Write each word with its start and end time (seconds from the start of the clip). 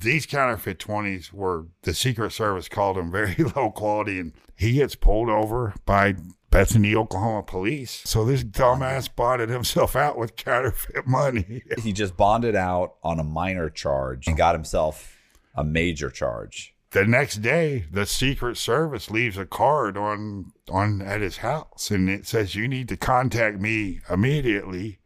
These 0.00 0.26
counterfeit 0.26 0.78
20s 0.78 1.32
were, 1.32 1.66
the 1.82 1.94
Secret 1.94 2.32
Service 2.32 2.68
called 2.68 2.96
them 2.96 3.10
very 3.10 3.34
low 3.56 3.70
quality, 3.70 4.18
and 4.18 4.32
he 4.56 4.72
gets 4.72 4.94
pulled 4.94 5.28
over 5.28 5.74
by 5.84 6.14
Bethany, 6.50 6.94
Oklahoma 6.94 7.42
police. 7.42 8.02
So 8.04 8.24
this 8.24 8.42
dumbass 8.42 9.14
bonded 9.14 9.50
himself 9.50 9.94
out 9.94 10.18
with 10.18 10.36
counterfeit 10.36 11.06
money. 11.06 11.62
He 11.80 11.92
just 11.92 12.16
bonded 12.16 12.56
out 12.56 12.94
on 13.02 13.20
a 13.20 13.24
minor 13.24 13.70
charge 13.70 14.26
and 14.26 14.36
got 14.36 14.54
himself 14.54 15.16
a 15.54 15.64
major 15.64 16.10
charge. 16.10 16.74
the 16.90 17.04
next 17.04 17.36
day, 17.36 17.86
the 17.90 18.04
Secret 18.06 18.56
Service 18.56 19.10
leaves 19.10 19.38
a 19.38 19.46
card 19.46 19.96
on 19.96 20.52
on 20.68 21.00
at 21.02 21.20
his 21.20 21.38
house, 21.38 21.90
and 21.90 22.08
it 22.08 22.26
says 22.26 22.54
you 22.54 22.66
need 22.68 22.88
to 22.88 22.96
contact 22.96 23.60
me 23.60 24.00
immediately 24.10 24.98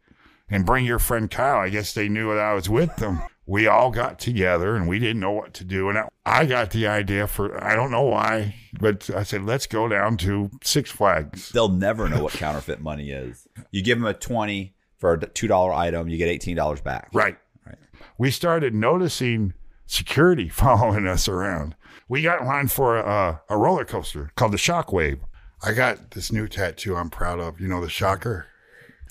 and 0.49 0.65
bring 0.65 0.85
your 0.85 0.99
friend 0.99 1.29
Kyle. 1.29 1.59
I 1.59 1.69
guess 1.69 1.93
they 1.93 2.09
knew 2.09 2.29
that 2.33 2.39
I 2.39 2.53
was 2.53 2.69
with 2.69 2.95
them. 2.97 3.21
We 3.47 3.67
all 3.67 3.91
got 3.91 4.17
together 4.19 4.75
and 4.75 4.87
we 4.87 4.97
didn't 4.99 5.19
know 5.19 5.31
what 5.31 5.53
to 5.55 5.63
do. 5.63 5.89
And 5.89 5.97
I, 5.99 6.07
I 6.25 6.45
got 6.45 6.71
the 6.71 6.87
idea 6.87 7.27
for 7.27 7.63
I 7.63 7.75
don't 7.75 7.91
know 7.91 8.01
why, 8.03 8.55
but 8.79 9.09
I 9.15 9.21
said 9.23 9.43
let's 9.43 9.67
go 9.67 9.87
down 9.87 10.17
to 10.17 10.49
Six 10.63 10.89
Flags. 10.89 11.49
They'll 11.49 11.69
never 11.69 12.09
know 12.09 12.23
what 12.23 12.33
counterfeit 12.43 12.81
money 12.81 13.11
is. 13.11 13.47
You 13.71 13.83
give 13.83 13.99
them 13.99 14.07
a 14.07 14.13
20 14.13 14.73
for 14.97 15.13
a 15.13 15.17
$2 15.19 15.75
item, 15.75 16.07
you 16.07 16.17
get 16.17 16.41
$18 16.41 16.83
back. 16.83 17.09
Right. 17.13 17.37
Right. 17.65 17.77
We 18.17 18.31
started 18.31 18.73
noticing 18.73 19.53
security 19.85 20.49
following 20.49 21.05
us 21.07 21.27
around. 21.27 21.75
We 22.07 22.21
got 22.21 22.41
in 22.41 22.47
line 22.47 22.67
for 22.67 22.97
a, 22.97 23.41
a 23.49 23.57
roller 23.57 23.85
coaster 23.85 24.31
called 24.35 24.53
the 24.53 24.57
Shockwave. 24.57 25.19
I 25.63 25.73
got 25.73 26.11
this 26.11 26.31
new 26.31 26.47
tattoo 26.47 26.95
I'm 26.95 27.09
proud 27.09 27.39
of. 27.39 27.59
You 27.59 27.67
know 27.67 27.81
the 27.81 27.89
Shocker. 27.89 28.47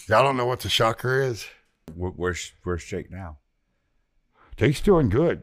Y'all 0.09 0.23
don't 0.23 0.37
know 0.37 0.47
what 0.47 0.61
the 0.61 0.69
Shocker 0.69 1.21
is. 1.21 1.47
Where- 1.95 2.11
Where's, 2.13 2.53
where's 2.65 2.85
Jake 2.85 3.11
now? 3.11 3.39
Jake's 4.57 4.81
doing 4.81 5.09
good. 5.09 5.43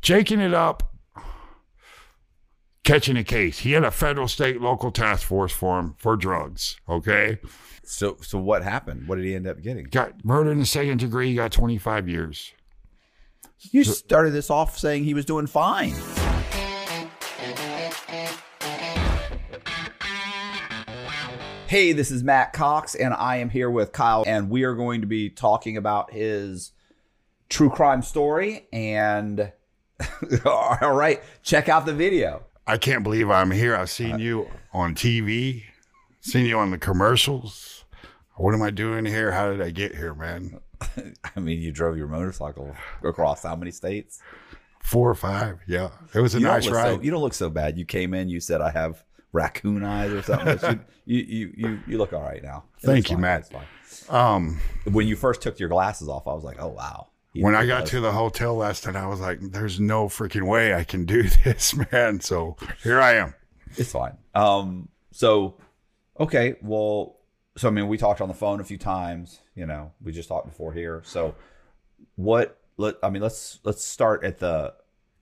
Jaking 0.00 0.40
it 0.40 0.54
up, 0.54 0.94
catching 2.84 3.16
a 3.16 3.24
case. 3.24 3.58
He 3.60 3.72
had 3.72 3.84
a 3.84 3.90
federal, 3.90 4.28
state, 4.28 4.60
local 4.60 4.90
task 4.90 5.26
force 5.26 5.52
for 5.52 5.78
him 5.78 5.94
for 5.98 6.16
drugs. 6.16 6.78
Okay, 6.88 7.38
So, 7.82 8.16
so 8.20 8.38
what 8.38 8.62
happened? 8.62 9.08
What 9.08 9.16
did 9.16 9.24
he 9.24 9.34
end 9.34 9.46
up 9.46 9.60
getting? 9.62 9.84
got 9.84 10.24
murder 10.24 10.52
in 10.52 10.58
the 10.60 10.66
second 10.66 10.98
degree. 11.00 11.28
He 11.30 11.34
got 11.34 11.52
25 11.52 12.08
years. 12.08 12.52
You 13.58 13.82
started 13.84 14.30
this 14.30 14.50
off 14.50 14.78
saying 14.78 15.04
he 15.04 15.14
was 15.14 15.24
doing 15.24 15.46
fine. 15.46 15.94
Hey, 21.68 21.92
this 21.92 22.10
is 22.10 22.24
Matt 22.24 22.54
Cox, 22.54 22.94
and 22.94 23.12
I 23.12 23.36
am 23.36 23.50
here 23.50 23.70
with 23.70 23.92
Kyle, 23.92 24.24
and 24.26 24.48
we 24.48 24.62
are 24.64 24.74
going 24.74 25.02
to 25.02 25.06
be 25.06 25.28
talking 25.28 25.76
about 25.76 26.10
his 26.14 26.72
true 27.50 27.68
crime 27.68 28.00
story. 28.00 28.66
And 28.72 29.52
all 30.46 30.94
right, 30.94 31.22
check 31.42 31.68
out 31.68 31.84
the 31.84 31.92
video. 31.92 32.42
I 32.66 32.78
can't 32.78 33.02
believe 33.02 33.28
I'm 33.28 33.50
here. 33.50 33.76
I've 33.76 33.90
seen 33.90 34.14
uh, 34.14 34.16
you 34.16 34.48
on 34.72 34.94
TV, 34.94 35.64
seen 36.22 36.46
you 36.46 36.58
on 36.58 36.70
the 36.70 36.78
commercials. 36.78 37.84
What 38.36 38.54
am 38.54 38.62
I 38.62 38.70
doing 38.70 39.04
here? 39.04 39.32
How 39.32 39.50
did 39.50 39.60
I 39.60 39.68
get 39.68 39.94
here, 39.94 40.14
man? 40.14 40.60
I 41.36 41.40
mean, 41.40 41.60
you 41.60 41.70
drove 41.70 41.98
your 41.98 42.08
motorcycle 42.08 42.74
across 43.04 43.42
how 43.42 43.56
many 43.56 43.72
states? 43.72 44.22
Four 44.82 45.10
or 45.10 45.14
five. 45.14 45.58
Yeah. 45.68 45.90
It 46.14 46.20
was 46.20 46.34
a 46.34 46.38
You 46.38 46.46
nice 46.46 46.66
ride. 46.66 46.96
So, 46.96 47.02
you 47.02 47.10
don't 47.10 47.20
look 47.20 47.34
so 47.34 47.50
bad. 47.50 47.76
You 47.76 47.84
came 47.84 48.14
in, 48.14 48.30
you 48.30 48.40
said 48.40 48.62
I 48.62 48.70
have 48.70 49.04
raccoon 49.32 49.84
eyes 49.84 50.10
or 50.12 50.22
something. 50.22 50.80
you, 51.04 51.18
you, 51.20 51.52
you, 51.56 51.80
you, 51.86 51.98
look 51.98 52.12
all 52.12 52.22
right 52.22 52.42
now. 52.42 52.64
Thank 52.82 53.10
you, 53.10 53.16
fine. 53.16 53.20
Matt. 53.22 53.50
Um, 54.08 54.58
When 54.90 55.06
you 55.06 55.16
first 55.16 55.42
took 55.42 55.58
your 55.58 55.68
glasses 55.68 56.08
off, 56.08 56.26
I 56.26 56.32
was 56.34 56.44
like, 56.44 56.60
oh 56.60 56.68
wow. 56.68 57.08
He- 57.34 57.42
when 57.42 57.54
I 57.54 57.66
got 57.66 57.86
to 57.86 58.00
the 58.00 58.12
hotel 58.12 58.54
last 58.56 58.86
night, 58.86 58.96
I 58.96 59.06
was 59.06 59.20
like, 59.20 59.38
there's 59.40 59.78
no 59.78 60.08
freaking 60.08 60.46
way 60.48 60.74
I 60.74 60.84
can 60.84 61.04
do 61.04 61.22
this, 61.44 61.74
man. 61.92 62.20
So 62.20 62.56
here 62.82 63.00
I 63.00 63.14
am. 63.16 63.34
it's 63.76 63.92
fine. 63.92 64.16
Um, 64.34 64.88
so 65.12 65.56
okay, 66.18 66.56
well, 66.62 67.16
so 67.56 67.68
I 67.68 67.70
mean, 67.70 67.88
we 67.88 67.98
talked 67.98 68.20
on 68.20 68.28
the 68.28 68.34
phone 68.34 68.60
a 68.60 68.64
few 68.64 68.78
times. 68.78 69.40
You 69.54 69.66
know, 69.66 69.92
we 70.02 70.12
just 70.12 70.28
talked 70.28 70.46
before 70.46 70.72
here. 70.72 71.02
So 71.04 71.34
what? 72.16 72.56
Let 72.76 72.94
I 73.02 73.10
mean, 73.10 73.22
let's 73.22 73.58
let's 73.64 73.84
start 73.84 74.22
at 74.24 74.38
the 74.38 74.72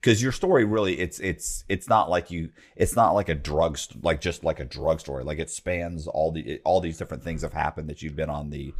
because 0.01 0.21
your 0.21 0.31
story 0.31 0.63
really 0.63 0.99
it's 0.99 1.19
it's 1.19 1.63
it's 1.67 1.89
not 1.89 2.09
like 2.09 2.31
you 2.31 2.49
it's 2.75 2.95
not 2.95 3.11
like 3.11 3.29
a 3.29 3.35
drug 3.35 3.77
st- 3.77 4.03
like 4.03 4.21
just 4.21 4.43
like 4.43 4.59
a 4.59 4.65
drug 4.65 4.99
story. 4.99 5.23
Like 5.23 5.39
it 5.39 5.49
spans 5.49 6.07
all 6.07 6.31
the 6.31 6.59
all 6.63 6.79
these 6.81 6.97
different 6.97 7.23
things 7.23 7.41
have 7.41 7.53
happened 7.53 7.89
that 7.89 8.01
you've 8.01 8.15
been 8.15 8.29
on 8.29 8.49
the 8.49 8.73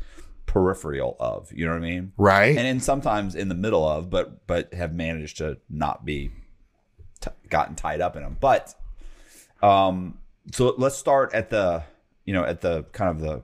peripheral 0.45 1.17
of 1.19 1.51
you 1.51 1.65
know 1.65 1.71
what 1.71 1.77
i 1.77 1.81
mean? 1.81 2.13
Right. 2.17 2.57
and 2.57 2.59
then 2.59 2.79
sometimes 2.79 3.35
in 3.35 3.49
the 3.49 3.53
middle 3.55 3.85
of 3.87 4.09
but 4.09 4.47
but 4.47 4.73
have 4.73 4.93
managed 4.93 5.37
to 5.39 5.57
not 5.69 6.05
be 6.05 6.31
t- 7.19 7.29
gotten 7.49 7.75
tied 7.75 7.99
up 7.99 8.15
in 8.15 8.23
them 8.23 8.37
but 8.39 8.73
um 9.61 10.19
so 10.53 10.73
let's 10.77 10.95
start 10.95 11.33
at 11.33 11.49
the 11.49 11.83
you 12.23 12.33
know 12.33 12.45
at 12.45 12.61
the 12.61 12.83
kind 12.93 13.09
of 13.09 13.19
the 13.19 13.43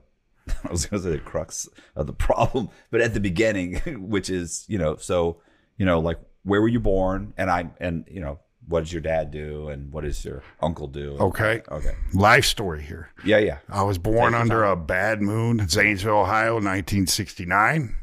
i 0.66 0.72
was 0.72 0.86
going 0.86 1.02
to 1.02 1.08
say 1.10 1.14
the 1.14 1.22
crux 1.22 1.68
of 1.94 2.06
the 2.06 2.14
problem 2.14 2.70
but 2.90 3.02
at 3.02 3.12
the 3.12 3.20
beginning 3.20 3.74
which 4.08 4.30
is 4.30 4.64
you 4.66 4.78
know 4.78 4.96
so 4.96 5.36
you 5.76 5.84
know 5.84 6.00
like 6.00 6.18
where 6.44 6.60
were 6.60 6.68
you 6.68 6.80
born 6.80 7.32
and 7.36 7.50
i 7.50 7.68
and 7.80 8.04
you 8.08 8.20
know 8.20 8.38
what 8.68 8.80
does 8.80 8.92
your 8.92 9.02
dad 9.02 9.30
do 9.30 9.68
and 9.68 9.92
what 9.92 10.04
does 10.04 10.24
your 10.24 10.42
uncle 10.60 10.86
do 10.86 11.16
Okay. 11.20 11.60
okay 11.70 11.94
Life 12.14 12.44
story 12.46 12.82
here. 12.82 13.10
yeah 13.24 13.38
yeah 13.38 13.58
I 13.68 13.82
was 13.82 13.98
born 13.98 14.34
under 14.34 14.64
a 14.64 14.74
bad 14.76 15.20
moon 15.20 15.60
in 15.60 15.68
Zanesville, 15.68 16.20
Ohio, 16.20 16.54
1969. 16.54 17.94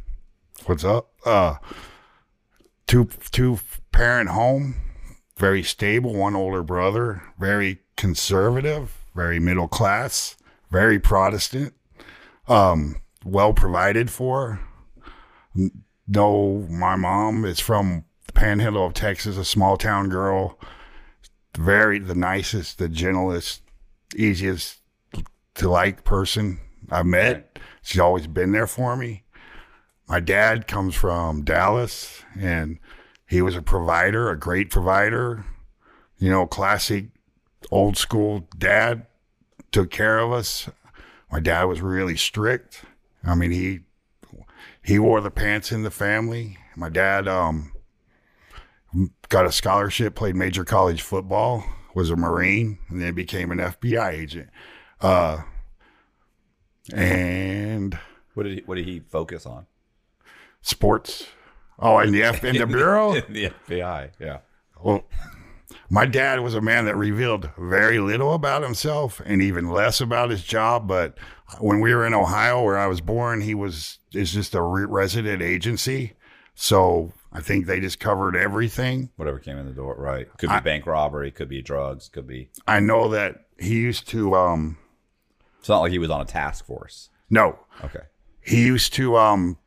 What's 0.65 0.83
up? 0.83 1.09
Uh, 1.25 1.55
two 2.85 3.05
two 3.31 3.57
parent 3.91 4.29
home, 4.29 4.75
very 5.37 5.63
stable. 5.63 6.13
One 6.13 6.35
older 6.35 6.61
brother, 6.61 7.23
very 7.39 7.79
conservative, 7.97 8.95
very 9.15 9.39
middle 9.39 9.67
class, 9.67 10.35
very 10.69 10.99
Protestant. 10.99 11.73
Um, 12.47 12.97
well 13.25 13.53
provided 13.53 14.11
for. 14.11 14.59
No, 16.07 16.67
my 16.69 16.95
mom 16.95 17.45
is 17.45 17.59
from 17.59 18.05
the 18.33 18.39
Panhandle 18.39 18.85
of 18.85 18.93
Texas, 18.93 19.37
a 19.37 19.45
small 19.45 19.77
town 19.77 20.09
girl. 20.09 20.57
Very 21.57 21.99
the 21.99 22.15
nicest, 22.15 22.77
the 22.77 22.87
gentlest, 22.87 23.61
easiest 24.15 24.79
to 25.55 25.69
like 25.69 26.05
person 26.05 26.59
I 26.89 27.03
met. 27.03 27.59
She's 27.81 27.99
always 27.99 28.27
been 28.27 28.53
there 28.53 28.67
for 28.67 28.95
me. 28.95 29.23
My 30.07 30.19
dad 30.19 30.67
comes 30.67 30.95
from 30.95 31.43
Dallas 31.43 32.23
and 32.39 32.79
he 33.27 33.41
was 33.41 33.55
a 33.55 33.61
provider, 33.61 34.29
a 34.29 34.39
great 34.39 34.69
provider. 34.69 35.45
You 36.17 36.29
know, 36.29 36.45
classic 36.45 37.07
old 37.69 37.97
school 37.97 38.47
dad 38.57 39.07
took 39.71 39.91
care 39.91 40.19
of 40.19 40.31
us. 40.31 40.69
My 41.31 41.39
dad 41.39 41.63
was 41.65 41.81
really 41.81 42.15
strict. 42.15 42.83
I 43.25 43.35
mean, 43.35 43.51
he 43.51 43.81
he 44.83 44.99
wore 44.99 45.19
the 45.19 45.31
pants 45.31 45.71
in 45.71 45.83
the 45.83 45.91
family. 45.91 46.57
My 46.77 46.89
dad 46.89 47.27
um 47.27 47.70
got 49.31 49.45
a 49.45 49.51
scholarship, 49.51 50.13
played 50.13 50.35
major 50.35 50.63
college 50.63 51.01
football, 51.01 51.63
was 51.95 52.11
a 52.11 52.15
Marine, 52.15 52.77
and 52.89 53.01
then 53.01 53.15
became 53.15 53.49
an 53.49 53.57
FBI 53.57 54.11
agent. 54.11 54.49
Uh, 54.99 55.41
and 56.93 57.97
what 58.33 58.43
did 58.43 58.59
he, 58.59 58.63
what 58.65 58.75
did 58.75 58.85
he 58.85 58.99
focus 58.99 59.45
on 59.45 59.65
sports. 60.61 61.27
Oh, 61.79 61.97
and 61.97 62.13
the 62.13 62.23
F 62.23 62.43
in 62.43 62.57
the 62.57 62.67
bureau. 62.67 63.13
in 63.13 63.23
the 63.33 63.51
fbi 63.67 64.11
yeah 64.19 64.39
Well, 64.83 65.05
my 65.89 66.05
dad 66.05 66.41
was 66.41 66.53
a 66.53 66.61
man 66.61 66.85
that 66.85 66.95
revealed 66.95 67.49
very 67.57 67.99
little 67.99 68.33
about 68.33 68.61
himself 68.61 69.21
and 69.25 69.41
even 69.41 69.69
less 69.69 70.01
about 70.01 70.29
his 70.29 70.43
job. 70.43 70.87
But 70.87 71.17
when 71.59 71.79
we 71.79 71.95
were 71.95 72.05
in 72.05 72.13
Ohio, 72.13 72.63
where 72.63 72.77
I 72.77 72.87
was 72.87 73.01
born, 73.01 73.41
he 73.41 73.55
was 73.55 73.99
is 74.13 74.33
just 74.33 74.53
a 74.53 74.61
re- 74.61 74.85
resident 74.85 75.41
agency. 75.41 76.13
So 76.53 77.13
I 77.31 77.39
think 77.41 77.65
they 77.65 77.79
just 77.79 77.99
covered 77.99 78.35
everything. 78.35 79.09
whatever 79.15 79.39
came 79.39 79.57
in 79.57 79.65
the 79.65 79.71
door, 79.71 79.95
right? 79.97 80.27
Could 80.37 80.49
be 80.49 80.59
bank 80.59 80.85
robbery, 80.85 81.31
could 81.31 81.47
be 81.49 81.61
drugs, 81.61 82.09
could 82.09 82.27
be. 82.27 82.49
I 82.67 82.79
know 82.81 83.07
that 83.09 83.45
he 83.59 83.75
used 83.75 84.07
to 84.09 84.35
um 84.35 84.77
It's 85.59 85.69
not 85.69 85.79
like 85.79 85.91
he 85.91 85.99
was 85.99 86.09
on 86.09 86.21
a 86.21 86.25
task 86.25 86.65
force. 86.65 87.09
no, 87.29 87.57
Okay. 87.83 88.01
he 88.41 88.65
used 88.65 88.93
to 88.93 89.15
um 89.17 89.57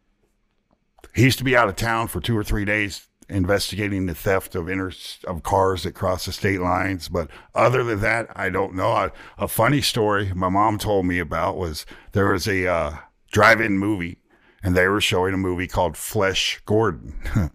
he 1.14 1.22
used 1.22 1.38
to 1.38 1.44
be 1.44 1.56
out 1.56 1.68
of 1.68 1.76
town 1.76 2.08
for 2.08 2.20
two 2.20 2.36
or 2.36 2.44
three 2.44 2.64
days 2.64 3.08
investigating 3.28 4.04
the 4.04 4.14
theft 4.14 4.54
of 4.54 4.68
inter 4.68 4.90
of 5.26 5.42
cars 5.42 5.84
that 5.84 5.92
cross 5.94 6.26
the 6.26 6.32
state 6.32 6.60
lines 6.60 7.08
but 7.08 7.30
other 7.54 7.82
than 7.82 8.00
that 8.00 8.26
i 8.36 8.50
don't 8.50 8.74
know 8.74 8.92
a, 8.92 9.10
a 9.38 9.48
funny 9.48 9.80
story 9.80 10.30
my 10.34 10.50
mom 10.50 10.76
told 10.76 11.06
me 11.06 11.18
about 11.18 11.56
was 11.56 11.86
there 12.12 12.30
was 12.32 12.46
a 12.46 12.66
uh, 12.66 12.92
drive-in 13.32 13.78
movie 13.78 14.18
and 14.64 14.74
they 14.74 14.88
were 14.88 15.00
showing 15.00 15.32
a 15.32 15.38
movie 15.38 15.68
called 15.68 15.96
flesh 15.96 16.60
gordon 16.66 17.14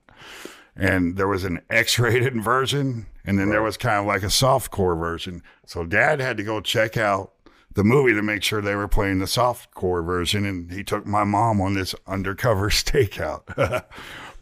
and 0.76 1.18
there 1.18 1.28
was 1.28 1.44
an 1.44 1.60
x-rated 1.70 2.42
version 2.42 3.06
and 3.26 3.38
then 3.38 3.50
there 3.50 3.64
was 3.64 3.76
kind 3.76 4.00
of 4.00 4.06
like 4.06 4.24
a 4.24 4.28
softcore 4.28 4.98
version 4.98 5.44
so 5.66 5.86
dad 5.86 6.22
had 6.22 6.38
to 6.38 6.44
go 6.44 6.62
check 6.62 6.96
out 6.96 7.34
the 7.74 7.84
movie 7.84 8.14
to 8.14 8.22
make 8.22 8.44
sure 8.44 8.62
they 8.62 8.76
were 8.76 8.88
playing 8.88 9.20
the 9.20 9.26
softcore 9.26 10.04
version 10.04 10.46
and 10.46 10.72
he 10.72 10.84
took 10.84 11.06
my 11.06 11.26
mom 11.26 11.60
on 11.60 11.74
this 11.74 11.94
undercover 12.08 12.70
stakeout 12.70 13.84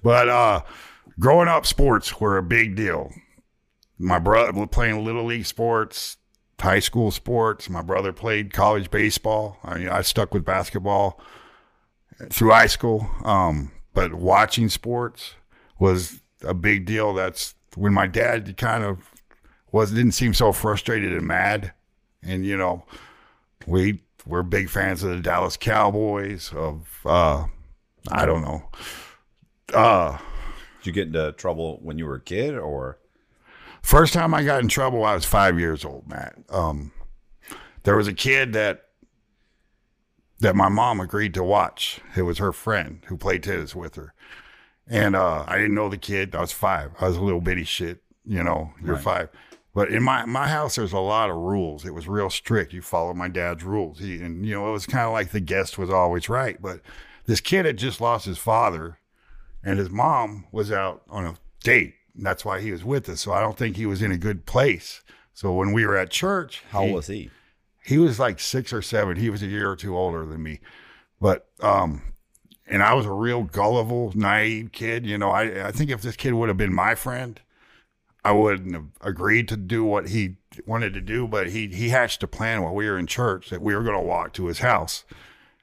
But 0.03 0.29
uh, 0.29 0.61
growing 1.19 1.47
up, 1.47 1.65
sports 1.65 2.19
were 2.19 2.37
a 2.37 2.43
big 2.43 2.75
deal. 2.75 3.11
My 3.97 4.19
brother 4.19 4.51
was 4.53 4.69
playing 4.71 5.03
little 5.03 5.25
league 5.25 5.45
sports, 5.45 6.17
high 6.59 6.79
school 6.79 7.11
sports. 7.11 7.69
My 7.69 7.81
brother 7.81 8.13
played 8.13 8.53
college 8.53 8.91
baseball. 8.91 9.57
I, 9.63 9.89
I 9.89 10.01
stuck 10.01 10.33
with 10.33 10.45
basketball 10.45 11.19
through 12.29 12.51
high 12.51 12.67
school. 12.67 13.09
Um, 13.23 13.71
but 13.93 14.13
watching 14.13 14.69
sports 14.69 15.35
was 15.79 16.21
a 16.43 16.53
big 16.53 16.85
deal. 16.85 17.13
That's 17.13 17.55
when 17.75 17.93
my 17.93 18.07
dad 18.07 18.57
kind 18.57 18.83
of 18.83 18.99
was 19.71 19.91
didn't 19.91 20.13
seem 20.13 20.33
so 20.33 20.51
frustrated 20.51 21.13
and 21.13 21.27
mad. 21.27 21.73
And 22.23 22.45
you 22.45 22.57
know, 22.57 22.83
we 23.65 24.01
we're 24.25 24.43
big 24.43 24.69
fans 24.69 25.03
of 25.03 25.11
the 25.11 25.21
Dallas 25.21 25.57
Cowboys. 25.57 26.51
Of 26.53 27.01
uh, 27.05 27.45
I 28.11 28.25
don't 28.25 28.41
know. 28.41 28.69
Uh, 29.73 30.17
Did 30.79 30.87
you 30.87 30.91
get 30.93 31.07
into 31.07 31.31
trouble 31.33 31.79
when 31.81 31.97
you 31.97 32.05
were 32.05 32.15
a 32.15 32.21
kid, 32.21 32.55
or 32.57 32.97
First 33.87 34.11
time 34.11 34.33
I 34.33 34.43
got 34.43 34.59
in 34.59 34.67
trouble, 34.67 35.05
I 35.05 35.15
was 35.15 35.23
five 35.23 35.57
years 35.57 35.85
old, 35.85 36.09
Matt. 36.09 36.35
Um, 36.49 36.91
there 37.83 37.95
was 37.95 38.09
a 38.09 38.13
kid 38.13 38.51
that 38.51 38.86
that 40.39 40.55
my 40.55 40.69
mom 40.69 40.99
agreed 40.99 41.33
to 41.35 41.43
watch. 41.43 41.99
It 42.15 42.21
was 42.23 42.37
her 42.37 42.51
friend 42.51 43.01
who 43.07 43.17
played 43.17 43.43
tennis 43.43 43.75
with 43.75 43.95
her, 43.95 44.13
and 44.87 45.15
uh, 45.15 45.43
I 45.47 45.57
didn't 45.57 45.75
know 45.75 45.89
the 45.89 45.97
kid. 45.97 46.35
I 46.35 46.41
was 46.41 46.51
five. 46.51 46.91
I 46.99 47.07
was 47.07 47.17
a 47.17 47.21
little 47.21 47.41
bitty 47.41 47.63
shit. 47.63 48.01
You 48.25 48.43
know, 48.43 48.73
you're 48.83 48.95
Right. 48.95 49.03
five. 49.03 49.29
But 49.73 49.89
in 49.89 50.01
my 50.03 50.25
my 50.25 50.47
house, 50.47 50.75
there's 50.75 50.91
a 50.93 50.99
lot 50.99 51.29
of 51.29 51.35
rules. 51.35 51.85
It 51.85 51.93
was 51.93 52.07
real 52.07 52.29
strict. 52.29 52.73
You 52.73 52.81
follow 52.81 53.13
my 53.13 53.27
dad's 53.27 53.63
rules. 53.63 53.99
He 53.99 54.15
and 54.21 54.45
you 54.45 54.53
know 54.55 54.67
it 54.69 54.71
was 54.71 54.85
kind 54.87 55.05
of 55.05 55.13
like 55.13 55.29
the 55.29 55.39
guest 55.39 55.77
was 55.77 55.89
always 55.89 56.29
right. 56.29 56.61
But 56.61 56.81
this 57.25 57.41
kid 57.41 57.65
had 57.65 57.77
just 57.77 58.01
lost 58.01 58.25
his 58.25 58.37
father, 58.37 58.97
and 59.63 59.77
his 59.77 59.89
mom 59.89 60.47
was 60.51 60.71
out 60.71 61.03
on 61.09 61.25
a 61.25 61.35
date. 61.63 61.93
And 62.15 62.25
that's 62.25 62.43
why 62.43 62.59
he 62.61 62.71
was 62.71 62.83
with 62.83 63.07
us. 63.09 63.21
So 63.21 63.31
I 63.31 63.39
don't 63.41 63.55
think 63.57 63.75
he 63.75 63.85
was 63.85 64.01
in 64.01 64.11
a 64.11 64.17
good 64.17 64.45
place. 64.47 65.03
So 65.35 65.53
when 65.53 65.71
we 65.71 65.85
were 65.85 65.95
at 65.95 66.09
church, 66.09 66.63
how 66.71 66.87
he, 66.87 66.91
was 66.93 67.05
he? 67.05 67.29
He 67.87 67.97
was 67.97 68.19
like 68.19 68.39
six 68.39 68.73
or 68.73 68.81
seven. 68.81 69.15
He 69.15 69.29
was 69.29 69.41
a 69.41 69.47
year 69.47 69.71
or 69.71 69.77
two 69.77 69.97
older 69.97 70.25
than 70.25 70.43
me. 70.43 70.59
But 71.21 71.47
um 71.61 72.01
and 72.69 72.83
I 72.83 72.93
was 72.93 73.05
a 73.05 73.11
real 73.11 73.43
gullible, 73.43 74.11
naive 74.13 74.73
kid. 74.73 75.05
You 75.05 75.17
know, 75.17 75.29
I 75.29 75.67
I 75.67 75.71
think 75.71 75.89
if 75.89 76.01
this 76.01 76.17
kid 76.17 76.33
would 76.33 76.49
have 76.49 76.57
been 76.57 76.73
my 76.73 76.95
friend, 76.95 77.39
I 78.25 78.33
wouldn't 78.33 78.73
have 78.73 78.87
agreed 78.99 79.47
to 79.47 79.57
do 79.57 79.85
what 79.85 80.09
he 80.09 80.35
wanted 80.65 80.93
to 80.95 81.01
do, 81.01 81.27
but 81.27 81.47
he 81.49 81.67
he 81.67 81.89
hatched 81.89 82.21
a 82.23 82.27
plan 82.27 82.61
while 82.61 82.75
we 82.75 82.89
were 82.89 82.97
in 82.97 83.07
church 83.07 83.49
that 83.51 83.61
we 83.61 83.73
were 83.73 83.83
gonna 83.83 84.01
walk 84.01 84.33
to 84.33 84.47
his 84.47 84.59
house. 84.59 85.05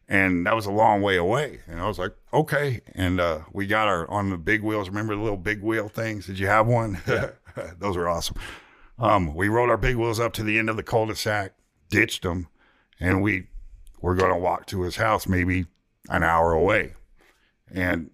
And 0.09 0.47
that 0.47 0.55
was 0.55 0.67
a 0.67 0.71
long 0.71 1.03
way 1.03 1.17
away. 1.17 1.61
And 1.67 1.81
I 1.81 1.87
was 1.87 1.99
like, 1.99 2.13
okay. 2.33 2.81
And 2.95 3.21
uh, 3.21 3.41
we 3.53 3.67
got 3.67 3.89
our 3.89 4.11
on 4.11 4.31
the 4.31 4.39
big 4.39 4.63
wheels. 4.63 4.89
Remember 4.89 5.15
the 5.15 5.23
little 5.23 5.39
big 5.39 5.63
wheel 5.63 5.89
things? 5.89 6.27
Did 6.27 6.39
you 6.39 6.47
have 6.47 6.67
one? 6.67 7.01
Those 7.79 7.97
were 7.97 8.09
awesome. 8.09 8.37
Um, 8.99 9.35
we 9.35 9.49
rode 9.49 9.71
our 9.71 9.77
big 9.77 9.97
wheels 9.97 10.21
up 10.21 10.33
to 10.35 10.43
the 10.43 10.59
end 10.59 10.71
of 10.71 10.77
the 10.77 10.83
cul-de-sac, 10.83 11.53
ditched 11.95 12.25
him, 12.25 12.49
and 12.99 13.23
we 13.23 13.47
were 14.01 14.15
going 14.15 14.33
to 14.33 14.39
walk 14.39 14.67
to 14.67 14.83
his 14.83 14.97
house, 14.97 15.27
maybe 15.27 15.67
an 16.09 16.23
hour 16.23 16.53
away. 16.53 16.95
And 17.73 18.11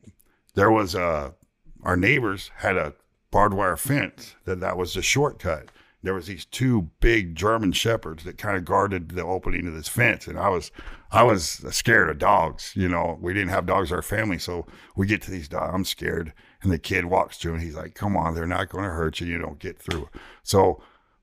there 0.55 0.71
was 0.71 0.95
a, 0.95 1.35
our 1.83 1.97
neighbors 1.97 2.51
had 2.57 2.77
a 2.77 2.95
barbed 3.31 3.55
wire 3.55 3.77
fence 3.77 4.35
that 4.45 4.61
that 4.61 4.77
was 4.77 4.95
the 4.95 5.03
shortcut. 5.03 5.71
There 6.03 6.15
was 6.15 6.27
these 6.27 6.45
two 6.45 6.91
big 7.01 7.35
German 7.35 7.73
shepherds 7.73 8.25
that 8.25 8.39
kind 8.39 8.57
of 8.57 8.65
guarded 8.65 9.11
the 9.11 9.25
opening 9.25 9.67
of 9.67 9.75
this 9.75 9.89
fence, 9.89 10.27
and 10.27 10.39
I 10.39 10.49
was, 10.49 10.71
I 11.11 11.23
was 11.23 11.63
scared 11.71 12.09
of 12.09 12.19
dogs. 12.19 12.73
You 12.75 12.89
know, 12.89 13.19
we 13.21 13.35
didn't 13.35 13.51
have 13.51 13.67
dogs 13.67 13.91
in 13.91 13.97
our 13.97 14.03
family, 14.03 14.39
so 14.39 14.67
we 14.97 15.07
get 15.07 15.23
to 15.23 15.31
these 15.31 15.49
dogs. 15.49 15.73
I'm 15.75 15.85
scared, 15.85 16.33
and 16.63 16.73
the 16.73 16.79
kid 16.79 17.07
walks 17.07 17.37
through, 17.37 17.55
and 17.55 17.63
he's 17.63 17.77
like, 17.77 17.95
"Come 17.95 18.17
on, 18.17 18.35
they're 18.35 18.47
not 18.47 18.71
going 18.71 18.85
to 18.85 18.91
hurt 18.91 19.21
you. 19.21 19.27
You 19.27 19.39
don't 19.39 19.59
get 19.59 19.79
through." 19.79 20.09
So, 20.43 20.83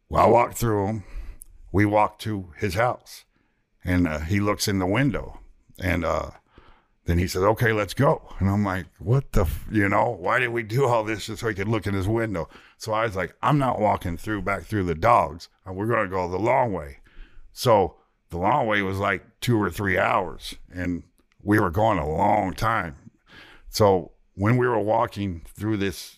well, 0.09 0.25
I 0.25 0.27
walked 0.27 0.57
through 0.57 0.86
them. 0.86 1.04
We 1.78 1.86
walked 1.86 2.24
to 2.24 2.54
his 2.58 2.74
house, 2.74 3.26
and 3.84 4.08
uh, 4.08 4.22
he 4.22 4.40
looks 4.40 4.68
in 4.68 4.80
the 4.80 4.88
window, 4.88 5.42
and 5.80 6.04
uh, 6.04 6.32
then 7.06 7.20
he 7.20 7.28
says, 7.28 7.44
"Okay, 7.44 7.72
let's 7.72 7.94
go." 7.94 8.34
And 8.40 8.50
I'm 8.50 8.64
like, 8.64 8.88
"What 8.98 9.34
the? 9.34 9.42
F-? 9.42 9.68
You 9.72 9.88
know, 9.88 10.10
why 10.10 10.40
did 10.40 10.48
we 10.48 10.64
do 10.64 10.88
all 10.88 11.04
this 11.04 11.28
just 11.28 11.42
so 11.42 11.50
he 11.50 11.54
could 11.54 11.68
look 11.68 11.86
in 11.86 11.94
his 11.94 12.08
window?" 12.08 12.50
So 12.80 12.94
I 12.94 13.04
was 13.04 13.16
like, 13.16 13.36
"I'm 13.44 13.60
not 13.60 13.80
walking 13.80 14.18
through 14.18 14.42
back 14.42 14.64
through 14.64 14.86
the 14.86 14.96
dogs. 14.96 15.50
We're 15.68 15.86
going 15.86 16.06
to 16.06 16.10
go 16.10 16.28
the 16.28 16.40
long 16.40 16.74
way." 16.74 16.98
So 17.54 17.98
the 18.32 18.40
long 18.40 18.66
way 18.66 18.82
was 18.82 18.98
like 18.98 19.24
two 19.40 19.62
or 19.62 19.70
three 19.70 20.00
hours, 20.00 20.56
and 20.74 21.04
we 21.44 21.60
were 21.60 21.70
going 21.70 22.00
a 22.00 22.10
long 22.10 22.56
time. 22.56 23.12
So 23.70 24.14
when 24.34 24.58
we 24.58 24.68
were 24.68 24.80
walking 24.80 25.46
through 25.56 25.78
this 25.78 26.18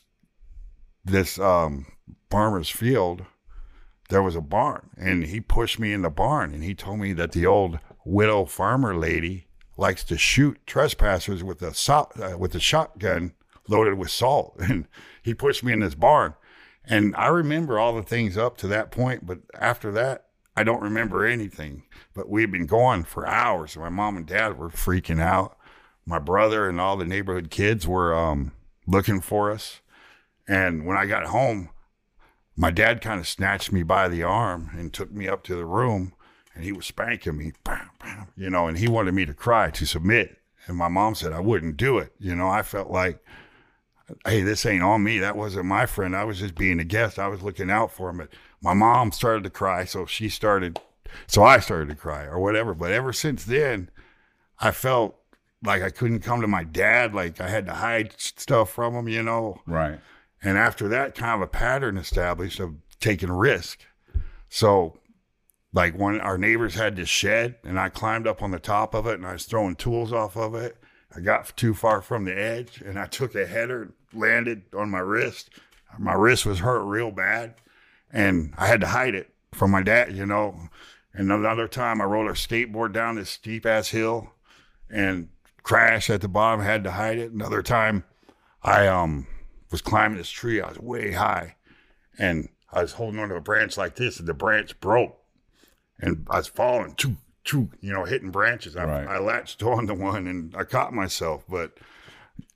this 1.03 1.37
um, 1.37 1.85
farmer's 2.29 2.69
field, 2.69 3.25
there 4.09 4.23
was 4.23 4.35
a 4.35 4.41
barn, 4.41 4.89
and 4.97 5.25
he 5.25 5.39
pushed 5.39 5.79
me 5.79 5.93
in 5.93 6.01
the 6.01 6.09
barn, 6.09 6.53
and 6.53 6.63
he 6.63 6.75
told 6.75 6.99
me 6.99 7.13
that 7.13 7.31
the 7.31 7.45
old 7.45 7.79
widow 8.03 8.45
farmer 8.45 8.95
lady 8.95 9.47
likes 9.77 10.03
to 10.03 10.17
shoot 10.17 10.59
trespassers 10.65 11.43
with 11.43 11.61
a 11.61 11.73
salt, 11.73 12.19
uh, 12.19 12.37
with 12.37 12.53
a 12.55 12.59
shotgun 12.59 13.33
loaded 13.67 13.93
with 13.93 14.09
salt, 14.09 14.55
and 14.59 14.87
he 15.21 15.33
pushed 15.33 15.63
me 15.63 15.71
in 15.71 15.79
this 15.79 15.95
barn, 15.95 16.33
and 16.83 17.15
I 17.15 17.27
remember 17.27 17.77
all 17.77 17.95
the 17.95 18.03
things 18.03 18.37
up 18.37 18.57
to 18.57 18.67
that 18.67 18.91
point, 18.91 19.25
but 19.25 19.39
after 19.53 19.91
that, 19.91 20.25
I 20.57 20.63
don't 20.63 20.81
remember 20.81 21.25
anything. 21.25 21.83
But 22.13 22.27
we'd 22.27 22.51
been 22.51 22.65
going 22.65 23.03
for 23.03 23.25
hours. 23.25 23.75
and 23.75 23.83
My 23.83 23.89
mom 23.89 24.17
and 24.17 24.25
dad 24.25 24.57
were 24.57 24.69
freaking 24.69 25.21
out. 25.21 25.57
My 26.05 26.19
brother 26.19 26.67
and 26.67 26.81
all 26.81 26.97
the 26.97 27.05
neighborhood 27.05 27.49
kids 27.51 27.87
were 27.87 28.13
um, 28.13 28.51
looking 28.87 29.21
for 29.21 29.51
us, 29.51 29.81
and 30.47 30.85
when 30.85 30.97
I 30.97 31.05
got 31.05 31.27
home, 31.27 31.69
my 32.59 32.71
dad 32.71 32.99
kind 32.99 33.21
of 33.21 33.27
snatched 33.27 33.71
me 33.71 33.83
by 33.83 34.09
the 34.09 34.21
arm 34.21 34.69
and 34.73 34.91
took 34.91 35.13
me 35.13 35.29
up 35.29 35.43
to 35.43 35.55
the 35.55 35.63
room 35.63 36.11
and 36.53 36.65
he 36.65 36.73
was 36.73 36.85
spanking 36.85 37.37
me, 37.37 37.53
bam, 37.63 37.89
bam, 38.01 38.27
you 38.35 38.49
know, 38.49 38.67
and 38.67 38.77
he 38.77 38.89
wanted 38.89 39.13
me 39.13 39.25
to 39.25 39.33
cry 39.33 39.69
to 39.71 39.85
submit. 39.85 40.37
And 40.67 40.75
my 40.75 40.89
mom 40.89 41.15
said 41.15 41.31
I 41.31 41.39
wouldn't 41.39 41.77
do 41.77 41.99
it. 41.99 42.11
You 42.19 42.35
know, 42.35 42.49
I 42.49 42.63
felt 42.63 42.91
like, 42.91 43.23
hey, 44.25 44.41
this 44.41 44.65
ain't 44.65 44.83
on 44.83 45.05
me. 45.05 45.19
That 45.19 45.37
wasn't 45.37 45.67
my 45.67 45.85
friend. 45.85 46.13
I 46.13 46.25
was 46.25 46.39
just 46.39 46.55
being 46.55 46.81
a 46.81 46.83
guest. 46.83 47.17
I 47.17 47.29
was 47.29 47.41
looking 47.41 47.71
out 47.71 47.93
for 47.93 48.09
him. 48.09 48.17
But 48.17 48.29
my 48.61 48.73
mom 48.73 49.13
started 49.13 49.45
to 49.45 49.49
cry. 49.49 49.85
So 49.85 50.05
she 50.05 50.27
started, 50.27 50.81
so 51.27 51.43
I 51.43 51.59
started 51.59 51.87
to 51.87 51.95
cry 51.95 52.25
or 52.25 52.39
whatever. 52.39 52.73
But 52.73 52.91
ever 52.91 53.13
since 53.13 53.45
then, 53.45 53.89
I 54.59 54.71
felt 54.71 55.15
like 55.63 55.81
I 55.81 55.91
couldn't 55.91 56.19
come 56.19 56.41
to 56.41 56.47
my 56.47 56.65
dad. 56.65 57.15
Like 57.15 57.39
I 57.39 57.47
had 57.47 57.65
to 57.67 57.75
hide 57.75 58.15
stuff 58.17 58.69
from 58.69 58.95
him, 58.95 59.07
you 59.07 59.23
know. 59.23 59.61
Right. 59.65 59.99
And 60.41 60.57
after 60.57 60.87
that, 60.87 61.15
kind 61.15 61.35
of 61.35 61.41
a 61.41 61.51
pattern 61.51 61.97
established 61.97 62.59
of 62.59 62.75
taking 62.99 63.31
risk. 63.31 63.79
So, 64.47 64.97
like 65.73 65.95
when 65.95 66.19
our 66.21 66.37
neighbors 66.37 66.75
had 66.75 66.95
this 66.95 67.09
shed, 67.09 67.55
and 67.63 67.79
I 67.79 67.89
climbed 67.89 68.27
up 68.27 68.41
on 68.41 68.51
the 68.51 68.59
top 68.59 68.93
of 68.93 69.05
it, 69.05 69.15
and 69.15 69.25
I 69.25 69.33
was 69.33 69.45
throwing 69.45 69.75
tools 69.75 70.11
off 70.11 70.35
of 70.37 70.55
it. 70.55 70.77
I 71.15 71.19
got 71.19 71.55
too 71.57 71.73
far 71.73 72.01
from 72.01 72.25
the 72.25 72.37
edge, 72.37 72.81
and 72.81 72.97
I 72.99 73.05
took 73.05 73.35
a 73.35 73.45
header, 73.45 73.81
and 73.83 73.93
landed 74.13 74.63
on 74.75 74.89
my 74.89 74.99
wrist. 74.99 75.49
My 75.97 76.13
wrist 76.13 76.45
was 76.45 76.59
hurt 76.59 76.83
real 76.83 77.11
bad, 77.11 77.55
and 78.11 78.53
I 78.57 78.67
had 78.67 78.81
to 78.81 78.87
hide 78.87 79.15
it 79.15 79.33
from 79.53 79.71
my 79.71 79.83
dad, 79.83 80.15
you 80.15 80.25
know. 80.25 80.69
And 81.13 81.31
another 81.31 81.67
time, 81.67 82.01
I 82.01 82.05
rode 82.05 82.29
a 82.29 82.33
skateboard 82.33 82.93
down 82.93 83.15
this 83.15 83.29
steep 83.29 83.65
ass 83.65 83.89
hill, 83.89 84.33
and 84.89 85.29
crashed 85.63 86.09
at 86.09 86.21
the 86.21 86.27
bottom. 86.27 86.63
Had 86.63 86.83
to 86.83 86.91
hide 86.91 87.17
it. 87.17 87.31
Another 87.31 87.61
time, 87.61 88.03
I 88.63 88.87
um 88.87 89.27
was 89.71 89.81
climbing 89.81 90.17
this 90.17 90.29
tree. 90.29 90.61
I 90.61 90.69
was 90.69 90.79
way 90.79 91.11
high, 91.11 91.55
and 92.17 92.49
I 92.71 92.81
was 92.81 92.93
holding 92.93 93.19
onto 93.19 93.35
a 93.35 93.41
branch 93.41 93.77
like 93.77 93.95
this, 93.95 94.19
and 94.19 94.27
the 94.27 94.33
branch 94.33 94.79
broke, 94.79 95.17
and 95.99 96.25
I 96.29 96.37
was 96.37 96.47
falling, 96.47 96.95
choo, 96.95 97.17
choo, 97.43 97.69
you 97.81 97.91
know, 97.91 98.05
hitting 98.05 98.31
branches. 98.31 98.75
I, 98.75 98.85
Right. 98.85 99.07
I 99.07 99.19
latched 99.19 99.61
onto 99.63 99.93
one, 99.93 100.27
and 100.27 100.55
I 100.55 100.63
caught 100.63 100.93
myself. 100.93 101.43
But, 101.47 101.77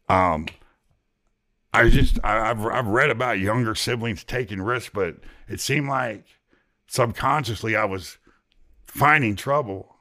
um, 0.10 0.48
I 1.74 1.90
just 1.90 2.20
I, 2.24 2.52
I've 2.52 2.66
I've 2.66 2.88
read 2.88 3.10
about 3.10 3.40
younger 3.40 3.74
siblings 3.74 4.24
taking 4.24 4.62
risks, 4.62 4.92
but 4.94 5.16
it 5.48 5.60
seemed 5.60 5.90
like 5.90 6.26
subconsciously 6.88 7.76
I 7.76 7.86
was 7.86 8.18
finding 8.86 9.36
trouble 9.36 9.96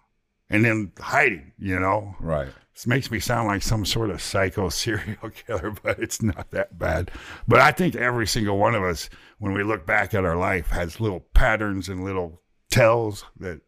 and 0.51 0.65
then 0.65 0.93
hiding. 1.01 1.53
You 1.59 1.81
know, 1.81 2.15
Right. 2.21 2.51
This 2.75 2.87
makes 2.87 3.11
me 3.11 3.21
sound 3.21 3.49
like 3.49 3.63
some 3.63 3.85
sort 3.85 4.11
of 4.11 4.21
psycho 4.23 4.69
serial 4.71 5.31
killer, 5.31 5.73
but 5.83 5.99
it's 5.99 6.23
not 6.23 6.51
that 6.53 6.79
bad. 6.79 7.11
But 7.47 7.61
I 7.61 7.73
think 7.73 7.95
every 7.97 8.27
single 8.27 8.59
one 8.59 8.75
of 8.75 8.83
us, 8.83 9.11
when 9.39 9.53
we 9.53 9.63
look 9.63 9.87
back 9.87 10.15
at 10.15 10.25
our 10.25 10.37
life, 10.37 10.69
has 10.71 11.01
little 11.01 11.21
patterns 11.35 11.89
and 11.89 12.05
little 12.05 12.41
tells 12.71 13.25
that 13.41 13.61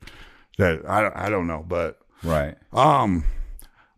that 0.57 0.89
I 0.89 1.03
don't- 1.03 1.17
I 1.17 1.29
don't 1.31 1.47
know. 1.47 1.65
But 1.67 1.99
Right. 2.23 2.57
um, 2.73 3.25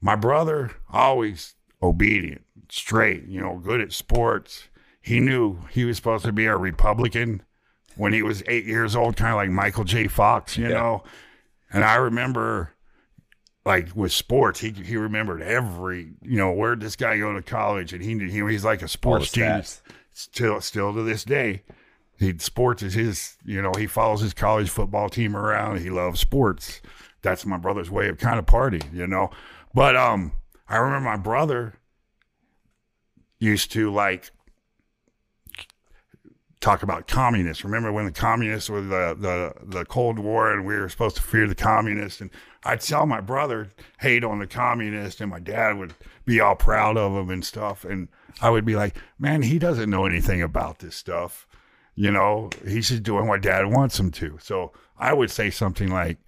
my 0.01 0.17
brother 0.17 0.71
always 0.91 1.55
obedient, 1.83 2.43
straight, 2.71 3.27
you 3.27 3.41
know, 3.41 3.59
good 3.59 3.81
at 3.81 3.93
sports. 3.93 4.69
He 5.01 5.21
knew 5.21 5.61
he 5.71 5.85
was 5.85 5.97
supposed 5.97 6.25
to 6.25 6.33
be 6.33 6.47
a 6.47 6.57
Republican 6.57 7.43
when 7.95 8.13
he 8.13 8.23
was 8.23 8.43
eight 8.49 8.65
years 8.65 8.97
old, 8.97 9.17
kind 9.17 9.31
of 9.31 9.37
like 9.37 9.51
Michael 9.51 9.85
J. 9.85 10.09
Fox, 10.09 10.57
you 10.59 10.65
Yeah. 10.69 10.75
know. 10.75 11.05
And 11.73 11.85
I 11.85 11.97
remember 11.97 12.73
like 13.67 13.89
with 13.97 14.13
sports, 14.13 14.61
he 14.61 14.71
he 14.71 14.97
remembered 14.97 15.43
every 15.43 16.13
you 16.23 16.37
know 16.37 16.53
where 16.53 16.77
this 16.77 16.95
guy 16.95 17.19
go 17.19 17.35
to 17.35 17.43
college, 17.43 17.93
and 17.93 18.03
he 18.03 18.17
he 18.31 18.41
he's 18.49 18.65
like 18.65 18.81
a 18.81 18.89
sports 18.89 19.33
genius 19.33 19.83
still 20.13 20.61
still 20.61 20.95
to 20.95 21.03
this 21.03 21.25
day. 21.25 21.63
He 22.17 22.39
sports 22.39 22.85
is 22.85 22.95
his 22.95 23.37
you 23.45 23.61
know 23.61 23.73
he 23.77 23.89
follows 23.89 24.21
his 24.21 24.33
college 24.33 24.71
football 24.71 25.09
team 25.09 25.37
around. 25.37 25.81
He 25.81 25.91
loves 25.91 26.21
sports. 26.21 26.81
That's 27.23 27.45
my 27.45 27.59
brother's 27.59 27.91
way 27.91 28.09
of 28.09 28.19
kind 28.19 28.39
of 28.39 28.47
party, 28.47 28.81
you 28.93 29.09
know. 29.09 29.31
But 29.75 29.97
um, 29.97 30.31
I 30.69 30.77
remember 30.77 31.09
my 31.09 31.17
brother 31.17 31.75
used 33.41 33.73
to 33.73 33.93
like 33.93 34.31
talk 36.61 36.83
about 36.83 37.07
communists. 37.07 37.65
Remember 37.65 37.93
when 37.93 38.07
the 38.07 38.13
communists 38.13 38.71
were 38.71 38.81
the, 38.81 39.17
the 39.19 39.55
the 39.65 39.85
Cold 39.85 40.19
War 40.19 40.53
and 40.53 40.65
we 40.65 40.77
were 40.77 40.89
supposed 40.89 41.17
to 41.17 41.23
fear 41.23 41.47
the 41.47 41.55
communists? 41.55 42.21
And 42.21 42.31
I'd 42.67 42.81
tell 42.81 43.07
my 43.07 43.21
brother 43.21 43.69
hate 44.01 44.25
on 44.25 44.41
the 44.41 44.47
communist, 44.47 45.21
and 45.21 45.31
my 45.31 45.39
dad 45.41 45.79
would 45.79 45.95
be 46.25 46.41
all 46.41 46.57
proud 46.57 46.97
of 46.97 47.13
him 47.13 47.31
and 47.31 47.45
stuff. 47.45 47.85
And 47.85 48.09
I 48.43 48.51
would 48.51 48.65
be 48.65 48.77
like, 48.77 48.97
man, 49.19 49.43
he 49.43 49.59
doesn't 49.59 49.89
know 49.89 50.05
anything 50.05 50.43
about 50.43 50.81
this 50.81 50.97
stuff. 50.97 51.47
You 51.95 52.11
know, 52.11 52.51
he's 52.67 52.89
just 52.89 53.05
doing 53.05 53.29
what 53.29 53.41
dad 53.41 53.67
wants 53.67 53.99
him 53.99 54.11
to. 54.13 54.39
So 54.43 54.73
I 54.99 55.13
would 55.13 55.31
say 55.31 55.49
something 55.51 55.89
like, 55.89 56.19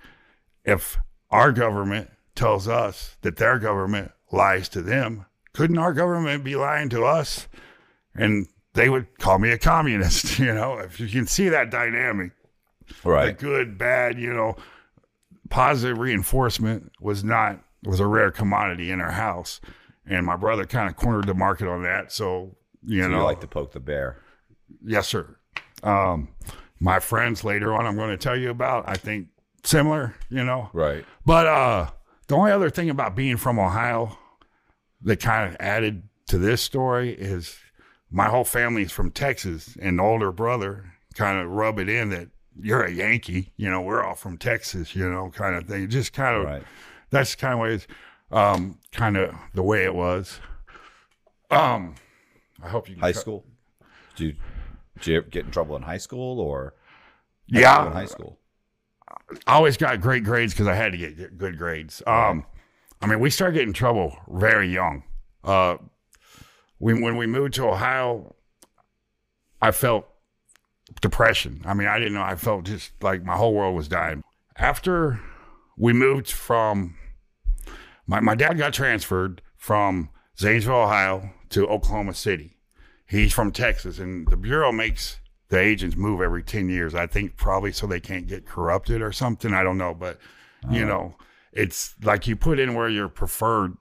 if 0.65 0.97
our 1.31 1.53
government 1.53 2.11
tells 2.35 2.69
us 2.69 3.17
that 3.23 3.37
their 3.37 3.59
government 3.59 4.13
lies 4.31 4.69
to 4.71 4.81
them, 4.83 5.27
couldn't 5.53 5.79
our 5.79 5.93
government 5.93 6.45
be 6.45 6.55
lying 6.57 6.89
to 6.91 7.05
us? 7.05 7.49
And 8.15 8.47
they 8.75 8.89
would 8.89 9.19
call 9.19 9.39
me 9.39 9.51
a 9.51 9.59
communist, 9.59 10.39
you 10.39 10.55
know, 10.55 10.79
if 10.79 11.01
you 11.01 11.09
can 11.09 11.27
see 11.27 11.49
that 11.49 11.71
dynamic, 11.71 12.33
the 13.03 13.11
Right. 13.11 13.39
good, 13.39 13.77
bad, 13.77 14.19
you 14.19 14.33
know, 14.33 14.57
positive 15.51 15.99
reinforcement 15.99 16.93
was 17.01 17.25
not, 17.25 17.61
was 17.85 18.01
a 18.01 18.07
rare 18.07 18.31
commodity 18.31 18.91
in 18.91 19.01
our 19.01 19.13
house. 19.13 19.61
And 20.07 20.25
my 20.25 20.37
brother 20.37 20.65
kind 20.65 20.89
of 20.89 20.97
cornered 20.97 21.27
the 21.27 21.35
market 21.35 21.69
on 21.69 21.83
that. 21.83 22.13
So, 22.13 22.57
you 22.85 23.03
So 23.03 23.09
know, 23.09 23.19
you 23.19 23.25
like 23.25 23.41
to 23.41 23.47
poke 23.47 23.73
the 23.73 23.81
bear. 23.81 24.23
Yes, 24.85 25.09
sir. 25.09 25.37
Um, 25.83 26.29
my 26.81 26.99
friends 26.99 27.45
later 27.45 27.75
on, 27.75 27.87
I'm 27.87 27.97
going 27.97 28.11
to 28.11 28.17
tell 28.17 28.37
you 28.37 28.51
about. 28.51 28.89
I 28.89 28.95
think 28.95 29.29
similar, 29.65 30.15
you 30.31 30.45
know. 30.45 30.71
Right. 30.73 31.05
But 31.27 31.47
uh, 31.47 31.91
the 32.29 32.37
only 32.37 32.53
other 32.53 32.71
thing 32.71 32.91
about 32.91 33.15
being 33.15 33.37
from 33.37 33.59
Ohio 33.59 34.17
that 35.03 35.21
kind 35.21 35.49
of 35.49 35.57
added 35.61 36.03
to 36.29 36.39
this 36.39 36.63
story 36.63 37.13
is 37.13 37.59
my 38.11 38.29
whole 38.29 38.45
family 38.45 38.83
is 38.83 38.93
from 38.93 39.11
Texas, 39.11 39.77
and 39.81 39.99
the 39.99 40.03
older 40.03 40.33
brother 40.33 40.93
kind 41.15 41.39
of 41.39 41.51
rub 41.51 41.79
it 41.79 41.89
in 41.89 42.11
that 42.11 42.29
you're 42.61 42.83
a 42.83 42.91
Yankee. 42.91 43.53
You 43.57 43.71
know, 43.71 43.81
we're 43.81 44.03
all 44.03 44.15
from 44.15 44.39
Texas. 44.39 44.95
You 44.95 45.09
know, 45.09 45.31
kind 45.31 45.55
of 45.55 45.65
thing. 45.67 45.89
Just 45.89 46.13
kind 46.13 46.37
of 46.37 46.45
Right. 46.45 46.63
that's 47.11 47.35
kind 47.35 47.55
of 47.55 47.61
way 47.61 47.75
it's 47.75 47.87
um, 48.31 48.79
kind 48.93 49.17
of 49.17 49.35
the 49.55 49.63
way 49.63 49.85
it 49.85 49.95
was. 49.95 50.41
Um, 51.51 51.95
I 52.63 52.69
hope 52.69 52.89
you 52.89 52.97
High 52.97 53.13
cut- 53.13 53.21
school. 53.21 53.45
Did 54.17 54.25
you, 54.25 54.35
did 55.01 55.07
you 55.07 55.23
get 55.23 55.45
in 55.47 55.51
trouble 55.51 55.77
in 55.77 55.83
high 55.83 55.97
school 55.99 56.41
or 56.41 56.75
Yeah, 57.47 57.87
in 57.87 57.93
high 57.93 58.05
school? 58.07 58.39
I 59.47 59.55
always 59.55 59.77
got 59.77 60.01
great 60.01 60.25
grades 60.25 60.53
because 60.53 60.67
I 60.67 60.75
had 60.75 60.93
to 60.93 60.99
get 60.99 61.39
good 61.39 61.57
grades. 61.57 62.03
Um, 62.07 62.45
I 63.01 63.07
mean, 63.07 63.21
we 63.21 63.31
started 63.31 63.55
getting 63.55 63.69
in 63.69 63.75
trouble 63.75 64.17
very 64.29 64.73
young. 64.73 65.05
Uh, 65.45 65.77
we, 66.81 67.01
when 67.01 67.17
we 67.17 67.27
moved 67.27 67.55
to 67.55 67.67
Ohio, 67.69 68.35
I 69.63 69.71
felt 69.71 70.07
depression. 71.01 71.63
I 71.65 71.75
mean, 71.75 71.89
I 71.89 71.99
didn't 71.99 72.15
know. 72.15 72.23
I 72.23 72.37
felt 72.37 72.65
just 72.65 72.93
like 73.03 73.25
my 73.25 73.37
whole 73.37 73.55
world 73.55 73.77
was 73.77 73.89
dying. 73.89 74.23
After 74.57 75.21
we 75.77 75.93
moved 75.93 76.31
from, 76.31 76.97
my, 78.07 78.21
my 78.21 78.35
dad 78.35 78.59
got 78.59 78.73
transferred 78.73 79.43
from 79.57 80.11
Zanesville, 80.39 80.83
Ohio 80.83 81.31
to 81.51 81.67
Oklahoma 81.67 82.15
City. 82.15 82.57
He's 83.07 83.33
from 83.33 83.53
Texas, 83.53 83.99
and 83.99 84.29
the 84.29 84.37
Bureau 84.37 84.71
makes 84.71 85.19
the 85.49 85.59
agents 85.59 85.97
move 85.97 86.21
every 86.21 86.43
10 86.43 86.69
years. 86.69 86.95
I 86.95 87.07
think 87.07 87.37
probably 87.37 87.73
so 87.73 87.87
they 87.87 88.01
can't 88.01 88.27
get 88.27 88.47
corrupted 88.47 89.01
or 89.01 89.13
something. 89.13 89.55
I 89.55 89.63
don't 89.63 89.79
know. 89.79 89.95
But, 89.95 90.19
you 90.71 90.85
know, 90.85 91.15
it's 91.53 91.95
like 92.03 92.27
you 92.27 92.37
put 92.37 92.59
in 92.59 92.75
where 92.75 92.89
your 92.89 93.09
preferred 93.09 93.75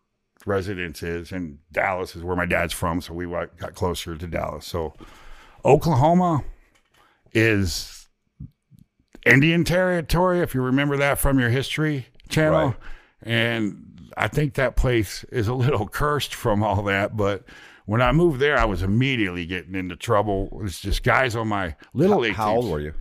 residence 0.45 1.03
is, 1.03 1.33
and 1.33 1.57
Dallas 1.74 2.15
is 2.15 2.24
where 2.24 2.38
my 2.38 2.45
dad's 2.45 2.74
from. 2.74 3.01
So 3.01 3.13
we 3.13 3.25
got 3.25 3.75
closer 3.75 4.15
to 4.15 4.27
Dallas. 4.27 4.65
So 4.65 4.93
Oklahoma 5.65 6.45
is 7.34 8.07
Indian 9.25 9.63
territory, 9.63 10.39
if 10.39 10.55
you 10.55 10.62
remember 10.62 10.98
that 10.98 11.19
from 11.19 11.39
your 11.39 11.50
history 11.50 12.07
channel. 12.29 12.69
Right. 12.69 12.75
And 13.24 14.12
I 14.15 14.27
think 14.27 14.55
that 14.55 14.75
place 14.75 15.24
is 15.25 15.48
a 15.48 15.53
little 15.53 15.88
cursed 15.89 16.34
from 16.34 16.63
all 16.63 16.84
that. 16.84 17.15
But 17.17 17.43
when 17.86 18.01
I 18.01 18.12
moved 18.12 18.39
there, 18.39 18.57
I 18.57 18.65
was 18.65 18.84
immediately 18.84 19.46
getting 19.46 19.75
into 19.75 19.96
trouble. 19.96 20.62
It's 20.63 20.79
just 20.79 21.03
guys 21.03 21.36
on 21.36 21.48
my 21.48 21.75
little 21.93 22.19
league 22.19 22.36
How 22.36 22.55
old 22.55 22.63
teams. 22.63 22.72
were 22.72 22.79
you? 22.81 22.93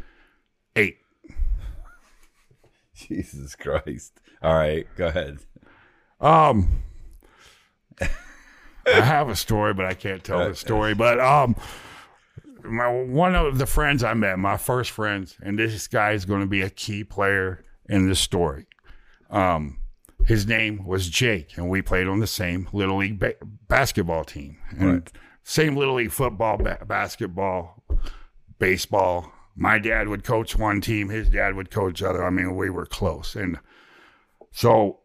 Eight. 0.76 0.98
Jesus 2.94 3.54
Christ. 3.56 4.20
All 4.42 4.54
right, 4.54 4.86
go 4.96 5.06
ahead. 5.06 5.38
Um, 6.20 6.82
I 8.00 9.00
have 9.00 9.28
a 9.28 9.36
story, 9.36 9.74
but 9.74 9.86
I 9.86 9.94
can't 9.94 10.22
tell 10.22 10.48
the 10.48 10.54
story. 10.54 10.94
But 10.94 11.18
um, 11.18 11.56
my 12.68 12.88
one 12.88 13.34
of 13.34 13.58
the 13.58 13.66
friends 13.66 14.02
I 14.04 14.14
met, 14.14 14.38
my 14.38 14.56
first 14.56 14.90
friends, 14.90 15.36
and 15.42 15.58
this 15.58 15.86
guy 15.88 16.12
is 16.12 16.24
going 16.24 16.40
to 16.40 16.46
be 16.46 16.62
a 16.62 16.70
key 16.70 17.04
player 17.04 17.64
in 17.88 18.08
this 18.08 18.20
story. 18.20 18.66
Um, 19.30 19.78
his 20.24 20.46
name 20.46 20.84
was 20.86 21.08
Jake, 21.08 21.56
and 21.56 21.68
we 21.68 21.82
played 21.82 22.06
on 22.08 22.20
the 22.20 22.26
same 22.26 22.68
little 22.72 22.98
league 22.98 23.18
ba- 23.18 23.34
basketball 23.68 24.24
team, 24.24 24.56
and 24.78 24.92
Right. 24.92 25.12
same 25.44 25.76
little 25.76 25.94
league 25.94 26.10
football, 26.12 26.56
ba- 26.58 26.84
basketball, 26.86 27.84
baseball. 28.58 29.32
My 29.54 29.78
dad 29.78 30.08
would 30.08 30.24
coach 30.24 30.56
one 30.56 30.80
team, 30.80 31.08
his 31.08 31.28
dad 31.30 31.54
would 31.54 31.70
coach 31.70 32.02
other. 32.02 32.24
I 32.24 32.30
mean, 32.30 32.56
we 32.56 32.70
were 32.70 32.86
close, 32.86 33.34
and 33.36 33.58
so 34.52 35.00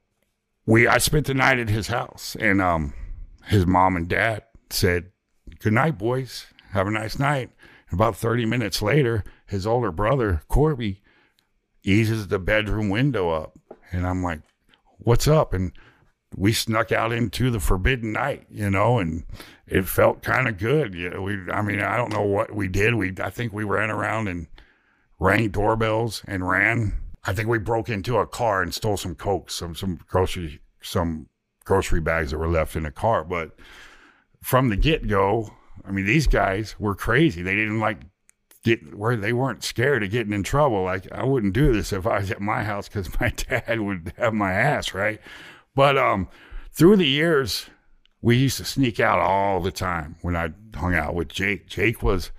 we 0.66 0.88
I 0.88 0.98
spent 0.98 1.28
the 1.28 1.34
night 1.34 1.60
at 1.60 1.70
his 1.70 1.88
house, 1.88 2.36
and 2.40 2.62
um, 2.62 2.94
his 3.46 3.66
mom 3.66 3.96
and 3.96 4.08
dad 4.08 4.44
said, 4.70 5.12
"Good 5.60 5.74
night, 5.74 5.98
boys. 5.98 6.48
Have 6.72 6.88
a 6.88 6.92
nice 6.92 7.20
night." 7.20 7.52
About 7.92 8.16
thirty 8.16 8.46
minutes 8.46 8.82
later, 8.82 9.24
his 9.46 9.68
older 9.68 9.92
brother 9.92 10.42
Corby 10.48 11.02
eases 11.84 12.28
the 12.28 12.40
bedroom 12.40 12.90
window 12.90 13.30
up, 13.32 13.60
and 13.92 14.08
I'm 14.08 14.24
like, 14.24 14.42
"What's 15.00 15.28
up?" 15.28 15.54
And 15.54 15.74
we 16.36 16.54
snuck 16.54 16.92
out 16.92 17.12
into 17.12 17.52
the 17.52 17.60
forbidden 17.60 18.14
night, 18.14 18.46
you 18.50 18.70
know, 18.70 19.00
and 19.00 19.26
it 19.68 19.88
felt 19.88 20.24
kind 20.24 20.48
of 20.48 20.58
good. 20.58 20.94
You 20.96 21.10
know, 21.10 21.22
we, 21.22 21.38
I 21.52 21.62
mean, 21.62 21.82
I 21.82 21.98
don't 21.98 22.14
know 22.14 22.22
what 22.22 22.56
we 22.56 22.68
did. 22.68 22.96
We, 22.96 23.14
I 23.22 23.30
think 23.30 23.52
we 23.52 23.66
ran 23.66 23.92
around 23.92 24.30
and 24.30 24.48
rang 25.20 25.50
doorbells 25.50 26.24
and 26.28 26.48
ran. 26.48 26.94
I 27.26 27.34
think 27.34 27.50
we 27.50 27.60
broke 27.60 27.90
into 27.90 28.18
a 28.18 28.26
car 28.26 28.62
and 28.62 28.74
stole 28.74 28.98
some 28.98 29.16
coke, 29.16 29.52
some 29.52 29.76
some 29.76 30.00
grocery, 30.08 30.62
some 30.82 31.28
grocery 31.66 32.00
bags 32.00 32.32
that 32.32 32.38
were 32.38 32.48
left 32.48 32.76
in 32.76 32.84
the 32.84 32.92
car. 32.92 33.24
But 33.24 33.58
from 34.42 34.70
the 34.70 34.78
get 34.78 35.08
go, 35.08 35.54
I 35.86 35.92
mean, 35.92 36.06
these 36.06 36.28
guys 36.28 36.76
were 36.80 36.96
crazy. 36.96 37.42
They 37.42 37.56
didn't 37.56 37.80
like 37.80 38.00
get 38.64 38.96
where 38.96 39.16
they 39.16 39.34
weren't 39.34 39.64
scared 39.64 40.04
of 40.04 40.12
getting 40.12 40.34
in 40.34 40.44
trouble. 40.44 40.84
Like 40.84 41.12
I 41.12 41.24
wouldn't 41.24 41.54
do 41.54 41.74
this 41.74 41.92
if 41.92 42.06
I 42.06 42.20
was 42.20 42.32
at 42.32 42.42
my 42.42 42.64
house 42.64 42.88
because 42.88 43.20
my 43.20 43.30
dad 43.36 43.80
would 43.80 44.14
have 44.18 44.34
my 44.34 44.52
ass, 44.52 44.94
right? 44.94 45.20
But 45.76 45.98
um, 45.98 46.28
through 46.72 46.98
the 46.98 47.08
years, 47.08 47.68
we 48.22 48.38
used 48.38 48.58
to 48.58 48.66
sneak 48.66 49.00
out 49.00 49.20
all 49.20 49.62
the 49.62 49.72
time 49.72 50.18
when 50.22 50.36
I 50.36 50.50
hung 50.76 50.94
out 50.94 51.16
with 51.16 51.30
Jake. 51.30 51.68
Jake 51.68 52.04
was 52.04 52.32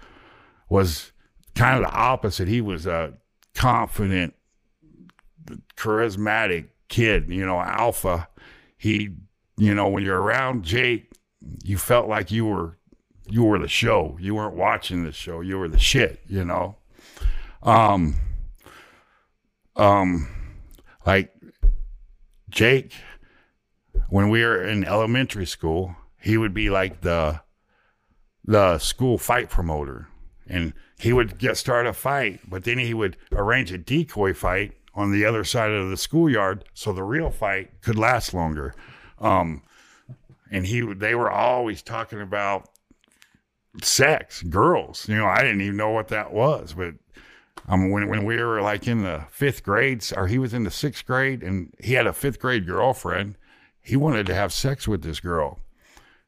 was 0.69 1.13
kind 1.55 1.77
of 1.77 1.91
the 1.91 1.97
opposite. 1.97 2.49
He 2.49 2.61
was 2.61 2.87
a 2.87 3.15
confident, 3.55 4.35
charismatic 5.77 6.69
kid, 6.89 7.29
you 7.29 7.45
know, 7.45 7.61
alpha. 7.61 8.29
He, 8.77 9.11
you 9.57 9.75
know, 9.75 9.89
when 9.89 10.05
you're 10.05 10.21
around 10.21 10.65
Jake, 10.65 11.13
you 11.63 11.77
felt 11.77 12.09
like 12.09 12.31
you 12.31 12.47
were 12.47 12.79
you 13.27 13.45
were 13.45 13.59
the 13.59 13.69
show. 13.69 14.17
You 14.21 14.35
weren't 14.35 14.55
watching 14.55 15.05
the 15.05 15.13
show. 15.13 15.41
You 15.41 15.59
were 15.59 15.69
the 15.69 15.79
shit, 15.79 16.21
you 16.27 16.45
know. 16.45 16.77
Um 17.63 18.17
um 19.77 20.29
like 21.07 21.33
Jake 22.51 22.95
when 24.09 24.29
we 24.29 24.45
were 24.45 24.63
in 24.63 24.85
elementary 24.85 25.47
school, 25.47 25.97
he 26.21 26.37
would 26.37 26.55
be 26.55 26.71
like 26.71 27.01
the 27.01 27.41
the 28.45 28.79
school 28.79 29.19
fight 29.19 29.49
promoter 29.49 30.09
and 30.47 30.73
he 30.99 31.13
would 31.13 31.39
get 31.39 31.57
start 31.57 31.87
a 31.87 31.93
fight, 31.93 32.41
but 32.49 32.65
then 32.65 32.79
he 32.79 32.93
would 32.95 33.17
arrange 33.33 33.73
a 33.73 33.79
decoy 33.79 34.35
fight 34.35 34.73
on 34.95 35.11
the 35.11 35.25
other 35.25 35.45
side 35.45 35.71
of 35.71 35.89
the 35.89 35.97
schoolyard 35.97 36.65
so 36.75 36.93
the 36.93 37.03
real 37.03 37.31
fight 37.31 37.81
could 37.81 37.97
last 37.97 38.35
longer. 38.35 38.75
Um, 39.19 39.63
and 40.51 40.67
he 40.67 40.81
they 40.95 41.15
were 41.15 41.31
always 41.31 41.83
talking 41.83 42.21
about 42.21 42.69
sex, 43.81 44.43
girls. 44.43 45.09
You 45.09 45.17
know, 45.17 45.27
I 45.27 45.43
didn't 45.43 45.63
even 45.63 45.77
know 45.77 45.91
what 45.91 46.09
that 46.09 46.33
was, 46.33 46.75
but 46.75 46.95
um, 47.69 47.91
when 47.91 48.09
when 48.09 48.25
we 48.25 48.37
were 48.37 48.61
like 48.61 48.87
in 48.87 49.03
the 49.03 49.25
fifth 49.31 49.63
grades, 49.63 50.13
or 50.13 50.27
he 50.27 50.39
was 50.39 50.53
in 50.53 50.65
the 50.65 50.71
sixth 50.71 51.07
grade, 51.07 51.43
and 51.43 51.73
he 51.79 51.95
had 51.95 52.07
a 52.07 52.13
fifth 52.13 52.41
grade 52.41 52.67
girlfriend. 52.67 53.37
He 53.81 53.97
wanted 53.97 54.27
to 54.27 54.35
have 54.35 54.53
sex 54.53 54.87
with 54.87 55.03
this 55.03 55.21
girl, 55.21 55.61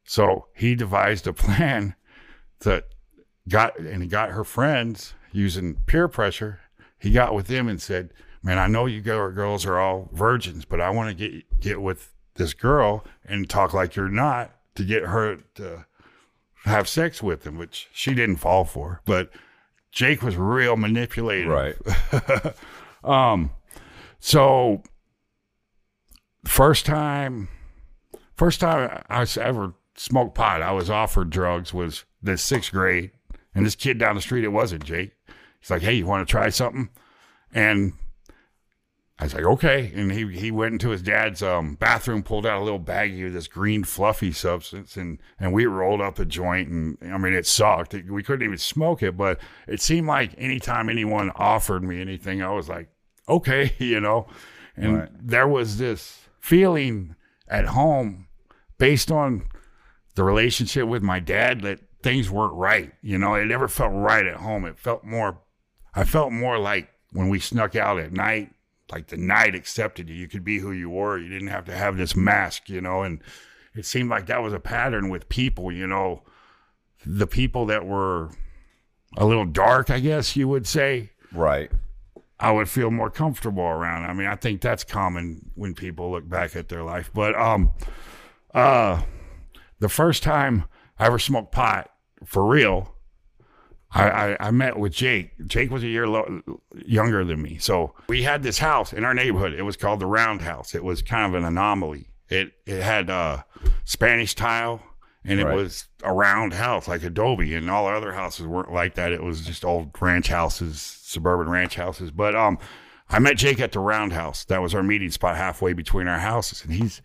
so 0.05 0.47
he 0.55 0.75
devised 0.75 1.27
a 1.27 1.33
plan 1.33 1.95
that 2.61 2.89
got 3.49 3.79
and 3.79 4.03
he 4.03 4.09
got 4.09 4.31
her 4.31 4.45
friends 4.45 5.15
using 5.33 5.75
peer 5.87 6.09
pressure. 6.09 6.61
He 6.99 7.11
got 7.11 7.35
with 7.35 7.49
them 7.49 7.69
and 7.69 7.81
said, 7.83 8.13
"Man, 8.43 8.59
I 8.59 8.67
know 8.67 8.87
you 8.87 9.01
girls 9.01 9.67
are 9.67 9.79
all 9.79 10.09
virgins, 10.13 10.65
but 10.65 10.81
I 10.81 10.91
want 10.91 11.11
to 11.11 11.29
get 11.29 11.61
get 11.61 11.83
with 11.83 12.13
this 12.35 12.55
girl 12.55 13.05
and 13.25 13.49
talk 13.49 13.73
like 13.73 13.97
you're 13.97 14.09
not 14.09 14.53
to 14.75 14.85
get 14.85 15.05
her 15.05 15.37
to 15.55 15.87
have 16.65 16.89
sex 16.89 17.23
with 17.23 17.47
him," 17.47 17.57
which 17.57 17.89
she 17.93 18.15
didn't 18.15 18.37
fall 18.37 18.65
for, 18.65 19.01
but 19.05 19.31
Jake 19.93 20.23
was 20.23 20.37
real 20.37 20.77
manipulative. 20.77 21.49
Right. 21.49 21.77
um, 23.05 23.51
so 24.19 24.83
first 26.45 26.87
time, 26.87 27.49
first 28.37 28.61
time 28.61 29.03
I 29.09 29.27
ever 29.41 29.75
smoked 29.97 30.35
pot, 30.35 30.63
I 30.63 30.73
was 30.73 30.91
offered 30.91 31.31
drugs 31.31 31.73
was 31.73 32.05
the 32.23 32.37
sixth 32.37 32.73
grade, 32.73 33.13
and 33.55 33.65
this 33.65 33.77
kid 33.77 33.99
down 33.99 34.17
the 34.17 34.21
street, 34.21 34.45
it 34.45 34.49
wasn't 34.49 34.85
Jake. 34.85 35.13
He's 35.61 35.71
like, 35.71 35.83
"Hey, 35.83 35.95
you 35.95 36.07
want 36.07 36.27
to 36.27 36.31
try 36.31 36.49
something?" 36.49 36.91
And 37.53 37.93
I 39.19 39.25
was 39.25 39.35
like, 39.35 39.45
okay. 39.45 39.93
And 39.95 40.11
he, 40.11 40.27
he 40.37 40.51
went 40.51 40.73
into 40.73 40.91
his 40.91 41.01
dad's 41.01 41.41
um, 41.41 41.77
bathroom, 41.77 42.25
pulled 42.25 42.45
out 42.45 42.61
a 42.61 42.65
little 42.65 42.81
baggie 42.81 43.29
of 43.29 43.33
this 43.33 43.47
green 43.47 43.85
fluffy 43.85 44.33
substance, 44.33 44.97
and, 44.97 45.21
and 45.39 45.53
we 45.53 45.67
rolled 45.67 46.01
up 46.01 46.19
a 46.19 46.25
joint. 46.25 46.69
And 46.69 46.99
I 47.03 47.17
mean, 47.19 47.33
it 47.33 47.47
sucked. 47.47 47.95
We 47.95 48.25
couldn't 48.25 48.45
even 48.45 48.59
smoke 48.59 49.05
it, 49.05 49.17
but 49.17 49.39
it 49.69 49.81
seemed 49.81 50.09
like 50.09 50.35
anytime 50.37 50.89
anyone 50.89 51.31
offered 51.37 51.85
me 51.85 52.01
anything, 52.01 52.43
I 52.43 52.51
was 52.51 52.69
like, 52.69 52.89
okay, 53.29 53.73
you 53.79 54.01
know. 54.01 54.27
And 54.77 54.99
right. 54.99 55.09
there 55.21 55.47
was 55.47 55.79
this 55.79 56.23
feeling 56.41 57.15
at 57.47 57.67
home 57.67 58.27
based 58.79 59.13
on 59.13 59.47
the 60.17 60.25
relationship 60.25 60.89
with 60.89 61.03
my 61.05 61.21
dad 61.21 61.61
that 61.61 61.79
things 62.03 62.29
weren't 62.29 62.55
right. 62.55 62.93
You 63.01 63.19
know, 63.19 63.35
it 63.35 63.45
never 63.47 63.69
felt 63.69 63.93
right 63.95 64.27
at 64.27 64.39
home. 64.39 64.65
It 64.65 64.77
felt 64.77 65.05
more, 65.05 65.41
I 65.95 66.03
felt 66.03 66.33
more 66.33 66.59
like 66.59 66.89
when 67.13 67.29
we 67.29 67.39
snuck 67.39 67.77
out 67.77 68.01
at 68.01 68.13
night 68.13 68.54
like 68.91 69.09
the 69.09 69.17
night 69.17 69.55
accepted 69.55 70.09
you. 70.09 70.15
You 70.15 70.29
could 70.29 70.45
be 70.45 70.59
who 70.59 70.73
you 70.73 70.91
were. 70.91 71.19
You 71.19 71.29
didn't 71.29 71.49
have 71.49 71.65
to 71.67 71.75
have 71.75 71.97
this 71.97 72.15
mask, 72.15 72.69
you 72.69 72.81
know. 72.81 73.03
And 73.03 73.21
it 73.75 73.87
seemed 73.87 74.11
like 74.11 74.27
that 74.27 74.43
was 74.43 74.53
a 74.53 74.61
pattern 74.61 75.09
with 75.09 75.29
people, 75.29 75.73
you 75.73 75.87
know, 75.87 76.23
the 77.05 77.27
people 77.27 77.67
that 77.67 77.87
were 77.87 78.31
a 79.17 79.25
little 79.25 79.45
dark, 79.45 79.91
I 79.91 80.01
guess 80.01 80.37
you 80.37 80.49
would 80.49 80.67
say. 80.67 81.11
Right. 81.33 81.71
I 82.39 82.51
would 82.51 82.69
feel 82.69 82.91
more 82.91 83.11
comfortable 83.11 83.63
around. 83.63 84.05
I 84.05 84.13
mean, 84.13 84.27
I 84.27 84.37
think 84.37 84.61
that's 84.61 84.85
common 84.85 85.51
when 85.55 85.75
people 85.75 86.11
look 86.11 86.29
back 86.29 86.57
at 86.57 86.69
their 86.69 86.83
life. 86.83 87.11
But 87.15 87.35
um, 87.37 87.73
uh, 88.53 89.03
the 89.79 89.89
first 89.89 90.23
time 90.23 90.65
I 90.99 91.07
ever 91.07 91.19
smoked 91.19 91.53
pot 91.53 91.91
for 92.25 92.45
real 92.45 92.94
I, 93.95 94.09
I, 94.09 94.37
I, 94.49 94.51
met 94.51 94.79
with 94.79 94.93
Jake. 94.93 95.33
Jake 95.47 95.71
was 95.71 95.85
a 95.85 95.87
year 95.87 96.09
lo- 96.09 96.43
younger 96.85 97.25
than 97.25 97.41
me. 97.41 97.59
So 97.59 97.95
we 98.09 98.25
had 98.25 98.43
this 98.43 98.59
house 98.59 98.93
in 98.93 99.05
our 99.05 99.15
neighborhood. 99.15 99.53
It 99.53 99.63
was 99.63 99.77
called 99.77 100.01
the 100.01 100.07
Roundhouse. 100.07 100.75
It 100.75 100.83
was 100.83 101.01
kind 101.01 101.33
of 101.33 101.41
an 101.41 101.47
anomaly. 101.47 102.09
It 102.29 102.53
it 102.67 102.83
had 102.83 103.09
uh, 103.09 103.43
Spanish 103.85 104.35
tile 104.35 104.83
and 105.25 105.41
it 105.41 105.45
right. 105.45 105.55
was 105.55 105.87
a 106.03 106.13
round 106.13 106.53
house 106.53 106.87
like 106.87 107.03
adobe 107.03 107.55
and 107.55 107.71
all 107.71 107.87
other 107.87 108.13
houses 108.13 108.47
weren't 108.47 108.73
like 108.73 108.95
that. 108.95 109.13
It 109.13 109.23
was 109.23 109.41
just 109.41 109.65
old 109.65 109.91
ranch 110.01 110.29
houses, 110.29 110.81
suburban 110.81 111.49
ranch 111.49 111.77
houses. 111.77 112.11
But 112.11 112.35
um 112.35 112.59
I 113.09 113.19
met 113.19 113.37
Jake 113.37 113.61
at 113.61 113.73
the 113.73 113.81
roundhouse. 113.81 114.45
That 114.47 114.63
was 114.63 114.75
our 114.75 114.83
meeting 114.83 115.11
spot 115.11 115.37
halfway 115.37 115.73
between 115.73 116.09
our 116.09 116.19
houses. 116.19 116.65
And 116.65 116.73
he's 116.73 117.03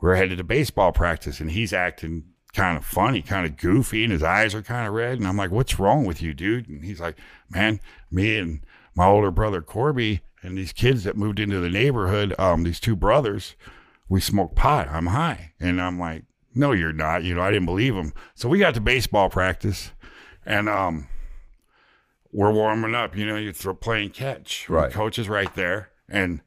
we're 0.00 0.16
headed 0.16 0.38
to 0.38 0.44
baseball 0.44 0.92
practice 0.92 1.40
and 1.40 1.50
he's 1.50 1.72
acting 1.72 2.24
kind 2.52 2.76
of 2.76 2.84
funny, 2.84 3.22
kind 3.22 3.46
of 3.46 3.56
goofy, 3.56 4.04
and 4.04 4.12
his 4.12 4.22
eyes 4.22 4.54
are 4.54 4.62
kind 4.62 4.86
of 4.86 4.94
red. 4.94 5.18
And 5.18 5.26
I'm 5.26 5.36
like, 5.36 5.50
what's 5.50 5.78
wrong 5.78 6.04
with 6.04 6.20
you, 6.20 6.34
dude? 6.34 6.68
And 6.68 6.84
he's 6.84 7.00
like, 7.00 7.16
man, 7.48 7.80
me 8.10 8.38
and 8.38 8.60
my 8.94 9.06
older 9.06 9.30
brother 9.30 9.62
Corby 9.62 10.20
and 10.42 10.56
these 10.56 10.72
kids 10.72 11.04
that 11.04 11.16
moved 11.16 11.38
into 11.38 11.60
the 11.60 11.70
neighborhood, 11.70 12.34
um, 12.38 12.64
these 12.64 12.80
two 12.80 12.96
brothers, 12.96 13.54
we 14.08 14.20
smoke 14.20 14.54
pot. 14.54 14.88
I'm 14.88 15.06
high. 15.06 15.52
And 15.60 15.80
I'm 15.80 15.98
like, 15.98 16.24
no, 16.54 16.72
you're 16.72 16.92
not. 16.92 17.22
You 17.22 17.34
know, 17.34 17.42
I 17.42 17.50
didn't 17.50 17.66
believe 17.66 17.94
him. 17.94 18.12
So 18.34 18.48
we 18.48 18.58
got 18.58 18.74
to 18.74 18.80
baseball 18.80 19.30
practice 19.30 19.92
and, 20.44 20.68
um, 20.68 21.08
we're 22.32 22.52
warming 22.52 22.94
up, 22.94 23.16
you 23.16 23.26
know, 23.26 23.36
you're 23.36 23.52
playing 23.74 24.10
catch. 24.10 24.68
Right. 24.68 24.90
The 24.90 24.94
coach 24.94 25.18
is 25.18 25.28
right 25.28 25.52
there. 25.56 25.90
And 26.08 26.42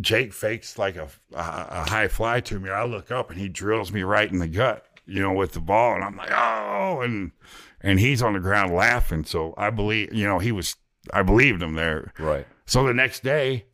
Jake 0.00 0.32
fakes 0.32 0.78
like 0.78 0.96
a, 0.96 1.08
a, 1.32 1.66
a 1.70 1.90
high 1.90 2.08
fly 2.08 2.40
to 2.42 2.60
me. 2.60 2.70
I 2.70 2.84
look 2.84 3.10
up 3.10 3.30
and 3.30 3.38
he 3.38 3.48
drills 3.48 3.92
me 3.92 4.02
right 4.02 4.30
in 4.30 4.38
the 4.38 4.48
gut 4.48 4.86
you 5.06 5.22
know, 5.22 5.32
with 5.32 5.52
the 5.52 5.60
ball, 5.60 5.94
and 5.94 6.04
I'm 6.04 6.16
like, 6.16 6.30
oh, 6.32 7.00
and 7.02 7.32
and 7.80 8.00
he's 8.00 8.22
on 8.22 8.32
the 8.32 8.40
ground 8.40 8.74
laughing. 8.74 9.24
So 9.24 9.54
I 9.56 9.70
believe, 9.70 10.12
you 10.12 10.26
know, 10.26 10.38
he 10.38 10.52
was, 10.52 10.76
I 11.12 11.22
believed 11.22 11.62
him 11.62 11.74
there. 11.74 12.12
Right. 12.18 12.46
So 12.66 12.86
the 12.86 12.94
next 12.94 13.22
day, 13.22 13.66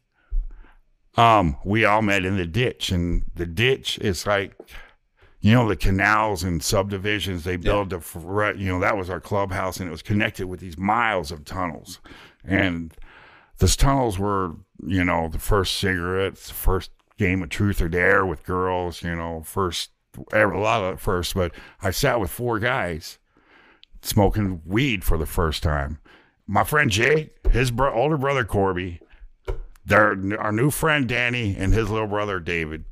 um, 1.17 1.57
we 1.65 1.85
all 1.85 2.03
met 2.03 2.25
in 2.25 2.37
the 2.37 2.47
ditch, 2.47 2.91
and 2.91 3.25
the 3.35 3.47
ditch 3.47 3.99
is 3.99 4.27
like, 4.27 4.55
you 5.41 5.53
know, 5.53 5.69
the 5.69 5.77
canals 5.77 6.43
and 6.43 6.63
subdivisions 6.63 7.45
they 7.45 7.57
build. 7.57 7.93
Yeah. 7.93 8.53
you 8.53 8.69
know, 8.69 8.81
that 8.81 8.97
was 8.97 9.09
our 9.09 9.21
clubhouse, 9.21 9.79
and 9.79 9.89
it 9.89 9.93
was 9.93 10.03
connected 10.03 10.47
with 10.47 10.61
these 10.61 10.79
miles 10.79 11.33
of 11.33 11.45
tunnels, 11.45 12.01
and 12.45 12.93
those 13.59 13.77
tunnels 13.77 14.19
were, 14.19 14.57
you 14.87 15.05
know, 15.05 15.29
the 15.29 15.39
first 15.39 15.79
cigarettes, 15.79 16.49
the 16.49 16.55
first 16.55 16.91
game 17.19 17.43
of 17.43 17.49
truth 17.49 17.81
or 17.81 17.89
dare 17.89 18.27
with 18.27 18.45
girls, 18.45 19.03
you 19.03 19.15
know, 19.15 19.43
first 19.45 19.91
a 20.33 20.47
lot 20.47 20.83
it 20.95 21.01
first, 21.01 21.35
but 21.35 21.53
I 21.81 21.91
sat 21.91 22.21
with 22.21 22.31
four 22.31 22.59
guys 22.59 23.19
smoking 24.03 24.63
weed 24.65 25.05
for 25.05 25.17
the 25.17 25.27
first 25.27 25.63
time. 25.63 25.99
My 26.47 26.65
friend 26.65 26.91
Jay, 26.91 27.31
his 27.51 27.71
bro- 27.71 27.95
older 27.95 28.19
brother 28.19 28.45
Corby, 28.45 29.01
their 29.85 30.17
our 30.39 30.53
new 30.53 30.71
friend 30.71 31.09
Danny, 31.09 31.57
and 31.57 31.73
his 31.73 31.89
little 31.89 32.09
brother 32.09 32.41
David. 32.41 32.85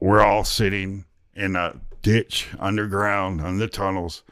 We're 0.00 0.20
all 0.20 0.44
sitting 0.44 1.04
in 1.34 1.56
a 1.56 1.80
ditch 2.02 2.48
underground 2.58 3.40
on 3.40 3.58
the 3.58 3.66
tunnels, 3.68 4.22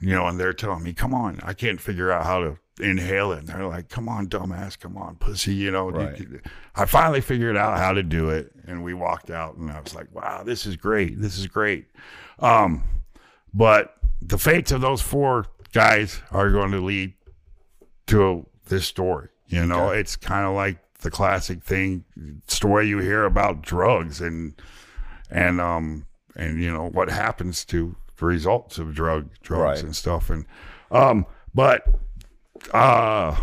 you 0.00 0.10
know, 0.14 0.26
and 0.26 0.40
they're 0.40 0.52
telling 0.54 0.82
me, 0.82 0.94
"Come 0.94 1.14
on, 1.14 1.40
I 1.42 1.52
can't 1.52 1.80
figure 1.80 2.10
out 2.10 2.24
how 2.24 2.40
to 2.40 2.58
inhale 2.80 3.32
it. 3.32 3.40
And 3.40 3.48
they're 3.48 3.66
like, 3.66 3.88
come 3.88 4.08
on, 4.08 4.28
dumbass, 4.28 4.78
come 4.78 4.96
on, 4.96 5.16
pussy, 5.16 5.54
you 5.54 5.70
know. 5.70 5.90
Right. 5.90 6.20
I 6.74 6.86
finally 6.86 7.20
figured 7.20 7.56
out 7.56 7.78
how 7.78 7.92
to 7.92 8.02
do 8.02 8.30
it. 8.30 8.52
And 8.66 8.82
we 8.82 8.94
walked 8.94 9.30
out 9.30 9.56
and 9.56 9.70
I 9.70 9.80
was 9.80 9.94
like, 9.94 10.12
wow, 10.14 10.42
this 10.44 10.66
is 10.66 10.76
great. 10.76 11.20
This 11.20 11.38
is 11.38 11.46
great. 11.46 11.86
Um, 12.40 12.82
but 13.52 13.94
the 14.20 14.38
fates 14.38 14.72
of 14.72 14.80
those 14.80 15.00
four 15.00 15.46
guys 15.72 16.20
are 16.30 16.50
going 16.50 16.72
to 16.72 16.80
lead 16.80 17.14
to 18.06 18.46
this 18.66 18.86
story. 18.86 19.28
You 19.46 19.66
know, 19.66 19.90
okay. 19.90 20.00
it's 20.00 20.16
kind 20.16 20.46
of 20.46 20.54
like 20.54 20.78
the 21.00 21.10
classic 21.10 21.62
thing 21.62 22.04
story 22.48 22.88
you 22.88 22.98
hear 22.98 23.24
about 23.24 23.62
drugs 23.62 24.20
and, 24.20 24.54
and, 25.30 25.60
um, 25.60 26.06
and, 26.34 26.60
you 26.60 26.72
know, 26.72 26.88
what 26.88 27.08
happens 27.08 27.64
to 27.66 27.94
the 28.16 28.24
results 28.24 28.78
of 28.78 28.94
drug, 28.94 29.28
drugs 29.42 29.80
right. 29.80 29.84
and 29.84 29.94
stuff. 29.94 30.30
And, 30.30 30.46
um, 30.90 31.26
but 31.54 31.86
uh, 32.72 33.36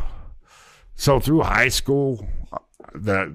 so 0.95 1.19
through 1.19 1.41
high 1.41 1.69
school, 1.69 2.27
that 2.93 3.33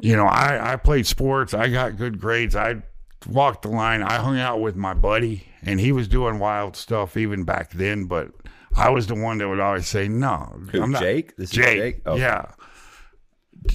you 0.00 0.16
know, 0.16 0.26
I 0.26 0.72
I 0.72 0.76
played 0.76 1.06
sports. 1.06 1.54
I 1.54 1.68
got 1.68 1.96
good 1.96 2.20
grades. 2.20 2.56
I 2.56 2.82
walked 3.28 3.62
the 3.62 3.68
line. 3.68 4.02
I 4.02 4.14
hung 4.14 4.38
out 4.38 4.60
with 4.60 4.76
my 4.76 4.94
buddy, 4.94 5.46
and 5.62 5.78
he 5.78 5.92
was 5.92 6.08
doing 6.08 6.38
wild 6.38 6.76
stuff 6.76 7.16
even 7.16 7.44
back 7.44 7.72
then. 7.72 8.06
But 8.06 8.30
I 8.76 8.90
was 8.90 9.06
the 9.06 9.14
one 9.14 9.38
that 9.38 9.48
would 9.48 9.60
always 9.60 9.86
say, 9.86 10.08
"No, 10.08 10.58
Who, 10.70 10.82
I'm 10.82 10.90
not." 10.90 11.02
Jake, 11.02 11.36
this 11.36 11.50
Jake, 11.50 11.78
Jake? 11.78 12.02
Oh. 12.06 12.16
yeah. 12.16 12.46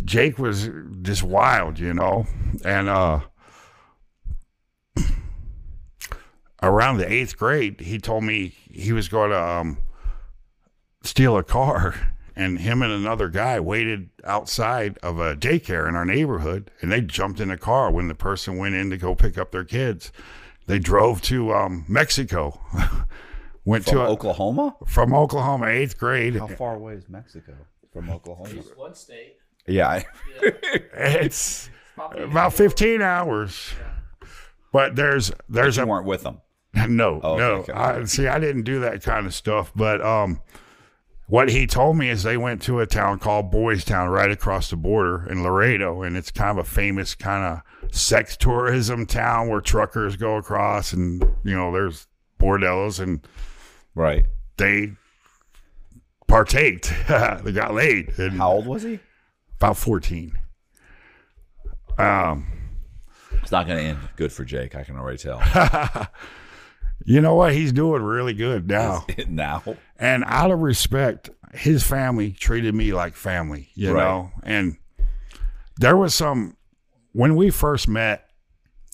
Jake 0.03 0.39
was 0.39 0.67
just 1.03 1.21
wild, 1.21 1.77
you 1.77 1.93
know, 1.93 2.25
and 2.63 2.89
uh, 2.89 3.19
around 6.63 6.97
the 6.97 7.11
eighth 7.11 7.37
grade, 7.37 7.79
he 7.79 7.99
told 7.99 8.23
me 8.23 8.55
he 8.71 8.93
was 8.93 9.07
going 9.07 9.29
to 9.29 9.39
um, 9.39 9.77
steal 11.05 11.37
a 11.37 11.43
car. 11.43 11.95
And 12.37 12.59
him 12.59 12.81
and 12.81 12.91
another 12.91 13.29
guy 13.29 13.61
waited 13.61 14.09
outside 14.25 14.97
of 15.01 15.19
a 15.19 15.37
daycare 15.37 15.87
in 15.87 15.95
our 15.95 16.03
neighborhood 16.03 16.69
and 16.81 16.91
they 16.91 16.99
jumped 16.99 17.39
in 17.39 17.49
a 17.49 17.57
car 17.57 17.89
when 17.89 18.09
the 18.09 18.15
person 18.15 18.57
went 18.57 18.75
in 18.75 18.89
to 18.89 18.97
go 18.97 19.15
pick 19.15 19.37
up 19.37 19.51
their 19.51 19.63
kids. 19.63 20.11
They 20.67 20.79
drove 20.79 21.21
to 21.23 21.53
um, 21.53 21.85
mexico. 21.87 22.59
Went 23.65 23.85
from 23.85 23.93
to 23.93 24.01
a, 24.01 24.09
oklahoma? 24.09 24.75
From 24.85 25.13
oklahoma 25.13 25.67
eighth 25.67 25.97
grade. 25.97 26.35
How 26.35 26.47
far 26.47 26.75
away 26.75 26.93
is 26.93 27.09
mexico 27.09 27.53
from 27.91 28.09
oklahoma? 28.09 28.49
Just 28.49 28.77
one 28.77 28.93
state. 28.93 29.37
Yeah, 29.65 30.03
yeah. 30.43 30.49
it's 30.93 31.69
about 32.17 32.53
15 32.53 33.01
hours. 33.01 33.73
Yeah. 33.79 34.27
but 34.71 34.95
there's 34.95 35.31
there's 35.49 35.77
but 35.77 35.81
you 35.81 35.87
a, 35.87 35.89
weren't 35.89 36.05
with 36.05 36.23
them? 36.23 36.41
No 36.89 37.21
oh, 37.23 37.37
no. 37.37 37.51
okay. 37.53 37.71
I, 37.71 38.03
see 38.03 38.27
i 38.27 38.37
didn't 38.37 38.63
do 38.63 38.81
that 38.81 39.01
kind 39.01 39.25
of 39.25 39.33
stuff 39.33 39.71
but 39.75 40.01
um 40.01 40.41
what 41.27 41.49
he 41.49 41.65
told 41.67 41.97
me 41.97 42.09
is 42.09 42.23
they 42.23 42.37
went 42.37 42.61
to 42.63 42.79
a 42.79 42.85
town 42.85 43.19
called 43.19 43.49
Boys 43.51 43.83
Town 43.83 44.09
right 44.09 44.29
across 44.31 44.69
the 44.69 44.75
border 44.75 45.27
in 45.29 45.41
Laredo, 45.43 46.01
and 46.03 46.15
it's 46.15 46.31
kind 46.31 46.57
of 46.59 46.65
a 46.65 46.69
famous 46.69 47.15
kind 47.15 47.43
of 47.43 47.91
sex 47.95 48.37
tourism 48.37 49.05
town 49.05 49.49
where 49.49 49.61
truckers 49.61 50.15
go 50.15 50.35
across, 50.37 50.93
and 50.93 51.21
you 51.43 51.55
know 51.55 51.71
there's 51.71 52.07
bordellos, 52.39 52.99
and 52.99 53.25
Right. 53.95 54.25
they 54.57 54.91
partaked. 56.27 56.93
they 57.43 57.51
got 57.51 57.73
laid. 57.73 58.17
And 58.19 58.33
How 58.37 58.51
old 58.51 58.67
was 58.67 58.83
he? 58.83 58.99
About 59.57 59.77
fourteen. 59.77 60.37
Um, 61.97 62.45
It's 63.41 63.51
not 63.51 63.67
going 63.67 63.79
to 63.79 63.85
end 63.89 63.99
good 64.17 64.31
for 64.33 64.43
Jake. 64.43 64.75
I 64.75 64.83
can 64.83 64.97
already 64.97 65.17
tell. 65.17 65.39
you 67.05 67.21
know 67.21 67.35
what? 67.35 67.53
He's 67.53 67.71
doing 67.71 68.01
really 68.03 68.33
good 68.33 68.67
now. 68.67 69.05
now. 69.27 69.63
And 69.97 70.23
out 70.27 70.51
of 70.51 70.59
respect, 70.59 71.29
his 71.53 71.83
family 71.83 72.31
treated 72.31 72.75
me 72.75 72.91
like 72.93 73.15
family, 73.15 73.69
you 73.75 73.93
Right. 73.93 74.03
know. 74.03 74.31
And 74.43 74.77
there 75.77 75.95
was 75.95 76.13
some 76.13 76.57
when 77.13 77.35
we 77.37 77.49
first 77.49 77.87
met, 77.87 78.27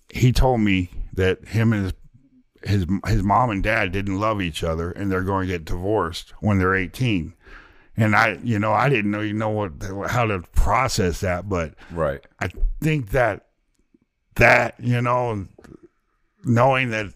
he 0.09 0.31
told 0.31 0.61
me 0.61 0.91
that 1.13 1.47
him 1.47 1.73
and 1.73 1.83
his 1.85 1.93
his 2.63 2.85
his 3.07 3.23
mom 3.23 3.49
and 3.49 3.63
dad 3.63 3.91
didn't 3.91 4.19
love 4.19 4.39
each 4.41 4.63
other 4.63 4.91
and 4.91 5.11
they're 5.11 5.23
going 5.23 5.47
to 5.47 5.53
get 5.53 5.65
divorced 5.65 6.31
when 6.41 6.59
they're 6.59 6.75
18. 6.75 7.33
And 7.97 8.15
I, 8.15 8.39
you 8.43 8.59
know, 8.59 8.71
I 8.73 8.87
didn't 8.89 9.09
know 9.11 9.21
you 9.21 9.33
know 9.33 9.49
what 9.49 9.73
how 10.11 10.25
to 10.25 10.41
process 10.53 11.21
that, 11.21 11.49
but 11.49 11.73
Right. 11.91 12.23
I 12.39 12.49
think 12.79 13.09
that 13.11 13.47
that 14.35 14.75
you 14.79 15.01
know, 15.01 15.47
knowing 16.43 16.91
that 16.91 17.13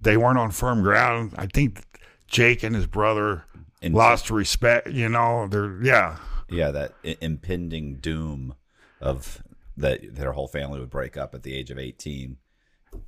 they 0.00 0.16
weren't 0.16 0.38
on 0.38 0.50
firm 0.50 0.82
ground, 0.82 1.34
I 1.36 1.46
think 1.46 1.82
Jake 2.26 2.62
and 2.62 2.74
his 2.74 2.86
brother 2.86 3.44
And- 3.82 3.94
lost 3.94 4.30
respect. 4.30 4.88
You 4.90 5.08
know, 5.08 5.46
they're 5.48 5.82
yeah, 5.82 6.16
Yeah, 6.48 6.70
that 6.70 6.94
I- 7.04 7.16
impending 7.20 7.96
doom 7.96 8.54
of 9.00 9.42
that 9.76 10.14
their 10.16 10.32
whole 10.32 10.48
family 10.48 10.80
would 10.80 10.90
break 10.90 11.16
up 11.16 11.34
at 11.34 11.42
the 11.44 11.54
age 11.54 11.70
of 11.70 11.78
18 11.78 12.36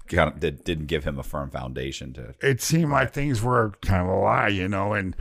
kind 0.09 0.31
of 0.33 0.39
did, 0.41 0.63
didn't 0.63 0.87
give 0.87 1.05
him 1.05 1.19
a 1.19 1.23
firm 1.23 1.51
foundation 1.51 2.13
to 2.13 2.35
it 2.43 2.61
seemed 2.61 2.91
like 2.93 3.13
things 3.13 3.43
were 3.43 3.73
kind 3.83 4.03
of 4.03 4.09
a 4.09 4.17
lie, 4.17 4.49
you 4.49 4.69
know, 4.69 4.93
and 4.93 5.17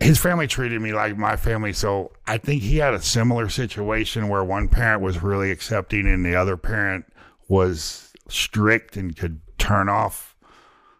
his 0.00 0.18
family 0.18 0.46
treated 0.46 0.80
me 0.80 0.92
like 0.92 1.16
my 1.18 1.36
family. 1.36 1.72
So 1.74 2.12
I 2.26 2.38
think 2.38 2.62
he 2.62 2.78
had 2.78 2.94
a 2.94 3.02
similar 3.02 3.48
situation 3.50 4.28
where 4.28 4.42
one 4.42 4.68
parent 4.68 5.02
was 5.02 5.22
really 5.22 5.50
accepting 5.50 6.06
and 6.06 6.24
the 6.24 6.34
other 6.34 6.56
parent 6.56 7.04
was 7.48 8.12
strict 8.28 8.96
and 8.96 9.14
could 9.16 9.40
turn 9.60 9.88
off 9.88 10.36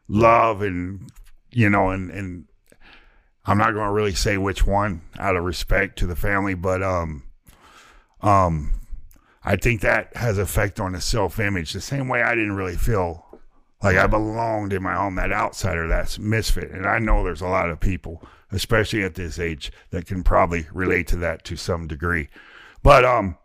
love 0.06 0.62
and, 0.62 1.10
you 1.50 1.68
know, 1.68 1.90
and, 1.90 2.10
and 2.10 2.44
I'm 3.44 3.58
not 3.58 3.72
going 3.72 3.86
to 3.86 3.92
really 3.92 4.14
say 4.14 4.38
which 4.38 4.66
one 4.66 5.02
out 5.18 5.36
of 5.36 5.44
respect 5.44 5.98
to 5.98 6.06
the 6.06 6.16
family, 6.16 6.54
but, 6.54 6.82
um, 6.82 7.24
um, 8.20 8.74
I 9.42 9.56
think 9.56 9.80
that 9.80 10.14
has 10.16 10.38
effect 10.38 10.78
on 10.78 10.92
the 10.92 11.00
self 11.00 11.40
image. 11.40 11.72
The 11.72 11.80
same 11.80 12.08
way 12.08 12.22
I 12.22 12.34
didn't 12.34 12.56
really 12.56 12.76
feel 12.76 13.26
like 13.82 13.96
I 13.96 14.06
belonged 14.06 14.72
in 14.72 14.82
my 14.82 14.94
home, 14.94 15.14
that 15.14 15.32
outsider, 15.32 15.88
that's 15.88 16.18
misfit. 16.18 16.70
And 16.70 16.86
I 16.86 16.98
know 16.98 17.24
there's 17.24 17.40
a 17.40 17.48
lot 17.48 17.70
of 17.70 17.80
people, 17.80 18.22
especially 18.52 19.02
at 19.02 19.14
this 19.14 19.38
age, 19.38 19.72
that 19.90 20.06
can 20.06 20.22
probably 20.22 20.66
relate 20.72 21.06
to 21.08 21.16
that 21.16 21.44
to 21.44 21.56
some 21.56 21.86
degree. 21.86 22.28
But 22.82 23.04
um 23.04 23.38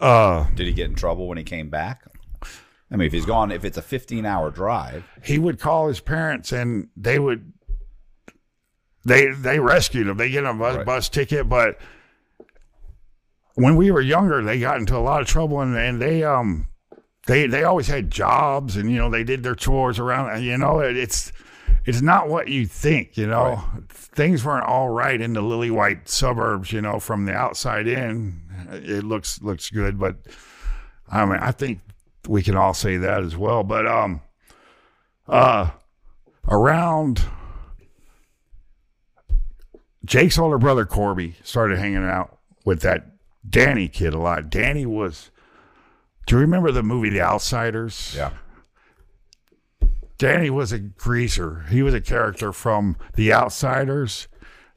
uh 0.00 0.48
Did 0.54 0.66
he 0.66 0.72
get 0.72 0.90
in 0.90 0.96
trouble 0.96 1.28
when 1.28 1.38
he 1.38 1.44
came 1.44 1.70
back? 1.70 2.09
I 2.92 2.96
mean, 2.96 3.06
if 3.06 3.12
he's 3.12 3.26
gone, 3.26 3.52
if 3.52 3.64
it's 3.64 3.78
a 3.78 3.82
15 3.82 4.26
hour 4.26 4.50
drive, 4.50 5.04
he 5.22 5.38
would 5.38 5.60
call 5.60 5.88
his 5.88 6.00
parents 6.00 6.50
and 6.52 6.88
they 6.96 7.18
would 7.18 7.52
they 9.04 9.28
they 9.30 9.58
rescued 9.60 10.08
him. 10.08 10.16
They 10.16 10.30
get 10.30 10.44
him 10.44 10.56
a 10.56 10.58
bus, 10.58 10.76
Right. 10.76 10.86
bus 10.86 11.08
ticket, 11.08 11.48
but 11.48 11.78
when 13.54 13.76
we 13.76 13.90
were 13.90 14.00
younger, 14.00 14.42
they 14.42 14.60
got 14.60 14.78
into 14.78 14.96
a 14.96 14.98
lot 15.00 15.20
of 15.20 15.26
trouble 15.26 15.60
and, 15.60 15.76
and 15.76 16.00
they 16.00 16.22
um 16.24 16.68
they 17.26 17.46
they 17.46 17.64
always 17.64 17.86
had 17.86 18.10
jobs 18.10 18.76
and 18.76 18.90
you 18.90 18.96
know 18.98 19.10
they 19.10 19.24
did 19.24 19.42
their 19.42 19.54
chores 19.54 19.98
around 19.98 20.30
and 20.30 20.44
you 20.44 20.56
know 20.56 20.80
it, 20.80 20.96
it's 20.96 21.32
it's 21.84 22.00
not 22.02 22.28
what 22.28 22.48
you 22.48 22.66
think 22.66 23.16
you 23.16 23.26
know 23.26 23.62
things 23.88 24.44
weren't 24.44 24.64
all 24.64 24.88
right 24.88 25.20
in 25.20 25.32
the 25.34 25.42
lily 25.42 25.70
white 25.70 26.08
suburbs 26.08 26.72
you 26.72 26.80
know 26.80 26.98
from 26.98 27.26
the 27.26 27.32
outside 27.32 27.86
in 27.86 28.40
it 28.70 29.04
looks 29.04 29.40
looks 29.42 29.70
good 29.70 29.98
but 29.98 30.16
i 31.10 31.24
mean 31.24 31.38
i 31.40 31.52
think 31.52 31.80
we 32.28 32.42
can 32.42 32.56
all 32.56 32.74
say 32.74 32.96
that 32.96 33.22
as 33.22 33.36
well 33.36 33.62
but 33.64 33.86
um 33.86 34.20
uh 35.28 35.70
around 36.48 37.22
jake's 40.04 40.38
older 40.38 40.58
brother 40.58 40.84
corby 40.84 41.36
started 41.42 41.78
hanging 41.78 42.04
out 42.04 42.38
with 42.64 42.80
that 42.82 43.06
danny 43.48 43.88
kid 43.88 44.14
a 44.14 44.18
lot 44.18 44.50
danny 44.50 44.84
was 44.86 45.30
do 46.26 46.36
you 46.36 46.40
remember 46.42 46.70
the 46.70 46.82
movie 46.82 47.08
The 47.10 47.22
Outsiders? 47.22 48.12
yeah. 48.16 48.30
Danny 50.16 50.48
was 50.50 50.70
a 50.70 50.78
greaser. 50.78 51.64
He 51.70 51.82
was 51.82 51.92
a 51.94 52.00
character 52.00 52.52
from 52.52 52.96
The 53.14 53.32
Outsiders. 53.32 54.28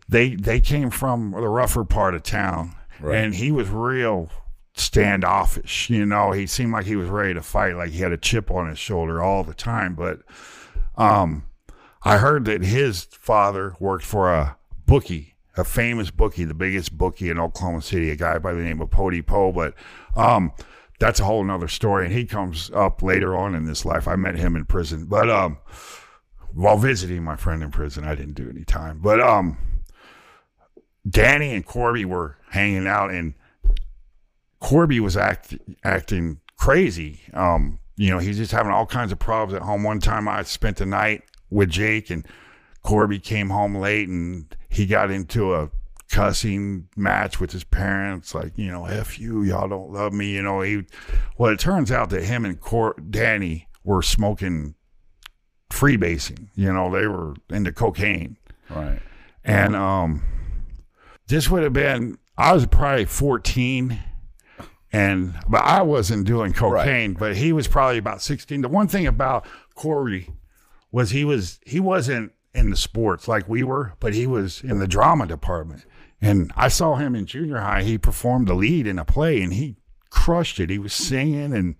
They 0.10 0.34
they 0.36 0.60
came 0.60 0.90
from 0.90 1.32
the 1.32 1.48
rougher 1.50 1.84
part 1.84 2.16
of 2.16 2.24
town, 2.24 2.74
Right. 3.00 3.18
and 3.18 3.36
he 3.36 3.52
was 3.52 3.70
real 3.70 4.32
standoffish. 4.74 5.90
You 5.90 6.06
know, 6.06 6.32
he 6.32 6.48
seemed 6.48 6.74
like 6.74 6.86
he 6.86 6.96
was 6.96 7.10
ready 7.10 7.34
to 7.34 7.42
fight, 7.42 7.76
like 7.76 7.92
he 7.92 8.00
had 8.00 8.12
a 8.12 8.18
chip 8.18 8.52
on 8.52 8.70
his 8.70 8.80
shoulder 8.80 9.22
all 9.22 9.44
the 9.44 9.54
time. 9.54 9.96
But 9.96 10.22
um, 10.98 11.46
I 12.04 12.18
heard 12.18 12.46
that 12.46 12.64
his 12.64 13.04
father 13.04 13.76
worked 13.80 14.06
for 14.06 14.34
a 14.34 14.58
bookie, 14.86 15.36
a 15.56 15.64
famous 15.64 16.12
bookie, 16.12 16.46
the 16.46 16.54
biggest 16.54 16.98
bookie 16.98 17.30
in 17.30 17.40
Oklahoma 17.40 17.82
City, 17.82 18.10
a 18.10 18.16
guy 18.16 18.38
by 18.40 18.54
the 18.54 18.62
name 18.62 18.82
of 18.82 18.90
Pody 18.90 19.22
Poe. 19.22 19.52
But 19.52 19.76
um, 20.16 20.52
that's 21.00 21.20
a 21.20 21.26
whole 21.26 21.44
nother 21.44 21.68
story, 21.68 22.06
and 22.06 22.14
he 22.14 22.26
comes 22.26 22.72
up 22.72 23.02
later 23.02 23.36
on 23.36 23.56
in 23.56 23.66
this 23.66 23.86
life. 23.86 24.08
I 24.08 24.16
met 24.16 24.36
him 24.36 24.56
in 24.56 24.66
prison, 24.66 25.06
but 25.06 25.30
um, 25.30 25.60
while 26.54 26.78
visiting 26.78 27.24
my 27.24 27.36
friend 27.36 27.62
in 27.62 27.72
prison, 27.72 28.04
I 28.04 28.16
didn't 28.16 28.36
do 28.36 28.50
any 28.50 28.64
time. 28.64 29.00
But 29.02 29.20
um, 29.20 29.58
Danny 31.08 31.54
and 31.54 31.66
Corby 31.66 32.06
were 32.06 32.38
hanging 32.50 32.88
out, 32.88 33.12
and 33.12 33.34
Corby 34.63 34.99
was 34.99 35.17
act, 35.17 35.56
acting 35.84 36.39
crazy. 36.58 37.19
Um, 37.34 37.80
you 37.97 38.10
know, 38.10 38.17
he's 38.17 38.38
just 38.38 38.54
having 38.54 38.71
all 38.71 38.86
kinds 38.86 39.12
of 39.12 39.19
problems 39.19 39.54
at 39.54 39.62
home. 39.62 39.84
One 39.84 39.99
time, 39.99 40.28
I 40.28 40.41
spent 40.43 40.78
the 40.78 40.86
night 40.86 41.23
with 41.49 41.69
Jake, 41.69 42.10
and 42.10 42.26
Corby 42.82 43.19
came 43.19 43.49
home 43.49 43.76
late, 43.76 44.08
and 44.08 44.56
he 44.69 44.86
got 44.86 45.12
into 45.12 45.54
a 45.54 45.69
cussing 46.10 46.88
match 46.95 47.39
with 47.39 47.52
his 47.52 47.63
parents, 47.63 48.34
like 48.34 48.54
you 48.56 48.71
know, 48.71 48.86
"f 48.86 49.19
you, 49.19 49.43
y'all 49.43 49.67
don't 49.67 49.91
love 49.91 50.13
me." 50.13 50.32
You 50.32 50.41
know, 50.41 50.62
he. 50.62 50.84
Well, 51.38 51.52
it 51.52 51.60
turns 51.60 51.91
out 51.91 52.10
that 52.12 52.23
him 52.23 52.45
and 52.45 52.60
Cor- 52.60 52.95
Danny 53.10 53.67
were 53.84 54.02
smoking 54.02 54.76
freebasing. 55.69 56.47
You 56.56 56.71
know, 56.71 56.89
they 56.89 57.08
were 57.08 57.36
into 57.49 57.73
cocaine. 57.73 58.38
Right. 58.69 58.99
And 59.43 59.76
um, 59.76 60.23
this 61.28 61.49
would 61.49 61.63
have 61.63 61.73
been 61.73 62.17
I 62.38 62.54
was 62.54 62.65
probably 62.65 63.06
fourteen, 63.06 63.99
and 64.94 65.34
but 65.50 65.64
I 65.64 65.82
wasn't 65.82 66.28
doing 66.28 66.54
cocaine, 66.54 67.14
but 67.16 67.36
he 67.36 67.52
was 67.52 67.68
probably 67.68 67.98
about 67.98 68.22
sixteen. 68.22 68.62
The 68.62 68.70
one 68.70 68.88
thing 68.88 69.08
about 69.08 69.46
Corey 69.74 70.30
was 70.92 71.10
he 71.10 71.26
was 71.26 71.60
he 71.66 71.80
wasn't 71.80 72.32
in 72.54 72.70
the 72.70 72.78
sports 72.78 73.28
like 73.28 73.50
we 73.50 73.64
were, 73.64 73.94
but 74.00 74.14
he 74.14 74.28
was 74.28 74.64
in 74.64 74.78
the 74.78 74.88
drama 74.88 75.26
department. 75.26 75.84
And 76.22 76.54
I 76.56 76.68
saw 76.68 76.96
him 76.96 77.16
in 77.16 77.26
junior 77.26 77.58
high. 77.58 77.84
He 77.84 77.98
performed 77.98 78.48
the 78.48 78.54
lead 78.54 78.88
in 78.88 79.00
a 79.00 79.04
play, 79.04 79.42
and 79.42 79.52
he 79.52 79.76
crushed 80.12 80.60
it. 80.60 80.70
He 80.70 80.80
was 80.80 80.94
singing, 80.94 81.54
and 81.54 81.76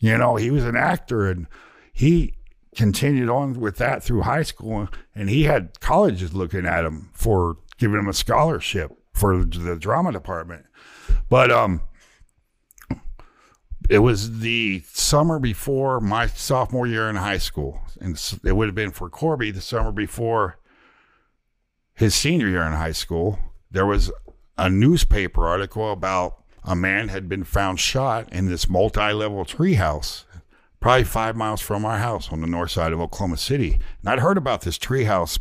you 0.00 0.16
know 0.16 0.36
he 0.36 0.50
was 0.50 0.64
an 0.64 0.76
actor, 0.76 1.30
and 1.30 1.46
he 1.92 2.34
continued 2.74 3.28
on 3.28 3.60
with 3.60 3.76
that 3.76 4.02
through 4.02 4.22
high 4.22 4.42
school, 4.42 4.88
and 5.14 5.28
he 5.28 5.44
had 5.44 5.78
colleges 5.80 6.32
looking 6.32 6.64
at 6.64 6.86
him 6.86 7.10
for 7.12 7.58
giving 7.76 7.98
him 7.98 8.08
a 8.08 8.14
scholarship 8.14 8.92
for 9.12 9.44
the 9.44 9.76
drama 9.76 10.10
department. 10.10 10.64
But 11.28 11.50
um, 11.50 11.82
it 13.88 13.98
was 14.00 14.40
the 14.40 14.82
summer 14.92 15.38
before 15.38 16.00
my 16.00 16.26
sophomore 16.26 16.86
year 16.86 17.08
in 17.08 17.16
high 17.16 17.38
school, 17.38 17.80
and 18.00 18.20
it 18.44 18.52
would 18.52 18.68
have 18.68 18.74
been 18.74 18.90
for 18.90 19.08
Corby 19.08 19.50
the 19.50 19.60
summer 19.60 19.92
before 19.92 20.58
his 21.94 22.14
senior 22.14 22.48
year 22.48 22.62
in 22.62 22.72
high 22.72 22.92
school. 22.92 23.38
There 23.70 23.86
was 23.86 24.12
a 24.58 24.68
newspaper 24.68 25.46
article 25.46 25.92
about 25.92 26.42
a 26.64 26.74
man 26.74 27.08
had 27.08 27.28
been 27.28 27.44
found 27.44 27.78
shot 27.78 28.32
in 28.32 28.46
this 28.46 28.68
multi-level 28.68 29.44
treehouse 29.44 30.24
probably 30.80 31.04
five 31.04 31.34
miles 31.34 31.60
from 31.60 31.84
our 31.84 31.98
house 31.98 32.32
on 32.32 32.40
the 32.40 32.46
north 32.46 32.70
side 32.70 32.92
of 32.92 33.00
Oklahoma 33.00 33.36
City. 33.36 33.80
And 34.00 34.08
I'd 34.08 34.20
heard 34.20 34.38
about 34.38 34.60
this 34.60 34.78
treehouse. 34.78 35.38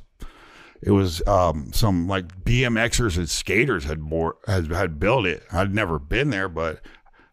It 0.81 0.91
was 0.91 1.25
um, 1.27 1.71
some 1.71 2.07
like 2.07 2.43
BMXers 2.43 3.17
and 3.17 3.29
skaters 3.29 3.83
had, 3.83 4.01
bore, 4.01 4.37
had 4.47 4.71
had 4.71 4.99
built 4.99 5.27
it. 5.27 5.43
I'd 5.51 5.73
never 5.73 5.99
been 5.99 6.31
there, 6.31 6.49
but 6.49 6.81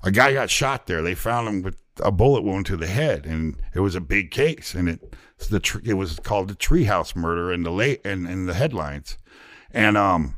a 0.02 0.10
guy 0.10 0.32
got 0.32 0.50
shot 0.50 0.86
there. 0.86 1.02
They 1.02 1.14
found 1.14 1.48
him 1.48 1.62
with 1.62 1.76
a 2.02 2.10
bullet 2.10 2.42
wound 2.42 2.66
to 2.66 2.76
the 2.76 2.86
head, 2.86 3.26
and 3.26 3.56
it 3.74 3.80
was 3.80 3.94
a 3.94 4.00
big 4.00 4.30
case. 4.30 4.74
And 4.74 4.88
it 4.88 5.14
the 5.48 5.60
tr- 5.60 5.80
it 5.84 5.94
was 5.94 6.18
called 6.20 6.48
the 6.48 6.54
Treehouse 6.54 7.16
Murder 7.16 7.52
in 7.52 7.62
the 7.62 7.72
late 7.72 8.00
and 8.04 8.28
in, 8.28 8.46
the 8.46 8.54
headlines. 8.54 9.18
and 9.72 9.96
um, 9.96 10.36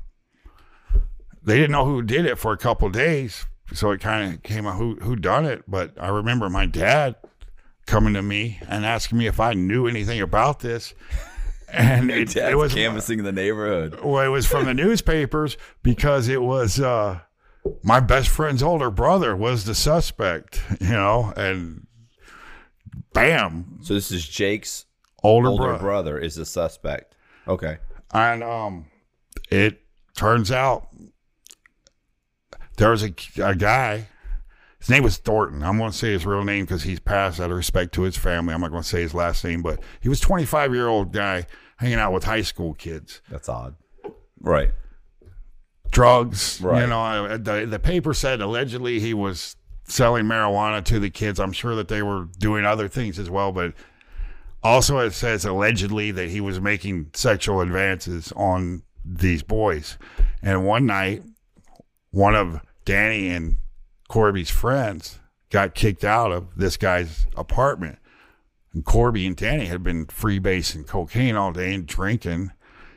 they 1.43 1.57
didn't 1.57 1.73
know 1.73 1.85
who 1.85 2.03
did 2.03 2.25
it 2.25 2.39
for 2.39 2.53
a 2.53 2.57
couple 2.57 2.89
days, 2.89 3.47
so 3.73 3.91
it 3.91 4.01
kind 4.01 4.33
of 4.33 4.43
came 4.43 4.67
out 4.67 4.77
who 4.77 4.97
who 4.97 5.17
done 5.17 5.45
it. 5.45 5.65
But 5.69 5.93
I 6.01 6.09
remember 6.09 6.49
my 6.49 6.67
dad 6.67 7.17
coming 7.87 8.15
to 8.15 8.23
me 8.23 8.61
and 8.69 8.87
asking 8.87 9.19
me 9.19 9.27
if 9.27 9.41
I 9.41 9.53
knew 9.53 9.87
anything 9.87 10.21
about 10.21 10.61
this. 10.61 10.95
And 11.69 12.11
it, 12.11 12.37
it 12.37 12.57
was 12.57 12.73
canvassing 12.73 13.25
the 13.25 13.33
neighborhood. 13.33 13.99
well, 14.03 14.25
it 14.25 14.29
was 14.29 14.47
from 14.47 14.65
the 14.65 14.75
newspapers 14.85 15.57
because 15.83 16.29
it 16.29 16.41
was 16.41 16.79
uh, 16.79 17.19
my 17.83 18.01
best 18.01 18.29
friend's 18.29 18.63
older 18.63 18.91
brother 18.91 19.35
was 19.37 19.65
the 19.65 19.75
suspect, 19.75 20.63
you 20.81 20.89
know, 20.91 21.33
and 21.37 21.87
bam, 23.13 23.79
So 23.83 23.95
this 23.95 24.11
is 24.11 24.27
Jake's 24.27 24.87
older, 25.23 25.49
older 25.49 25.65
brother. 25.65 25.79
brother 25.79 26.19
is 26.19 26.35
the 26.35 26.45
suspect. 26.45 27.15
Okay. 27.47 27.79
And 28.13 28.43
um, 28.43 28.87
it 29.51 29.81
turns 30.17 30.51
out 30.53 30.89
there 32.77 32.91
was 32.91 33.03
a, 33.03 33.15
a 33.43 33.55
guy. 33.55 34.09
His 34.79 34.91
name 34.91 35.03
was 35.03 35.17
Thornton. 35.17 35.63
I'm 35.63 35.79
going 35.79 35.91
to 35.93 35.97
say 35.97 36.13
his 36.13 36.27
real 36.27 36.45
name 36.45 36.65
because 36.65 36.83
he's 36.83 37.01
passed 37.01 37.41
out 37.41 37.51
of 37.51 37.57
respect 37.57 37.95
to 37.95 38.03
his 38.03 38.17
family. 38.19 38.53
I'm 38.53 38.61
not 38.61 38.71
going 38.71 38.83
to 38.83 38.89
say 38.89 39.01
his 39.01 39.15
last 39.15 39.43
name, 39.45 39.63
but 39.63 39.81
he 40.01 40.09
was 40.09 40.21
25 40.21 40.75
year 40.75 40.89
old 40.89 41.13
guy 41.13 41.47
hanging 41.79 41.99
out 41.99 42.13
with 42.13 42.25
high 42.25 42.43
school 42.43 42.75
kids. 42.75 43.23
That's 43.31 43.49
odd. 43.49 43.77
Right. 44.41 44.73
Drugs. 45.95 46.61
Right. 46.61 46.83
You 46.83 46.89
know, 46.89 47.03
uh, 47.03 47.37
the 47.39 47.67
the 47.67 47.79
paper 47.79 48.13
said 48.13 48.41
allegedly 48.41 49.01
he 49.01 49.15
was 49.15 49.57
selling 49.85 50.27
marijuana 50.27 50.85
to 50.85 50.99
the 50.99 51.11
kids. 51.11 51.41
I'm 51.41 51.53
sure 51.53 51.75
that 51.77 51.89
they 51.89 52.03
were 52.03 52.29
doing 52.39 52.65
other 52.65 52.89
things 52.89 53.19
as 53.19 53.31
well, 53.31 53.53
but 53.53 53.73
also 54.63 54.99
it 54.99 55.13
says 55.13 55.45
allegedly 55.45 56.11
that 56.11 56.29
he 56.29 56.41
was 56.41 56.61
making 56.61 57.11
sexual 57.15 57.61
advances 57.61 58.33
on 58.33 58.83
these 59.05 59.43
boys. 59.43 59.97
And 60.43 60.67
one 60.67 60.87
night, 60.87 61.23
one 62.11 62.35
of 62.35 62.61
Danny 62.85 63.29
and 63.29 63.57
Corby's 64.09 64.51
friends 64.51 65.21
got 65.51 65.75
kicked 65.75 66.05
out 66.05 66.33
of 66.33 66.57
this 66.57 66.77
guy's 66.77 67.27
apartment. 67.37 67.99
And 68.73 68.85
Corby 68.85 69.27
and 69.27 69.37
Danny 69.37 69.67
had 69.67 69.83
been 69.83 70.07
freebasing 70.07 70.87
cocaine 70.87 71.37
all 71.37 71.53
day 71.53 71.73
and 71.75 71.87
drinking. 71.87 72.51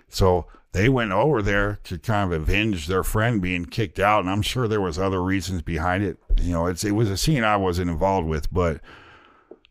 So 0.10 0.48
they 0.78 0.90
went 0.90 1.12
over 1.12 1.42
there 1.42 1.80
to 1.86 1.98
kind 1.98 2.32
of 2.32 2.40
avenge 2.40 2.86
their 2.86 3.04
friend 3.04 3.42
being 3.42 3.66
kicked 3.66 4.00
out, 4.00 4.20
and 4.20 4.30
I'm 4.30 4.44
sure 4.44 4.68
there 4.68 4.80
was 4.80 5.00
other 5.00 5.24
reasons 5.24 5.64
behind 5.64 6.04
it. 6.04 6.18
You 6.40 6.54
know, 6.54 6.68
it's 6.68 6.84
it 6.84 6.92
was 6.92 7.10
a 7.10 7.18
scene 7.18 7.44
I 7.44 7.58
wasn't 7.58 7.90
involved 7.90 8.28
with, 8.28 8.54
but 8.54 8.80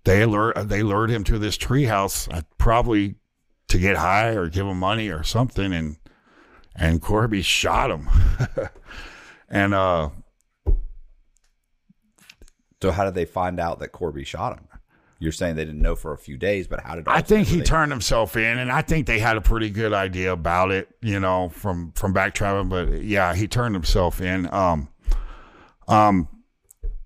they 0.02 0.26
lured 0.26 0.68
they 0.68 0.82
lured 0.82 1.10
him 1.10 1.22
to 1.24 1.38
this 1.38 1.56
treehouse, 1.56 2.28
uh, 2.34 2.42
probably 2.58 3.14
to 3.68 3.78
get 3.78 3.96
high 3.96 4.30
or 4.30 4.48
give 4.48 4.66
him 4.66 4.80
money 4.80 5.08
or 5.08 5.22
something, 5.22 5.72
and 5.72 5.96
and 6.74 7.00
Corby 7.00 7.40
shot 7.40 7.92
him, 7.92 8.08
and 9.48 9.74
uh, 9.74 10.10
So 12.82 12.90
how 12.90 13.04
did 13.04 13.14
they 13.14 13.26
find 13.26 13.60
out 13.60 13.78
that 13.78 13.92
Corby 13.92 14.24
shot 14.24 14.58
him? 14.58 14.66
You're 15.18 15.32
saying 15.32 15.56
they 15.56 15.64
didn't 15.64 15.80
know 15.80 15.96
for 15.96 16.12
a 16.12 16.18
few 16.18 16.36
days, 16.36 16.68
but 16.68 16.80
how 16.80 16.94
did 16.94 17.08
I 17.08 17.22
think 17.22 17.48
he 17.48 17.62
turned 17.62 17.90
himself 17.90 18.36
in, 18.36 18.58
and 18.58 18.70
I 18.70 18.82
think 18.82 19.06
they 19.06 19.18
had 19.18 19.36
a 19.36 19.40
pretty 19.40 19.70
good 19.70 19.94
idea 19.94 20.32
about 20.32 20.70
it, 20.70 20.88
you 21.00 21.18
know, 21.18 21.48
from 21.48 21.92
from 21.92 22.12
back 22.12 22.34
traveling. 22.34 22.68
But 22.68 23.02
yeah, 23.02 23.34
he 23.34 23.48
turned 23.48 23.74
himself 23.74 24.20
in. 24.20 24.52
Um, 24.52 24.88
um, 25.88 26.28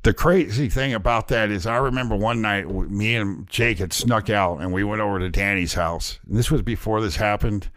the 0.03 0.13
crazy 0.13 0.69
thing 0.69 0.95
about 0.95 1.29
that 1.29 1.51
is, 1.51 1.67
I 1.67 1.77
remember 1.77 2.17
one 2.17 2.41
night 2.41 2.69
me 2.69 3.15
and 3.15 3.47
Jake 3.49 3.79
had 3.79 3.93
snuck 3.93 4.29
out, 4.29 4.59
and 4.59 4.73
we 4.73 4.83
went 4.83 5.03
over 5.03 5.19
to 5.19 5.29
Danny's 5.29 5.75
house. 5.75 6.19
And 6.27 6.37
this 6.37 6.51
was 6.51 6.63
before 6.63 7.01
this 7.01 7.17
happened. 7.17 7.71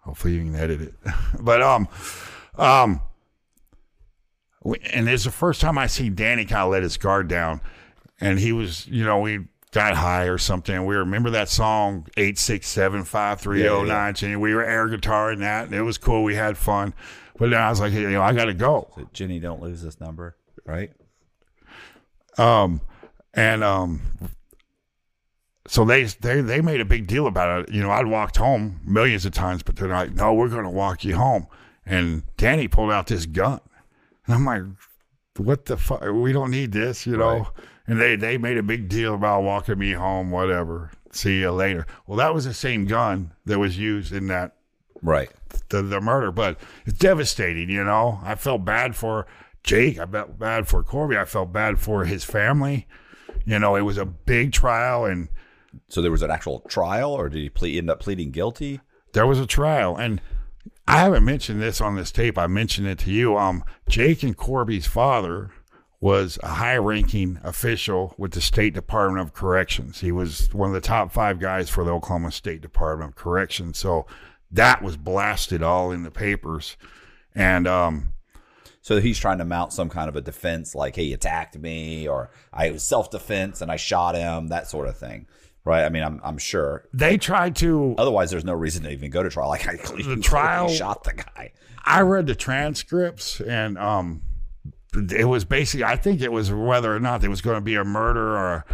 Hopefully, 0.00 0.34
you 0.34 0.40
can 0.40 0.56
edit 0.56 0.80
it. 0.80 0.94
but 1.40 1.62
um, 1.62 1.88
um, 2.56 3.02
and 4.90 5.08
it's 5.08 5.24
the 5.24 5.30
first 5.30 5.60
time 5.60 5.76
I 5.76 5.86
see 5.86 6.08
Danny 6.08 6.44
kind 6.44 6.62
of 6.62 6.72
let 6.72 6.82
his 6.82 6.96
guard 6.96 7.28
down, 7.28 7.60
and 8.24 8.38
he 8.38 8.52
was, 8.52 8.86
you 8.86 9.04
know, 9.04 9.20
we 9.20 9.46
got 9.72 9.94
high 9.96 10.24
or 10.24 10.38
something. 10.38 10.86
We 10.86 10.96
remember 10.96 11.30
that 11.30 11.48
song 11.48 12.06
eight 12.16 12.38
six 12.38 12.68
seven 12.68 13.04
five 13.04 13.40
three 13.40 13.60
zero 13.60 13.82
nine, 13.84 14.14
and 14.22 14.40
we 14.40 14.54
were 14.54 14.64
air 14.64 14.88
guitaring 14.88 15.40
that, 15.40 15.66
and 15.66 15.74
it 15.74 15.82
was 15.82 15.98
cool. 15.98 16.22
We 16.22 16.34
had 16.34 16.56
fun, 16.56 16.94
but 17.38 17.50
then 17.50 17.60
I 17.60 17.68
was 17.68 17.80
like, 17.80 17.92
you 17.92 18.08
know, 18.10 18.22
I 18.22 18.32
got 18.32 18.46
to 18.46 18.54
go. 18.54 18.88
Jenny, 19.12 19.40
don't 19.40 19.60
lose 19.60 19.82
this 19.82 20.00
number, 20.00 20.36
right? 20.64 20.92
Um, 22.38 22.80
and 23.34 23.62
um, 23.62 24.00
so 25.66 25.84
they 25.84 26.04
they 26.04 26.40
they 26.40 26.60
made 26.60 26.80
a 26.80 26.84
big 26.84 27.06
deal 27.06 27.26
about 27.26 27.62
it. 27.68 27.74
You 27.74 27.82
know, 27.82 27.90
I'd 27.90 28.06
walked 28.06 28.36
home 28.36 28.80
millions 28.84 29.26
of 29.26 29.32
times, 29.32 29.62
but 29.62 29.76
they're 29.76 29.88
like, 29.88 30.14
"No, 30.14 30.32
we're 30.32 30.48
going 30.48 30.64
to 30.64 30.70
walk 30.70 31.04
you 31.04 31.16
home." 31.16 31.46
And 31.84 32.22
Danny 32.36 32.68
pulled 32.68 32.90
out 32.92 33.08
this 33.08 33.26
gun, 33.26 33.60
and 34.26 34.34
I'm 34.34 34.44
like, 34.46 34.62
"What 35.36 35.66
the 35.66 35.76
fuck? 35.76 36.02
We 36.12 36.32
don't 36.32 36.50
need 36.50 36.72
this," 36.72 37.06
you 37.06 37.16
know. 37.16 37.38
Right. 37.38 37.46
And 37.86 38.00
they 38.00 38.16
they 38.16 38.38
made 38.38 38.56
a 38.56 38.62
big 38.62 38.88
deal 38.88 39.14
about 39.14 39.42
walking 39.42 39.78
me 39.78 39.92
home, 39.92 40.30
whatever. 40.30 40.90
See 41.12 41.40
you 41.40 41.50
later. 41.52 41.86
Well, 42.06 42.16
that 42.18 42.34
was 42.34 42.44
the 42.44 42.54
same 42.54 42.86
gun 42.86 43.32
that 43.44 43.58
was 43.58 43.78
used 43.78 44.12
in 44.12 44.26
that 44.28 44.56
Right. 45.02 45.30
the, 45.68 45.82
the 45.82 46.00
murder, 46.00 46.32
but 46.32 46.58
it's 46.86 46.98
devastating, 46.98 47.68
you 47.68 47.84
know. 47.84 48.20
I 48.22 48.34
felt 48.36 48.64
bad 48.64 48.96
for 48.96 49.26
Jake. 49.62 49.98
I 49.98 50.06
felt 50.06 50.38
bad 50.38 50.66
for 50.66 50.82
Corby. 50.82 51.16
I 51.18 51.24
felt 51.26 51.52
bad 51.52 51.78
for 51.78 52.06
his 52.06 52.24
family. 52.24 52.86
You 53.44 53.58
know, 53.58 53.76
it 53.76 53.82
was 53.82 53.98
a 53.98 54.06
big 54.06 54.52
trial 54.52 55.04
and 55.04 55.28
So 55.88 56.00
there 56.00 56.10
was 56.10 56.22
an 56.22 56.30
actual 56.30 56.60
trial, 56.60 57.12
or 57.12 57.28
did 57.28 57.42
he 57.42 57.50
ple- 57.50 57.68
end 57.76 57.90
up 57.90 58.00
pleading 58.00 58.30
guilty? 58.30 58.80
there 59.12 59.26
was 59.26 59.38
a 59.38 59.46
trial. 59.46 59.96
And 59.96 60.20
I 60.88 60.98
haven't 61.00 61.24
mentioned 61.24 61.60
this 61.60 61.80
on 61.80 61.94
this 61.96 62.10
tape. 62.10 62.36
I 62.38 62.46
mentioned 62.48 62.86
it 62.88 62.98
to 63.00 63.10
you. 63.10 63.36
Um, 63.36 63.62
Jake 63.88 64.22
and 64.22 64.36
Corby's 64.36 64.86
father 64.86 65.50
was 66.04 66.38
a 66.42 66.48
high 66.48 66.76
ranking 66.76 67.38
official 67.42 68.14
with 68.18 68.32
the 68.32 68.40
State 68.42 68.74
Department 68.74 69.26
of 69.26 69.32
Corrections. 69.32 70.02
He 70.02 70.12
was 70.12 70.52
one 70.52 70.68
of 70.68 70.74
the 70.74 70.80
top 70.82 71.10
five 71.10 71.40
guys 71.40 71.70
for 71.70 71.82
the 71.82 71.92
Oklahoma 71.92 72.30
State 72.30 72.60
Department 72.60 73.12
of 73.12 73.16
Corrections. 73.16 73.78
So 73.78 74.04
that 74.50 74.82
was 74.82 74.98
blasted 74.98 75.62
all 75.62 75.90
in 75.92 76.02
the 76.02 76.10
papers. 76.10 76.76
And 77.34 77.66
um, 77.66 78.12
So 78.82 79.00
he's 79.00 79.18
trying 79.18 79.38
to 79.38 79.46
mount 79.46 79.72
some 79.72 79.88
kind 79.88 80.10
of 80.10 80.14
a 80.14 80.20
defense, 80.20 80.74
like 80.74 80.94
hey 80.94 81.06
he 81.06 81.12
attacked 81.14 81.56
me, 81.56 82.06
or 82.06 82.28
I 82.52 82.70
was 82.70 82.82
self 82.82 83.10
defense 83.10 83.62
and 83.62 83.72
I 83.72 83.76
shot 83.76 84.14
him, 84.14 84.48
that 84.48 84.68
sort 84.68 84.88
of 84.88 84.98
thing, 84.98 85.26
right? 85.64 85.84
I 85.84 85.88
mean, 85.88 86.02
I'm 86.02 86.20
I'm 86.22 86.36
sure. 86.36 86.84
they 86.92 87.16
tried 87.16 87.56
to 87.56 87.94
Otherwise, 87.96 88.30
there's 88.30 88.44
no 88.44 88.52
reason 88.52 88.82
to 88.82 88.90
even 88.90 89.10
go 89.10 89.22
to 89.22 89.30
trial. 89.30 89.48
Like 89.48 89.66
I 89.66 89.78
clearly 89.78 90.20
trial- 90.34 90.68
shot 90.68 91.04
the 91.04 91.14
guy. 91.14 91.52
I 91.82 92.02
read 92.02 92.26
the 92.26 92.34
transcripts 92.34 93.40
and 93.40 93.78
um 93.78 94.20
it 94.94 95.26
was 95.26 95.44
basically 95.44 95.84
I 95.84 95.96
think 95.96 96.20
it 96.20 96.32
was 96.32 96.52
whether 96.52 96.94
or 96.94 97.00
not 97.00 97.20
there 97.20 97.30
was 97.30 97.40
going 97.40 97.56
to 97.56 97.60
be 97.60 97.74
a 97.74 97.84
murder 97.84 98.36
or 98.36 98.64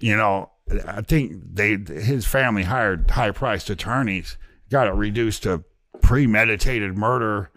you 0.00 0.16
know 0.16 0.50
I 0.86 1.02
think 1.02 1.42
they 1.54 1.76
his 1.76 2.26
family 2.26 2.64
hired 2.64 3.10
high 3.10 3.30
priced 3.30 3.70
attorneys 3.70 4.38
got 4.70 4.86
it 4.86 4.94
reduced 4.94 5.44
to 5.44 5.64
premeditated 6.02 6.96
murder 6.96 7.50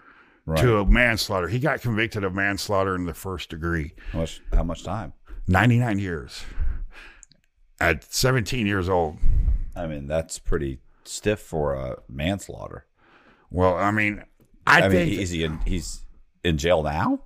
to 0.55 0.77
a 0.77 0.85
manslaughter. 0.85 1.49
He 1.49 1.59
got 1.59 1.81
convicted 1.81 2.23
of 2.23 2.33
manslaughter 2.33 2.95
in 2.95 3.05
the 3.05 3.13
first 3.13 3.49
degree. 3.49 3.93
How 4.13 4.19
much? 4.19 4.41
How 4.53 4.63
much 4.63 4.83
time? 4.83 5.11
99 5.47 5.99
years. 5.99 6.45
At 7.81 8.03
17 8.05 8.65
years 8.65 8.87
old. 8.87 9.17
I 9.75 9.87
mean, 9.87 10.07
that's 10.07 10.39
pretty 10.39 10.79
stiff 11.03 11.39
for 11.39 11.73
a 11.73 11.97
manslaughter. 12.07 12.85
Well, 13.51 13.75
I 13.75 13.91
mean 13.91 14.23
I, 14.65 14.85
I, 14.85 14.89
think 14.89 15.11
mean, 15.11 15.19
is 15.19 15.29
he 15.29 15.43
in? 15.43 15.59
He's 15.65 16.05
in 16.43 16.57
jail 16.57 16.83
now. 16.83 17.21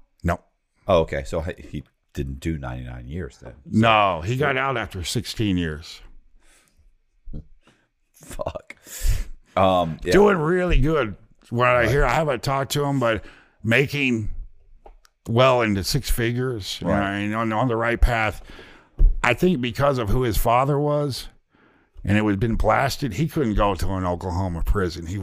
Oh, 0.88 1.00
okay. 1.02 1.24
So 1.26 1.41
he- 1.41 1.84
didn't 2.13 2.41
do 2.41 2.58
99 2.58 3.08
years 3.08 3.38
then. 3.41 3.54
No, 3.65 4.20
he 4.20 4.36
got 4.36 4.58
out 4.58 4.76
after 4.76 5.02
16 5.02 5.56
years. 5.56 6.02
Fuck. 8.13 8.76
Um. 9.56 9.98
Yeah. 10.04 10.12
doing 10.13 10.38
really 10.38 10.80
good. 10.80 11.15
What 11.50 11.67
I 11.67 11.88
hear, 11.89 12.06
I 12.06 12.13
haven't 12.13 12.44
talked 12.44 12.72
to 12.74 12.84
him, 12.86 13.00
but 13.00 13.26
making 13.63 14.30
well 15.28 15.62
into 15.62 15.84
six 15.84 16.10
figures, 16.10 16.80
you 16.82 16.88
know, 16.88 16.94
Right. 16.94 17.17
and 17.20 17.36
on, 17.36 17.52
on 17.54 17.67
the 17.67 17.76
right 17.76 18.00
path. 18.00 18.41
I 19.24 19.34
think 19.34 19.60
because 19.62 19.98
of 19.98 20.10
who 20.10 20.24
his 20.24 20.38
father 20.38 20.80
was, 20.80 21.28
and 22.04 22.17
it 22.17 22.22
was 22.22 22.38
been 22.38 22.56
blasted, 22.56 23.13
he 23.13 23.28
couldn't 23.28 23.56
go 23.56 23.76
to 23.76 23.88
an 23.94 24.06
Oklahoma 24.06 24.63
prison. 24.65 25.08
He, 25.08 25.20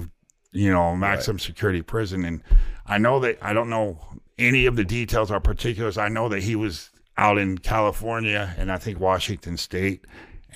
you 0.53 0.71
know, 0.71 0.95
maximum 0.97 1.39
security 1.39 1.81
prison, 1.83 2.25
and 2.25 2.43
I 2.87 2.99
know 2.99 3.21
that 3.21 3.39
I 3.43 3.53
don't 3.55 3.71
know 3.71 3.99
any 4.39 4.67
of 4.67 4.77
the 4.77 4.85
details 4.85 5.31
or 5.31 5.41
particulars. 5.41 5.99
I 5.99 6.09
know 6.09 6.29
that 6.29 6.43
he 6.43 6.57
was 6.57 6.91
out 7.17 7.39
in 7.39 7.59
California 7.59 8.55
and 8.59 8.71
I 8.71 8.77
think 8.79 9.01
Washington 9.01 9.57
State, 9.57 10.05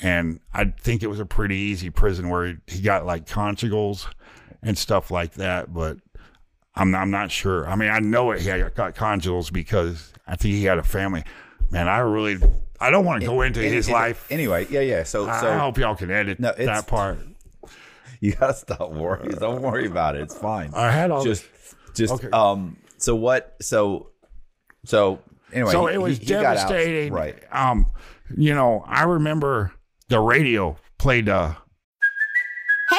and 0.00 0.40
I 0.54 0.66
think 0.66 1.02
it 1.02 1.08
was 1.08 1.20
a 1.20 1.26
pretty 1.26 1.56
easy 1.56 1.90
prison 1.90 2.28
where 2.28 2.58
he, 2.66 2.80
got 2.82 3.04
like 3.06 3.26
conjugals 3.26 4.06
and 4.62 4.76
stuff 4.78 5.10
like 5.10 5.34
that, 5.34 5.72
but. 5.72 5.98
I'm 6.74 6.94
I'm 6.94 7.10
not 7.10 7.30
sure. 7.30 7.68
I 7.68 7.76
mean, 7.76 7.90
I 7.90 7.98
know 7.98 8.30
it. 8.30 8.40
He 8.40 8.46
got 8.46 8.94
conjugals 8.94 9.52
because 9.52 10.10
I 10.26 10.36
think 10.36 10.54
he 10.54 10.64
had 10.64 10.78
a 10.78 10.82
family. 10.82 11.22
Man, 11.70 11.86
I 11.86 11.98
really 11.98 12.38
I 12.80 12.88
don't 12.90 13.04
want 13.04 13.20
to 13.20 13.26
go 13.26 13.42
into 13.42 13.60
his 13.60 13.88
Any- 13.88 13.94
life. 13.94 14.26
Anyway, 14.30 14.66
yeah, 14.70 14.80
yeah. 14.80 15.02
So, 15.02 15.28
I- 15.28 15.38
so 15.38 15.50
I 15.52 15.58
hope 15.58 15.76
y'all 15.76 15.94
can 15.94 16.10
edit 16.10 16.40
No, 16.40 16.50
that 16.56 16.86
part. 16.86 17.18
you 18.20 18.32
gotta 18.32 18.54
stop 18.54 18.90
worrying. 18.90 19.32
Don't 19.32 19.60
worry 19.60 19.86
about 19.86 20.16
it. 20.16 20.22
It's 20.22 20.34
fine. 20.34 20.72
I 20.74 20.90
had 20.90 21.10
all 21.10 21.22
just, 21.22 21.44
just 21.94 22.14
Okay. 22.14 22.30
um. 22.32 22.78
So 23.02 23.16
what? 23.16 23.56
So, 23.60 24.10
so 24.84 25.20
anyway. 25.52 25.72
so 25.72 25.86
it 25.88 25.98
was 25.98 26.18
he- 26.18 26.24
he 26.24 26.30
devastating. 26.30 27.12
right. 27.12 27.36
Um, 27.50 27.86
you 28.36 28.54
know, 28.54 28.84
I 28.86 29.02
remember 29.04 29.72
the 30.08 30.20
radio 30.20 30.76
played 30.98 31.28
uh 31.28 31.54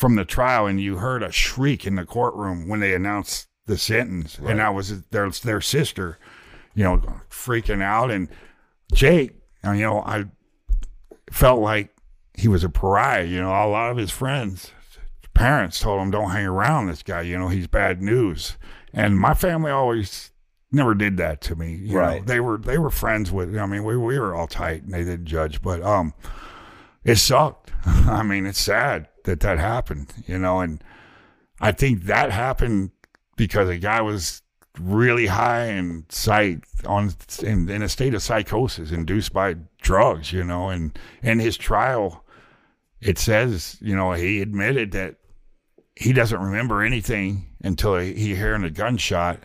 From 0.00 0.14
the 0.16 0.24
trial 0.24 0.64
and 0.66 0.80
you 0.80 0.96
heard 0.96 1.22
a 1.22 1.30
shriek 1.30 1.86
in 1.86 1.96
the 1.96 2.06
courtroom 2.06 2.66
when 2.66 2.80
they 2.80 2.94
announced 2.94 3.46
the 3.66 3.76
sentence. 3.76 4.38
And 4.38 4.58
that 4.58 4.72
was 4.72 5.02
their 5.10 5.28
their 5.30 5.60
sister 5.60 6.18
you 6.74 6.84
know 6.84 7.02
freaking 7.28 7.82
out. 7.82 8.10
And 8.10 8.28
Jake 8.94 9.32
uh, 9.62 9.72
you 9.72 9.82
know 9.82 10.00
I 10.00 10.24
felt 11.30 11.60
like 11.60 11.94
he 12.32 12.48
was 12.48 12.64
a 12.64 12.70
pariah 12.70 13.24
you 13.24 13.42
know 13.42 13.50
a 13.50 13.68
lot 13.68 13.90
of 13.90 13.98
his 13.98 14.10
friends 14.10 14.72
parents 15.34 15.78
told 15.80 16.00
him 16.00 16.10
don't 16.10 16.30
hang 16.30 16.46
around 16.46 16.86
this 16.86 17.02
guy 17.02 17.20
you 17.20 17.38
know 17.38 17.48
he's 17.48 17.66
bad 17.66 18.00
news. 18.00 18.56
And 18.94 19.18
my 19.18 19.34
family 19.34 19.70
always 19.70 20.30
never 20.72 20.94
did 20.94 21.18
that 21.18 21.42
to 21.42 21.54
me 21.56 21.74
you 21.74 21.98
Right. 21.98 22.20
know 22.22 22.26
they 22.26 22.40
were 22.40 22.56
they 22.56 22.78
were 22.78 22.90
friends 22.90 23.30
with 23.30 23.54
I 23.54 23.66
mean 23.66 23.84
we 23.84 23.98
we 23.98 24.18
were 24.18 24.34
all 24.34 24.46
tight 24.46 24.82
and 24.82 24.94
they 24.94 25.04
didn't 25.04 25.26
judge. 25.26 25.60
But 25.60 25.82
um 25.82 26.14
it 27.04 27.16
sucked. 27.16 27.72
I 27.86 28.22
mean, 28.22 28.44
it's 28.46 28.60
sad 28.60 29.08
that 29.24 29.40
that 29.40 29.58
happened, 29.58 30.12
you 30.26 30.38
know, 30.38 30.60
and 30.60 30.82
I 31.60 31.72
think 31.72 32.04
that 32.04 32.30
happened 32.30 32.90
because 33.36 33.68
a 33.68 33.78
guy 33.78 34.00
was 34.00 34.42
really 34.78 35.26
high 35.26 35.66
in 35.66 36.06
sight 36.08 36.60
on 36.86 37.12
in, 37.42 37.68
in 37.68 37.82
a 37.82 37.88
state 37.88 38.14
of 38.14 38.22
psychosis 38.22 38.92
induced 38.92 39.32
by 39.32 39.56
drugs, 39.82 40.32
you 40.32 40.44
know, 40.44 40.68
and 40.68 40.98
in 41.22 41.38
his 41.38 41.56
trial, 41.56 42.24
it 43.00 43.18
says, 43.18 43.76
you 43.80 43.96
know, 43.96 44.12
he 44.12 44.40
admitted 44.40 44.92
that 44.92 45.16
he 45.96 46.12
doesn't 46.12 46.40
remember 46.40 46.82
anything 46.82 47.46
until 47.62 47.98
he, 47.98 48.14
he 48.14 48.34
hearing 48.34 48.64
a 48.64 48.70
gunshot 48.70 49.40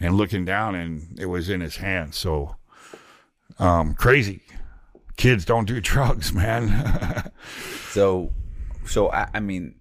and 0.00 0.16
looking 0.16 0.44
down 0.44 0.74
and 0.74 1.18
it 1.18 1.26
was 1.26 1.48
in 1.48 1.60
his 1.60 1.76
hand. 1.76 2.14
So, 2.14 2.56
um, 3.58 3.94
crazy. 3.94 4.42
Kids 5.16 5.44
don't 5.44 5.66
do 5.66 5.80
drugs, 5.80 6.32
man. 6.32 7.32
So, 7.90 8.32
so 8.86 9.10
I, 9.10 9.28
I 9.34 9.40
mean, 9.40 9.76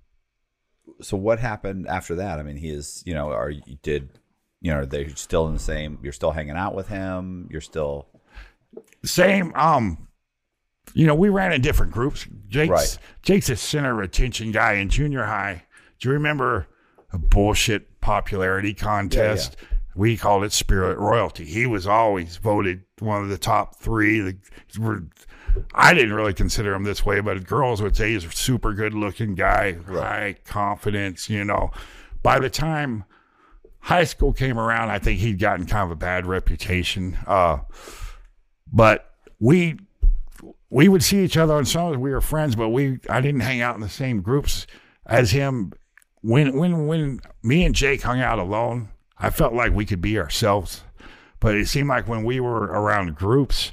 so 1.01 1.17
what 1.17 1.39
happened 1.39 1.87
after 1.87 2.15
that? 2.15 2.39
I 2.39 2.43
mean, 2.43 2.57
he 2.57 2.69
is, 2.69 3.03
you 3.05 3.13
know, 3.13 3.29
are 3.29 3.49
you 3.49 3.61
did, 3.81 4.09
you 4.61 4.71
know, 4.71 4.79
are 4.79 4.85
they 4.85 5.07
still 5.09 5.47
in 5.47 5.53
the 5.53 5.59
same? 5.59 5.99
You're 6.01 6.13
still 6.13 6.31
hanging 6.31 6.55
out 6.55 6.75
with 6.75 6.87
him. 6.87 7.47
You're 7.51 7.61
still 7.61 8.07
Same. 9.03 9.53
Um, 9.55 10.07
you 10.93 11.05
know, 11.07 11.15
we 11.15 11.29
ran 11.29 11.51
in 11.51 11.61
different 11.61 11.91
groups. 11.91 12.27
Jake's 12.47 12.69
Right. 12.69 12.97
Jake's 13.23 13.49
a 13.49 13.55
center 13.55 14.01
attention 14.01 14.51
guy 14.51 14.73
in 14.73 14.89
junior 14.89 15.25
high. 15.25 15.63
Do 15.99 16.09
you 16.09 16.13
remember 16.13 16.67
a 17.11 17.17
bullshit 17.17 17.99
popularity 18.01 18.73
contest? 18.73 19.57
We 19.95 20.17
called 20.17 20.43
it 20.43 20.51
Spirit 20.51 20.97
Royalty. 20.97 21.45
He 21.45 21.65
was 21.65 21.87
always 21.87 22.37
voted 22.37 22.83
one 22.99 23.23
of 23.23 23.29
the 23.29 23.37
top 23.37 23.75
three. 23.77 24.19
The, 24.19 24.37
I 25.73 25.93
didn't 25.93 26.13
really 26.13 26.33
consider 26.33 26.73
him 26.73 26.83
this 26.83 27.05
way, 27.05 27.19
but 27.19 27.45
girls 27.45 27.81
would 27.81 27.95
say 27.95 28.13
he's 28.13 28.25
a 28.25 28.31
super 28.31 28.73
good 28.73 28.93
looking 28.93 29.35
guy, 29.35 29.73
high 29.87 30.35
confidence, 30.45 31.29
you 31.29 31.43
know. 31.43 31.71
By 32.23 32.39
the 32.39 32.49
time 32.49 33.05
high 33.79 34.03
school 34.03 34.33
came 34.33 34.57
around, 34.57 34.89
I 34.89 34.99
think 34.99 35.19
he'd 35.19 35.39
gotten 35.39 35.65
kind 35.65 35.85
of 35.85 35.91
a 35.91 35.95
bad 35.95 36.25
reputation. 36.25 37.17
Uh, 37.27 37.59
but 38.71 39.13
we 39.39 39.77
we 40.69 40.89
would 40.89 41.03
see 41.03 41.23
each 41.23 41.37
other 41.37 41.53
on 41.53 41.65
some 41.65 41.99
we 41.99 42.11
were 42.11 42.21
friends, 42.21 42.55
but 42.55 42.69
we 42.69 42.99
I 43.09 43.21
didn't 43.21 43.41
hang 43.41 43.61
out 43.61 43.75
in 43.75 43.81
the 43.81 43.89
same 43.89 44.21
groups 44.21 44.67
as 45.05 45.31
him. 45.31 45.73
When 46.21 46.57
when 46.57 46.87
when 46.87 47.21
me 47.43 47.63
and 47.63 47.75
Jake 47.75 48.01
hung 48.01 48.19
out 48.19 48.39
alone, 48.39 48.89
I 49.17 49.29
felt 49.29 49.53
like 49.53 49.71
we 49.71 49.85
could 49.85 50.01
be 50.01 50.17
ourselves. 50.17 50.83
But 51.39 51.55
it 51.55 51.67
seemed 51.67 51.89
like 51.89 52.07
when 52.07 52.23
we 52.23 52.39
were 52.39 52.63
around 52.63 53.15
groups, 53.15 53.71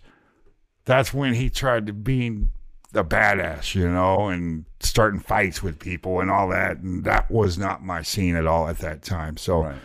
that's 0.84 1.14
when 1.14 1.34
he 1.34 1.48
tried 1.48 1.86
to 1.86 1.92
be 1.92 2.46
a 2.94 3.04
badass, 3.04 3.74
you 3.74 3.88
know, 3.88 4.28
and 4.28 4.64
starting 4.80 5.20
fights 5.20 5.62
with 5.62 5.78
people 5.78 6.20
and 6.20 6.30
all 6.30 6.48
that. 6.48 6.78
And 6.78 7.04
that 7.04 7.30
was 7.30 7.56
not 7.56 7.82
my 7.82 8.02
scene 8.02 8.36
at 8.36 8.46
all 8.46 8.68
at 8.68 8.78
that 8.78 9.02
time. 9.02 9.36
So 9.36 9.62
right. 9.62 9.76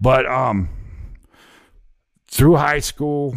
but 0.00 0.26
um 0.26 0.68
through 2.28 2.56
high 2.56 2.78
school 2.78 3.36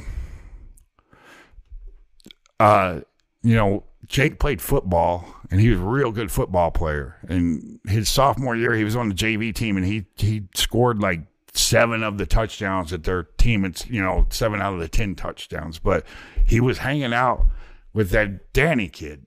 uh 2.60 3.02
you 3.42 3.56
know 3.56 3.84
Jake 4.08 4.40
played 4.40 4.62
football 4.62 5.26
and 5.50 5.60
he 5.60 5.70
was 5.70 5.80
a 5.80 5.84
real 5.84 6.12
good 6.12 6.32
football 6.32 6.72
player 6.72 7.18
and 7.28 7.80
his 7.88 8.10
sophomore 8.10 8.56
year 8.56 8.74
he 8.74 8.84
was 8.84 8.96
on 8.96 9.10
the 9.10 9.16
JV 9.16 9.56
team 9.56 9.78
and 9.78 9.86
he 9.86 10.06
he 10.16 10.44
scored 10.54 11.00
like 11.00 11.22
seven 11.54 12.02
of 12.04 12.18
the 12.18 12.26
touchdowns 12.26 12.92
that 12.92 13.04
their 13.04 13.24
team 13.24 13.66
it's 13.66 13.88
you 13.88 14.02
know 14.02 14.26
seven 14.30 14.62
out 14.62 14.74
of 14.74 14.80
the 14.80 14.88
10 14.88 15.16
touchdowns 15.16 15.80
but 15.80 16.06
he 16.46 16.60
was 16.60 16.78
hanging 16.80 17.14
out 17.14 17.46
with 17.94 18.10
that 18.12 18.54
Danny 18.54 18.88
kid 18.88 19.26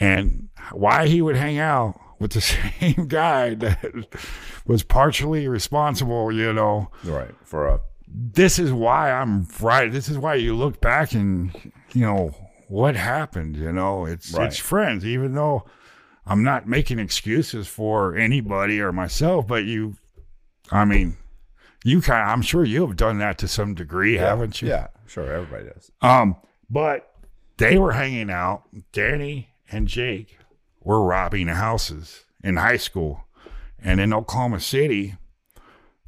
and 0.00 0.48
why 0.72 1.06
he 1.06 1.20
would 1.22 1.36
hang 1.36 1.58
out 1.58 1.98
with 2.18 2.32
the 2.32 2.40
same 2.80 3.06
guy 3.08 3.54
that 3.54 4.06
was 4.66 4.82
partially 4.82 5.48
responsible, 5.48 6.32
you 6.32 6.52
know. 6.52 6.90
Right. 7.04 7.34
For 7.44 7.66
a 7.66 7.80
This 8.06 8.58
is 8.58 8.72
why 8.72 9.10
I'm 9.10 9.46
right. 9.60 9.90
This 9.90 10.08
is 10.08 10.18
why 10.18 10.34
you 10.34 10.54
look 10.54 10.80
back 10.80 11.12
and 11.12 11.72
you 11.92 12.02
know 12.02 12.34
what 12.68 12.96
happened, 12.96 13.56
you 13.56 13.72
know. 13.72 14.04
It's 14.04 14.32
Right. 14.32 14.46
it's 14.46 14.58
friends 14.58 15.04
even 15.04 15.34
though 15.34 15.64
I'm 16.26 16.42
not 16.42 16.68
making 16.68 16.98
excuses 16.98 17.66
for 17.66 18.14
anybody 18.14 18.80
or 18.80 18.92
myself, 18.92 19.46
but 19.46 19.64
you 19.64 19.96
I 20.70 20.84
mean, 20.84 21.16
you 21.84 22.00
kind 22.00 22.22
of, 22.22 22.28
I'm 22.28 22.42
sure 22.42 22.64
you 22.64 22.86
have 22.86 22.96
done 22.96 23.18
that 23.18 23.38
to 23.38 23.48
some 23.48 23.74
degree, 23.74 24.14
haven't 24.14 24.60
you? 24.60 24.68
Yeah, 24.68 24.88
sure. 25.06 25.32
Everybody 25.32 25.66
does. 25.72 25.90
Um, 26.00 26.36
but 26.68 27.12
they 27.56 27.78
were 27.78 27.92
hanging 27.92 28.30
out. 28.30 28.64
Danny 28.92 29.50
and 29.70 29.88
Jake 29.88 30.38
were 30.82 31.02
robbing 31.02 31.48
houses 31.48 32.24
in 32.42 32.56
high 32.56 32.76
school. 32.76 33.24
And 33.78 34.00
in 34.00 34.12
Oklahoma 34.12 34.60
City, 34.60 35.16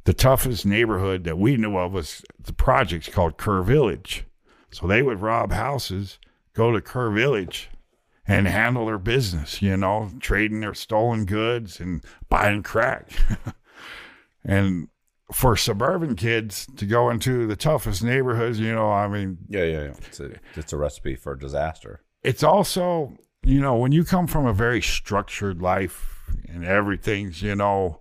the 0.03 0.13
toughest 0.13 0.65
neighborhood 0.65 1.23
that 1.23 1.37
we 1.37 1.57
knew 1.57 1.77
of 1.77 1.93
was 1.93 2.23
the 2.39 2.53
projects 2.53 3.07
called 3.07 3.37
Kerr 3.37 3.61
Village. 3.63 4.25
So 4.71 4.87
they 4.87 5.01
would 5.01 5.21
rob 5.21 5.51
houses, 5.51 6.17
go 6.53 6.71
to 6.71 6.81
Kerr 6.81 7.11
Village, 7.11 7.69
and 8.27 8.47
handle 8.47 8.85
their 8.85 8.97
business, 8.97 9.61
you 9.61 9.75
know, 9.75 10.11
trading 10.19 10.61
their 10.61 10.73
stolen 10.73 11.25
goods 11.25 11.79
and 11.79 12.03
buying 12.29 12.63
crack. 12.63 13.09
and 14.43 14.87
for 15.31 15.55
suburban 15.55 16.15
kids 16.15 16.67
to 16.77 16.85
go 16.85 17.09
into 17.09 17.47
the 17.47 17.55
toughest 17.55 18.03
neighborhoods, 18.03 18.59
you 18.59 18.73
know, 18.73 18.91
I 18.91 19.07
mean, 19.07 19.37
Yeah, 19.47 19.63
yeah, 19.63 19.83
yeah. 19.83 19.93
It's 20.07 20.19
a, 20.19 20.31
it's 20.55 20.73
a 20.73 20.77
recipe 20.77 21.15
for 21.15 21.35
disaster. 21.35 22.01
it's 22.23 22.43
also 22.43 23.13
you 23.43 23.59
know 23.59 23.75
when 23.75 23.91
you 23.91 24.03
come 24.03 24.27
from 24.27 24.45
a 24.45 24.53
very 24.53 24.81
structured 24.81 25.61
life 25.61 26.19
and 26.47 26.63
everything's 26.63 27.41
you 27.41 27.55
know 27.55 27.99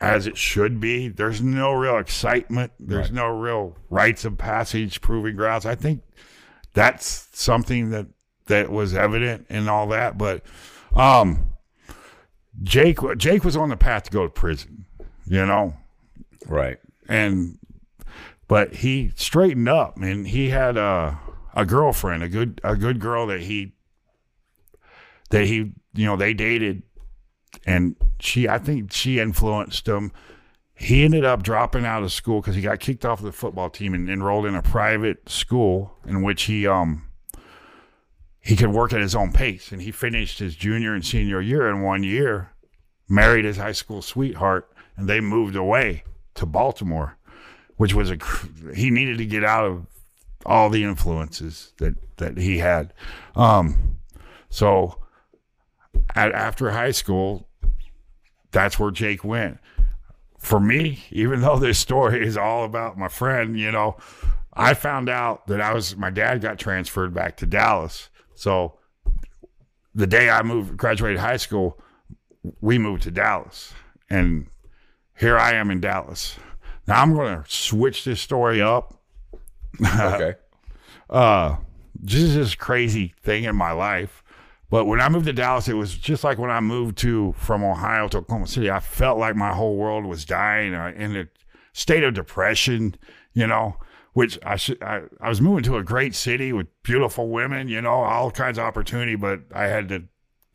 as 0.00 0.26
it 0.28 0.36
should 0.36 0.78
be 0.80 1.08
there's 1.08 1.40
no 1.42 1.72
real 1.72 1.98
excitement 1.98 2.70
there's 2.78 3.10
no 3.10 3.26
real 3.26 3.76
rites 3.90 4.24
of 4.24 4.38
passage 4.38 5.00
proving 5.00 5.34
grounds 5.34 5.66
i 5.66 5.74
think 5.74 6.02
that's 6.72 7.26
something 7.32 7.90
that 7.90 8.06
that 8.46 8.70
was 8.70 8.94
evident 8.94 9.44
and 9.48 9.68
all 9.68 9.88
that 9.88 10.16
but 10.16 10.42
um 10.94 11.48
jake 12.62 12.98
jake 13.16 13.42
was 13.44 13.56
on 13.56 13.68
the 13.70 13.76
path 13.76 14.04
to 14.04 14.10
go 14.12 14.22
to 14.22 14.30
prison 14.30 14.83
you 15.26 15.44
know? 15.46 15.74
Right. 16.46 16.78
and 17.08 17.58
but 18.46 18.74
he 18.74 19.12
straightened 19.16 19.68
up 19.68 19.96
and 19.96 20.28
he 20.28 20.50
had 20.50 20.76
a 20.76 21.18
a 21.54 21.64
girlfriend 21.64 22.22
a 22.22 22.28
good 22.28 22.60
a 22.62 22.76
good 22.76 23.00
girl 23.00 23.26
that 23.28 23.40
he 23.40 23.72
that 25.30 25.46
he 25.46 25.72
you 25.94 26.06
know 26.06 26.16
they 26.16 26.34
dated. 26.34 26.82
And 27.66 27.96
she 28.20 28.48
i 28.48 28.58
think 28.58 28.92
she 28.92 29.18
influenced 29.18 29.88
him. 29.88 30.12
He 30.74 31.04
ended 31.04 31.24
up 31.24 31.42
dropping 31.42 31.86
out 31.86 32.02
of 32.02 32.12
school 32.12 32.40
because 32.40 32.56
he 32.56 32.62
got 32.62 32.80
kicked 32.80 33.04
off 33.04 33.22
the 33.22 33.32
football 33.32 33.70
team 33.70 33.94
and 33.94 34.10
enrolled 34.10 34.44
in 34.44 34.56
a 34.56 34.62
private 34.62 35.28
school 35.28 35.96
in 36.06 36.22
which 36.22 36.42
he 36.42 36.66
um 36.66 37.08
he 38.40 38.56
could 38.56 38.70
work 38.70 38.92
at 38.92 39.00
his 39.00 39.14
own 39.14 39.32
pace. 39.32 39.72
And 39.72 39.80
he 39.80 39.90
finished 39.90 40.40
his 40.40 40.54
junior 40.56 40.92
and 40.94 41.06
senior 41.06 41.40
year 41.40 41.68
in 41.70 41.80
one 41.80 42.02
year 42.02 42.50
married 43.08 43.44
his 43.44 43.56
high 43.56 43.72
school 43.72 44.02
sweetheart, 44.02 44.70
and 44.96 45.08
they 45.08 45.20
moved 45.20 45.56
away 45.56 46.04
to 46.34 46.46
Baltimore, 46.46 47.16
which 47.76 47.94
was 47.94 48.10
a 48.10 48.18
he 48.74 48.90
needed 48.90 49.18
to 49.18 49.26
get 49.26 49.44
out 49.44 49.66
of 49.66 49.86
all 50.46 50.70
the 50.70 50.84
influences 50.84 51.72
that 51.78 51.94
that 52.16 52.38
he 52.38 52.58
had. 52.58 52.92
Um, 53.34 53.98
so 54.48 54.98
at, 56.14 56.32
after 56.32 56.70
high 56.70 56.92
school, 56.92 57.48
that's 58.52 58.78
where 58.78 58.90
Jake 58.90 59.24
went. 59.24 59.58
For 60.38 60.60
me, 60.60 61.02
even 61.10 61.40
though 61.40 61.58
this 61.58 61.78
story 61.78 62.24
is 62.26 62.36
all 62.36 62.64
about 62.64 62.98
my 62.98 63.08
friend, 63.08 63.58
you 63.58 63.72
know, 63.72 63.96
I 64.52 64.74
found 64.74 65.08
out 65.08 65.46
that 65.46 65.60
I 65.60 65.72
was 65.72 65.96
my 65.96 66.10
dad 66.10 66.40
got 66.40 66.58
transferred 66.58 67.14
back 67.14 67.36
to 67.38 67.46
Dallas. 67.46 68.10
So 68.34 68.78
the 69.94 70.06
day 70.06 70.28
I 70.28 70.42
moved 70.42 70.76
graduated 70.76 71.18
high 71.18 71.38
school, 71.38 71.80
we 72.60 72.78
moved 72.78 73.04
to 73.04 73.10
Dallas. 73.10 73.72
And 74.10 74.46
here 75.16 75.38
I 75.38 75.54
am 75.54 75.70
in 75.70 75.80
Dallas. 75.80 76.36
Now 76.86 77.02
I'm 77.02 77.14
going 77.14 77.42
to 77.42 77.50
switch 77.50 78.04
this 78.04 78.20
story 78.20 78.60
up. 78.62 78.94
Okay. 79.82 80.34
Uh, 81.10 81.58
just 82.02 82.34
this 82.34 82.54
crazy 82.54 83.14
thing 83.22 83.44
in 83.44 83.54
my 83.54 83.70
life. 83.70 84.24
But 84.70 84.86
when 84.86 85.00
I 85.00 85.08
moved 85.08 85.26
to 85.26 85.32
Dallas, 85.32 85.68
it 85.68 85.74
was 85.74 85.96
just 85.96 86.24
like 86.24 86.38
when 86.38 86.50
I 86.50 86.60
moved 86.60 86.98
to 86.98 87.34
from 87.36 87.62
Ohio 87.62 88.08
to 88.08 88.18
Oklahoma 88.18 88.46
City. 88.46 88.70
I 88.70 88.80
felt 88.80 89.18
like 89.18 89.36
my 89.36 89.52
whole 89.52 89.76
world 89.76 90.06
was 90.06 90.24
dying 90.24 90.74
uh, 90.74 90.92
in 90.96 91.14
a 91.14 91.28
state 91.72 92.02
of 92.02 92.14
depression, 92.14 92.96
you 93.34 93.46
know. 93.46 93.76
Which 94.14 94.38
I 94.44 94.56
should 94.56 94.82
I, 94.82 95.02
I 95.20 95.28
was 95.28 95.40
moving 95.40 95.62
to 95.64 95.76
a 95.76 95.84
great 95.84 96.14
city 96.14 96.52
with 96.52 96.66
beautiful 96.82 97.28
women, 97.28 97.68
you 97.68 97.80
know, 97.80 97.90
all 97.90 98.30
kinds 98.30 98.58
of 98.58 98.64
opportunity, 98.64 99.16
but 99.16 99.40
I 99.52 99.64
had 99.66 99.88
to 99.90 100.04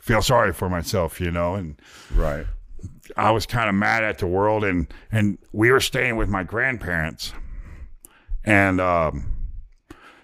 feel 0.01 0.21
sorry 0.21 0.51
for 0.51 0.69
myself, 0.69 1.21
you 1.21 1.29
know, 1.29 1.55
and 1.55 1.79
right. 2.15 2.45
I 3.17 3.31
was 3.31 3.45
kind 3.45 3.69
of 3.69 3.75
mad 3.75 4.03
at 4.03 4.17
the 4.19 4.27
world, 4.27 4.63
and 4.63 4.87
and 5.11 5.37
we 5.51 5.71
were 5.71 5.79
staying 5.79 6.15
with 6.17 6.29
my 6.29 6.43
grandparents, 6.43 7.33
and 8.43 8.79
um, 8.79 9.31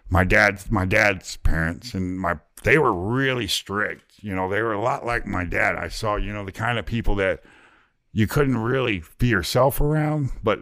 my 0.09 0.23
dad's 0.23 0.69
my 0.71 0.85
dad's 0.85 1.37
parents, 1.37 1.93
and 1.93 2.19
my 2.19 2.39
they 2.63 2.77
were 2.77 2.93
really 2.93 3.47
strict. 3.47 4.13
You 4.21 4.35
know, 4.35 4.49
they 4.49 4.61
were 4.61 4.73
a 4.73 4.81
lot 4.81 5.05
like 5.05 5.25
my 5.27 5.43
dad. 5.45 5.75
I 5.75 5.87
saw, 5.87 6.15
you 6.15 6.33
know, 6.33 6.45
the 6.45 6.51
kind 6.51 6.79
of 6.79 6.85
people 6.85 7.15
that 7.15 7.43
you 8.11 8.27
couldn't 8.27 8.57
really 8.57 9.03
be 9.19 9.27
yourself 9.27 9.79
around, 9.81 10.31
but 10.43 10.61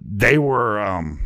they 0.00 0.38
were 0.38 0.80
um, 0.80 1.20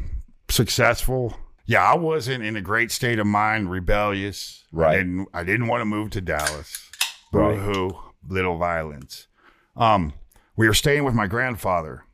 successful. 0.48 1.36
Yeah, 1.66 1.84
I 1.84 1.96
wasn't 1.96 2.42
in 2.44 2.56
a 2.56 2.60
great 2.60 2.90
state 2.90 3.18
of 3.18 3.26
mind, 3.26 3.70
rebellious. 3.70 4.64
I 4.72 4.76
Right. 4.76 4.96
didn't, 4.98 5.28
I 5.32 5.44
didn't 5.44 5.68
want 5.68 5.80
to 5.82 5.84
move 5.84 6.10
to 6.10 6.20
Dallas. 6.20 6.90
Right. 7.32 7.56
Boo-hoo, 7.56 7.96
little 8.26 8.56
violence. 8.56 9.26
Um, 9.76 10.12
we 10.56 10.66
were 10.66 10.74
staying 10.74 11.04
with 11.04 11.14
my 11.14 11.26
grandfather. 11.26 12.04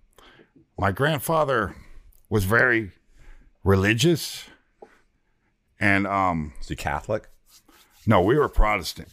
My 0.79 0.93
grandfather 0.93 1.75
was 2.29 2.45
very 2.45 2.93
religious, 3.65 4.45
and 5.81 6.07
um, 6.07 6.53
So 6.61 6.73
you 6.73 6.77
Catholic? 6.77 7.29
no, 8.07 8.23
we 8.23 8.39
were 8.39 8.49
Protestant, 8.49 9.09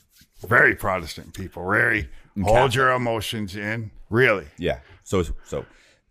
very 0.45 0.75
Protestant 0.75 1.33
people. 1.33 1.67
Very 1.67 2.09
hold 2.43 2.75
your 2.75 2.91
emotions 2.91 3.55
in. 3.55 3.91
Really, 4.09 4.45
Yeah. 4.57 4.79
So 5.03 5.23
so 5.45 5.65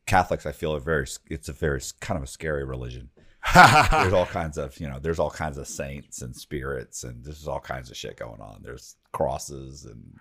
Catholics, 0.06 0.46
I 0.46 0.52
feel 0.52 0.74
are 0.74 0.80
very. 0.80 1.06
It's 1.30 1.48
a 1.48 1.52
very 1.52 1.80
kind 2.00 2.16
of 2.18 2.24
a 2.24 2.26
scary 2.26 2.64
religion. 2.64 3.10
there's 3.54 4.12
all 4.12 4.26
kinds 4.26 4.58
of 4.58 4.78
you 4.80 4.88
know. 4.88 4.98
There's 4.98 5.18
all 5.18 5.30
kinds 5.30 5.58
of 5.58 5.68
saints 5.68 6.22
and 6.22 6.34
spirits, 6.34 7.04
and 7.04 7.24
there's 7.24 7.46
all 7.46 7.60
kinds 7.60 7.90
of 7.90 7.96
shit 7.96 8.16
going 8.16 8.40
on. 8.40 8.60
There's 8.62 8.96
crosses 9.12 9.84
and 9.84 10.18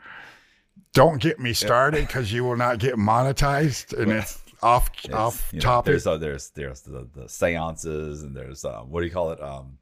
don't 0.93 1.21
get 1.21 1.39
me 1.39 1.53
started 1.53 2.05
because 2.07 2.31
you 2.31 2.43
will 2.43 2.57
not 2.57 2.79
get 2.79 2.95
monetized, 2.95 3.97
and 3.97 4.11
it's 4.11 4.43
off 4.61 4.89
it's, 5.03 5.13
off 5.13 5.49
you 5.51 5.59
know, 5.59 5.63
topic. 5.63 5.91
there's 5.91 6.07
uh, 6.07 6.17
there's 6.17 6.49
there's 6.49 6.81
the, 6.81 7.07
the 7.15 7.29
seances 7.29 8.23
and 8.23 8.35
there's 8.35 8.65
um, 8.65 8.89
what 8.89 9.01
do 9.01 9.07
you 9.07 9.13
call 9.13 9.31
it 9.31 9.41
um, 9.41 9.77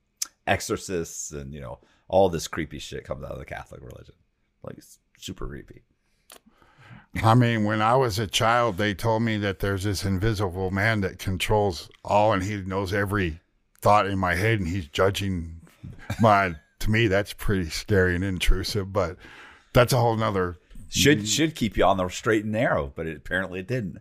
exorcists 0.47 1.31
and 1.31 1.53
you 1.53 1.61
know 1.61 1.79
all 2.07 2.29
this 2.29 2.47
creepy 2.47 2.79
shit 2.79 3.03
comes 3.03 3.23
out 3.23 3.31
of 3.31 3.39
the 3.39 3.45
Catholic 3.45 3.81
religion. 3.81 4.15
Like 4.63 4.77
it's 4.77 4.99
super 5.17 5.47
creepy. 5.47 5.83
I 7.23 7.33
mean, 7.33 7.63
when 7.63 7.81
I 7.81 7.95
was 7.95 8.19
a 8.19 8.27
child, 8.27 8.77
they 8.77 8.93
told 8.93 9.23
me 9.23 9.37
that 9.37 9.59
there's 9.59 9.83
this 9.83 10.05
invisible 10.05 10.69
man 10.69 11.01
that 11.01 11.17
controls 11.17 11.89
all, 12.05 12.33
and 12.33 12.43
he 12.43 12.57
knows 12.57 12.93
every 12.93 13.39
thought 13.81 14.05
in 14.05 14.19
my 14.19 14.35
head, 14.35 14.59
and 14.59 14.67
he's 14.67 14.87
judging 14.87 15.61
my. 16.21 16.55
To 16.79 16.89
me, 16.89 17.07
that's 17.07 17.33
pretty 17.33 17.69
scary 17.69 18.15
and 18.15 18.23
intrusive, 18.23 18.93
but 18.93 19.17
that's 19.73 19.91
a 19.91 19.97
whole 19.97 20.15
nother. 20.15 20.57
Should 20.89 21.27
should 21.27 21.55
keep 21.55 21.77
you 21.77 21.85
on 21.85 21.97
the 21.97 22.07
straight 22.09 22.43
and 22.43 22.51
narrow, 22.51 22.91
but 22.95 23.05
it, 23.07 23.17
apparently 23.17 23.59
it 23.59 23.67
didn't. 23.67 23.99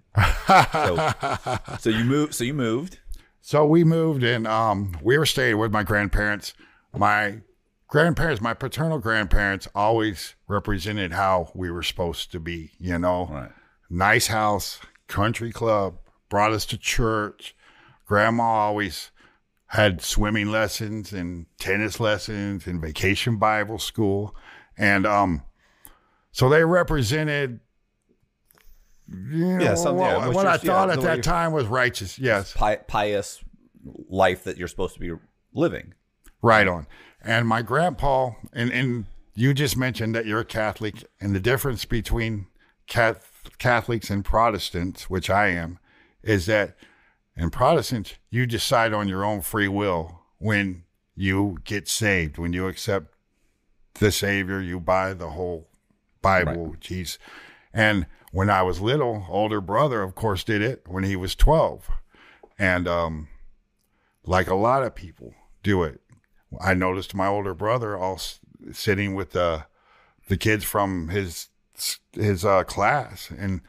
so, 0.72 1.12
so 1.78 1.90
you 1.90 2.04
moved. 2.04 2.34
So 2.34 2.44
you 2.44 2.54
moved. 2.54 2.98
So 3.40 3.64
we 3.66 3.84
moved, 3.84 4.22
and 4.24 4.46
um, 4.46 4.96
we 5.02 5.16
were 5.18 5.26
staying 5.26 5.58
with 5.58 5.70
my 5.72 5.82
grandparents. 5.82 6.54
My 6.96 7.40
grandparents, 7.86 8.40
my 8.40 8.54
paternal 8.54 8.98
grandparents, 8.98 9.68
always 9.74 10.34
represented 10.48 11.12
how 11.12 11.50
we 11.54 11.70
were 11.70 11.82
supposed 11.82 12.32
to 12.32 12.40
be. 12.40 12.72
You 12.78 12.98
know, 12.98 13.28
Right. 13.30 13.50
nice 13.90 14.26
house, 14.28 14.80
country 15.06 15.52
club, 15.52 15.98
brought 16.28 16.52
us 16.52 16.66
to 16.66 16.78
church. 16.78 17.54
Grandma 18.06 18.42
always 18.44 19.10
had 19.72 20.00
swimming 20.00 20.50
lessons 20.50 21.12
and 21.12 21.44
tennis 21.58 22.00
lessons 22.00 22.66
and 22.66 22.80
vacation 22.80 23.36
Bible 23.36 23.78
school. 23.78 24.34
And 24.78 25.06
um, 25.06 25.42
so 26.38 26.48
they 26.48 26.64
represented, 26.64 27.58
you 29.08 29.16
know, 29.56 29.64
Yeah, 29.64 29.74
some- 29.74 29.98
yeah, 29.98 30.18
what, 30.18 30.26
what 30.28 30.34
what 30.36 30.42
you're- 30.42 30.54
I 30.54 30.56
thought 30.58 30.86
the 30.86 30.92
at 30.94 31.00
that 31.00 31.22
time 31.24 31.50
was 31.50 31.66
righteous. 31.66 32.16
Yes. 32.16 32.54
Pious 32.86 33.42
life 34.08 34.44
that 34.44 34.56
you're 34.56 34.68
supposed 34.68 34.94
to 34.94 35.00
be 35.00 35.12
living. 35.52 35.94
Right 36.40 36.68
on. 36.68 36.86
And 37.20 37.48
my 37.48 37.62
grandpa, 37.62 38.30
and, 38.52 38.70
and 38.70 39.06
you 39.34 39.52
just 39.52 39.76
mentioned 39.76 40.14
that 40.14 40.26
you're 40.26 40.38
a 40.38 40.44
Catholic, 40.44 41.02
and 41.20 41.34
the 41.34 41.40
difference 41.40 41.84
between 41.84 42.46
Cath- 42.86 43.50
Catholics 43.58 44.08
and 44.08 44.24
Protestants, 44.24 45.10
which 45.10 45.28
I 45.28 45.48
am, 45.48 45.80
is 46.22 46.46
that 46.46 46.76
in 47.36 47.50
Protestants, 47.50 48.14
you 48.30 48.46
decide 48.46 48.92
on 48.92 49.08
your 49.08 49.24
own 49.24 49.40
free 49.40 49.66
will 49.68 50.20
when 50.38 50.84
you 51.16 51.58
get 51.64 51.88
saved, 51.88 52.38
when 52.38 52.52
you 52.52 52.68
accept 52.68 53.12
the 53.94 54.12
Savior, 54.12 54.60
you 54.60 54.78
buy 54.78 55.12
the 55.14 55.30
whole 55.30 55.67
Bible, 56.44 56.76
Jesus. 56.80 57.18
And 57.72 58.06
when 58.32 58.50
I 58.50 58.62
was 58.62 58.80
little, 58.80 59.26
older 59.28 59.60
brother, 59.60 60.02
of 60.02 60.14
course, 60.14 60.44
did 60.44 60.62
it 60.62 60.82
when 60.86 61.04
he 61.04 61.16
was 61.16 61.34
12. 61.34 61.88
And 62.58 62.88
um, 62.88 63.28
like 64.24 64.48
a 64.48 64.54
lot 64.54 64.82
of 64.82 64.94
people 64.94 65.34
do 65.62 65.82
it, 65.82 66.00
I 66.60 66.74
noticed 66.74 67.14
my 67.14 67.26
older 67.26 67.54
brother 67.54 67.96
all 67.96 68.14
s- 68.14 68.40
sitting 68.72 69.14
with 69.14 69.32
the 69.32 69.66
the 70.28 70.36
kids 70.36 70.64
from 70.64 71.08
his 71.08 71.48
his 72.12 72.44
uh, 72.44 72.64
class, 72.64 73.30
and 73.30 73.60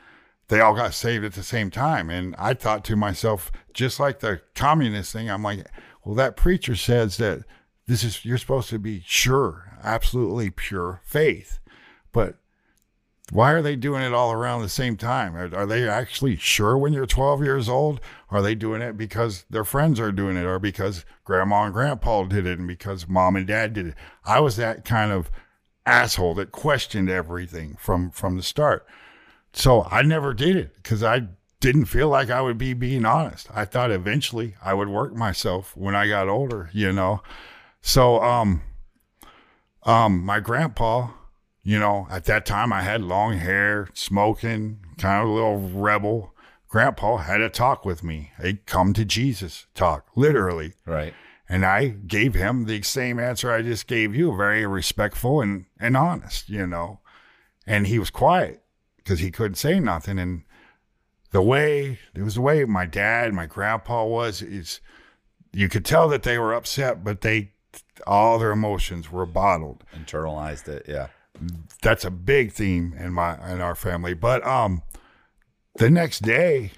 they 0.47 0.59
all 0.59 0.73
got 0.75 0.93
saved 0.93 1.23
at 1.23 1.33
the 1.33 1.43
same 1.43 1.69
time. 1.69 2.09
And 2.09 2.35
I 2.37 2.53
thought 2.53 2.83
to 2.85 2.95
myself, 2.95 3.51
just 3.73 3.99
like 3.99 4.19
the 4.19 4.41
communist 4.55 5.13
thing, 5.13 5.29
I'm 5.29 5.43
like, 5.43 5.67
well, 6.03 6.15
that 6.15 6.35
preacher 6.35 6.75
says 6.75 7.17
that 7.17 7.43
this 7.87 8.03
is 8.03 8.25
you're 8.25 8.37
supposed 8.37 8.69
to 8.69 8.79
be 8.79 9.03
sure, 9.05 9.77
absolutely 9.83 10.49
pure 10.49 11.01
faith, 11.03 11.59
but 12.11 12.37
why 13.31 13.51
are 13.51 13.61
they 13.61 13.75
doing 13.75 14.01
it 14.01 14.13
all 14.13 14.31
around 14.31 14.61
the 14.61 14.69
same 14.69 14.97
time? 14.97 15.35
Are, 15.35 15.55
are 15.55 15.65
they 15.65 15.87
actually 15.87 16.35
sure 16.35 16.77
when 16.77 16.93
you're 16.93 17.05
12 17.05 17.43
years 17.43 17.69
old? 17.69 18.01
Are 18.29 18.41
they 18.41 18.55
doing 18.55 18.81
it 18.81 18.97
because 18.97 19.45
their 19.49 19.63
friends 19.63 19.99
are 19.99 20.11
doing 20.11 20.35
it 20.37 20.45
or 20.45 20.59
because 20.59 21.05
grandma 21.23 21.63
and 21.63 21.73
grandpa 21.73 22.23
did 22.23 22.45
it 22.47 22.57
and 22.59 22.67
because 22.67 23.07
mom 23.07 23.35
and 23.35 23.47
dad 23.47 23.73
did 23.73 23.87
it? 23.87 23.95
I 24.25 24.39
was 24.39 24.55
that 24.55 24.85
kind 24.85 25.11
of 25.11 25.29
asshole 25.85 26.35
that 26.35 26.51
questioned 26.51 27.09
everything 27.09 27.75
from 27.79 28.11
from 28.11 28.37
the 28.37 28.43
start. 28.43 28.85
So 29.53 29.83
I 29.83 30.01
never 30.01 30.33
did 30.33 30.55
it 30.55 30.75
because 30.75 31.03
I 31.03 31.27
didn't 31.59 31.85
feel 31.85 32.07
like 32.07 32.29
I 32.29 32.41
would 32.41 32.57
be 32.57 32.73
being 32.73 33.05
honest. 33.05 33.47
I 33.53 33.65
thought 33.65 33.91
eventually 33.91 34.55
I 34.63 34.73
would 34.73 34.87
work 34.87 35.13
myself 35.13 35.75
when 35.75 35.95
I 35.95 36.07
got 36.07 36.29
older, 36.29 36.69
you 36.73 36.91
know. 36.91 37.21
So 37.81 38.21
um 38.23 38.61
um 39.83 40.23
my 40.23 40.39
grandpa 40.39 41.09
you 41.69 41.77
know, 41.77 42.07
at 42.09 42.25
that 42.25 42.47
time 42.47 42.73
I 42.73 42.81
had 42.81 43.03
long 43.03 43.37
hair, 43.37 43.89
smoking, 43.93 44.79
kind 44.97 45.21
of 45.21 45.29
a 45.29 45.31
little 45.31 45.59
rebel. 45.59 46.33
Grandpa 46.67 47.17
had 47.17 47.41
a 47.41 47.49
talk 47.49 47.85
with 47.85 48.03
me, 48.03 48.31
a 48.39 48.53
come 48.65 48.91
to 48.93 49.05
Jesus 49.05 49.67
talk, 49.75 50.07
literally. 50.15 50.73
Right. 50.87 51.13
And 51.47 51.63
I 51.63 51.89
gave 51.89 52.33
him 52.33 52.65
the 52.65 52.81
same 52.81 53.19
answer 53.19 53.51
I 53.51 53.61
just 53.61 53.85
gave 53.85 54.15
you, 54.15 54.35
very 54.35 54.65
respectful 54.65 55.41
and, 55.41 55.65
and 55.79 55.95
honest, 55.95 56.49
you 56.49 56.65
know. 56.65 57.01
And 57.67 57.85
he 57.85 57.99
was 57.99 58.09
quiet 58.09 58.63
because 58.97 59.19
he 59.19 59.29
couldn't 59.29 59.53
say 59.53 59.79
nothing. 59.79 60.17
And 60.17 60.45
the 61.29 61.43
way, 61.43 61.99
it 62.15 62.23
was 62.23 62.33
the 62.33 62.41
way 62.41 62.65
my 62.65 62.87
dad, 62.87 63.31
my 63.31 63.45
grandpa 63.45 64.05
was, 64.05 64.41
is 64.41 64.79
you 65.53 65.69
could 65.69 65.85
tell 65.85 66.09
that 66.09 66.23
they 66.23 66.39
were 66.39 66.55
upset, 66.55 67.03
but 67.03 67.21
they, 67.21 67.51
all 68.07 68.39
their 68.39 68.53
emotions 68.53 69.11
were 69.11 69.27
bottled 69.27 69.83
Internalized 69.95 70.67
it. 70.67 70.87
Yeah. 70.87 71.09
That's 71.81 72.05
a 72.05 72.11
big 72.11 72.51
theme 72.51 72.93
in 72.97 73.13
my 73.13 73.33
in 73.51 73.61
our 73.61 73.75
family. 73.75 74.13
But 74.13 74.45
um, 74.45 74.83
the 75.75 75.89
next 75.89 76.19
day, 76.19 76.71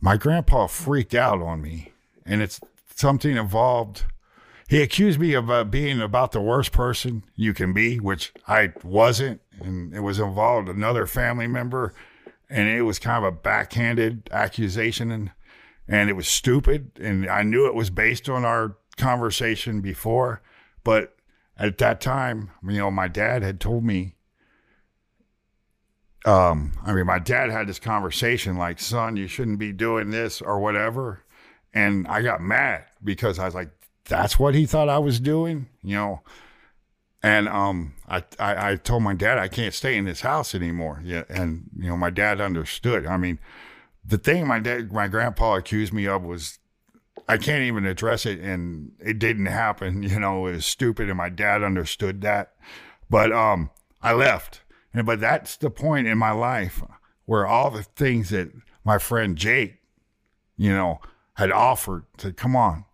my 0.00 0.16
grandpa 0.16 0.66
freaked 0.66 1.14
out 1.14 1.40
on 1.40 1.60
me, 1.60 1.92
and 2.24 2.42
it's 2.42 2.60
something 2.94 3.36
involved. 3.36 4.04
He 4.68 4.82
accused 4.82 5.18
me 5.18 5.32
of 5.32 5.50
uh, 5.50 5.64
being 5.64 6.00
about 6.00 6.32
the 6.32 6.42
worst 6.42 6.72
person 6.72 7.24
you 7.34 7.54
can 7.54 7.72
be, 7.72 7.98
which 7.98 8.32
I 8.46 8.72
wasn't, 8.84 9.40
and 9.60 9.94
it 9.94 10.00
was 10.00 10.18
involved 10.18 10.68
another 10.68 11.06
family 11.06 11.46
member, 11.46 11.94
and 12.50 12.68
it 12.68 12.82
was 12.82 12.98
kind 12.98 13.24
of 13.24 13.32
a 13.32 13.36
backhanded 13.36 14.28
accusation, 14.30 15.10
and 15.10 15.30
and 15.86 16.10
it 16.10 16.14
was 16.14 16.28
stupid, 16.28 16.90
and 17.00 17.28
I 17.28 17.42
knew 17.42 17.66
it 17.66 17.74
was 17.74 17.88
based 17.88 18.28
on 18.28 18.44
our 18.44 18.76
conversation 18.98 19.80
before, 19.80 20.42
but 20.84 21.17
at 21.58 21.78
that 21.78 22.00
time, 22.00 22.50
you 22.62 22.78
know, 22.78 22.90
my 22.90 23.08
dad 23.08 23.42
had 23.42 23.60
told 23.60 23.84
me. 23.84 24.14
Um, 26.24 26.72
I 26.84 26.92
mean, 26.92 27.06
my 27.06 27.18
dad 27.18 27.50
had 27.50 27.68
this 27.68 27.78
conversation 27.78 28.56
like, 28.56 28.80
"Son, 28.80 29.16
you 29.16 29.26
shouldn't 29.26 29.58
be 29.58 29.72
doing 29.72 30.10
this 30.10 30.40
or 30.40 30.58
whatever," 30.58 31.24
and 31.72 32.06
I 32.08 32.22
got 32.22 32.40
mad 32.40 32.84
because 33.02 33.38
I 33.38 33.46
was 33.46 33.54
like, 33.54 33.70
"That's 34.04 34.38
what 34.38 34.54
he 34.54 34.66
thought 34.66 34.88
I 34.88 34.98
was 34.98 35.20
doing," 35.20 35.68
you 35.82 35.96
know. 35.96 36.22
And 37.22 37.48
um, 37.48 37.94
I, 38.08 38.24
I 38.38 38.70
I 38.70 38.76
told 38.76 39.02
my 39.02 39.14
dad 39.14 39.38
I 39.38 39.48
can't 39.48 39.74
stay 39.74 39.96
in 39.96 40.04
this 40.04 40.20
house 40.20 40.54
anymore. 40.54 41.00
Yeah, 41.04 41.24
and 41.28 41.70
you 41.76 41.88
know, 41.88 41.96
my 41.96 42.10
dad 42.10 42.40
understood. 42.40 43.06
I 43.06 43.16
mean, 43.16 43.38
the 44.04 44.18
thing 44.18 44.46
my 44.46 44.58
dad, 44.58 44.92
my 44.92 45.08
grandpa 45.08 45.54
accused 45.54 45.92
me 45.92 46.06
of 46.06 46.22
was 46.22 46.57
I 47.28 47.36
can't 47.36 47.62
even 47.64 47.84
address 47.84 48.24
it, 48.24 48.40
and 48.40 48.92
it 49.00 49.18
didn't 49.18 49.46
happen. 49.46 50.02
You 50.08 50.18
know, 50.18 50.46
it 50.46 50.52
was 50.52 50.66
stupid, 50.66 51.08
and 51.08 51.18
my 51.18 51.28
dad 51.28 51.62
understood 51.62 52.22
that. 52.22 52.54
But 53.10 53.32
um, 53.32 53.70
I 54.02 54.12
left, 54.14 54.62
and 54.94 55.06
but 55.06 55.20
that's 55.20 55.56
the 55.56 55.70
point 55.70 56.06
in 56.06 56.18
my 56.18 56.30
life 56.30 56.82
where 57.26 57.46
all 57.46 57.70
the 57.70 57.82
things 57.82 58.30
that 58.30 58.50
my 58.84 58.96
friend 58.98 59.36
Jake, 59.36 59.80
you 60.56 60.70
know, 60.72 61.00
had 61.34 61.52
offered 61.52 62.04
to 62.18 62.32
come 62.32 62.56
on, 62.56 62.84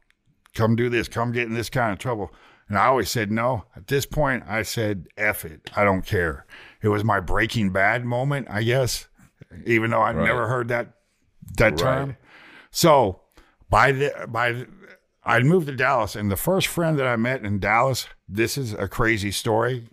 come 0.55 0.75
do 0.77 0.89
this, 0.89 1.07
come 1.09 1.31
get 1.33 1.47
in 1.47 1.55
this 1.55 1.71
kind 1.71 1.93
of 1.93 1.99
trouble. 1.99 2.33
And 2.69 2.79
I 2.79 2.87
always 2.87 3.11
said 3.11 3.31
no. 3.31 3.65
At 3.77 3.89
this 3.89 4.07
point, 4.07 4.43
I 4.49 4.63
said, 4.63 5.07
F 5.17 5.45
it. 5.45 5.71
I 5.77 5.85
don't 5.85 6.05
care. 6.05 6.47
It 6.83 6.89
was 6.89 7.05
my 7.05 7.21
breaking 7.21 7.71
bad 7.71 8.05
moment, 8.05 8.49
I 8.51 8.63
guess, 8.63 9.07
even 9.67 9.91
though 9.91 10.01
I'd 10.03 10.17
Right. 10.17 10.25
never 10.25 10.49
heard 10.49 10.69
that 10.69 10.95
that 11.59 11.77
term. 11.79 12.17
So 12.71 13.21
by 13.75 13.91
the 13.91 14.13
by 14.29 14.53
the, 14.53 14.69
I 15.25 15.41
moved 15.41 15.67
to 15.67 15.75
Dallas 15.75 16.15
and 16.15 16.31
the 16.31 16.37
first 16.37 16.69
friend 16.69 16.97
that 16.97 17.09
I 17.09 17.17
met 17.17 17.45
in 17.45 17.59
Dallas, 17.59 18.07
this 18.29 18.57
is 18.57 18.73
a 18.73 18.87
crazy 18.87 19.33
story. 19.33 19.89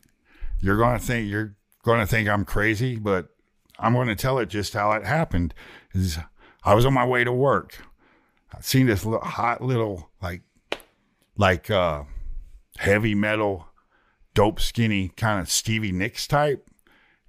You're 0.60 0.78
gonna 0.78 1.00
think 1.00 1.28
you're 1.28 1.56
gonna 1.84 2.06
think 2.06 2.30
I'm 2.30 2.46
crazy, 2.46 2.98
but 2.98 3.30
I'm 3.80 3.96
gonna 3.96 4.16
tell 4.16 4.38
it 4.38 4.50
just 4.50 4.74
how 4.74 4.92
it 4.92 5.04
happened. 5.04 5.56
Is 5.96 6.20
I 6.64 6.76
was 6.76 6.86
on 6.86 6.94
my 6.94 7.08
way 7.08 7.24
to 7.24 7.34
work. 7.34 7.84
I 8.56 8.62
seen 8.62 8.86
this 8.86 9.04
little, 9.04 9.26
hot 9.26 9.64
little 9.64 10.12
like 10.22 10.44
like 11.36 11.72
uh 11.72 12.04
heavy 12.78 13.16
metal, 13.16 13.66
dope 14.36 14.60
skinny 14.60 15.10
kind 15.18 15.42
of 15.42 15.50
Stevie 15.50 15.92
Nicks 15.92 16.28
type. 16.28 16.68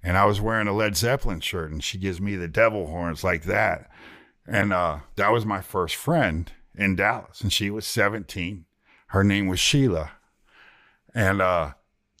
And 0.03 0.17
I 0.19 0.25
was 0.25 0.39
wearing 0.39 0.67
a 0.67 0.73
Led 0.73 0.95
Zeppelin 0.97 1.39
shirt 1.39 1.71
and 1.71 1.83
she 1.83 1.97
gives 1.97 2.21
me 2.21 2.35
the 2.35 2.47
devil 2.47 2.85
horns 2.85 3.23
like 3.23 3.45
that. 3.45 3.89
And 4.47 4.73
uh, 4.73 4.99
that 5.15 5.31
was 5.31 5.45
my 5.45 5.61
first 5.61 5.95
friend 5.95 6.51
in 6.75 6.95
Dallas. 6.95 7.41
And 7.41 7.51
she 7.51 7.69
was 7.69 7.85
17. 7.85 8.65
Her 9.07 9.23
name 9.23 9.47
was 9.47 9.59
Sheila. 9.59 10.11
And 11.13 11.41
uh, 11.41 11.73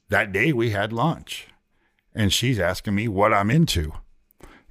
that 0.09 0.31
day 0.31 0.53
we 0.53 0.69
had 0.69 0.93
lunch. 0.93 1.47
And 2.15 2.31
she's 2.31 2.59
asking 2.59 2.95
me 2.95 3.07
what 3.07 3.33
I'm 3.33 3.49
into. 3.49 3.93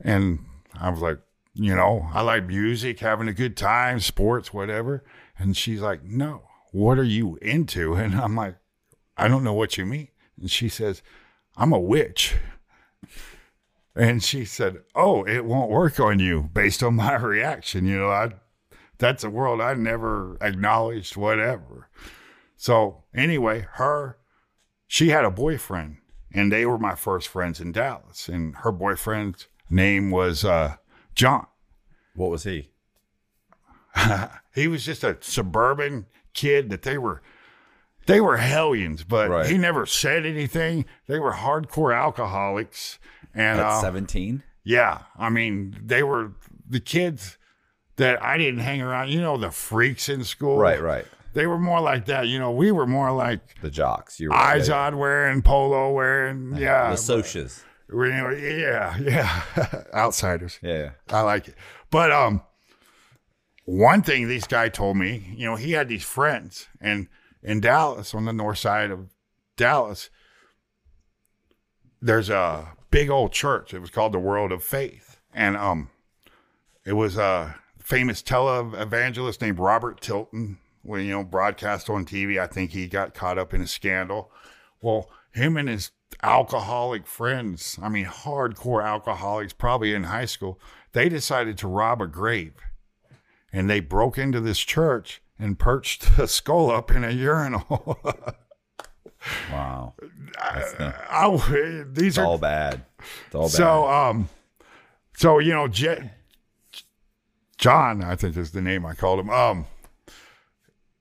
And 0.00 0.44
I 0.80 0.90
was 0.90 1.00
like, 1.00 1.18
you 1.54 1.74
know, 1.74 2.08
I 2.12 2.22
like 2.22 2.46
music, 2.46 3.00
having 3.00 3.28
a 3.28 3.32
good 3.32 3.56
time, 3.56 4.00
sports, 4.00 4.54
whatever. 4.54 5.04
And 5.38 5.56
she's 5.56 5.80
like, 5.80 6.04
no, 6.04 6.44
what 6.70 6.98
are 6.98 7.04
you 7.04 7.36
into? 7.42 7.94
And 7.96 8.14
I'm 8.14 8.36
like, 8.36 8.56
I 9.16 9.28
don't 9.28 9.44
know 9.44 9.52
what 9.52 9.76
you 9.76 9.84
mean. 9.84 10.08
And 10.40 10.50
she 10.50 10.68
says, 10.68 11.02
I'm 11.56 11.72
a 11.72 11.78
witch. 11.78 12.36
And 13.94 14.22
she 14.22 14.44
said, 14.44 14.78
"Oh, 14.94 15.22
it 15.24 15.44
won't 15.44 15.70
work 15.70 16.00
on 16.00 16.18
you 16.18 16.50
based 16.54 16.82
on 16.82 16.94
my 16.96 17.14
reaction. 17.16 17.84
You 17.86 17.98
know, 17.98 18.10
I 18.10 18.30
that's 18.98 19.24
a 19.24 19.30
world 19.30 19.60
I 19.60 19.74
never 19.74 20.36
acknowledged, 20.40 21.16
whatever." 21.16 21.88
So 22.56 23.04
anyway, 23.14 23.66
her 23.74 24.18
she 24.86 25.08
had 25.10 25.24
a 25.24 25.30
boyfriend, 25.30 25.98
and 26.32 26.50
they 26.52 26.64
were 26.64 26.78
my 26.78 26.94
first 26.94 27.28
friends 27.28 27.60
in 27.60 27.72
Dallas. 27.72 28.28
And 28.28 28.56
her 28.56 28.72
boyfriend's 28.72 29.46
name 29.68 30.10
was 30.10 30.44
uh, 30.44 30.76
John. 31.14 31.46
What 32.14 32.30
was 32.30 32.44
he? 32.44 32.70
He 34.54 34.68
was 34.68 34.84
just 34.84 35.02
a 35.02 35.16
suburban 35.20 36.06
kid 36.34 36.68
that 36.70 36.82
they 36.82 36.98
were 36.98 37.22
they 38.06 38.20
were 38.20 38.36
hellions, 38.36 39.04
but 39.04 39.30
Right. 39.30 39.46
he 39.46 39.56
never 39.56 39.86
said 39.86 40.26
anything. 40.26 40.84
They 41.06 41.18
were 41.18 41.32
hardcore 41.32 41.96
alcoholics. 41.96 42.98
And 43.34 43.60
At 43.60 43.66
uh, 43.66 43.80
17? 43.80 44.42
Yeah, 44.64 45.02
I 45.18 45.28
mean, 45.30 45.76
they 45.82 46.02
were 46.02 46.32
the 46.68 46.80
kids 46.80 47.38
that 47.96 48.22
I 48.22 48.38
didn't 48.38 48.60
hang 48.60 48.80
around. 48.82 49.10
You 49.10 49.20
know, 49.20 49.36
the 49.36 49.50
freaks 49.50 50.08
in 50.08 50.24
school. 50.24 50.58
Right, 50.58 50.80
right. 50.80 51.06
They 51.34 51.46
were 51.46 51.58
more 51.58 51.80
like 51.80 52.06
that. 52.06 52.28
You 52.28 52.38
know, 52.38 52.50
we 52.50 52.70
were 52.70 52.86
more 52.86 53.10
like 53.10 53.60
The 53.62 53.70
jocks. 53.70 54.20
You 54.20 54.28
were 54.28 54.34
eyes 54.34 54.68
yeah, 54.68 54.86
on 54.86 54.98
wearing, 54.98 55.42
polo 55.42 55.92
wearing. 55.92 56.54
Yeah, 56.56 56.90
The 56.90 56.96
socias. 56.96 57.62
we- 57.88 58.10
yeah, 58.10 58.96
yeah. 58.98 59.82
Outsiders. 59.94 60.58
Yeah. 60.62 60.90
I 61.08 61.22
like 61.22 61.48
it. 61.48 61.54
But 61.90 62.12
um, 62.12 62.42
one 63.64 64.02
thing 64.02 64.28
this 64.28 64.46
guy 64.46 64.68
told 64.68 64.96
me, 64.96 65.34
you 65.36 65.46
know, 65.46 65.56
he 65.56 65.72
had 65.72 65.88
these 65.88 66.04
friends, 66.04 66.68
and 66.80 67.08
in 67.42 67.60
Dallas, 67.60 68.14
on 68.14 68.24
the 68.26 68.32
north 68.32 68.58
side 68.58 68.90
of 68.90 69.08
Dallas, 69.56 70.10
there's 72.00 72.30
a 72.30 72.68
big 72.92 73.10
old 73.10 73.32
church. 73.32 73.74
It 73.74 73.80
was 73.80 73.90
called 73.90 74.12
the 74.12 74.20
Word 74.20 74.52
of 74.52 74.62
Faith, 74.62 75.18
and 75.34 75.56
um, 75.56 75.90
it 76.84 76.92
was 76.92 77.16
a 77.16 77.56
famous 77.80 78.22
televangelist 78.22 79.40
named 79.40 79.58
Robert 79.58 80.00
Tilton. 80.00 80.58
When 80.84 81.04
you 81.04 81.12
know, 81.12 81.24
broadcast 81.24 81.88
on 81.90 82.04
TV, 82.04 82.40
I 82.40 82.46
think 82.46 82.72
he 82.72 82.88
got 82.88 83.14
caught 83.14 83.38
up 83.38 83.54
in 83.54 83.60
a 83.60 83.66
scandal. 83.66 84.30
Well, 84.80 85.08
him 85.32 85.56
and 85.56 85.68
his 85.68 85.92
alcoholic 86.22 87.06
friends, 87.06 87.78
I 87.80 87.88
mean, 87.88 88.06
hardcore 88.06 88.84
alcoholics, 88.84 89.52
probably 89.52 89.94
in 89.94 90.04
high 90.04 90.24
school, 90.24 90.60
they 90.92 91.08
decided 91.08 91.56
to 91.58 91.68
rob 91.68 92.02
a 92.02 92.08
grave. 92.08 92.54
And 93.52 93.70
they 93.70 93.78
broke 93.78 94.18
into 94.18 94.40
this 94.40 94.58
church 94.58 95.22
and 95.38 95.58
perched 95.58 96.06
a 96.18 96.26
skull 96.26 96.70
up 96.70 96.90
in 96.90 97.04
a 97.04 97.10
urinal. 97.10 97.98
Wow. 99.52 99.94
Not- 100.78 100.94
I, 101.10 101.84
these 101.92 102.08
it's 102.08 102.18
are 102.18 102.26
all 102.26 102.38
bad. 102.38 102.82
It's 103.26 103.34
all 103.34 103.42
bad. 103.44 103.50
so 103.50 103.88
um 103.88 104.28
so 105.16 105.38
you 105.38 105.52
know 105.52 105.68
Je- 105.68 106.10
John, 107.58 108.02
I 108.02 108.16
think 108.16 108.36
is 108.36 108.50
the 108.52 108.62
name 108.62 108.84
I 108.84 108.94
called 108.94 109.20
him. 109.20 109.30
Um 109.30 109.66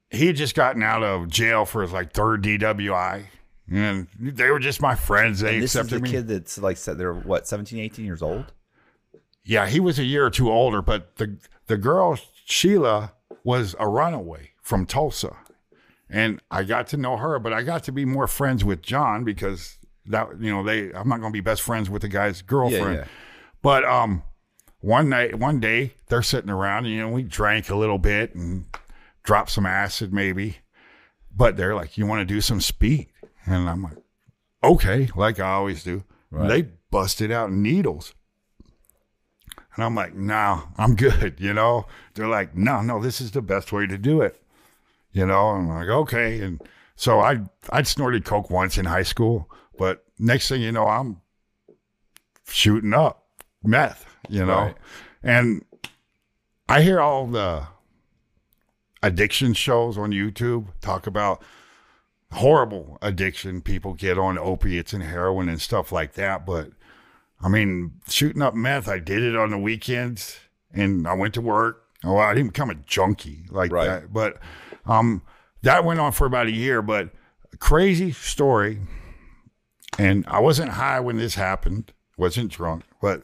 he 0.09 0.27
had 0.27 0.35
just 0.35 0.55
gotten 0.55 0.83
out 0.83 1.03
of 1.03 1.29
jail 1.29 1.65
for 1.65 1.81
his 1.81 1.91
like 1.93 2.11
third 2.13 2.43
DWI. 2.43 3.25
And 3.71 4.07
they 4.19 4.49
were 4.49 4.59
just 4.59 4.81
my 4.81 4.95
friends. 4.95 5.39
They 5.39 5.53
and 5.55 5.63
this 5.63 5.75
is 5.75 5.81
accepted 5.81 5.99
the 5.99 6.03
me. 6.03 6.11
kid 6.11 6.27
that's 6.27 6.57
like 6.57 6.75
said 6.77 6.97
they're 6.97 7.13
what 7.13 7.47
17, 7.47 7.79
18 7.79 8.05
years 8.05 8.21
old. 8.21 8.51
Yeah, 9.45 9.67
he 9.67 9.79
was 9.79 9.97
a 9.97 10.03
year 10.03 10.25
or 10.25 10.29
two 10.29 10.51
older, 10.51 10.81
but 10.81 11.15
the 11.15 11.37
the 11.67 11.77
girl 11.77 12.19
Sheila 12.45 13.13
was 13.43 13.75
a 13.79 13.87
runaway 13.87 14.51
from 14.61 14.85
Tulsa, 14.85 15.37
and 16.11 16.41
I 16.51 16.63
got 16.63 16.87
to 16.87 16.97
know 16.97 17.17
her. 17.17 17.39
But 17.39 17.53
I 17.53 17.63
got 17.63 17.83
to 17.85 17.91
be 17.91 18.05
more 18.05 18.27
friends 18.27 18.63
with 18.63 18.81
John 18.81 19.23
because 19.23 19.77
that 20.05 20.39
you 20.39 20.51
know 20.51 20.63
they 20.63 20.93
I'm 20.93 21.07
not 21.09 21.19
going 21.19 21.31
to 21.31 21.37
be 21.37 21.41
best 21.41 21.61
friends 21.61 21.89
with 21.89 22.01
the 22.01 22.07
guy's 22.07 22.41
girlfriend. 22.41 22.95
yeah. 22.95 23.05
But 23.61 23.85
um, 23.85 24.23
one 24.79 25.09
night, 25.09 25.35
one 25.35 25.59
day 25.59 25.93
they're 26.07 26.21
sitting 26.21 26.49
around, 26.49 26.85
and 26.85 26.93
you 26.93 27.01
know 27.01 27.09
we 27.09 27.23
drank 27.23 27.69
a 27.69 27.75
little 27.75 27.99
bit 27.99 28.35
and 28.35 28.65
dropped 29.23 29.51
some 29.51 29.65
acid 29.65 30.13
maybe, 30.13 30.57
but 31.35 31.57
they're 31.57 31.75
like, 31.75 31.97
"You 31.97 32.05
want 32.05 32.27
to 32.27 32.33
do 32.33 32.41
some 32.41 32.61
speed?" 32.61 33.07
And 33.45 33.69
I'm 33.69 33.83
like, 33.83 33.97
"Okay," 34.63 35.09
like 35.15 35.39
I 35.39 35.53
always 35.53 35.83
do. 35.83 36.03
Right. 36.31 36.47
They 36.47 36.61
busted 36.91 37.31
out 37.31 37.51
needles. 37.51 38.13
And 39.75 39.83
I'm 39.83 39.95
like, 39.95 40.13
no, 40.13 40.63
I'm 40.77 40.95
good, 41.07 41.35
you 41.39 41.53
know? 41.53 41.85
They're 42.13 42.27
like, 42.27 42.55
no, 42.55 42.81
no, 42.81 43.01
this 43.01 43.21
is 43.21 43.31
the 43.31 43.41
best 43.41 43.71
way 43.71 43.87
to 43.87 43.97
do 43.97 44.21
it. 44.21 44.40
You 45.13 45.25
know, 45.25 45.49
I'm 45.49 45.67
like, 45.67 45.87
okay. 45.89 46.39
And 46.41 46.61
so 46.95 47.19
I 47.19 47.41
I'd 47.71 47.87
snorted 47.87 48.25
coke 48.25 48.49
once 48.49 48.77
in 48.77 48.85
high 48.85 49.03
school, 49.03 49.49
but 49.77 50.03
next 50.19 50.47
thing 50.49 50.61
you 50.61 50.71
know, 50.71 50.87
I'm 50.87 51.21
shooting 52.47 52.93
up 52.93 53.25
meth, 53.63 54.05
you 54.29 54.45
know. 54.45 54.57
Right. 54.65 54.75
And 55.23 55.65
I 56.69 56.81
hear 56.81 56.99
all 56.99 57.27
the 57.27 57.67
addiction 59.03 59.53
shows 59.53 59.97
on 59.97 60.11
YouTube 60.11 60.67
talk 60.81 61.07
about 61.07 61.41
horrible 62.31 62.97
addiction 63.01 63.61
people 63.61 63.93
get 63.93 64.17
on 64.17 64.37
opiates 64.37 64.93
and 64.93 65.03
heroin 65.03 65.49
and 65.49 65.59
stuff 65.59 65.91
like 65.91 66.13
that. 66.13 66.45
But 66.45 66.69
I 67.41 67.49
mean, 67.49 67.93
shooting 68.07 68.41
up 68.41 68.53
meth, 68.53 68.87
I 68.87 68.99
did 68.99 69.21
it 69.23 69.35
on 69.35 69.49
the 69.49 69.57
weekends 69.57 70.39
and 70.73 71.07
I 71.07 71.13
went 71.13 71.33
to 71.33 71.41
work. 71.41 71.83
Oh, 72.03 72.17
I 72.17 72.33
didn't 72.33 72.53
become 72.53 72.69
a 72.69 72.75
junkie 72.75 73.45
like 73.49 73.71
Right. 73.71 73.87
that. 73.87 74.13
But 74.13 74.37
um, 74.85 75.21
that 75.61 75.85
went 75.85 75.99
on 75.99 76.11
for 76.11 76.25
about 76.25 76.47
a 76.47 76.51
year. 76.51 76.81
But 76.81 77.09
crazy 77.59 78.11
story. 78.11 78.79
And 79.99 80.25
I 80.27 80.39
wasn't 80.39 80.71
high 80.71 80.99
when 80.99 81.17
this 81.17 81.35
happened, 81.35 81.91
wasn't 82.17 82.51
drunk, 82.51 82.85
but 83.01 83.23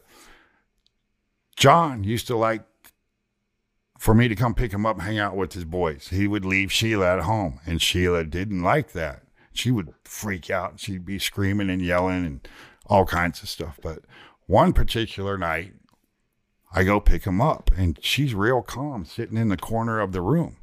John 1.56 2.04
used 2.04 2.28
to 2.28 2.36
like 2.36 2.64
for 3.98 4.14
me 4.14 4.28
to 4.28 4.36
come 4.36 4.54
pick 4.54 4.72
him 4.72 4.86
up 4.86 5.02
hang 5.02 5.18
out 5.18 5.36
with 5.36 5.54
his 5.54 5.66
boys. 5.66 6.10
He 6.10 6.28
would 6.28 6.46
leave 6.46 6.72
Sheila 6.72 7.18
at 7.18 7.24
home, 7.24 7.60
and 7.66 7.82
Sheila 7.82 8.24
didn't 8.24 8.62
like 8.62 8.92
that. 8.92 9.24
She 9.54 9.72
would 9.72 9.94
freak 10.04 10.52
out. 10.52 10.80
She'd 10.80 11.06
be 11.06 11.18
screaming 11.18 11.70
and 11.70 11.82
yelling 11.82 12.26
and 12.26 12.48
all 12.86 13.06
kinds 13.06 13.42
of 13.42 13.50
stuff. 13.50 13.80
But 13.82 14.00
one 14.46 14.72
particular 14.72 15.38
night, 15.38 15.74
I 16.72 16.84
go 16.84 17.00
pick 17.00 17.24
him 17.24 17.42
up, 17.42 17.72
and 17.76 17.98
she's 18.04 18.36
real 18.36 18.62
calm, 18.62 19.04
sitting 19.04 19.38
in 19.38 19.50
the 19.50 19.58
corner 19.58 20.00
of 20.00 20.12
the 20.12 20.22
room. 20.22 20.58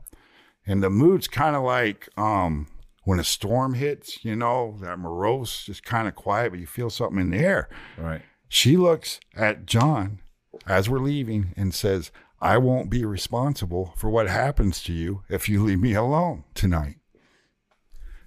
And 0.67 0.83
the 0.83 0.91
mood's 0.91 1.29
kind 1.29 1.55
of 1.57 1.62
like 1.62 2.09
um, 2.17 2.69
when 3.05 3.19
a 3.19 3.25
storm 3.25 3.75
hits, 3.75 4.25
you 4.25 4.35
know, 4.35 4.77
that 4.81 4.99
morose, 4.99 5.65
just 5.65 5.85
kind 5.85 6.09
of 6.09 6.15
quiet, 6.15 6.51
but 6.51 6.61
you 6.61 6.67
feel 6.67 6.91
something 6.91 7.21
in 7.21 7.31
the 7.31 7.39
air. 7.39 7.69
Right. 7.99 8.23
She 8.49 8.77
looks 8.77 9.21
at 9.37 9.67
John 9.67 10.21
as 10.67 10.89
we're 10.89 10.99
leaving 10.99 11.53
and 11.57 11.75
says, 11.75 12.11
I 12.41 12.59
won't 12.59 12.91
be 12.91 13.05
responsible 13.05 13.95
for 13.97 14.11
what 14.11 14.29
happens 14.29 14.83
to 14.85 14.93
you 14.93 15.23
if 15.29 15.49
you 15.49 15.62
leave 15.65 15.81
me 15.81 15.95
alone 15.95 16.45
tonight. 16.55 16.97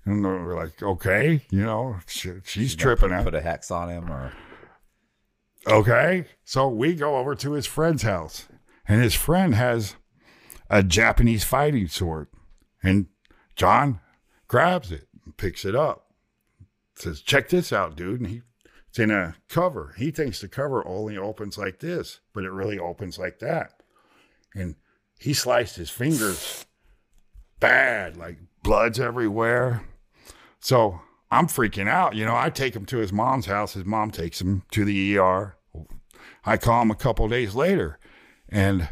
And 0.06 0.24
we're 0.24 0.56
like, 0.56 0.82
okay, 0.82 1.42
you 1.52 1.64
know, 1.64 1.98
she, 2.08 2.34
she's 2.44 2.76
tripping 2.76 3.12
out. 3.12 3.26
Put 3.26 3.36
a 3.36 3.42
hex 3.42 3.70
on 3.72 3.90
him 3.90 4.10
or 4.12 4.32
Okay. 5.68 6.26
So 6.46 6.70
we 6.70 6.96
go 6.96 7.18
over 7.18 7.36
to 7.36 7.52
his 7.52 7.66
friend's 7.66 8.04
house, 8.04 8.48
and 8.88 9.02
his 9.02 9.14
friend 9.14 9.54
has 9.56 9.96
a 10.70 10.84
Japanese 10.84 11.44
fighting 11.44 11.88
sword. 11.88 12.28
And 12.84 13.08
John 13.56 14.00
grabs 14.48 14.92
it 14.92 15.08
and 15.26 15.36
picks 15.38 15.66
it 15.66 15.76
up. 15.76 16.12
Says, 16.96 17.22
check 17.22 17.50
this 17.50 17.72
out, 17.72 17.96
dude. 17.96 18.22
And 18.22 18.30
he 18.30 18.42
it's 18.90 19.00
in 19.00 19.12
a 19.12 19.36
cover. 19.50 19.94
He 19.98 20.10
thinks 20.12 20.40
the 20.40 20.48
cover 20.48 20.88
only 20.88 21.18
opens 21.18 21.58
like 21.58 21.80
this, 21.80 22.20
but 22.34 22.44
it 22.44 22.52
really 22.52 22.80
opens 22.80 23.20
like 23.20 23.40
that. 23.40 23.84
And 24.56 24.76
he 25.20 25.34
sliced 25.34 25.76
his 25.76 25.90
fingers 25.90 26.66
bad, 27.60 28.18
like 28.18 28.40
blood's 28.64 29.00
everywhere. 29.00 29.84
So 30.60 31.02
I'm 31.30 31.48
freaking 31.48 31.88
out. 31.88 32.16
You 32.16 32.26
know, 32.26 32.36
I 32.36 32.50
take 32.50 32.76
him 32.76 32.86
to 32.88 32.98
his 32.98 33.14
mom's 33.14 33.46
house. 33.46 33.74
His 33.74 33.86
mom 33.86 34.10
takes 34.10 34.42
him 34.42 34.64
to 34.72 34.84
the 34.84 35.18
ER. 35.18 35.56
I 36.46 36.58
call 36.58 36.82
him 36.82 36.92
a 36.92 36.96
couple 36.96 37.28
days 37.28 37.54
later 37.54 38.00
and 38.50 38.90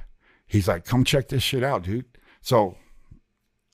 he's 0.56 0.68
like, 0.68 0.86
come 0.86 1.04
check 1.04 1.28
this 1.28 1.44
shit 1.44 1.64
out, 1.64 1.84
dude. 1.84 2.06
So 2.42 2.78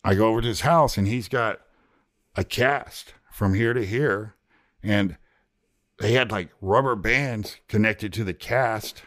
I 0.03 0.15
go 0.15 0.27
over 0.27 0.41
to 0.41 0.47
his 0.47 0.61
house 0.61 0.97
and 0.97 1.07
he's 1.07 1.27
got 1.27 1.61
a 2.35 2.43
cast 2.43 3.13
from 3.31 3.53
here 3.53 3.73
to 3.73 3.85
here. 3.85 4.35
And 4.81 5.17
they 5.99 6.13
had 6.13 6.31
like 6.31 6.49
rubber 6.59 6.95
bands 6.95 7.57
connected 7.67 8.11
to 8.13 8.23
the 8.23 8.33
cast 8.33 9.03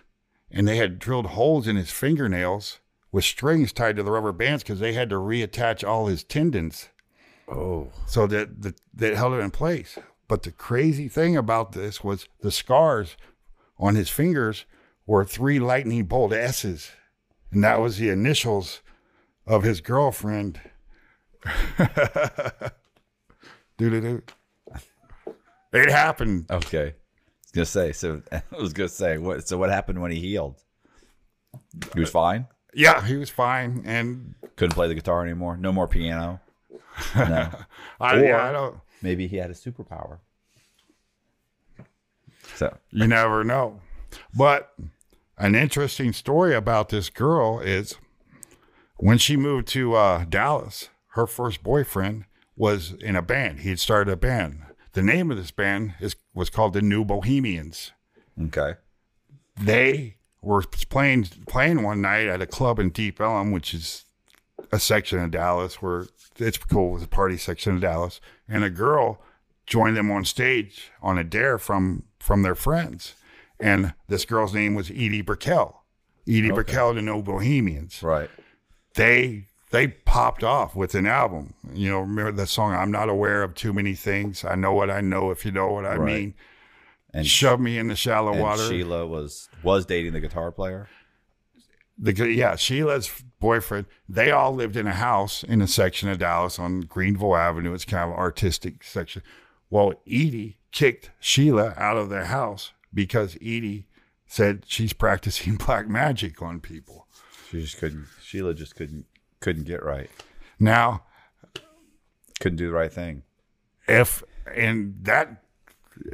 and 0.51 0.69
they 0.69 0.77
had 0.77 1.01
drilled 1.01 1.27
holes 1.27 1.67
in 1.67 1.77
his 1.77 1.91
fingernails 1.91 2.79
with 3.11 3.25
strings 3.25 3.73
tied 3.73 3.97
to 3.97 4.03
the 4.03 4.13
rubber 4.13 4.33
bands 4.33 4.63
because 4.63 4.79
they 4.79 4.93
had 4.93 5.11
to 5.11 5.17
reattach 5.17 5.87
all 5.87 6.07
his 6.07 6.23
tendons 6.25 6.89
oh 7.49 7.89
so 8.07 8.27
that, 8.27 8.63
that 8.63 8.81
that 8.95 9.17
held 9.17 9.35
it 9.35 9.39
in 9.39 9.51
place. 9.51 9.99
But 10.29 10.45
the 10.45 10.53
crazy 10.53 11.09
thing 11.09 11.37
about 11.37 11.73
this 11.73 12.03
was 12.03 12.29
the 12.41 12.51
scars 12.51 13.17
on 13.79 13.95
his 13.95 14.09
fingers 14.09 14.65
were 15.07 15.25
three 15.25 15.59
lightning 15.59 16.05
bolt 16.05 16.33
S's, 16.33 16.91
and 17.55 17.65
that 17.65 17.81
was 17.81 17.97
the 17.99 18.11
initials 18.11 18.81
of 19.47 19.63
his 19.63 19.81
girlfriend. 19.81 20.61
doo 23.79 23.91
doo 23.91 24.01
doo. 24.01 24.23
It 25.73 25.91
happened. 25.91 26.47
okay. 26.51 26.89
I 26.89 26.93
was 27.43 27.53
gonna 27.55 27.67
say 27.67 27.93
so. 27.93 28.23
I 28.33 28.43
was 28.61 28.73
gonna 28.73 28.89
say 28.89 29.19
what? 29.19 29.47
So 29.49 29.57
what 29.59 29.71
happened 29.71 30.01
when 30.03 30.11
he 30.11 30.21
healed? 30.21 30.57
He 31.95 32.01
was 32.01 32.11
fine. 32.11 32.47
Yeah, 32.75 33.05
he 33.07 33.15
was 33.17 33.31
fine, 33.31 33.83
and 33.87 34.35
Couldn't 34.57 34.75
play 34.75 34.89
the 34.89 34.95
guitar 34.95 35.23
anymore. 35.23 35.57
No 35.57 35.73
more 35.73 35.87
piano. 35.87 36.41
No. 37.15 37.51
I, 38.01 38.17
Or- 38.17 38.25
yeah, 38.25 38.45
I 38.45 38.53
don't. 38.53 38.79
Maybe 39.03 39.27
he 39.29 39.37
had 39.37 39.51
a 39.51 39.55
superpower. 39.55 40.19
So 42.57 42.77
You 42.91 43.07
never 43.07 43.45
know. 43.45 43.81
But 44.37 44.73
an 45.39 45.55
interesting 45.55 46.13
story 46.13 46.55
about 46.55 46.89
this 46.89 47.11
girl 47.11 47.61
is 47.61 47.97
when 48.97 49.19
she 49.19 49.37
moved 49.37 49.69
to 49.69 49.95
uh, 49.95 50.25
Dallas, 50.25 50.89
her 51.09 51.27
first 51.27 51.63
boyfriend 51.63 52.25
was 52.57 52.93
in 52.93 53.17
a 53.17 53.23
band. 53.23 53.61
He 53.61 53.71
had 53.71 53.81
started 53.81 54.13
a 54.13 54.17
band. 54.17 54.63
The 54.93 55.03
name 55.03 55.31
of 55.31 55.37
this 55.37 55.51
band 55.51 55.95
is 56.01 56.17
was 56.35 56.51
called 56.51 56.73
the 56.73 56.83
New 56.83 57.05
Bohemians. 57.05 57.93
okay. 58.41 58.75
They 59.61 60.17
were 60.43 60.63
playing 60.63 61.29
playing 61.49 61.83
one 61.83 62.01
night 62.01 62.27
at 62.27 62.43
a 62.43 62.47
club 62.47 62.79
in 62.79 62.91
Deep 62.91 63.21
Ellum, 63.21 63.51
which 63.53 63.75
is 63.75 64.05
a 64.71 64.79
section 64.79 65.19
of 65.19 65.31
Dallas 65.31 65.81
where 65.83 66.07
it's 66.37 66.59
cool. 66.59 66.97
It's 66.97 67.05
a 67.05 67.09
party 67.09 67.37
section 67.37 67.75
of 67.75 67.81
Dallas, 67.81 68.21
and 68.49 68.65
a 68.65 68.71
girl 68.71 69.21
joined 69.67 69.97
them 69.97 70.11
on 70.11 70.25
stage 70.25 70.91
on 71.03 71.19
a 71.19 71.25
dare 71.25 71.59
from 71.59 72.05
from 72.19 72.43
their 72.43 72.55
friends, 72.55 73.15
and 73.61 73.95
this 74.09 74.25
girl's 74.25 74.55
name 74.55 74.75
was 74.75 74.91
Edie 74.91 75.23
Brickell. 75.23 75.83
Edie 76.27 76.51
Brickell, 76.51 76.95
the 76.95 77.03
New 77.03 77.23
Bohemians. 77.23 78.03
Right. 78.03 78.31
They 78.95 79.49
they 79.71 79.89
popped 79.89 80.45
off 80.45 80.77
with 80.77 80.95
an 80.95 81.07
album. 81.07 81.55
You 81.73 81.91
know, 81.91 82.01
remember 82.01 82.33
the 82.33 82.47
song 82.47 82.73
"I'm 82.75 82.91
Not 82.91 83.09
Aware 83.09 83.43
of 83.43 83.55
Too 83.55 83.73
Many 83.73 83.95
Things." 83.95 84.45
I 84.45 84.55
know 84.55 84.73
what 84.73 84.91
I 84.91 85.01
know 85.01 85.31
if 85.31 85.45
you 85.45 85.51
know 85.53 85.69
what 85.73 85.85
I 85.85 85.97
Right. 85.97 86.07
mean. 86.15 86.35
And, 87.13 87.27
Shove 87.27 87.61
me 87.61 87.79
in 87.79 87.87
the 87.87 87.95
shallow 87.95 88.33
and 88.33 88.41
water. 88.41 88.67
Sheila 88.69 89.07
was 89.07 89.49
was 89.63 89.87
dating 89.87 90.13
the 90.15 90.21
guitar 90.21 90.51
player. 90.51 90.89
the 91.97 92.13
yeah 92.33 92.57
Sheila's 92.57 93.23
boyfriend. 93.39 93.87
They 94.09 94.31
all 94.33 94.53
lived 94.53 94.77
in 94.77 94.87
a 94.89 94.95
house 94.95 95.45
in 95.45 95.61
a 95.63 95.69
section 95.69 96.09
of 96.09 96.19
Dallas 96.19 96.59
on 96.59 96.81
Greenville 96.81 97.37
Avenue. 97.37 97.73
It's 97.75 97.85
kind 97.85 98.05
of 98.05 98.11
an 98.11 98.17
artistic 98.19 98.83
section. 98.83 99.23
Well, 99.71 99.93
Edie 100.07 100.59
kicked 100.73 101.11
Sheila 101.21 101.73
out 101.77 101.97
of 101.97 102.09
their 102.09 102.25
house 102.25 102.73
because 102.95 103.37
Edie 103.37 103.89
said 104.27 104.65
she's 104.67 104.93
practicing 104.93 105.57
black 105.67 105.89
magic 105.89 106.41
on 106.41 106.61
people. 106.61 107.07
She 107.51 107.61
just 107.61 107.79
couldn't. 107.79 108.07
Sheila 108.23 108.55
just 108.55 108.75
couldn't 108.77 109.07
couldn't 109.41 109.65
get 109.65 109.83
right. 109.85 110.09
Now, 110.59 111.03
Couldn't 112.41 112.57
do 112.57 112.69
the 112.69 112.73
right 112.75 112.93
thing. 112.93 113.23
if 113.87 114.23
and 114.55 114.97
that 115.03 115.43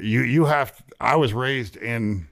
you 0.00 0.22
you 0.22 0.46
have 0.46 0.82
I 1.00 1.16
was 1.16 1.32
raised 1.32 1.76
in 1.76 2.28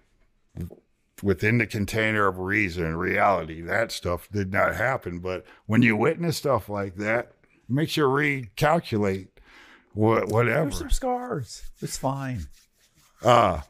within 1.23 1.59
the 1.59 1.67
container 1.67 2.27
of 2.27 2.39
reason 2.39 2.85
and 2.85 2.99
reality. 2.99 3.61
That 3.61 3.91
stuff 3.93 4.29
did 4.31 4.53
not 4.53 4.77
happen. 4.77 5.19
But 5.21 5.45
when 5.67 5.83
you 5.83 5.97
witness 5.97 6.37
stuff 6.37 6.69
like 6.69 6.97
that, 6.97 7.33
makes 7.69 7.97
you 7.97 8.05
recalculate 8.05 9.29
what 9.95 10.29
whatever. 10.29 10.65
There's 10.71 10.79
some 10.79 10.91
scars. 10.91 11.63
It's 11.81 11.97
fine. 11.99 12.47
Uh 13.23 13.63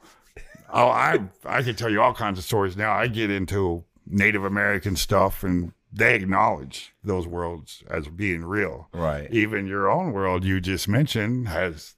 oh 0.72 0.88
I 0.88 1.20
I 1.44 1.62
can 1.62 1.74
tell 1.74 1.90
you 1.90 2.00
all 2.00 2.14
kinds 2.14 2.38
of 2.38 2.44
stories 2.44 2.76
now. 2.76 2.92
I 2.92 3.06
get 3.06 3.30
into 3.30 3.84
Native 4.06 4.44
American 4.44 4.96
stuff 4.96 5.42
and 5.42 5.72
they 5.92 6.14
acknowledge 6.14 6.94
those 7.02 7.26
worlds 7.26 7.82
as 7.88 8.08
being 8.08 8.44
real. 8.44 8.88
Right. 8.92 9.30
Even 9.32 9.66
your 9.66 9.90
own 9.90 10.12
world 10.12 10.44
you 10.44 10.60
just 10.60 10.86
mentioned 10.88 11.48
has 11.48 11.96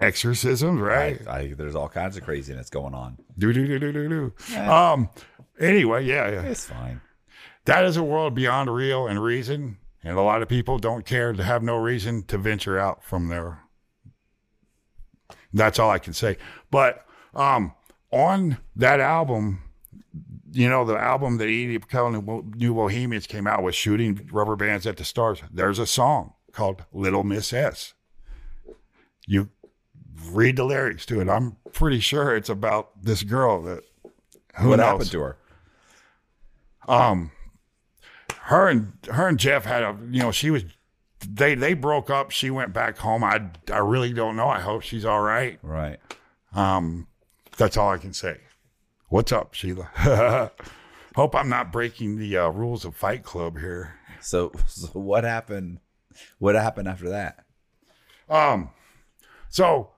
exorcisms, 0.00 0.80
right? 0.80 1.26
I, 1.26 1.38
I, 1.38 1.54
there's 1.54 1.74
all 1.74 1.88
kinds 1.88 2.16
of 2.16 2.24
craziness 2.24 2.70
going 2.70 2.94
on. 2.94 3.18
Do 3.38 3.52
do 3.52 3.66
do 3.66 3.78
do 3.78 3.92
do 3.92 4.32
do. 4.48 4.58
Um. 4.58 5.08
Anyway, 5.58 6.04
yeah, 6.04 6.30
yeah. 6.30 6.42
It's 6.42 6.66
fine. 6.66 7.00
That 7.66 7.84
is 7.84 7.96
a 7.96 8.02
world 8.02 8.34
beyond 8.34 8.74
real 8.74 9.06
and 9.06 9.22
reason, 9.22 9.78
and 10.02 10.18
a 10.18 10.22
lot 10.22 10.42
of 10.42 10.48
people 10.48 10.78
don't 10.78 11.06
care 11.06 11.32
to 11.32 11.42
have 11.42 11.62
no 11.62 11.76
reason 11.76 12.24
to 12.24 12.38
venture 12.38 12.78
out 12.78 13.04
from 13.04 13.28
there. 13.28 13.60
That's 15.52 15.78
all 15.78 15.90
I 15.90 15.98
can 16.00 16.12
say. 16.12 16.36
But 16.70 17.03
um, 17.34 17.72
on 18.10 18.58
that 18.76 19.00
album, 19.00 19.62
you 20.52 20.68
know, 20.68 20.84
the 20.84 20.96
album 20.96 21.38
that 21.38 21.44
Edie 21.44 21.78
Brickell 21.78 22.06
and 22.06 22.56
New 22.56 22.74
Bohemians 22.74 23.26
came 23.26 23.46
out 23.46 23.62
with, 23.62 23.74
shooting 23.74 24.28
rubber 24.32 24.56
bands 24.56 24.86
at 24.86 24.96
the 24.96 25.04
stars. 25.04 25.42
There's 25.50 25.78
a 25.78 25.86
song 25.86 26.34
called 26.52 26.84
"Little 26.92 27.24
Miss 27.24 27.52
S." 27.52 27.94
You 29.26 29.48
read 30.30 30.56
the 30.56 30.64
lyrics 30.64 31.06
to 31.06 31.20
it. 31.20 31.28
I'm 31.28 31.56
pretty 31.72 32.00
sure 32.00 32.36
it's 32.36 32.48
about 32.48 33.02
this 33.02 33.22
girl 33.22 33.62
that. 33.62 33.82
Who 34.56 34.68
what 34.68 34.76
knows? 34.76 34.86
happened 34.86 35.10
to 35.10 35.20
her? 35.20 35.36
um 36.86 37.30
her 38.42 38.68
and 38.68 38.92
her 39.10 39.26
and 39.26 39.38
Jeff 39.38 39.64
had 39.64 39.82
a 39.82 39.96
you 40.10 40.20
know 40.20 40.30
she 40.30 40.50
was 40.50 40.64
they 41.26 41.54
they 41.54 41.74
broke 41.74 42.10
up. 42.10 42.30
She 42.30 42.50
went 42.50 42.72
back 42.72 42.98
home. 42.98 43.24
I 43.24 43.50
I 43.72 43.78
really 43.78 44.12
don't 44.12 44.36
know. 44.36 44.48
I 44.48 44.60
hope 44.60 44.82
she's 44.82 45.04
all 45.04 45.22
right. 45.22 45.58
Right. 45.62 45.98
Um, 46.54 47.08
that's 47.56 47.76
all 47.76 47.90
I 47.90 47.98
can 47.98 48.12
say. 48.12 48.38
What's 49.08 49.32
up, 49.32 49.54
Sheila? 49.54 49.90
hope 51.14 51.34
I'm 51.34 51.48
not 51.48 51.72
breaking 51.72 52.18
the 52.18 52.36
uh, 52.36 52.48
rules 52.48 52.84
of 52.84 52.96
Fight 52.96 53.22
Club 53.22 53.58
here. 53.58 53.94
So, 54.20 54.52
so 54.66 54.88
what 54.92 55.24
happened? 55.24 55.78
What 56.38 56.54
happened 56.54 56.88
after 56.88 57.10
that? 57.10 57.44
Um, 58.28 58.70
so 59.48 59.90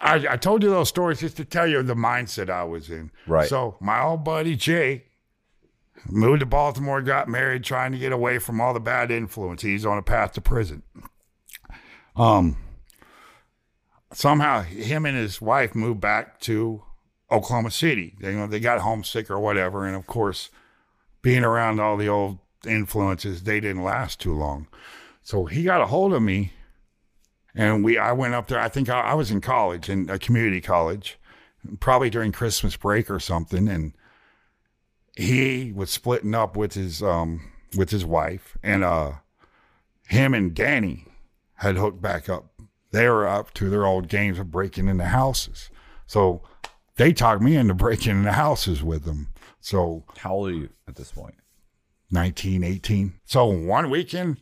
I, 0.00 0.26
I 0.30 0.36
told 0.36 0.62
you 0.62 0.70
those 0.70 0.88
stories 0.88 1.20
just 1.20 1.36
to 1.36 1.44
tell 1.44 1.66
you 1.66 1.82
the 1.82 1.94
mindset 1.94 2.50
I 2.50 2.64
was 2.64 2.90
in. 2.90 3.10
Right. 3.26 3.48
So 3.48 3.76
my 3.80 4.02
old 4.02 4.24
buddy 4.24 4.56
Jay 4.56 5.04
moved 6.08 6.40
to 6.40 6.46
Baltimore, 6.46 7.02
got 7.02 7.28
married, 7.28 7.64
trying 7.64 7.92
to 7.92 7.98
get 7.98 8.12
away 8.12 8.38
from 8.38 8.60
all 8.60 8.74
the 8.74 8.80
bad 8.80 9.10
influence. 9.10 9.62
He's 9.62 9.86
on 9.86 9.98
a 9.98 10.02
path 10.02 10.32
to 10.32 10.40
prison. 10.40 10.82
Um, 12.16 12.56
somehow 14.14 14.62
him 14.62 15.06
and 15.06 15.16
his 15.16 15.40
wife 15.40 15.74
moved 15.74 16.00
back 16.00 16.40
to 16.40 16.82
Oklahoma 17.30 17.70
City. 17.70 18.16
They, 18.20 18.30
you 18.30 18.38
know, 18.38 18.46
they 18.46 18.60
got 18.60 18.80
homesick 18.80 19.30
or 19.30 19.38
whatever, 19.38 19.86
and 19.86 19.96
of 19.96 20.06
course, 20.06 20.50
being 21.22 21.44
around 21.44 21.80
all 21.80 21.96
the 21.96 22.08
old 22.08 22.38
influences, 22.66 23.42
they 23.42 23.60
didn't 23.60 23.82
last 23.82 24.20
too 24.20 24.34
long. 24.34 24.68
So 25.22 25.46
he 25.46 25.64
got 25.64 25.80
a 25.80 25.86
hold 25.86 26.12
of 26.12 26.22
me 26.22 26.52
and 27.54 27.84
we 27.84 27.98
I 27.98 28.12
went 28.12 28.34
up 28.34 28.48
there. 28.48 28.58
I 28.58 28.68
think 28.68 28.88
I, 28.88 29.00
I 29.00 29.14
was 29.14 29.30
in 29.30 29.40
college, 29.40 29.88
in 29.88 30.10
a 30.10 30.18
community 30.18 30.60
college, 30.60 31.18
probably 31.80 32.10
during 32.10 32.32
Christmas 32.32 32.76
break 32.76 33.10
or 33.10 33.20
something, 33.20 33.68
and 33.68 33.92
he 35.16 35.72
was 35.72 35.90
splitting 35.90 36.34
up 36.34 36.56
with 36.56 36.74
his 36.74 37.02
um 37.02 37.52
with 37.76 37.90
his 37.90 38.04
wife, 38.04 38.56
and 38.62 38.82
uh, 38.82 39.12
him 40.08 40.34
and 40.34 40.54
Danny 40.54 41.06
had 41.56 41.76
hooked 41.76 42.02
back 42.02 42.28
up. 42.28 42.53
They 42.94 43.08
were 43.08 43.26
up 43.26 43.52
to 43.54 43.68
their 43.68 43.84
old 43.84 44.06
games 44.06 44.38
of 44.38 44.52
breaking 44.52 44.86
into 44.86 45.06
houses, 45.06 45.68
so 46.06 46.42
they 46.94 47.12
talked 47.12 47.42
me 47.42 47.56
into 47.56 47.74
breaking 47.84 48.18
into 48.18 48.32
houses 48.32 48.84
with 48.84 49.04
them. 49.04 49.28
So 49.60 50.04
How 50.18 50.34
old 50.34 50.48
are 50.50 50.52
you 50.52 50.68
at 50.86 50.94
this 50.94 51.10
point? 51.10 51.34
19, 52.12 52.62
18. 52.62 53.14
So 53.24 53.46
one 53.46 53.90
weekend, 53.90 54.40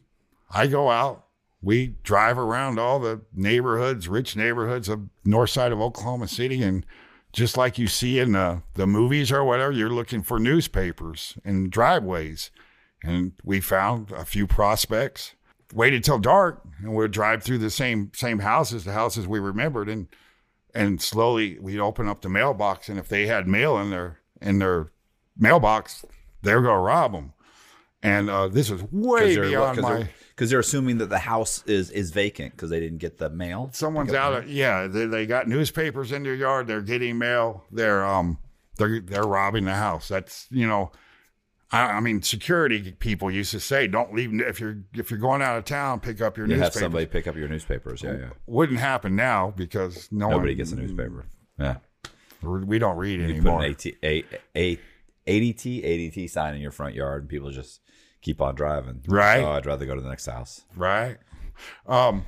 I 0.51 0.67
go 0.67 0.91
out. 0.91 1.25
We 1.63 1.95
drive 2.03 2.37
around 2.37 2.79
all 2.79 2.99
the 2.99 3.23
neighborhoods, 3.33 4.07
rich 4.07 4.37
neighborhoods 4.37 4.89
of 4.89 5.09
north 5.25 5.51
side 5.51 5.73
of 5.73 5.81
Oklahoma 5.81 6.29
City, 6.29 6.63
and 6.63 6.85
just 7.33 7.57
like 7.57 7.79
you 7.79 7.87
see 7.87 8.19
in 8.19 8.33
the, 8.33 8.63
the 8.75 8.87
movies 8.87 9.33
or 9.33 9.45
whatever, 9.45 9.73
you're 9.73 9.89
looking 9.89 10.23
for 10.23 10.39
newspapers 10.39 11.39
and 11.43 11.71
driveways. 11.71 12.51
And 13.03 13.33
we 13.43 13.61
found 13.61 14.11
a 14.11 14.27
few 14.27 14.47
prospects. 14.47 15.35
Waited 15.73 16.05
till 16.05 16.19
dark, 16.19 16.63
and 16.79 16.95
we'd 16.95 17.11
drive 17.11 17.43
through 17.43 17.59
the 17.59 17.71
same 17.71 18.11
same 18.15 18.41
houses, 18.41 18.85
the 18.85 18.93
houses 18.93 19.27
we 19.27 19.39
remembered, 19.39 19.89
and 19.89 20.09
and 20.75 21.01
slowly 21.01 21.59
we'd 21.59 21.79
open 21.81 22.09
up 22.09 22.21
the 22.23 22.29
mailbox, 22.29 22.89
and 22.89 22.99
if 22.99 23.09
they 23.09 23.27
had 23.27 23.49
mail 23.49 23.79
in 23.79 23.91
their 23.91 24.21
in 24.41 24.59
their 24.59 24.93
mailbox, 25.37 26.05
they're 26.43 26.63
gonna 26.63 26.81
rob 26.81 27.13
them. 27.13 27.33
And 28.03 28.29
uh, 28.29 28.49
this 28.49 28.69
was 28.69 28.83
way 28.91 29.37
beyond 29.37 29.81
my. 29.81 30.09
because 30.31 30.51
they're 30.51 30.59
assuming 30.59 30.99
that 30.99 31.09
the 31.09 31.21
house 31.21 31.63
is 31.67 31.91
is 31.91 32.11
vacant 32.11 32.53
because 32.53 32.69
they 32.69 32.81
didn't 32.81 32.99
get 32.99 33.19
the 33.19 33.31
mail. 33.31 33.71
Someone's 33.73 34.13
out. 34.13 34.33
Of, 34.33 34.51
yeah, 34.51 34.89
they, 34.89 35.07
they 35.07 35.25
got 35.25 35.47
newspapers 35.47 36.11
in 36.11 36.25
their 36.25 36.35
yard. 36.35 36.67
They're 36.67 36.83
getting 36.83 37.19
mail. 37.19 37.65
They're 37.71 38.05
um, 38.05 38.39
they're 38.77 39.01
they're 39.01 39.23
robbing 39.23 39.67
the 39.67 39.75
house. 39.75 40.09
That's 40.09 40.49
you 40.51 40.67
know, 40.67 40.91
I, 41.73 41.93
I 41.93 42.01
mean, 42.01 42.21
security 42.23 42.93
people 42.93 43.31
used 43.31 43.51
to 43.53 43.61
say, 43.61 43.87
don't 43.87 44.15
leave 44.15 44.33
if 44.41 44.61
you're 44.61 44.79
if 44.95 45.11
you're 45.11 45.19
going 45.21 45.41
out 45.43 45.57
of 45.59 45.65
town, 45.65 46.01
pick 46.01 46.21
up 46.21 46.37
your 46.37 46.47
You 46.47 46.59
have 46.59 46.73
somebody 46.75 47.07
pick 47.07 47.27
up 47.27 47.35
your 47.37 47.49
newspapers. 47.49 48.03
Yeah, 48.03 48.17
yeah. 48.19 48.31
Wouldn't 48.47 48.79
happen 48.79 49.17
now 49.17 49.53
because 49.57 50.09
no 50.13 50.29
Nobody 50.31 50.51
one 50.51 50.57
gets 50.59 50.73
a 50.73 50.77
newspaper. 50.77 51.25
Yeah. 51.59 51.77
We 52.43 52.79
don't 52.79 52.97
read 52.97 53.21
You 53.21 53.27
put 53.27 53.31
anymore. 53.37 53.63
an 53.63 53.71
AT, 53.71 53.87
a, 54.03 54.25
a, 54.57 54.79
ADT 55.27 55.85
ADT 55.85 56.29
sign 56.31 56.55
in 56.57 56.61
your 56.61 56.73
front 56.73 56.95
yard, 56.95 57.23
and 57.23 57.29
people 57.31 57.51
just 57.51 57.81
keep 58.21 58.41
on 58.41 58.55
driving. 58.57 59.01
Right. 59.07 59.43
Oh, 59.43 59.53
I'd 59.53 59.65
rather 59.67 59.87
go 59.87 59.95
to 59.95 60.01
the 60.01 60.09
next 60.09 60.27
house. 60.27 60.65
right? 60.77 61.19
Um, 61.87 62.27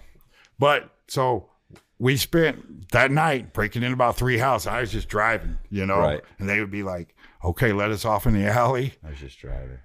but 0.58 0.90
so 1.08 1.50
we 1.98 2.16
spent 2.16 2.90
that 2.92 3.10
night 3.10 3.52
breaking 3.52 3.82
in 3.82 3.92
about 3.92 4.16
three 4.16 4.38
houses. 4.38 4.68
I 4.68 4.80
was 4.80 4.92
just 4.92 5.08
driving, 5.08 5.58
you 5.70 5.84
know, 5.86 5.98
Right. 5.98 6.20
and 6.38 6.48
they 6.48 6.60
would 6.60 6.70
be 6.70 6.82
like, 6.84 7.14
"Okay, 7.44 7.72
let 7.72 7.90
us 7.90 8.04
off 8.04 8.26
in 8.26 8.32
the 8.34 8.46
alley." 8.48 8.94
I 9.04 9.10
was 9.10 9.18
just 9.20 9.38
driving. 9.38 9.78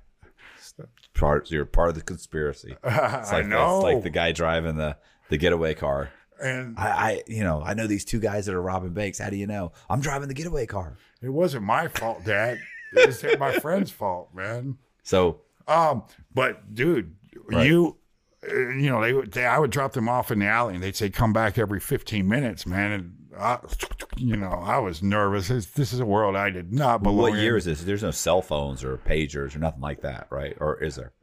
Part, 1.13 1.51
you're 1.51 1.65
part 1.65 1.89
of 1.89 1.95
the 1.95 2.01
conspiracy. 2.01 2.75
It's 2.83 2.97
I 2.97 3.21
like, 3.33 3.43
the- 3.43 3.49
know, 3.49 3.75
It's 3.77 3.83
like 3.83 4.03
the 4.03 4.09
guy 4.09 4.31
driving 4.31 4.77
the, 4.77 4.95
the 5.29 5.37
getaway 5.37 5.73
car. 5.73 6.09
and 6.41 6.77
I, 6.77 6.87
I, 6.87 7.23
you 7.27 7.43
know, 7.43 7.61
I 7.61 7.73
know 7.73 7.87
these 7.87 8.05
two 8.05 8.19
guys 8.21 8.45
that 8.45 8.55
are 8.55 8.61
robbing 8.61 8.93
banks. 8.93 9.19
How 9.19 9.29
do 9.29 9.35
you 9.35 9.47
know? 9.47 9.73
I'm 9.89 9.99
driving 9.99 10.29
the 10.29 10.33
getaway 10.33 10.65
car. 10.65 10.95
it 11.21 11.29
wasn't 11.29 11.65
my 11.65 11.87
fault, 11.89 12.23
Dad. 12.23 12.59
It 12.95 13.07
was 13.07 13.23
my 13.39 13.59
friend's 13.59 13.91
fault, 13.91 14.29
man. 14.33 14.77
So 15.03 15.41
Um, 15.67 16.03
but 16.33 16.73
dude, 16.73 17.15
Right. 17.51 17.67
you, 17.67 17.97
uh, 18.49 18.55
you 18.55 18.89
know, 18.89 19.01
they 19.01 19.11
would. 19.13 19.31
They, 19.33 19.45
I 19.45 19.59
would 19.59 19.71
drop 19.71 19.91
them 19.93 20.07
off 20.07 20.31
in 20.31 20.39
the 20.39 20.45
alley, 20.47 20.75
and 20.75 20.83
they'd 20.83 20.95
say, 20.95 21.09
"Come 21.09 21.33
back 21.33 21.57
every 21.57 21.79
15 21.79 22.27
minutes, 22.27 22.65
man." 22.65 22.91
And 22.91 23.15
I, 23.39 23.59
you 24.17 24.35
know, 24.35 24.49
I 24.49 24.77
was 24.79 25.01
nervous. 25.01 25.47
This, 25.47 25.65
this 25.67 25.93
is 25.93 25.99
a 25.99 26.05
world 26.05 26.35
I 26.35 26.49
did 26.49 26.73
not 26.73 27.01
belong 27.03 27.17
what 27.17 27.33
in. 27.33 27.39
year 27.39 27.57
is 27.57 27.65
this? 27.65 27.81
There's 27.83 28.03
no 28.03 28.11
cell 28.11 28.41
phones 28.41 28.83
or 28.83 28.97
pagers 28.97 29.55
or 29.55 29.59
nothing 29.59 29.81
like 29.81 30.01
that, 30.01 30.27
right? 30.29 30.55
Or 30.59 30.81
is 30.83 30.95
there? 30.95 31.13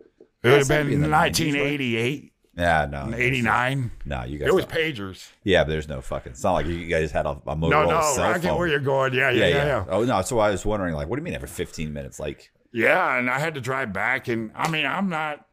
It 0.42 0.48
would 0.50 0.58
have 0.60 0.68
been 0.68 0.86
be 0.88 0.94
in 0.94 1.00
90s, 1.00 1.10
right? 1.10 1.20
1988, 1.22 2.32
Yeah, 2.56 2.86
no. 2.90 3.12
89. 3.14 3.90
No, 4.04 4.24
you 4.24 4.38
guys. 4.38 4.48
It 4.48 4.54
was 4.54 4.64
don't. 4.64 4.74
pagers. 4.78 5.30
Yeah, 5.44 5.64
but 5.64 5.70
there's 5.70 5.88
no 5.88 6.00
fucking. 6.00 6.32
It's 6.32 6.42
not 6.44 6.52
like 6.52 6.66
you 6.66 6.86
guys 6.86 7.10
had 7.10 7.26
a, 7.26 7.30
a 7.30 7.56
Motorola 7.56 7.70
No, 7.70 7.84
no, 7.90 8.00
cell 8.14 8.24
I 8.24 8.32
phone. 8.34 8.42
get 8.42 8.56
where 8.56 8.68
you're 8.68 8.78
going. 8.80 9.12
Yeah, 9.12 9.30
yeah, 9.30 9.40
yeah, 9.40 9.48
yeah, 9.48 9.56
yeah, 9.56 9.66
yeah. 9.66 9.84
Oh 9.88 10.04
no, 10.04 10.22
so 10.22 10.38
I 10.38 10.50
was 10.50 10.64
wondering, 10.64 10.94
like, 10.94 11.08
what 11.08 11.16
do 11.16 11.20
you 11.20 11.24
mean 11.24 11.34
every 11.34 11.48
15 11.48 11.92
minutes? 11.92 12.18
Like, 12.20 12.50
Yeah, 12.72 13.18
and 13.18 13.28
I 13.28 13.38
had 13.38 13.54
to 13.54 13.60
drive 13.60 13.92
back, 13.92 14.28
and 14.28 14.52
I 14.54 14.70
mean, 14.70 14.86
I'm 14.86 15.08
not, 15.08 15.44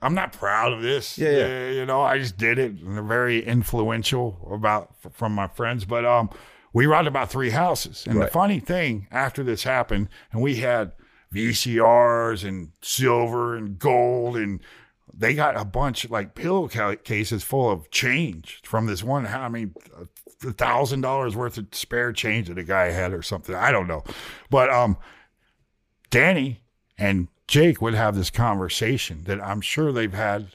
I'm 0.00 0.14
not 0.14 0.32
proud 0.32 0.72
of 0.72 0.80
this. 0.82 1.18
Yeah, 1.18 1.30
yeah. 1.30 1.44
Uh, 1.68 1.72
you 1.72 1.86
know, 1.86 2.00
I 2.02 2.18
just 2.18 2.36
did 2.36 2.58
it. 2.58 2.72
And 2.72 2.96
they're 2.96 3.02
very 3.02 3.44
influential 3.44 4.48
about 4.52 4.94
from 5.12 5.32
my 5.32 5.48
friends, 5.48 5.84
but 5.84 6.04
um, 6.04 6.30
we 6.72 6.86
robbed 6.86 7.08
about 7.08 7.30
three 7.30 7.50
houses, 7.50 8.04
and 8.06 8.16
Right. 8.18 8.26
the 8.26 8.30
funny 8.30 8.60
thing 8.60 9.08
after 9.10 9.42
this 9.42 9.64
happened, 9.64 10.08
and 10.32 10.40
we 10.40 10.56
had 10.56 10.92
VCRs 11.34 12.46
and 12.46 12.70
silver 12.82 13.56
and 13.56 13.78
gold, 13.78 14.36
and 14.36 14.60
they 15.12 15.34
got 15.34 15.56
a 15.56 15.64
bunch 15.64 16.08
like 16.10 16.34
pill 16.34 16.68
ca- 16.68 16.94
cases 16.96 17.42
full 17.42 17.68
of 17.70 17.90
change 17.90 18.60
from 18.64 18.86
this 18.86 19.02
one. 19.02 19.26
I 19.26 19.48
mean, 19.48 19.74
a 20.46 20.52
thousand 20.52 21.00
dollars 21.00 21.34
worth 21.34 21.58
of 21.58 21.66
spare 21.72 22.12
change 22.12 22.46
that 22.48 22.58
a 22.58 22.62
guy 22.62 22.92
had 22.92 23.12
or 23.12 23.22
something. 23.22 23.54
I 23.54 23.72
don't 23.72 23.88
know, 23.88 24.04
but 24.50 24.70
um. 24.70 24.96
Danny 26.10 26.62
and 26.96 27.28
Jake 27.48 27.80
would 27.82 27.94
have 27.94 28.14
this 28.14 28.30
conversation 28.30 29.24
that 29.24 29.42
I'm 29.42 29.60
sure 29.60 29.90
they've 29.90 30.12
had 30.12 30.48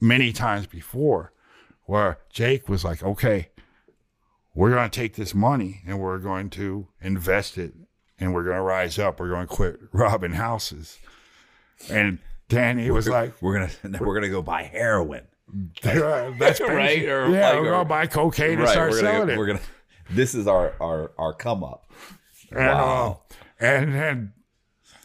many 0.00 0.32
times 0.32 0.66
before, 0.66 1.32
where 1.84 2.18
Jake 2.30 2.68
was 2.68 2.84
like, 2.84 3.02
okay, 3.02 3.48
we're 4.54 4.70
going 4.70 4.88
to 4.88 4.94
take 5.00 5.14
this 5.16 5.34
money 5.34 5.80
and 5.86 5.98
we're 5.98 6.18
going 6.18 6.50
to 6.50 6.86
invest 7.00 7.58
it 7.58 7.72
and 8.20 8.32
we're 8.34 8.44
going 8.44 8.56
to 8.56 8.62
rise 8.62 8.98
up. 8.98 9.18
We're 9.18 9.30
going 9.30 9.46
to 9.48 9.54
quit 9.54 9.80
robbing 9.92 10.32
houses. 10.32 10.98
And 11.90 12.18
Danny 12.48 12.90
was 12.90 13.08
like, 13.08 13.34
we're 13.42 13.54
gonna 13.58 13.98
we're 14.00 14.14
gonna 14.14 14.30
go 14.30 14.40
buy 14.40 14.62
heroin, 14.62 15.26
that's 15.82 16.60
Right, 16.60 17.02
or 17.06 17.28
yeah, 17.28 17.50
like- 17.50 17.60
we're 17.60 17.70
going 17.70 17.84
to 17.84 17.88
buy 17.88 18.06
cocaine 18.06 18.58
and 18.60 18.68
start 18.68 18.92
We're 18.92 19.00
selling 19.00 19.26
go- 19.26 19.32
it. 19.34 19.38
we're 19.38 19.46
gonna. 19.46 19.60
This 20.10 20.34
is 20.34 20.46
our 20.46 20.72
our 20.80 21.10
our 21.18 21.32
come 21.34 21.64
up. 21.64 21.90
And, 22.50 22.58
Wow. 22.60 23.20
uh, 23.30 23.34
and 23.64 23.94
and 23.94 24.32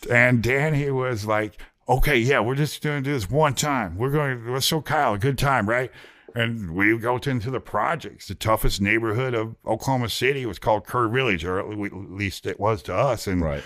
and 0.10 0.41
Danny 0.41 0.89
was 0.91 1.26
like, 1.26 1.58
"Okay, 1.88 2.18
yeah, 2.18 2.39
we're 2.39 2.56
just 2.56 2.82
going 2.82 3.04
to 3.04 3.10
do 3.10 3.14
this 3.14 3.30
one 3.30 3.54
time. 3.54 3.97
We're 3.97 4.12
going 4.12 4.43
to 4.43 4.52
let's 4.54 4.66
show 4.66 4.82
Kyle 4.82 5.14
a 5.14 5.20
good 5.20 5.38
time, 5.38 5.68
right?" 5.68 5.91
And 6.34 6.72
we 6.76 6.97
go 6.97 7.18
to, 7.18 7.30
into 7.30 7.52
the 7.52 7.60
projects. 7.60 8.28
The 8.28 8.36
toughest 8.36 8.80
neighborhood 8.80 9.34
of 9.34 9.56
Oklahoma 9.66 10.08
City 10.10 10.45
was 10.45 10.60
called 10.60 10.88
Kerr 10.88 11.10
Village, 11.10 11.43
or 11.43 11.60
at 11.60 11.78
least 11.91 12.45
it 12.45 12.60
was 12.60 12.82
to 12.84 12.95
us. 12.95 13.28
And 13.28 13.41
Right. 13.41 13.64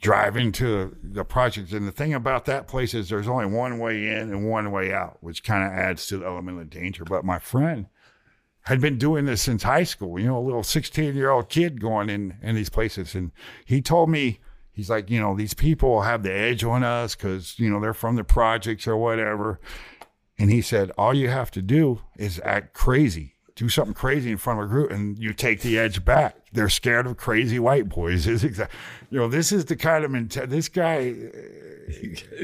drive 0.00 0.36
into 0.36 0.96
the 1.02 1.24
projects. 1.24 1.72
And 1.72 1.86
the 1.86 1.92
thing 1.92 2.14
about 2.14 2.44
that 2.46 2.66
place 2.66 2.94
is 2.94 3.08
there's 3.08 3.28
only 3.28 3.46
one 3.46 3.78
way 3.78 4.06
in 4.08 4.30
and 4.30 4.48
one 4.48 4.70
way 4.70 4.92
out, 4.92 5.18
which 5.20 5.42
kind 5.44 5.64
of 5.64 5.72
adds 5.78 6.06
to 6.06 6.18
the 6.18 6.26
element 6.26 6.60
of 6.60 6.70
danger. 6.70 7.04
But 7.04 7.24
my 7.24 7.38
friend 7.38 7.86
had 8.62 8.80
been 8.80 8.98
doing 8.98 9.26
this 9.26 9.42
since 9.42 9.62
high 9.62 9.84
school, 9.84 10.18
you 10.18 10.26
know, 10.26 10.38
a 10.38 10.40
little 10.40 10.62
16 10.62 11.14
year 11.14 11.30
old 11.30 11.48
kid 11.48 11.80
going 11.80 12.08
in, 12.08 12.36
in 12.42 12.54
these 12.54 12.68
places. 12.70 13.14
And 13.14 13.32
he 13.64 13.80
told 13.82 14.08
me, 14.10 14.40
he's 14.76 14.90
like, 14.90 15.10
you 15.10 15.18
know, 15.18 15.34
these 15.34 15.54
people 15.54 16.02
have 16.02 16.22
the 16.22 16.32
edge 16.32 16.62
on 16.62 16.84
us 16.84 17.16
because, 17.16 17.58
you 17.58 17.70
know, 17.70 17.80
they're 17.80 17.94
from 17.94 18.14
the 18.16 18.22
projects 18.24 18.86
or 18.86 18.96
whatever. 18.96 19.58
And 20.38 20.52
he 20.52 20.60
said, 20.60 20.92
all 20.98 21.14
you 21.14 21.30
have 21.30 21.50
to 21.52 21.62
do 21.62 22.02
is 22.16 22.38
act 22.44 22.74
crazy. 22.74 23.32
Do 23.54 23.70
something 23.70 23.94
crazy 23.94 24.30
in 24.30 24.36
front 24.36 24.60
of 24.60 24.66
a 24.66 24.68
group, 24.68 24.90
and 24.90 25.18
you 25.18 25.32
take 25.32 25.62
the 25.62 25.78
edge 25.78 26.04
back. 26.04 26.36
They're 26.52 26.68
scared 26.68 27.06
of 27.06 27.16
crazy 27.16 27.58
white 27.58 27.88
boys. 27.88 28.26
Is 28.26 28.44
exact. 28.44 28.70
You 29.08 29.18
know, 29.18 29.28
this 29.28 29.50
is 29.50 29.64
the 29.64 29.76
kind 29.76 30.04
of 30.04 30.10
mentality. 30.10 30.54
This 30.54 30.68
guy, 30.68 31.14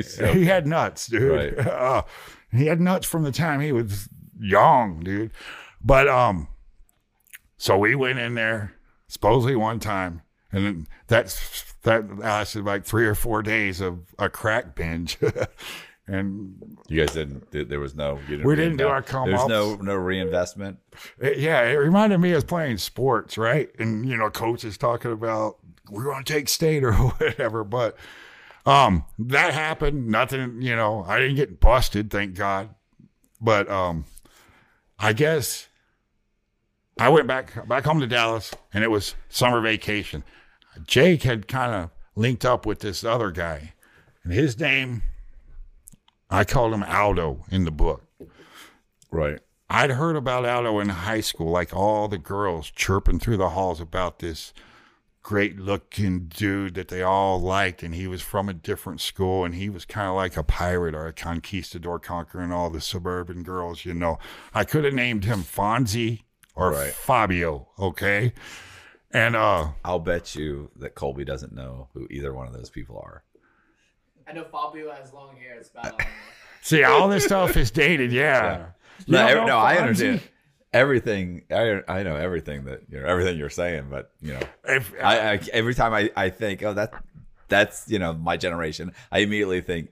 So- 0.03 0.33
he 0.33 0.47
had 0.47 0.67
nuts, 0.67 1.09
dude. 1.09 1.59
Right. 1.59 1.67
Uh, 1.73 2.03
he 2.51 2.65
had 2.67 2.81
nuts 2.81 3.07
from 3.07 3.25
the 3.25 3.33
time 3.33 3.61
he 3.61 3.73
was 3.73 4.09
young, 4.41 5.01
dude. 5.01 5.33
But 5.85 6.09
um, 6.09 6.49
so 7.59 7.77
we 7.77 7.95
went 7.95 8.19
in 8.19 8.35
there 8.35 8.73
supposedly 9.07 9.55
one 9.57 9.81
time, 9.81 10.23
and 10.51 10.65
then 10.65 10.87
that's 11.09 11.72
that 11.83 12.19
lasted 12.19 12.65
like 12.65 12.85
three 12.85 13.07
or 13.07 13.15
four 13.15 13.43
days 13.43 13.81
of 13.81 14.01
a 14.19 14.29
crack 14.31 14.75
binge, 14.75 15.19
and 16.07 16.55
You 16.89 17.01
guys 17.05 17.15
didn't. 17.15 17.51
there- 17.51 17.81
was 17.81 17.95
no. 17.95 18.19
You 18.29 18.37
didn't 18.37 18.47
We 18.47 18.57
didn't 18.57 18.77
do 18.77 18.89
our 18.89 19.03
come 19.03 19.29
There's 19.31 19.47
no 19.47 19.77
no 19.77 19.95
reinvestment. 19.95 20.79
It- 21.19 21.39
yeah, 21.39 21.63
it 21.63 21.75
reminded 21.75 22.19
me 22.19 22.33
of 22.33 22.47
playing 22.47 22.79
sports, 22.79 23.37
right? 23.39 23.71
And 23.79 24.09
you 24.09 24.17
know, 24.17 24.31
coaches 24.31 24.77
talking 24.79 25.13
about 25.13 25.59
we're 25.91 26.05
going 26.05 26.23
to 26.25 26.33
take 26.33 26.49
state 26.49 26.85
or 26.85 26.93
whatever. 26.93 27.65
But 27.65 27.97
um, 28.65 29.05
that 29.19 29.53
happened. 29.55 30.07
Nothing, 30.09 30.63
you 30.63 30.77
know, 30.77 31.05
I 31.07 31.19
didn't 31.19 31.37
get 31.37 31.59
busted, 31.61 32.11
thank 32.11 32.35
God. 32.37 32.71
But 33.41 33.69
um, 33.69 34.05
I 35.01 35.13
guess 35.13 35.67
I 36.99 37.09
went 37.09 37.27
back 37.27 37.67
back 37.67 37.85
home 37.85 37.99
to 38.01 38.07
Dallas, 38.07 38.53
and 38.73 38.85
it 38.85 38.89
was 38.91 39.15
summer 39.29 39.61
vacation. 39.61 40.23
Jake 40.87 41.23
had 41.23 41.49
kind 41.49 41.75
of 41.75 41.91
linked 42.15 42.45
up 42.45 42.67
with 42.67 42.81
this 42.81 43.05
other 43.05 43.31
guy, 43.31 43.75
and 44.25 44.33
his 44.33 44.59
name 44.59 45.03
I 46.33 46.45
called 46.45 46.73
him 46.73 46.83
Aldo 46.83 47.45
in 47.51 47.65
the 47.65 47.71
book. 47.71 48.05
Right. 49.11 49.39
I'd 49.69 49.91
heard 49.91 50.17
about 50.17 50.47
Aldo 50.47 50.81
in 50.81 50.89
high 50.89 51.21
school, 51.21 51.51
like 51.51 51.77
all 51.77 52.09
the 52.09 52.17
girls 52.17 52.71
chirping 52.71 53.19
through 53.19 53.37
the 53.37 53.51
halls 53.51 53.81
about 53.83 54.21
this 54.21 54.55
great 55.23 55.59
looking 55.59 56.29
dude 56.29 56.75
that 56.75 56.89
they 56.89 57.03
all 57.03 57.39
liked. 57.39 57.83
And 57.83 57.95
he 57.95 58.07
was 58.07 58.23
from 58.23 58.49
a 58.49 58.55
different 58.55 59.03
school 59.03 59.45
and 59.45 59.55
he 59.55 59.69
was 59.69 59.85
kind 59.85 60.09
of 60.09 60.15
like 60.15 60.37
a 60.39 60.43
pirate 60.43 60.95
or 60.95 61.07
a 61.07 61.13
conquistador 61.13 61.99
conquering 61.99 62.51
all 62.51 62.71
the 62.71 62.81
suburban 62.81 63.43
girls, 63.43 63.85
you 63.85 63.93
know. 63.93 64.19
I 64.55 64.65
could 64.65 64.85
have 64.85 64.95
named 64.95 65.25
him 65.25 65.43
Fonzie 65.43 66.23
or 66.55 66.73
Right. 66.73 66.93
Fabio, 66.93 67.69
okay? 67.79 68.33
And 69.15 69.37
uh 69.37 69.69
I'll 69.85 69.99
bet 69.99 70.35
you 70.35 70.71
that 70.77 70.95
Colby 70.95 71.25
doesn't 71.25 71.53
know 71.53 71.89
who 71.95 72.07
either 72.11 72.33
one 72.33 72.47
of 72.47 72.53
those 72.55 72.71
people 72.71 72.99
are. 73.05 73.23
I 74.27 74.33
know 74.33 74.45
Fabio 74.45 74.91
has 74.93 75.13
long 75.13 75.37
hair. 75.37 75.55
It's 75.57 75.69
bad 75.69 75.95
see, 76.63 76.85
all 76.85 77.09
this 77.09 77.25
stuff 77.25 77.57
is 77.57 77.71
dated, 77.71 78.13
yeah. 78.13 78.67
You 79.07 79.13
No, 79.13 79.19
don't 79.19 79.29
every- 79.31 79.41
know 79.43 79.47
no, 79.47 79.59
I 79.59 79.77
understand 79.77 80.21
everything. 80.73 81.43
I 81.51 81.83
I 81.89 82.03
know 82.03 82.17
everything 82.17 82.65
that 82.65 82.81
you 82.89 83.01
know 83.01 83.07
everything 83.07 83.39
you're 83.39 83.51
saying, 83.51 83.89
but 83.91 84.13
you 84.21 84.35
know, 84.35 84.41
If, 84.67 84.93
I, 85.03 85.33
I 85.35 85.41
every 85.53 85.75
time 85.75 85.93
I 85.93 86.11
I 86.17 86.31
think 86.31 86.63
oh 86.63 86.73
that 86.75 86.93
that's 87.49 87.85
you 87.89 87.99
know 87.99 88.13
my 88.15 88.37
generation, 88.37 88.93
I 89.11 89.19
immediately 89.21 89.61
think 89.61 89.91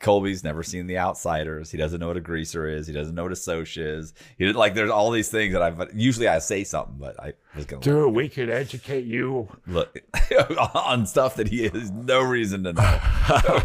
Colby's 0.00 0.44
never 0.44 0.62
seen 0.62 0.86
The 0.86 0.98
Outsiders. 0.98 1.70
He 1.70 1.78
doesn't 1.78 2.00
know 2.00 2.08
what 2.08 2.16
a 2.16 2.20
greaser 2.20 2.68
is. 2.68 2.86
He 2.86 2.92
doesn't 2.92 3.14
know 3.14 3.22
what 3.22 3.32
a 3.32 3.36
soch 3.36 3.76
is. 3.76 4.12
He 4.36 4.46
did, 4.46 4.56
like 4.56 4.74
there's 4.74 4.90
all 4.90 5.10
these 5.10 5.28
things 5.28 5.52
that 5.54 5.62
I've 5.62 5.94
usually 5.94 6.28
I 6.28 6.38
say 6.38 6.64
something, 6.64 6.96
but 6.98 7.18
I 7.18 7.32
was 7.56 7.64
gonna 7.64 7.82
dude, 7.82 8.14
we 8.14 8.28
could 8.28 8.50
educate 8.50 9.04
you 9.04 9.48
look 9.66 9.98
on 10.74 11.06
stuff 11.06 11.36
that 11.36 11.48
he 11.48 11.68
has 11.68 11.90
no 11.90 12.20
reason 12.20 12.64
to 12.64 12.72
know. 12.74 13.00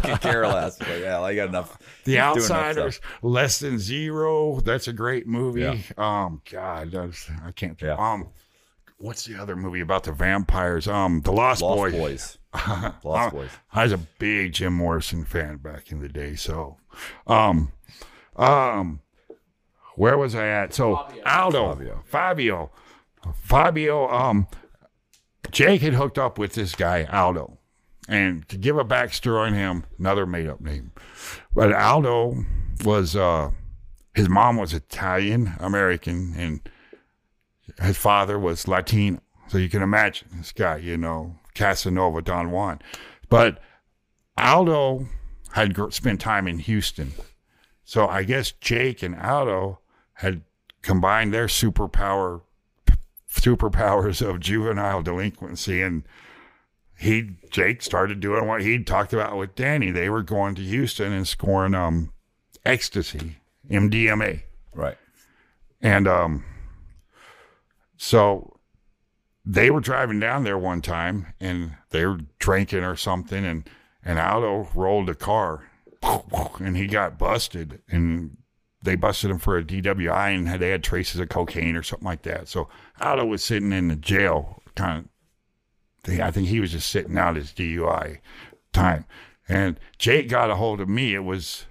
Could 0.02 0.20
care 0.20 0.46
less. 0.46 0.80
Like, 0.80 1.00
yeah, 1.00 1.20
I 1.20 1.34
got 1.34 1.48
enough. 1.48 1.78
The 2.04 2.16
enough 2.16 2.36
Outsiders, 2.36 2.96
stuff. 2.96 3.18
Less 3.22 3.58
Than 3.58 3.78
Zero. 3.78 4.60
That's 4.60 4.88
a 4.88 4.92
great 4.92 5.26
movie. 5.26 5.60
Yeah. 5.60 5.76
Um, 5.98 6.40
God, 6.50 6.90
that's, 6.92 7.28
I 7.44 7.52
can't. 7.52 7.80
Yeah. 7.80 7.96
Um, 7.98 8.28
what's 8.98 9.24
the 9.24 9.40
other 9.40 9.56
movie 9.56 9.80
about 9.80 10.04
the 10.04 10.12
vampires? 10.12 10.88
Um, 10.88 11.20
The 11.20 11.32
Lost, 11.32 11.62
Lost 11.62 11.76
Boys. 11.76 11.92
Boys. 11.92 12.38
Uh, 12.66 12.92
Lost 13.04 13.34
Boys. 13.34 13.50
I 13.72 13.84
was 13.84 13.92
a 13.92 13.98
big 13.98 14.52
Jim 14.52 14.72
Morrison 14.72 15.24
fan 15.24 15.58
back 15.58 15.92
in 15.92 16.00
the 16.00 16.08
day. 16.08 16.34
So, 16.34 16.76
um, 17.26 17.72
um, 18.36 19.00
where 19.94 20.18
was 20.18 20.34
I 20.34 20.46
at? 20.46 20.74
So 20.74 20.96
Fabio. 20.96 21.22
Aldo, 21.26 21.74
Fabio. 21.74 22.02
Fabio, 22.04 22.70
Fabio. 23.34 24.08
Um, 24.08 24.48
Jake 25.50 25.82
had 25.82 25.94
hooked 25.94 26.18
up 26.18 26.38
with 26.38 26.54
this 26.54 26.74
guy 26.74 27.04
Aldo, 27.04 27.58
and 28.08 28.48
to 28.48 28.56
give 28.56 28.76
a 28.78 28.84
backstory 28.84 29.46
on 29.46 29.54
him, 29.54 29.84
another 29.98 30.26
made-up 30.26 30.60
name, 30.60 30.92
but 31.54 31.72
Aldo 31.72 32.44
was 32.84 33.16
uh, 33.16 33.50
his 34.14 34.28
mom 34.28 34.56
was 34.56 34.72
Italian 34.74 35.54
American, 35.60 36.34
and 36.36 36.68
his 37.80 37.96
father 37.96 38.38
was 38.38 38.66
Latino. 38.66 39.20
So 39.48 39.58
you 39.58 39.68
can 39.68 39.82
imagine 39.82 40.28
this 40.32 40.52
guy, 40.52 40.78
you 40.78 40.96
know, 40.96 41.36
Casanova, 41.56 42.22
Don 42.22 42.50
Juan. 42.50 42.80
But 43.28 43.60
Aldo 44.38 45.06
had 45.52 45.74
gr- 45.74 45.90
spent 45.90 46.20
time 46.20 46.46
in 46.46 46.60
Houston. 46.60 47.12
So 47.84 48.06
I 48.06 48.22
guess 48.22 48.52
Jake 48.52 49.02
and 49.02 49.16
Aldo 49.16 49.80
had 50.14 50.42
combined 50.82 51.34
their 51.34 51.46
superpower 51.46 52.42
superpowers 53.30 54.26
of 54.26 54.40
juvenile 54.40 55.02
delinquency 55.02 55.82
and 55.82 56.04
he 56.98 57.36
Jake 57.50 57.82
started 57.82 58.20
doing 58.20 58.46
what 58.46 58.62
he 58.62 58.82
talked 58.82 59.12
about 59.12 59.36
with 59.36 59.54
Danny. 59.54 59.90
They 59.90 60.08
were 60.08 60.22
going 60.22 60.54
to 60.54 60.62
Houston 60.62 61.12
and 61.12 61.28
scoring 61.28 61.74
um 61.74 62.12
ecstasy, 62.64 63.36
MDMA. 63.70 64.42
Right. 64.74 64.96
And 65.80 66.08
um, 66.08 66.44
so 67.96 68.55
they 69.46 69.70
were 69.70 69.80
driving 69.80 70.18
down 70.18 70.42
there 70.42 70.58
one 70.58 70.82
time 70.82 71.32
and 71.40 71.76
they 71.90 72.04
were 72.04 72.18
drinking 72.40 72.82
or 72.82 72.96
something 72.96 73.44
and 73.44 73.68
and 74.04 74.18
Aldo 74.18 74.68
rolled 74.74 75.08
a 75.08 75.14
car 75.14 75.70
and 76.58 76.76
he 76.76 76.86
got 76.86 77.18
busted 77.18 77.80
and 77.88 78.36
they 78.82 78.96
busted 78.96 79.30
him 79.30 79.38
for 79.38 79.56
a 79.58 79.64
DWI 79.64 80.34
and 80.34 80.48
had, 80.48 80.60
they 80.60 80.70
had 80.70 80.82
traces 80.82 81.20
of 81.20 81.28
cocaine 81.28 81.74
or 81.74 81.82
something 81.82 82.06
like 82.06 82.22
that. 82.22 82.48
So 82.48 82.68
Aldo 83.00 83.24
was 83.24 83.42
sitting 83.42 83.72
in 83.72 83.88
the 83.88 83.96
jail 83.96 84.62
kind 84.74 84.98
of. 86.08 86.20
I 86.20 86.30
think 86.30 86.46
he 86.46 86.60
was 86.60 86.70
just 86.70 86.88
sitting 86.88 87.18
out 87.18 87.34
his 87.34 87.50
DUI 87.50 88.18
time. 88.72 89.06
And 89.48 89.80
Jake 89.98 90.28
got 90.28 90.50
a 90.50 90.54
hold 90.54 90.80
of 90.80 90.88
me. 90.88 91.14
It 91.14 91.24
was 91.24 91.66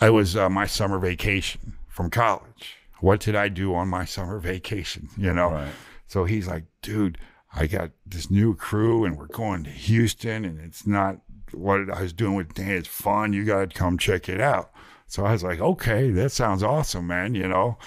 it 0.00 0.10
was 0.10 0.34
uh, 0.34 0.48
my 0.48 0.66
summer 0.66 0.98
vacation 0.98 1.74
from 1.88 2.08
college. 2.08 2.76
What 3.00 3.20
did 3.20 3.36
I 3.36 3.48
do 3.48 3.74
on 3.74 3.88
my 3.88 4.06
summer 4.06 4.38
vacation? 4.38 5.10
You 5.16 5.34
know? 5.34 5.50
Right. 5.50 5.72
So 6.08 6.24
he's 6.24 6.48
like, 6.48 6.64
dude, 6.82 7.18
I 7.54 7.66
got 7.66 7.90
this 8.04 8.30
new 8.30 8.54
crew 8.54 9.04
and 9.04 9.16
we're 9.16 9.26
going 9.26 9.64
to 9.64 9.70
Houston 9.70 10.44
and 10.44 10.58
it's 10.58 10.86
not 10.86 11.20
what 11.52 11.90
I 11.90 12.02
was 12.02 12.12
doing 12.12 12.34
with 12.34 12.54
Dan. 12.54 12.70
It's 12.70 12.88
fun. 12.88 13.32
You 13.32 13.44
got 13.44 13.70
to 13.70 13.78
come 13.78 13.98
check 13.98 14.28
it 14.28 14.40
out. 14.40 14.70
So 15.06 15.24
I 15.24 15.32
was 15.32 15.44
like, 15.44 15.60
okay, 15.60 16.10
that 16.10 16.32
sounds 16.32 16.62
awesome, 16.62 17.06
man, 17.06 17.34
you 17.34 17.48
know? 17.48 17.78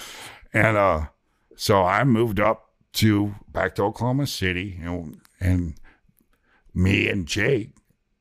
And 0.53 0.77
uh, 0.77 1.07
so 1.55 1.83
I 1.83 2.03
moved 2.03 2.39
up 2.39 2.69
to 2.93 3.35
back 3.47 3.75
to 3.75 3.83
Oklahoma 3.83 4.27
City 4.27 4.79
and, 4.81 5.21
and 5.39 5.75
me 6.73 7.07
and 7.09 7.27
Jake 7.27 7.71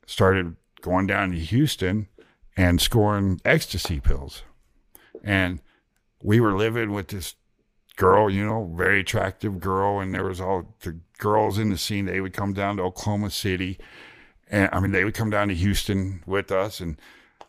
started 0.06 0.56
going 0.80 1.06
down 1.06 1.30
to 1.30 1.38
Houston 1.38 2.08
and 2.56 2.80
scoring 2.80 3.40
ecstasy 3.44 4.00
pills. 4.00 4.42
And 5.22 5.60
we 6.22 6.40
were 6.40 6.56
living 6.56 6.92
with 6.92 7.08
this 7.08 7.34
girl, 8.00 8.30
you 8.30 8.42
know, 8.42 8.72
very 8.74 9.00
attractive 9.00 9.60
girl, 9.60 10.00
and 10.00 10.14
there 10.14 10.24
was 10.24 10.40
all 10.40 10.74
the 10.80 10.98
girls 11.18 11.58
in 11.58 11.68
the 11.68 11.76
scene. 11.76 12.06
They 12.06 12.22
would 12.22 12.32
come 12.32 12.54
down 12.54 12.78
to 12.78 12.82
Oklahoma 12.84 13.28
City, 13.28 13.78
and 14.50 14.70
I 14.72 14.80
mean, 14.80 14.92
they 14.92 15.04
would 15.04 15.12
come 15.12 15.28
down 15.28 15.48
to 15.48 15.54
Houston 15.54 16.22
with 16.26 16.50
us, 16.50 16.80
and 16.80 16.98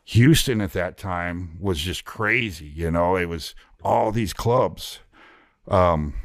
Houston 0.03 0.59
at 0.59 0.73
that 0.73 0.97
time 0.97 1.57
was 1.61 1.79
just 1.79 2.03
crazy. 2.03 2.65
You 2.65 2.91
know, 2.91 3.15
it 3.15 3.29
was 3.29 3.55
all 3.81 4.11
these 4.11 4.33
clubs, 4.33 4.99
um, 5.69 6.15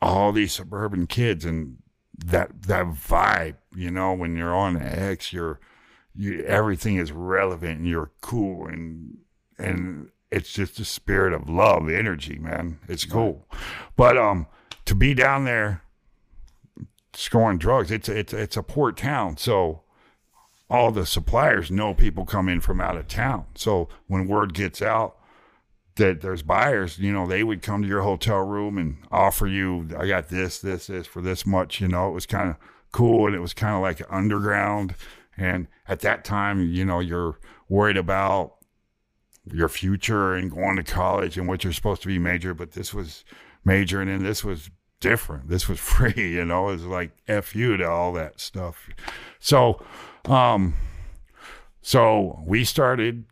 all 0.00 0.32
these 0.32 0.54
suburban 0.54 1.06
kids, 1.06 1.44
and 1.44 1.76
that 2.16 2.62
that 2.62 2.86
vibe. 2.86 3.56
You 3.74 3.90
know, 3.90 4.14
when 4.14 4.36
you're 4.38 4.56
on 4.56 4.80
X, 4.80 5.34
you're 5.34 5.60
you, 6.14 6.42
everything 6.44 6.96
is 6.96 7.12
relevant, 7.12 7.80
and 7.80 7.86
you're 7.86 8.10
cool, 8.22 8.68
and 8.68 9.18
and 9.58 10.08
it's 10.30 10.52
just 10.52 10.80
a 10.80 10.84
spirit 10.84 11.32
of 11.32 11.48
love, 11.48 11.88
energy, 11.88 12.38
man. 12.38 12.78
It's 12.88 13.04
cool. 13.04 13.46
But 13.96 14.16
um, 14.18 14.46
to 14.84 14.94
be 14.94 15.14
down 15.14 15.44
there 15.44 15.82
scoring 17.14 17.58
drugs, 17.58 17.90
it's 17.90 18.08
it's 18.08 18.32
it's 18.32 18.56
a 18.56 18.62
port 18.62 18.96
town, 18.96 19.36
so 19.36 19.82
all 20.68 20.90
the 20.90 21.06
suppliers 21.06 21.70
know 21.70 21.94
people 21.94 22.24
come 22.24 22.48
in 22.48 22.60
from 22.60 22.80
out 22.80 22.96
of 22.96 23.06
town. 23.06 23.46
So 23.54 23.88
when 24.08 24.26
word 24.26 24.52
gets 24.52 24.82
out 24.82 25.16
that 25.96 26.20
there's 26.20 26.42
buyers, 26.42 26.98
you 26.98 27.12
know, 27.12 27.26
they 27.26 27.42
would 27.42 27.62
come 27.62 27.82
to 27.82 27.88
your 27.88 28.02
hotel 28.02 28.40
room 28.40 28.76
and 28.76 28.98
offer 29.10 29.46
you, 29.46 29.88
I 29.96 30.06
got 30.06 30.28
this, 30.28 30.58
this, 30.58 30.88
this 30.88 31.06
for 31.06 31.22
this 31.22 31.46
much. 31.46 31.80
You 31.80 31.88
know, 31.88 32.08
it 32.08 32.12
was 32.12 32.26
kind 32.26 32.50
of 32.50 32.56
cool 32.92 33.26
and 33.26 33.34
it 33.34 33.40
was 33.40 33.54
kind 33.54 33.76
of 33.76 33.82
like 33.82 34.02
underground. 34.10 34.94
And 35.36 35.68
at 35.88 36.00
that 36.00 36.24
time, 36.24 36.60
you 36.68 36.84
know, 36.84 37.00
you're 37.00 37.38
worried 37.68 37.96
about 37.96 38.55
your 39.52 39.68
future 39.68 40.34
and 40.34 40.50
going 40.50 40.76
to 40.76 40.82
college 40.82 41.38
and 41.38 41.46
what 41.48 41.62
you're 41.64 41.72
supposed 41.72 42.02
to 42.02 42.08
be 42.08 42.18
major, 42.18 42.54
but 42.54 42.72
this 42.72 42.92
was 42.92 43.24
majoring 43.64 44.08
and 44.08 44.24
this 44.24 44.42
was 44.44 44.70
different. 45.00 45.48
This 45.48 45.68
was 45.68 45.78
free, 45.92 46.32
you 46.32 46.44
know, 46.44 46.68
it 46.68 46.72
was 46.72 46.84
like 46.84 47.10
F 47.28 47.54
you 47.54 47.76
to 47.76 47.88
all 47.88 48.12
that 48.14 48.40
stuff. 48.40 48.88
So, 49.38 49.84
um, 50.24 50.74
So 51.82 52.42
we 52.44 52.64
started 52.64 53.24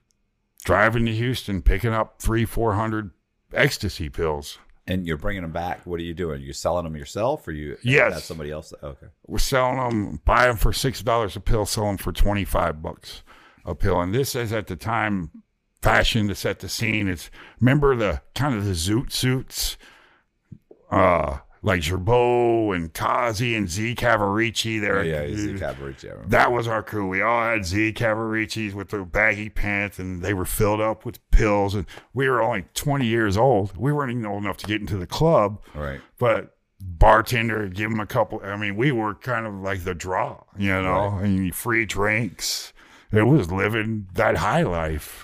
driving 0.65 1.07
to 1.07 1.13
Houston, 1.13 1.63
picking 1.63 1.93
up 1.93 2.21
three, 2.23 2.45
four 2.45 2.75
hundred 2.75 3.11
ecstasy 3.53 4.09
pills. 4.09 4.59
And 4.87 5.07
you're 5.07 5.17
bringing 5.17 5.43
them 5.43 5.51
back. 5.53 5.87
What 5.87 5.99
are 5.99 6.03
you 6.05 6.13
doing? 6.15 6.37
Are 6.41 6.45
you 6.45 6.53
selling 6.53 6.85
them 6.85 6.95
yourself, 6.95 7.49
or 7.49 7.53
you 7.53 7.79
Yes. 7.83 8.25
somebody 8.25 8.51
else? 8.51 8.73
Okay. 8.83 9.07
We're 9.27 9.39
selling 9.39 9.79
them, 9.79 10.21
buy 10.27 10.47
them 10.47 10.57
for 10.57 10.73
six 10.75 11.03
dollars 11.03 11.37
a 11.37 11.41
pill, 11.41 11.65
sell 11.67 11.87
them 11.87 11.97
for 11.97 12.13
twenty 12.13 12.45
five 12.45 12.83
bucks 12.83 13.23
a 13.65 13.75
pill. 13.75 14.01
And 14.01 14.15
this 14.15 14.35
is 14.37 14.53
at 14.53 14.67
the 14.67 14.77
time 14.77 15.31
fashion 15.85 16.29
to 16.29 16.35
set 16.35 16.59
the 16.61 16.69
scene. 16.69 17.09
It's 17.09 17.31
remember 17.61 17.95
the 17.97 18.23
kind 18.35 18.55
of 18.55 18.65
the 18.65 18.73
zoot 18.73 19.13
suits, 19.13 19.77
uh, 20.91 21.39
like 21.63 21.81
Girbaud 21.81 22.75
and 22.77 22.93
Kazi 22.93 23.55
and 23.55 23.69
Z 23.71 23.95
Cavaricci. 23.95 24.79
Oh, 24.79 24.81
There, 24.83 25.03
the. 25.05 25.09
Yeah, 26.05 26.11
I 26.11 26.13
remember. 26.13 26.29
that 26.31 26.53
was 26.53 26.69
our 26.69 26.83
crew. 26.83 27.09
We 27.09 27.23
all 27.23 27.43
had 27.43 27.65
Z 27.65 27.93
Cavariccis 27.95 28.75
with 28.75 28.91
their 28.91 29.05
baggy 29.05 29.49
pants, 29.49 29.99
and 29.99 30.23
they 30.23 30.35
were 30.35 30.45
filled 30.45 30.81
up 30.81 31.05
with 31.05 31.19
pills. 31.31 31.75
And 31.75 31.87
we 32.13 32.29
were 32.29 32.43
only 32.43 32.67
20 32.75 33.07
years 33.07 33.37
old. 33.37 33.77
We 33.77 33.93
weren't 33.93 34.11
even 34.13 34.27
old 34.27 34.43
enough 34.45 34.59
to 34.59 34.67
get 34.67 34.81
into 34.81 34.97
the 34.99 35.07
club, 35.07 35.61
right. 35.75 36.01
but 36.19 36.51
bartender 36.81 37.67
give 37.69 37.89
them 37.91 38.01
a 38.01 38.07
couple. 38.07 38.41
I 38.45 38.57
mean, 38.57 38.77
we 38.77 38.93
were 38.93 39.15
kind 39.15 39.47
of 39.47 39.55
like 39.55 39.85
the 39.85 39.95
draw, 39.95 40.43
you 40.59 40.69
know, 40.69 41.09
Right. 41.13 41.25
and 41.25 41.55
free 41.55 41.87
drinks. 41.87 42.73
It 43.11 43.23
was 43.23 43.51
living 43.51 44.09
that 44.15 44.37
high 44.39 44.65
life, 44.65 45.24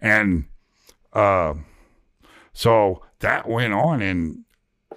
and 0.00 0.44
uh, 1.12 1.54
so 2.52 3.02
that 3.20 3.48
went 3.48 3.72
on, 3.72 4.02
and 4.02 4.44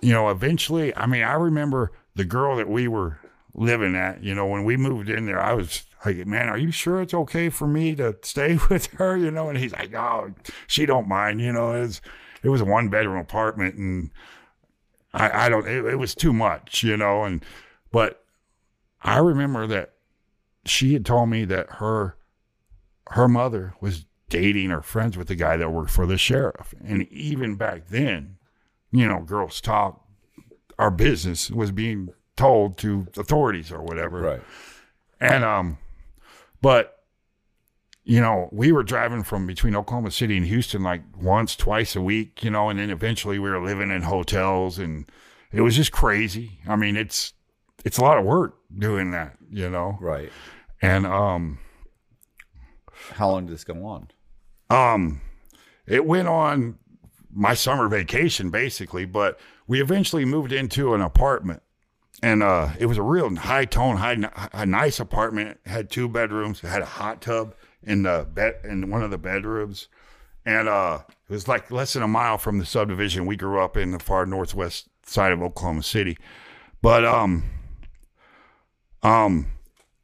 you 0.02 0.14
know, 0.14 0.30
eventually, 0.30 0.96
I 0.96 1.06
mean, 1.06 1.24
I 1.24 1.34
remember 1.34 1.92
the 2.16 2.26
girl 2.26 2.56
that 2.58 2.70
we 2.70 2.88
were 2.88 3.20
living 3.54 3.96
at. 3.96 4.24
You 4.24 4.36
know, 4.36 4.48
when 4.48 4.64
we 4.64 4.78
moved 4.78 5.10
in 5.10 5.26
there, 5.26 5.42
I 5.42 5.54
was 5.54 5.84
like, 6.06 6.26
"Man, 6.26 6.50
are 6.50 6.58
you 6.58 6.72
sure 6.72 7.02
it's 7.02 7.14
okay 7.14 7.50
for 7.50 7.68
me 7.68 7.96
to 7.96 8.18
stay 8.24 8.58
with 8.70 8.88
her?" 8.94 9.18
You 9.18 9.32
know, 9.32 9.50
and 9.50 9.58
he's 9.58 9.74
like, 9.74 9.94
"Oh, 9.94 10.34
she 10.68 10.86
don't 10.86 11.08
mind." 11.08 11.42
You 11.42 11.54
know, 11.54 11.74
it's 11.74 12.02
it 12.44 12.50
was 12.50 12.62
a 12.62 12.66
one 12.66 12.90
bedroom 12.90 13.18
apartment, 13.18 13.76
and 13.76 14.12
I, 15.14 15.46
I 15.46 15.50
don't. 15.50 15.68
It, 15.68 15.86
it 15.86 15.98
was 15.98 16.16
too 16.16 16.34
much, 16.34 16.84
you 16.84 16.98
know. 16.98 17.24
And 17.24 17.44
but 17.92 18.24
I 19.02 19.18
remember 19.18 19.68
that 19.68 19.94
she 20.66 20.94
had 20.94 21.06
told 21.06 21.30
me 21.30 21.46
that 21.46 21.70
her 21.74 22.18
her 23.10 23.28
mother 23.28 23.74
was 23.82 24.06
dating 24.32 24.72
or 24.72 24.82
friends 24.82 25.16
with 25.18 25.28
the 25.28 25.36
guy 25.36 25.56
that 25.58 25.70
worked 25.70 25.92
for 25.92 26.08
the 26.08 26.18
sheriff, 26.18 26.74
and 26.84 27.08
even 27.12 27.56
back 27.56 27.90
then, 27.90 28.38
you 28.92 29.08
know, 29.08 29.20
girls 29.22 29.62
talk. 29.62 30.02
Our 30.80 30.90
business 30.90 31.52
was 31.52 31.70
being 31.72 32.10
told 32.36 32.78
to 32.80 33.06
authorities 33.16 33.72
or 33.72 33.84
whatever, 33.84 34.20
Right. 34.22 34.42
and 35.20 35.44
um, 35.44 35.78
but 36.62 36.98
you 38.04 38.20
know, 38.20 38.50
we 38.52 38.72
were 38.72 38.82
driving 38.82 39.22
from 39.22 39.46
between 39.46 39.76
Oklahoma 39.76 40.10
City 40.10 40.36
and 40.36 40.48
Houston 40.48 40.82
like 40.82 41.04
once, 41.16 41.56
twice 41.56 41.96
a 41.96 42.02
week, 42.02 42.44
you 42.44 42.50
know, 42.50 42.68
and 42.70 42.80
then 42.80 42.90
eventually 42.90 43.38
we 43.38 43.48
were 43.52 43.64
living 43.64 43.92
in 43.92 44.02
hotels 44.02 44.80
and 44.80 45.06
it 45.52 45.62
was 45.62 45.76
just 45.76 45.92
crazy. 45.92 46.58
I 46.68 46.76
mean, 46.78 46.98
it's 46.98 47.34
it's 47.86 48.00
a 48.00 48.02
lot 48.02 48.18
of 48.18 48.26
work 48.26 48.58
doing 48.76 49.12
that, 49.12 49.38
you 49.52 49.70
know. 49.70 49.98
Right. 50.02 50.32
And 50.82 51.06
um 51.06 51.60
How 53.14 53.30
long 53.30 53.46
did 53.46 53.54
this 53.54 53.64
go 53.64 53.86
on? 53.86 54.08
Um 54.72 55.22
it 55.88 56.06
went 56.06 56.28
on 56.28 56.78
my 57.34 57.54
summer 57.54 57.88
vacation 57.88 58.50
basically, 58.50 59.06
but 59.06 59.40
we 59.68 59.82
eventually 59.82 60.26
moved 60.26 60.52
into 60.52 60.94
an 60.94 61.02
apartment. 61.02 61.62
And 62.24 62.44
uh, 62.44 62.70
it 62.78 62.86
was 62.86 62.98
a 62.98 63.04
real 63.04 63.36
high 63.36 63.66
tone, 63.66 63.98
high, 63.98 64.18
a 64.54 64.66
nice 64.66 65.00
apartment. 65.00 65.60
It 65.66 65.70
had 65.70 65.90
two 65.90 66.08
bedrooms. 66.08 66.64
It 66.64 66.68
had 66.68 66.84
a 66.84 66.86
hot 66.86 67.22
tub 67.22 67.56
in 67.82 68.04
the 68.04 68.28
bed 68.32 68.56
in 68.64 68.92
one 68.92 69.02
of 69.02 69.10
the 69.10 69.18
bedrooms, 69.18 69.88
and 70.46 70.68
uh, 70.70 71.00
it 71.08 71.34
was 71.34 71.48
like 71.48 71.72
less 71.72 71.94
than 71.94 72.04
a 72.04 72.08
mile 72.08 72.38
from 72.38 72.60
the 72.60 72.66
subdivision 72.66 73.26
we 73.26 73.36
grew 73.36 73.60
up 73.60 73.76
in, 73.76 73.92
the 73.92 74.00
far 74.00 74.28
northwest 74.28 74.88
side 75.04 75.32
of 75.32 75.42
Oklahoma 75.42 75.82
City. 75.82 76.16
But 76.84 77.06
um, 77.06 77.44
um, 79.02 79.48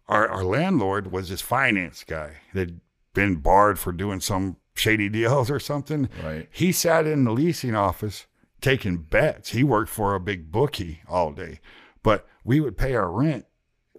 our 0.07 0.28
our 0.28 0.43
landlord 0.43 1.11
was 1.11 1.30
this 1.30 1.41
finance 1.41 2.03
guy 2.03 2.38
that'd 2.53 2.82
been 3.18 3.36
barred 3.38 3.80
for 3.80 3.91
doing 3.91 4.20
some 4.22 4.57
shady 4.76 5.09
deals 5.09 5.49
or 5.49 5.59
something. 5.59 6.07
Right. 6.24 6.47
He 6.51 6.72
sat 6.72 7.07
in 7.07 7.24
the 7.24 7.32
leasing 7.32 7.74
office 7.76 8.28
taking 8.61 8.97
bets. 8.97 9.49
He 9.49 9.63
worked 9.63 9.89
for 9.89 10.13
a 10.13 10.20
big 10.20 10.51
bookie 10.51 11.01
all 11.09 11.32
day, 11.32 11.59
but 12.03 12.28
we 12.43 12.59
would 12.59 12.78
pay 12.78 12.93
our 12.95 13.11
rent 13.11 13.45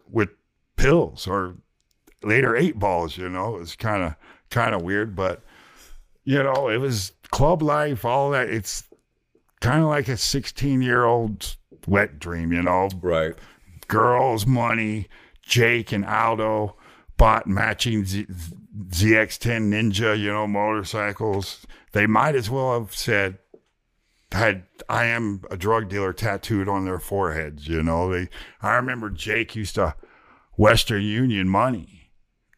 with 0.08 0.28
pills 0.76 1.26
or 1.26 1.56
later 2.22 2.54
eight 2.56 2.78
balls. 2.78 3.16
You 3.18 3.28
know, 3.28 3.56
it 3.56 3.58
was 3.58 3.74
kind 3.74 4.04
of 4.04 4.14
kind 4.50 4.72
of 4.74 4.82
weird, 4.82 5.16
but 5.16 5.42
you 6.24 6.40
know, 6.42 6.68
it 6.68 6.78
was 6.78 7.12
club 7.30 7.60
life, 7.60 8.04
all 8.04 8.30
that. 8.30 8.48
It's 8.48 8.84
kind 9.60 9.82
of 9.82 9.88
like 9.88 10.06
a 10.08 10.16
16 10.16 10.80
year 10.80 11.04
old 11.04 11.56
wet 11.88 12.20
dream. 12.20 12.52
You 12.52 12.62
know, 12.62 12.88
Right. 13.02 13.34
girls, 13.88 14.46
money. 14.46 15.08
Jake 15.42 15.92
and 15.92 16.04
Aldo 16.04 16.76
bought 17.16 17.46
matching 17.46 18.04
Z- 18.04 18.26
ZX10 18.78 19.70
Ninja, 19.70 20.18
you 20.18 20.32
know, 20.32 20.46
motorcycles. 20.46 21.66
They 21.92 22.06
might 22.06 22.34
as 22.34 22.48
well 22.48 22.78
have 22.78 22.94
said, 22.94 23.38
had 24.32 24.64
I 24.88 25.06
am 25.06 25.42
a 25.50 25.56
drug 25.56 25.88
dealer 25.88 26.12
tattooed 26.12 26.68
on 26.68 26.84
their 26.84 26.98
foreheads, 26.98 27.66
you 27.66 27.82
know. 27.82 28.12
They 28.12 28.28
I 28.60 28.76
remember 28.76 29.10
Jake 29.10 29.56
used 29.56 29.76
to 29.76 29.94
Western 30.56 31.02
Union 31.02 31.48
money 31.48 31.98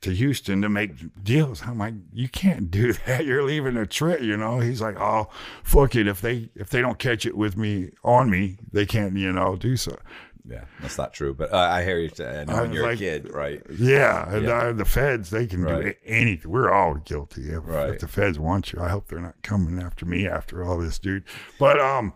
to 0.00 0.14
Houston 0.14 0.62
to 0.62 0.68
make 0.68 0.92
deals. 1.22 1.62
I'm 1.62 1.78
like, 1.78 1.94
you 2.12 2.28
can't 2.28 2.70
do 2.70 2.92
that. 3.06 3.24
You're 3.24 3.44
leaving 3.44 3.76
a 3.76 3.86
trip, 3.86 4.20
you 4.20 4.36
know. 4.36 4.60
He's 4.60 4.80
like, 4.80 4.98
oh, 4.98 5.28
fuck 5.62 5.94
it. 5.94 6.06
If 6.08 6.20
they 6.20 6.50
if 6.54 6.70
they 6.70 6.80
don't 6.80 6.98
catch 6.98 7.26
it 7.26 7.36
with 7.36 7.56
me 7.56 7.90
on 8.02 8.30
me, 8.30 8.58
they 8.72 8.86
can't, 8.86 9.16
you 9.16 9.32
know, 9.32 9.56
do 9.56 9.76
so. 9.76 9.96
Yeah, 10.44 10.64
that's 10.80 10.96
not 10.98 11.12
true. 11.12 11.34
But 11.34 11.52
uh, 11.52 11.56
I 11.58 11.84
hear 11.84 11.98
you 11.98 12.08
saying 12.08 12.48
I 12.50 12.62
when 12.62 12.72
you're 12.72 12.84
like- 12.84 12.96
a 12.96 12.98
kid, 12.98 13.32
right? 13.34 13.62
Yeah, 13.70 14.28
and 14.32 14.44
Yeah. 14.46 14.58
Uh, 14.58 14.72
the 14.72 14.84
feds 14.84 15.30
they 15.30 15.46
can 15.46 15.64
do 15.66 15.92
anything. 16.04 16.50
We're 16.50 16.70
all 16.72 16.94
guilty. 16.94 17.50
If, 17.50 17.66
Right. 17.66 17.90
if 17.90 18.00
the 18.00 18.08
feds 18.08 18.38
want 18.38 18.72
you, 18.72 18.80
I 18.80 18.88
hope 18.88 19.08
they're 19.08 19.20
not 19.20 19.42
coming 19.42 19.80
after 19.82 20.06
me 20.06 20.26
after 20.26 20.64
all 20.64 20.78
this, 20.78 20.98
dude. 20.98 21.24
But 21.58 21.78
um, 21.80 22.14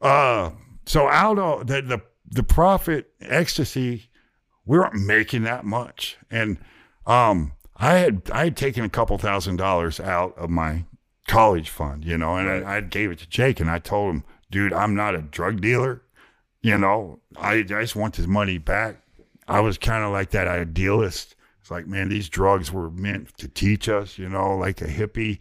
uh, 0.00 0.50
so 0.86 1.08
Aldo, 1.08 1.64
the 1.64 1.82
the 1.82 2.00
the 2.30 2.42
profit 2.42 3.10
ecstasy, 3.20 4.10
we 4.66 4.78
weren't 4.78 4.94
making 4.94 5.42
that 5.44 5.64
much, 5.64 6.16
and 6.30 6.58
um, 7.06 7.52
I 7.76 7.94
had 7.94 8.22
I 8.32 8.44
had 8.44 8.56
taken 8.56 8.84
a 8.84 8.88
couple 8.88 9.16
thousand 9.18 9.56
dollars 9.56 9.98
out 9.98 10.36
of 10.38 10.50
my 10.50 10.84
college 11.26 11.68
fund, 11.70 12.04
you 12.04 12.16
know, 12.16 12.36
and 12.36 12.66
I, 12.66 12.76
I 12.76 12.80
gave 12.80 13.10
it 13.10 13.18
to 13.18 13.28
Jake, 13.28 13.60
and 13.60 13.70
I 13.70 13.78
told 13.78 14.14
him, 14.14 14.24
dude, 14.50 14.72
I'm 14.72 14.94
not 14.94 15.14
a 15.14 15.20
drug 15.22 15.60
dealer. 15.60 16.02
You 16.62 16.78
know, 16.78 17.20
I, 17.36 17.58
I 17.58 17.62
just 17.62 17.96
want 17.96 18.14
this 18.14 18.26
money 18.26 18.58
back. 18.58 19.02
I 19.46 19.60
was 19.60 19.78
kind 19.78 20.04
of 20.04 20.12
like 20.12 20.30
that 20.30 20.48
idealist. 20.48 21.36
It's 21.60 21.70
like, 21.70 21.86
man, 21.86 22.08
these 22.08 22.28
drugs 22.28 22.72
were 22.72 22.90
meant 22.90 23.36
to 23.38 23.48
teach 23.48 23.88
us, 23.88 24.18
you 24.18 24.28
know, 24.28 24.56
like 24.56 24.80
a 24.80 24.86
hippie. 24.86 25.38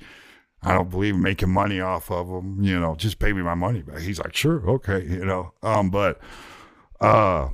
I 0.62 0.74
don't 0.74 0.90
believe 0.90 1.16
in 1.16 1.22
making 1.22 1.52
money 1.52 1.80
off 1.80 2.12
of 2.12 2.28
them, 2.28 2.64
you 2.64 2.80
know, 2.80 2.96
just 2.96 3.20
pay 3.20 3.32
me 3.34 3.42
my 3.42 3.54
money 3.54 3.82
back. 3.82 4.00
He's 4.00 4.20
like, 4.20 4.36
sure, 4.36 4.68
okay, 4.70 5.04
you 5.04 5.26
know. 5.26 5.54
Um, 5.62 5.90
but 5.90 6.20
uh 7.00 7.50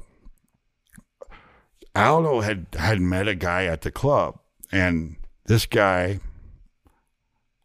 Aldo 1.96 2.42
had 2.42 2.68
had 2.74 3.00
met 3.00 3.28
a 3.28 3.36
guy 3.36 3.66
at 3.66 3.82
the 3.82 3.92
club, 3.92 4.40
and 4.72 5.18
this 5.46 5.66
guy 5.66 6.20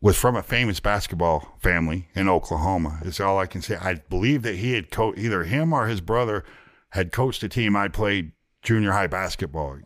was 0.01 0.17
from 0.17 0.37
a 0.37 0.43
famous 0.43 0.81
basketball 0.81 1.57
family 1.61 2.09
in 2.15 2.29
Oklahoma. 2.29 3.01
Is 3.05 3.21
all 3.21 3.39
I 3.39 3.47
can 3.47 3.63
say. 3.63 3.77
I 3.77 3.95
believe 3.95 4.43
that 4.43 4.57
he 4.57 4.75
had 4.75 4.89
either 5.17 5.45
him 5.45 5.73
or 5.73 5.87
his 5.87 6.01
brother 6.01 6.45
had 6.91 7.13
coached 7.13 7.43
a 7.43 7.49
team 7.49 7.77
I 7.77 7.89
played 7.89 8.33
junior 8.63 8.93
high 8.93 9.07
basketball 9.07 9.79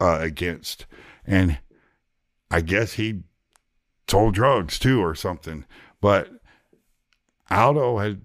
uh, 0.00 0.18
against, 0.20 0.86
and 1.26 1.58
I 2.50 2.60
guess 2.62 2.94
he 2.94 3.22
sold 4.08 4.34
drugs 4.34 4.78
too 4.78 5.00
or 5.00 5.14
something. 5.14 5.64
But 6.00 6.30
Aldo 7.50 7.98
had 7.98 8.22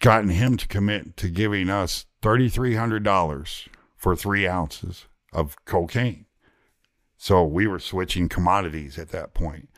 gotten 0.00 0.30
him 0.30 0.56
to 0.56 0.68
commit 0.68 1.16
to 1.18 1.28
giving 1.28 1.68
us 1.68 2.06
thirty 2.22 2.48
three 2.48 2.74
hundred 2.74 3.04
dollars 3.04 3.68
for 3.96 4.16
three 4.16 4.48
ounces 4.48 5.06
of 5.32 5.56
cocaine. 5.64 6.23
So 7.24 7.42
we 7.42 7.66
were 7.66 7.78
switching 7.78 8.28
commodities 8.28 8.98
at 8.98 9.08
that 9.12 9.32
point. 9.32 9.70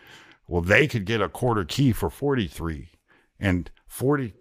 Well, 0.49 0.62
they 0.62 0.88
could 0.88 1.05
get 1.05 1.20
a 1.20 1.28
quarter 1.28 1.64
key 1.64 1.92
for 1.92 2.11
43 2.11 2.90
and 3.38 3.70
40. 3.86 4.34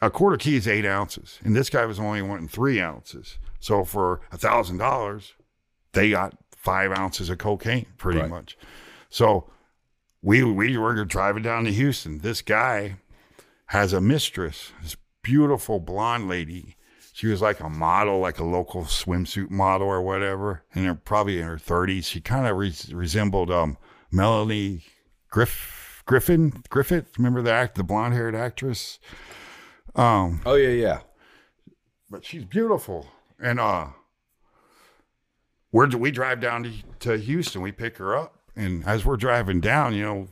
A 0.00 0.08
quarter 0.08 0.36
key 0.36 0.54
is 0.54 0.68
eight 0.68 0.86
ounces, 0.86 1.40
and 1.42 1.56
this 1.56 1.68
guy 1.68 1.84
was 1.84 1.98
only 1.98 2.22
wanting 2.22 2.46
three 2.46 2.80
ounces. 2.80 3.38
So 3.58 3.82
for 3.82 4.20
a 4.30 4.38
thousand 4.38 4.76
dollars, 4.78 5.32
they 5.94 6.10
got 6.10 6.38
five 6.56 6.92
ounces 6.92 7.28
of 7.28 7.38
cocaine 7.38 7.86
pretty 7.98 8.20
Right. 8.20 8.30
much. 8.30 8.56
So 9.08 9.50
we 10.22 10.44
we 10.44 10.76
were 10.76 11.04
driving 11.04 11.42
down 11.42 11.64
to 11.64 11.72
Houston. 11.72 12.18
This 12.18 12.40
guy 12.40 12.98
has 13.66 13.92
a 13.92 14.00
mistress, 14.00 14.70
this 14.80 14.94
beautiful 15.22 15.80
blonde 15.80 16.28
lady 16.28 16.76
she 17.22 17.28
was 17.28 17.40
like 17.40 17.60
a 17.60 17.68
model, 17.68 18.18
like 18.18 18.40
a 18.40 18.44
local 18.44 18.82
swimsuit 18.82 19.48
model 19.48 19.86
or 19.86 20.02
whatever, 20.02 20.64
and 20.74 20.84
they're 20.84 20.96
probably 20.96 21.38
in 21.38 21.46
her 21.46 21.56
thirties. 21.56 22.08
She 22.08 22.20
kind 22.20 22.48
of 22.48 22.56
re- 22.56 22.74
resembled 22.92 23.48
um 23.48 23.78
Melanie 24.10 24.82
Griff 25.28 26.02
Griffin 26.04 26.64
Griffith. 26.68 27.16
Remember 27.16 27.40
the 27.40 27.52
act, 27.52 27.76
the 27.76 27.84
blonde 27.84 28.14
haired 28.14 28.34
actress. 28.34 28.98
Um, 29.94 30.40
Oh 30.44 30.56
yeah, 30.56 30.70
yeah. 30.70 31.00
but 32.10 32.24
she's 32.24 32.44
beautiful. 32.44 33.06
And 33.38 33.60
uh 33.60 33.90
we're 35.70 35.96
we 35.96 36.10
drive 36.10 36.40
down 36.40 36.64
to, 36.64 36.72
to 36.98 37.18
Houston, 37.18 37.62
we 37.62 37.70
pick 37.70 37.98
her 37.98 38.16
up, 38.16 38.36
and 38.56 38.84
as 38.84 39.04
we're 39.04 39.16
driving 39.16 39.60
down, 39.60 39.94
you 39.94 40.02
know, 40.02 40.28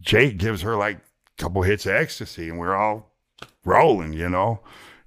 Jake 0.00 0.38
gives 0.38 0.62
her 0.62 0.76
like 0.76 0.98
a 0.98 1.42
couple 1.42 1.62
hits 1.62 1.86
of 1.86 1.92
ecstasy, 1.94 2.50
and 2.50 2.56
we're 2.56 2.76
all 2.76 3.10
rolling, 3.64 4.12
you 4.12 4.28
know. 4.28 4.60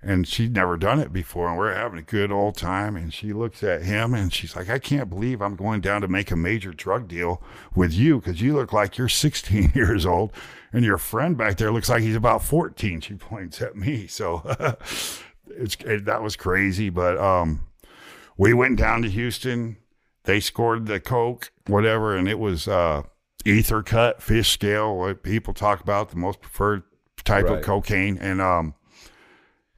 And 0.04 0.28
she'd 0.28 0.54
never 0.56 0.78
done 0.78 1.00
it 1.00 1.14
before, 1.14 1.48
and 1.48 1.58
we're 1.60 1.76
having 1.76 2.00
a 2.00 2.02
good 2.02 2.32
old 2.32 2.58
time. 2.58 2.96
And 2.96 3.14
she 3.14 3.34
looks 3.34 3.62
at 3.64 3.84
him 3.84 4.16
and 4.16 4.34
she's 4.34 4.56
like, 4.56 4.68
I 4.68 4.80
can't 4.80 5.12
believe 5.12 5.42
I'm 5.44 5.56
going 5.56 5.80
down 5.80 6.02
to 6.02 6.08
make 6.08 6.32
a 6.32 6.36
major 6.36 6.72
drug 6.72 7.08
deal 7.08 7.40
with 7.76 7.94
you 7.94 8.18
because 8.20 8.42
you 8.42 8.54
look 8.56 8.74
like 8.74 8.98
you're 8.98 9.08
16 9.28 9.74
years 9.76 10.04
old, 10.06 10.32
and 10.74 10.84
your 10.84 10.98
friend 10.98 11.38
back 11.38 11.58
there 11.58 11.72
looks 11.72 11.88
like 11.90 12.02
he's 12.02 12.16
about 12.16 12.44
14. 12.44 13.02
She 13.02 13.14
points 13.14 13.62
at 13.62 13.76
me. 13.76 14.08
So 14.08 14.42
it's 15.48 15.76
it, 15.86 16.06
that 16.06 16.24
was 16.24 16.36
crazy. 16.36 16.90
But 16.90 17.20
um, 17.20 17.68
we 18.38 18.54
went 18.54 18.78
down 18.78 19.04
to 19.04 19.10
Houston. 19.10 19.78
They 20.24 20.40
scored 20.40 20.88
the 20.88 21.00
Coke, 21.00 21.52
whatever, 21.68 22.16
and 22.16 22.28
it 22.28 22.40
was 22.40 22.68
uh, 22.68 23.04
ether 23.46 23.84
cut, 23.84 24.22
fish 24.22 24.50
scale, 24.50 24.98
what 24.98 25.22
people 25.24 25.54
talk 25.54 25.80
about, 25.82 26.10
the 26.10 26.16
most 26.16 26.42
preferred 26.42 26.84
type 27.24 27.46
Right. 27.46 27.60
of 27.60 27.64
cocaine. 27.64 28.18
And 28.18 28.42
um, 28.42 28.74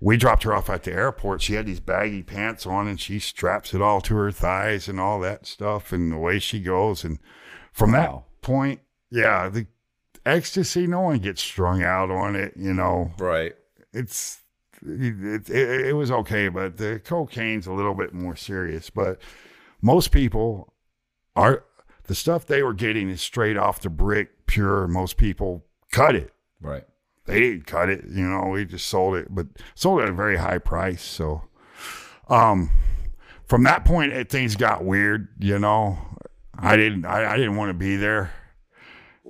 we 0.03 0.17
dropped 0.17 0.43
her 0.43 0.53
off 0.53 0.69
at 0.69 0.83
the 0.83 0.91
airport. 0.91 1.41
She 1.41 1.53
had 1.53 1.65
these 1.65 1.79
baggy 1.79 2.23
pants 2.23 2.65
on, 2.67 2.87
and 2.87 2.99
she 2.99 3.19
straps 3.19 3.73
it 3.73 3.81
all 3.81 4.01
to 4.01 4.15
her 4.15 4.31
thighs 4.31 4.87
and 4.89 4.99
all 4.99 5.19
that 5.21 5.45
stuff. 5.45 5.93
And 5.93 6.11
away 6.13 6.39
she 6.39 6.59
goes. 6.59 7.03
And 7.03 7.19
from 7.71 7.93
Wow. 7.93 8.25
that 8.33 8.41
point, 8.41 8.81
yeah, 9.09 9.47
the 9.47 9.67
ecstasy, 10.25 10.87
no 10.87 11.01
one 11.01 11.19
gets 11.19 11.41
strung 11.41 11.83
out 11.83 12.11
on 12.11 12.35
it, 12.35 12.53
you 12.57 12.73
know 12.73 13.11
Right. 13.17 13.53
it's 13.93 14.39
it, 14.85 15.49
it, 15.49 15.85
it 15.87 15.95
was 15.95 16.11
okay, 16.11 16.49
but 16.49 16.75
the 16.75 16.99
cocaine's 16.99 17.67
a 17.67 17.71
little 17.71 17.93
bit 17.93 18.13
more 18.13 18.35
serious. 18.35 18.89
But 18.89 19.21
most 19.81 20.11
people 20.11 20.73
are 21.37 21.63
the 22.03 22.15
stuff 22.15 22.45
they 22.45 22.61
were 22.63 22.73
getting 22.73 23.09
is 23.09 23.21
straight 23.21 23.55
off 23.55 23.79
the 23.79 23.89
brick, 23.89 24.45
pure. 24.45 24.87
Most 24.89 25.15
people 25.15 25.63
cut 25.91 26.15
it. 26.15 26.33
Right. 26.59 26.83
They 27.25 27.39
didn't 27.39 27.65
cut 27.65 27.89
it, 27.89 28.05
you 28.05 28.27
know. 28.27 28.49
We 28.49 28.65
just 28.65 28.87
sold 28.87 29.15
it, 29.15 29.27
but 29.29 29.47
sold 29.75 30.01
at 30.01 30.09
a 30.09 30.13
very 30.13 30.37
high 30.37 30.57
price. 30.57 31.01
So, 31.01 31.43
um, 32.27 32.69
from 33.45 33.63
that 33.63 33.85
point, 33.85 34.11
it, 34.11 34.29
things 34.29 34.55
got 34.55 34.83
weird. 34.83 35.29
You 35.39 35.57
know, 35.59 35.97
I 36.57 36.75
didn't, 36.75 37.05
I, 37.05 37.33
I 37.33 37.37
didn't 37.37 37.55
want 37.55 37.69
to 37.69 37.73
be 37.73 37.95
there, 37.95 38.33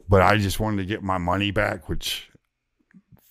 but 0.10 0.22
I 0.24 0.38
just 0.38 0.60
wanted 0.60 0.78
to 0.78 0.86
get 0.86 1.04
my 1.04 1.20
money 1.20 1.52
back, 1.52 1.88
which 1.88 2.32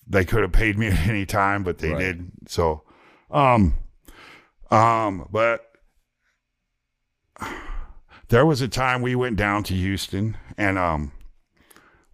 they 0.07 0.25
could 0.25 0.43
have 0.43 0.53
paid 0.53 0.79
me 0.79 0.87
at 0.89 1.09
any 1.09 1.27
time, 1.27 1.65
but 1.65 1.79
they 1.79 1.91
Right. 1.91 1.99
did. 1.99 2.31
So, 2.47 2.83
um, 3.33 3.75
um, 4.71 5.29
but 5.33 5.73
there 8.29 8.47
was 8.47 8.61
a 8.61 8.69
time 8.69 9.03
we 9.03 9.15
went 9.17 9.37
down 9.37 9.65
to 9.65 9.75
Houston 9.75 10.37
and 10.57 10.79
um 10.79 11.13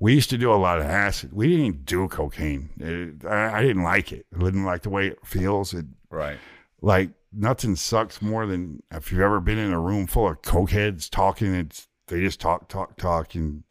we 0.01 0.15
used 0.15 0.31
to 0.31 0.39
do 0.39 0.53
a 0.53 0.57
lot 0.57 0.79
of 0.79 0.85
acid. 0.87 1.33
We 1.33 1.49
didn't 1.57 1.85
do 1.85 2.07
cocaine. 2.09 2.71
It- 2.79 3.25
I, 3.27 3.59
I 3.59 3.63
didn't 3.63 3.83
like 3.83 4.13
it. 4.13 4.27
I 4.35 4.39
didn't 4.45 4.65
like 4.65 4.83
the 4.83 4.91
way 4.91 5.09
it 5.09 5.19
feels. 5.25 5.75
It 5.75 5.87
Right. 6.11 6.39
like 6.81 7.11
nothing 7.33 7.77
sucks 7.77 8.23
more 8.23 8.47
than 8.47 8.83
if 8.91 9.11
you've 9.13 9.21
ever 9.21 9.41
been 9.41 9.59
in 9.59 9.73
a 9.73 9.81
room 9.81 10.07
full 10.07 10.29
of 10.29 10.41
cokeheads 10.43 11.11
talking. 11.11 11.55
It's 11.55 11.87
they 12.07 12.21
just 12.21 12.41
talk, 12.41 12.69
talk, 12.69 12.97
talk, 12.97 13.35
and 13.35 13.65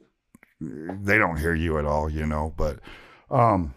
they 0.61 1.17
don't 1.17 1.37
hear 1.39 1.53
you 1.55 1.77
at 1.79 1.85
all, 1.85 2.09
you 2.09 2.25
know. 2.25 2.53
But 2.55 2.79
um, 3.31 3.73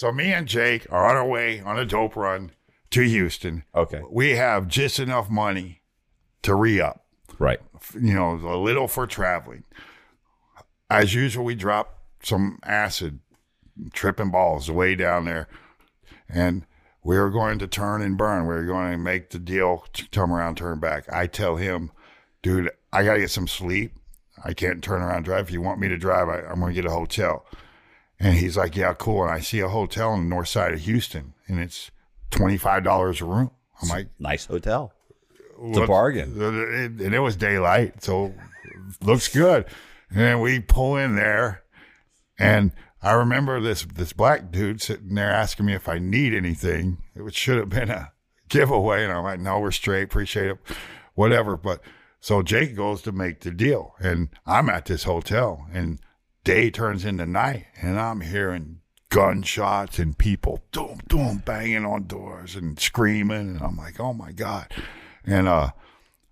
so 0.00 0.12
me 0.12 0.32
and 0.32 0.46
Jake 0.46 0.86
are 0.90 1.08
on 1.08 1.16
our 1.16 1.26
way 1.26 1.60
on 1.60 1.78
a 1.78 1.84
dope 1.86 2.16
run 2.16 2.50
to 2.90 3.02
Houston. 3.02 3.64
Okay. 3.74 4.02
We 4.10 4.30
have 4.30 4.68
just 4.68 4.98
enough 4.98 5.30
money 5.30 5.80
to 6.42 6.54
re 6.54 6.80
up 6.80 7.06
Right. 7.38 7.60
you 7.94 8.12
know, 8.14 8.32
a 8.34 8.58
little 8.58 8.88
for 8.88 9.06
traveling. 9.06 9.64
As 10.92 11.14
usual, 11.14 11.44
we 11.44 11.54
drop 11.54 11.98
some 12.22 12.58
acid, 12.64 13.20
tripping 13.92 14.30
balls 14.30 14.70
way 14.70 14.94
down 14.94 15.24
there, 15.24 15.48
and 16.28 16.66
we 17.02 17.18
were 17.18 17.30
going 17.30 17.58
to 17.58 17.66
turn 17.66 18.02
and 18.02 18.16
burn. 18.16 18.46
We 18.46 18.54
were 18.54 18.64
going 18.64 18.92
to 18.92 18.98
make 18.98 19.30
the 19.30 19.38
deal 19.38 19.84
to 19.94 20.08
come 20.10 20.32
around, 20.32 20.56
turn 20.56 20.78
back. 20.78 21.12
I 21.12 21.26
tell 21.26 21.56
him, 21.56 21.90
dude, 22.42 22.70
I 22.92 23.04
got 23.04 23.14
to 23.14 23.20
get 23.20 23.30
some 23.30 23.48
sleep. 23.48 23.92
I 24.44 24.52
can't 24.52 24.82
turn 24.82 25.02
around 25.02 25.16
and 25.16 25.24
drive. 25.24 25.46
If 25.48 25.52
you 25.52 25.60
want 25.60 25.80
me 25.80 25.88
to 25.88 25.96
drive, 25.96 26.28
I, 26.28 26.40
I'm 26.40 26.60
going 26.60 26.74
to 26.74 26.80
get 26.80 26.90
a 26.90 26.94
hotel. 26.94 27.44
And 28.20 28.36
he's 28.36 28.56
like, 28.56 28.76
yeah, 28.76 28.94
cool. 28.94 29.24
And 29.24 29.32
I 29.32 29.40
see 29.40 29.60
a 29.60 29.68
hotel 29.68 30.10
on 30.10 30.24
the 30.24 30.28
north 30.28 30.48
side 30.48 30.72
of 30.72 30.80
Houston, 30.80 31.34
and 31.48 31.58
it's 31.58 31.90
$25 32.30 33.20
a 33.20 33.24
room. 33.24 33.50
I'm 33.82 33.88
like, 33.88 34.08
Nice 34.18 34.46
hotel. 34.46 34.92
It's 35.60 35.78
a 35.78 35.86
bargain. 35.86 36.40
And 36.40 37.14
it 37.14 37.18
was 37.18 37.36
daylight, 37.36 38.02
so 38.02 38.32
looks 39.00 39.28
good. 39.28 39.66
And 40.14 40.40
we 40.42 40.60
pull 40.60 40.96
in 40.96 41.16
there, 41.16 41.62
and 42.38 42.72
I 43.02 43.12
remember 43.12 43.60
this 43.60 43.84
this 43.84 44.12
black 44.12 44.50
dude 44.50 44.80
sitting 44.82 45.14
there 45.14 45.30
asking 45.30 45.66
me 45.66 45.74
if 45.74 45.88
I 45.88 45.98
need 45.98 46.34
anything. 46.34 47.02
It 47.14 47.34
should 47.34 47.58
have 47.58 47.70
been 47.70 47.90
a 47.90 48.12
giveaway, 48.48 49.04
and 49.04 49.12
I'm 49.12 49.24
like, 49.24 49.40
"No, 49.40 49.58
we're 49.58 49.70
straight. 49.70 50.04
Appreciate 50.04 50.50
it, 50.50 50.58
whatever." 51.14 51.56
But 51.56 51.80
so 52.20 52.42
Jake 52.42 52.76
goes 52.76 53.02
to 53.02 53.12
make 53.12 53.40
the 53.40 53.50
deal, 53.50 53.94
and 53.98 54.28
I'm 54.46 54.68
at 54.68 54.86
this 54.86 55.04
hotel, 55.04 55.66
and 55.72 55.98
day 56.44 56.70
turns 56.70 57.04
into 57.04 57.26
night, 57.26 57.66
and 57.80 57.98
I'm 57.98 58.20
hearing 58.20 58.80
gunshots 59.08 59.98
and 59.98 60.16
people 60.16 60.62
doom 60.72 61.00
doom 61.08 61.42
banging 61.44 61.84
on 61.84 62.06
doors 62.06 62.54
and 62.54 62.78
screaming, 62.78 63.56
and 63.56 63.62
I'm 63.62 63.76
like, 63.76 63.98
"Oh 63.98 64.12
my 64.12 64.32
god!" 64.32 64.72
And 65.24 65.48
uh, 65.48 65.70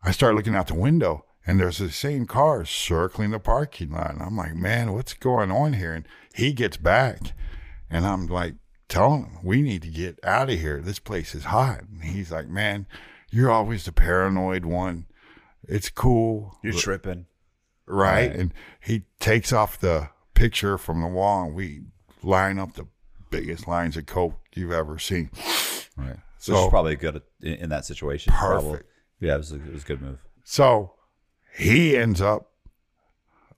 I 0.03 0.13
start 0.13 0.35
looking 0.35 0.55
out 0.55 0.69
the 0.69 0.75
window, 0.75 1.25
and 1.51 1.59
there's 1.59 1.79
the 1.79 1.91
same 1.91 2.27
car 2.27 2.65
circling 2.65 3.33
the 3.33 3.41
parking 3.41 3.91
lot. 3.91 4.13
And 4.13 4.23
I'm 4.23 4.37
like, 4.37 4.55
man, 4.55 4.93
what's 4.93 5.15
going 5.15 5.51
on 5.51 5.73
here? 5.73 5.93
And 5.93 6.07
he 6.33 6.53
gets 6.53 6.77
back, 6.77 7.33
and 7.91 8.07
I'm 8.07 8.29
like, 8.29 8.55
telling 8.89 9.25
him, 9.25 9.39
we 9.43 9.61
need 9.61 9.83
to 9.83 9.89
get 9.89 10.21
out 10.23 10.49
of 10.49 10.61
here. 10.61 10.81
This 10.81 11.01
place 11.01 11.35
is 11.35 11.45
hot. 11.47 11.81
And 11.91 12.05
he's 12.05 12.31
like, 12.31 12.47
man, 12.47 12.87
you're 13.31 13.51
always 13.51 13.85
the 13.85 13.91
paranoid 13.91 14.65
one. 14.65 15.07
It's 15.65 15.91
cool. 15.91 16.57
You're 16.63 16.73
tripping. 16.73 17.27
Right. 17.85 18.33
And 18.33 18.55
he 18.81 19.03
takes 19.19 19.53
off 19.53 19.81
the 19.81 20.11
picture 20.35 20.79
from 20.79 21.03
the 21.03 21.09
wall, 21.09 21.47
and 21.47 21.55
we 21.57 21.81
line 22.23 22.61
up 22.61 22.75
the 22.75 22.87
biggest 23.29 23.67
lines 23.67 23.97
of 23.97 24.07
coke 24.07 24.39
you've 24.55 24.71
ever 24.71 25.01
seen. 25.01 25.31
Right. 25.97 26.17
So- 26.39 26.55
it's 26.55 26.71
probably 26.71 26.95
good 26.95 27.23
in, 27.43 27.55
in 27.55 27.69
that 27.71 27.85
situation. 27.85 28.33
Probably. 28.33 28.71
Perfect. 28.71 28.91
Yeah, 29.19 29.35
it 29.35 29.39
was, 29.39 29.51
a, 29.51 29.57
it 29.57 29.73
was 29.73 29.83
a 29.83 29.87
good 29.87 30.01
move. 30.01 30.19
So 30.45 30.95
he 31.57 31.97
ends 31.97 32.21
up 32.21 32.51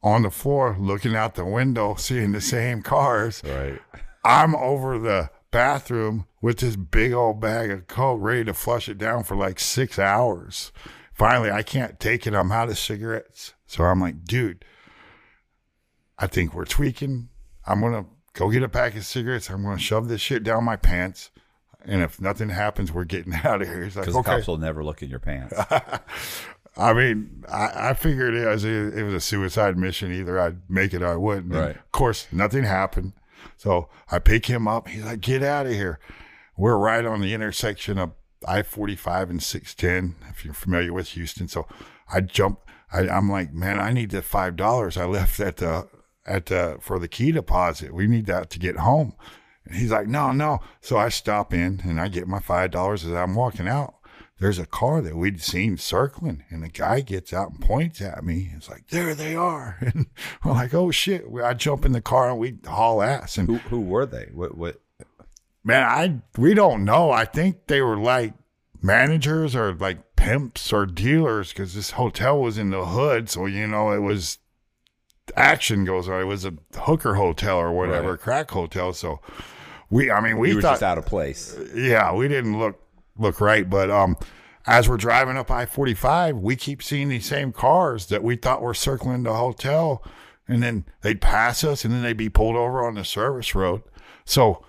on 0.02 0.23
the 0.23 0.31
floor 0.31 0.77
looking 0.78 1.14
out 1.14 1.35
the 1.35 1.44
window, 1.44 1.94
seeing 1.94 2.32
the 2.32 2.40
same 2.40 2.82
cars. 2.82 3.43
Right. 3.44 3.81
I'm 4.24 4.55
over 4.56 4.98
the 4.98 5.31
bathroom 5.51 6.27
with 6.40 6.59
this 6.59 6.77
big 6.77 7.12
old 7.12 7.40
bag 7.40 7.70
of 7.70 7.86
Coke 7.86 8.19
ready 8.20 8.44
to 8.44 8.55
flush 8.55 8.89
it 8.89 8.98
down 8.98 9.23
for 9.24 9.36
like 9.36 9.60
six 9.60 9.98
hours. 9.98 10.73
Finally, 11.12 11.51
I 11.51 11.62
can't 11.62 12.01
take 12.01 12.27
it. 12.27 12.35
I'm 12.35 12.51
out 12.51 12.69
of 12.70 12.78
cigarettes. 12.78 13.55
So 13.66 13.85
I'm 13.85 14.01
like, 14.01 14.24
dude, 14.24 14.64
I 16.19 16.27
think 16.27 16.55
we're 16.55 16.64
tweaking. 16.64 17.28
I'm 17.66 17.81
going 17.81 17.93
to 17.93 18.09
go 18.32 18.51
get 18.51 18.62
a 18.62 18.69
pack 18.69 18.97
of 18.97 19.05
cigarettes. 19.05 19.51
I'm 19.51 19.62
going 19.62 19.77
to 19.77 19.82
shove 19.82 20.09
this 20.09 20.20
shit 20.20 20.43
down 20.43 20.64
my 20.64 20.77
pants. 20.77 21.31
And 21.85 22.01
if 22.02 22.20
nothing 22.20 22.48
happens, 22.48 22.93
we're 22.93 23.05
getting 23.05 23.35
out 23.44 23.60
of 23.62 23.69
here. 23.69 23.85
Like, 23.85 23.94
Because 23.94 24.14
the 24.14 24.20
okay. 24.20 24.36
cops 24.36 24.47
will 24.47 24.56
never 24.59 24.82
look 24.82 25.02
in 25.02 25.10
your 25.10 25.19
pants. 25.20 25.55
I 26.76 26.92
mean, 26.92 27.44
I, 27.48 27.90
I 27.90 27.94
figured 27.94 28.34
it 28.34 28.46
was 28.46 28.64
a, 28.64 28.98
it 28.98 29.02
was 29.02 29.14
a 29.14 29.20
suicide 29.20 29.76
mission. 29.76 30.12
Either 30.12 30.40
I'd 30.40 30.70
make 30.70 30.94
it 30.94 31.02
or 31.02 31.08
I 31.08 31.16
wouldn't. 31.16 31.52
And 31.52 31.54
Of 31.76 31.92
course, 31.92 32.26
nothing 32.32 32.64
happened. 32.64 33.12
So 33.56 33.88
I 34.10 34.18
pick 34.18 34.46
him 34.46 34.66
up. 34.66 34.88
He's 34.88 35.04
like, 35.04 35.20
"Get 35.20 35.42
out 35.42 35.66
of 35.66 35.72
here." 35.72 35.98
We're 36.56 36.76
right 36.76 37.04
on 37.04 37.20
the 37.20 37.34
intersection 37.34 37.98
of 37.98 38.12
I 38.46 38.62
forty 38.62 38.96
five 38.96 39.30
and 39.30 39.42
six 39.42 39.74
ten. 39.74 40.16
If 40.30 40.44
you're 40.44 40.54
familiar 40.54 40.92
with 40.92 41.08
Houston, 41.08 41.48
so 41.48 41.66
I 42.12 42.20
jump. 42.20 42.60
I, 42.92 43.08
I'm 43.08 43.30
like, 43.30 43.52
man, 43.52 43.80
I 43.80 43.92
need 43.92 44.10
the 44.10 44.22
five 44.22 44.56
dollars 44.56 44.96
I 44.96 45.04
left 45.06 45.40
at 45.40 45.58
the 45.58 45.88
at 46.26 46.46
the 46.46 46.78
for 46.80 46.98
the 46.98 47.08
key 47.08 47.32
deposit. 47.32 47.94
We 47.94 48.06
need 48.06 48.26
that 48.26 48.50
to 48.50 48.58
get 48.58 48.76
home. 48.78 49.14
And 49.64 49.76
he's 49.76 49.92
like, 49.92 50.08
no, 50.08 50.32
no. 50.32 50.60
So 50.80 50.96
I 50.96 51.08
stop 51.08 51.54
in 51.54 51.80
and 51.84 52.00
I 52.00 52.08
get 52.08 52.26
my 52.26 52.40
five 52.40 52.70
dollars 52.70 53.04
as 53.04 53.12
I'm 53.12 53.34
walking 53.34 53.68
out. 53.68 53.94
There's 54.43 54.59
a 54.59 54.66
car 54.66 55.01
that 55.02 55.14
we'd 55.16 55.40
seen 55.40 55.77
circling, 55.77 56.43
and 56.51 56.64
the 56.64 56.69
guy 56.69 57.01
gets 57.01 57.32
out 57.32 57.51
and 57.52 57.60
points 57.60 58.01
at 58.01 58.24
me. 58.24 58.51
It's 58.56 58.69
like, 58.69 58.89
there 58.89 59.14
they 59.14 59.36
are. 59.36 59.78
And 59.94 60.06
we're 60.44 60.52
like, 60.52 60.74
oh 60.74 60.90
shit. 60.90 61.24
I 61.44 61.55
jump 61.55 61.85
in 61.85 61.93
the 61.93 62.01
car 62.01 62.28
and 62.28 62.39
we 62.40 62.59
haul 62.66 63.02
ass. 63.02 63.39
And 63.39 63.47
who 63.48 63.56
who 63.59 63.81
were 63.81 64.05
they? 64.05 64.31
What 64.35 64.56
what? 64.59 64.81
Man, 65.62 65.85
I 65.85 66.20
we 66.36 66.55
don't 66.55 66.85
know. 66.85 67.12
I 67.12 67.24
think 67.24 67.69
they 67.69 67.81
were 67.81 67.97
like 67.97 68.35
managers 68.82 69.55
or 69.55 69.73
like 69.74 70.16
pimps 70.16 70.73
or 70.73 70.86
dealers 70.86 71.51
because 71.52 71.74
this 71.74 71.93
hotel 71.93 72.40
was 72.40 72.59
in 72.59 72.70
the 72.70 72.85
hood. 72.85 73.31
So 73.31 73.47
you 73.47 73.69
know 73.69 73.93
it 73.93 74.01
was 74.01 74.39
action 75.36 75.85
goes 75.85 76.09
on. 76.09 76.20
It 76.20 76.24
was 76.24 76.44
a 76.44 76.55
hooker 76.81 77.14
hotel 77.14 77.59
or 77.59 77.70
whatever, 77.73 78.10
Right. 78.12 78.20
crack 78.20 78.51
hotel. 78.51 78.93
So 78.93 79.20
we, 79.89 80.10
I 80.10 80.20
mean, 80.20 80.39
we 80.39 80.52
was 80.55 80.62
thought 80.64 80.73
just 80.73 80.82
out 80.82 80.98
of 80.98 81.06
place. 81.06 81.56
yeah, 81.74 82.12
we 82.12 82.27
didn't 82.27 82.59
look 82.59 82.81
look 83.18 83.40
right, 83.40 83.68
but 83.68 83.90
um, 83.90 84.16
as 84.66 84.89
we're 84.89 84.97
driving 84.97 85.36
up 85.36 85.51
I 85.51 85.66
forty 85.66 85.94
five, 85.94 86.36
we 86.36 86.56
keep 86.56 86.82
seeing 86.82 87.09
these 87.09 87.26
same 87.26 87.52
cars 87.52 88.06
that 88.06 88.22
we 88.22 88.36
thought 88.36 88.62
were 88.62 88.74
circling 88.74 89.22
the 89.22 89.34
hotel, 89.34 90.05
and 90.48 90.62
then 90.62 90.84
they'd 91.02 91.20
pass 91.20 91.64
us, 91.64 91.84
and 91.84 91.93
then 91.93 92.02
they'd 92.02 92.16
be 92.16 92.28
pulled 92.28 92.56
over 92.56 92.86
on 92.86 92.94
the 92.94 93.05
service 93.05 93.55
road. 93.55 93.82
So 94.24 94.64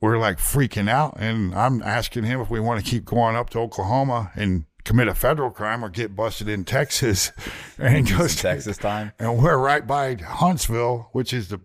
we're 0.00 0.18
like 0.18 0.38
freaking 0.38 0.88
out, 0.88 1.16
and 1.18 1.54
I'm 1.54 1.82
asking 1.82 2.24
him 2.24 2.40
if 2.40 2.50
we 2.50 2.60
want 2.60 2.84
to 2.84 2.90
keep 2.90 3.04
going 3.04 3.36
up 3.36 3.50
to 3.50 3.58
Oklahoma 3.58 4.32
and 4.34 4.64
commit 4.84 5.08
a 5.08 5.14
federal 5.14 5.50
crime 5.50 5.84
or 5.84 5.88
get 5.88 6.16
busted 6.16 6.48
in 6.48 6.64
Texas, 6.64 7.32
and 7.78 7.96
he 8.08 8.16
goes 8.16 8.36
Texas 8.36 8.78
time. 8.78 9.12
and 9.18 9.42
we're 9.42 9.58
right 9.58 9.86
by 9.86 10.14
Huntsville, 10.16 11.08
which 11.12 11.32
is 11.32 11.48
the 11.48 11.60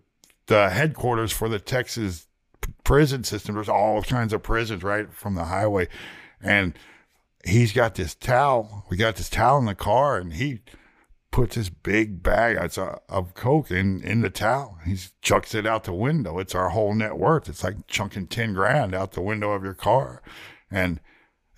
the 0.46 0.70
headquarters 0.70 1.32
for 1.32 1.48
the 1.48 1.58
Texas 1.58 2.26
prison 2.84 3.24
system. 3.24 3.54
There's 3.54 3.68
all 3.68 4.02
kinds 4.02 4.32
of 4.32 4.42
prisons 4.42 4.82
right 4.82 5.12
from 5.12 5.34
the 5.34 5.44
highway, 5.44 5.88
and 6.40 6.74
he's 7.44 7.72
got 7.72 7.94
this 7.94 8.14
towel. 8.14 8.84
We 8.88 8.96
got 8.96 9.16
this 9.16 9.30
towel 9.30 9.58
in 9.58 9.66
the 9.66 9.74
car, 9.74 10.18
and 10.18 10.34
he 10.34 10.60
puts 11.30 11.56
this 11.56 11.68
big 11.68 12.22
bag 12.22 12.56
a, 12.56 13.00
of 13.08 13.34
coke 13.34 13.70
in 13.70 14.02
in 14.02 14.22
the 14.22 14.30
towel. 14.30 14.78
He 14.84 14.96
chucks 15.22 15.54
it 15.54 15.66
out 15.66 15.84
the 15.84 15.92
window. 15.92 16.38
It's 16.38 16.54
our 16.54 16.70
whole 16.70 16.94
net 16.94 17.18
worth. 17.18 17.48
It's 17.48 17.64
like 17.64 17.86
chunking 17.86 18.26
ten 18.26 18.54
grand 18.54 18.94
out 18.94 19.12
the 19.12 19.22
window 19.22 19.52
of 19.52 19.62
your 19.64 19.74
car, 19.74 20.22
and 20.70 21.00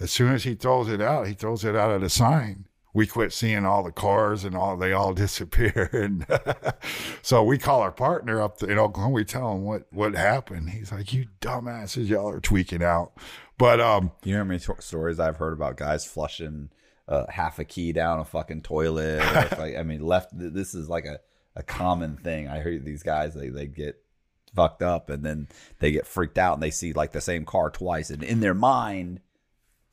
as 0.01 0.11
soon 0.11 0.33
as 0.33 0.45
he 0.45 0.55
throws 0.55 0.89
it 0.89 1.01
out, 1.01 1.27
he 1.27 1.35
throws 1.35 1.65
it 1.65 1.75
out 1.75 1.91
of 1.91 2.01
the 2.01 2.09
sign. 2.09 2.68
We 2.99 3.07
quit 3.07 3.33
seeing 3.33 3.65
all 3.65 3.85
the 3.85 3.93
cars 3.93 4.43
and 4.45 4.57
all 4.57 4.77
they 4.77 4.93
all 4.93 5.15
disappear. 5.25 5.89
And 5.93 6.27
so 7.23 7.45
we 7.45 7.57
call 7.57 7.81
our 7.81 7.93
partner 7.93 8.43
up 8.43 8.61
in 8.61 8.77
Oklahoma. 8.77 9.15
We 9.15 9.25
tell 9.25 9.53
him 9.53 9.63
what 9.63 9.87
what 9.93 10.17
happened. 10.17 10.71
He's 10.71 10.91
like, 10.91 11.13
"You 11.13 11.27
dumbasses, 11.41 12.09
y'all 12.09 12.29
are 12.29 12.41
tweaking 12.41 12.83
out." 12.83 13.13
But 13.57 13.81
um, 13.81 14.11
You 14.25 14.33
know 14.33 14.39
how 14.39 14.45
many 14.47 14.59
sto- 14.59 14.81
stories 14.81 15.21
I've 15.21 15.37
heard 15.37 15.53
about 15.53 15.77
guys 15.77 16.05
flushing 16.07 16.71
uh, 17.07 17.27
half 17.29 17.61
a 17.61 17.65
key 17.65 17.93
down 17.93 18.19
a 18.19 18.25
fucking 18.25 18.63
toilet? 18.63 19.21
I, 19.21 19.77
I 19.77 19.83
mean, 19.85 20.01
left. 20.05 20.31
This 20.33 20.75
is 20.75 20.89
like 20.89 21.05
a, 21.05 21.21
a 21.55 21.63
common 21.63 22.17
thing. 22.17 22.49
I 22.49 22.61
hear 22.65 22.81
these 22.81 23.05
guys 23.05 23.33
they 23.33 23.49
they 23.49 23.67
get 23.69 24.03
fucked 24.57 24.83
up 24.83 25.09
and 25.09 25.25
then 25.25 25.47
they 25.79 25.93
get 25.93 26.05
freaked 26.05 26.37
out 26.37 26.55
and 26.55 26.63
they 26.65 26.71
see 26.73 26.93
like 26.93 27.13
the 27.13 27.21
same 27.21 27.45
car 27.45 27.71
twice 27.71 28.11
and 28.11 28.25
in 28.25 28.41
their 28.41 28.55
mind 28.55 29.21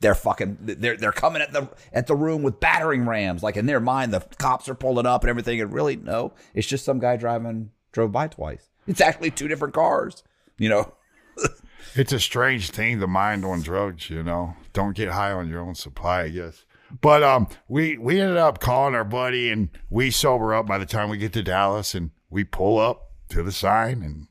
they're 0.00 0.14
fucking 0.14 0.58
they're 0.60 0.96
they're 0.96 1.12
coming 1.12 1.40
at 1.40 1.52
the 1.52 1.68
at 1.92 2.06
the 2.06 2.14
room 2.14 2.42
with 2.42 2.60
battering 2.60 3.06
rams 3.06 3.42
like 3.42 3.56
in 3.56 3.66
their 3.66 3.80
mind 3.80 4.12
the 4.12 4.20
cops 4.38 4.68
are 4.68 4.74
pulling 4.74 5.06
up 5.06 5.22
and 5.22 5.30
everything 5.30 5.60
and 5.60 5.72
really 5.72 5.96
no 5.96 6.32
it's 6.54 6.66
just 6.66 6.84
some 6.84 6.98
guy 6.98 7.16
driving 7.16 7.70
drove 7.92 8.12
by 8.12 8.28
twice 8.28 8.68
it's 8.86 9.00
actually 9.00 9.30
two 9.30 9.48
different 9.48 9.72
cars 9.72 10.22
you 10.58 10.68
know 10.68 10.92
it's 11.94 12.12
a 12.12 12.20
strange 12.20 12.70
thing, 12.70 12.98
the 12.98 13.06
mind 13.06 13.44
on 13.44 13.62
drugs. 13.62 14.10
You 14.10 14.22
know, 14.22 14.54
don't 14.72 14.96
get 14.96 15.10
high 15.10 15.32
on 15.32 15.48
your 15.48 15.60
own 15.60 15.74
supply, 15.74 16.22
I 16.22 16.28
guess. 16.28 16.64
But 17.00 17.22
um, 17.22 17.48
we 17.68 17.98
we 17.98 18.20
ended 18.20 18.36
up 18.36 18.60
calling 18.60 18.94
our 18.94 19.04
buddy, 19.04 19.50
and 19.50 19.70
we 19.90 20.10
sober 20.10 20.54
up 20.54 20.66
by 20.66 20.78
the 20.78 20.86
time 20.86 21.10
we 21.10 21.18
get 21.18 21.32
to 21.34 21.42
Dallas, 21.42 21.94
and 21.94 22.10
we 22.30 22.44
pull 22.44 22.78
up 22.78 23.12
to 23.30 23.42
the 23.42 23.52
sign 23.52 24.02
and. 24.02 24.28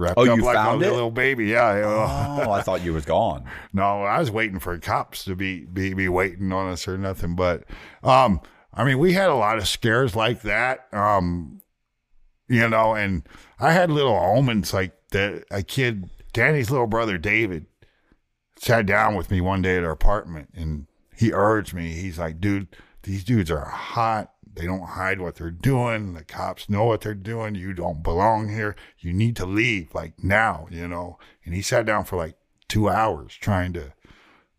Wrapped 0.00 0.18
Oh, 0.18 0.28
up 0.28 0.36
you 0.38 0.44
like 0.44 0.54
found 0.56 0.82
a 0.82 0.88
it? 0.88 0.92
little 0.92 1.10
baby, 1.10 1.46
yeah. 1.46 1.76
yeah. 1.78 2.44
oh 2.46 2.50
i 2.50 2.62
thought 2.62 2.82
you 2.82 2.92
was 2.92 3.04
gone 3.04 3.44
No, 3.72 4.02
I 4.02 4.18
was 4.18 4.30
waiting 4.30 4.58
for 4.58 4.76
cops 4.78 5.24
to 5.26 5.36
be 5.36 5.66
be 5.66 5.94
be 5.94 6.08
waiting 6.08 6.52
on 6.52 6.72
us 6.72 6.88
or 6.88 6.98
nothing. 6.98 7.36
But 7.36 7.64
um, 8.02 8.40
I 8.74 8.84
mean, 8.84 8.98
we 8.98 9.12
had 9.12 9.28
a 9.30 9.34
lot 9.34 9.58
of 9.58 9.68
scares 9.68 10.16
like 10.16 10.42
that. 10.42 10.88
Um, 10.92 11.60
you 12.48 12.68
know, 12.68 12.94
and 12.94 13.22
I 13.60 13.72
had 13.72 13.90
little 13.90 14.16
omens 14.16 14.72
like 14.74 14.92
that. 15.10 15.44
A 15.52 15.62
kid, 15.62 16.10
Danny's 16.32 16.70
little 16.70 16.86
brother 16.88 17.16
David, 17.18 17.66
sat 18.56 18.86
down 18.86 19.14
with 19.14 19.30
me 19.30 19.40
one 19.40 19.62
day 19.62 19.76
at 19.76 19.84
our 19.84 19.90
apartment, 19.92 20.48
and 20.54 20.86
he 21.16 21.32
urged 21.32 21.74
me. 21.74 21.92
He's 21.92 22.18
like, 22.18 22.40
"Dude, 22.40 22.66
these 23.02 23.22
dudes 23.24 23.50
are 23.50 23.64
hot." 23.66 24.32
They 24.52 24.66
don't 24.66 24.88
hide 24.88 25.20
what 25.20 25.36
they're 25.36 25.50
doing. 25.50 26.14
The 26.14 26.24
cops 26.24 26.68
know 26.68 26.84
what 26.84 27.02
they're 27.02 27.14
doing. 27.14 27.54
You 27.54 27.72
don't 27.72 28.02
belong 28.02 28.48
here. 28.48 28.74
You 28.98 29.12
need 29.12 29.36
to 29.36 29.46
leave 29.46 29.94
like 29.94 30.22
now, 30.22 30.66
you 30.70 30.88
know. 30.88 31.18
And 31.44 31.54
he 31.54 31.62
sat 31.62 31.86
down 31.86 32.04
for 32.04 32.16
like 32.16 32.36
two 32.68 32.88
hours 32.88 33.36
trying 33.40 33.72
to 33.74 33.92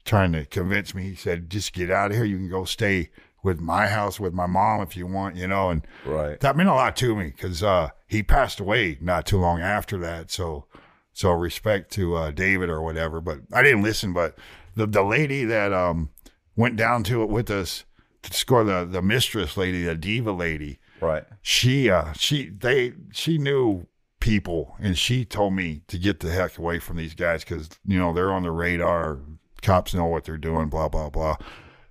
trying 0.06 0.32
to 0.34 0.46
convince 0.46 0.96
me. 0.96 1.04
He 1.04 1.16
said, 1.16 1.50
"Just 1.50 1.74
get 1.74 1.92
out 1.92 2.12
of 2.12 2.18
here. 2.18 2.26
You 2.26 2.38
can 2.38 2.50
go 2.50 2.64
stay 2.66 3.10
with 3.44 3.60
my 3.60 3.88
house 3.88 4.20
with 4.20 4.34
my 4.34 4.46
mom 4.48 4.82
if 4.82 4.96
you 4.96 5.06
want, 5.08 5.36
you 5.36 5.48
know." 5.48 5.70
And 5.70 5.86
Right. 6.06 6.40
that 6.40 6.56
meant 6.56 6.70
a 6.70 6.74
lot 6.74 6.96
to 6.98 7.16
me 7.16 7.26
because 7.26 7.62
uh, 7.62 7.90
he 8.08 8.24
passed 8.24 8.60
away 8.60 8.98
not 9.02 9.26
too 9.26 9.40
long 9.40 9.62
after 9.62 9.98
that. 10.00 10.32
So, 10.32 10.66
so 11.14 11.32
respect 11.32 11.92
to 11.94 12.16
uh, 12.16 12.32
David 12.32 12.70
or 12.70 12.82
whatever. 12.82 13.20
But 13.22 13.40
I 13.54 13.62
didn't 13.62 13.84
listen. 13.84 14.14
But 14.14 14.38
the 14.76 14.88
the 14.88 15.04
lady 15.04 15.44
that 15.46 15.74
um 15.74 16.10
went 16.56 16.78
down 16.78 17.04
to 17.04 17.22
it 17.24 17.30
with 17.30 17.50
us 17.52 17.84
score 18.30 18.64
the 18.64 18.86
the 18.86 19.02
mistress 19.02 19.58
lady, 19.58 19.84
the 19.84 19.96
diva 19.96 20.32
lady. 20.32 20.80
Right. 21.00 21.24
She 21.42 21.90
uh 21.90 22.14
she 22.14 22.50
they 22.50 22.94
she 23.12 23.38
knew 23.38 23.88
people 24.20 24.76
and 24.80 24.98
she 24.98 25.26
told 25.26 25.54
me 25.54 25.82
to 25.88 25.98
get 25.98 26.20
the 26.20 26.32
heck 26.32 26.58
away 26.58 26.78
from 26.80 26.98
these 26.98 27.16
guys 27.16 27.44
because 27.44 27.70
you 27.86 27.98
know 27.98 28.14
they're 28.14 28.32
on 28.34 28.44
the 28.44 28.52
radar. 28.52 29.20
Cops 29.62 29.94
know 29.94 30.06
what 30.06 30.24
they're 30.24 30.38
doing 30.38 30.70
blah 30.70 30.90
blah 30.90 31.10
blah. 31.10 31.38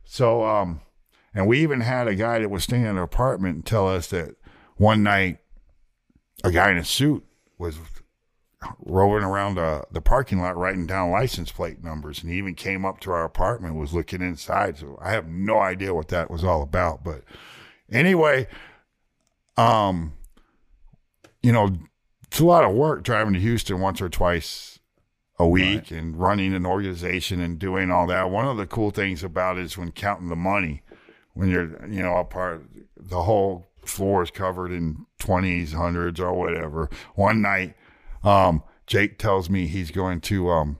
So 0.04 0.44
um 0.44 0.80
and 1.34 1.46
we 1.46 1.60
even 1.60 1.80
had 1.80 2.08
a 2.08 2.14
guy 2.14 2.38
that 2.40 2.50
was 2.50 2.64
staying 2.64 2.82
in 2.82 2.90
an 2.90 2.98
apartment 2.98 3.64
tell 3.64 3.88
us 3.88 4.08
that 4.08 4.36
one 4.76 5.02
night 5.02 5.38
a 6.42 6.50
guy 6.50 6.70
in 6.70 6.78
a 6.78 6.84
suit 6.84 7.24
was 7.58 7.78
roving 8.84 9.24
around 9.24 9.58
uh, 9.58 9.82
the 9.90 10.00
parking 10.00 10.40
lot 10.40 10.56
writing 10.56 10.86
down 10.86 11.10
license 11.10 11.50
plate 11.50 11.82
numbers 11.82 12.22
and 12.22 12.30
he 12.30 12.38
even 12.38 12.54
came 12.54 12.84
up 12.84 13.00
to 13.00 13.10
our 13.10 13.24
apartment 13.24 13.74
was 13.74 13.94
looking 13.94 14.20
inside 14.20 14.76
so 14.76 14.98
i 15.00 15.10
have 15.10 15.26
no 15.26 15.58
idea 15.58 15.94
what 15.94 16.08
that 16.08 16.30
was 16.30 16.44
all 16.44 16.62
about 16.62 17.02
but 17.02 17.22
anyway 17.90 18.46
um 19.56 20.12
you 21.42 21.50
know 21.50 21.70
it's 22.26 22.38
a 22.38 22.44
lot 22.44 22.64
of 22.64 22.74
work 22.74 23.02
driving 23.02 23.32
to 23.32 23.40
houston 23.40 23.80
once 23.80 24.00
or 24.00 24.10
twice 24.10 24.80
a 25.40 25.48
week 25.48 25.90
and 25.90 26.20
running 26.20 26.54
an 26.54 26.66
organization 26.66 27.40
and 27.40 27.58
doing 27.58 27.90
all 27.90 28.06
that. 28.06 28.30
One 28.30 28.46
of 28.46 28.58
the 28.58 28.66
cool 28.66 28.90
things 28.90 29.24
about 29.24 29.56
it 29.56 29.64
is 29.64 29.78
when 29.78 29.90
counting 29.90 30.28
the 30.28 30.36
money 30.36 30.82
when 31.32 31.48
you're 31.48 31.86
you 31.88 32.02
know 32.02 32.18
a 32.18 32.24
part 32.24 32.62
the 32.94 33.22
whole 33.22 33.66
floor 33.82 34.22
is 34.22 34.30
covered 34.30 34.70
in 34.70 35.06
20s 35.18 35.72
hundreds 35.72 36.20
or 36.20 36.34
whatever. 36.34 36.90
One 37.14 37.40
night 37.40 37.74
um 38.24 38.62
jake 38.86 39.18
tells 39.18 39.48
me 39.48 39.66
he's 39.66 39.90
going 39.90 40.20
to 40.20 40.50
um 40.50 40.78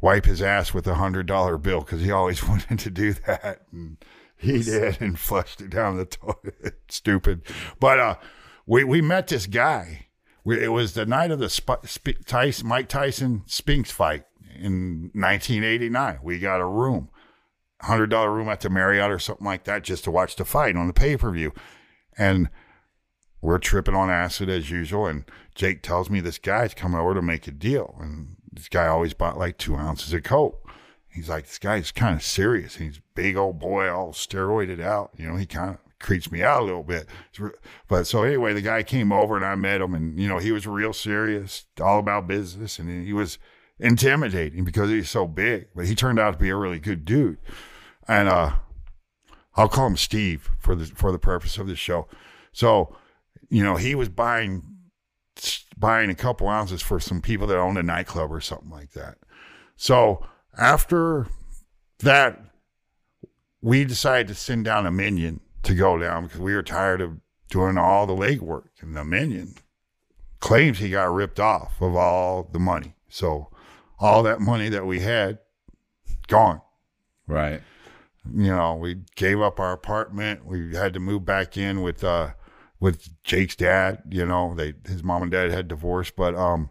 wipe 0.00 0.26
his 0.26 0.42
ass 0.42 0.72
with 0.72 0.86
a 0.86 0.94
hundred 0.94 1.26
dollar 1.26 1.58
bill 1.58 1.80
because 1.80 2.00
he 2.00 2.10
always 2.10 2.42
wanted 2.48 2.78
to 2.78 2.90
do 2.90 3.12
that. 3.12 3.62
And 3.72 3.96
he 4.36 4.62
did 4.62 5.00
and 5.00 5.18
flushed 5.18 5.60
it 5.60 5.70
down 5.70 5.96
the 5.96 6.04
toilet. 6.04 6.78
Stupid. 6.88 7.42
But 7.80 7.98
uh 7.98 8.14
we 8.66 8.84
we 8.84 9.00
met 9.00 9.28
this 9.28 9.46
guy. 9.46 10.06
We, 10.44 10.62
it 10.62 10.72
was 10.72 10.94
the 10.94 11.04
night 11.04 11.30
of 11.30 11.40
the 11.40 11.50
Sp- 11.50 11.84
Sp- 11.84 12.24
Tyson, 12.24 12.68
mike 12.68 12.88
tyson 12.88 13.42
spinks 13.46 13.90
fight 13.90 14.24
in 14.56 15.10
1989 15.14 16.20
we 16.22 16.38
got 16.38 16.60
a 16.60 16.64
room 16.64 17.10
hundred 17.82 18.10
dollar 18.10 18.32
room 18.32 18.48
at 18.48 18.60
the 18.60 18.70
marriott 18.70 19.10
or 19.10 19.18
something 19.18 19.46
like 19.46 19.64
that 19.64 19.84
just 19.84 20.04
to 20.04 20.10
watch 20.10 20.36
the 20.36 20.44
fight 20.44 20.76
on 20.76 20.86
the 20.86 20.92
pay-per-view. 20.92 21.52
And 22.16 22.48
we're 23.40 23.58
tripping 23.58 23.94
on 23.94 24.10
acid 24.10 24.48
as 24.48 24.70
usual. 24.70 25.06
And 25.06 25.24
Jake 25.58 25.82
tells 25.82 26.08
me 26.08 26.20
this 26.20 26.38
guy's 26.38 26.72
coming 26.72 27.00
over 27.00 27.14
to 27.14 27.20
make 27.20 27.48
a 27.48 27.50
deal. 27.50 27.96
And 28.00 28.36
this 28.52 28.68
guy 28.68 28.86
always 28.86 29.12
bought 29.12 29.36
like 29.36 29.58
two 29.58 29.74
ounces 29.74 30.12
of 30.12 30.22
coke. 30.22 30.64
He's 31.08 31.28
like, 31.28 31.46
this 31.46 31.58
guy's 31.58 31.90
kind 31.90 32.14
of 32.14 32.22
serious. 32.22 32.76
He's 32.76 33.00
big 33.16 33.36
old 33.36 33.58
boy, 33.58 33.90
all 33.90 34.12
steroided 34.12 34.80
out. 34.80 35.10
You 35.16 35.26
know, 35.26 35.34
he 35.34 35.46
kind 35.46 35.70
of 35.70 35.78
creeps 35.98 36.30
me 36.30 36.44
out 36.44 36.62
a 36.62 36.64
little 36.64 36.84
bit. 36.84 37.08
But 37.88 38.06
so 38.06 38.22
anyway, 38.22 38.52
the 38.52 38.60
guy 38.60 38.84
came 38.84 39.10
over 39.10 39.34
and 39.34 39.44
I 39.44 39.56
met 39.56 39.80
him, 39.80 39.94
and 39.94 40.16
you 40.16 40.28
know, 40.28 40.38
he 40.38 40.52
was 40.52 40.64
real 40.64 40.92
serious, 40.92 41.66
all 41.80 41.98
about 41.98 42.28
business, 42.28 42.78
and 42.78 43.04
he 43.04 43.12
was 43.12 43.38
intimidating 43.80 44.64
because 44.64 44.90
he's 44.90 45.10
so 45.10 45.26
big. 45.26 45.66
But 45.74 45.86
he 45.86 45.96
turned 45.96 46.20
out 46.20 46.34
to 46.34 46.38
be 46.38 46.50
a 46.50 46.56
really 46.56 46.78
good 46.78 47.04
dude. 47.04 47.38
And 48.06 48.28
uh, 48.28 48.52
I'll 49.56 49.68
call 49.68 49.88
him 49.88 49.96
Steve 49.96 50.50
for 50.60 50.76
the 50.76 50.84
for 50.84 51.10
the 51.10 51.18
purpose 51.18 51.58
of 51.58 51.66
this 51.66 51.80
show. 51.80 52.06
So, 52.52 52.96
you 53.48 53.64
know, 53.64 53.74
he 53.74 53.96
was 53.96 54.08
buying 54.08 54.67
buying 55.78 56.10
a 56.10 56.14
couple 56.14 56.48
ounces 56.48 56.82
for 56.82 56.98
some 57.00 57.20
people 57.20 57.46
that 57.46 57.58
owned 57.58 57.78
a 57.78 57.82
nightclub 57.82 58.32
or 58.32 58.40
something 58.40 58.70
like 58.70 58.92
that. 58.92 59.18
So 59.76 60.26
after 60.56 61.26
that, 62.00 62.40
we 63.60 63.84
decided 63.84 64.28
to 64.28 64.34
send 64.34 64.64
down 64.64 64.86
a 64.86 64.90
minion 64.90 65.40
to 65.64 65.74
go 65.74 65.98
down 65.98 66.24
because 66.24 66.40
we 66.40 66.54
were 66.54 66.62
tired 66.62 67.00
of 67.00 67.18
doing 67.50 67.78
all 67.78 68.06
the 68.06 68.14
legwork. 68.14 68.68
And 68.80 68.96
the 68.96 69.04
minion 69.04 69.54
claims 70.40 70.78
he 70.78 70.90
got 70.90 71.12
ripped 71.12 71.40
off 71.40 71.80
of 71.80 71.96
all 71.96 72.48
the 72.52 72.58
money. 72.58 72.94
So 73.08 73.50
all 73.98 74.22
that 74.24 74.40
money 74.40 74.68
that 74.68 74.86
we 74.86 75.00
had 75.00 75.38
gone. 76.28 76.60
Right. 77.26 77.60
You 78.32 78.48
know, 78.48 78.74
we 78.74 79.02
gave 79.16 79.40
up 79.40 79.58
our 79.58 79.72
apartment. 79.72 80.44
We 80.44 80.74
had 80.74 80.94
to 80.94 81.00
move 81.00 81.24
back 81.24 81.56
in 81.56 81.82
with 81.82 82.04
uh 82.04 82.30
with 82.80 83.22
Jake's 83.24 83.56
dad. 83.56 84.02
You 84.10 84.26
know, 84.26 84.54
they 84.54 84.74
his 84.86 85.02
mom 85.02 85.22
and 85.22 85.30
dad 85.30 85.50
had 85.50 85.68
divorced, 85.68 86.16
but 86.16 86.34
um, 86.34 86.70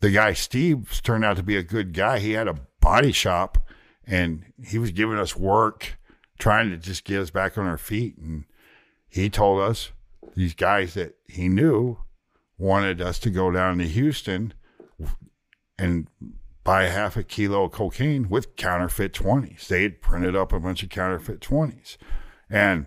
the 0.00 0.10
guy 0.10 0.32
Steve 0.32 1.00
turned 1.02 1.24
out 1.24 1.36
to 1.36 1.42
be 1.42 1.56
a 1.56 1.62
good 1.62 1.92
guy. 1.92 2.18
He 2.18 2.32
had 2.32 2.48
a 2.48 2.58
body 2.80 3.12
shop, 3.12 3.58
and 4.06 4.44
he 4.64 4.78
was 4.78 4.90
giving 4.90 5.18
us 5.18 5.36
work, 5.36 5.98
trying 6.38 6.70
to 6.70 6.76
just 6.76 7.04
get 7.04 7.20
us 7.20 7.30
back 7.30 7.58
on 7.58 7.66
our 7.66 7.78
feet. 7.78 8.16
And 8.18 8.44
he 9.08 9.28
told 9.28 9.60
us 9.60 9.92
these 10.34 10.54
guys 10.54 10.94
that 10.94 11.16
he 11.28 11.48
knew 11.48 11.98
wanted 12.58 13.00
us 13.00 13.18
to 13.18 13.30
go 13.30 13.50
down 13.50 13.78
to 13.78 13.84
Houston 13.84 14.52
and 15.78 16.08
buy 16.62 16.84
half 16.84 17.16
a 17.16 17.22
kilo 17.22 17.64
of 17.64 17.72
cocaine 17.72 18.28
with 18.28 18.54
counterfeit 18.56 19.14
20s. 19.14 19.66
They 19.66 19.82
had 19.82 20.02
printed 20.02 20.36
up 20.36 20.52
a 20.52 20.60
bunch 20.60 20.82
of 20.82 20.90
counterfeit 20.90 21.40
20s. 21.40 21.96
And 22.50 22.86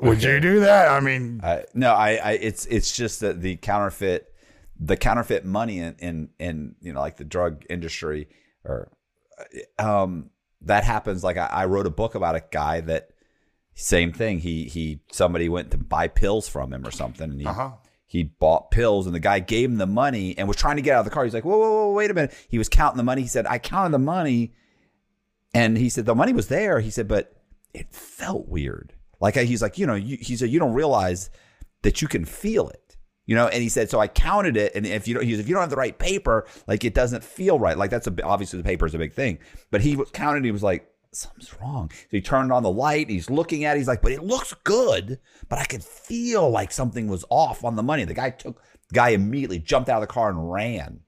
would 0.00 0.22
you 0.22 0.40
do 0.40 0.60
that? 0.60 0.88
I 0.88 1.00
mean, 1.00 1.40
I, 1.42 1.64
no, 1.74 1.92
I, 1.92 2.14
I, 2.14 2.30
it's 2.32 2.66
it's 2.66 2.96
just 2.96 3.20
that 3.20 3.40
the 3.40 3.56
counterfeit, 3.56 4.32
the 4.78 4.96
counterfeit 4.96 5.44
money 5.44 5.78
in, 5.78 5.96
in, 5.98 6.28
in 6.38 6.74
you 6.80 6.92
know, 6.92 7.00
like 7.00 7.16
the 7.16 7.24
drug 7.24 7.64
industry, 7.70 8.28
or, 8.64 8.90
um, 9.78 10.30
that 10.62 10.84
happens. 10.84 11.22
Like 11.22 11.36
I, 11.36 11.46
I 11.46 11.64
wrote 11.66 11.86
a 11.86 11.90
book 11.90 12.14
about 12.14 12.36
a 12.36 12.44
guy 12.50 12.80
that, 12.82 13.10
same 13.78 14.10
thing. 14.10 14.38
He 14.38 14.64
he, 14.64 15.00
somebody 15.12 15.50
went 15.50 15.70
to 15.72 15.76
buy 15.76 16.08
pills 16.08 16.48
from 16.48 16.72
him 16.72 16.86
or 16.86 16.90
something, 16.90 17.30
and 17.30 17.38
he 17.38 17.46
uh-huh. 17.46 17.72
he 18.06 18.22
bought 18.22 18.70
pills, 18.70 19.04
and 19.04 19.14
the 19.14 19.20
guy 19.20 19.38
gave 19.38 19.68
him 19.68 19.76
the 19.76 19.86
money 19.86 20.34
and 20.38 20.48
was 20.48 20.56
trying 20.56 20.76
to 20.76 20.82
get 20.82 20.94
out 20.94 21.00
of 21.00 21.04
the 21.04 21.10
car. 21.10 21.24
He's 21.24 21.34
like, 21.34 21.44
whoa, 21.44 21.58
whoa, 21.58 21.70
whoa, 21.70 21.92
wait 21.92 22.10
a 22.10 22.14
minute. 22.14 22.34
He 22.48 22.56
was 22.56 22.70
counting 22.70 22.96
the 22.96 23.02
money. 23.02 23.20
He 23.20 23.28
said, 23.28 23.46
I 23.46 23.58
counted 23.58 23.92
the 23.92 23.98
money, 23.98 24.54
and 25.52 25.76
he 25.76 25.90
said 25.90 26.06
the 26.06 26.14
money 26.14 26.32
was 26.32 26.48
there. 26.48 26.80
He 26.80 26.88
said, 26.88 27.06
but 27.06 27.36
it 27.74 27.92
felt 27.92 28.48
weird. 28.48 28.94
Like 29.20 29.36
uh, 29.36 29.40
he's 29.40 29.62
like, 29.62 29.78
you 29.78 29.86
know, 29.86 29.94
you, 29.94 30.18
he 30.20 30.36
said 30.36 30.50
you 30.50 30.58
don't 30.58 30.74
realize 30.74 31.30
that 31.82 32.02
you 32.02 32.08
can 32.08 32.24
feel 32.24 32.68
it, 32.68 32.96
you 33.24 33.34
know. 33.34 33.48
And 33.48 33.62
he 33.62 33.68
said, 33.68 33.90
so 33.90 34.00
I 34.00 34.08
counted 34.08 34.56
it, 34.56 34.74
and 34.74 34.86
if 34.86 35.08
you 35.08 35.14
don't, 35.14 35.24
he 35.24 35.32
said, 35.32 35.40
if 35.40 35.48
you 35.48 35.54
don't 35.54 35.62
have 35.62 35.70
the 35.70 35.76
right 35.76 35.98
paper, 35.98 36.46
like 36.66 36.84
it 36.84 36.94
doesn't 36.94 37.24
feel 37.24 37.58
right. 37.58 37.76
Like 37.76 37.90
that's 37.90 38.06
a 38.06 38.24
obviously 38.24 38.58
the 38.58 38.64
paper 38.64 38.86
is 38.86 38.94
a 38.94 38.98
big 38.98 39.12
thing, 39.12 39.38
but 39.70 39.80
he 39.80 39.96
counted. 40.12 40.44
He 40.44 40.50
was 40.50 40.62
like, 40.62 40.90
something's 41.12 41.54
wrong. 41.60 41.90
So 41.90 42.08
he 42.10 42.20
turned 42.20 42.52
on 42.52 42.62
the 42.62 42.70
light. 42.70 43.08
He's 43.08 43.30
looking 43.30 43.64
at. 43.64 43.76
it. 43.76 43.80
He's 43.80 43.88
like, 43.88 44.02
but 44.02 44.12
it 44.12 44.22
looks 44.22 44.54
good, 44.64 45.18
but 45.48 45.58
I 45.58 45.64
could 45.64 45.82
feel 45.82 46.50
like 46.50 46.72
something 46.72 47.08
was 47.08 47.24
off 47.30 47.64
on 47.64 47.76
the 47.76 47.82
money. 47.82 48.04
The 48.04 48.14
guy 48.14 48.30
took. 48.30 48.62
The 48.88 48.94
guy 48.94 49.08
immediately 49.10 49.58
jumped 49.58 49.88
out 49.88 50.00
of 50.00 50.08
the 50.08 50.12
car 50.12 50.30
and 50.30 50.52
ran. 50.52 51.00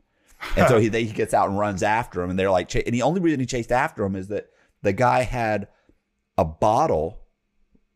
And 0.56 0.68
so 0.68 0.78
he, 0.80 0.88
he 0.88 1.06
gets 1.12 1.34
out 1.34 1.48
and 1.48 1.58
runs 1.58 1.82
after 1.82 2.22
him, 2.22 2.30
and 2.30 2.38
they're 2.38 2.50
like, 2.50 2.74
and 2.74 2.94
the 2.94 3.02
only 3.02 3.20
reason 3.20 3.40
he 3.40 3.46
chased 3.46 3.72
after 3.72 4.04
him 4.04 4.16
is 4.16 4.28
that 4.28 4.50
the 4.82 4.92
guy 4.92 5.22
had 5.22 5.68
a 6.36 6.44
bottle 6.44 7.17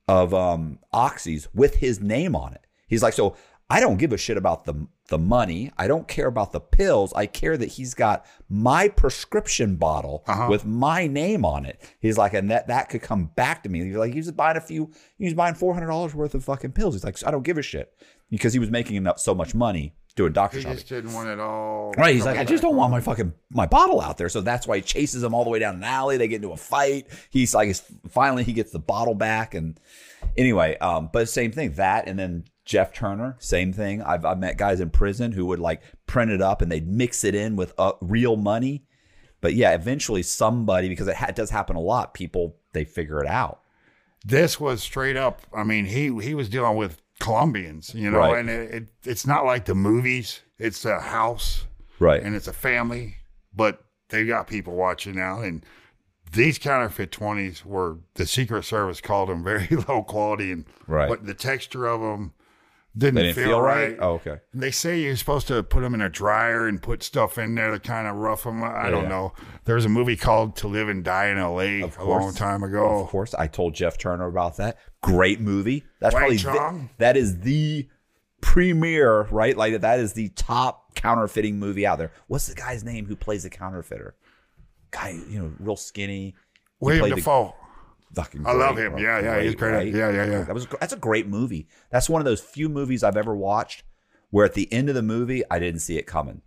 of 0.08 0.34
um 0.34 0.78
oxys 0.92 1.46
with 1.54 1.76
his 1.76 2.00
name 2.00 2.34
on 2.36 2.52
it. 2.54 2.66
He's 2.88 3.02
like, 3.02 3.14
so 3.14 3.36
I 3.70 3.80
don't 3.80 3.96
give 3.96 4.12
a 4.12 4.18
shit 4.18 4.36
about 4.36 4.64
the 4.64 4.86
the 5.08 5.18
money. 5.18 5.70
I 5.76 5.86
don't 5.88 6.08
care 6.08 6.26
about 6.26 6.52
the 6.52 6.60
pills. 6.60 7.12
I 7.14 7.26
care 7.26 7.56
that 7.56 7.66
he's 7.72 7.92
got 7.94 8.24
my 8.48 8.88
prescription 8.88 9.76
bottle 9.76 10.24
Uh-huh. 10.26 10.46
with 10.48 10.64
my 10.64 11.06
name 11.06 11.44
on 11.44 11.66
it. 11.66 11.82
He's 12.00 12.16
like, 12.18 12.32
and 12.34 12.50
that 12.50 12.66
that 12.68 12.88
could 12.88 13.02
come 13.02 13.26
back 13.34 13.62
to 13.62 13.68
me. 13.68 13.84
He's 13.84 13.96
like, 13.96 14.12
he's 14.14 14.30
buying 14.32 14.56
a 14.56 14.60
few. 14.60 14.90
He's 15.18 15.34
buying 15.34 15.54
four 15.54 15.74
hundred 15.74 15.86
dollars 15.88 16.14
worth 16.14 16.34
of 16.34 16.44
fucking 16.44 16.72
pills. 16.72 16.94
He's 16.94 17.04
like, 17.04 17.24
I 17.26 17.30
don't 17.30 17.42
give 17.44 17.58
a 17.58 17.62
shit 17.62 17.92
because 18.30 18.52
he 18.52 18.58
was 18.58 18.70
making 18.70 18.96
enough 18.96 19.18
so 19.20 19.34
much 19.34 19.54
money 19.54 19.94
doing 20.14 20.32
doctor 20.32 20.58
he 20.58 20.62
shopping. 20.62 20.76
just 20.76 20.88
didn't 20.88 21.12
want 21.12 21.28
it 21.28 21.40
all. 21.40 21.92
Right. 21.96 22.14
He's 22.14 22.24
like, 22.24 22.38
I 22.38 22.44
just 22.44 22.62
don't 22.62 22.76
want 22.76 22.90
my 22.90 23.00
fucking 23.00 23.32
my 23.50 23.66
bottle 23.66 24.00
out 24.00 24.18
there. 24.18 24.28
So 24.28 24.40
that's 24.40 24.66
why 24.66 24.76
he 24.76 24.82
chases 24.82 25.22
him 25.22 25.34
all 25.34 25.44
the 25.44 25.50
way 25.50 25.58
down 25.58 25.76
an 25.76 25.84
alley. 25.84 26.16
They 26.16 26.28
get 26.28 26.36
into 26.36 26.52
a 26.52 26.56
fight. 26.56 27.06
He's 27.30 27.54
like, 27.54 27.74
finally 28.08 28.44
he 28.44 28.52
gets 28.52 28.72
the 28.72 28.78
bottle 28.78 29.14
back. 29.14 29.54
And 29.54 29.78
anyway, 30.36 30.76
um, 30.78 31.10
but 31.12 31.28
same 31.28 31.52
thing. 31.52 31.72
That 31.72 32.08
and 32.08 32.18
then 32.18 32.44
Jeff 32.64 32.92
Turner, 32.92 33.36
same 33.38 33.72
thing. 33.72 34.02
I've 34.02 34.24
I've 34.24 34.38
met 34.38 34.56
guys 34.56 34.80
in 34.80 34.90
prison 34.90 35.32
who 35.32 35.46
would 35.46 35.58
like 35.58 35.82
print 36.06 36.30
it 36.30 36.40
up 36.40 36.62
and 36.62 36.70
they'd 36.70 36.86
mix 36.88 37.24
it 37.24 37.34
in 37.34 37.56
with 37.56 37.74
uh, 37.78 37.92
real 38.00 38.36
money. 38.36 38.84
But 39.40 39.54
yeah, 39.54 39.72
eventually 39.72 40.22
somebody 40.22 40.88
because 40.88 41.08
it, 41.08 41.16
ha- 41.16 41.26
it 41.30 41.34
does 41.34 41.50
happen 41.50 41.74
a 41.74 41.80
lot. 41.80 42.14
People 42.14 42.56
they 42.72 42.84
figure 42.84 43.20
it 43.20 43.26
out. 43.26 43.60
This 44.24 44.60
was 44.60 44.80
straight 44.82 45.16
up. 45.16 45.42
I 45.52 45.64
mean, 45.64 45.86
he 45.86 46.16
he 46.20 46.34
was 46.34 46.48
dealing 46.48 46.76
with 46.76 47.01
Colombians, 47.22 47.94
you 47.94 48.10
know, 48.10 48.18
Right. 48.18 48.38
and 48.38 48.50
it, 48.50 48.70
it 48.74 48.88
it's 49.04 49.26
not 49.26 49.44
like 49.44 49.64
the 49.64 49.74
movies. 49.74 50.40
It's 50.58 50.84
a 50.84 51.00
house 51.00 51.64
Right. 51.98 52.22
and 52.22 52.34
it's 52.34 52.48
a 52.48 52.52
family, 52.52 53.16
but 53.54 53.84
they 54.08 54.26
got 54.26 54.46
people 54.46 54.74
watching 54.74 55.14
now. 55.16 55.40
And 55.40 55.64
these 56.32 56.58
counterfeit 56.58 57.12
twenties 57.12 57.64
were 57.64 57.98
the 58.14 58.26
Secret 58.26 58.64
Service 58.64 59.00
called 59.00 59.28
them 59.28 59.44
very 59.44 59.68
low 59.88 60.02
quality, 60.02 60.50
and 60.52 60.64
Right. 60.86 61.08
but 61.08 61.24
the 61.26 61.34
texture 61.34 61.86
of 61.86 62.00
them 62.00 62.32
didn't, 62.96 63.14
didn't 63.22 63.34
feel, 63.36 63.44
feel 63.46 63.60
right. 63.62 63.88
right. 63.92 63.98
Oh, 64.00 64.14
okay. 64.14 64.40
They 64.52 64.70
say 64.70 65.00
you're 65.00 65.16
supposed 65.16 65.46
to 65.48 65.62
put 65.62 65.80
them 65.80 65.94
in 65.94 66.02
a 66.02 66.10
dryer 66.10 66.66
and 66.68 66.82
put 66.82 67.02
stuff 67.02 67.38
in 67.38 67.54
there 67.54 67.70
to 67.70 67.78
kind 67.80 68.06
of 68.06 68.16
rough 68.16 68.44
them. 68.44 68.62
I 68.62 68.90
don't 68.90 69.04
Yeah. 69.04 69.08
know. 69.08 69.32
There's 69.64 69.86
a 69.86 69.88
movie 69.88 70.16
called 70.16 70.56
To 70.56 70.68
Live 70.68 70.88
and 70.90 71.02
Die 71.02 71.26
in 71.28 71.38
L.A. 71.38 71.80
Of 71.82 71.96
a 71.98 72.04
long 72.04 72.34
time 72.34 72.62
ago. 72.62 73.00
Of 73.00 73.08
course, 73.08 73.32
I 73.34 73.46
told 73.46 73.74
Jeff 73.74 73.96
Turner 73.96 74.26
about 74.26 74.56
that. 74.58 74.76
Great 75.02 75.40
movie. 75.40 75.84
That's 76.00 76.14
Wang 76.14 76.20
probably 76.22 76.38
Chung? 76.38 76.90
the, 76.98 77.04
that 77.04 77.16
is 77.16 77.40
the 77.40 77.88
premier, 78.40 79.22
right? 79.30 79.56
Like 79.56 79.80
that 79.80 79.98
is 79.98 80.12
the 80.12 80.28
top 80.30 80.94
counterfeiting 80.94 81.58
movie 81.58 81.86
out 81.86 81.98
there. 81.98 82.12
What's 82.28 82.46
the 82.46 82.54
guy's 82.54 82.84
name 82.84 83.06
who 83.06 83.16
plays 83.16 83.42
the 83.42 83.50
counterfeiter? 83.50 84.14
Guy, 84.90 85.18
you 85.28 85.38
know, 85.40 85.52
real 85.58 85.76
skinny. 85.76 86.26
He 86.26 86.34
William 86.80 87.00
played 87.02 87.12
the- 87.12 87.16
Dafoe. 87.16 87.54
Fucking 88.14 88.46
I 88.46 88.52
love 88.52 88.76
him. 88.76 88.92
bro. 88.92 89.00
Yeah, 89.00 89.20
yeah, 89.20 89.40
he's 89.40 89.54
great. 89.54 89.94
Yeah, 89.94 90.10
yeah, 90.10 90.26
yeah. 90.26 90.42
That 90.42 90.52
was 90.52 90.66
that's 90.80 90.92
a 90.92 90.98
great 90.98 91.26
movie. 91.26 91.66
That's 91.88 92.10
one 92.10 92.20
of 92.20 92.26
those 92.26 92.42
few 92.42 92.68
movies 92.68 93.02
I've 93.02 93.16
ever 93.16 93.34
watched 93.34 93.84
where 94.28 94.44
at 94.44 94.52
the 94.52 94.70
end 94.70 94.90
of 94.90 94.94
the 94.94 95.00
movie 95.02 95.42
I 95.50 95.58
didn't 95.58 95.80
see 95.80 95.96
it 95.96 96.06
coming. 96.06 96.42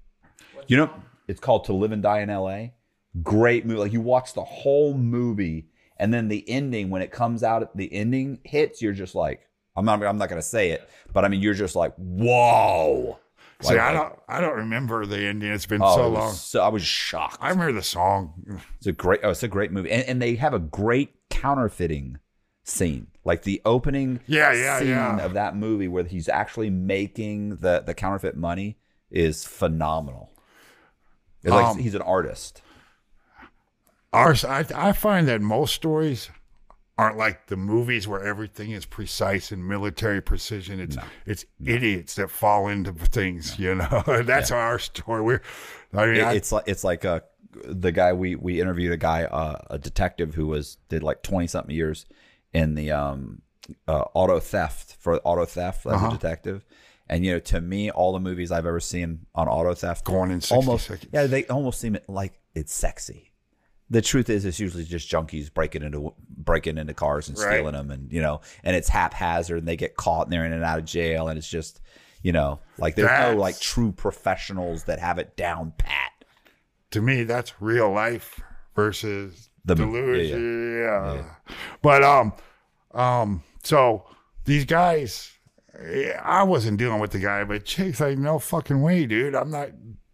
You 0.68 0.78
know, 0.78 0.92
it's 1.28 1.40
called 1.40 1.66
To 1.66 1.74
Live 1.74 1.92
and 1.92 2.04
Die 2.04 2.20
in 2.20 2.30
L.A. 2.30 2.76
Great 3.24 3.66
movie. 3.66 3.80
Like 3.80 3.94
you 3.94 4.02
watch 4.02 4.34
the 4.36 4.44
whole 4.44 4.94
movie, 4.96 5.66
and 5.98 6.14
then 6.14 6.28
the 6.28 6.48
ending 6.50 6.90
when 6.90 7.02
it 7.02 7.12
comes 7.12 7.44
out, 7.44 7.76
the 7.76 7.92
ending 7.94 8.40
hits. 8.44 8.82
You're 8.82 8.94
just 8.94 9.16
like, 9.16 9.48
I'm 9.76 9.86
not. 9.86 10.04
I'm 10.04 10.18
not 10.18 10.30
gonna 10.30 10.42
say 10.42 10.72
it, 10.72 10.88
but 11.14 11.26
I 11.26 11.28
mean, 11.28 11.42
you're 11.42 11.54
just 11.54 11.76
like, 11.76 11.94
whoa. 11.96 13.20
See, 13.62 13.78
I 13.78 13.94
don't, 13.94 14.14
I 14.28 14.42
don't 14.42 14.58
remember 14.58 15.06
the 15.06 15.18
ending. 15.18 15.50
It's 15.50 15.66
been 15.66 15.82
Oh, 15.82 15.96
so 15.96 16.06
it 16.06 16.10
long. 16.10 16.34
So 16.34 16.62
I 16.62 16.68
was 16.68 16.84
shocked. 16.84 17.38
I 17.40 17.50
remember 17.50 17.72
the 17.72 17.82
song. 17.82 18.62
It's 18.78 18.88
a 18.88 18.92
great. 18.92 19.22
Oh, 19.24 19.30
it's 19.30 19.44
a 19.44 19.48
great 19.48 19.72
movie, 19.72 19.92
and, 19.92 20.04
and 20.08 20.22
they 20.22 20.36
have 20.36 20.54
a 20.54 20.60
great 20.60 21.14
counterfeiting 21.30 22.20
scene, 22.66 23.08
like 23.24 23.44
the 23.44 23.62
opening 23.64 24.20
Yeah, 24.28 24.52
yeah, 24.52 24.80
scene 24.80 24.88
yeah. 24.90 25.24
of 25.24 25.34
that 25.34 25.56
movie 25.56 25.88
where 25.88 26.04
he's 26.04 26.28
actually 26.28 26.70
making 26.70 27.58
the 27.58 27.82
the 27.86 27.94
counterfeit 27.94 28.36
money 28.36 28.78
is 29.10 29.46
phenomenal. 29.46 30.32
It's 31.44 31.52
like 31.52 31.66
Um, 31.68 31.78
he's 31.78 31.96
an 31.96 32.02
artist. 32.02 32.62
Ours, 34.16 34.46
I, 34.46 34.66
I 34.76 34.92
find 34.94 35.28
that 35.28 35.42
most 35.42 35.74
stories 35.76 36.30
aren't 36.98 37.18
like 37.18 37.48
the 37.48 37.58
movies 37.58 38.08
where 38.08 38.24
everything 38.24 38.72
is 38.72 38.86
precise 38.86 39.52
and 39.52 39.68
military 39.68 40.22
precision. 40.22 40.80
It's 40.80 40.98
it's 41.26 41.46
idiots 41.64 42.16
that 42.16 42.30
fall 42.30 42.68
into 42.70 42.94
things, 42.94 43.60
you 43.60 43.76
know. 43.76 44.04
That's 44.24 44.52
our 44.52 44.80
story. 44.80 45.22
We're, 45.22 45.42
I 45.94 46.06
mean, 46.06 46.16
It- 46.18 46.24
I- 46.24 46.34
it's 46.34 46.52
like 46.52 46.64
it's 46.68 46.84
like 46.84 47.04
uh 47.06 47.20
the 47.66 47.92
guy 47.92 48.14
we 48.14 48.36
we 48.36 48.60
interviewed 48.62 48.92
a 48.94 48.98
guy 48.98 49.24
uh, 49.24 49.60
a 49.70 49.78
detective 49.80 50.36
who 50.36 50.48
was 50.48 50.78
did 50.90 51.04
like 51.04 51.22
twenty 51.24 51.48
something 51.48 51.74
years 51.76 52.06
in 52.54 52.76
the 52.76 52.92
um 52.92 53.42
uh, 53.88 54.04
auto 54.14 54.40
theft 54.40 54.96
for 55.00 55.20
auto 55.24 55.46
theft 55.46 55.86
as 55.86 55.94
Uh-huh. 55.94 56.08
a 56.08 56.12
detective. 56.12 56.64
And 57.08 57.24
you 57.26 57.34
know, 57.34 57.40
to 57.40 57.62
me, 57.62 57.92
all 57.92 58.14
the 58.14 58.20
movies 58.20 58.52
I've 58.52 58.66
ever 58.66 58.80
seen 58.80 59.26
on 59.36 59.48
auto 59.48 59.74
theft 59.76 60.06
Going 60.06 60.32
in 60.32 60.42
60 60.42 60.56
almost 60.56 60.88
seconds. 60.88 61.12
yeah, 61.14 61.28
they 61.28 61.46
almost 61.48 61.80
seem 61.80 61.98
like 62.08 62.40
it's 62.56 62.74
sexy. 62.74 63.32
The 63.90 64.02
truth 64.02 64.30
is, 64.32 64.46
it's 64.46 64.60
usually 64.60 64.84
just 64.84 65.10
junkies 65.12 65.54
breaking 65.54 65.84
into 65.84 66.14
breaking 66.28 66.78
into 66.80 66.94
cars 66.96 67.30
and 67.30 67.38
Right. 67.38 67.54
stealing 67.58 67.74
them, 67.74 67.92
and 67.92 68.12
you 68.12 68.22
know, 68.22 68.42
and 68.64 68.76
it's 68.76 68.90
haphazard, 68.90 69.60
and 69.60 69.68
they 69.68 69.78
get 69.78 69.96
caught, 69.96 70.26
and 70.26 70.34
they're 70.34 70.46
in 70.46 70.54
and 70.54 70.64
out 70.64 70.80
of 70.80 70.86
jail, 70.86 71.28
and 71.28 71.38
it's 71.38 71.48
just, 71.50 71.82
you 72.24 72.32
know, 72.32 72.60
like 72.80 72.96
there's 72.96 73.08
That's- 73.10 73.36
no 73.36 73.40
like 73.40 73.60
true 73.60 73.92
professionals 73.92 74.86
that 74.86 75.00
have 75.00 75.20
it 75.20 75.36
down 75.38 75.74
pat. 75.78 76.12
to 76.92 77.02
me, 77.02 77.24
that's 77.24 77.62
real 77.62 77.92
life 77.92 78.40
versus 78.76 79.50
The- 79.66 79.76
delusion. 79.76 80.80
Yeah, 80.82 81.24
But 81.82 82.04
um, 82.04 82.34
um, 82.94 83.44
so 83.64 84.06
these 84.46 84.64
guys, 84.66 85.32
I 86.22 86.44
wasn't 86.44 86.78
dealing 86.78 87.00
with 87.00 87.12
the 87.12 87.20
guy, 87.20 87.44
but 87.44 87.66
chase 87.66 88.00
like, 88.00 88.18
no 88.18 88.40
fucking 88.40 88.82
way, 88.82 89.06
dude. 89.06 89.36
I'm 89.36 89.52
not. 89.52 89.70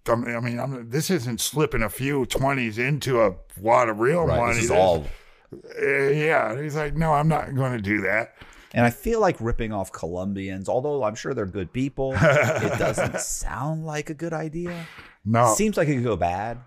I'm, 0.08 0.24
mean, 0.44 0.60
I'm, 0.60 0.90
this 0.90 1.10
isn't 1.10 1.40
slipping 1.42 1.84
a 1.84 1.90
few 1.90 2.26
twenties 2.26 2.78
into 2.78 3.22
a 3.22 3.36
wad 3.60 3.90
of 3.90 4.00
real 4.00 4.24
Right? 4.24 4.38
money. 4.40 4.56
This 4.56 4.66
is 4.66 4.72
all 4.72 5.06
Uh, 5.54 5.86
yeah, 6.10 6.60
he's 6.62 6.76
like, 6.76 6.96
no, 6.96 7.14
I'm 7.14 7.28
not 7.28 7.54
going 7.56 7.74
to 7.74 7.82
do 7.82 8.02
that. 8.02 8.36
And 8.74 8.86
I 8.86 8.90
feel 8.90 9.20
like 9.20 9.36
ripping 9.42 9.74
off 9.74 9.92
Colombians, 9.92 10.70
although 10.70 11.04
I'm 11.04 11.14
sure 11.16 11.34
they're 11.34 11.46
good 11.46 11.74
people, 11.74 12.14
it 12.22 12.80
doesn't 12.80 13.20
sound 13.20 13.86
like 13.86 14.10
a 14.10 14.14
good 14.14 14.32
idea. 14.34 14.88
No, 15.26 15.52
It 15.52 15.56
Seems 15.58 15.76
like 15.76 15.90
it 15.90 15.96
could 15.96 16.04
go 16.06 16.16
bad. 16.16 16.58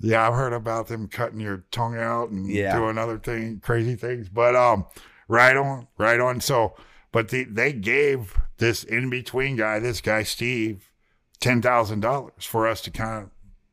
yeah, 0.00 0.26
I've 0.26 0.34
heard 0.34 0.54
about 0.54 0.88
them 0.88 1.08
cutting 1.08 1.40
your 1.40 1.64
tongue 1.70 1.96
out 1.96 2.30
and 2.30 2.48
Yeah. 2.50 2.74
doing 2.78 2.96
other 2.96 3.18
thing, 3.18 3.60
crazy 3.62 3.94
things. 3.96 4.28
But 4.30 4.56
um, 4.56 4.86
right 5.28 5.56
on, 5.56 5.88
right 5.98 6.18
on. 6.20 6.40
So, 6.40 6.74
but 7.12 7.28
the, 7.28 7.44
they 7.44 7.74
gave 7.74 8.34
this 8.56 8.82
in 8.82 9.10
between 9.10 9.56
guy, 9.56 9.78
this 9.78 10.00
guy 10.00 10.22
Steve, 10.22 10.88
ten 11.42 11.60
thousand 11.60 12.00
dollars 12.00 12.32
for 12.46 12.66
us 12.66 12.80
to 12.80 12.90
kind 12.90 13.24
of 13.24 13.30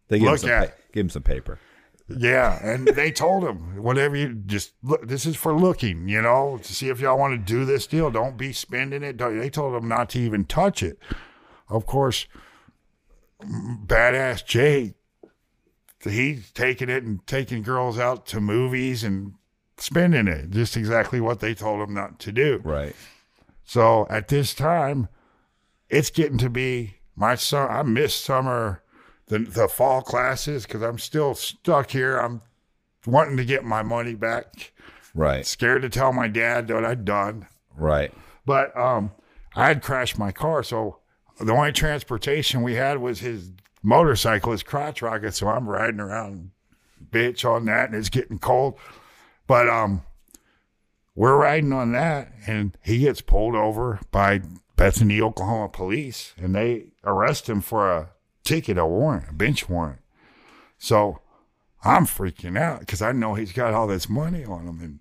They 0.10 0.20
Look 0.20 0.44
at 0.44 0.70
pa- 0.70 0.76
give 0.92 1.06
him 1.06 1.10
some 1.10 1.24
paper. 1.24 1.58
Yeah, 2.10 2.60
and 2.66 2.88
they 2.88 3.12
told 3.12 3.44
him 3.44 3.82
whatever 3.84 4.16
you 4.16 4.34
just 4.34 4.74
look. 4.82 5.08
This 5.08 5.26
is 5.28 5.36
for 5.36 5.54
looking, 5.54 6.10
you 6.10 6.22
know, 6.22 6.60
to 6.64 6.74
see 6.74 6.90
if 6.90 7.00
y'all 7.00 7.20
want 7.20 7.34
to 7.34 7.54
do 7.54 7.66
this 7.66 7.86
deal. 7.86 8.10
Don't 8.10 8.36
be 8.36 8.52
spending 8.52 9.04
it. 9.04 9.16
Don't- 9.18 9.38
They 9.40 9.50
told 9.52 9.76
him 9.82 9.88
not 9.88 10.10
to 10.10 10.20
even 10.20 10.44
touch 10.46 10.82
it. 10.82 10.98
Of 11.70 11.86
course, 11.86 12.26
badass 13.44 14.44
Jake, 14.46 14.96
he's 16.04 16.52
taking 16.52 16.90
it 16.90 17.04
and 17.04 17.26
taking 17.28 17.62
girls 17.62 18.00
out 18.00 18.26
to 18.28 18.42
movies 18.42 19.04
and 19.04 19.34
spending 19.78 20.28
it. 20.28 20.50
Just 20.50 20.76
exactly 20.76 21.22
what 21.22 21.40
they 21.40 21.54
told 21.54 21.88
him 21.88 21.94
not 21.94 22.20
to 22.22 22.32
do. 22.32 22.60
Right. 22.64 22.96
So 23.64 24.08
at 24.10 24.28
this 24.30 24.56
time, 24.56 25.10
it's 25.90 26.10
getting 26.10 26.40
to 26.40 26.50
be 26.50 26.96
my 27.20 27.36
son. 27.36 27.70
I 27.70 27.84
miss 27.84 28.16
summer, 28.16 28.82
the 29.28 29.40
the 29.40 29.68
fall 29.68 30.02
classes 30.02 30.66
because 30.66 30.82
I'm 30.82 30.98
still 30.98 31.36
stuck 31.36 31.92
here. 31.92 32.18
I'm 32.18 32.42
wanting 33.06 33.38
to 33.38 33.46
get 33.46 33.64
my 33.64 33.84
money 33.84 34.16
back. 34.16 34.72
Right. 35.14 35.46
Scared 35.46 35.82
to 35.84 35.90
tell 35.90 36.14
my 36.14 36.28
dad 36.28 36.70
what 36.72 36.86
I'd 36.86 37.04
done, 37.06 37.48
Right. 37.76 38.14
but 38.46 38.76
um, 38.78 39.12
I 39.56 39.68
had 39.68 39.82
crashed 39.82 40.18
my 40.18 40.32
car, 40.32 40.64
so 40.64 41.00
the 41.40 41.52
only 41.52 41.72
transportation 41.72 42.62
we 42.62 42.76
had 42.76 43.00
was 43.00 43.20
his 43.20 43.52
motorcycle, 43.82 44.52
his 44.52 44.62
crotch 44.64 45.02
rocket. 45.02 45.34
So 45.34 45.48
I'm 45.48 45.68
riding 45.68 46.00
around, 46.00 46.52
bitch, 47.12 47.44
on 47.50 47.66
that, 47.66 47.90
and 47.90 47.96
it's 47.98 48.10
getting 48.10 48.38
cold. 48.40 48.78
But 49.48 49.68
um, 49.68 50.04
we're 51.16 51.38
riding 51.38 51.74
on 51.74 51.92
that, 51.94 52.32
and 52.46 52.78
he 52.84 53.00
gets 53.00 53.22
pulled 53.22 53.56
over 53.56 54.00
by 54.12 54.42
Bethany, 54.80 55.22
Oklahoma 55.22 55.70
police, 55.70 56.34
and 56.38 56.56
they 56.56 56.88
arrest 57.04 57.50
him 57.50 57.62
for 57.62 57.92
a 57.92 58.10
ticket, 58.44 58.78
a 58.78 58.86
warrant, 58.86 59.30
a 59.30 59.34
bench 59.34 59.68
warrant. 59.70 60.00
So 60.78 61.20
I'm 61.84 62.06
freaking 62.06 62.58
out 62.58 62.80
because 62.80 63.02
I 63.02 63.12
know 63.12 63.34
he's 63.34 63.52
got 63.52 63.74
all 63.74 63.88
this 63.88 64.10
money 64.10 64.46
on 64.46 64.66
him, 64.68 64.80
and 64.82 65.00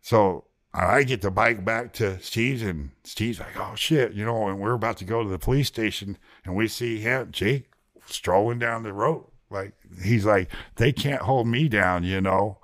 so 0.00 0.44
I 0.72 1.02
get 1.02 1.20
the 1.20 1.30
bike 1.30 1.64
back 1.64 1.92
to 1.94 2.18
Steve's, 2.20 2.62
and 2.62 2.90
Steve's 3.04 3.40
like, 3.40 3.58
"Oh 3.58 3.74
shit," 3.74 4.12
you 4.12 4.24
know, 4.24 4.48
and 4.48 4.58
we're 4.60 4.72
about 4.74 4.96
to 4.98 5.04
go 5.04 5.22
to 5.22 5.28
the 5.28 5.38
police 5.38 5.68
station, 5.68 6.16
and 6.44 6.54
we 6.56 6.68
see 6.68 6.98
him, 7.00 7.30
Jake, 7.32 7.70
strolling 8.06 8.58
down 8.58 8.82
the 8.84 8.92
road. 8.92 9.26
Like 9.50 9.74
he's 10.02 10.24
like, 10.24 10.48
"They 10.76 10.92
can't 10.92 11.22
hold 11.22 11.46
me 11.48 11.68
down," 11.68 12.04
you 12.04 12.20
know. 12.20 12.58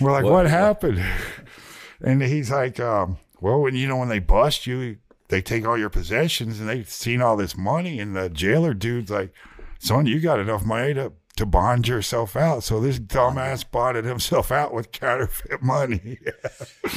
We're 0.00 0.10
like, 0.12 0.24
What- 0.24 0.32
"What, 0.32 0.44
what- 0.44 0.50
happened?" 0.50 1.04
And 2.04 2.20
he's 2.20 2.50
like, 2.50 2.80
um, 2.80 3.18
"Well, 3.40 3.60
when 3.60 3.76
you 3.76 3.86
know 3.86 3.96
when 3.96 4.08
they 4.08 4.18
bust 4.18 4.66
you, 4.66 4.96
they 5.32 5.42
take 5.42 5.66
all 5.66 5.76
your 5.76 5.90
possessions, 5.90 6.60
and 6.60 6.68
they've 6.68 6.88
seen 6.88 7.20
all 7.20 7.36
this 7.36 7.56
money." 7.56 7.98
And 7.98 8.14
the 8.14 8.30
jailer 8.30 8.74
dude's 8.74 9.10
like, 9.10 9.32
"Son, 9.80 10.06
you 10.06 10.20
got 10.20 10.38
enough 10.38 10.64
money 10.64 10.94
to." 10.94 11.12
To 11.36 11.46
bond 11.46 11.88
yourself 11.88 12.36
out, 12.36 12.62
so 12.62 12.78
this 12.78 12.98
dumbass 12.98 13.64
bonded 13.68 14.04
himself 14.04 14.52
out 14.52 14.74
with 14.74 14.92
counterfeit 14.92 15.62
money. 15.62 16.18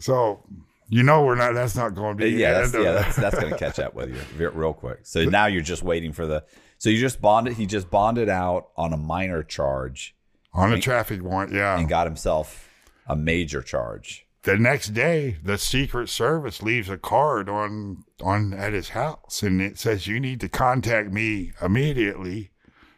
So 0.00 0.44
you 0.88 1.02
know 1.02 1.24
we're 1.24 1.34
not. 1.34 1.54
That's 1.54 1.76
not 1.76 1.94
going 1.94 2.16
to 2.16 2.24
be. 2.24 2.30
Yeah, 2.30 2.60
that's, 2.60 2.74
yeah, 2.74 2.92
that's 2.92 3.16
that's 3.16 3.38
gonna 3.38 3.58
catch 3.58 3.78
up 3.78 3.94
with 3.94 4.10
you 4.38 4.50
real 4.50 4.72
quick. 4.72 5.00
So 5.02 5.24
now 5.24 5.46
you're 5.46 5.62
just 5.62 5.82
waiting 5.82 6.12
for 6.12 6.26
the. 6.26 6.44
So 6.78 6.90
you 6.90 6.98
just 6.98 7.20
bonded. 7.20 7.54
He 7.54 7.66
just 7.66 7.90
bonded 7.90 8.28
out 8.28 8.68
on 8.76 8.92
a 8.92 8.96
minor 8.96 9.42
charge 9.42 10.16
on 10.52 10.72
a 10.72 10.80
traffic 10.80 11.22
warrant. 11.22 11.52
Yeah. 11.52 11.78
and 11.78 11.88
got 11.88 12.06
himself 12.06 12.68
a 13.06 13.14
major 13.16 13.62
charge. 13.62 14.26
The 14.42 14.56
next 14.56 14.88
day, 14.88 15.36
the 15.42 15.58
Secret 15.58 16.08
Service 16.08 16.62
leaves 16.62 16.88
a 16.88 16.96
card 16.98 17.48
on 17.48 18.04
on 18.22 18.52
at 18.54 18.72
his 18.72 18.90
house, 18.90 19.42
and 19.42 19.60
it 19.60 19.78
says 19.78 20.06
you 20.06 20.18
need 20.20 20.40
to 20.40 20.48
contact 20.48 21.12
me 21.12 21.52
immediately 21.60 22.50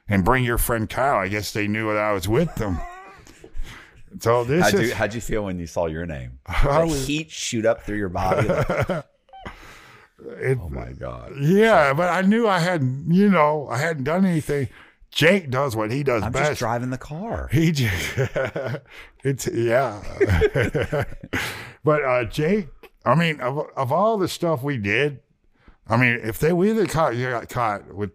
and 0.09 0.25
bring 0.25 0.45
your 0.45 0.59
friend 0.59 0.89
Kyle. 0.89 1.17
I 1.19 1.29
guess 1.29 1.53
they 1.53 1.67
knew 1.67 1.89
that 1.89 1.99
I 2.03 2.13
was 2.13 2.29
with 2.29 2.55
them. 2.57 2.79
So 4.21 4.45
this 4.45 4.63
How'd 4.65 4.75
is 4.75 4.89
you 4.91 4.95
How'd 4.95 5.15
you 5.15 5.23
feel 5.23 5.45
when 5.45 5.59
you 5.59 5.67
saw 5.67 5.87
your 5.87 6.05
name? 6.05 6.39
The 6.63 6.87
was- 6.87 7.07
heat 7.07 7.31
shoot 7.31 7.65
up 7.65 7.83
through 7.83 7.97
your 7.97 8.11
body. 8.11 8.47
like, 8.47 8.69
it, 10.39 10.59
oh 10.61 10.69
my 10.69 10.93
god! 10.93 11.33
yeah, 11.41 11.95
but 11.95 12.11
I 12.11 12.21
knew 12.21 12.47
I 12.47 12.59
hadn't. 12.59 13.11
You 13.11 13.31
know, 13.31 13.69
I 13.71 13.79
hadn't 13.79 14.05
done 14.05 14.27
anything. 14.27 14.69
Jake 15.13 15.51
does 15.51 15.77
what 15.77 15.93
he 15.93 16.03
does 16.03 16.23
I'm 16.23 16.33
best. 16.33 16.53
just 16.53 16.59
driving 16.61 16.91
the 16.91 16.99
car. 16.99 17.49
He 17.53 17.71
just, 17.71 18.19
it's 19.23 19.47
yeah. 19.47 20.03
but 21.85 22.03
uh, 22.03 22.25
Jake, 22.25 22.69
I 23.05 23.15
mean, 23.15 23.41
of 23.41 23.59
of 23.77 23.93
all 23.93 24.17
the 24.19 24.29
stuff 24.29 24.63
we 24.63 24.79
did, 24.79 25.21
I 25.87 25.97
mean, 25.99 26.19
if 26.23 26.39
they 26.39 26.53
we 26.53 26.71
either 26.71 26.87
caught 26.87 27.15
you 27.15 27.29
got 27.31 27.49
caught 27.49 27.95
with 27.95 28.11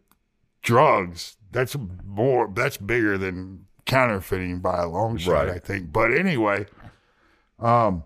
drugs, 0.64 1.38
that's 1.52 1.76
more 2.04 2.52
that's 2.54 2.78
bigger 2.78 3.18
than 3.18 3.66
counterfeiting 3.86 4.60
by 4.60 4.80
a 4.82 4.88
long 4.88 5.18
shot, 5.18 5.32
Right. 5.46 5.50
I 5.50 5.60
think. 5.60 5.94
But 5.94 6.14
anyway, 6.14 6.66
um, 7.60 8.04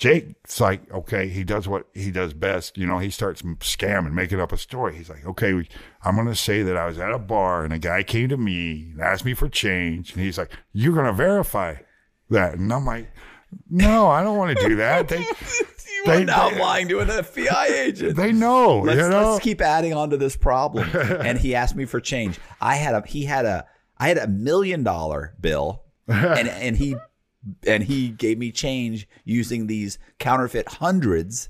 Jake's 0.00 0.58
like, 0.62 0.90
okay, 0.90 1.28
he 1.28 1.44
does 1.44 1.68
what 1.68 1.86
he 1.92 2.10
does 2.10 2.32
best. 2.32 2.78
You 2.78 2.86
know, 2.86 2.98
he 2.98 3.10
starts 3.10 3.42
scamming, 3.42 4.12
making 4.12 4.40
up 4.40 4.50
a 4.50 4.56
story. 4.56 4.96
He's 4.96 5.10
like, 5.10 5.26
okay, 5.26 5.52
we, 5.52 5.68
I'm 6.02 6.14
going 6.14 6.26
to 6.26 6.34
say 6.34 6.62
that 6.62 6.74
I 6.74 6.86
was 6.86 6.98
at 6.98 7.12
a 7.12 7.18
bar 7.18 7.64
and 7.64 7.72
a 7.74 7.78
guy 7.78 8.02
came 8.02 8.30
to 8.30 8.38
me 8.38 8.92
and 8.92 9.02
asked 9.02 9.26
me 9.26 9.34
for 9.34 9.46
change. 9.50 10.14
And 10.14 10.22
he's 10.22 10.38
like, 10.38 10.50
you're 10.72 10.94
going 10.94 11.04
to 11.04 11.12
verify 11.12 11.74
that. 12.30 12.54
And 12.54 12.72
I'm 12.72 12.86
like, 12.86 13.12
no, 13.68 14.08
I 14.08 14.22
don't 14.22 14.38
want 14.38 14.56
to 14.56 14.68
do 14.68 14.76
that. 14.76 15.08
They, 15.08 15.18
they, 16.06 16.24
now 16.24 16.48
they, 16.48 16.54
I'm 16.54 16.58
lying 16.58 16.88
to 16.88 17.00
an 17.00 17.08
FBI 17.08 17.70
agent. 17.70 18.16
they 18.16 18.32
know, 18.32 18.78
let's, 18.78 18.98
you 18.98 19.06
know? 19.06 19.32
let's 19.32 19.44
keep 19.44 19.60
adding 19.60 19.92
on 19.92 20.08
to 20.10 20.16
this 20.16 20.34
problem. 20.34 20.88
and 20.94 21.36
he 21.36 21.54
asked 21.54 21.76
me 21.76 21.84
for 21.84 22.00
change. 22.00 22.40
I 22.58 22.76
had 22.76 22.94
a 22.94 23.06
he 23.06 23.26
had 23.26 23.44
a 23.44 23.66
I 23.98 24.08
had 24.08 24.16
a 24.16 24.28
million 24.28 24.82
dollar 24.82 25.34
bill, 25.38 25.82
and 26.08 26.48
and 26.48 26.74
he 26.74 26.96
and 27.66 27.82
he 27.84 28.08
gave 28.10 28.38
me 28.38 28.52
change 28.52 29.08
using 29.24 29.66
these 29.66 29.98
counterfeit 30.18 30.68
hundreds. 30.68 31.48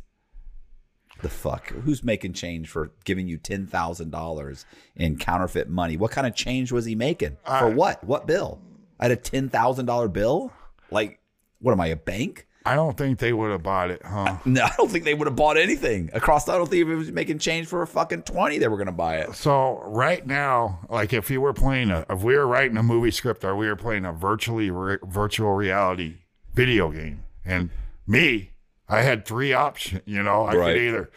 The 1.22 1.28
fuck? 1.28 1.68
Who's 1.68 2.02
making 2.02 2.32
change 2.32 2.68
for 2.68 2.92
giving 3.04 3.28
you 3.28 3.36
ten 3.36 3.66
thousand 3.66 4.10
dollars 4.10 4.64
in 4.96 5.18
counterfeit 5.18 5.68
money? 5.68 5.96
What 5.96 6.10
kind 6.12 6.26
of 6.26 6.34
change 6.34 6.72
was 6.72 6.84
he 6.86 6.94
making 6.94 7.36
for 7.44 7.68
what? 7.70 8.02
What 8.04 8.26
bill? 8.26 8.60
I 8.98 9.04
had 9.04 9.12
a 9.12 9.16
ten 9.16 9.48
thousand 9.48 9.86
dollar 9.86 10.08
bill. 10.08 10.52
Like, 10.90 11.20
what 11.60 11.72
am 11.72 11.80
I? 11.80 11.88
A 11.88 11.96
bank? 11.96 12.46
I 12.70 12.74
don't 12.76 12.96
think 12.96 13.18
they 13.18 13.32
would 13.32 13.50
have 13.50 13.62
bought 13.62 13.90
it, 13.90 14.02
huh? 14.04 14.36
No, 14.44 14.62
I 14.64 14.72
don't 14.76 14.90
think 14.90 15.04
they 15.04 15.14
would 15.14 15.26
have 15.26 15.36
bought 15.36 15.56
anything 15.56 16.08
across. 16.12 16.48
I 16.48 16.56
don't 16.56 16.68
think 16.70 16.82
if 16.82 16.88
it 16.88 16.94
was 16.94 17.10
making 17.10 17.38
change 17.38 17.66
for 17.66 17.82
a 17.82 17.86
fucking 17.86 18.22
twenty, 18.22 18.58
they 18.58 18.68
were 18.68 18.76
going 18.76 18.86
to 18.86 18.92
buy 18.92 19.16
it. 19.18 19.34
So 19.34 19.82
right 19.86 20.24
now, 20.26 20.80
like 20.88 21.12
if 21.12 21.30
you 21.30 21.40
were 21.40 21.52
playing 21.52 21.90
a, 21.90 22.06
if 22.08 22.22
we 22.22 22.36
were 22.36 22.46
writing 22.46 22.76
a 22.76 22.82
movie 22.82 23.10
script 23.10 23.44
or 23.44 23.56
we 23.56 23.66
were 23.66 23.76
playing 23.76 24.04
a 24.04 24.12
virtually 24.12 24.70
re- 24.70 24.98
virtual 25.04 25.52
reality 25.52 26.18
video 26.54 26.90
game, 26.90 27.24
and 27.44 27.70
me, 28.06 28.50
I 28.88 29.02
had 29.02 29.24
three 29.26 29.52
options. 29.52 30.02
You 30.06 30.22
know, 30.22 30.44
I 30.44 30.54
Right. 30.54 30.74
could 30.74 30.82
either 30.82 31.10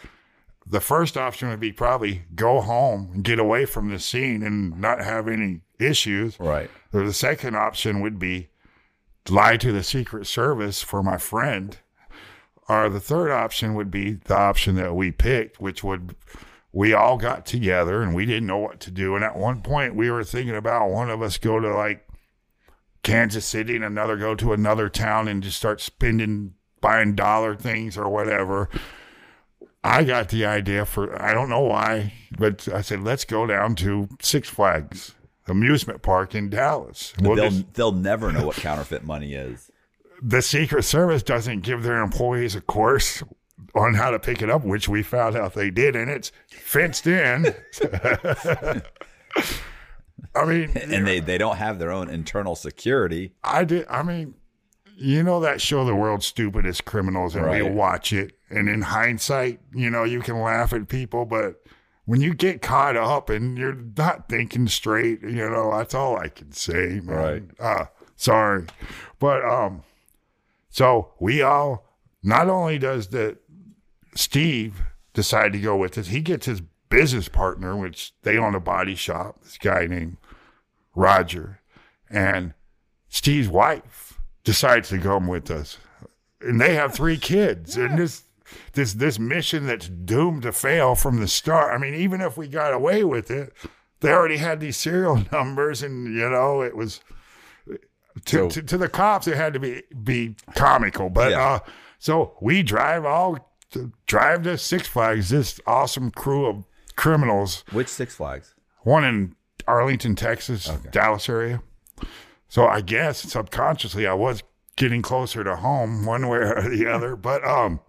the 0.65 0.79
first 0.81 1.17
option 1.17 1.49
would 1.49 1.59
be 1.59 1.71
probably 1.71 2.23
go 2.35 2.61
home 2.61 3.11
and 3.13 3.23
get 3.23 3.37
away 3.37 3.65
from 3.65 3.89
the 3.89 3.99
scene 3.99 4.41
and 4.43 4.79
not 4.79 5.03
have 5.03 5.27
any 5.27 5.59
issues. 5.79 6.39
Right. 6.39 6.69
Or 6.93 7.03
the 7.05 7.13
second 7.13 7.55
option 7.57 7.99
would 8.01 8.17
be 8.17 8.47
lie 9.29 9.57
to 9.57 9.71
the 9.71 9.83
Secret 9.83 10.27
Service 10.27 10.81
for 10.81 11.01
my 11.03 11.17
friend. 11.17 11.77
Or 12.69 12.89
the 12.89 12.99
third 12.99 13.31
option 13.31 13.75
would 13.75 13.91
be 13.91 14.13
the 14.13 14.37
option 14.37 14.75
that 14.75 14.95
we 14.95 15.11
picked, 15.11 15.59
which 15.59 15.83
would 15.83 16.15
we 16.71 16.93
all 16.93 17.17
got 17.17 17.45
together 17.45 18.01
and 18.01 18.15
we 18.15 18.25
didn't 18.25 18.47
know 18.47 18.57
what 18.57 18.79
to 18.81 18.91
do. 18.91 19.15
And 19.15 19.23
at 19.23 19.37
one 19.37 19.61
point 19.61 19.95
we 19.95 20.09
were 20.09 20.23
thinking 20.23 20.55
about 20.55 20.89
one 20.89 21.09
of 21.09 21.21
us 21.21 21.37
go 21.37 21.59
to 21.59 21.73
like 21.73 22.07
Kansas 23.03 23.45
City 23.45 23.75
and 23.75 23.83
another 23.83 24.17
go 24.17 24.33
to 24.35 24.53
another 24.53 24.89
town 24.89 25.27
and 25.27 25.43
just 25.43 25.57
start 25.57 25.81
spending 25.81 26.53
buying 26.81 27.15
dollar 27.15 27.55
things 27.55 27.97
or 27.97 28.09
whatever. 28.09 28.69
I 29.83 30.05
got 30.05 30.29
the 30.29 30.45
idea 30.45 30.85
for 30.85 31.21
I 31.21 31.33
don't 31.33 31.49
know 31.49 31.61
why, 31.61 32.13
but 32.37 32.67
I 32.69 32.81
said 32.81 33.03
let's 33.03 33.25
go 33.25 33.45
down 33.45 33.75
to 33.75 34.07
Six 34.21 34.49
Flags 34.49 35.13
amusement 35.47 36.01
park 36.01 36.33
in 36.35 36.49
Dallas. 36.49 37.13
We'll 37.19 37.35
they'll 37.35 37.49
just- 37.49 37.73
they'll 37.73 37.91
never 37.91 38.31
know 38.31 38.45
what 38.45 38.55
counterfeit 38.55 39.03
money 39.03 39.33
is. 39.33 39.69
the 40.21 40.41
Secret 40.41 40.83
Service 40.83 41.21
doesn't 41.23 41.61
give 41.61 41.83
their 41.83 42.01
employees 42.01 42.55
a 42.55 42.61
course 42.61 43.21
on 43.75 43.93
how 43.95 44.09
to 44.11 44.19
pick 44.19 44.41
it 44.41 44.49
up, 44.49 44.63
which 44.63 44.87
we 44.87 45.03
found 45.03 45.35
out 45.35 45.53
they 45.53 45.69
did, 45.69 45.95
and 45.95 46.09
it's 46.09 46.31
fenced 46.49 47.07
in. 47.07 47.53
I 50.35 50.45
mean, 50.45 50.71
And 50.75 51.07
they, 51.07 51.19
they 51.19 51.37
don't 51.37 51.57
have 51.57 51.79
their 51.79 51.91
own 51.91 52.09
internal 52.09 52.55
security. 52.55 53.33
I 53.43 53.63
did. 53.65 53.85
I 53.89 54.03
mean, 54.03 54.35
you 54.95 55.23
know 55.23 55.39
that 55.41 55.59
show, 55.61 55.85
The 55.85 55.95
World's 55.95 56.25
Stupidest 56.25 56.85
Criminals, 56.85 57.35
and 57.35 57.49
we 57.49 57.61
watch 57.63 58.13
it. 58.13 58.33
And 58.49 58.69
in 58.69 58.81
hindsight, 58.83 59.59
you 59.73 59.89
know, 59.89 60.03
you 60.03 60.21
can 60.21 60.39
laugh 60.39 60.71
at 60.73 60.87
people, 60.87 61.25
but 61.25 61.61
when 62.05 62.21
you 62.21 62.33
get 62.33 62.61
caught 62.61 62.97
up 62.97 63.29
and 63.29 63.57
you're 63.57 63.77
not 63.97 64.27
thinking 64.27 64.67
straight, 64.67 65.21
you 65.21 65.49
know, 65.49 65.71
that's 65.71 65.93
all 65.93 66.17
I 66.17 66.27
can 66.27 66.51
say, 66.51 66.99
man. 67.03 67.05
Right. 67.05 67.43
Uh, 67.59 67.85
sorry. 68.15 68.65
But 69.19 69.45
um, 69.45 69.83
so 70.69 71.13
we 71.19 71.41
all 71.41 71.85
not 72.21 72.49
only 72.49 72.77
does 72.77 73.07
the 73.07 73.37
Steve 74.15 74.81
decide 75.13 75.53
to 75.53 75.59
go 75.59 75.77
with 75.77 75.97
us, 75.97 76.07
he 76.07 76.21
gets 76.21 76.45
his 76.45 76.61
business 76.89 77.29
partner, 77.29 77.75
which 77.75 78.13
they 78.23 78.37
own 78.37 78.53
a 78.53 78.59
body 78.59 78.95
shop, 78.95 79.41
this 79.43 79.57
guy 79.57 79.87
named 79.87 80.17
Roger. 80.95 81.61
And 82.09 82.53
Steve's 83.07 83.49
wife 83.49 84.19
decides 84.43 84.89
to 84.89 84.99
come 84.99 85.27
with 85.27 85.49
us. 85.49 85.77
And 86.41 86.59
they 86.59 86.75
have 86.75 86.93
three 86.93 87.17
kids. 87.17 87.77
And 87.77 87.97
this 87.97 88.23
this 88.73 88.93
this 88.93 89.19
mission 89.19 89.65
that's 89.67 89.87
doomed 89.89 90.43
to 90.43 90.51
fail 90.51 90.95
from 90.95 91.19
the 91.19 91.27
start. 91.27 91.73
I 91.73 91.77
mean, 91.77 91.93
even 91.95 92.21
if 92.21 92.37
we 92.37 92.47
got 92.47 92.73
away 92.73 93.03
with 93.03 93.29
it, 93.31 93.53
they 94.01 94.11
already 94.11 94.37
had 94.37 94.59
these 94.59 94.77
serial 94.77 95.23
numbers 95.31 95.81
and 95.83 96.13
you 96.13 96.29
know, 96.29 96.61
it 96.61 96.75
was 96.75 97.01
to, 98.25 98.37
So- 98.37 98.49
to, 98.49 98.61
to 98.61 98.77
the 98.77 98.89
cops 98.89 99.27
it 99.27 99.35
had 99.35 99.53
to 99.53 99.59
be 99.59 99.83
be 100.03 100.35
comical. 100.55 101.09
But 101.09 101.31
Yeah. 101.31 101.41
uh 101.53 101.59
so 101.99 102.37
we 102.41 102.63
drive 102.63 103.05
all 103.05 103.55
to 103.71 103.91
drive 104.07 104.43
to 104.43 104.57
Six 104.57 104.87
Flags, 104.87 105.29
this 105.29 105.59
awesome 105.65 106.11
crew 106.11 106.45
of 106.45 106.65
criminals 106.95 107.63
Which 107.71 107.87
Six 107.87 108.15
Flags? 108.15 108.53
one 108.81 109.03
in 109.03 109.35
Arlington, 109.67 110.15
Texas, 110.15 110.65
Dallas 110.91 111.29
area. 111.29 111.61
So 112.49 112.67
I 112.67 112.81
guess 112.81 113.19
subconsciously 113.19 114.05
I 114.05 114.13
was 114.13 114.43
getting 114.75 115.01
closer 115.01 115.43
to 115.43 115.55
home 115.55 116.05
one 116.05 116.27
way 116.27 116.39
or 116.39 116.69
the 116.69 116.85
other. 116.87 117.15
But 117.15 117.43
um 117.47 117.79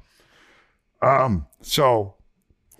um 1.04 1.46
so 1.60 2.14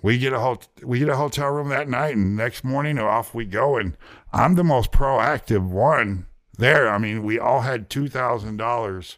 we 0.01 0.17
get 0.17 0.33
a 0.33 0.39
hot 0.39 0.67
we 0.83 0.99
get 0.99 1.09
a 1.09 1.15
hotel 1.15 1.49
room 1.49 1.69
that 1.69 1.87
night 1.89 2.15
and 2.15 2.35
next 2.35 2.63
morning 2.63 2.97
off 2.99 3.33
we 3.33 3.45
go 3.45 3.77
and 3.77 3.95
I'm 4.33 4.55
the 4.55 4.63
most 4.63 4.91
proactive 4.91 5.65
one 5.67 6.25
there. 6.57 6.89
I 6.89 6.97
mean, 6.97 7.23
we 7.23 7.39
all 7.39 7.61
had 7.61 7.89
two 7.89 8.07
thousand 8.09 8.57
dollars 8.57 9.17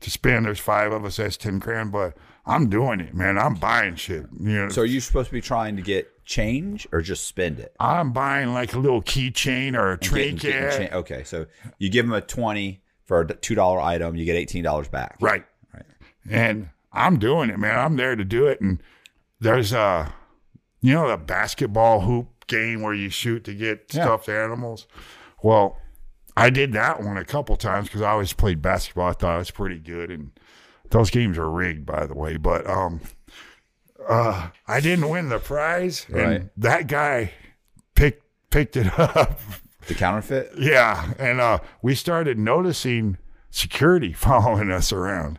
to 0.00 0.10
spend. 0.10 0.46
There's 0.46 0.58
five 0.60 0.92
of 0.92 1.04
us, 1.04 1.16
that's 1.16 1.36
ten 1.36 1.58
grand, 1.58 1.92
but 1.92 2.16
I'm 2.46 2.68
doing 2.68 3.00
it, 3.00 3.14
man. 3.14 3.38
I'm 3.38 3.54
buying 3.54 3.96
shit. 3.96 4.26
You 4.38 4.62
know, 4.64 4.68
So 4.68 4.82
are 4.82 4.86
you 4.86 5.00
supposed 5.00 5.28
to 5.28 5.32
be 5.34 5.40
trying 5.40 5.76
to 5.76 5.82
get 5.82 6.24
change 6.26 6.86
or 6.92 7.00
just 7.02 7.26
spend 7.26 7.58
it? 7.58 7.74
I'm 7.80 8.12
buying 8.12 8.52
like 8.52 8.72
a 8.74 8.78
little 8.78 9.02
keychain 9.02 9.74
or 9.78 9.92
a 9.92 9.98
getting- 9.98 10.36
trinket. 10.38 10.52
getting 10.70 10.88
cha- 10.88 10.96
okay, 10.96 11.24
so 11.24 11.46
you 11.78 11.88
give 11.90 12.04
them 12.06 12.14
a 12.14 12.20
twenty 12.20 12.82
for 13.04 13.20
a 13.22 13.34
two 13.34 13.54
dollar 13.54 13.80
item, 13.80 14.14
you 14.16 14.24
get 14.24 14.36
eighteen 14.36 14.64
dollars 14.64 14.88
back. 14.88 15.16
Right. 15.20 15.44
Right. 15.72 15.84
And 16.30 16.68
I'm 16.94 17.18
doing 17.18 17.50
it, 17.50 17.58
man. 17.58 17.78
I'm 17.78 17.96
there 17.96 18.16
to 18.16 18.24
do 18.24 18.46
it. 18.46 18.60
And 18.60 18.82
there's 19.40 19.72
a, 19.72 20.14
you 20.80 20.94
know, 20.94 21.08
the 21.08 21.16
basketball 21.16 22.02
hoop 22.02 22.46
game 22.46 22.82
where 22.82 22.94
you 22.94 23.08
shoot 23.10 23.44
to 23.44 23.54
get 23.54 23.90
Yeah. 23.92 24.04
stuffed 24.04 24.28
animals. 24.28 24.86
Well, 25.42 25.78
I 26.36 26.50
did 26.50 26.72
that 26.72 27.02
one 27.02 27.16
a 27.16 27.24
couple 27.24 27.56
times 27.56 27.88
because 27.88 28.02
I 28.02 28.10
always 28.10 28.32
played 28.32 28.62
basketball. 28.62 29.08
I 29.08 29.12
thought 29.12 29.34
it 29.36 29.38
was 29.38 29.50
pretty 29.50 29.78
good, 29.78 30.10
and 30.10 30.30
those 30.90 31.10
games 31.10 31.36
are 31.38 31.50
rigged, 31.50 31.84
by 31.86 32.06
the 32.06 32.14
way. 32.14 32.36
But 32.36 32.68
um, 32.68 33.00
uh, 34.08 34.48
I 34.66 34.80
didn't 34.80 35.08
win 35.08 35.28
the 35.28 35.38
prize, 35.38 36.06
and 36.08 36.16
Right. 36.16 36.42
that 36.56 36.86
guy 36.86 37.32
picked 37.94 38.22
picked 38.50 38.76
it 38.76 38.86
up. 38.98 39.40
The 39.86 39.94
counterfeit. 39.94 40.52
Yeah, 40.58 41.12
and 41.18 41.40
uh, 41.40 41.58
we 41.82 41.94
started 41.94 42.38
noticing 42.38 43.18
security 43.50 44.12
following 44.14 44.70
us 44.70 44.92
around. 44.92 45.38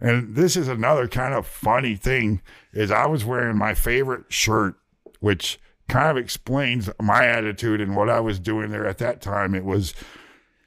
And 0.00 0.34
this 0.34 0.56
is 0.56 0.68
another 0.68 1.06
kind 1.06 1.34
of 1.34 1.46
funny 1.46 1.94
thing 1.94 2.40
is 2.72 2.90
I 2.90 3.06
was 3.06 3.24
wearing 3.24 3.58
my 3.58 3.74
favorite 3.74 4.24
shirt, 4.32 4.76
which 5.20 5.60
kind 5.88 6.10
of 6.10 6.16
explains 6.16 6.88
my 7.00 7.26
attitude 7.26 7.80
and 7.80 7.96
what 7.96 8.08
I 8.08 8.20
was 8.20 8.38
doing 8.38 8.70
there 8.70 8.86
at 8.86 8.98
that 8.98 9.20
time. 9.20 9.54
It 9.54 9.64
was 9.64 9.92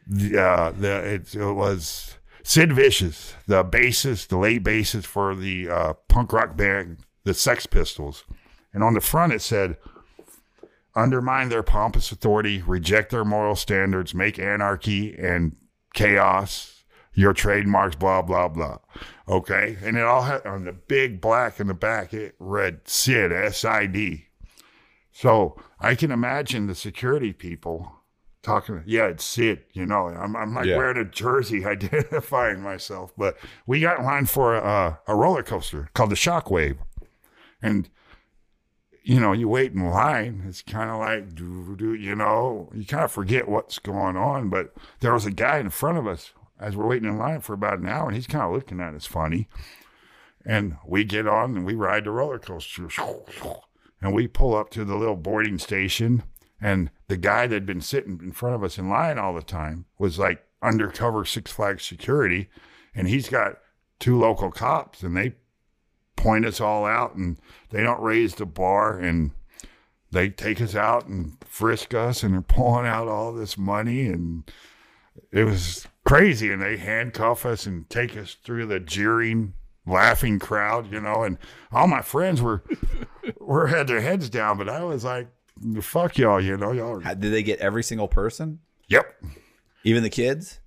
the 0.05 0.37
uh, 0.37 0.71
the 0.71 1.15
it, 1.15 1.35
it 1.35 1.53
was 1.53 2.17
Sid 2.43 2.73
Vicious, 2.73 3.33
the 3.47 3.63
bassist, 3.63 4.27
the 4.27 4.37
late 4.37 4.63
bassist 4.63 5.05
for 5.05 5.33
the 5.33 5.69
uh, 5.69 5.93
punk 6.07 6.33
rock 6.33 6.55
band, 6.55 6.99
the 7.23 7.33
Sex 7.33 7.65
Pistols, 7.65 8.25
and 8.73 8.83
on 8.83 8.93
the 8.93 9.01
front 9.01 9.33
it 9.33 9.41
said 9.41 9.77
undermine 10.95 11.49
their 11.49 11.63
pompous 11.63 12.11
authority, 12.11 12.61
reject 12.61 13.09
their 13.09 13.25
moral 13.25 13.55
standards, 13.55 14.13
make 14.13 14.37
anarchy 14.37 15.15
and 15.17 15.55
chaos 15.95 16.72
your 17.13 17.33
trademarks, 17.33 17.95
blah, 17.95 18.21
blah, 18.21 18.47
blah. 18.47 18.77
Okay. 19.27 19.77
And 19.83 19.97
it 19.97 20.03
all 20.03 20.23
had 20.23 20.45
on 20.45 20.65
the 20.65 20.73
big 20.73 21.21
black 21.21 21.59
in 21.59 21.67
the 21.67 21.73
back, 21.73 22.13
it 22.13 22.35
read 22.39 22.81
SID, 22.87 23.31
S 23.31 23.63
I 23.65 23.85
D. 23.85 24.25
So 25.11 25.55
I 25.79 25.95
can 25.95 26.11
imagine 26.11 26.67
the 26.67 26.75
security 26.75 27.33
people 27.33 27.91
talking, 28.41 28.83
yeah, 28.85 29.05
it's 29.05 29.23
Sid, 29.23 29.61
you 29.73 29.85
know, 29.85 30.07
I'm, 30.07 30.35
I'm 30.35 30.53
like 30.55 30.65
Yeah. 30.65 30.77
wearing 30.77 30.97
a 30.97 31.05
jersey 31.05 31.63
identifying 31.67 32.61
myself. 32.61 33.13
But 33.17 33.37
we 33.67 33.79
got 33.79 33.99
in 33.99 34.05
line 34.05 34.25
for 34.25 34.55
a, 34.55 34.59
uh, 34.59 34.95
a 35.07 35.15
roller 35.15 35.43
coaster 35.43 35.89
called 35.93 36.09
the 36.09 36.15
Shockwave. 36.15 36.77
And 37.61 37.89
you 39.05 39.19
know, 39.19 39.33
you 39.33 39.49
wait 39.49 39.73
in 39.73 39.85
line. 39.85 40.45
It's 40.47 40.61
kind 40.61 40.89
of 40.89 40.97
like, 40.99 41.35
do, 41.35 41.75
do, 41.75 41.93
you 41.93 42.15
know, 42.15 42.69
you 42.73 42.85
kind 42.85 43.03
of 43.03 43.11
forget 43.11 43.49
what's 43.49 43.77
going 43.77 44.15
on. 44.15 44.49
But 44.49 44.73
there 45.01 45.13
was 45.13 45.25
a 45.25 45.31
guy 45.31 45.59
in 45.59 45.69
front 45.71 45.97
of 45.97 46.07
us 46.07 46.31
as 46.63 46.75
we're 46.75 46.87
waiting 46.87 47.09
in 47.09 47.17
line 47.17 47.41
for 47.41 47.53
about 47.53 47.79
an 47.79 47.87
hour, 47.87 48.07
and 48.07 48.15
he's 48.15 48.27
kind 48.27 48.43
of 48.45 48.53
looking 48.53 48.79
at 48.79 48.93
us 48.93 49.05
funny. 49.05 49.49
And 50.45 50.77
we 50.87 51.03
get 51.03 51.27
on 51.27 51.55
and 51.55 51.65
we 51.65 51.73
ride 51.73 52.05
the 52.05 52.11
roller 52.11 52.39
coaster. 52.39 52.87
And 54.01 54.13
we 54.13 54.27
pull 54.27 54.55
up 54.55 54.69
to 54.71 54.83
the 54.83 54.95
little 54.95 55.15
boarding 55.15 55.57
station. 55.57 56.23
And 56.59 56.89
the 57.07 57.17
guy 57.17 57.47
that 57.47 57.55
had 57.55 57.65
been 57.65 57.81
sitting 57.81 58.19
in 58.21 58.31
front 58.31 58.55
of 58.55 58.63
us 58.63 58.77
in 58.77 58.89
line 58.89 59.17
all 59.17 59.33
the 59.33 59.41
time 59.41 59.85
was 59.97 60.19
like 60.19 60.45
undercover 60.61 61.25
Six 61.25 61.51
Flags 61.51 61.83
security. 61.83 62.49
And 62.95 63.07
he's 63.07 63.29
got 63.29 63.59
two 63.99 64.17
local 64.19 64.51
cops, 64.51 65.03
and 65.03 65.15
they 65.15 65.35
point 66.15 66.45
us 66.45 66.61
all 66.61 66.85
out 66.85 67.15
and 67.15 67.37
they 67.71 67.83
don't 67.83 68.01
raise 68.01 68.35
the 68.35 68.45
bar 68.45 68.97
and 68.97 69.31
they 70.11 70.29
take 70.29 70.61
us 70.61 70.75
out 70.75 71.07
and 71.07 71.37
frisk 71.43 71.93
us 71.93 72.23
and 72.23 72.33
they're 72.33 72.41
pulling 72.41 72.85
out 72.85 73.07
all 73.07 73.33
this 73.33 73.57
money 73.57 74.05
and 74.05 74.49
it 75.31 75.43
was 75.43 75.87
crazy 76.05 76.51
and 76.51 76.61
they 76.61 76.77
handcuff 76.77 77.45
us 77.45 77.65
and 77.65 77.89
take 77.89 78.17
us 78.17 78.35
through 78.43 78.65
the 78.65 78.79
jeering 78.79 79.53
laughing 79.85 80.39
crowd 80.39 80.91
you 80.91 80.99
know 80.99 81.23
and 81.23 81.37
all 81.71 81.87
my 81.87 82.01
friends 82.01 82.41
were 82.41 82.63
were 83.39 83.67
had 83.67 83.87
their 83.87 84.01
heads 84.01 84.29
down 84.29 84.57
but 84.57 84.69
i 84.69 84.83
was 84.83 85.03
like 85.03 85.27
fuck 85.81 86.17
y'all 86.17 86.39
you 86.41 86.55
know 86.57 86.71
y'all 86.71 86.99
How- 87.01 87.13
Did 87.13 87.31
they 87.33 87.43
get 87.43 87.59
every 87.59 87.83
single 87.83 88.07
person, 88.07 88.59
yep 88.87 89.05
even 89.83 90.03
the 90.03 90.09
kids? 90.09 90.59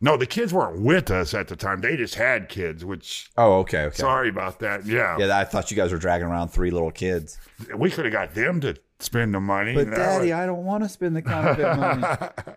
no 0.00 0.16
the 0.16 0.26
kids 0.26 0.52
weren't 0.54 0.80
with 0.80 1.10
us 1.10 1.34
at 1.34 1.48
the 1.48 1.56
time 1.56 1.80
they 1.80 1.96
just 1.96 2.14
had 2.14 2.48
kids 2.48 2.84
which 2.84 3.30
Oh, 3.36 3.58
okay, 3.60 3.84
okay. 3.84 3.96
sorry 3.96 4.28
about 4.28 4.60
that 4.60 4.86
yeah, 4.86 5.16
Yeah, 5.18 5.38
I 5.38 5.44
thought 5.44 5.70
you 5.70 5.76
guys 5.76 5.92
were 5.92 5.98
dragging 5.98 6.26
around 6.26 6.48
three 6.48 6.70
little 6.70 6.90
kids. 6.90 7.38
we 7.76 7.90
could 7.90 8.04
have 8.06 8.12
got 8.12 8.34
them 8.34 8.60
to 8.62 8.76
spend 9.00 9.34
the 9.34 9.40
money 9.40 9.74
But 9.74 9.90
Daddy, 9.90 10.26
was- 10.30 10.32
I 10.38 10.46
don't 10.46 10.64
want 10.64 10.82
to 10.84 10.88
spend 10.88 11.16
the 11.16 11.22
counterfeit 11.22 11.76
money. 11.76 12.04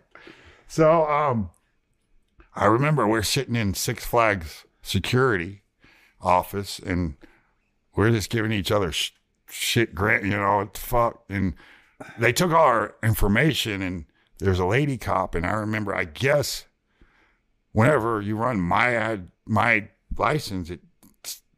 So, 0.68 1.06
um, 1.06 1.50
I 2.54 2.66
remember 2.66 3.06
we're 3.06 3.22
sitting 3.22 3.56
in 3.56 3.74
Six 3.74 4.04
Flags 4.04 4.64
security 4.82 5.62
office 6.20 6.78
and 6.78 7.14
we're 7.94 8.10
just 8.10 8.30
giving 8.30 8.52
each 8.52 8.70
other 8.70 8.92
sh- 8.92 9.12
shit 9.48 9.94
grant, 9.94 10.24
you 10.24 10.30
know, 10.30 10.56
what 10.58 10.74
the 10.74 10.80
fuck. 10.80 11.24
And 11.28 11.54
they 12.18 12.32
took 12.32 12.50
all 12.50 12.64
our 12.66 12.94
information 13.02 13.80
and 13.82 14.04
there's 14.38 14.58
a 14.58 14.66
lady 14.66 14.98
cop. 14.98 15.34
And 15.34 15.46
I 15.46 15.52
remember, 15.52 15.94
I 15.94 16.04
guess, 16.04 16.66
whenever 17.72 18.20
you 18.20 18.36
run 18.36 18.60
my 18.60 18.94
ad, 18.94 19.28
my 19.46 19.88
license, 20.16 20.68
it 20.70 20.80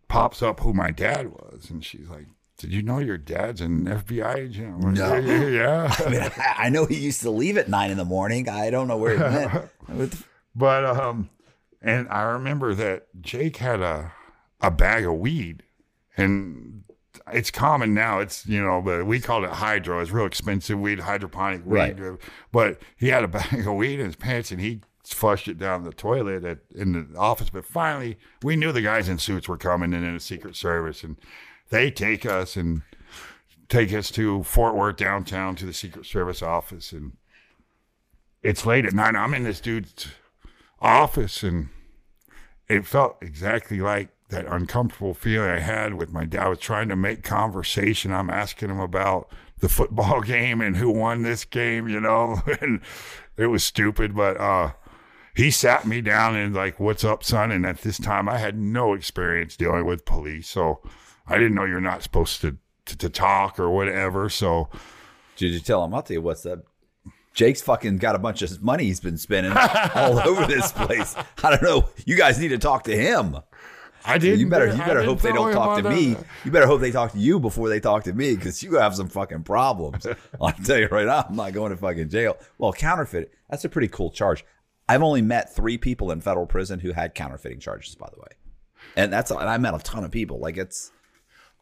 pops 0.09 0.43
up 0.43 0.61
who 0.61 0.73
my 0.73 0.91
dad 0.91 1.33
was. 1.33 1.71
And 1.71 1.85
she's 1.85 2.09
like, 2.09 2.27
did 2.59 2.73
you 2.73 2.83
know 2.83 2.99
your 2.99 3.19
dad's 3.19 3.61
an 3.61 3.85
FBI 3.87 4.37
agent? 4.37 4.81
Like, 4.81 4.95
No. 4.95 5.15
Yeah, 5.17 5.39
yeah, 5.39 5.49
yeah. 5.49 5.95
I 6.07 6.09
mean, 6.11 6.31
I 6.59 6.69
know 6.71 6.87
he 6.87 6.97
used 6.99 7.21
to 7.23 7.31
leave 7.31 7.57
at 7.59 7.69
nine 7.69 7.91
in 7.91 7.97
the 7.97 8.05
morning. 8.05 8.49
I 8.49 8.71
don't 8.71 8.87
know 8.87 8.97
where 8.97 9.17
he 9.17 9.23
went. 9.23 10.19
But 10.55 10.85
um, 10.85 11.31
and 11.83 12.09
I 12.09 12.23
remember 12.23 12.75
that 12.75 13.07
Jake 13.21 13.59
had 13.59 13.81
a 13.81 14.13
a 14.61 14.71
bag 14.71 15.05
of 15.05 15.15
weed, 15.15 15.63
and 16.17 16.85
it's 17.33 17.51
common 17.51 17.95
now. 17.95 18.21
It's 18.21 18.47
you 18.47 18.63
know, 18.63 18.81
but 18.81 19.07
we 19.07 19.21
called 19.21 19.45
it 19.45 19.51
hydro. 19.51 20.01
It's 20.01 20.11
real 20.11 20.27
expensive 20.27 20.79
weed, 20.79 21.01
hydroponic 21.01 21.65
weed. 21.67 21.99
Right. 21.99 22.19
But 22.53 22.81
he 22.97 23.09
had 23.09 23.25
a 23.25 23.29
bag 23.29 23.67
of 23.67 23.75
weed 23.75 24.01
in 24.01 24.07
his 24.07 24.17
pants, 24.17 24.51
and 24.51 24.61
he 24.61 24.81
flushed 25.05 25.49
it 25.49 25.59
down 25.59 25.85
the 25.85 25.93
toilet 25.93 26.45
at, 26.45 26.59
in 26.75 26.93
the 26.93 27.19
office. 27.19 27.51
But 27.51 27.67
finally, 27.67 28.19
we 28.43 28.57
knew 28.57 28.73
the 28.73 28.83
guys 28.83 29.09
in 29.09 29.19
suits 29.19 29.49
were 29.49 29.59
coming 29.59 29.93
in 29.93 30.05
in 30.05 30.15
the 30.15 30.21
Secret 30.21 30.57
Service, 30.57 31.05
and 31.05 31.17
they 31.71 31.91
take 31.91 32.25
us 32.25 32.57
and 32.57 32.83
take 33.69 33.93
us 33.93 34.11
to 34.13 34.43
Fort 34.45 34.75
Worth 34.75 34.97
downtown 34.97 35.57
to 35.57 35.67
the 35.67 35.73
Secret 35.73 36.07
Service 36.07 36.43
office, 36.43 36.93
and 36.93 37.13
it's 38.43 38.67
late 38.67 38.85
at 38.85 38.93
night. 38.93 39.15
I'm 39.15 39.35
in 39.35 39.45
this 39.45 39.61
dude's 39.61 40.09
office 40.85 41.43
and 41.43 41.71
it 42.69 42.87
felt 42.87 43.17
exactly 43.21 43.81
like 43.81 44.11
that 44.29 44.47
uncomfortable 44.47 45.15
feeling 45.15 45.51
I 45.51 45.61
had 45.61 45.95
with 45.95 46.13
my 46.13 46.25
dad. 46.25 46.45
I 46.45 46.49
was 46.49 46.59
trying 46.59 46.89
to 46.89 46.97
make 46.97 47.23
conversation. 47.23 48.13
I'm 48.13 48.31
asking 48.31 48.71
him 48.71 48.81
about 48.81 49.31
the 49.59 49.69
football 49.69 50.21
game 50.23 50.61
and 50.61 50.77
who 50.77 50.91
won 50.91 51.23
this 51.23 51.45
game, 51.45 51.89
you 51.89 52.01
know, 52.01 52.43
and 52.61 52.81
it 53.37 53.47
was 53.47 53.65
stupid, 53.65 54.15
but 54.15 54.39
uh, 54.41 54.73
he 55.35 55.51
sat 55.51 55.87
me 55.87 56.01
down 56.01 56.37
and 56.37 56.55
like, 56.55 56.79
"What's 56.79 57.03
up, 57.03 57.25
son?" 57.25 57.51
And 57.51 57.67
at 57.67 57.79
this 57.79 57.99
time, 57.99 58.29
I 58.29 58.39
had 58.39 58.57
no 58.57 58.95
experience 58.95 59.57
dealing 59.57 59.85
with 59.85 60.05
police, 60.05 60.49
so 60.49 60.81
I 61.27 61.35
didn't 61.39 61.55
know 61.55 61.65
you're 61.65 61.81
not 61.81 62.03
supposed 62.03 62.41
to 62.43 62.57
to, 62.87 62.97
to 62.99 63.09
talk 63.09 63.59
or 63.59 63.71
whatever. 63.71 64.29
So 64.29 64.69
Did 65.37 65.53
you 65.53 65.61
tell 65.61 65.85
him? 65.85 65.95
I'll 65.95 66.03
tell 66.03 66.15
you 66.15 66.23
what's 66.23 66.47
up. 66.47 66.61
Jake's 67.35 67.61
fucking 67.61 67.99
got 67.99 68.15
a 68.15 68.19
bunch 68.19 68.43
of 68.43 68.63
money 68.63 68.85
he's 68.85 69.01
been 69.01 69.19
spending 69.19 69.53
all 69.95 70.19
over 70.21 70.47
this 70.47 70.73
place. 70.73 71.17
I 71.43 71.51
don't 71.51 71.63
know. 71.63 71.89
You 72.07 72.17
guys 72.17 72.39
need 72.39 72.49
to 72.49 72.59
talk 72.59 72.85
to 72.85 72.97
him. 72.97 73.37
I 74.07 74.19
did. 74.19 74.39
You 74.39 74.49
better 74.49 74.67
you 74.69 74.79
better 74.79 75.03
hope 75.03 75.21
they 75.21 75.33
don't 75.33 75.53
talk 75.53 75.83
to 75.83 75.89
me. 75.89 76.17
You 76.45 76.51
better 76.51 76.67
hope 76.67 76.81
they 76.81 76.91
talk 76.91 77.13
to 77.13 77.19
you 77.19 77.41
before 77.41 77.69
they 77.69 77.81
talk 77.81 78.05
to 78.05 78.13
me 78.13 78.37
because 78.37 78.63
you 78.63 78.75
have 78.75 78.95
some 78.95 79.09
fucking 79.09 79.45
problems. 79.45 80.07
I'll 80.41 80.53
tell 80.53 80.79
you 80.79 80.87
right 80.89 81.07
now, 81.07 81.27
I'm 81.29 81.37
not 81.37 81.55
going 81.55 81.71
to 81.71 81.77
fucking 81.77 82.11
jail. 82.11 82.37
Well, 82.59 82.73
counterfeit, 82.73 83.33
that's 83.49 83.65
a 83.65 83.69
pretty 83.69 83.89
cool 83.89 84.11
charge. 84.11 84.45
I've 84.89 85.03
only 85.03 85.23
met 85.23 85.55
three 85.55 85.79
people 85.79 86.11
in 86.11 86.21
federal 86.21 86.47
prison 86.47 86.79
who 86.81 86.93
had 86.93 87.15
counterfeiting 87.15 87.61
charges, 87.61 87.95
by 87.95 88.09
the 88.13 88.21
way. 88.21 88.29
And 88.97 89.13
that's 89.13 89.31
and 89.31 89.41
I 89.41 89.57
met 89.57 89.75
a 89.75 89.79
ton 89.79 90.05
of 90.05 90.11
people. 90.11 90.39
Like 90.39 90.59
it's 90.59 90.93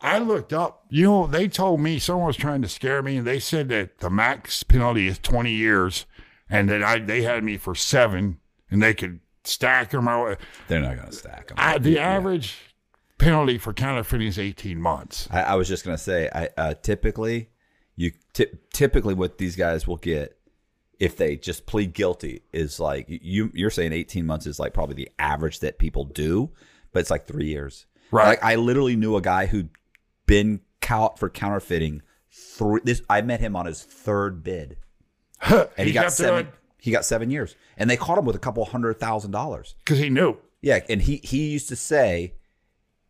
I 0.03 0.19
looked 0.19 0.53
up. 0.53 0.85
You 0.91 1.05
know, 1.05 1.27
they 1.27 1.49
told 1.49 1.81
me 1.81 1.99
someone 1.99 2.27
was 2.27 2.37
trying 2.37 2.63
to 2.63 2.69
scare 2.69 3.03
me, 3.03 3.17
and 3.17 3.27
they 3.27 3.39
said 3.39 3.69
that 3.69 3.99
the 3.99 4.11
max 4.11 4.63
penalty 4.63 5.07
is 5.07 5.19
20 5.19 5.53
years, 5.53 6.07
and 6.51 6.69
that 6.69 6.83
I 6.83 6.99
they 6.99 7.23
had 7.23 7.45
me 7.45 7.57
for 7.57 7.75
seven, 7.75 8.39
and 8.71 8.83
they 8.83 8.95
could 8.95 9.21
stack 9.45 9.91
them. 9.91 10.09
Or, 10.09 10.37
they're 10.69 10.81
not 10.81 10.97
going 10.97 11.09
to 11.09 11.15
stack 11.15 11.49
them. 11.49 11.57
I, 11.59 11.79
the 11.79 11.99
average 11.99 12.59
penalty 13.19 13.59
for 13.59 13.73
counterfeiting 13.73 14.27
is 14.27 14.39
18 14.39 14.81
months. 14.81 15.29
I, 15.31 15.43
I 15.43 15.55
was 15.55 15.69
just 15.69 15.85
going 15.85 15.97
to 15.97 16.03
say, 16.03 16.29
I 16.35 16.49
uh, 16.57 16.75
typically 16.75 17.49
you 17.97 18.13
ty- 18.33 18.47
typically 18.73 19.15
what 19.15 19.39
these 19.39 19.57
guys 19.57 19.87
will 19.87 19.97
get 19.97 20.39
if 20.99 21.17
they 21.17 21.37
just 21.37 21.67
plead 21.67 21.93
guilty 21.93 22.43
is 22.53 22.79
like 22.79 23.07
you 23.09 23.51
you're 23.55 23.71
saying 23.71 23.93
18 23.93 24.25
months 24.25 24.47
is 24.47 24.59
like 24.59 24.73
probably 24.73 24.95
the 24.95 25.11
average 25.19 25.61
that 25.61 25.79
people 25.79 26.05
do, 26.05 26.51
but 26.93 27.01
it's 27.01 27.11
like 27.11 27.27
three 27.27 27.47
years. 27.47 27.87
Right. 28.11 28.29
Like 28.29 28.45
I 28.45 28.57
literally 28.57 28.97
knew 28.97 29.17
a 29.17 29.23
guy 29.23 29.47
who'd 29.47 29.71
been 30.33 30.61
caught 30.81 31.19
for 31.19 31.29
counterfeiting. 31.29 32.01
Three, 32.31 32.81
this 32.85 33.03
I 33.11 33.21
met 33.21 33.41
him 33.41 33.55
on 33.55 33.67
his 33.67 33.83
third 33.83 34.43
bid, 34.43 34.79
and 35.43 35.69
he, 35.77 35.85
He 35.85 35.93
got 35.93 36.05
got 36.05 36.13
seven. 36.13 36.49
He 36.79 36.91
got 36.91 37.05
seven 37.05 37.31
years, 37.31 37.55
and 37.77 37.91
they 37.91 37.97
caught 37.99 38.17
him 38.19 38.25
with 38.25 38.35
a 38.37 38.39
couple 38.41 38.65
hundred 38.65 38.99
thousand 38.99 39.31
dollars. 39.33 39.75
Because 39.85 39.99
he 39.99 40.09
knew. 40.09 40.39
Yeah, 40.63 40.81
and 40.89 41.03
he 41.03 41.17
he 41.23 41.51
used 41.51 41.69
to 41.69 41.77
say, 41.77 42.35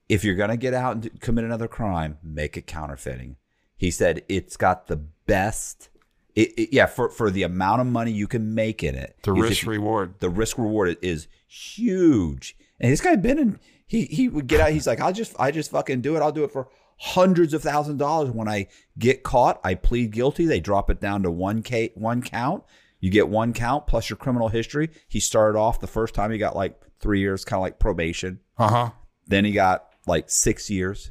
if 0.09 0.25
you're 0.25 0.35
gonna 0.35 0.57
get 0.57 0.75
out 0.75 0.97
and 0.97 1.21
commit 1.21 1.45
another 1.45 1.69
crime, 1.69 2.19
make 2.23 2.57
it 2.57 2.67
counterfeiting. 2.67 3.37
He 3.77 3.91
said 3.93 4.23
it's 4.29 4.57
got 4.57 4.89
the 4.89 4.97
best. 4.97 5.89
It, 6.35 6.53
it- 6.59 6.73
yeah, 6.73 6.87
for 6.87 7.09
for 7.11 7.31
the 7.31 7.45
amount 7.45 7.81
of 7.83 7.87
money 7.87 8.11
you 8.11 8.27
can 8.27 8.55
make 8.55 8.83
in 8.83 8.95
it, 8.97 9.17
The 9.23 9.33
risk 9.33 9.63
you- 9.63 9.71
reward. 9.71 10.15
the 10.19 10.31
risk 10.31 10.59
reward 10.59 10.97
is 11.01 11.29
huge. 11.47 12.57
And 12.81 12.91
this 12.91 13.01
guy 13.01 13.15
been 13.17 13.39
in. 13.39 13.59
He 13.87 14.07
he 14.07 14.29
would 14.29 14.47
get 14.49 14.61
out. 14.61 14.71
He's 14.73 14.87
like, 14.89 15.01
I 15.01 15.13
just 15.13 15.35
I 15.39 15.51
just 15.53 15.71
fucking 15.71 16.01
do 16.01 16.17
it. 16.17 16.21
I'll 16.21 16.33
do 16.33 16.45
it 16.45 16.51
for 16.51 16.69
hundreds 17.05 17.53
of 17.53 17.63
thousands 17.63 17.95
of 17.95 17.99
dollars. 17.99 18.31
When 18.31 18.49
I 18.49 18.69
get 18.97 19.25
caught, 19.25 19.61
I 19.65 19.75
plead 19.75 20.13
guilty. 20.13 20.47
They 20.47 20.61
drop 20.61 20.89
it 20.89 21.01
down 21.01 21.25
to 21.25 21.31
one 21.31 21.63
k 21.63 21.91
one 21.95 22.23
count. 22.23 22.63
You 23.01 23.11
get 23.11 23.29
one 23.29 23.53
count 23.53 23.89
plus 23.89 24.09
your 24.09 24.17
criminal 24.17 24.49
history. 24.49 24.89
He 25.09 25.19
started 25.19 25.59
off 25.59 25.81
the 25.81 25.89
first 25.89 26.15
time 26.15 26.31
he 26.31 26.39
got 26.39 26.55
like 26.55 26.81
three 27.01 27.19
years, 27.19 27.45
kind 27.45 27.59
of 27.59 27.63
like 27.63 27.81
probation. 27.81 28.39
Uh 28.57 28.69
huh. 28.69 28.91
Then 29.27 29.45
he 29.45 29.51
got 29.51 29.89
like 30.07 30.31
six 30.31 30.71
years. 30.71 31.11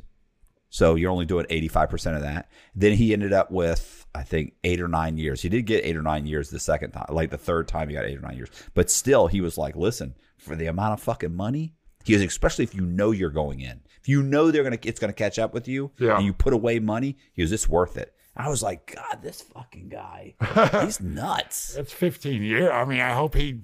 So 0.70 0.96
you're 0.96 1.12
only 1.12 1.26
doing 1.26 1.46
85% 1.48 2.16
of 2.16 2.22
that. 2.22 2.50
Then 2.74 2.94
he 2.94 3.12
ended 3.12 3.34
up 3.34 3.52
with, 3.52 4.06
I 4.16 4.24
think, 4.24 4.54
eight 4.64 4.80
or 4.80 4.88
nine 4.88 5.18
years. 5.18 5.42
He 5.42 5.50
did 5.50 5.64
get 5.64 5.84
eight 5.84 5.98
or 5.98 6.02
nine 6.02 6.26
years 6.26 6.50
the 6.50 6.60
second 6.60 6.92
time. 6.92 7.08
Like 7.10 7.30
the 7.30 7.38
third 7.38 7.68
time, 7.68 7.90
he 7.90 7.96
got 7.96 8.06
eight 8.06 8.18
or 8.18 8.22
nine 8.22 8.38
years. 8.38 8.50
But 8.74 8.90
still, 8.90 9.28
he 9.28 9.42
was 9.42 9.58
like, 9.58 9.76
listen, 9.76 10.16
for 10.38 10.56
the 10.56 10.68
amount 10.68 10.94
of 10.94 11.02
fucking 11.02 11.36
money, 11.36 11.74
he 12.06 12.14
was, 12.14 12.22
especially 12.22 12.64
if 12.64 12.74
you 12.74 12.82
know 12.82 13.12
you're 13.12 13.30
going 13.30 13.60
in. 13.60 13.82
If 14.02 14.10
you 14.10 14.24
know 14.24 14.52
they're 14.52 14.64
gonna, 14.64 14.80
it's 14.84 15.00
gonna 15.00 15.14
catch 15.14 15.38
up 15.40 15.54
with 15.54 15.68
you, 15.68 15.92
Yeah. 16.00 16.18
and 16.18 16.26
you 16.26 16.34
put 16.34 16.54
away 16.54 16.80
money, 16.80 17.18
he 17.34 17.42
was, 17.42 17.52
it's 17.52 17.70
worth 17.70 17.98
it. 17.98 18.14
I 18.36 18.50
was 18.50 18.64
like, 18.64 18.96
God, 18.96 19.22
this 19.22 19.42
fucking 19.42 19.90
guy, 19.90 20.36
he's 20.84 21.00
nuts. 21.02 21.74
That's 21.76 21.92
15 21.94 22.42
years. 22.44 22.70
I 22.72 22.86
mean, 22.86 23.02
I 23.02 23.14
hope 23.14 23.36
he 23.36 23.60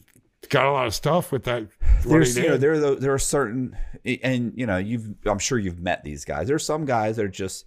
got 0.49 0.65
a 0.65 0.71
lot 0.71 0.87
of 0.87 0.93
stuff 0.93 1.31
with 1.31 1.45
that. 1.45 1.67
There's 2.05 2.37
you 2.37 2.47
know 2.49 2.57
there 2.57 2.73
are 2.73 2.95
there 2.95 3.13
are 3.13 3.19
certain 3.19 3.75
and 4.23 4.53
you 4.55 4.65
know 4.65 4.77
you've 4.77 5.07
I'm 5.25 5.39
sure 5.39 5.57
you've 5.57 5.79
met 5.79 6.03
these 6.03 6.23
guys. 6.25 6.47
There's 6.47 6.65
some 6.65 6.85
guys 6.85 7.15
that 7.15 7.25
are 7.25 7.29
just 7.29 7.65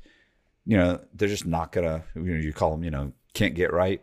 you 0.66 0.76
know 0.76 1.00
they're 1.14 1.28
just 1.28 1.46
not 1.46 1.72
gonna 1.72 2.04
you 2.14 2.22
know 2.22 2.38
you 2.40 2.52
call 2.52 2.70
them 2.70 2.84
you 2.84 2.90
know 2.90 3.12
can't 3.34 3.54
get 3.54 3.72
right. 3.72 4.00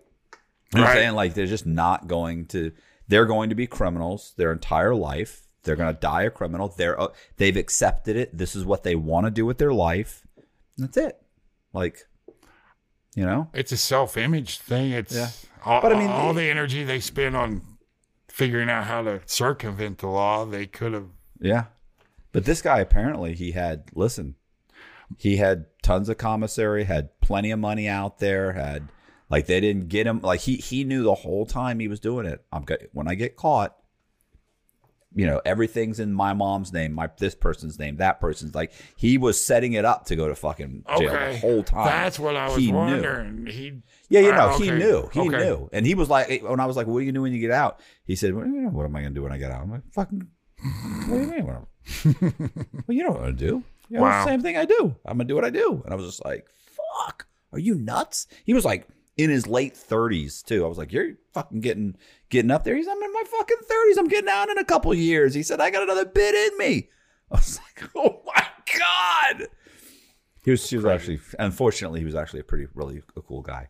You 0.73 0.80
know 0.80 0.81
what 0.84 0.89
I'm 0.89 0.95
Right. 0.98 1.02
saying 1.03 1.15
like 1.15 1.34
they're 1.34 1.45
just 1.45 1.65
not 1.65 2.07
going 2.07 2.48
to 2.48 2.72
they're 3.07 3.26
going 3.26 3.49
to 3.49 3.56
be 3.56 3.68
criminals 3.68 4.34
their 4.38 4.52
entire 4.52 4.94
life. 4.95 5.47
They're 5.63 5.75
gonna 5.75 5.93
die 5.93 6.23
a 6.23 6.29
criminal. 6.29 6.69
They're 6.69 6.99
uh, 6.99 7.07
they've 7.38 7.57
accepted 7.57 8.15
it. 8.15 8.38
This 8.38 8.55
is 8.55 8.63
what 8.65 8.84
they 8.84 8.95
want 8.95 9.25
to 9.27 9.31
do 9.31 9.45
with 9.45 9.57
their 9.57 9.73
life. 9.73 10.25
That's 10.77 10.97
it. 10.97 11.21
Like 11.73 12.05
you 13.15 13.25
know 13.25 13.49
it's 13.53 13.71
a 13.71 13.77
self-image 13.77 14.59
thing. 14.59 14.91
It's 14.91 15.15
Yeah. 15.15 15.29
all, 15.65 15.81
But 15.81 15.93
I 15.93 15.99
mean, 15.99 16.09
all 16.09 16.31
it- 16.31 16.35
the 16.35 16.49
energy 16.49 16.84
they 16.84 16.99
spend 16.99 17.35
on 17.35 17.61
figuring 18.29 18.69
out 18.69 18.85
how 18.85 19.01
to 19.03 19.21
circumvent 19.25 19.97
the 19.99 20.07
law, 20.07 20.45
they 20.45 20.67
could 20.67 20.93
have. 20.93 21.07
Yeah. 21.39 21.65
But 22.31 22.45
this 22.45 22.61
guy 22.61 22.79
apparently 22.79 23.34
he 23.34 23.51
had 23.53 23.85
listen, 23.95 24.35
he 25.17 25.38
had 25.38 25.65
tons 25.81 26.07
of 26.09 26.17
commissary, 26.17 26.84
had 26.84 27.19
plenty 27.19 27.51
of 27.51 27.59
money 27.59 27.88
out 27.88 28.19
there, 28.19 28.53
had 28.53 28.89
like 29.29 29.47
they 29.47 29.59
didn't 29.59 29.88
get 29.89 30.05
him 30.07 30.21
like 30.21 30.41
he 30.41 30.55
he 30.57 30.84
knew 30.84 31.03
the 31.03 31.15
whole 31.15 31.45
time 31.45 31.79
he 31.79 31.88
was 31.88 31.99
doing 31.99 32.25
it. 32.27 32.45
I'm 32.51 32.65
when 32.93 33.07
I 33.07 33.15
get 33.15 33.35
caught, 33.35 33.75
you 35.15 35.25
know, 35.25 35.41
everything's 35.45 35.99
in 35.99 36.13
my 36.13 36.34
mom's 36.34 36.71
name, 36.73 36.93
my 36.93 37.09
this 37.17 37.34
person's 37.34 37.79
name, 37.79 37.97
that 37.97 38.19
person's 38.19 38.53
like 38.53 38.71
he 38.95 39.17
was 39.17 39.43
setting 39.43 39.73
it 39.73 39.85
up 39.85 40.05
to 40.05 40.15
go 40.15 40.27
to 40.27 40.35
fucking 40.35 40.84
jail 40.97 41.09
Okay, 41.09 41.31
the 41.34 41.38
whole 41.39 41.63
time. 41.63 41.85
That's 41.85 42.19
what 42.19 42.35
I 42.35 42.47
was 42.47 42.57
He 42.57 42.71
knew. 42.71 43.45
He. 43.49 43.81
Yeah, 44.09 44.19
you 44.21 44.31
know, 44.34 44.49
Ah, 44.49 44.57
he 44.57 44.69
knew. 44.69 45.09
He 45.13 45.19
Okay. 45.21 45.38
knew. 45.38 45.69
And 45.73 45.85
he 45.85 45.95
was 45.95 46.09
like, 46.09 46.43
when 46.43 46.59
I 46.59 46.65
was 46.65 46.75
like, 46.77 46.88
what 46.88 46.97
are 46.97 47.01
you 47.01 47.07
gonna 47.11 47.19
do 47.19 47.21
when 47.23 47.34
you 47.34 47.39
get 47.39 47.51
out? 47.51 47.79
He 48.05 48.15
said, 48.15 48.34
well, 48.35 48.45
you 48.45 48.61
know, 48.61 48.69
what 48.69 48.85
am 48.85 48.95
I 48.95 49.03
to 49.03 49.09
do 49.09 49.23
when 49.23 49.31
I 49.31 49.38
get 49.38 49.51
out? 49.51 49.61
I'm 49.63 49.71
like, 49.71 49.81
fucking, 49.93 50.27
what 51.07 51.17
do 51.17 51.21
you 51.21 51.27
mean? 51.27 51.45
Well, 52.88 52.95
you 52.95 53.03
know 53.03 53.11
what 53.11 53.25
to 53.25 53.34
do. 53.34 53.63
You 53.89 53.97
know, 53.97 54.01
Wow. 54.03 54.25
Same 54.25 54.41
thing 54.41 54.57
I 54.57 54.65
do. 54.65 54.95
I'm 55.05 55.17
to 55.19 55.23
do 55.23 55.35
what 55.35 55.45
I 55.45 55.49
do. 55.49 55.81
And 55.84 55.93
I 55.93 55.95
was 55.95 56.05
just 56.05 56.23
like, 56.25 56.47
fuck, 57.05 57.27
are 57.53 57.59
you 57.59 57.75
nuts? 57.75 58.27
He 58.45 58.53
was 58.53 58.65
like 58.65 58.88
in 59.18 59.30
his 59.30 59.48
late 59.48 59.73
30s, 59.73 60.44
too. 60.44 60.64
I 60.64 60.68
was 60.68 60.77
like, 60.77 60.91
you're 60.94 61.14
fucking 61.34 61.61
getting 61.61 61.95
getting 62.30 62.52
up 62.52 62.64
there. 62.64 62.76
He's, 62.76 62.88
I'm 62.88 63.02
in 63.02 63.14
my 63.14 63.23
fucking 63.26 63.57
30s. 63.69 63.98
I'm 63.98 64.07
getting 64.07 64.30
out 64.30 64.49
in 64.49 64.57
a 64.57 64.64
couple 64.65 64.94
years. 64.94 65.34
He 65.34 65.44
said, 65.44 65.60
I 65.60 65.69
got 65.72 65.84
another 65.84 66.06
bit 66.06 66.34
in 66.35 66.57
me. 66.57 66.89
I 67.31 67.35
was 67.35 67.60
like, 67.60 67.89
oh 67.95 68.22
my 68.26 68.45
God. 68.77 69.48
He 70.44 70.52
was, 70.52 70.69
he 70.69 70.77
was 70.77 70.85
actually, 70.85 71.19
unfortunately, 71.39 71.99
he 71.99 72.06
was 72.06 72.15
actually 72.15 72.39
a 72.39 72.44
pretty, 72.45 72.68
really 72.73 73.02
a 73.18 73.22
cool 73.22 73.41
guy. 73.41 73.68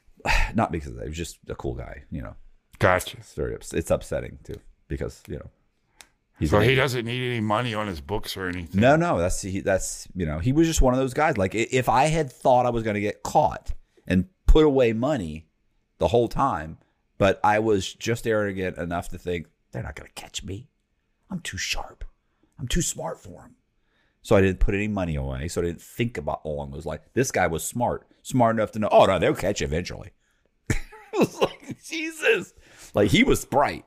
Not 0.54 0.72
because 0.72 0.88
of 0.90 0.96
that. 0.96 1.04
He 1.04 1.08
was 1.08 1.16
just 1.16 1.38
a 1.48 1.54
cool 1.54 1.74
guy, 1.74 2.02
you 2.10 2.20
know. 2.22 2.34
Gotcha. 2.78 3.16
It's 3.18 3.34
very 3.34 3.54
ups- 3.54 3.72
it's 3.72 3.90
upsetting 3.90 4.38
too 4.44 4.60
because 4.86 5.22
you 5.26 5.34
know 5.36 5.50
he's 6.38 6.50
So 6.50 6.58
an 6.58 6.68
he 6.68 6.74
doesn't 6.76 7.04
need 7.04 7.28
any 7.28 7.40
money 7.40 7.74
on 7.74 7.88
his 7.88 8.00
books 8.00 8.36
or 8.36 8.46
anything. 8.46 8.80
no 8.80 8.94
no 8.94 9.18
that's 9.18 9.42
he, 9.42 9.60
that's 9.60 10.06
you 10.14 10.24
know 10.24 10.38
he 10.38 10.52
was 10.52 10.68
just 10.68 10.80
one 10.80 10.94
of 10.94 11.00
those 11.00 11.12
guys 11.12 11.36
like 11.36 11.54
if 11.56 11.88
I 11.88 12.04
had 12.06 12.30
thought 12.30 12.66
I 12.66 12.70
was 12.70 12.84
going 12.84 12.94
to 12.94 13.00
get 13.00 13.24
caught 13.24 13.72
and 14.06 14.26
put 14.58 14.66
away 14.66 14.92
money 14.92 15.46
the 15.98 16.08
whole 16.08 16.26
time 16.26 16.78
but 17.16 17.38
I 17.44 17.60
was 17.60 17.94
just 17.94 18.26
arrogant 18.26 18.76
enough 18.76 19.08
to 19.10 19.18
think 19.18 19.46
they're 19.70 19.82
not 19.82 19.96
going 19.96 20.08
to 20.08 20.20
catch 20.20 20.44
me. 20.44 20.68
I'm 21.30 21.40
too 21.40 21.58
sharp. 21.58 22.04
I'm 22.58 22.68
too 22.68 22.82
smart 22.82 23.20
for 23.20 23.42
them 23.42 23.54
so 24.20 24.34
I 24.34 24.40
didn't 24.40 24.58
put 24.58 24.74
any 24.74 24.88
money 24.88 25.14
away 25.14 25.46
so 25.46 25.60
I 25.60 25.64
didn't 25.66 25.80
think 25.80 26.18
about 26.18 26.42
along 26.44 26.72
those 26.72 26.86
lines 26.86 27.02
this 27.14 27.30
guy 27.30 27.46
was 27.46 27.62
smart 27.62 28.08
smart 28.22 28.56
enough 28.56 28.72
to 28.72 28.80
know 28.80 28.88
oh 28.90 29.06
no 29.06 29.18
they'll 29.20 29.34
catch 29.34 29.60
you 29.60 29.66
eventually. 29.66 30.10
I 30.72 30.76
was 31.18 31.40
like 31.40 31.80
Jesus. 31.84 32.52
Like 32.94 33.10
he 33.10 33.22
was 33.22 33.44
bright. 33.44 33.84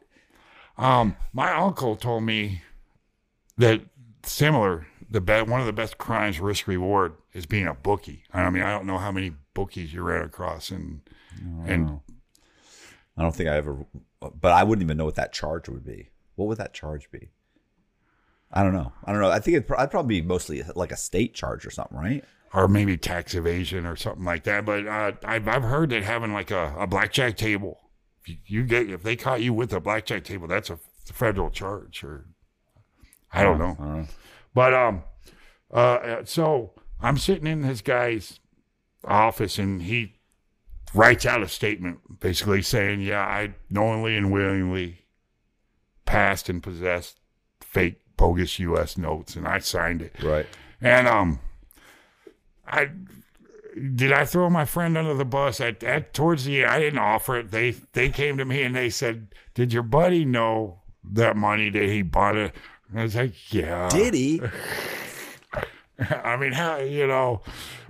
Um, 0.77 1.17
my 1.33 1.51
uncle 1.51 1.97
told 1.97 2.23
me 2.23 2.61
that 3.57 3.81
similar, 4.23 4.87
the 5.09 5.19
be- 5.19 5.41
one 5.41 5.59
of 5.59 5.65
the 5.65 5.73
best 5.73 5.97
crimes 5.97 6.39
risk 6.39 6.65
reward 6.65 7.15
is 7.33 7.45
being 7.45 7.67
a 7.67 7.73
bookie. 7.73 8.23
I 8.33 8.49
mean, 8.49 8.63
I 8.63 8.71
don't 8.71 8.85
know 8.85 8.97
how 8.97 9.11
many 9.11 9.33
bookies 9.53 9.93
you 9.93 10.03
ran 10.03 10.23
across, 10.23 10.69
and 10.69 11.01
and 11.65 11.99
I 13.17 13.21
don't 13.21 13.35
think 13.35 13.49
I 13.49 13.57
ever, 13.57 13.85
but 14.19 14.51
I 14.51 14.63
wouldn't 14.63 14.83
even 14.83 14.97
know 14.97 15.05
what 15.05 15.15
that 15.15 15.33
charge 15.33 15.69
would 15.69 15.85
be. 15.85 16.09
What 16.35 16.47
would 16.47 16.57
that 16.57 16.73
charge 16.73 17.11
be? 17.11 17.29
I 18.51 18.63
don't 18.63 18.73
know. 18.73 18.91
I 19.05 19.11
don't 19.11 19.21
know. 19.21 19.29
I 19.29 19.39
think 19.39 19.57
it'd, 19.57 19.71
I'd 19.71 19.91
probably 19.91 20.21
be 20.21 20.27
mostly 20.27 20.63
like 20.75 20.91
a 20.91 20.97
state 20.97 21.33
charge 21.33 21.65
or 21.65 21.71
something, 21.71 21.97
right? 21.97 22.23
or 22.53 22.67
maybe 22.67 22.97
tax 22.97 23.33
evasion 23.33 23.85
or 23.85 23.95
something 23.95 24.25
like 24.25 24.43
that. 24.43 24.65
But 24.65 24.87
uh, 24.87 25.13
I've 25.23 25.47
I've 25.47 25.63
heard 25.63 25.89
that 25.91 26.03
having 26.03 26.33
like 26.33 26.51
a, 26.51 26.75
a 26.77 26.87
blackjack 26.87 27.37
table, 27.37 27.79
if 28.21 28.29
you, 28.29 28.37
you 28.45 28.63
get 28.63 28.89
if 28.89 29.03
they 29.03 29.15
caught 29.15 29.41
you 29.41 29.53
with 29.53 29.73
a 29.73 29.79
blackjack 29.79 30.23
table, 30.23 30.47
that's 30.47 30.69
a 30.69 30.77
federal 31.05 31.49
charge. 31.49 32.03
Or 32.03 32.25
I 33.31 33.43
don't 33.43 33.59
know. 33.59 33.77
I 33.79 33.83
don't 33.83 33.97
know. 34.01 34.07
But 34.53 34.73
um, 34.73 35.03
uh, 35.71 36.17
so 36.25 36.73
I'm 37.01 37.17
sitting 37.17 37.47
in 37.47 37.61
this 37.61 37.81
guy's 37.81 38.39
office, 39.05 39.57
and 39.57 39.83
he 39.83 40.15
writes 40.93 41.25
out 41.25 41.41
a 41.41 41.47
statement, 41.47 42.19
basically 42.19 42.61
saying, 42.61 43.01
"Yeah, 43.01 43.21
I 43.21 43.53
knowingly 43.69 44.15
and 44.15 44.31
willingly 44.31 45.05
passed 46.05 46.49
and 46.49 46.61
possessed 46.61 47.19
fake 47.59 48.01
bogus 48.17 48.59
U.S. 48.59 48.97
notes, 48.97 49.35
and 49.35 49.47
I 49.47 49.59
signed 49.59 50.01
it." 50.01 50.15
Right. 50.21 50.47
And 50.81 51.07
um, 51.07 51.39
I 52.67 52.89
did 53.95 54.11
I 54.11 54.25
throw 54.25 54.49
my 54.49 54.65
friend 54.65 54.97
under 54.97 55.13
the 55.13 55.25
bus 55.25 55.61
at, 55.61 55.83
at 55.83 56.13
towards 56.13 56.45
the 56.45 56.65
I 56.65 56.79
didn't 56.79 56.99
offer 56.99 57.39
it. 57.39 57.51
They 57.51 57.71
they 57.93 58.09
came 58.09 58.37
to 58.37 58.45
me 58.45 58.63
and 58.63 58.75
they 58.75 58.89
said, 58.89 59.27
"Did 59.53 59.73
your 59.73 59.83
buddy 59.83 60.25
know 60.25 60.81
that 61.03 61.35
money 61.35 61.69
that 61.69 61.83
he 61.83 62.01
bought 62.01 62.35
it?" 62.35 62.55
And 62.89 62.99
I 62.99 63.03
was 63.03 63.15
like, 63.15 63.53
"Yeah." 63.53 63.89
Did 63.89 64.13
he? 64.13 64.41
I 66.23 66.37
mean, 66.37 66.51
how 66.51 66.77
you 66.77 67.07
know, 67.07 67.41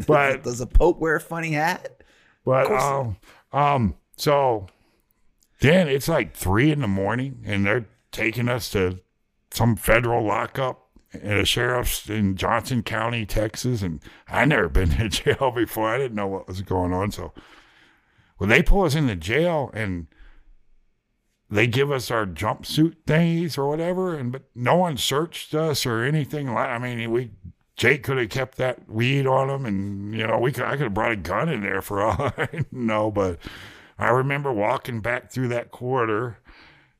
but 0.07 0.43
Does 0.43 0.61
a 0.61 0.67
Pope 0.67 0.99
wear 0.99 1.15
a 1.15 1.21
funny 1.21 1.51
hat? 1.53 2.03
but 2.43 2.71
um 2.71 3.17
um 3.53 3.95
so 4.17 4.65
then 5.59 5.87
it's 5.87 6.07
like 6.07 6.35
three 6.35 6.71
in 6.71 6.81
the 6.81 6.87
morning 6.87 7.43
and 7.45 7.65
they're 7.65 7.85
taking 8.11 8.49
us 8.49 8.71
to 8.71 8.99
some 9.51 9.75
federal 9.75 10.25
lockup 10.25 10.87
at 11.13 11.37
a 11.37 11.45
sheriff's 11.45 12.09
in 12.09 12.35
Johnson 12.35 12.81
County, 12.81 13.25
Texas, 13.25 13.81
and 13.83 14.01
I 14.27 14.45
never 14.45 14.69
been 14.69 14.89
to 14.97 15.09
jail 15.09 15.51
before. 15.51 15.89
I 15.89 15.97
didn't 15.97 16.15
know 16.15 16.27
what 16.27 16.47
was 16.47 16.61
going 16.61 16.93
on. 16.93 17.11
So 17.11 17.31
well 18.39 18.49
they 18.49 18.63
pull 18.63 18.83
us 18.85 18.95
into 18.95 19.15
jail 19.15 19.69
and 19.73 20.07
they 21.51 21.67
give 21.67 21.91
us 21.91 22.09
our 22.09 22.25
jumpsuit 22.25 22.95
thingies 23.05 23.57
or 23.57 23.67
whatever, 23.67 24.15
and 24.17 24.31
but 24.31 24.43
no 24.55 24.75
one 24.77 24.95
searched 24.97 25.53
us 25.53 25.85
or 25.85 26.01
anything 26.01 26.53
like. 26.53 26.69
I 26.69 26.77
mean, 26.79 27.11
we 27.11 27.31
Jake 27.81 28.03
could 28.03 28.19
have 28.19 28.29
kept 28.29 28.59
that 28.59 28.87
weed 28.87 29.25
on 29.25 29.49
him, 29.49 29.65
and 29.65 30.13
you 30.13 30.27
know, 30.27 30.37
we 30.37 30.51
could 30.51 30.65
I 30.65 30.73
could 30.73 30.83
have 30.83 30.93
brought 30.93 31.13
a 31.13 31.15
gun 31.15 31.49
in 31.49 31.61
there 31.61 31.81
for 31.81 32.03
all 32.03 32.31
I 32.37 32.63
know. 32.71 33.09
But 33.09 33.39
I 33.97 34.09
remember 34.09 34.53
walking 34.53 35.01
back 35.01 35.31
through 35.31 35.47
that 35.47 35.71
corridor, 35.71 36.37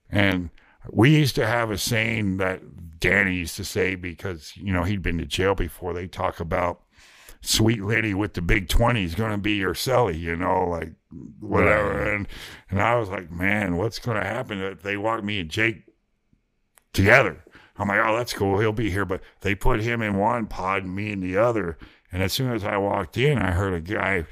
and 0.10 0.50
we 0.90 1.16
used 1.16 1.36
to 1.36 1.46
have 1.46 1.70
a 1.70 1.78
saying 1.78 2.38
that 2.38 3.00
Danny 3.00 3.36
used 3.36 3.58
to 3.58 3.64
say 3.64 3.94
because 3.94 4.54
you 4.58 4.74
know 4.74 4.82
he'd 4.82 5.04
been 5.04 5.20
to 5.20 5.26
jail 5.26 5.54
before. 5.54 5.94
They 5.94 6.08
talk 6.08 6.40
about 6.40 6.82
sweet 7.42 7.84
lady 7.84 8.16
with 8.16 8.34
the 8.34 8.42
big 8.42 8.68
20 8.68 9.04
is 9.04 9.14
going 9.14 9.34
to 9.34 9.38
be 9.38 9.54
your 9.54 9.76
celly, 9.76 10.20
you 10.20 10.36
know, 10.36 10.68
like 10.68 10.94
whatever. 11.40 12.12
And 12.12 12.28
and 12.72 12.82
I 12.82 12.96
was 12.96 13.08
like, 13.08 13.30
man, 13.30 13.78
what's 13.78 14.00
going 14.00 14.20
to 14.20 14.28
happen 14.28 14.60
if 14.60 14.82
they 14.82 14.98
walk 14.98 15.24
me 15.24 15.42
and 15.42 15.50
Jake 15.52 15.84
together? 16.92 17.44
I'm 17.82 17.88
like, 17.88 18.00
oh, 18.04 18.16
that's 18.16 18.34
cool. 18.34 18.60
He'll 18.60 18.72
be 18.72 18.90
here. 18.90 19.06
But 19.06 19.22
they 19.42 19.56
put 19.56 19.82
him 19.82 20.02
in 20.02 20.18
one 20.18 20.46
pod 20.48 20.84
and 20.84 20.96
me 20.96 21.12
in 21.12 21.20
the 21.20 21.38
other. 21.38 21.78
And 22.12 22.22
as 22.22 22.34
soon 22.34 22.52
as 22.52 22.64
I 22.64 22.78
walked 22.78 23.18
in, 23.18 23.38
I 23.38 23.52
heard 23.52 23.74
a 23.74 23.82
guy 23.82 24.26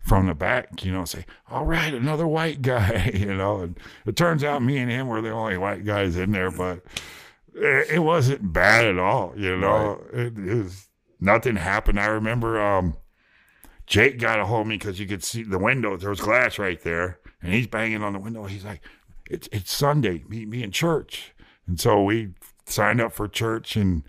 from 0.00 0.26
the 0.26 0.34
back, 0.34 0.84
you 0.84 0.92
know, 0.92 1.04
say, 1.04 1.26
all 1.50 1.66
right, 1.66 1.92
another 1.92 2.26
white 2.26 2.62
guy, 2.62 3.10
you 3.14 3.34
know. 3.34 3.60
And 3.60 3.78
it 4.06 4.16
turns 4.16 4.44
out 4.44 4.62
me 4.62 4.78
and 4.78 4.90
him 4.90 5.08
were 5.08 5.20
the 5.20 5.30
only 5.30 5.58
white 5.58 5.84
guys 5.84 6.16
in 6.16 6.32
there, 6.32 6.50
but 6.50 6.82
it, 7.54 7.90
it 7.90 7.98
wasn't 8.00 8.52
bad 8.52 8.84
at 8.84 8.98
all, 8.98 9.32
you 9.36 9.56
know. 9.56 10.02
It, 10.12 10.38
it 10.38 10.54
was 10.54 10.88
nothing 11.20 11.56
happened. 11.56 12.00
I 12.00 12.06
remember 12.06 12.60
um, 12.60 12.96
Jake 13.86 14.18
got 14.18 14.40
a 14.40 14.46
hold 14.46 14.62
of 14.62 14.66
me 14.68 14.78
because 14.78 15.00
you 15.00 15.06
could 15.06 15.24
see 15.24 15.42
the 15.42 15.58
window. 15.58 15.96
There 15.96 16.10
was 16.10 16.20
glass 16.20 16.58
right 16.58 16.80
there, 16.82 17.18
and 17.42 17.52
he's 17.52 17.66
banging 17.66 18.02
on 18.02 18.12
the 18.12 18.18
window. 18.18 18.44
He's 18.44 18.64
like, 18.64 18.82
"It's 19.28 19.48
it's 19.52 19.72
Sunday. 19.72 20.24
Meet 20.28 20.48
me 20.48 20.62
in 20.62 20.70
church." 20.70 21.34
And 21.66 21.78
so 21.78 22.02
we 22.02 22.34
signed 22.70 23.00
up 23.00 23.12
for 23.12 23.28
church, 23.28 23.76
and 23.76 24.02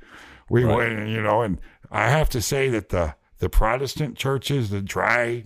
we 0.50 0.64
Right. 0.64 0.76
went. 0.76 1.10
You 1.10 1.22
know, 1.22 1.42
and 1.42 1.60
I 1.90 2.10
have 2.10 2.30
to 2.30 2.42
say 2.42 2.70
that 2.70 2.90
the 2.90 3.16
the 3.40 3.50
Protestant 3.50 4.18
churches, 4.18 4.70
the 4.70 4.82
dry 4.82 5.46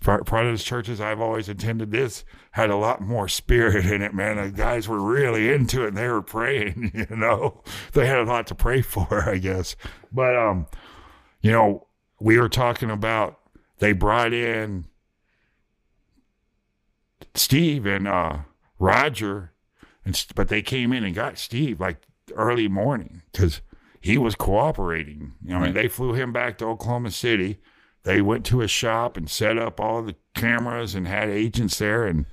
Protestant 0.00 0.60
churches 0.60 1.00
I've 1.00 1.20
always 1.20 1.48
attended, 1.48 1.90
this 1.90 2.24
had 2.52 2.70
a 2.70 2.76
lot 2.76 3.00
more 3.02 3.28
spirit 3.28 3.84
in 3.86 4.00
it. 4.00 4.14
Man, 4.14 4.36
the 4.36 4.50
guys 4.50 4.88
were 4.88 5.00
really 5.00 5.52
into 5.52 5.84
it. 5.84 5.88
and 5.88 5.96
They 5.96 6.08
were 6.08 6.22
praying. 6.22 7.06
You 7.10 7.16
know, 7.16 7.62
they 7.92 8.06
had 8.06 8.18
a 8.18 8.24
lot 8.24 8.46
to 8.48 8.54
pray 8.54 8.80
for, 8.82 9.28
I 9.28 9.38
guess. 9.38 9.76
But 10.12 10.36
um, 10.36 10.66
you 11.40 11.50
know, 11.52 11.86
we 12.20 12.38
were 12.38 12.48
talking 12.48 12.90
about 12.90 13.38
they 13.78 13.92
brought 13.92 14.32
in 14.32 14.84
Steve 17.34 17.86
and 17.86 18.06
uh, 18.06 18.38
Roger, 18.78 19.52
and 20.04 20.24
but 20.34 20.48
they 20.48 20.62
came 20.62 20.92
in 20.92 21.04
and 21.04 21.14
got 21.14 21.38
Steve 21.38 21.80
like 21.80 22.02
early 22.34 22.68
morning 22.68 23.22
because 23.32 23.60
he 24.00 24.18
was 24.18 24.34
cooperating. 24.34 25.32
You 25.42 25.50
know, 25.50 25.56
I 25.56 25.58
mean, 25.58 25.66
Right. 25.66 25.74
they 25.82 25.88
flew 25.88 26.12
him 26.14 26.32
back 26.32 26.58
to 26.58 26.66
Oklahoma 26.66 27.10
City. 27.10 27.58
They 28.04 28.20
went 28.20 28.44
to 28.46 28.58
his 28.60 28.70
shop 28.70 29.16
and 29.16 29.30
set 29.30 29.58
up 29.58 29.78
all 29.80 30.02
the 30.02 30.16
cameras 30.34 30.94
and 30.94 31.06
had 31.06 31.28
agents 31.28 31.78
there 31.78 32.06
and. 32.06 32.26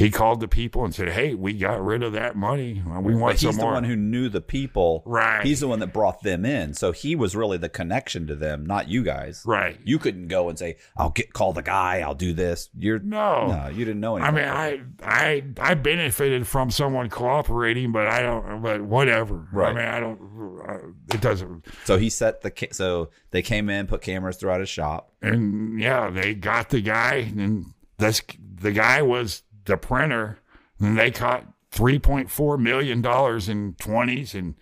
He 0.00 0.10
called 0.10 0.40
the 0.40 0.48
people 0.48 0.84
and 0.84 0.94
said, 0.94 1.10
"Hey, 1.10 1.34
we 1.34 1.52
got 1.52 1.84
rid 1.84 2.02
of 2.02 2.12
that 2.14 2.34
money. 2.36 2.82
We 3.00 3.14
want 3.14 3.34
But 3.34 3.38
some 3.40 3.48
he's 3.50 3.58
the 3.58 3.64
one 3.66 3.84
who 3.84 3.96
knew 3.96 4.28
the 4.28 4.40
people. 4.40 5.02
Right. 5.06 5.44
He's 5.44 5.60
the 5.60 5.68
one 5.68 5.78
that 5.80 5.92
brought 5.92 6.22
them 6.22 6.44
in. 6.44 6.74
So 6.74 6.92
he 6.92 7.14
was 7.14 7.36
really 7.36 7.58
the 7.58 7.68
connection 7.68 8.26
to 8.28 8.34
them, 8.34 8.64
not 8.64 8.88
you 8.88 9.02
guys. 9.02 9.42
right. 9.46 9.78
You 9.84 9.98
couldn't 9.98 10.28
go 10.28 10.48
and 10.48 10.58
say, 10.58 10.76
"I'll 10.96 11.10
get 11.10 11.32
call 11.32 11.52
the 11.52 11.62
guy. 11.62 12.00
I'll 12.00 12.14
do 12.14 12.32
this." 12.32 12.70
You're 12.76 12.98
No. 12.98 13.46
no, 13.48 13.68
you 13.68 13.84
didn't 13.84 14.00
know 14.00 14.16
anything. 14.16 14.34
I 14.36 14.38
mean, 14.38 14.82
I 15.04 15.42
I 15.60 15.70
I 15.70 15.74
benefited 15.74 16.46
from 16.46 16.70
someone 16.70 17.08
cooperating, 17.10 17.92
but 17.92 18.06
I 18.06 18.22
don't. 18.22 18.62
But 18.62 18.80
whatever. 18.82 19.46
right? 19.52 19.70
I 19.70 19.72
mean, 19.74 19.84
I 19.84 20.00
don't. 20.00 20.20
Uh, 20.66 21.14
it 21.14 21.20
doesn't. 21.20 21.66
so 21.84 21.98
he 21.98 22.08
set 22.10 22.40
the 22.40 22.52
so 22.72 23.10
they 23.32 23.42
came 23.42 23.68
in, 23.68 23.86
put 23.86 24.00
cameras 24.02 24.36
throughout 24.36 24.60
his 24.60 24.68
shop. 24.68 25.12
And 25.22 25.78
yeah, 25.80 26.10
they 26.10 26.34
got 26.34 26.70
the 26.70 26.80
guy, 26.80 27.30
and 27.36 27.66
this 27.98 28.22
the 28.62 28.72
guy 28.72 29.02
was 29.02 29.42
the 29.70 29.76
printer, 29.76 30.38
and 30.78 30.98
they 30.98 31.10
caught 31.10 31.46
three 31.70 31.98
point 31.98 32.30
four 32.30 32.58
million 32.58 33.00
dollars 33.00 33.48
in 33.48 33.74
twenties 33.74 34.34
and 34.34 34.54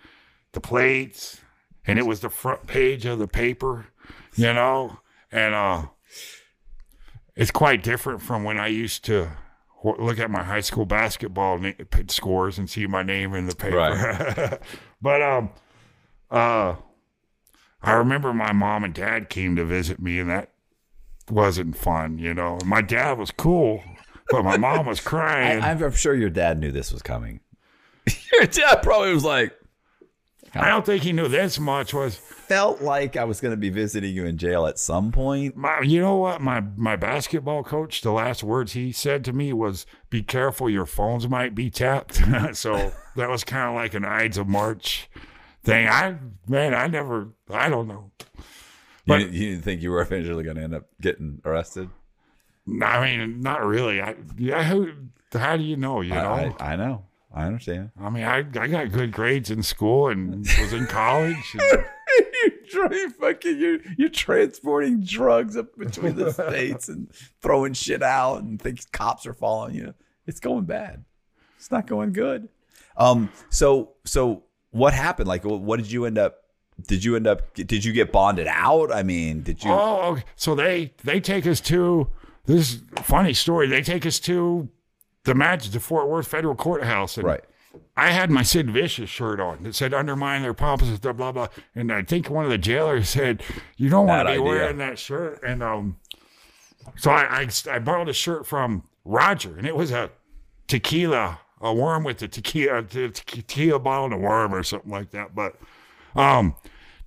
the 0.52 0.60
plates, 0.60 1.40
and 1.86 1.98
it 1.98 2.06
was 2.06 2.20
the 2.20 2.30
front 2.30 2.66
page 2.66 3.05
of 3.05 3.18
the 3.18 3.28
paper, 3.28 3.86
you 4.36 4.52
know, 4.52 5.01
and 5.32 5.55
uh, 5.55 5.86
it's 7.35 7.51
quite 7.51 7.82
different 7.82 8.22
from 8.22 8.44
when 8.44 8.59
I 8.59 8.68
used 8.68 9.05
to 9.06 9.30
look 9.85 10.18
at 10.18 10.30
my 10.30 10.43
high 10.43 10.60
school 10.60 10.86
basketball 10.86 11.59
na- 11.59 11.72
scores 12.09 12.59
and 12.59 12.68
see 12.68 12.86
my 12.86 13.02
name 13.02 13.35
in 13.35 13.47
the 13.47 13.55
paper. 13.55 13.76
Right. 13.76 14.59
but 15.02 15.22
um, 15.22 15.51
uh, 16.30 16.76
I 17.82 17.93
remember 17.93 18.32
my 18.32 18.52
mom 18.52 18.85
and 18.85 18.93
dad 18.93 19.28
came 19.28 19.56
to 19.56 19.64
visit 19.64 20.01
me, 20.01 20.18
and 20.18 20.28
that 20.30 20.52
wasn't 21.30 21.76
fun. 21.76 22.18
You 22.18 22.35
know, 22.35 22.59
my 22.64 22.82
dad 22.82 23.18
was 23.18 23.30
cool, 23.30 23.82
but 24.30 24.42
my 24.44 24.56
mom 24.56 24.86
was 24.86 25.00
crying. 25.00 25.62
I'm 25.62 25.92
sure 25.92 26.14
your 26.14 26.30
dad 26.30 26.59
knew 26.59 26.70
this 26.72 26.92
was 26.92 27.02
coming. 27.02 27.40
your 28.32 28.46
dad 28.46 28.82
probably 28.82 29.12
was 29.12 29.24
like, 29.24 29.55
I 30.55 30.68
don't 30.68 30.84
think 30.86 31.02
he 31.02 31.12
knew 31.12 31.28
this 31.28 31.59
much 31.59 31.92
was 31.92 32.16
felt 32.16 32.80
like 32.80 33.16
I 33.16 33.24
was 33.24 33.40
going 33.40 33.52
to 33.52 33.59
be 33.59 33.68
visiting 33.68 34.14
you 34.14 34.24
in 34.24 34.38
jail 34.38 34.66
at 34.66 34.78
some 34.78 35.12
point. 35.12 35.55
my 35.56 35.80
you 35.82 36.00
know 36.00 36.16
what 36.16 36.40
my 36.40 36.60
my 36.76 36.96
basketball 36.96 37.62
coach 37.62 38.00
the 38.00 38.10
last 38.12 38.42
words 38.42 38.72
he 38.72 38.90
said 38.90 39.22
to 39.26 39.34
me 39.34 39.52
was 39.52 39.84
be 40.09 40.22
careful 40.22 40.70
your 40.70 40.86
phones 40.86 41.28
might 41.28 41.55
be 41.55 41.68
tapped 41.68 42.22
so 42.56 42.90
that 43.16 43.28
was 43.28 43.44
kind 43.44 43.68
of 43.68 43.74
like 43.74 43.92
an 43.92 44.06
Ides 44.06 44.38
of 44.38 44.48
March 44.48 45.10
thing 45.62 45.86
I 45.86 46.16
man 46.46 46.72
I 46.72 46.86
never 46.86 47.28
I 47.50 47.68
don't 47.68 47.86
know 47.86 48.10
You, 48.38 48.42
But- 49.06 49.18
didn't, 49.18 49.34
you 49.34 49.50
didn't 49.50 49.64
think 49.64 49.82
you 49.82 49.90
were 49.90 50.00
eventually 50.00 50.44
going 50.44 50.56
to 50.56 50.62
end 50.62 50.74
up 50.74 50.86
getting 51.02 51.42
arrested? 51.44 51.90
I 52.82 53.05
mean 53.16 53.40
not 53.40 53.65
really 53.65 54.01
I 54.01 54.15
yeah 54.36 54.62
who 54.65 54.93
how 55.32 55.57
do 55.57 55.62
you 55.62 55.77
know 55.77 56.01
you 56.01 56.11
know 56.15 56.32
I, 56.32 56.55
I, 56.61 56.73
I 56.73 56.77
know. 56.77 57.05
I 57.35 57.45
understand. 57.45 57.90
I 58.01 58.11
mean 58.11 58.24
I 58.24 58.39
I 58.39 58.66
got 58.66 58.90
good 58.93 59.12
grades 59.12 59.51
in 59.51 59.62
school 59.62 60.09
and 60.09 60.39
was 60.39 60.73
in 60.73 60.86
college 60.86 61.36
and- 61.59 61.85
you're 62.73 63.11
fucking 63.11 63.59
you're 63.59 63.78
you're 63.97 64.09
transporting 64.09 65.01
drugs 65.03 65.57
up 65.57 65.77
between 65.77 66.16
the 66.16 66.32
states 66.51 66.89
and 66.89 67.11
throwing 67.40 67.73
shit 67.73 68.03
out 68.03 68.43
and 68.43 68.61
think 68.61 68.90
cops 68.93 69.27
are 69.27 69.35
following 69.35 69.74
you. 69.74 69.95
It's 70.27 70.40
going 70.40 70.65
bad. 70.65 71.05
It's 71.57 71.70
not 71.70 71.86
going 71.86 72.12
good. 72.12 72.49
Um. 72.97 73.31
So 73.51 73.95
so 74.05 74.45
what 74.70 74.93
happened? 74.93 75.28
Like, 75.28 75.45
what 75.45 75.78
did 75.78 75.90
you 75.90 76.05
end 76.05 76.19
up? 76.19 76.36
Did 76.86 77.05
you 77.05 77.16
end 77.16 77.27
up? 77.27 77.55
Did 77.55 77.85
you 77.85 77.93
get 77.93 78.12
bonded 78.12 78.47
out? 78.49 78.93
I 78.93 79.03
mean, 79.03 79.43
did 79.43 79.65
you? 79.65 79.70
Oh, 79.70 80.12
okay. 80.12 80.24
so 80.36 80.55
they 80.55 80.93
they 81.05 81.20
take 81.20 81.47
us 81.47 81.61
to 81.62 82.09
this 82.49 82.75
is 82.75 82.83
a 82.97 83.03
funny 83.03 83.33
story. 83.35 83.69
They 83.69 83.83
take 83.83 84.05
us 84.05 84.19
to 84.20 84.69
the 85.25 85.35
match, 85.35 85.69
the 85.70 85.81
Fort 85.81 86.09
Worth 86.09 86.27
Federal 86.27 86.55
Courthouse, 86.57 87.16
and 87.19 87.27
Right. 87.27 87.45
I 87.97 88.11
had 88.11 88.31
my 88.31 88.43
Sid 88.43 88.70
Vicious 88.70 89.11
shirt 89.11 89.39
on 89.41 89.62
that 89.62 89.75
said 89.75 89.93
"Undermine 89.95 90.43
their 90.43 90.55
promises," 90.55 90.99
blah 90.99 91.12
blah 91.12 91.33
blah. 91.33 91.49
And 91.75 91.93
I 91.93 92.03
think 92.03 92.31
one 92.31 92.45
of 92.45 92.51
the 92.51 92.59
jailers 92.59 93.09
said, 93.11 93.43
"You 93.77 93.89
don't 93.89 94.07
want 94.07 94.20
to 94.27 94.33
be 94.33 94.39
idea. 94.41 94.43
wearing 94.43 94.79
that 94.79 94.99
shirt." 94.99 95.41
And 95.45 95.62
um, 95.62 95.97
so 96.97 97.11
I, 97.11 97.43
I 97.43 97.49
I 97.70 97.79
borrowed 97.79 98.09
a 98.09 98.12
shirt 98.12 98.47
from 98.47 98.85
Roger, 99.05 99.57
and 99.57 99.66
it 99.66 99.77
was 99.77 99.91
a 99.93 100.11
tequila 100.66 101.41
a 101.61 101.75
worm 101.75 102.05
with 102.05 102.19
the 102.19 102.29
tequila, 102.29 102.83
the 102.83 103.09
tequila 103.11 103.79
bottle 103.81 104.05
and 104.07 104.15
a 104.15 104.16
worm 104.16 104.55
or 104.55 104.62
something 104.62 104.91
like 104.91 105.11
that. 105.11 105.35
But 105.35 105.57
um, 106.15 106.55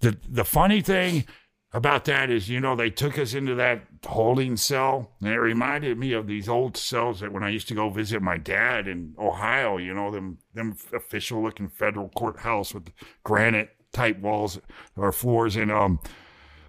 the 0.02 0.18
the 0.28 0.44
funny 0.44 0.82
thing 0.82 1.26
about 1.74 2.06
that 2.06 2.30
is, 2.30 2.50
you 2.50 2.60
know, 2.60 2.76
they 2.76 2.90
took 2.90 3.18
us 3.18 3.34
into 3.34 3.56
that 3.56 3.84
holding 4.06 4.58
cell, 4.58 5.12
and 5.22 5.30
it 5.30 5.40
reminded 5.40 5.98
me 5.98 6.12
of 6.12 6.28
these 6.28 6.50
old 6.50 6.76
cells 6.76 7.22
that 7.22 7.32
when 7.32 7.44
I 7.44 7.50
used 7.50 7.68
to 7.70 7.76
go 7.76 7.90
visit 7.90 8.22
my 8.22 8.38
dad 8.38 8.88
in 8.88 9.16
Ohio, 9.18 9.78
you 9.78 9.94
know, 9.94 10.12
them 10.12 10.40
them 10.54 10.76
official 10.94 11.42
looking 11.42 11.70
federal 11.70 12.10
courthouse 12.10 12.74
with 12.74 12.92
granite 13.24 13.70
type 13.94 14.20
walls 14.20 14.60
or 14.98 15.12
floors, 15.14 15.56
and 15.56 15.72
um, 15.72 16.00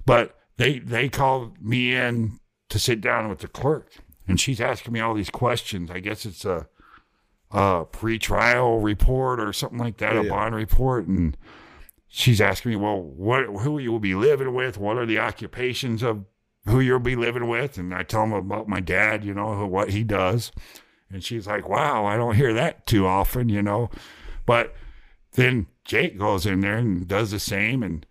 but 0.06 0.38
they 0.56 0.78
they 0.78 1.08
called 1.08 1.60
me 1.60 1.94
in 1.94 2.38
to 2.68 2.78
sit 2.78 3.00
down 3.00 3.28
with 3.28 3.40
the 3.40 3.48
clerk, 3.48 3.90
and 4.28 4.40
she's 4.40 4.60
asking 4.60 4.92
me 4.92 5.00
all 5.00 5.14
these 5.14 5.30
questions. 5.30 5.90
I 5.90 5.98
guess 5.98 6.24
it's 6.24 6.44
a 6.44 6.68
a 7.50 7.84
pre-trial 7.90 8.78
report 8.78 9.40
or 9.40 9.52
something 9.52 9.78
like 9.78 9.98
that, 9.98 10.16
a 10.16 10.22
yeah. 10.22 10.30
bond 10.30 10.54
report, 10.54 11.08
and 11.08 11.36
she's 12.14 12.42
asking 12.42 12.70
me, 12.72 12.76
well, 12.76 13.00
what, 13.00 13.46
who 13.46 13.78
you 13.78 13.90
will 13.90 13.98
be 13.98 14.14
living 14.14 14.52
with? 14.54 14.76
What 14.76 14.98
are 14.98 15.06
the 15.06 15.18
occupations 15.18 16.02
of 16.02 16.26
who 16.66 16.78
you'll 16.78 17.00
be 17.00 17.16
living 17.16 17.48
with? 17.48 17.78
And 17.78 17.94
I 17.94 18.02
tell 18.02 18.20
them 18.20 18.34
about 18.34 18.68
my 18.68 18.80
dad, 18.80 19.24
you 19.24 19.32
know, 19.32 19.54
who- 19.56 19.66
what 19.66 19.88
he 19.90 20.04
does. 20.04 20.52
And 21.10 21.24
she's 21.24 21.46
like, 21.46 21.66
wow, 21.66 22.04
I 22.04 22.18
don't 22.18 22.36
hear 22.36 22.52
that 22.52 22.86
too 22.86 23.06
often, 23.06 23.48
you 23.48 23.62
know. 23.62 23.90
But 24.44 24.74
then 25.32 25.68
Jake 25.86 26.18
goes 26.18 26.44
in 26.44 26.60
there 26.60 26.76
and 26.76 27.08
does 27.08 27.30
the 27.30 27.38
same. 27.38 27.82
And 27.82 28.04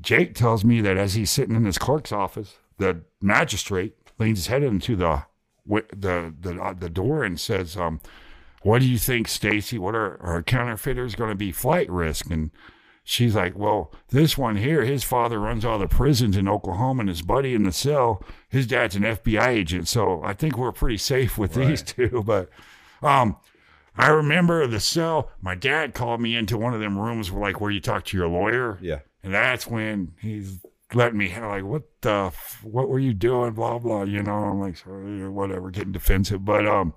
Jake 0.00 0.34
tells 0.36 0.64
me 0.64 0.80
that 0.80 0.96
as 0.96 1.14
he's 1.14 1.30
sitting 1.30 1.56
in 1.56 1.64
his 1.64 1.78
clerk's 1.78 2.12
office, 2.12 2.58
the 2.78 3.02
magistrate 3.20 3.96
leans 4.20 4.38
his 4.38 4.46
head 4.46 4.62
into 4.62 4.94
the 4.94 5.24
the 5.66 6.32
the, 6.40 6.62
uh, 6.62 6.72
the 6.72 6.88
door 6.88 7.24
and 7.24 7.38
says, 7.38 7.76
um, 7.76 8.00
"What 8.62 8.80
do 8.80 8.86
you 8.88 8.98
think, 8.98 9.28
Stacy? 9.28 9.78
What 9.78 9.94
are 9.94 10.18
our 10.22 10.42
counterfeiters 10.42 11.14
going 11.14 11.28
to 11.30 11.36
be 11.36 11.52
flight 11.52 11.90
risk?" 11.90 12.30
And 12.30 12.50
she's 13.08 13.34
like, 13.34 13.56
"Well, 13.56 13.90
this 14.10 14.36
one 14.36 14.56
here, 14.56 14.84
his 14.84 15.02
father 15.02 15.40
runs 15.40 15.64
all 15.64 15.78
the 15.78 15.88
prisons 15.88 16.36
in 16.36 16.46
Oklahoma, 16.46 17.00
and 17.00 17.08
his 17.08 17.22
buddy 17.22 17.54
in 17.54 17.62
the 17.62 17.72
cell, 17.72 18.22
his 18.50 18.66
dad's 18.66 18.96
an 18.96 19.02
FBI 19.02 19.46
agent, 19.48 19.88
so 19.88 20.22
I 20.22 20.34
think 20.34 20.58
we're 20.58 20.72
pretty 20.72 20.98
safe 20.98 21.38
with 21.38 21.54
these 21.54 21.82
two. 21.82 22.22
But 22.26 22.50
um, 23.02 23.36
I 23.96 24.08
remember 24.08 24.66
the 24.66 24.80
cell. 24.80 25.30
My 25.40 25.54
dad 25.54 25.94
called 25.94 26.20
me 26.20 26.36
into 26.36 26.58
one 26.58 26.74
of 26.74 26.80
them 26.80 26.98
rooms, 26.98 27.32
where, 27.32 27.40
like 27.40 27.60
where 27.60 27.70
you 27.70 27.80
talk 27.80 28.04
to 28.06 28.16
your 28.16 28.28
lawyer. 28.28 28.78
Yeah. 28.82 29.00
And 29.22 29.32
that's 29.32 29.66
when 29.66 30.12
he's 30.20 30.58
letting 30.92 31.18
me 31.18 31.34
like, 31.34 31.64
what 31.64 31.84
the, 32.02 32.24
f- 32.26 32.60
what 32.62 32.88
were 32.88 32.98
you 32.98 33.14
doing? 33.14 33.54
Blah 33.54 33.78
blah. 33.78 34.02
You 34.02 34.22
know, 34.22 34.34
I'm 34.34 34.60
like, 34.60 34.76
sorry, 34.76 35.28
whatever, 35.28 35.70
getting 35.70 35.92
defensive. 35.92 36.44
But 36.44 36.66
um, 36.66 36.92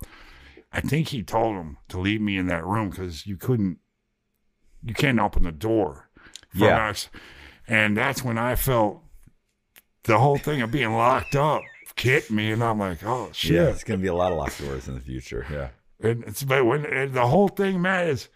I 0.74 0.82
think 0.82 1.08
he 1.10 1.24
told 1.24 1.56
him 1.56 1.78
to 1.90 2.00
leave 2.00 2.22
me 2.22 2.38
in 2.38 2.48
that 2.48 2.66
room 2.66 2.90
because 2.90 3.26
you 3.26 3.38
couldn't, 3.38 3.78
you 4.84 4.94
can't 4.94 5.20
open 5.20 5.44
the 5.44 5.52
door 5.52 6.10
Yeah. 6.54 6.90
us. 6.90 7.10
And 7.68 7.96
that's 7.96 8.24
when 8.24 8.38
I 8.38 8.56
felt 8.56 9.02
the 10.04 10.18
whole 10.20 10.38
thing 10.38 10.62
of 10.62 10.72
being 10.72 10.92
locked 10.94 11.36
up 11.36 11.62
kicked 11.96 12.32
me, 12.32 12.52
and 12.52 12.64
I'm 12.64 12.80
like, 12.80 13.04
oh 13.04 13.30
shit. 13.34 13.52
Yeah. 13.52 13.68
It's 13.70 13.84
gonna 13.84 14.00
be 14.00 14.08
a 14.08 14.14
lot 14.14 14.32
of 14.32 14.38
locked 14.38 14.60
doors 14.60 14.88
in 14.88 14.96
the 14.96 15.02
future. 15.02 15.46
Yeah. 15.52 15.70
And 16.02 16.24
it's 16.24 16.44
but 16.44 16.66
when 16.66 16.86
and 16.86 17.14
the 17.14 17.28
whole 17.28 17.48
thing, 17.48 17.82
man, 17.82 18.08
is 18.08 18.28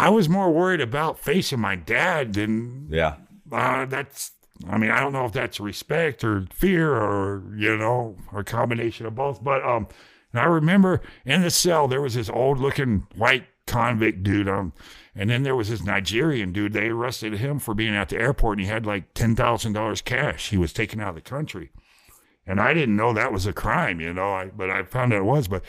I 0.00 0.10
was 0.10 0.28
more 0.28 0.50
worried 0.50 0.80
about 0.80 1.18
facing 1.18 1.60
my 1.60 1.76
dad 1.76 2.34
than 2.34 2.88
Yeah. 2.90 3.16
uh, 3.52 3.84
that's. 3.86 4.32
I 4.68 4.76
mean, 4.76 4.90
I 4.90 4.98
don't 4.98 5.12
know 5.12 5.24
if 5.24 5.30
that's 5.32 5.60
respect 5.60 6.24
or 6.24 6.44
fear 6.52 6.92
or 6.92 7.44
you 7.56 7.76
know, 7.76 8.16
or 8.32 8.40
a 8.40 8.44
combination 8.44 9.06
of 9.06 9.14
both. 9.14 9.42
But 9.42 9.62
um, 9.64 9.86
and 10.32 10.40
I 10.40 10.46
remember 10.46 11.00
in 11.24 11.42
the 11.42 11.50
cell 11.50 11.86
there 11.86 12.00
was 12.02 12.14
this 12.14 12.28
old 12.28 12.58
looking 12.58 13.06
white 13.14 13.44
convict 13.68 14.24
dude 14.24 14.48
um, 14.48 14.72
and 15.18 15.28
then 15.28 15.42
there 15.42 15.56
was 15.56 15.68
this 15.68 15.82
Nigerian 15.82 16.52
dude. 16.52 16.72
They 16.72 16.86
arrested 16.86 17.34
him 17.34 17.58
for 17.58 17.74
being 17.74 17.96
at 17.96 18.08
the 18.08 18.16
airport 18.16 18.58
and 18.58 18.66
he 18.66 18.72
had 18.72 18.86
like 18.86 19.12
ten 19.14 19.34
thousand 19.34 19.72
dollars 19.72 20.00
cash. 20.00 20.50
He 20.50 20.56
was 20.56 20.72
taken 20.72 21.00
out 21.00 21.10
of 21.10 21.14
the 21.16 21.20
country. 21.20 21.70
And 22.46 22.60
I 22.60 22.72
didn't 22.72 22.96
know 22.96 23.12
that 23.12 23.32
was 23.32 23.44
a 23.44 23.52
crime, 23.52 24.00
you 24.00 24.14
know, 24.14 24.32
I, 24.32 24.46
but 24.46 24.70
I 24.70 24.84
found 24.84 25.12
out 25.12 25.18
it 25.18 25.24
was. 25.24 25.48
But 25.48 25.64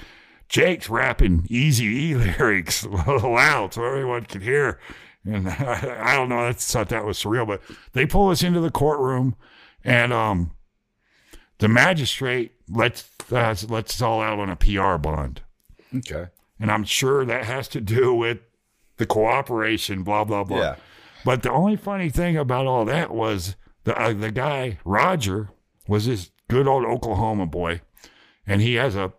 Jake's 0.47 0.87
rapping 0.87 1.47
Easy 1.49 1.85
E 1.85 2.15
lyrics 2.15 2.85
loud 2.85 3.73
so 3.73 3.83
everyone 3.83 4.25
could 4.25 4.43
hear. 4.43 4.79
And 5.25 5.49
I, 5.49 5.97
I 6.11 6.15
don't 6.15 6.29
know, 6.29 6.47
I 6.47 6.53
thought 6.53 6.89
that 6.89 7.03
was 7.03 7.17
surreal. 7.17 7.47
But 7.47 7.61
they 7.93 8.05
pull 8.05 8.29
us 8.29 8.43
into 8.43 8.61
the 8.61 8.71
courtroom, 8.71 9.35
and 9.83 10.13
um, 10.13 10.51
the 11.57 11.67
magistrate 11.67 12.53
lets 12.69 13.09
us, 13.31 13.69
lets 13.69 13.95
us 13.95 14.01
all 14.01 14.21
out 14.21 14.39
on 14.39 14.49
a 14.49 14.55
PR 14.55 14.97
bond. 14.97 15.41
Okay. 15.93 16.27
And 16.59 16.71
I'm 16.71 16.83
sure 16.83 17.25
that 17.25 17.45
has 17.45 17.67
to 17.69 17.81
do 17.81 18.13
with 18.13 18.39
the 18.99 19.07
cooperation, 19.07 20.03
blah, 20.03 20.23
blah, 20.23 20.43
blah. 20.43 20.59
Yeah. 20.59 20.75
But 21.25 21.41
the 21.41 21.51
only 21.51 21.75
funny 21.75 22.09
thing 22.09 22.37
about 22.37 22.67
all 22.67 22.85
that 22.85 23.11
was 23.11 23.55
the 23.83 23.99
uh, 23.99 24.13
the 24.13 24.31
guy 24.31 24.77
Roger 24.85 25.49
was 25.87 26.05
this 26.05 26.31
good 26.47 26.67
old 26.67 26.85
Oklahoma 26.85 27.47
boy, 27.47 27.81
and 28.45 28.61
he 28.61 28.75
has 28.75 28.95
a 28.95 29.13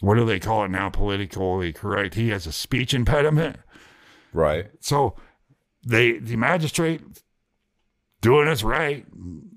what 0.00 0.16
do 0.16 0.26
they 0.26 0.38
call 0.38 0.64
it 0.64 0.70
now? 0.70 0.90
Politically 0.90 1.72
correct. 1.72 2.14
He 2.14 2.28
has 2.28 2.46
a 2.46 2.52
speech 2.52 2.92
impediment. 2.92 3.56
Right. 4.32 4.70
So 4.80 5.16
they 5.86 6.18
the 6.18 6.36
magistrate 6.36 7.00
doing 8.20 8.48
us 8.48 8.62
right 8.62 9.06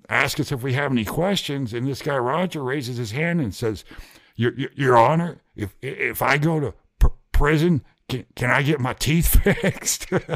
ask 0.10 0.40
us 0.40 0.52
if 0.52 0.64
we 0.64 0.74
have 0.74 0.92
any 0.92 1.06
questions, 1.06 1.74
and 1.74 1.88
this 1.88 2.02
guy 2.02 2.18
Roger 2.18 2.64
raises 2.64 2.98
his 2.98 3.12
hand 3.12 3.42
and 3.42 3.54
says, 3.54 3.84
"Your 4.36 4.54
Your, 4.58 4.70
your 4.76 4.98
Honor, 4.98 5.42
if 5.56 5.76
if 5.82 6.22
I 6.22 6.38
go 6.38 6.60
to 6.60 6.74
pr- 7.00 7.08
prison." 7.32 7.84
Can, 8.08 8.26
can 8.36 8.52
I 8.52 8.62
get 8.62 8.80
my 8.80 8.94
teeth 8.94 9.40
fixed? 9.44 10.12
and 10.12 10.30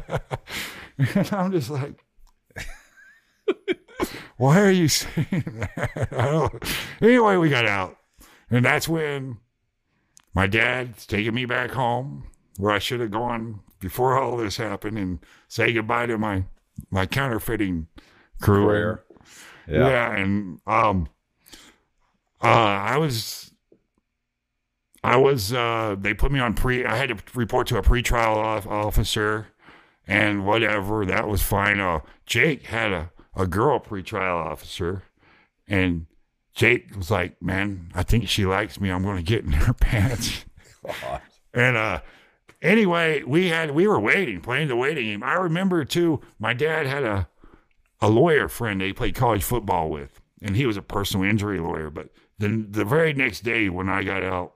I'm 1.32 1.52
just 1.52 1.70
like, 1.70 2.04
why 4.38 4.60
are 4.60 4.72
you 4.72 4.88
saying 4.88 5.70
that? 5.78 6.72
Anyway, 7.02 7.38
we 7.38 7.50
got 7.50 7.66
out. 7.68 7.98
And 8.50 8.66
that's 8.66 8.88
when 8.88 9.38
my 10.34 10.48
dad's 10.48 11.06
taking 11.06 11.34
me 11.34 11.46
back 11.46 11.72
home 11.72 12.28
where 12.58 12.72
I 12.72 12.80
should 12.80 13.00
have 13.00 13.12
gone 13.12 13.62
before 13.80 14.18
all 14.20 14.38
this 14.38 14.58
happened 14.58 14.98
and 14.98 15.20
say 15.48 15.72
goodbye 15.72 16.08
to 16.08 16.18
my, 16.18 16.46
my 16.90 17.06
counterfeiting 17.06 17.88
crew. 18.42 18.66
Career. 18.66 19.04
Yeah. 19.68 19.88
Yeah. 19.88 20.16
and 20.16 20.60
um, 20.66 21.08
uh, 22.42 22.48
I 22.48 22.98
was, 22.98 23.49
I 25.04 25.18
was. 25.18 25.54
Uh, 25.54 25.96
they 25.98 26.14
put 26.14 26.32
me 26.32 26.40
on 26.40 26.54
pre. 26.54 26.86
I 26.86 26.96
had 26.98 27.10
to 27.10 27.18
report 27.34 27.68
to 27.68 27.78
a 27.78 27.82
pretrial 27.82 28.36
off- 28.36 28.68
officer, 28.68 29.48
and 30.08 30.46
whatever. 30.46 31.06
That 31.06 31.28
was 31.28 31.42
fine. 31.42 31.80
Uh, 31.80 32.00
Jake 32.26 32.68
had 32.68 32.92
a 32.92 33.12
a 33.36 33.48
girl 33.48 33.80
pretrial 33.80 34.46
officer, 34.46 35.04
and 35.68 36.08
Jake 36.54 36.96
was 36.96 37.10
like, 37.10 37.42
"Man, 37.42 37.92
I 37.96 38.04
think 38.04 38.28
she 38.28 38.46
likes 38.46 38.80
me. 38.82 38.90
I'm 38.90 39.04
going 39.04 39.18
to 39.18 39.24
get 39.24 39.46
in 39.46 39.54
her 39.54 39.74
pants." 39.80 40.46
God. 40.84 41.22
And 41.54 41.78
uh 41.78 42.02
anyway, 42.62 43.24
we 43.24 43.48
had 43.48 43.72
we 43.72 43.88
were 43.88 44.00
waiting, 44.00 44.42
playing 44.42 44.68
the 44.68 44.76
waiting 44.76 45.06
game. 45.06 45.24
I 45.24 45.34
remember 45.34 45.86
too, 45.86 46.22
my 46.40 46.54
dad 46.54 46.86
had 46.86 47.04
a 47.04 47.28
a 48.02 48.10
lawyer 48.10 48.48
friend 48.48 48.80
that 48.82 48.86
he 48.86 48.94
played 48.94 49.16
college 49.16 49.44
football 49.44 49.90
with, 49.90 50.22
and 50.42 50.56
he 50.56 50.66
was 50.66 50.78
a 50.78 50.82
personal 50.82 51.26
injury 51.30 51.60
lawyer. 51.60 51.90
But 51.90 52.10
then 52.38 52.68
the 52.70 52.86
very 52.86 53.14
next 53.14 53.42
day 53.42 53.68
when 53.70 53.90
I 53.90 54.04
got 54.04 54.24
out, 54.24 54.54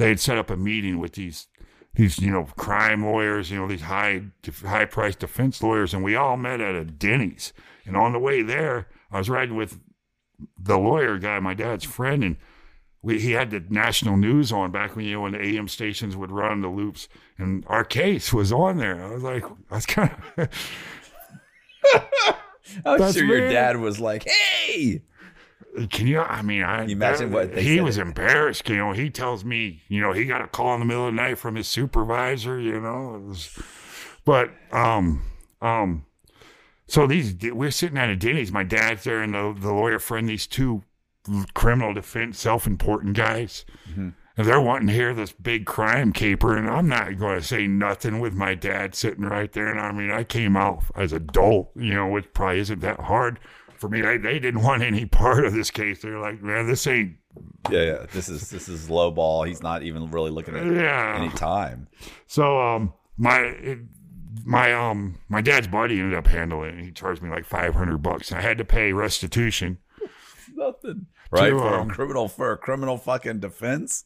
they 0.00 0.08
had 0.08 0.18
set 0.18 0.38
up 0.38 0.48
a 0.48 0.56
meeting 0.56 0.98
with 0.98 1.12
these 1.12 1.46
these 1.94 2.18
you 2.18 2.30
know 2.30 2.44
crime 2.56 3.04
lawyers, 3.04 3.50
you 3.50 3.58
know 3.58 3.68
these 3.68 3.82
high 3.82 4.22
high 4.64 4.86
priced 4.86 5.18
defense 5.18 5.62
lawyers, 5.62 5.92
and 5.92 6.02
we 6.02 6.16
all 6.16 6.38
met 6.38 6.62
at 6.62 6.74
a 6.74 6.86
Denny's. 6.86 7.52
And 7.84 7.98
on 7.98 8.12
the 8.12 8.18
way 8.18 8.40
there, 8.40 8.88
I 9.12 9.18
was 9.18 9.28
riding 9.28 9.56
with 9.56 9.78
the 10.58 10.78
lawyer 10.78 11.18
guy, 11.18 11.38
my 11.40 11.52
dad's 11.52 11.84
friend, 11.84 12.24
and 12.24 12.36
we, 13.02 13.20
he 13.20 13.32
had 13.32 13.50
the 13.50 13.62
national 13.68 14.16
news 14.16 14.50
on 14.52 14.70
back 14.70 14.96
when 14.96 15.04
you 15.04 15.16
know 15.16 15.20
when 15.20 15.32
the 15.32 15.44
AM 15.44 15.68
stations 15.68 16.16
would 16.16 16.30
run 16.30 16.62
the 16.62 16.68
loops, 16.68 17.06
and 17.36 17.62
our 17.66 17.84
case 17.84 18.32
was 18.32 18.52
on 18.52 18.78
there. 18.78 19.04
I 19.04 19.10
was 19.10 19.22
like, 19.22 19.44
I 19.70 19.74
was 19.74 19.84
kind 19.84 20.16
of 20.38 20.48
I'm 22.86 23.12
sure 23.12 23.24
your 23.24 23.50
dad 23.50 23.76
was 23.76 24.00
like, 24.00 24.26
"Hey, 24.26 25.02
Can 25.90 26.06
you? 26.06 26.20
I 26.20 26.42
mean, 26.42 26.62
I 26.62 26.84
you 26.84 26.96
imagine 26.96 27.30
what 27.30 27.54
they 27.54 27.62
he 27.62 27.76
said? 27.76 27.84
was 27.84 27.98
embarrassed. 27.98 28.68
You 28.68 28.76
know, 28.76 28.92
he 28.92 29.08
tells 29.08 29.44
me, 29.44 29.82
you 29.88 30.00
know, 30.00 30.12
he 30.12 30.24
got 30.24 30.42
a 30.42 30.48
call 30.48 30.74
in 30.74 30.80
the 30.80 30.86
middle 30.86 31.06
of 31.06 31.14
the 31.14 31.20
night 31.20 31.38
from 31.38 31.54
his 31.54 31.68
supervisor. 31.68 32.58
You 32.58 32.80
know, 32.80 33.14
it 33.14 33.22
was, 33.22 33.58
but 34.24 34.50
um 34.72 35.22
um, 35.62 36.06
so 36.86 37.06
these 37.06 37.34
we're 37.52 37.70
sitting 37.70 37.98
at 37.98 38.08
a 38.08 38.16
Denny's. 38.16 38.52
My 38.52 38.64
dad's 38.64 39.04
there, 39.04 39.22
and 39.22 39.34
the 39.34 39.54
the 39.58 39.72
lawyer 39.72 39.98
friend. 39.98 40.28
These 40.28 40.46
two 40.46 40.82
criminal 41.54 41.94
defense 41.94 42.38
self-important 42.38 43.16
guys. 43.16 43.64
Mm-hmm. 43.90 44.10
And 44.36 44.46
they're 44.46 44.60
wanting 44.60 44.86
to 44.86 44.94
hear 44.94 45.12
this 45.12 45.32
big 45.32 45.66
crime 45.66 46.12
caper, 46.14 46.56
and 46.56 46.68
I'm 46.68 46.88
not 46.88 47.18
going 47.18 47.38
to 47.38 47.46
say 47.46 47.66
nothing 47.66 48.20
with 48.20 48.32
my 48.32 48.54
dad 48.54 48.94
sitting 48.94 49.24
right 49.24 49.52
there. 49.52 49.66
And 49.66 49.78
I 49.78 49.92
mean, 49.92 50.10
I 50.10 50.24
came 50.24 50.56
out 50.56 50.84
as 50.96 51.12
adult, 51.12 51.70
you 51.74 51.92
know, 51.92 52.08
which 52.08 52.32
probably 52.32 52.60
isn't 52.60 52.80
that 52.80 53.00
hard 53.00 53.38
for 53.80 53.88
me, 53.88 54.02
they, 54.02 54.18
they 54.18 54.38
didn't 54.38 54.62
want 54.62 54.82
any 54.82 55.06
part 55.06 55.44
of 55.44 55.52
this 55.54 55.70
case. 55.70 56.02
They're 56.02 56.18
like, 56.18 56.42
man, 56.42 56.66
this 56.66 56.86
ain't. 56.86 57.16
Yeah, 57.70 57.82
yeah. 57.82 58.06
This 58.12 58.28
is 58.28 58.50
this 58.50 58.68
is 58.68 58.90
low 58.90 59.10
ball. 59.10 59.44
He's 59.44 59.62
not 59.62 59.82
even 59.82 60.10
really 60.10 60.30
looking 60.30 60.54
at 60.56 60.66
Yeah. 60.66 61.16
any 61.18 61.30
time. 61.30 61.88
So 62.26 62.60
um, 62.60 62.92
my 63.16 63.38
it, 63.38 63.78
my 64.44 64.72
um 64.72 65.18
my 65.28 65.40
dad's 65.40 65.68
buddy 65.68 65.98
ended 66.00 66.18
up 66.18 66.26
handling 66.26 66.78
it. 66.78 66.84
He 66.84 66.90
charged 66.92 67.22
me 67.22 67.30
like 67.30 67.44
five 67.44 67.74
hundred 67.74 67.98
bucks. 68.02 68.32
I 68.32 68.40
had 68.40 68.58
to 68.58 68.64
pay 68.64 68.92
restitution. 68.92 69.78
Nothing. 70.54 71.06
Right 71.30 71.50
To, 71.50 71.58
for 71.58 71.74
um, 71.74 71.90
a 71.90 71.94
criminal 71.94 72.28
for 72.28 72.52
a 72.52 72.56
criminal 72.58 72.96
fucking 72.98 73.38
defense, 73.40 74.04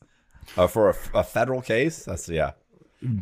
uh, 0.56 0.66
for 0.66 0.90
a, 0.90 0.96
a 1.20 1.24
federal 1.24 1.62
case. 1.62 2.04
That's 2.04 2.28
yeah. 2.28 2.52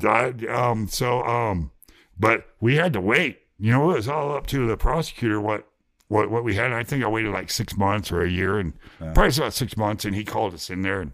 I, 0.04 0.32
um, 0.48 0.88
so 0.88 1.22
um, 1.22 1.70
but 2.18 2.46
we 2.60 2.76
had 2.76 2.92
to 2.94 3.00
wait. 3.00 3.38
You 3.58 3.70
know, 3.72 3.90
it 3.92 3.94
was 3.94 4.08
all 4.08 4.34
up 4.36 4.46
to 4.48 4.66
the 4.66 4.76
prosecutor 4.76 5.40
what 5.40 5.68
what 6.12 6.30
what 6.30 6.44
we 6.44 6.55
had. 6.55 6.72
I 6.72 6.84
think 6.84 7.02
I 7.02 7.09
waited 7.09 7.32
like 7.32 7.51
six 7.51 7.76
months 7.76 8.12
or 8.12 8.22
a 8.22 8.30
year, 8.30 8.59
and 8.59 8.72
probably 8.98 9.34
about 9.36 9.55
six 9.55 9.76
months. 9.76 10.05
And 10.05 10.14
he 10.14 10.24
called 10.24 10.55
us 10.55 10.70
in 10.70 10.82
there, 10.82 11.01
and 11.01 11.12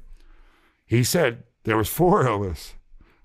he 0.87 1.05
said 1.05 1.45
there 1.65 1.77
was 1.77 1.89
four 1.89 2.27
of 2.27 2.43
us. 2.43 2.75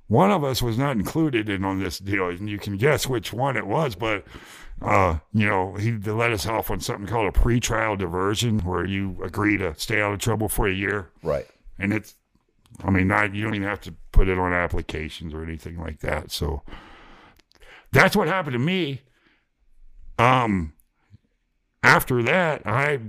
One 0.08 0.32
of 0.32 0.44
us 0.44 0.62
was 0.62 0.78
not 0.78 0.98
included 0.98 1.50
in 1.50 1.64
on 1.66 1.80
this 1.80 1.98
deal, 1.98 2.30
and 2.30 2.50
you 2.50 2.60
can 2.60 2.78
guess 2.78 3.08
which 3.08 3.34
one 3.34 3.58
it 3.58 3.66
was. 3.66 3.95
But 3.95 4.26
uh, 4.82 5.20
you 5.34 5.48
know, 5.48 5.74
he 5.76 5.94
let 5.94 6.32
us 6.32 6.45
off 6.45 6.70
on 6.70 6.80
something 6.80 7.08
called 7.08 7.36
a 7.36 7.40
pretrial 7.40 7.98
diversion, 7.98 8.60
where 8.60 8.86
you 8.86 9.18
agree 9.24 9.58
to 9.58 9.74
stay 9.76 10.02
out 10.02 10.14
of 10.14 10.20
trouble 10.20 10.50
for 10.50 10.68
a 10.68 10.74
year 10.74 11.10
Right. 11.24 11.48
and 11.80 11.94
it's 11.94 12.16
i 12.84 12.90
mean 12.90 13.08
not 13.08 13.34
you 13.36 13.44
don't 13.44 13.54
even 13.56 13.68
have 13.68 13.82
to 13.82 13.94
put 14.12 14.28
it 14.28 14.38
on 14.40 14.52
applications 14.52 15.32
or 15.32 15.44
anything 15.44 15.80
like 15.80 16.00
that 16.00 16.32
so 16.32 16.64
that's 17.91 18.16
what 18.16 18.28
happened 18.28 18.54
to 18.54 18.60
me 18.74 19.02
um 20.18 20.74
after 21.84 22.24
that 22.24 22.66
i 22.66 23.00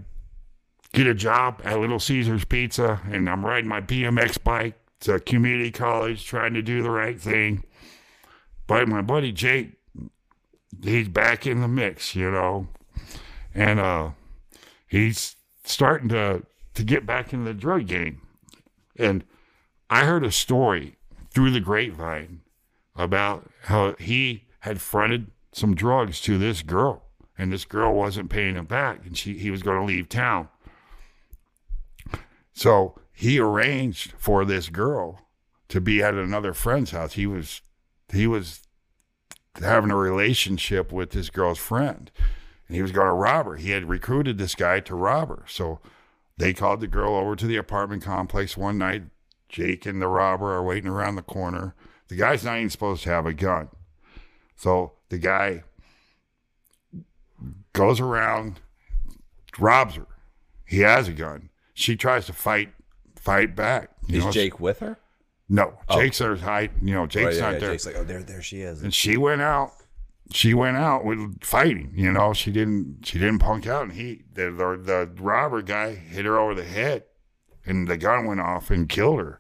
get 0.93 1.07
a 1.07 1.15
job 1.15 1.61
at 1.65 1.81
little 1.81 1.99
caesars 1.99 2.45
pizza 2.45 3.01
and 3.11 3.29
i'm 3.29 3.45
riding 3.45 3.69
my 3.69 3.81
bmx 3.81 4.43
bike 4.43 4.79
to 5.05 5.21
community 5.21 5.71
college 5.71 6.25
trying 6.25 6.55
to 6.55 6.63
do 6.63 6.83
the 6.83 6.91
right 6.91 7.21
thing. 7.21 7.63
But 8.67 8.89
my 8.89 9.03
buddy 9.03 9.33
jake 9.33 9.75
he's 10.83 11.09
back 11.09 11.47
in 11.47 11.61
the 11.61 11.69
mix 11.69 12.17
you 12.17 12.31
know? 12.31 12.69
And 13.55 13.79
uh 13.79 14.11
he's 14.87 15.37
starting 15.65 16.09
to 16.09 16.45
to 16.75 16.83
get 16.83 17.07
back 17.07 17.33
in 17.33 17.45
the 17.45 17.55
drug 17.55 17.87
game. 17.87 18.23
And 18.97 19.25
I 19.91 20.05
heard 20.07 20.25
a 20.25 20.33
story 20.33 20.97
through 21.31 21.51
the 21.51 21.61
grapevine 21.61 22.41
about 22.97 23.51
how 23.65 23.95
he 23.99 24.47
had 24.61 24.81
fronted 24.81 25.31
some 25.53 25.75
drugs 25.75 26.21
to 26.23 26.39
this 26.39 26.63
girl, 26.63 27.04
and 27.37 27.53
this 27.53 27.65
girl 27.65 27.95
wasn't 27.95 28.31
paying 28.31 28.55
him 28.55 28.67
back, 28.67 29.05
and 29.05 29.17
she 29.17 29.39
he 29.39 29.51
was 29.51 29.63
going 29.63 29.79
to 29.79 29.87
leave 29.87 30.09
town. 30.09 30.49
So 32.53 32.99
he 33.13 33.39
arranged 33.39 34.13
for 34.17 34.45
this 34.45 34.69
girl 34.69 35.21
to 35.69 35.81
be 35.81 36.03
at 36.03 36.15
another 36.15 36.53
friend's 36.53 36.93
house. 36.93 37.15
He 37.15 37.27
was 37.27 37.63
he 38.13 38.27
was 38.27 38.63
having 39.61 39.91
a 39.91 39.97
relationship 39.97 40.93
with 40.93 41.11
this 41.11 41.31
girl's 41.31 41.59
friend, 41.59 42.11
and 42.69 42.77
he 42.77 42.83
was 42.83 42.93
going 42.93 43.07
to 43.07 43.13
rob 43.13 43.47
her. 43.47 43.57
He 43.57 43.71
had 43.71 43.89
recruited 43.89 44.39
this 44.39 44.55
guy 44.55 44.81
to 44.81 44.95
rob 44.95 45.29
her. 45.29 45.45
So 45.49 45.81
they 46.37 46.53
called 46.53 46.81
the 46.81 46.87
girl 46.87 47.15
over 47.15 47.37
to 47.37 47.47
the 47.47 47.57
apartment 47.57 48.03
complex 48.03 48.57
one 48.57 48.79
night. 48.79 49.05
Jake 49.49 49.87
and 49.87 50.03
the 50.03 50.09
robber 50.09 50.53
are 50.53 50.65
waiting 50.65 50.91
around 50.91 51.15
the 51.15 51.23
corner. 51.23 51.75
The 52.09 52.17
guy's 52.17 52.45
not 52.45 52.57
even 52.57 52.71
supposed 52.71 53.05
to 53.05 53.11
have 53.11 53.27
a 53.27 53.33
gun. 53.33 53.69
So 54.57 54.95
the 55.11 55.19
guy 55.19 55.63
goes 57.75 58.01
around, 58.01 58.61
robs 59.59 59.97
her. 59.97 60.07
He 60.67 60.81
has 60.81 61.07
a 61.09 61.13
gun. 61.13 61.51
She 61.75 61.95
tries 61.97 62.25
to 62.27 62.33
fight 62.33 62.73
fight 63.17 63.55
back. 63.55 63.91
You 64.09 64.19
Is 64.19 64.25
know, 64.25 64.31
Jake 64.33 64.59
with 64.59 64.79
her? 64.79 64.99
No, 65.49 65.75
Jake's 65.93 66.19
there 66.19 66.37
hiding. 66.37 66.89
You 66.89 66.95
know, 66.95 67.07
Jake's 67.07 67.27
Right, 67.27 67.35
yeah, 67.35 67.41
not 67.43 67.53
yeah. 67.55 67.59
there. 67.59 67.71
Jake's 67.73 67.87
like, 67.87 67.97
oh, 67.97 68.05
there, 68.05 68.23
there 68.23 68.41
she 68.41 68.63
is. 68.63 68.83
and 68.83 68.95
she 68.95 69.19
went 69.19 69.43
out 69.43 69.73
she 70.33 70.55
went 70.55 70.75
out 70.77 71.05
with 71.05 71.43
fighting 71.45 71.93
you 71.95 72.11
know 72.11 72.33
she 72.33 72.51
didn't 72.51 72.99
she 73.05 73.19
didn't 73.19 73.41
punk 73.41 73.67
out 73.67 73.83
and 73.83 73.93
he 73.93 74.23
the, 74.33 74.45
the 74.51 74.81
the 74.83 75.23
robber 75.23 75.61
guy 75.61 75.95
hit 75.95 76.25
her 76.25 76.39
over 76.39 76.55
the 76.55 76.65
head 76.65 77.05
and 77.67 77.87
the 77.89 77.97
gun 77.99 78.25
went 78.27 78.41
off 78.41 78.71
and 78.71 78.89
killed 78.89 79.19
her 79.21 79.39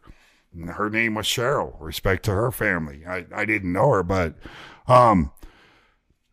and 0.52 0.69
her 0.73 0.90
name 0.90 1.15
was 1.15 1.24
cheryl 1.27 1.74
respect 1.81 2.23
to 2.23 2.32
her 2.32 2.52
family 2.52 3.02
i 3.09 3.24
i 3.35 3.47
didn't 3.47 3.73
know 3.73 3.90
her 3.90 4.02
but 4.02 4.35
um 4.86 5.32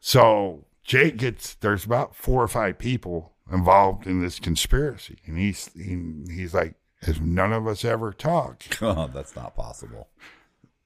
so 0.02 0.66
jake 0.92 1.18
gets 1.18 1.56
there's 1.56 1.86
about 1.86 2.16
four 2.16 2.44
or 2.44 2.48
five 2.48 2.78
people 2.78 3.34
involved 3.52 4.06
in 4.06 4.22
this 4.22 4.40
conspiracy 4.40 5.18
and 5.26 5.38
he's 5.38 5.70
he, 5.74 5.98
he's 6.34 6.54
like 6.54 6.76
if 7.02 7.20
none 7.20 7.52
of 7.52 7.68
us 7.68 7.84
ever 7.84 8.14
talk, 8.14 8.64
oh, 8.82 9.10
that's 9.14 9.36
not 9.36 9.56
possible. 9.56 10.08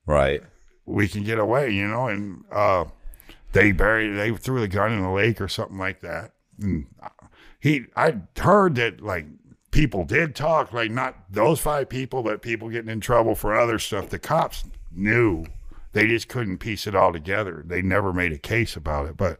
Right. 0.06 0.44
we 0.86 1.08
can 1.08 1.24
get 1.24 1.40
away, 1.40 1.72
you 1.72 1.88
know. 1.88 2.08
And 2.08 2.44
uh, 2.52 2.86
they 3.52 3.72
buried, 3.72 4.16
they 4.16 4.36
threw 4.36 4.60
the 4.60 4.68
gun 4.68 4.94
in 4.94 5.02
the 5.02 5.10
lake 5.10 5.42
or 5.42 5.48
something 5.48 5.78
like 5.78 6.02
that. 6.02 6.32
And 6.62 6.88
he, 7.60 7.86
I 7.96 8.18
heard 8.38 8.76
that 8.76 9.02
like 9.02 9.26
people 9.72 10.06
did 10.06 10.36
talk, 10.36 10.72
like 10.72 10.92
not 10.92 11.16
those 11.30 11.60
five 11.60 11.90
people, 11.90 12.24
but 12.24 12.42
people 12.42 12.70
getting 12.70 12.92
in 12.92 13.02
trouble 13.02 13.36
for 13.36 13.58
other 13.58 13.80
stuff. 13.80 14.10
The 14.10 14.20
cops 14.20 14.64
knew, 14.92 15.46
they 15.92 16.08
just 16.08 16.28
couldn't 16.28 16.60
piece 16.60 16.88
it 16.88 16.96
all 16.96 17.12
together. 17.12 17.64
They 17.66 17.82
never 17.82 18.14
made 18.14 18.32
a 18.32 18.38
case 18.38 18.76
about 18.76 19.08
it. 19.08 19.18
But 19.18 19.40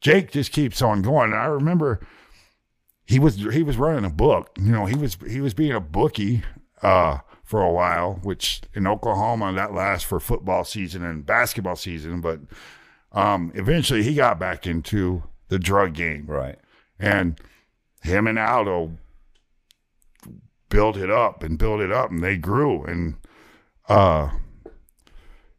Jake 0.00 0.30
just 0.30 0.52
keeps 0.52 0.82
on 0.82 1.02
going. 1.02 1.32
And 1.32 1.40
I 1.40 1.46
remember 1.46 2.00
he 3.04 3.18
was 3.18 3.36
he 3.36 3.62
was 3.62 3.76
running 3.76 4.04
a 4.04 4.10
book. 4.10 4.50
You 4.58 4.72
know, 4.72 4.86
he 4.86 4.96
was 4.96 5.16
he 5.28 5.40
was 5.40 5.54
being 5.54 5.72
a 5.72 5.80
bookie 5.80 6.42
uh, 6.82 7.18
for 7.44 7.62
a 7.62 7.72
while, 7.72 8.14
which 8.22 8.62
in 8.74 8.86
Oklahoma 8.86 9.52
that 9.54 9.72
lasts 9.72 10.06
for 10.08 10.20
football 10.20 10.64
season 10.64 11.04
and 11.04 11.24
basketball 11.24 11.76
season. 11.76 12.20
But 12.20 12.40
um, 13.12 13.52
eventually, 13.54 14.02
he 14.02 14.14
got 14.14 14.38
back 14.38 14.66
into 14.66 15.22
the 15.48 15.58
drug 15.58 15.94
game, 15.94 16.26
Right. 16.26 16.58
and 16.98 17.40
him 18.02 18.26
and 18.26 18.38
Aldo 18.38 18.98
built 20.68 20.96
it 20.96 21.10
up 21.10 21.42
and 21.42 21.58
built 21.58 21.80
it 21.80 21.92
up, 21.92 22.10
and 22.10 22.22
they 22.22 22.36
grew. 22.36 22.84
And 22.84 23.14
uh, 23.88 24.30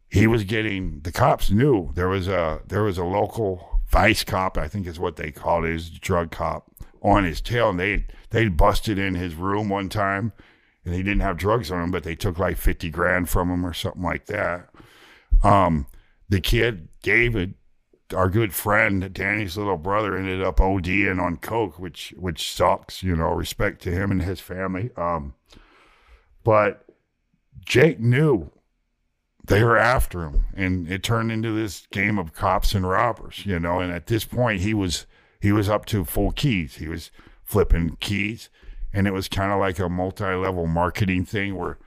he 0.09 0.27
was 0.27 0.43
getting 0.43 0.99
the 1.01 1.11
cops 1.11 1.49
knew 1.49 1.91
there 1.95 2.09
was 2.09 2.27
a 2.27 2.61
there 2.68 2.84
was 2.84 2.97
a 2.97 3.03
local 3.05 3.66
vice 3.88 4.23
cop, 4.23 4.57
I 4.57 4.68
think 4.68 4.88
is 4.88 4.99
what 4.99 5.15
they 5.15 5.31
called 5.31 5.65
it, 5.65 5.73
his 5.73 5.89
drug 5.89 6.31
cop, 6.31 6.69
on 7.01 7.23
his 7.23 7.41
tail, 7.41 7.69
and 7.69 7.80
they 7.80 8.05
they 8.30 8.47
busted 8.47 8.97
in 8.97 9.15
his 9.15 9.35
room 9.35 9.69
one 9.69 9.89
time, 9.89 10.34
and 10.84 10.93
he 10.93 11.03
didn't 11.03 11.22
have 11.22 11.38
drugs 11.38 11.72
on 11.72 11.84
him, 11.84 11.91
but 11.91 12.03
they 12.03 12.15
took 12.15 12.38
like 12.39 12.57
fifty 12.57 12.89
grand 12.89 13.30
from 13.30 13.49
him 13.49 13.65
or 13.65 13.73
something 13.73 14.03
like 14.03 14.26
that. 14.26 14.69
Um, 15.43 15.88
the 16.30 16.41
kid 16.41 16.89
David, 17.01 17.53
our 18.14 18.30
good 18.30 18.53
friend 18.53 19.14
Danny's 19.14 19.57
little 19.57 19.77
brother, 19.77 20.18
ended 20.18 20.43
up 20.43 20.57
ODing 20.57 21.22
on 21.22 21.38
coke, 21.38 21.80
which 21.80 22.14
which 22.18 22.51
sucks. 22.51 23.03
You 23.03 23.15
know, 23.15 23.31
respect 23.31 23.81
to 23.84 23.91
him 23.91 24.11
and 24.11 24.22
his 24.22 24.39
family. 24.39 24.91
Um, 24.97 25.35
but 26.43 26.85
Jake 27.65 27.99
knew 27.99 28.51
they 29.48 29.64
were 29.64 29.78
after 29.78 30.24
him, 30.24 30.45
and 30.56 30.90
it 30.91 31.03
turned 31.03 31.32
into 31.32 31.52
this 31.52 31.88
game 31.91 32.19
of 32.19 32.34
cops 32.34 32.74
and 32.74 32.88
robbers. 32.88 33.45
You 33.45 33.60
know, 33.60 33.80
and 33.80 33.91
at 33.91 34.07
this 34.07 34.26
point, 34.26 34.61
he 34.61 34.74
was 34.74 35.06
he 35.41 35.52
was 35.52 35.69
up 35.69 35.86
to 35.88 36.06
full 36.06 36.32
keys. 36.32 36.76
He 36.76 36.88
was 36.88 37.11
flipping 37.44 37.98
keys, 37.99 38.49
and 38.94 39.07
it 39.07 39.14
was 39.14 39.28
kind 39.28 39.52
of 39.52 39.60
like 39.60 39.80
a 39.80 39.90
multi-level 39.90 40.68
marketing 40.68 41.26
thing 41.26 41.56
where 41.56 41.78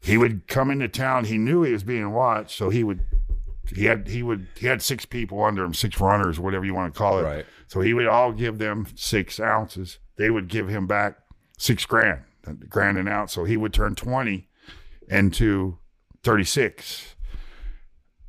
he 0.00 0.16
would 0.16 0.46
come 0.46 0.70
into 0.70 0.88
town. 0.88 1.24
He 1.24 1.38
knew 1.38 1.62
he 1.62 1.72
was 1.72 1.82
being 1.84 2.12
watched, 2.12 2.56
so 2.56 2.70
he 2.70 2.84
would 2.84 3.00
he 3.74 3.86
had 3.86 4.08
he 4.08 4.22
would 4.22 4.46
he 4.56 4.66
had 4.66 4.82
six 4.82 5.04
people 5.04 5.42
under 5.42 5.64
him, 5.64 5.74
six 5.74 5.98
runners, 6.00 6.38
whatever 6.38 6.64
you 6.64 6.74
want 6.74 6.94
to 6.94 6.98
call 6.98 7.18
it. 7.18 7.22
Right. 7.22 7.46
So 7.66 7.80
he 7.80 7.94
would 7.94 8.06
all 8.06 8.32
give 8.32 8.58
them 8.58 8.86
six 8.94 9.40
ounces. 9.40 9.98
They 10.16 10.30
would 10.30 10.48
give 10.48 10.68
him 10.68 10.86
back 10.86 11.18
six 11.58 11.86
grand, 11.86 12.22
grand 12.68 12.98
an 12.98 13.08
ounce. 13.08 13.32
So 13.32 13.44
he 13.44 13.56
would 13.56 13.72
turn 13.72 13.94
twenty 13.94 14.48
into 15.08 15.78
thirty 16.24 16.44
six. 16.44 17.14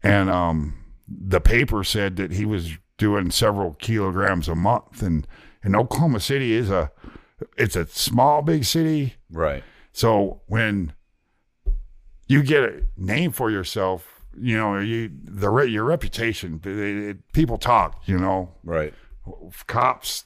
And 0.03 0.29
um, 0.29 0.75
the 1.07 1.41
paper 1.41 1.83
said 1.83 2.15
that 2.17 2.31
he 2.31 2.45
was 2.45 2.73
doing 2.97 3.31
several 3.31 3.73
kilograms 3.73 4.47
a 4.47 4.55
month. 4.55 5.01
And 5.01 5.25
and 5.63 5.75
Oklahoma 5.75 6.19
City 6.19 6.53
is 6.53 6.69
a 6.69 6.91
it's 7.57 7.75
a 7.75 7.87
small 7.87 8.41
big 8.41 8.65
city. 8.65 9.15
Right. 9.31 9.63
So 9.91 10.41
when 10.47 10.93
you 12.27 12.43
get 12.43 12.63
a 12.63 12.83
name 12.97 13.31
for 13.31 13.49
yourself, 13.49 14.23
you 14.37 14.57
know, 14.57 14.77
you 14.79 15.09
the 15.23 15.51
your 15.63 15.85
reputation, 15.85 16.59
it, 16.63 16.77
it- 16.77 17.31
people 17.33 17.57
talk, 17.57 18.01
you 18.05 18.17
know, 18.17 18.53
Right. 18.63 18.93
cops, 19.67 20.25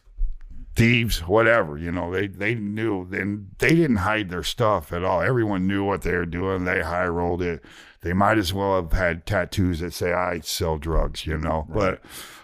thieves, 0.80 1.28
whatever, 1.28 1.78
you 1.78 1.92
know, 1.92 2.10
they 2.10 2.28
they 2.28 2.56
knew 2.56 3.06
and 3.12 3.50
they 3.58 3.76
didn't 3.76 3.98
hide 3.98 4.30
their 4.30 4.44
stuff 4.44 4.94
at 4.94 5.04
all. 5.04 5.22
Everyone 5.22 5.68
knew 5.68 5.84
what 5.84 6.04
they 6.04 6.14
were 6.14 6.26
doing. 6.26 6.64
They 6.64 6.82
high 6.82 7.08
rolled 7.08 7.42
it. 7.42 7.62
They 8.02 8.14
might 8.14 8.38
as 8.38 8.54
well 8.54 8.76
have 8.82 8.94
had 8.94 9.26
tattoos 9.26 9.82
that 9.82 9.94
say 9.94 10.14
I 10.14 10.40
sell 10.40 10.78
drugs, 10.78 11.28
you 11.28 11.38
know. 11.38 11.68
But 11.68 12.02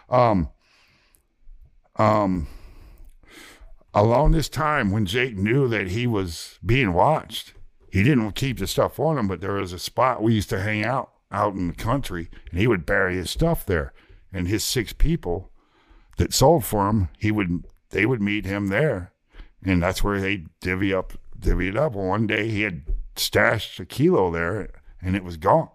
um 0.09 0.49
um 1.95 2.47
along 3.93 4.31
this 4.31 4.49
time 4.49 4.91
when 4.91 5.05
Jake 5.05 5.37
knew 5.37 5.69
that 5.69 5.87
he 5.87 6.05
was 6.05 6.59
being 6.65 6.91
watched, 6.91 7.53
he 7.89 8.03
didn't 8.03 8.33
keep 8.33 8.59
the 8.59 8.67
stuff 8.67 8.99
on 8.99 9.17
him, 9.17 9.29
but 9.29 9.39
there 9.39 9.53
was 9.53 9.71
a 9.71 9.79
spot 9.79 10.21
we 10.21 10.33
used 10.33 10.49
to 10.49 10.61
hang 10.61 10.83
out 10.83 11.09
out 11.31 11.53
in 11.53 11.69
the 11.69 11.73
country, 11.73 12.29
and 12.51 12.59
he 12.59 12.67
would 12.67 12.85
bury 12.85 13.15
his 13.15 13.29
stuff 13.29 13.65
there. 13.65 13.93
And 14.33 14.49
his 14.49 14.65
six 14.65 14.91
people 14.91 15.51
that 16.17 16.33
sold 16.33 16.65
for 16.65 16.89
him, 16.89 17.07
he 17.17 17.31
would 17.31 17.63
they 17.95 18.05
would 18.05 18.21
meet 18.21 18.45
him 18.45 18.67
there, 18.67 19.13
and 19.63 19.81
that's 19.81 20.03
where 20.03 20.19
they 20.19 20.43
divvy 20.59 20.93
up 20.93 21.13
divvy 21.39 21.69
it 21.69 21.77
up. 21.77 21.95
Well, 21.95 22.07
one 22.07 22.27
day 22.27 22.49
he 22.49 22.63
had 22.63 22.83
stashed 23.15 23.79
a 23.79 23.85
kilo 23.85 24.29
there, 24.31 24.69
and 25.01 25.15
it 25.15 25.23
was 25.23 25.37
gone. 25.37 25.69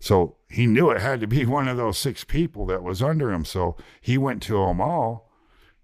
So 0.00 0.36
he 0.48 0.66
knew 0.66 0.90
it 0.90 1.00
had 1.00 1.20
to 1.20 1.28
be 1.28 1.46
one 1.46 1.68
of 1.68 1.76
those 1.76 1.98
six 1.98 2.24
people 2.24 2.66
that 2.66 2.82
was 2.82 3.00
under 3.00 3.30
him. 3.30 3.44
So 3.44 3.76
he 4.00 4.18
went 4.18 4.42
to 4.42 4.54
them 4.66 4.80
all, 4.80 5.30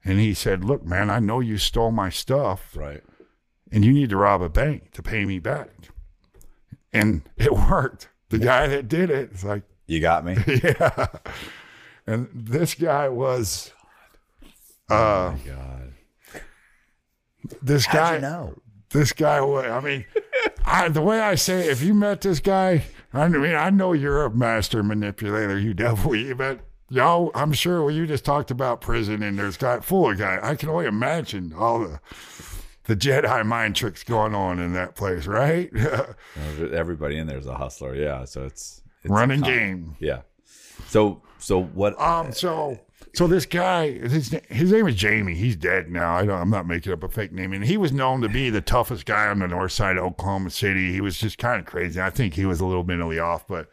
and 0.05 0.19
he 0.19 0.35
said, 0.35 0.65
"Look, 0.65 0.85
man, 0.85 1.11
I 1.11 1.21
know 1.21 1.39
you 1.39 1.59
stole 1.59 1.93
my 1.93 2.11
stuff, 2.11 2.77
Right. 2.77 3.05
and 3.71 3.85
you 3.85 3.93
need 3.93 4.11
to 4.11 4.17
rob 4.17 4.43
a 4.43 4.49
bank 4.49 4.91
to 4.95 5.03
pay 5.03 5.25
me 5.25 5.39
back." 5.39 5.69
And 6.93 7.23
it 7.37 7.53
worked. 7.53 8.09
The 8.31 8.39
guy 8.39 8.67
that 8.67 8.89
did 8.89 9.11
it, 9.11 9.31
it 9.31 9.33
is 9.33 9.45
like, 9.45 9.63
You 9.87 10.01
got 10.01 10.25
me. 10.25 10.37
yeah. 10.65 11.07
And 12.05 12.29
this 12.35 12.75
guy 12.75 13.09
was, 13.09 13.73
uh, 14.91 15.35
God. 15.47 15.93
this 17.63 17.87
How'd 17.87 17.97
guy, 17.97 18.15
you 18.17 18.21
know? 18.21 18.55
this 18.91 19.13
guy. 19.13 19.39
I 19.39 19.81
mean, 19.81 20.05
I, 20.65 20.89
the 20.89 21.03
way 21.03 21.21
I 21.21 21.35
say, 21.35 21.61
it, 21.67 21.71
if 21.71 21.83
you 21.83 21.95
met 21.95 22.21
this 22.21 22.41
guy, 22.41 22.85
I 23.13 23.29
mean, 23.29 23.55
I 23.55 23.71
know 23.71 23.93
you're 23.93 24.25
a 24.25 24.31
master 24.31 24.83
manipulator, 24.83 25.59
you 25.59 25.75
devil. 25.75 26.15
You 26.17 26.35
bet. 26.35 26.61
Y'all, 26.89 27.31
I'm 27.35 27.55
sure 27.55 27.83
when 27.83 27.95
you 27.95 28.07
just 28.07 28.23
talked 28.23 28.51
about 28.51 28.83
prison 28.83 29.23
and 29.23 29.39
there's 29.39 29.57
got 29.57 29.83
full 29.83 30.11
of 30.11 30.19
guy. 30.19 30.39
I 30.43 30.55
can 30.57 30.69
only 30.69 30.85
imagine 30.85 31.55
all 31.57 31.79
the 31.79 32.01
the 32.85 32.95
Jedi 32.95 33.47
mind 33.47 33.77
tricks 33.77 34.05
going 34.05 34.35
on 34.35 34.59
in 34.59 34.75
that 34.75 34.95
place, 34.95 35.27
right? 35.27 35.71
Everybody 36.61 37.17
in 37.17 37.27
there 37.27 37.39
is 37.39 37.47
a 37.47 37.55
hustler. 37.55 37.95
Yeah. 37.95 38.27
So 38.27 38.45
it's, 38.45 38.83
it's 39.03 39.11
Running 39.11 39.41
con- 39.41 39.51
game. 39.51 39.97
Yeah. 40.01 40.23
So 40.89 41.23
so 41.39 41.63
what? 41.63 41.99
Um. 41.99 42.33
So 42.33 42.79
so 43.15 43.27
this 43.27 43.45
guy, 43.45 43.91
his 43.91 44.35
his 44.49 44.73
name 44.73 44.89
is 44.89 44.95
Jamie. 44.95 45.35
He's 45.35 45.57
dead 45.57 45.91
now. 45.91 46.17
I. 46.17 46.23
I'm 46.23 46.49
not 46.49 46.67
making 46.67 46.93
up 46.93 47.03
a 47.03 47.09
fake 47.09 47.33
name. 47.33 47.53
And 47.53 47.65
he 47.65 47.77
was 47.77 47.93
known 47.93 48.23
to 48.23 48.29
be 48.29 48.49
the 48.49 48.63
toughest 48.63 49.05
guy 49.05 49.29
on 49.29 49.41
the 49.41 49.49
north 49.49 49.73
side 49.73 49.99
of 49.99 50.05
Oklahoma 50.05 50.51
City. 50.51 50.93
He 50.93 51.01
was 51.01 51.19
just 51.19 51.37
kind 51.37 51.61
of 51.61 51.67
crazy. 51.67 52.01
I 52.01 52.11
think 52.11 52.35
he 52.35 52.47
was 52.47 52.61
a 52.61 52.67
little 52.67 52.85
mentally 52.85 53.19
off. 53.19 53.47
But 53.47 53.69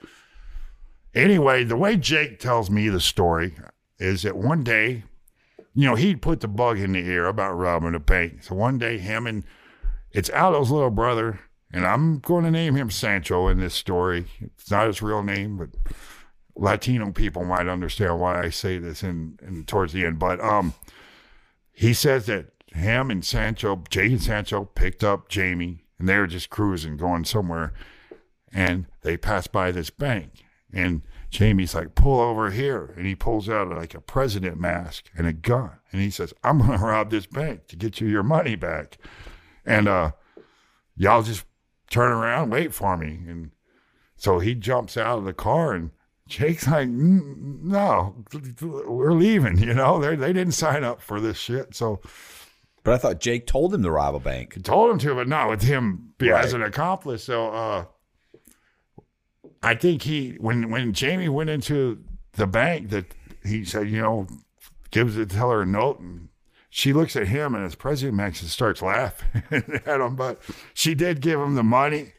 anyway, 1.16 1.64
the 1.64 1.78
way 1.78 1.96
Jake 1.96 2.40
tells 2.40 2.70
me 2.70 2.90
the 2.90 3.00
story 3.00 3.56
is 3.98 4.24
that 4.24 4.36
one 4.36 4.64
day, 4.64 5.04
you 5.74 5.86
know, 5.86 5.96
he'd 5.96 6.22
put 6.22 6.42
the 6.42 6.48
bug 6.50 6.80
in 6.80 6.92
the 6.92 7.00
ear 7.00 7.26
about 7.26 7.54
robbing 7.54 7.96
a 7.96 8.00
bank. 8.00 8.44
So 8.44 8.56
one 8.56 8.78
day, 8.78 8.98
him 8.98 9.26
and 9.26 9.46
it's 10.12 10.30
Aldo's 10.32 10.72
little 10.72 10.90
brother, 10.90 11.40
and 11.72 11.86
I'm 11.86 12.20
going 12.20 12.44
to 12.44 12.52
name 12.52 12.76
him 12.76 12.90
Sancho 12.90 13.48
in 13.48 13.60
this 13.60 13.76
story. 13.76 14.26
It's 14.42 14.70
not 14.72 14.88
his 14.88 15.02
real 15.02 15.24
name, 15.24 15.58
but 15.58 15.70
Latino 16.60 17.12
people 17.12 17.46
might 17.46 17.68
understand 17.68 18.20
why 18.20 18.44
I 18.44 18.50
say 18.50 18.78
this 18.78 19.02
in, 19.02 19.40
in 19.42 19.64
towards 19.64 19.94
the 19.94 20.06
end. 20.06 20.20
But 20.20 20.42
um, 20.42 20.74
he 21.72 21.94
says 21.94 22.26
that 22.26 22.52
him 22.68 23.10
and 23.10 23.24
Sancho, 23.24 23.82
Jake 23.90 24.12
and 24.12 24.22
Sancho, 24.22 24.66
picked 24.66 25.04
up 25.04 25.30
Jamie, 25.30 25.86
and 25.98 26.08
they 26.08 26.18
were 26.18 26.28
just 26.28 26.50
cruising, 26.50 26.98
going 26.98 27.24
somewhere, 27.24 27.74
and 28.52 28.88
they 29.02 29.16
passed 29.16 29.52
by 29.52 29.72
this 29.72 29.90
bank, 29.90 30.44
and 30.74 31.02
Jamie's 31.30 31.74
like, 31.74 31.96
"Pull 31.96 32.20
over 32.20 32.52
here," 32.52 32.94
and 32.98 33.08
he 33.08 33.16
pulls 33.16 33.48
out 33.48 33.70
like 33.70 33.96
a 33.96 34.02
president 34.02 34.60
mask 34.60 35.10
and 35.16 35.26
a 35.28 35.34
gun, 35.34 35.72
and 35.92 36.02
he 36.02 36.10
says, 36.10 36.34
"I'm 36.44 36.60
gonna 36.60 36.78
rob 36.86 37.10
this 37.10 37.26
bank 37.26 37.68
to 37.68 37.76
get 37.76 38.02
you 38.02 38.08
your 38.08 38.24
money 38.24 38.56
back," 38.56 38.98
and 39.66 39.88
uh, 39.88 40.12
y'all 40.96 41.24
just 41.24 41.46
turn 41.90 42.12
around, 42.12 42.50
wait 42.50 42.74
for 42.74 42.98
me, 42.98 43.20
and 43.28 43.52
so 44.16 44.40
he 44.40 44.54
jumps 44.56 44.98
out 44.98 45.20
of 45.20 45.26
the 45.26 45.34
car 45.34 45.74
and 45.74 45.92
Jake's 46.30 46.68
like, 46.68 46.88
"Mm, 46.88 47.64
no, 47.64 48.16
we're 48.62 49.14
leaving. 49.14 49.58
You 49.58 49.74
know, 49.74 50.00
they 50.00 50.16
they 50.16 50.32
didn't 50.32 50.54
sign 50.54 50.84
up 50.84 51.02
for 51.02 51.20
this 51.20 51.38
shit. 51.38 51.76
So 51.76 52.00
But 52.84 52.94
I 52.94 52.98
thought 52.98 53.20
Jake 53.20 53.46
told 53.48 53.74
him 53.74 53.84
to 53.84 53.92
rob 53.92 54.16
a 54.16 54.20
bank. 54.20 54.64
Told 54.64 54.92
him 54.92 55.00
to, 55.00 55.16
but 55.16 55.28
not 55.28 55.50
with 55.50 55.64
him 55.64 56.14
be- 56.18 56.32
as 56.32 56.54
an 56.54 56.62
accomplice. 56.62 57.24
So 57.24 57.50
uh, 57.50 57.86
I 59.62 59.76
think 59.76 60.04
he 60.04 60.38
when 60.40 60.70
when 60.70 60.94
Jamie 60.94 61.30
went 61.30 61.50
into 61.50 62.04
the 62.34 62.48
bank, 62.48 62.90
that 62.92 63.14
he 63.44 63.66
said, 63.66 63.90
you 63.90 64.00
know, 64.02 64.28
gives 64.92 65.16
the 65.16 65.26
teller 65.26 65.64
a 65.64 65.66
note 65.66 66.00
and. 66.00 66.28
She 66.72 66.94
looks 66.94 67.16
at 67.16 67.28
him 67.28 67.56
and 67.56 67.66
as 67.66 67.74
President 67.74 68.16
Max 68.16 68.42
and 68.42 68.50
starts 68.50 68.84
laughing 68.84 69.42
at 69.88 70.00
him, 70.00 70.16
but 70.16 70.40
she 70.76 70.94
did 70.94 71.20
give 71.20 71.40
him 71.40 71.56
the 71.56 71.64
money. 71.64 72.14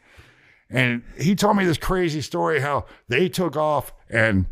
And 0.71 1.03
he 1.19 1.35
told 1.35 1.57
me 1.57 1.65
this 1.65 1.79
crazy 1.79 2.21
story 2.21 2.61
how 2.61 2.87
they 3.09 3.29
took 3.29 3.57
off 3.57 3.93
and 4.09 4.47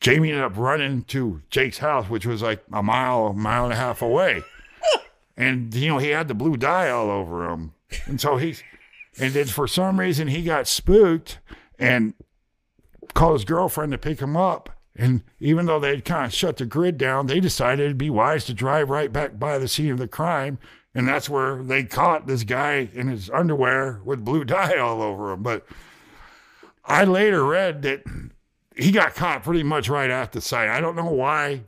Jamie 0.00 0.30
ended 0.30 0.44
up 0.44 0.56
running 0.56 1.02
to 1.04 1.42
Jake's 1.50 1.78
house, 1.78 2.08
which 2.08 2.26
was 2.26 2.42
like 2.42 2.62
a 2.72 2.82
mile, 2.82 3.32
mile 3.32 3.64
and 3.64 3.72
a 3.72 3.76
half 3.76 4.02
away. 4.02 4.42
And, 5.38 5.74
you 5.74 5.88
know, 5.88 5.98
he 5.98 6.08
had 6.08 6.28
the 6.28 6.34
blue 6.34 6.56
dye 6.56 6.88
all 6.88 7.10
over 7.10 7.50
him. 7.50 7.74
And 8.06 8.18
so 8.18 8.38
he's, 8.38 8.62
and 9.18 9.34
then 9.34 9.44
for 9.44 9.68
some 9.68 10.00
reason 10.00 10.28
he 10.28 10.42
got 10.42 10.66
spooked 10.66 11.40
and 11.78 12.14
called 13.12 13.34
his 13.34 13.44
girlfriend 13.44 13.92
to 13.92 13.98
pick 13.98 14.20
him 14.20 14.34
up. 14.34 14.70
And 14.94 15.22
even 15.38 15.66
though 15.66 15.78
they'd 15.78 16.06
kind 16.06 16.24
of 16.24 16.32
shut 16.32 16.56
the 16.56 16.64
grid 16.64 16.96
down, 16.96 17.26
they 17.26 17.38
decided 17.38 17.84
it'd 17.84 17.98
be 17.98 18.08
wise 18.08 18.46
to 18.46 18.54
drive 18.54 18.88
right 18.88 19.12
back 19.12 19.38
by 19.38 19.58
the 19.58 19.68
scene 19.68 19.90
of 19.90 19.98
the 19.98 20.08
crime. 20.08 20.58
And 20.96 21.06
that's 21.06 21.28
where 21.28 21.62
they 21.62 21.84
caught 21.84 22.26
this 22.26 22.42
guy 22.42 22.88
in 22.94 23.08
his 23.08 23.28
underwear 23.30 24.00
with 24.04 24.24
blue 24.24 24.44
dye 24.44 24.78
all 24.78 25.02
over 25.02 25.32
him. 25.32 25.42
But 25.42 25.66
I 26.84 27.04
later 27.04 27.44
read 27.44 27.82
that 27.82 28.02
he 28.74 28.92
got 28.92 29.14
caught 29.14 29.42
pretty 29.42 29.62
much 29.62 29.88
right 29.88 30.10
at 30.10 30.32
the 30.32 30.40
site. 30.40 30.68
I 30.68 30.80
don't 30.80 30.96
know 30.96 31.10
why 31.10 31.64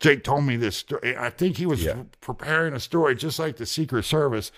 Jake 0.00 0.24
told 0.24 0.44
me 0.44 0.56
this 0.56 0.76
story. 0.76 1.16
I 1.16 1.30
think 1.30 1.56
he 1.56 1.66
was 1.66 1.82
Yeah. 1.84 2.02
preparing 2.20 2.74
a 2.74 2.80
story 2.80 3.14
just 3.14 3.38
like 3.38 3.56
the 3.56 3.66
Secret 3.66 4.04
Service 4.04 4.50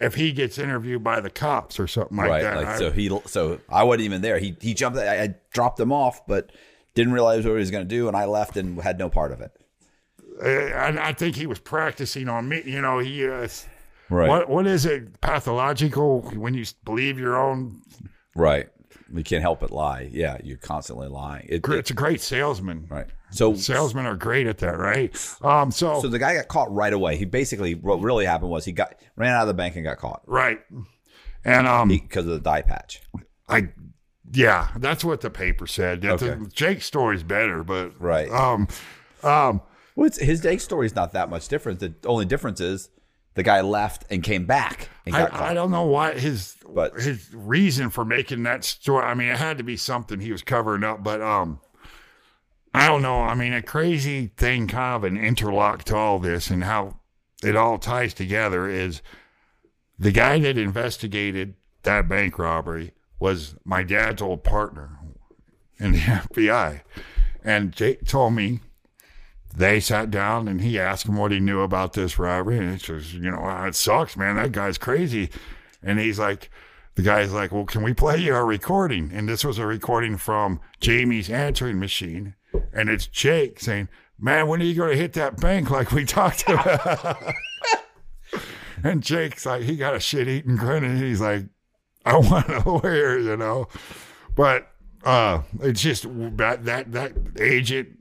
if 0.00 0.14
he 0.14 0.32
gets 0.32 0.58
interviewed 0.58 1.02
by 1.02 1.20
the 1.20 1.30
cops 1.30 1.80
or 1.80 1.86
something 1.88 2.16
like 2.16 2.28
right. 2.28 2.42
that. 2.42 2.56
Like 2.56 2.66
I- 2.66 2.78
so 2.78 2.90
he 2.92 3.10
so 3.26 3.60
I 3.68 3.82
wasn't 3.84 4.02
even 4.02 4.22
there. 4.22 4.38
He 4.38 4.56
he 4.60 4.74
jumped. 4.74 4.98
I, 4.98 5.22
I 5.24 5.34
dropped 5.52 5.80
him 5.80 5.92
off, 5.92 6.26
but 6.26 6.52
didn't 6.94 7.12
realize 7.12 7.44
what 7.44 7.52
he 7.52 7.58
was 7.58 7.70
going 7.70 7.84
to 7.84 7.88
do, 7.88 8.06
and 8.08 8.16
I 8.16 8.26
left 8.26 8.56
and 8.56 8.80
had 8.80 8.98
no 8.98 9.08
part 9.08 9.32
of 9.32 9.40
it. 9.40 9.52
And 10.42 10.98
I 11.00 11.12
think 11.12 11.36
he 11.36 11.46
was 11.46 11.58
practicing 11.58 12.28
on 12.28 12.48
me. 12.48 12.62
You 12.64 12.80
know, 12.80 12.98
he. 12.98 13.26
Uh, 13.28 13.48
Right. 14.10 14.26
What 14.26 14.48
what 14.48 14.66
is 14.66 14.86
it? 14.86 15.20
Pathological 15.20 16.22
when 16.34 16.54
you 16.54 16.64
believe 16.86 17.18
your 17.18 17.36
own. 17.36 17.82
Right. 18.34 18.70
You 19.12 19.22
can't 19.22 19.42
help 19.42 19.60
but 19.60 19.70
lie. 19.70 20.08
Yeah, 20.10 20.38
you're 20.42 20.56
constantly 20.56 21.08
lying. 21.08 21.46
It, 21.46 21.56
it- 21.68 21.70
It's 21.74 21.90
a 21.90 21.94
great 21.94 22.22
salesman. 22.22 22.86
right. 22.88 23.06
So 23.30 23.54
Salesmen 23.54 24.06
are 24.06 24.16
great 24.16 24.46
at 24.46 24.56
that, 24.58 24.78
right? 24.78 25.14
Um. 25.42 25.70
So, 25.70 26.00
so 26.00 26.08
the 26.08 26.18
guy 26.18 26.36
got 26.36 26.48
caught 26.48 26.72
right 26.74 26.94
away. 26.94 27.18
He 27.18 27.26
basically 27.26 27.74
what 27.74 28.00
really 28.00 28.24
happened 28.24 28.50
was 28.50 28.64
he 28.64 28.72
got 28.72 28.94
ran 29.16 29.34
out 29.34 29.42
of 29.42 29.48
the 29.48 29.52
bank 29.54 29.76
and 29.76 29.84
got 29.84 29.98
caught 29.98 30.22
right, 30.26 30.60
and 31.44 31.66
um, 31.66 31.88
because 31.88 32.24
of 32.24 32.32
the 32.32 32.40
dye 32.40 32.62
patch. 32.62 33.02
I, 33.46 33.68
yeah, 34.32 34.68
that's 34.78 35.04
what 35.04 35.20
the 35.20 35.28
paper 35.28 35.66
said. 35.66 36.02
Okay. 36.02 36.38
Jake's 36.50 36.86
story's 36.86 37.22
better, 37.22 37.62
but 37.62 38.00
Right. 38.00 38.30
Um, 38.30 38.68
um, 39.22 39.60
Well, 39.98 40.06
it's, 40.06 40.20
his 40.20 40.40
day 40.40 40.58
story 40.58 40.86
is 40.86 40.94
not 40.94 41.12
that 41.14 41.28
much 41.28 41.48
different. 41.48 41.80
The 41.80 41.92
only 42.06 42.24
difference 42.24 42.60
is 42.60 42.88
the 43.34 43.42
guy 43.42 43.62
left 43.62 44.04
and 44.08 44.22
came 44.22 44.46
back 44.46 44.90
and 45.04 45.12
got 45.12 45.34
I. 45.34 45.50
I 45.50 45.54
don't 45.54 45.72
know 45.72 45.86
why 45.86 46.16
his 46.16 46.54
But- 46.72 47.00
his 47.00 47.34
reason 47.34 47.90
for 47.90 48.04
making 48.04 48.44
that 48.44 48.62
story. 48.62 49.04
I 49.04 49.14
mean, 49.14 49.26
it 49.26 49.38
had 49.38 49.58
to 49.58 49.64
be 49.64 49.76
something 49.76 50.20
he 50.20 50.30
was 50.30 50.42
covering 50.42 50.84
up, 50.84 51.02
but 51.02 51.20
um, 51.20 51.58
I 52.72 52.86
don't 52.86 53.02
know. 53.02 53.22
I 53.22 53.34
mean, 53.34 53.52
a 53.52 53.60
crazy 53.60 54.28
thing, 54.36 54.68
kind 54.68 54.94
of 54.94 55.02
an 55.02 55.16
interlock 55.16 55.82
to 55.86 55.96
all 55.96 56.20
this, 56.20 56.48
and 56.48 56.62
how 56.62 57.00
it 57.42 57.56
all 57.56 57.76
ties 57.76 58.14
together 58.14 58.68
is 58.68 59.02
the 59.98 60.12
guy 60.12 60.38
that 60.38 60.56
investigated 60.56 61.54
that 61.82 62.08
bank 62.08 62.38
robbery 62.38 62.92
was 63.18 63.56
my 63.64 63.82
dad's 63.82 64.22
old 64.22 64.44
partner 64.44 64.96
in 65.80 65.90
the 65.90 65.98
FBI, 65.98 66.82
and 67.42 67.72
Jake 67.72 68.04
told 68.04 68.34
me 68.34 68.60
they 69.58 69.80
sat 69.80 70.10
down 70.10 70.46
and 70.46 70.60
he 70.60 70.78
asked 70.78 71.06
him 71.06 71.16
what 71.16 71.32
he 71.32 71.40
knew 71.40 71.60
about 71.60 71.92
this 71.92 72.18
robbery. 72.18 72.58
And 72.58 72.72
he 72.72 72.78
says, 72.78 73.12
you 73.12 73.30
know, 73.30 73.40
"Ah, 73.42 73.66
it 73.66 73.74
sucks, 73.74 74.16
man. 74.16 74.36
That 74.36 74.52
guy's 74.52 74.78
crazy. 74.78 75.30
And 75.82 75.98
he's 75.98 76.18
like, 76.18 76.50
the 76.94 77.02
guy's 77.02 77.32
like, 77.32 77.52
well, 77.52 77.64
can 77.64 77.82
we 77.82 77.92
play 77.92 78.18
you 78.18 78.34
a 78.34 78.44
recording? 78.44 79.10
And 79.12 79.28
this 79.28 79.44
was 79.44 79.58
a 79.58 79.66
recording 79.66 80.16
from 80.16 80.60
Jamie's 80.80 81.28
answering 81.28 81.78
machine. 81.78 82.34
And 82.72 82.88
it's 82.88 83.06
Jake 83.06 83.60
saying, 83.60 83.88
man, 84.18 84.46
when 84.48 84.60
are 84.60 84.64
you 84.64 84.74
going 84.74 84.90
to 84.90 84.96
hit 84.96 85.12
that 85.14 85.40
bank 85.40 85.70
like 85.70 85.92
we 85.92 86.04
talked 86.06 86.48
about? 86.48 87.34
and 88.84 89.02
Jake's 89.02 89.44
like, 89.44 89.62
he 89.62 89.76
got 89.76 89.94
a 89.94 90.00
shit 90.00 90.28
eating 90.28 90.56
grin 90.56 90.84
and 90.84 91.02
he's 91.02 91.20
like, 91.20 91.46
I 92.04 92.16
want 92.16 92.48
a 92.48 92.68
lawyer, 92.68 93.18
you 93.18 93.36
know. 93.36 93.68
But 94.34 94.70
uh, 95.04 95.42
it's 95.60 95.80
just 95.80 96.04
that, 96.36 96.64
that, 96.64 96.92
that 96.92 97.12
agent 97.40 97.97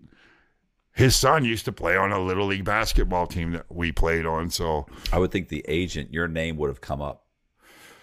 his 0.97 1.15
son 1.15 1.45
used 1.45 1.63
to 1.65 1.71
play 1.71 1.95
on 1.95 2.11
a 2.11 2.19
little 2.19 2.47
league 2.47 2.65
basketball 2.65 3.27
team 3.27 3.51
that 3.51 3.65
we 3.69 3.91
played 3.91 4.25
on. 4.25 4.49
So 4.49 4.87
I 5.13 5.19
would 5.19 5.31
think 5.31 5.47
the 5.49 5.63
agent, 5.67 6.11
your 6.11 6.27
name 6.27 6.57
would 6.57 6.69
have 6.69 6.81
come 6.81 7.01
up 7.03 7.23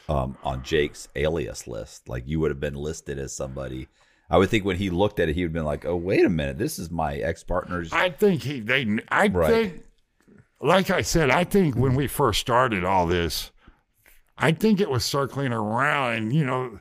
um, 0.08 0.36
on 0.44 0.62
Jake's 0.62 1.08
alias 1.16 1.66
list. 1.66 2.08
Like 2.08 2.22
you 2.26 2.38
would 2.38 2.52
have 2.52 2.60
been 2.60 2.76
listed 2.76 3.18
as 3.18 3.34
somebody. 3.34 3.88
I 4.30 4.38
would 4.38 4.48
think 4.48 4.64
when 4.64 4.76
he 4.76 4.90
looked 4.90 5.18
at 5.18 5.28
it, 5.28 5.34
he 5.34 5.42
would 5.42 5.48
have 5.48 5.52
been 5.54 5.64
like, 5.64 5.84
"Oh, 5.84 5.96
wait 5.96 6.24
a 6.24 6.28
minute, 6.30 6.56
this 6.56 6.78
is 6.78 6.88
my 6.90 7.16
ex 7.16 7.42
partner's." 7.42 7.92
I 7.92 8.10
think 8.10 8.42
he 8.42 8.60
they 8.60 8.86
I 9.08 9.26
Right. 9.26 9.50
think 9.52 9.82
like 10.60 10.90
I 10.90 11.02
said, 11.02 11.30
I 11.30 11.42
think 11.44 11.74
when 11.76 11.94
we 11.96 12.06
first 12.06 12.40
started 12.40 12.84
all 12.84 13.06
this, 13.06 13.50
I 14.38 14.52
think 14.52 14.80
it 14.80 14.88
was 14.88 15.04
circling 15.04 15.52
around 15.52 16.14
and 16.14 16.32
you 16.32 16.44
know 16.46 16.78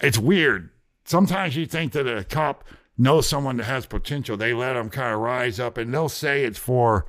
it's 0.00 0.18
weird. 0.18 0.70
Sometimes 1.04 1.56
you 1.56 1.66
think 1.66 1.92
that 1.92 2.06
a 2.06 2.22
cop 2.24 2.64
knows 3.00 3.26
someone 3.26 3.56
that 3.56 3.64
has 3.64 3.86
potential. 3.86 4.36
They 4.36 4.52
let 4.52 4.74
them 4.74 4.90
kind 4.90 5.14
of 5.14 5.20
rise 5.20 5.58
up 5.58 5.78
and 5.78 5.92
they'll 5.92 6.08
say 6.08 6.44
it's 6.44 6.58
for 6.58 7.06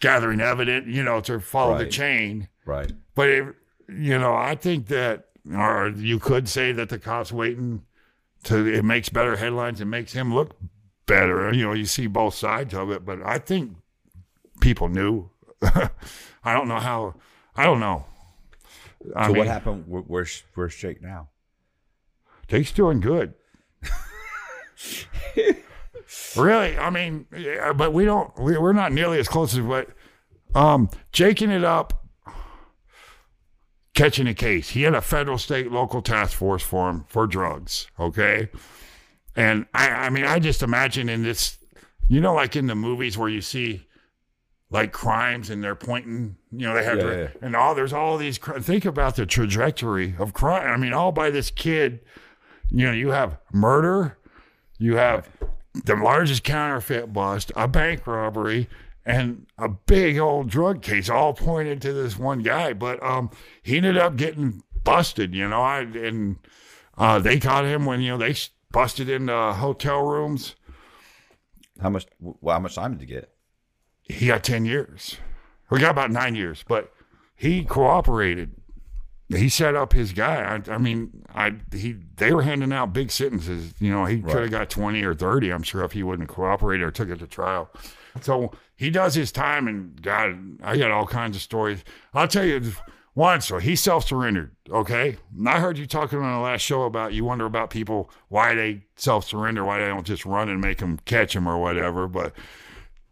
gathering 0.00 0.40
evidence, 0.40 0.86
you 0.86 1.02
know, 1.02 1.20
to 1.22 1.40
follow 1.40 1.76
the 1.76 1.86
chain. 1.86 2.48
Right. 2.64 2.92
But 3.14 3.28
it, 3.28 3.54
you 3.88 4.18
know, 4.18 4.34
I 4.34 4.54
think 4.54 4.86
that, 4.86 5.26
or 5.52 5.88
you 5.96 6.18
could 6.18 6.48
say 6.48 6.72
that 6.72 6.88
the 6.88 6.98
cops 6.98 7.32
waiting 7.32 7.82
to 8.44 8.64
it 8.66 8.84
makes 8.84 9.08
better 9.08 9.36
headlines. 9.36 9.80
It 9.80 9.86
makes 9.86 10.12
him 10.12 10.32
look 10.34 10.56
better. 11.06 11.52
You 11.52 11.64
know, 11.64 11.72
you 11.72 11.86
see 11.86 12.06
both 12.06 12.34
sides 12.34 12.72
of 12.72 12.90
it. 12.90 13.04
But 13.04 13.20
I 13.22 13.38
think 13.38 13.72
people 14.60 14.88
knew. 14.88 15.30
I 15.62 16.52
don't 16.54 16.68
know 16.68 16.78
how. 16.80 17.14
I 17.56 17.64
don't 17.64 17.80
know. 17.80 18.04
I 19.16 19.26
So 19.26 19.32
mean, 19.32 19.38
what 19.38 19.46
happened? 19.48 19.84
Where- 19.86 20.02
Where's 20.02 20.42
Where's 20.54 20.76
Jake 20.76 21.02
now? 21.02 21.28
Jake's 22.48 22.72
doing 22.72 23.00
good. 23.00 23.34
really, 26.36 26.76
I 26.78 26.90
mean, 26.90 27.26
yeah, 27.36 27.72
but 27.72 27.92
we 27.92 28.04
don't. 28.04 28.36
We, 28.38 28.58
we're 28.58 28.72
not 28.72 28.92
nearly 28.92 29.18
as 29.18 29.28
close 29.28 29.54
as 29.54 29.60
what. 29.60 29.88
Um, 30.54 30.88
Jaking 31.12 31.50
it 31.50 31.64
up, 31.64 32.04
catching 33.94 34.26
a 34.26 34.34
case. 34.34 34.70
He 34.70 34.82
had 34.82 34.94
a 34.94 35.00
federal, 35.00 35.38
state, 35.38 35.70
local 35.70 36.02
task 36.02 36.36
force 36.36 36.62
for 36.62 36.88
him 36.90 37.04
for 37.08 37.26
drugs. 37.26 37.88
Okay, 37.98 38.48
and 39.36 39.66
I, 39.74 39.88
I 39.88 40.10
mean, 40.10 40.24
I 40.24 40.38
just 40.38 40.62
imagine 40.62 41.08
in 41.08 41.22
this, 41.22 41.58
you 42.08 42.20
know, 42.20 42.34
like 42.34 42.56
in 42.56 42.66
the 42.66 42.74
movies 42.74 43.16
where 43.18 43.28
you 43.28 43.40
see. 43.40 43.86
Like 44.70 44.90
crimes, 44.92 45.50
and 45.50 45.62
they're 45.62 45.76
pointing. 45.76 46.36
You 46.50 46.66
know, 46.66 46.74
they 46.74 46.82
have 46.82 46.96
Yeah, 46.98 47.04
to, 47.04 47.16
yeah. 47.16 47.28
and 47.42 47.54
all 47.54 47.76
there's 47.76 47.92
all 47.92 48.16
these. 48.18 48.38
Think 48.38 48.84
about 48.84 49.14
the 49.14 49.24
trajectory 49.24 50.16
of 50.18 50.32
crime. 50.32 50.66
I 50.68 50.76
mean, 50.76 50.92
all 50.92 51.12
by 51.12 51.30
this 51.30 51.50
kid 51.50 52.00
you 52.70 52.86
know, 52.86 52.92
you 52.92 53.10
have 53.10 53.38
murder, 53.52 54.18
you 54.78 54.96
have 54.96 55.28
the 55.84 55.96
largest 55.96 56.44
counterfeit 56.44 57.12
bust, 57.12 57.52
a 57.56 57.66
bank 57.66 58.06
robbery, 58.06 58.68
and 59.04 59.46
a 59.58 59.68
big 59.68 60.18
old 60.18 60.48
drug 60.48 60.82
case, 60.82 61.10
all 61.10 61.34
pointed 61.34 61.82
to 61.82 61.92
this 61.92 62.18
one 62.18 62.42
guy. 62.42 62.72
But 62.72 63.02
um, 63.02 63.30
he 63.62 63.76
ended 63.76 63.96
up 63.96 64.16
getting 64.16 64.62
busted, 64.82 65.34
you 65.34 65.48
know, 65.48 65.62
I, 65.62 65.80
and 65.80 66.36
uh, 66.96 67.18
they 67.18 67.38
caught 67.40 67.64
him 67.64 67.84
when 67.86 68.00
you 68.00 68.12
know 68.12 68.18
they 68.18 68.34
busted 68.70 69.08
into 69.08 69.34
hotel 69.52 70.02
rooms. 70.02 70.54
How 71.80 71.90
much? 71.90 72.06
Well, 72.20 72.54
how 72.54 72.60
much 72.60 72.76
time 72.76 72.92
did 72.92 73.00
he 73.00 73.06
get? 73.06 73.30
He 74.02 74.26
got 74.26 74.44
ten 74.44 74.64
years. 74.64 75.16
We 75.70 75.80
got 75.80 75.90
about 75.90 76.10
nine 76.10 76.34
years, 76.34 76.64
but 76.66 76.92
he 77.34 77.64
cooperated. 77.64 78.52
He 79.28 79.48
set 79.48 79.74
up 79.74 79.92
his 79.92 80.12
guy. 80.12 80.42
I, 80.42 80.72
I 80.72 80.78
mean, 80.78 81.24
I 81.34 81.54
he 81.72 81.96
they 82.16 82.32
were 82.32 82.42
handing 82.42 82.72
out 82.72 82.92
big 82.92 83.10
sentences. 83.10 83.72
You 83.78 83.90
know, 83.90 84.04
he 84.04 84.20
could 84.20 84.42
have 84.42 84.50
got 84.50 84.68
twenty 84.70 85.02
or 85.02 85.14
thirty. 85.14 85.50
I'm 85.50 85.62
sure 85.62 85.82
if 85.82 85.92
he 85.92 86.02
wouldn't 86.02 86.28
have 86.28 86.36
cooperated 86.36 86.86
or 86.86 86.90
took 86.90 87.08
it 87.08 87.18
to 87.20 87.26
trial. 87.26 87.70
So 88.20 88.52
he 88.76 88.90
does 88.90 89.14
his 89.14 89.32
time, 89.32 89.66
and 89.66 90.00
God, 90.00 90.36
I 90.62 90.76
got 90.76 90.90
all 90.90 91.06
kinds 91.06 91.36
of 91.36 91.42
stories. 91.42 91.82
I'll 92.12 92.28
tell 92.28 92.44
you 92.44 92.72
one. 93.14 93.40
So 93.40 93.58
he 93.58 93.76
self 93.76 94.06
surrendered. 94.06 94.54
Okay, 94.70 95.16
and 95.36 95.48
I 95.48 95.58
heard 95.58 95.78
you 95.78 95.86
talking 95.86 96.18
on 96.18 96.32
the 96.34 96.44
last 96.44 96.60
show 96.60 96.82
about 96.82 97.14
you 97.14 97.24
wonder 97.24 97.46
about 97.46 97.70
people 97.70 98.10
why 98.28 98.54
they 98.54 98.84
self 98.96 99.24
surrender, 99.24 99.64
why 99.64 99.78
they 99.78 99.86
don't 99.86 100.06
just 100.06 100.26
run 100.26 100.50
and 100.50 100.60
make 100.60 100.78
them 100.78 100.98
catch 101.06 101.32
them 101.32 101.48
or 101.48 101.58
whatever. 101.58 102.08
But 102.08 102.34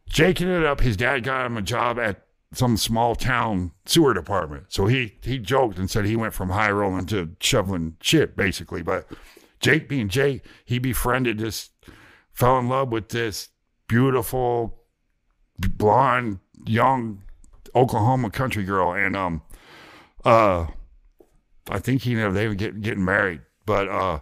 Jake 0.09 0.43
ended 0.43 0.65
up, 0.65 0.81
his 0.81 0.97
dad 0.97 1.25
got 1.25 1.47
him 1.47 1.57
a 1.57 1.63
job 1.63 1.99
at 1.99 2.27
some 2.53 2.77
small 2.77 3.15
town 3.15 3.73
sewer 3.87 4.15
department. 4.15 4.67
So 4.69 4.87
he 4.87 5.17
he 5.23 5.39
joked 5.39 5.79
and 5.79 5.91
said 5.91 6.05
he 6.05 6.17
went 6.17 6.35
from 6.35 6.51
high 6.51 6.71
rolling 6.71 7.07
to 7.07 7.31
shoveling 7.41 7.97
shit, 8.01 8.37
basically. 8.37 8.83
But 8.83 9.09
Jake 9.61 9.89
being 9.89 10.09
Jake, 10.09 10.45
he 10.65 10.79
befriended 10.79 11.39
this, 11.39 11.71
fell 12.33 12.59
in 12.59 12.69
love 12.69 12.91
with 12.91 13.09
this 13.09 13.49
beautiful, 13.89 14.79
blonde, 15.59 16.41
young 16.67 17.23
Oklahoma 17.75 18.31
country 18.31 18.65
girl. 18.65 18.93
And 18.93 19.17
um 19.17 19.43
uh 20.25 20.67
I 21.71 21.79
think 21.79 22.03
he 22.03 22.15
know 22.15 22.33
they 22.33 22.49
were 22.49 22.55
getting 22.55 22.81
getting 22.81 23.05
married. 23.05 23.41
But 23.65 23.89
uh 23.89 24.21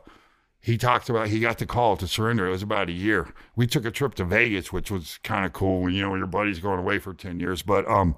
he 0.61 0.77
talked 0.77 1.09
about 1.09 1.29
he 1.29 1.41
got 1.41 1.59
the 1.59 1.67
call 1.67 1.97
to 1.97 2.07
surrender. 2.07 2.47
It 2.47 2.51
was 2.51 2.63
about 2.63 2.89
a 2.89 2.93
year. 2.93 3.33
We 3.57 3.67
took 3.67 3.85
a 3.85 3.91
trip 3.91 4.15
to 4.17 4.25
Vegas, 4.25 4.73
which 4.73 4.91
was 4.91 5.19
kind 5.23 5.47
of 5.47 5.53
cool. 5.53 5.89
You 5.89 6.03
know, 6.03 6.15
your 6.15 6.27
buddy's 6.27 6.59
going 6.59 6.79
away 6.79 6.99
for 6.99 7.15
ten 7.15 7.41
years. 7.41 7.63
But 7.63 7.89
um, 7.89 8.17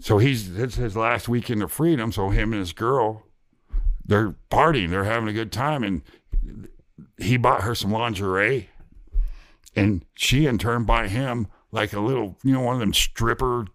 so 0.00 0.18
he's 0.18 0.58
it's 0.58 0.76
his 0.76 0.96
last 0.96 1.28
weekend 1.28 1.62
of 1.62 1.70
freedom. 1.70 2.12
So 2.12 2.30
him 2.30 2.52
and 2.52 2.60
his 2.60 2.72
girl, 2.72 3.24
they're 4.04 4.36
partying. 4.50 4.90
They're 4.90 5.04
having 5.04 5.28
a 5.28 5.34
good 5.34 5.52
time, 5.52 5.84
and 5.84 6.02
he 7.18 7.36
bought 7.36 7.62
her 7.62 7.74
some 7.74 7.92
lingerie, 7.92 8.70
and 9.76 10.04
she 10.14 10.46
in 10.46 10.56
turn 10.56 10.84
bought 10.84 11.08
him 11.08 11.46
like 11.72 11.92
a 11.92 12.00
little, 12.00 12.38
you 12.42 12.52
know, 12.52 12.60
one 12.60 12.74
of 12.74 12.80
them 12.80 12.94
stripper 12.94 13.66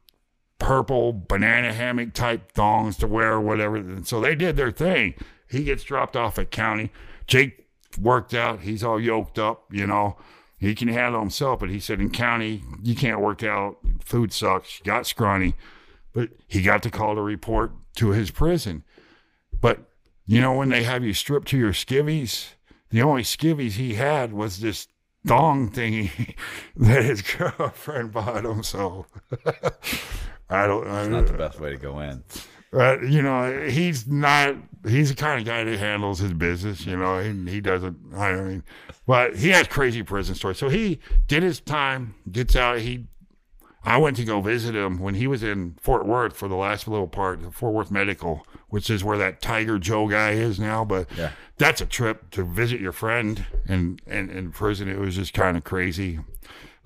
purple 0.60 1.14
banana 1.14 1.72
hammock 1.72 2.14
type 2.14 2.52
thongs 2.52 2.98
to 2.98 3.08
wear 3.08 3.34
or 3.34 3.42
whatever. 3.42 3.76
And 3.76 4.08
so 4.08 4.20
they 4.20 4.36
did 4.36 4.56
their 4.56 4.72
thing. 4.72 5.14
He 5.50 5.64
gets 5.64 5.84
dropped 5.84 6.16
off 6.16 6.40
at 6.40 6.52
county. 6.52 6.92
Jake 7.28 7.68
worked 8.00 8.34
out. 8.34 8.62
He's 8.62 8.84
all 8.84 9.00
yoked 9.00 9.38
up, 9.38 9.66
you 9.72 9.86
know. 9.86 10.18
He 10.58 10.74
can 10.74 10.88
handle 10.88 11.20
himself, 11.20 11.60
but 11.60 11.70
he 11.70 11.80
said 11.80 12.00
in 12.02 12.10
county, 12.10 12.64
you 12.82 12.96
can't 12.96 13.22
work 13.22 13.44
out. 13.44 13.78
Food 14.04 14.34
sucks. 14.34 14.80
Got 14.80 15.06
scrawny. 15.06 15.54
But 16.14 16.30
he 16.48 16.64
got 16.64 16.82
to 16.84 16.90
call 16.90 17.14
to 17.14 17.22
report 17.22 17.74
to 17.98 18.10
his 18.10 18.32
prison. 18.32 18.84
But, 19.62 19.92
you 20.26 20.42
know, 20.42 20.54
when 20.54 20.70
they 20.70 20.84
have 20.84 21.04
you 21.04 21.14
stripped 21.14 21.48
to 21.50 21.58
your 21.58 21.74
skivvies, 21.74 22.54
the 22.90 23.04
only 23.04 23.22
skivvies 23.22 23.74
he 23.74 23.96
had 23.96 24.34
was 24.34 24.60
this 24.60 24.88
thong 25.28 25.70
thingy 25.70 26.36
that 26.76 27.04
his 27.04 27.22
girlfriend 27.38 28.12
bought 28.12 28.46
him. 28.46 28.64
So 28.64 29.06
I 30.50 30.66
don't 30.66 30.88
I, 30.88 31.08
Not 31.08 31.28
the 31.28 31.34
best 31.34 31.60
way 31.60 31.70
to 31.70 31.78
go 31.78 32.00
in. 32.00 32.24
Uh, 32.74 32.98
you 33.02 33.22
know, 33.22 33.68
he's 33.68 34.08
not. 34.08 34.56
He's 34.88 35.10
the 35.10 35.16
kind 35.16 35.40
of 35.40 35.46
guy 35.46 35.64
that 35.64 35.80
handles 35.80 36.20
his 36.20 36.34
business. 36.34 36.86
You 36.86 36.98
know, 36.98 37.20
he, 37.20 37.52
he 37.52 37.62
doesn't. 37.62 37.98
I 38.16 38.34
mean, 38.36 38.64
but 39.06 39.36
he 39.36 39.50
has 39.50 39.68
crazy 39.68 40.04
prison 40.04 40.36
stories. 40.36 40.58
So 40.58 40.70
he 40.70 41.00
did 41.28 41.44
his 41.44 41.60
time, 41.60 42.16
gets 42.32 42.56
out. 42.56 42.80
He, 42.80 43.08
I 43.84 43.98
went 43.98 44.18
to 44.18 44.26
go 44.26 44.40
visit 44.42 44.76
him 44.76 45.00
when 45.00 45.16
he 45.16 45.28
was 45.28 45.44
in 45.44 45.76
Fort 45.82 46.06
Worth 46.06 46.36
for 46.36 46.48
the 46.48 46.56
last 46.56 46.88
little 46.88 47.08
part, 47.08 47.54
Fort 47.54 47.74
Worth 47.74 47.92
Medical, 47.92 48.46
which 48.70 48.90
is 48.90 49.04
where 49.04 49.18
that 49.18 49.42
Tiger 49.42 49.80
Joe 49.80 50.08
guy 50.08 50.32
is 50.32 50.60
now. 50.60 50.84
But 50.86 51.08
Yeah. 51.18 51.32
that's 51.58 51.82
a 51.82 51.86
trip 51.86 52.30
to 52.32 52.44
visit 52.44 52.80
your 52.82 52.92
friend 52.94 53.46
and 53.68 54.02
and 54.08 54.30
in 54.30 54.52
prison. 54.52 54.88
It 54.90 55.00
was 55.00 55.16
just 55.16 55.34
kind 55.34 55.58
of 55.58 55.64
crazy. 55.64 56.20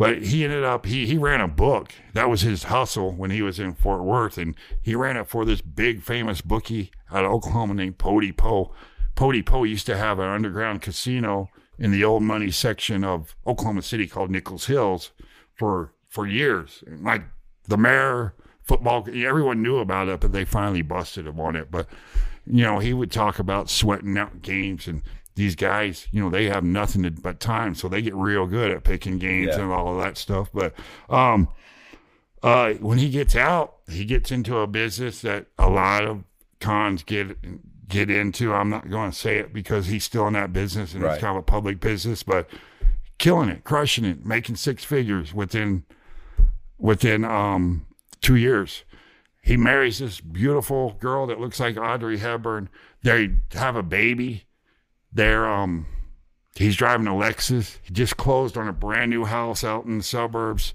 But 0.02 0.24
he 0.24 0.44
ended 0.44 0.64
up 0.64 0.88
he 0.88 1.06
he 1.06 1.16
ran 1.16 1.42
a 1.42 1.48
book. 1.48 1.94
That 2.14 2.28
was 2.28 2.42
his 2.42 2.64
hustle 2.64 3.12
when 3.12 3.30
he 3.30 3.44
was 3.44 3.60
in 3.60 3.76
Fort 3.76 4.02
Worth, 4.02 4.36
and 4.40 4.56
he 4.82 4.96
ran 4.96 5.16
it 5.16 5.28
for 5.28 5.46
this 5.46 5.62
big 5.62 6.02
famous 6.02 6.42
bookie 6.42 6.90
out 7.12 7.24
of 7.24 7.32
Oklahoma 7.32 7.76
named 7.76 8.00
Pody 8.00 8.32
Poe. 8.32 8.74
Pody 9.14 9.44
Poe 9.44 9.64
used 9.64 9.86
to 9.86 9.96
have 9.96 10.18
an 10.18 10.26
underground 10.26 10.82
casino 10.82 11.52
in 11.78 11.92
the 11.92 12.04
old 12.04 12.24
money 12.24 12.50
section 12.50 13.04
of 13.04 13.36
Oklahoma 13.46 13.84
City 13.84 14.08
called 14.08 14.32
Nichols 14.32 14.66
Hills 14.66 15.12
for 15.54 15.94
for 16.10 16.26
years. 16.26 16.84
And 16.88 17.04
like 17.04 17.22
the 17.68 17.78
mayor, 17.78 18.34
football, 18.64 19.08
everyone 19.14 19.62
knew 19.62 19.78
about 19.78 20.10
it, 20.10 20.20
but 20.20 20.32
they 20.32 20.46
finally 20.46 20.82
busted 20.82 21.28
him 21.28 21.40
on 21.40 21.56
it. 21.56 21.70
But 21.70 21.88
you 22.48 22.64
know, 22.64 22.80
he 22.80 22.92
would 22.92 23.12
talk 23.12 23.38
about 23.38 23.70
sweating 23.70 24.18
out 24.18 24.42
games 24.42 24.88
and 24.88 25.04
these 25.42 25.56
guys, 25.56 26.08
you 26.12 26.22
know, 26.22 26.30
they 26.30 26.46
have 26.46 26.64
nothing 26.64 27.02
to, 27.02 27.10
but 27.10 27.40
time, 27.40 27.74
so 27.74 27.88
they 27.88 28.00
get 28.02 28.14
real 28.14 28.46
good 28.46 28.70
at 28.70 28.84
picking 28.84 29.18
games 29.18 29.48
Yeah. 29.48 29.62
and 29.64 29.72
all 29.72 29.98
of 29.98 30.04
that 30.04 30.16
stuff. 30.16 30.50
But 30.54 30.76
um, 31.10 31.48
uh, 32.44 32.74
when 32.74 33.00
he 33.00 33.10
gets 33.10 33.36
out, 33.36 33.78
he 33.90 34.06
gets 34.06 34.32
into 34.32 34.58
a 34.58 34.68
business 34.68 35.22
that 35.22 35.48
a 35.58 35.68
lot 35.68 36.04
of 36.06 36.24
cons 36.60 37.02
get 37.04 37.36
get 37.88 38.10
into. 38.12 38.54
I'm 38.54 38.70
not 38.70 38.88
going 38.90 39.10
to 39.12 39.18
say 39.18 39.38
it 39.40 39.52
because 39.52 39.88
he's 39.88 40.04
still 40.04 40.28
in 40.28 40.34
that 40.34 40.54
business 40.54 40.94
and 40.94 41.02
Right. 41.04 41.14
it's 41.16 41.22
kind 41.22 41.36
of 41.36 41.42
a 41.42 41.46
public 41.46 41.80
business, 41.80 42.22
but 42.24 42.48
killing 43.18 43.50
it, 43.50 43.64
crushing 43.64 44.06
it, 44.06 44.24
making 44.26 44.58
six 44.58 44.84
figures 44.84 45.34
within 45.34 45.84
within 46.78 47.24
um 47.26 47.86
two 48.22 48.36
years. 48.36 48.84
He 49.42 49.58
marries 49.58 49.98
this 49.98 50.22
beautiful 50.22 50.92
girl 51.00 51.26
that 51.28 51.40
looks 51.40 51.60
like 51.60 51.76
Audrey 51.78 52.20
Hepburn. 52.20 52.70
They 53.02 53.32
have 53.54 53.76
a 53.76 53.82
baby. 53.84 54.46
They're 55.14 55.48
um 55.48 55.86
he's 56.56 56.76
driving 56.76 57.08
a 57.08 57.12
Lexus. 57.12 57.78
He 57.84 57.94
just 57.94 58.18
closed 58.18 58.58
on 58.58 58.68
a 58.68 58.74
brand 58.74 59.12
new 59.12 59.26
house 59.26 59.64
out 59.64 59.86
in 59.86 60.00
the 60.00 60.04
suburbs. 60.04 60.74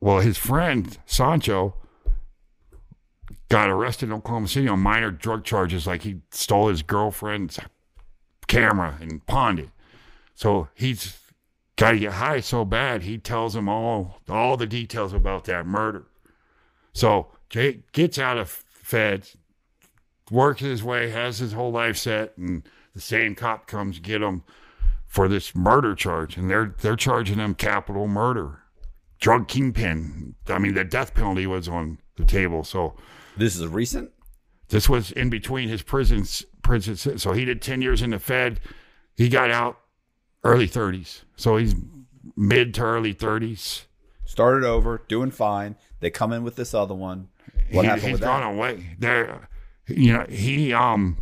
Well, 0.00 0.20
his 0.20 0.36
friend 0.36 0.98
Sancho 1.06 1.74
got 3.48 3.70
arrested 3.70 4.06
in 4.06 4.12
Oklahoma 4.12 4.48
City 4.48 4.68
on 4.68 4.80
minor 4.80 5.10
drug 5.10 5.44
charges, 5.44 5.86
like 5.86 6.02
he 6.02 6.20
stole 6.30 6.68
his 6.68 6.82
girlfriend's 6.82 7.58
camera 8.46 8.98
and 9.00 9.24
pawned 9.26 9.60
it. 9.60 9.70
So 10.34 10.68
he's 10.74 11.18
got 11.76 11.92
to 11.92 11.98
get 11.98 12.12
high 12.14 12.40
so 12.40 12.64
bad. 12.64 13.02
He 13.02 13.18
tells 13.18 13.54
him 13.54 13.68
all 13.68 14.20
all 14.28 14.56
the 14.56 14.66
details 14.66 15.12
about 15.12 15.44
that 15.44 15.66
murder. 15.66 16.06
So 16.92 17.28
Jake 17.48 17.92
gets 17.92 18.18
out 18.18 18.38
of 18.38 18.48
feds, 18.48 19.36
works 20.30 20.60
his 20.60 20.82
way, 20.82 21.10
has 21.10 21.38
his 21.38 21.52
whole 21.52 21.72
life 21.72 21.96
set, 21.96 22.36
and 22.36 22.62
the 22.94 23.00
same 23.00 23.34
cop 23.34 23.66
comes 23.66 23.98
get 23.98 24.22
him 24.22 24.42
for 25.06 25.28
this 25.28 25.54
murder 25.54 25.94
charge, 25.94 26.36
and 26.36 26.50
they're 26.50 26.74
they're 26.80 26.96
charging 26.96 27.38
him 27.38 27.54
capital 27.54 28.06
murder, 28.08 28.60
drug 29.20 29.48
kingpin. 29.48 30.34
I 30.48 30.58
mean, 30.58 30.74
the 30.74 30.84
death 30.84 31.14
penalty 31.14 31.46
was 31.46 31.68
on 31.68 31.98
the 32.16 32.24
table. 32.24 32.64
So 32.64 32.94
This 33.36 33.56
is 33.56 33.66
recent. 33.66 34.10
this 34.68 34.88
was 34.88 35.12
in 35.12 35.30
between 35.30 35.68
his 35.68 35.82
prisons 35.82 36.44
prison. 36.62 36.96
So 37.18 37.32
he 37.32 37.44
did 37.44 37.60
ten 37.62 37.82
years 37.82 38.02
in 38.02 38.10
the 38.10 38.18
Fed. 38.18 38.60
He 39.16 39.28
got 39.28 39.50
out 39.50 39.78
early 40.42 40.66
thirties. 40.66 41.24
So 41.36 41.56
he's 41.56 41.74
mid 42.36 42.74
to 42.74 42.82
early 42.82 43.12
thirties. 43.12 43.86
Started 44.24 44.66
over, 44.66 45.02
doing 45.06 45.30
fine. 45.30 45.76
They 46.00 46.10
come 46.10 46.32
in 46.32 46.42
with 46.42 46.56
this 46.56 46.74
other 46.74 46.94
one. 46.94 47.28
What 47.70 47.82
he, 47.82 47.88
happened 47.88 48.02
he's 48.04 48.12
with 48.12 48.20
that? 48.22 48.26
He's 48.26 48.42
gone 48.42 48.54
away. 48.54 48.96
There, 48.98 49.48
you 49.86 50.12
know, 50.12 50.26
he 50.28 50.72
um, 50.72 51.18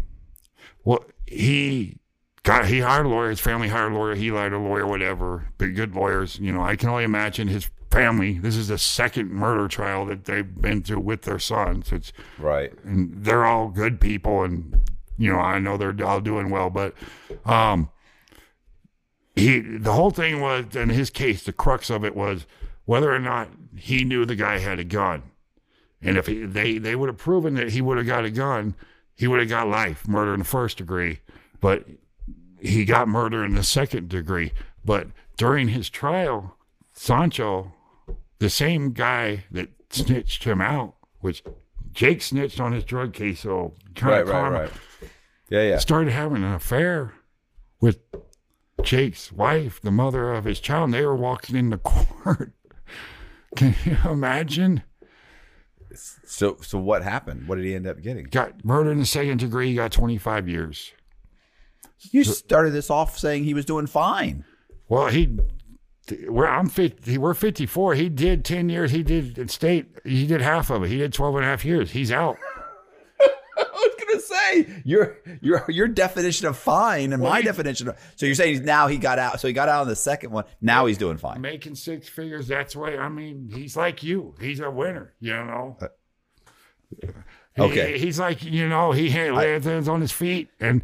well, 0.84 1.04
he 1.32 1.98
got 2.42 2.66
he 2.66 2.80
hired 2.80 3.06
a 3.06 3.08
lawyer. 3.08 3.30
His 3.30 3.40
family 3.40 3.68
hired 3.68 3.92
a 3.92 3.94
lawyer. 3.94 4.14
He 4.14 4.28
hired 4.28 4.52
a 4.52 4.58
lawyer, 4.58 4.86
whatever. 4.86 5.48
But 5.58 5.74
good 5.74 5.94
lawyers, 5.94 6.38
you 6.38 6.52
know. 6.52 6.62
I 6.62 6.76
can 6.76 6.88
only 6.88 7.04
imagine 7.04 7.48
his 7.48 7.70
family. 7.90 8.38
This 8.38 8.56
is 8.56 8.68
the 8.68 8.78
second 8.78 9.30
murder 9.30 9.68
trial 9.68 10.06
that 10.06 10.24
they've 10.24 10.60
been 10.60 10.82
through 10.82 11.00
with 11.00 11.22
their 11.22 11.38
sons. 11.38 11.92
It's 11.92 12.12
Right. 12.38 12.72
and 12.84 13.24
they're 13.24 13.44
all 13.44 13.68
good 13.68 14.00
people, 14.00 14.42
and 14.42 14.80
you 15.18 15.30
know, 15.30 15.38
I 15.38 15.58
know 15.58 15.76
they're 15.76 15.94
all 16.06 16.20
doing 16.20 16.50
well, 16.50 16.70
but 16.70 16.94
um, 17.44 17.90
he 19.36 19.60
the 19.60 19.92
whole 19.92 20.10
thing 20.10 20.40
was 20.40 20.74
in 20.76 20.88
his 20.90 21.10
case, 21.10 21.42
the 21.42 21.52
crux 21.52 21.90
of 21.90 22.04
it 22.04 22.14
was 22.16 22.46
whether 22.84 23.14
or 23.14 23.18
not 23.18 23.48
he 23.76 24.04
knew 24.04 24.24
the 24.24 24.36
guy 24.36 24.58
had 24.58 24.78
a 24.78 24.84
gun. 24.84 25.22
And 26.04 26.16
if 26.16 26.26
he, 26.26 26.44
they 26.44 26.78
they 26.78 26.96
would 26.96 27.08
have 27.08 27.18
proven 27.18 27.54
that 27.54 27.70
he 27.70 27.80
would 27.80 27.96
have 27.98 28.06
got 28.06 28.24
a 28.24 28.30
gun, 28.30 28.74
he 29.14 29.26
would 29.28 29.38
have 29.40 29.48
got 29.48 29.68
life, 29.68 30.08
murder 30.08 30.32
in 30.32 30.40
the 30.40 30.44
first 30.44 30.78
degree. 30.78 31.20
But 31.62 31.86
he 32.60 32.84
got 32.84 33.08
murder 33.08 33.42
in 33.42 33.54
the 33.54 33.62
second 33.62 34.10
degree. 34.10 34.52
But 34.84 35.06
during 35.38 35.68
his 35.68 35.88
trial, 35.88 36.58
Sancho, 36.92 37.72
the 38.38 38.50
same 38.50 38.92
guy 38.92 39.44
that 39.50 39.70
snitched 39.88 40.44
him 40.44 40.60
out, 40.60 40.96
which 41.20 41.42
Jake 41.92 42.20
snitched 42.20 42.60
on 42.60 42.72
his 42.72 42.84
drug 42.84 43.14
case, 43.14 43.40
so 43.40 43.74
Right, 44.02 44.26
right, 44.26 44.48
right. 44.50 44.70
Yeah, 45.48 45.62
yeah. 45.62 45.78
started 45.78 46.12
having 46.12 46.42
an 46.42 46.52
affair 46.52 47.14
with 47.80 48.00
Jake's 48.82 49.30
wife, 49.30 49.80
the 49.80 49.90
mother 49.90 50.32
of 50.32 50.44
his 50.44 50.60
child. 50.60 50.86
And 50.86 50.94
they 50.94 51.04
were 51.06 51.16
walking 51.16 51.56
into 51.56 51.78
court. 51.78 52.52
Can 53.56 53.76
you 53.84 53.98
imagine? 54.10 54.82
So, 55.94 56.56
so 56.62 56.78
what 56.78 57.02
happened? 57.02 57.46
What 57.46 57.56
did 57.56 57.66
he 57.66 57.74
end 57.74 57.86
up 57.86 58.00
getting? 58.00 58.24
Got 58.24 58.64
murdered 58.64 58.92
in 58.92 58.98
the 59.00 59.06
second 59.06 59.38
degree. 59.38 59.68
He 59.68 59.74
got 59.74 59.92
25 59.92 60.48
years. 60.48 60.92
You 62.10 62.24
started 62.24 62.72
this 62.72 62.90
off 62.90 63.18
saying 63.18 63.44
he 63.44 63.54
was 63.54 63.64
doing 63.64 63.86
fine. 63.86 64.44
Well, 64.88 65.06
he, 65.08 65.38
we're, 66.28 66.46
I'm 66.46 66.68
50, 66.68 67.16
we're 67.18 67.34
54. 67.34 67.94
He 67.94 68.08
did 68.08 68.44
10 68.44 68.68
years. 68.68 68.90
He 68.90 69.02
did 69.02 69.38
in 69.38 69.48
state. 69.48 69.86
He 70.04 70.26
did 70.26 70.40
half 70.40 70.70
of 70.70 70.82
it. 70.82 70.88
He 70.88 70.98
did 70.98 71.12
12 71.12 71.36
and 71.36 71.44
a 71.44 71.48
half 71.48 71.64
years. 71.64 71.90
He's 71.92 72.10
out. 72.10 72.36
I 73.56 73.64
was 73.72 73.94
gonna 74.04 74.20
say 74.20 74.82
your 74.84 75.18
your 75.40 75.64
your 75.68 75.88
definition 75.88 76.46
of 76.46 76.56
fine 76.56 77.12
and 77.12 77.22
my 77.22 77.38
he- 77.38 77.44
definition 77.44 77.88
of 77.88 77.96
so 78.16 78.26
you're 78.26 78.34
saying 78.34 78.64
now 78.64 78.86
he 78.88 78.96
got 78.98 79.18
out. 79.18 79.40
So 79.40 79.46
he 79.48 79.54
got 79.54 79.68
out 79.68 79.82
on 79.82 79.88
the 79.88 79.96
second 79.96 80.30
one. 80.30 80.44
Now 80.60 80.86
he's 80.86 80.98
doing 80.98 81.16
fine. 81.16 81.40
Making 81.40 81.74
six 81.76 82.08
figures. 82.08 82.48
That's 82.48 82.74
why, 82.74 82.96
I 82.96 83.08
mean, 83.08 83.50
he's 83.54 83.76
like 83.76 84.02
you. 84.02 84.34
He's 84.40 84.60
a 84.60 84.70
winner, 84.70 85.14
you 85.20 85.32
know? 85.32 85.76
He- 87.00 87.08
okay. 87.58 87.98
he's 87.98 88.18
like, 88.18 88.42
you 88.42 88.68
know, 88.68 88.92
he 88.92 89.10
had 89.10 89.32
lands 89.32 89.88
on 89.88 90.00
his 90.00 90.12
feet. 90.12 90.48
And 90.60 90.82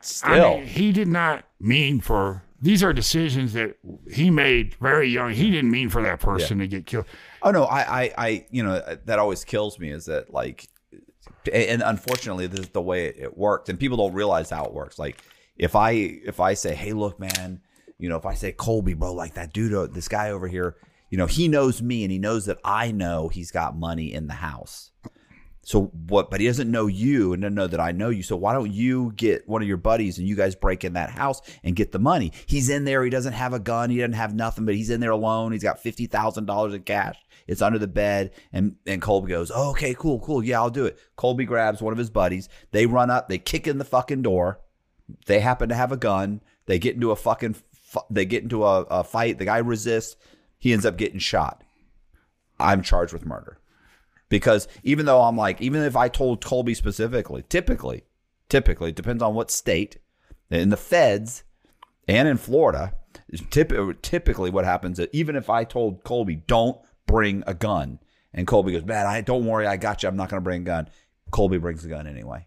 Still, 0.00 0.32
I 0.32 0.40
mean, 0.40 0.66
he 0.66 0.92
did 0.92 1.08
not 1.08 1.44
mean 1.60 2.00
for 2.00 2.42
these 2.62 2.82
are 2.82 2.92
decisions 2.92 3.52
that 3.54 3.76
he 4.10 4.30
made 4.30 4.74
very 4.74 5.08
young. 5.08 5.32
He 5.32 5.50
didn't 5.50 5.70
mean 5.70 5.88
for 5.88 6.02
that 6.02 6.20
person 6.20 6.58
to 6.58 6.66
get 6.66 6.86
killed. 6.86 7.06
Oh 7.42 7.50
no, 7.50 7.64
I, 7.64 8.02
I, 8.02 8.14
I, 8.18 8.46
you 8.50 8.62
know, 8.62 8.82
that 9.04 9.18
always 9.18 9.44
kills 9.44 9.78
me 9.78 9.90
is 9.90 10.06
that 10.06 10.32
like, 10.32 10.68
and 11.50 11.82
unfortunately, 11.82 12.46
this 12.48 12.60
is 12.60 12.68
the 12.68 12.82
way 12.82 13.06
it, 13.06 13.16
it 13.18 13.38
worked, 13.38 13.68
and 13.68 13.78
people 13.78 13.96
don't 13.96 14.12
realize 14.12 14.50
how 14.50 14.64
it 14.64 14.74
works. 14.74 14.98
Like, 14.98 15.22
if 15.56 15.74
I, 15.74 15.92
if 15.92 16.38
I 16.38 16.54
say, 16.54 16.74
hey, 16.74 16.92
look, 16.92 17.18
man, 17.18 17.60
you 17.98 18.08
know, 18.08 18.16
if 18.16 18.26
I 18.26 18.34
say 18.34 18.52
Colby, 18.52 18.94
bro, 18.94 19.14
like 19.14 19.34
that 19.34 19.52
dude, 19.52 19.72
uh, 19.72 19.86
this 19.86 20.08
guy 20.08 20.30
over 20.30 20.48
here, 20.48 20.76
you 21.08 21.16
know, 21.16 21.26
he 21.26 21.48
knows 21.48 21.80
me, 21.80 22.02
and 22.04 22.12
he 22.12 22.18
knows 22.18 22.44
that 22.46 22.58
I 22.64 22.92
know 22.92 23.28
he's 23.28 23.50
got 23.50 23.76
money 23.76 24.12
in 24.12 24.26
the 24.26 24.34
house. 24.34 24.89
So 25.62 25.84
what? 26.08 26.30
But 26.30 26.40
he 26.40 26.46
doesn't 26.46 26.70
know 26.70 26.86
you, 26.86 27.32
and 27.32 27.42
doesn't 27.42 27.54
know 27.54 27.66
that 27.66 27.80
I 27.80 27.92
know 27.92 28.08
you. 28.08 28.22
So 28.22 28.36
why 28.36 28.54
don't 28.54 28.72
you 28.72 29.12
get 29.14 29.46
one 29.46 29.60
of 29.60 29.68
your 29.68 29.76
buddies 29.76 30.18
and 30.18 30.26
you 30.26 30.34
guys 30.34 30.54
break 30.54 30.84
in 30.84 30.94
that 30.94 31.10
house 31.10 31.42
and 31.62 31.76
get 31.76 31.92
the 31.92 31.98
money? 31.98 32.32
He's 32.46 32.70
in 32.70 32.84
there. 32.84 33.04
He 33.04 33.10
doesn't 33.10 33.34
have 33.34 33.52
a 33.52 33.58
gun. 33.58 33.90
He 33.90 33.98
doesn't 33.98 34.14
have 34.14 34.34
nothing, 34.34 34.64
but 34.64 34.74
he's 34.74 34.90
in 34.90 35.00
there 35.00 35.10
alone. 35.10 35.52
He's 35.52 35.62
got 35.62 35.78
fifty 35.78 36.06
thousand 36.06 36.46
dollars 36.46 36.72
in 36.72 36.82
cash. 36.82 37.18
It's 37.46 37.62
under 37.62 37.78
the 37.78 37.86
bed, 37.86 38.32
and 38.52 38.76
and 38.86 39.02
Colby 39.02 39.28
goes, 39.28 39.52
oh, 39.54 39.70
"Okay, 39.70 39.94
cool, 39.94 40.20
cool, 40.20 40.42
yeah, 40.42 40.60
I'll 40.60 40.70
do 40.70 40.86
it." 40.86 40.98
Colby 41.16 41.44
grabs 41.44 41.82
one 41.82 41.92
of 41.92 41.98
his 41.98 42.10
buddies. 42.10 42.48
They 42.70 42.86
run 42.86 43.10
up. 43.10 43.28
They 43.28 43.38
kick 43.38 43.66
in 43.66 43.78
the 43.78 43.84
fucking 43.84 44.22
door. 44.22 44.60
They 45.26 45.40
happen 45.40 45.68
to 45.68 45.74
have 45.74 45.92
a 45.92 45.96
gun. 45.96 46.40
They 46.66 46.78
get 46.78 46.94
into 46.94 47.10
a 47.10 47.16
fucking. 47.16 47.56
They 48.08 48.24
get 48.24 48.44
into 48.44 48.64
a, 48.64 48.82
a 48.82 49.04
fight. 49.04 49.38
The 49.38 49.44
guy 49.44 49.58
resists. 49.58 50.16
He 50.58 50.72
ends 50.72 50.86
up 50.86 50.96
getting 50.96 51.18
shot. 51.18 51.62
I'm 52.58 52.82
charged 52.82 53.12
with 53.12 53.26
murder 53.26 53.58
because 54.30 54.66
even 54.82 55.04
though 55.04 55.20
I'm 55.20 55.36
like, 55.36 55.60
even 55.60 55.82
if 55.82 55.94
I 55.94 56.08
told 56.08 56.42
Colby 56.42 56.72
specifically, 56.72 57.44
typically, 57.50 58.04
typically, 58.48 58.88
it 58.88 58.96
depends 58.96 59.22
on 59.22 59.34
what 59.34 59.50
state, 59.50 59.98
in 60.48 60.70
the 60.70 60.76
feds 60.78 61.44
and 62.08 62.26
in 62.26 62.38
Florida, 62.38 62.94
typ- 63.32 64.00
typically 64.02 64.50
what 64.50 64.64
happens 64.64 64.98
is 64.98 65.08
even 65.12 65.36
if 65.36 65.50
I 65.50 65.64
told 65.64 66.02
Colby, 66.02 66.36
don't 66.36 66.78
bring 67.06 67.44
a 67.46 67.52
gun, 67.54 67.98
and 68.32 68.46
Colby 68.46 68.72
goes, 68.72 68.84
man, 68.84 69.06
I 69.06 69.20
don't 69.20 69.44
worry, 69.44 69.66
I 69.66 69.76
got 69.76 70.02
you, 70.02 70.08
I'm 70.08 70.16
not 70.16 70.28
going 70.30 70.40
to 70.40 70.44
bring 70.44 70.62
a 70.62 70.64
gun. 70.64 70.88
Colby 71.30 71.58
brings 71.58 71.84
a 71.84 71.88
gun 71.88 72.06
anyway. 72.06 72.46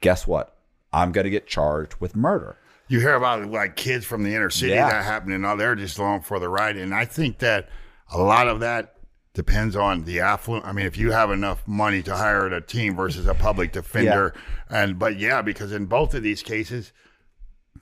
Guess 0.00 0.26
what? 0.26 0.56
I'm 0.92 1.12
going 1.12 1.24
to 1.24 1.30
get 1.30 1.46
charged 1.46 1.96
with 2.00 2.16
murder. 2.16 2.56
You 2.88 3.00
hear 3.00 3.14
about 3.14 3.46
like 3.50 3.76
kids 3.76 4.04
from 4.06 4.22
the 4.22 4.34
inner 4.34 4.50
city 4.50 4.72
Yeah. 4.72 4.88
that 4.88 5.04
happening. 5.04 5.42
Now 5.42 5.56
they're 5.56 5.74
just 5.74 5.98
along 5.98 6.22
for 6.22 6.38
the 6.40 6.48
ride, 6.48 6.76
and 6.76 6.94
I 6.94 7.04
think 7.04 7.38
that 7.38 7.68
a 8.12 8.18
lot 8.18 8.48
of 8.48 8.60
that 8.60 8.96
depends 9.38 9.76
on 9.76 10.02
the 10.02 10.18
affluent. 10.18 10.64
I 10.66 10.72
mean, 10.72 10.84
if 10.84 10.98
you 10.98 11.12
have 11.12 11.30
enough 11.30 11.62
money 11.64 12.02
to 12.02 12.16
hire 12.16 12.48
a 12.48 12.60
team 12.60 12.96
versus 12.96 13.28
a 13.28 13.34
public 13.34 13.70
defender, 13.70 14.34
and 14.68 14.98
but 14.98 15.16
yeah, 15.16 15.42
because 15.42 15.70
in 15.70 15.86
both 15.86 16.12
of 16.14 16.24
these 16.24 16.42
cases, 16.42 16.92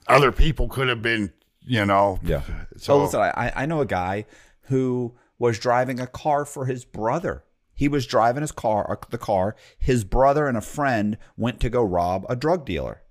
other 0.07 0.31
people 0.31 0.69
could 0.69 0.87
have 0.87 1.01
been, 1.01 1.33
you 1.61 1.83
know, 1.83 2.19
Yeah. 2.21 2.43
So 2.73 2.77
So 2.77 3.03
listen, 3.03 3.21
I, 3.21 3.51
I 3.55 3.65
know 3.65 3.81
a 3.81 3.87
guy 3.87 4.27
who 4.65 5.15
was 5.39 5.57
driving 5.57 5.99
a 5.99 6.05
car 6.05 6.45
for 6.45 6.67
his 6.67 6.85
brother. 6.85 7.43
He 7.73 7.87
was 7.87 8.05
driving 8.05 8.41
his 8.41 8.51
car, 8.51 8.91
uh, 8.91 9.07
the 9.09 9.17
car. 9.17 9.55
His 9.79 10.03
brother 10.03 10.45
and 10.45 10.57
a 10.57 10.61
friend 10.61 11.17
went 11.37 11.59
to 11.61 11.71
go 11.71 11.83
rob 11.83 12.23
a 12.29 12.35
drug 12.35 12.65
dealer. 12.65 13.01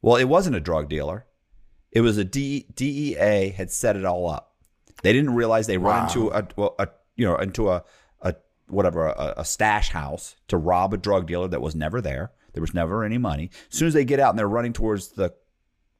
Well, 0.00 0.16
it 0.16 0.24
wasn't 0.24 0.56
a 0.56 0.60
drug 0.60 0.88
dealer. 0.88 1.26
It 1.92 2.00
was 2.00 2.16
a 2.16 2.24
D, 2.24 2.66
DEA 2.74 3.50
had 3.50 3.70
set 3.70 3.94
it 3.94 4.06
all 4.06 4.26
up. 4.26 4.54
They 5.02 5.12
didn't 5.12 5.34
realize 5.34 5.66
they 5.66 5.76
run 5.76 6.04
into 6.04 6.30
a, 6.30 6.48
well, 6.56 6.74
a 6.78 6.88
you 7.16 7.26
know 7.26 7.36
into 7.36 7.70
a, 7.70 7.84
a 8.22 8.34
whatever 8.68 9.06
a, 9.06 9.34
a 9.38 9.44
stash 9.44 9.90
house 9.90 10.36
to 10.48 10.56
rob 10.56 10.94
a 10.94 10.96
drug 10.96 11.26
dealer 11.26 11.48
that 11.48 11.62
was 11.62 11.74
never 11.74 12.00
there. 12.00 12.32
There 12.52 12.60
was 12.60 12.74
never 12.74 13.04
any 13.04 13.18
money. 13.18 13.50
As 13.70 13.78
soon 13.78 13.88
as 13.88 13.94
they 13.94 14.04
get 14.04 14.20
out 14.20 14.30
and 14.30 14.38
they're 14.38 14.48
running 14.48 14.72
towards 14.72 15.08
the 15.08 15.34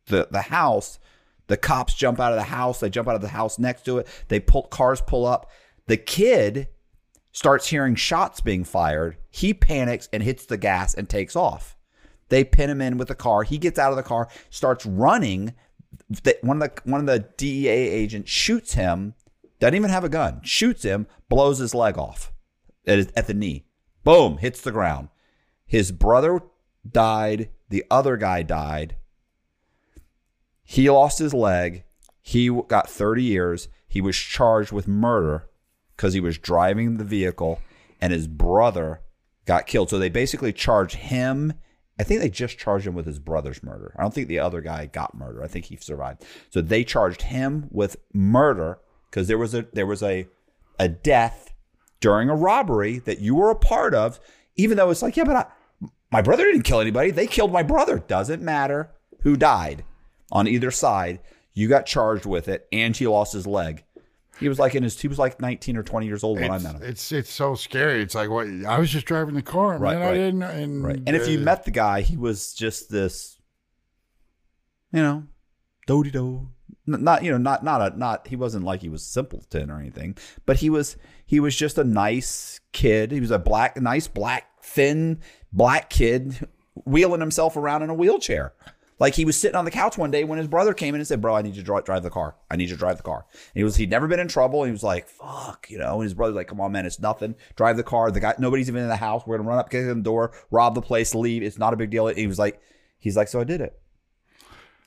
the 0.06 0.28
the 0.30 0.42
house, 0.42 0.98
the 1.46 1.56
cops 1.56 1.94
jump 1.94 2.20
out 2.20 2.32
of 2.32 2.38
the 2.38 2.44
house. 2.44 2.80
They 2.80 2.90
jump 2.90 3.08
out 3.08 3.16
of 3.16 3.22
the 3.22 3.28
house 3.28 3.58
next 3.58 3.84
to 3.86 3.98
it. 3.98 4.08
They 4.28 4.40
pull 4.40 4.62
cars 4.62 5.00
pull 5.00 5.26
up. 5.26 5.50
The 5.86 5.96
kid 5.96 6.68
starts 7.32 7.66
hearing 7.66 7.96
shots 7.96 8.40
being 8.40 8.64
fired. 8.64 9.16
He 9.30 9.52
panics 9.52 10.08
and 10.12 10.22
hits 10.22 10.46
the 10.46 10.56
gas 10.56 10.94
and 10.94 11.08
takes 11.08 11.36
off. 11.36 11.76
They 12.28 12.44
pin 12.44 12.70
him 12.70 12.80
in 12.80 12.96
with 12.96 13.08
the 13.08 13.14
car. 13.14 13.42
He 13.42 13.58
gets 13.58 13.78
out 13.78 13.90
of 13.90 13.96
the 13.96 14.02
car, 14.02 14.28
starts 14.48 14.86
running. 14.86 15.52
One 16.40 16.62
of 16.62 16.74
the 16.74 16.90
one 16.90 17.00
of 17.00 17.06
the 17.06 17.28
DEA 17.36 17.68
agents 17.68 18.30
shoots 18.30 18.74
him. 18.74 19.14
Doesn't 19.64 19.76
even 19.76 19.88
have 19.92 20.04
a 20.04 20.10
gun. 20.10 20.42
Shoots 20.42 20.82
him, 20.82 21.06
blows 21.30 21.56
his 21.56 21.74
leg 21.74 21.96
off 21.96 22.34
at, 22.86 23.26
the 23.26 23.32
knee. 23.32 23.64
Boom, 24.02 24.36
hits 24.36 24.60
the 24.60 24.70
ground. 24.70 25.08
His 25.64 25.90
brother 25.90 26.42
died. 26.86 27.48
The 27.70 27.82
other 27.90 28.18
guy 28.18 28.42
died 28.42 28.96
He 30.64 30.90
lost 30.90 31.18
his 31.18 31.32
leg. 31.32 31.84
He 32.20 32.50
got 32.68 32.90
30 32.90 33.22
years. 33.22 33.68
He 33.88 34.02
was 34.02 34.18
charged 34.18 34.70
with 34.70 34.86
murder 34.86 35.48
because 35.96 36.12
he 36.12 36.20
was 36.20 36.36
driving 36.36 36.98
the 36.98 37.02
vehicle 37.02 37.62
and 38.02 38.12
his 38.12 38.28
brother 38.28 39.00
got 39.46 39.66
killed. 39.66 39.88
So 39.88 39.98
they 39.98 40.10
basically 40.10 40.52
charged 40.52 40.96
him. 40.96 41.54
I 41.98 42.02
think 42.02 42.20
they 42.20 42.28
just 42.28 42.58
charged 42.58 42.86
him 42.86 42.94
with 42.94 43.06
his 43.06 43.18
brother's 43.18 43.62
murder. 43.62 43.96
I 43.98 44.02
don't 44.02 44.12
think 44.12 44.28
the 44.28 44.40
other 44.40 44.60
guy 44.60 44.84
got 44.84 45.14
murder. 45.16 45.42
I 45.42 45.48
think 45.48 45.64
he 45.64 45.76
survived. 45.76 46.22
So 46.50 46.60
they 46.60 46.84
charged 46.84 47.22
him 47.22 47.68
with 47.70 47.96
murder 48.12 48.80
because 49.14 49.28
there 49.28 49.38
was 49.38 49.54
a 49.54 49.64
there 49.72 49.86
was 49.86 50.02
a 50.02 50.26
a 50.80 50.88
death 50.88 51.52
during 52.00 52.28
a 52.28 52.34
robbery 52.34 52.98
that 52.98 53.20
you 53.20 53.36
were 53.36 53.50
a 53.50 53.54
part 53.54 53.94
of, 53.94 54.18
even 54.56 54.76
though 54.76 54.90
it's 54.90 55.02
like, 55.02 55.16
yeah, 55.16 55.22
but 55.24 55.36
I, 55.36 55.46
my 56.10 56.20
brother 56.20 56.44
didn't 56.44 56.64
kill 56.64 56.80
anybody. 56.80 57.12
They 57.12 57.28
killed 57.28 57.52
my 57.52 57.62
brother. 57.62 58.00
Doesn't 58.00 58.42
matter 58.42 58.90
who 59.20 59.36
died 59.36 59.84
on 60.32 60.48
either 60.48 60.72
side. 60.72 61.20
You 61.54 61.68
got 61.68 61.86
charged 61.86 62.26
with 62.26 62.48
it, 62.48 62.66
and 62.72 62.96
he 62.96 63.06
lost 63.06 63.32
his 63.32 63.46
leg. 63.46 63.84
He 64.40 64.48
was 64.48 64.58
like 64.58 64.74
in 64.74 64.82
his 64.82 65.00
he 65.00 65.06
was 65.06 65.18
like 65.20 65.40
19 65.40 65.76
or 65.76 65.84
20 65.84 66.06
years 66.06 66.24
old 66.24 66.40
when 66.40 66.50
I 66.50 66.56
It's, 66.56 66.64
met 66.64 66.74
him. 66.74 66.82
it's 66.82 67.12
it's 67.12 67.30
so 67.32 67.54
scary. 67.54 68.02
It's 68.02 68.16
like 68.16 68.30
what 68.30 68.48
I 68.66 68.80
was 68.80 68.90
just 68.90 69.06
driving 69.06 69.36
the 69.36 69.42
car, 69.42 69.78
Right, 69.78 69.96
man. 69.96 70.08
I 70.08 70.14
didn't. 70.14 70.42
And, 70.42 70.84
Right. 70.84 71.00
And 71.06 71.14
if 71.14 71.28
you 71.28 71.38
uh, 71.38 71.42
met 71.42 71.64
the 71.64 71.70
guy, 71.70 72.00
he 72.00 72.16
was 72.16 72.52
just 72.52 72.90
this, 72.90 73.38
you 74.92 75.00
know, 75.02 75.22
do 75.86 76.02
do. 76.02 76.48
Not 76.86 77.24
you 77.24 77.30
know, 77.30 77.38
not 77.38 77.64
not 77.64 77.92
a 77.92 77.98
not. 77.98 78.28
He 78.28 78.36
wasn't 78.36 78.64
like 78.64 78.80
he 78.82 78.88
was 78.88 79.04
simpleton 79.06 79.70
or 79.70 79.78
anything, 79.78 80.16
but 80.46 80.58
he 80.58 80.68
was 80.70 80.96
he 81.26 81.40
was 81.40 81.56
just 81.56 81.78
a 81.78 81.84
nice 81.84 82.60
kid. 82.72 83.10
He 83.10 83.20
was 83.20 83.30
a 83.30 83.38
black, 83.38 83.80
nice 83.80 84.06
black, 84.06 84.62
thin 84.62 85.20
black 85.52 85.88
kid 85.90 86.46
wheeling 86.84 87.20
himself 87.20 87.56
around 87.56 87.82
in 87.82 87.90
a 87.90 87.94
wheelchair. 87.94 88.52
Like 89.00 89.14
he 89.14 89.24
was 89.24 89.36
sitting 89.36 89.56
on 89.56 89.64
the 89.64 89.70
couch 89.70 89.98
one 89.98 90.10
day 90.10 90.22
when 90.24 90.38
his 90.38 90.46
brother 90.46 90.72
came 90.72 90.94
in 90.94 91.00
and 91.00 91.08
said, 91.08 91.20
"Bro, 91.20 91.34
I 91.34 91.42
need 91.42 91.56
you 91.56 91.62
to 91.62 91.66
drive, 91.66 91.84
drive 91.84 92.02
the 92.02 92.10
car. 92.10 92.36
I 92.50 92.56
need 92.56 92.68
you 92.68 92.76
to 92.76 92.78
drive 92.78 92.96
the 92.98 93.02
car." 93.02 93.24
And 93.32 93.40
he 93.54 93.64
was 93.64 93.76
he'd 93.76 93.90
never 93.90 94.06
been 94.06 94.20
in 94.20 94.28
trouble. 94.28 94.62
And 94.62 94.68
he 94.68 94.72
was 94.72 94.84
like, 94.84 95.08
"Fuck," 95.08 95.66
you 95.68 95.78
know. 95.78 95.94
And 95.94 96.04
his 96.04 96.14
brother's 96.14 96.36
like, 96.36 96.48
"Come 96.48 96.60
on, 96.60 96.70
man, 96.72 96.86
it's 96.86 97.00
nothing. 97.00 97.34
Drive 97.56 97.76
the 97.76 97.82
car. 97.82 98.10
The 98.10 98.20
guy, 98.20 98.34
nobody's 98.38 98.68
even 98.68 98.82
in 98.82 98.88
the 98.88 98.96
house. 98.96 99.24
We're 99.26 99.36
gonna 99.38 99.48
run 99.48 99.58
up, 99.58 99.70
kick 99.70 99.80
in 99.80 99.88
the 99.88 99.94
door, 100.02 100.32
rob 100.50 100.74
the 100.74 100.82
place, 100.82 101.14
leave. 101.14 101.42
It's 101.42 101.58
not 101.58 101.72
a 101.72 101.76
big 101.76 101.90
deal." 101.90 102.06
He 102.06 102.26
was 102.26 102.38
like, 102.38 102.60
"He's 102.98 103.16
like, 103.16 103.28
so 103.28 103.40
I 103.40 103.44
did 103.44 103.60
it. 103.60 103.80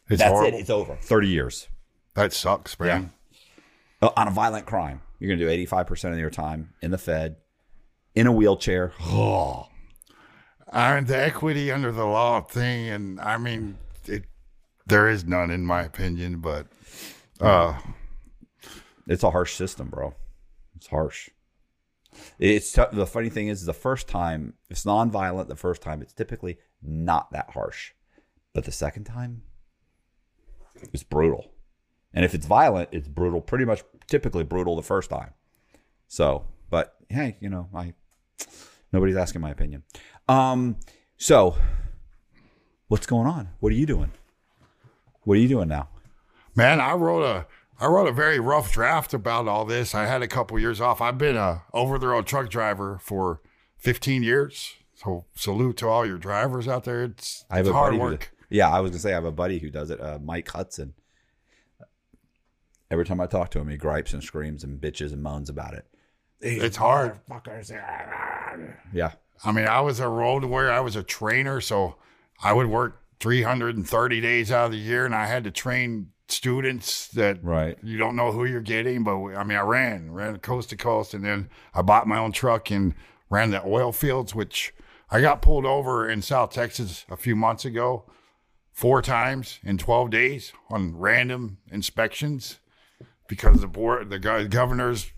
it's 0.10 0.20
That's 0.20 0.32
horrible. 0.32 0.58
it. 0.58 0.62
It's 0.62 0.70
over. 0.70 0.98
Thirty 1.02 1.28
years 1.28 1.68
That 2.18 2.34
sucks, 2.34 2.80
man. 2.80 3.12
Uh, 4.02 4.10
on 4.18 4.28
a 4.28 4.32
violent 4.32 4.66
crime. 4.66 5.02
You're 5.20 5.30
gonna 5.30 5.40
do 5.40 5.50
eighty 5.50 5.68
five 5.68 5.86
percent 5.86 6.16
of 6.16 6.20
your 6.20 6.32
time 6.32 6.74
in 6.82 6.90
the 6.90 6.98
Fed, 6.98 7.36
in 8.16 8.26
a 8.26 8.32
wheelchair. 8.32 8.92
Oh, 9.02 9.68
And 10.74 11.06
the 11.06 11.16
equity 11.16 11.72
under 11.72 11.92
the 11.92 12.06
law 12.06 12.42
thing, 12.42 12.90
and 12.90 13.22
I 13.22 13.38
mean, 13.38 13.78
it, 14.06 14.24
there 14.88 15.08
is 15.08 15.26
none 15.26 15.52
in 15.52 15.64
my 15.64 15.84
opinion, 15.84 16.40
but 16.40 16.66
uh, 17.40 17.78
it's 19.06 19.24
a 19.24 19.30
harsh 19.30 19.54
system, 19.54 19.90
bro. 19.90 20.16
It's 20.76 20.88
harsh. 20.88 21.30
It's 22.40 22.72
t- 22.72 22.82
the 22.94 23.06
funny 23.06 23.30
thing 23.30 23.48
is 23.48 23.66
the 23.66 23.74
first 23.74 24.08
time 24.08 24.56
it's 24.72 24.88
non-violent. 24.88 25.50
The 25.50 25.56
first 25.56 25.84
time 25.84 26.02
it's 26.02 26.14
typically 26.14 26.58
not 26.82 27.32
that 27.32 27.52
harsh, 27.52 27.92
but 28.56 28.66
the 28.66 28.72
second 28.72 29.04
time 29.04 29.44
it's 30.92 31.04
brutal. 31.04 31.52
And 32.14 32.26
if 32.26 32.34
it's 32.34 32.46
violent, 32.46 32.90
it's 32.92 33.08
brutal. 33.08 33.42
Pretty 33.42 33.66
much, 33.66 33.84
typically 34.08 34.44
brutal 34.44 34.76
the 34.76 34.84
first 34.84 35.10
time. 35.10 35.34
So, 36.08 36.46
but 36.70 36.96
hey, 37.10 37.38
you 37.40 37.50
know, 37.50 37.70
I 37.76 37.94
nobody's 38.92 39.18
asking 39.18 39.42
my 39.42 39.52
opinion. 39.52 39.84
Um, 40.28 40.78
so 41.18 41.56
what's 42.88 43.06
going 43.06 43.28
on? 43.28 43.50
What 43.60 43.72
are 43.72 43.76
you 43.76 43.86
doing? 43.86 44.12
What 45.24 45.38
are 45.38 45.42
you 45.42 45.50
doing 45.50 45.68
now? 45.68 45.90
man, 46.58 46.82
I 46.82 46.94
wrote 46.94 47.24
a 47.24 47.46
I 47.80 47.86
wrote 47.86 48.08
a 48.08 48.12
very 48.12 48.40
rough 48.40 48.74
draft 48.74 49.14
about 49.14 49.48
all 49.48 49.64
this. 49.64 49.94
I 49.94 50.08
had 50.08 50.24
a 50.24 50.28
couple 50.28 50.60
years 50.60 50.82
off. 50.82 51.00
I've 51.00 51.20
been 51.20 51.38
a 51.38 51.62
over 51.74 52.00
the 52.00 52.08
road 52.08 52.26
truck 52.26 52.50
driver 52.50 52.98
for 53.02 53.40
15 53.78 54.24
years. 54.24 54.74
So 54.96 55.26
salute 55.36 55.78
to 55.78 55.88
all 55.88 56.06
your 56.06 56.18
drivers 56.18 56.68
out 56.68 56.86
there. 56.86 57.04
It's, 57.04 57.46
I 57.52 57.58
have 57.58 57.68
it's 57.68 57.74
hard 57.74 57.92
buddy. 57.92 57.98
Who, 57.98 58.04
work. 58.04 58.32
yeah, 58.50 58.68
I 58.70 58.80
was 58.80 58.90
gonna 58.92 59.00
say 59.00 59.12
I 59.12 59.16
have 59.16 59.26
a 59.26 59.32
buddy 59.32 59.60
who 59.60 59.70
does 59.70 59.92
it. 59.92 60.02
Uh, 60.02 60.18
Mike 60.22 60.50
Hudson. 60.50 60.96
Every 62.90 63.06
time 63.06 63.20
I 63.20 63.28
talk 63.28 63.52
to 63.52 63.60
him, 63.60 63.68
he 63.70 63.78
gripes 63.78 64.14
and 64.14 64.24
screams 64.24 64.64
and 64.64 64.80
bitches 64.80 65.12
and 65.12 65.22
moans 65.22 65.50
about 65.50 65.74
it. 65.74 65.86
It's 66.40 66.78
hard. 66.78 67.20
Fuckers. 67.30 67.72
Yeah, 68.94 69.12
I 69.44 69.52
mean, 69.52 69.66
I 69.68 69.82
was 69.82 70.00
a 70.00 70.08
road 70.08 70.46
warrior. 70.46 70.72
I 70.72 70.80
was 70.80 70.96
a 70.96 71.04
trainer, 71.04 71.60
so 71.62 71.96
I 72.44 72.54
would 72.54 72.68
work 72.68 73.02
330 73.20 74.22
days 74.22 74.52
out 74.52 74.66
of 74.68 74.72
the 74.72 74.78
year, 74.78 75.06
and 75.06 75.14
I 75.16 75.26
had 75.26 75.44
to 75.46 75.52
train 75.52 76.12
students 76.30 77.08
that 77.10 77.44
Right. 77.44 77.78
you 77.84 77.98
don't 77.98 78.16
know 78.16 78.32
who 78.32 78.46
you're 78.46 78.62
getting. 78.62 79.04
But 79.04 79.18
we, 79.20 79.36
I 79.36 79.44
mean, 79.44 79.58
I 79.58 79.62
ran, 79.62 80.12
ran 80.12 80.38
coast 80.40 80.70
to 80.70 80.78
coast, 80.78 81.14
and 81.14 81.24
then 81.26 81.50
I 81.74 81.82
bought 81.82 82.08
my 82.08 82.18
own 82.20 82.32
truck 82.32 82.70
and 82.72 82.94
ran 83.30 83.52
the 83.52 83.66
oil 83.66 83.92
fields, 83.92 84.34
which 84.36 84.74
I 85.10 85.22
got 85.22 85.42
pulled 85.42 85.66
over 85.66 86.08
in 86.10 86.22
South 86.22 86.52
Texas 86.52 87.06
a 87.10 87.18
few 87.18 87.36
months 87.36 87.66
ago, 87.66 88.06
four 88.72 89.02
times 89.02 89.60
in 89.64 89.78
12 89.78 90.10
days 90.10 90.54
on 90.70 90.96
random 90.98 91.58
inspections 91.72 92.60
because 93.28 93.62
the 93.62 93.68
board, 93.68 94.10
the 94.10 94.20
governor's 94.20 95.12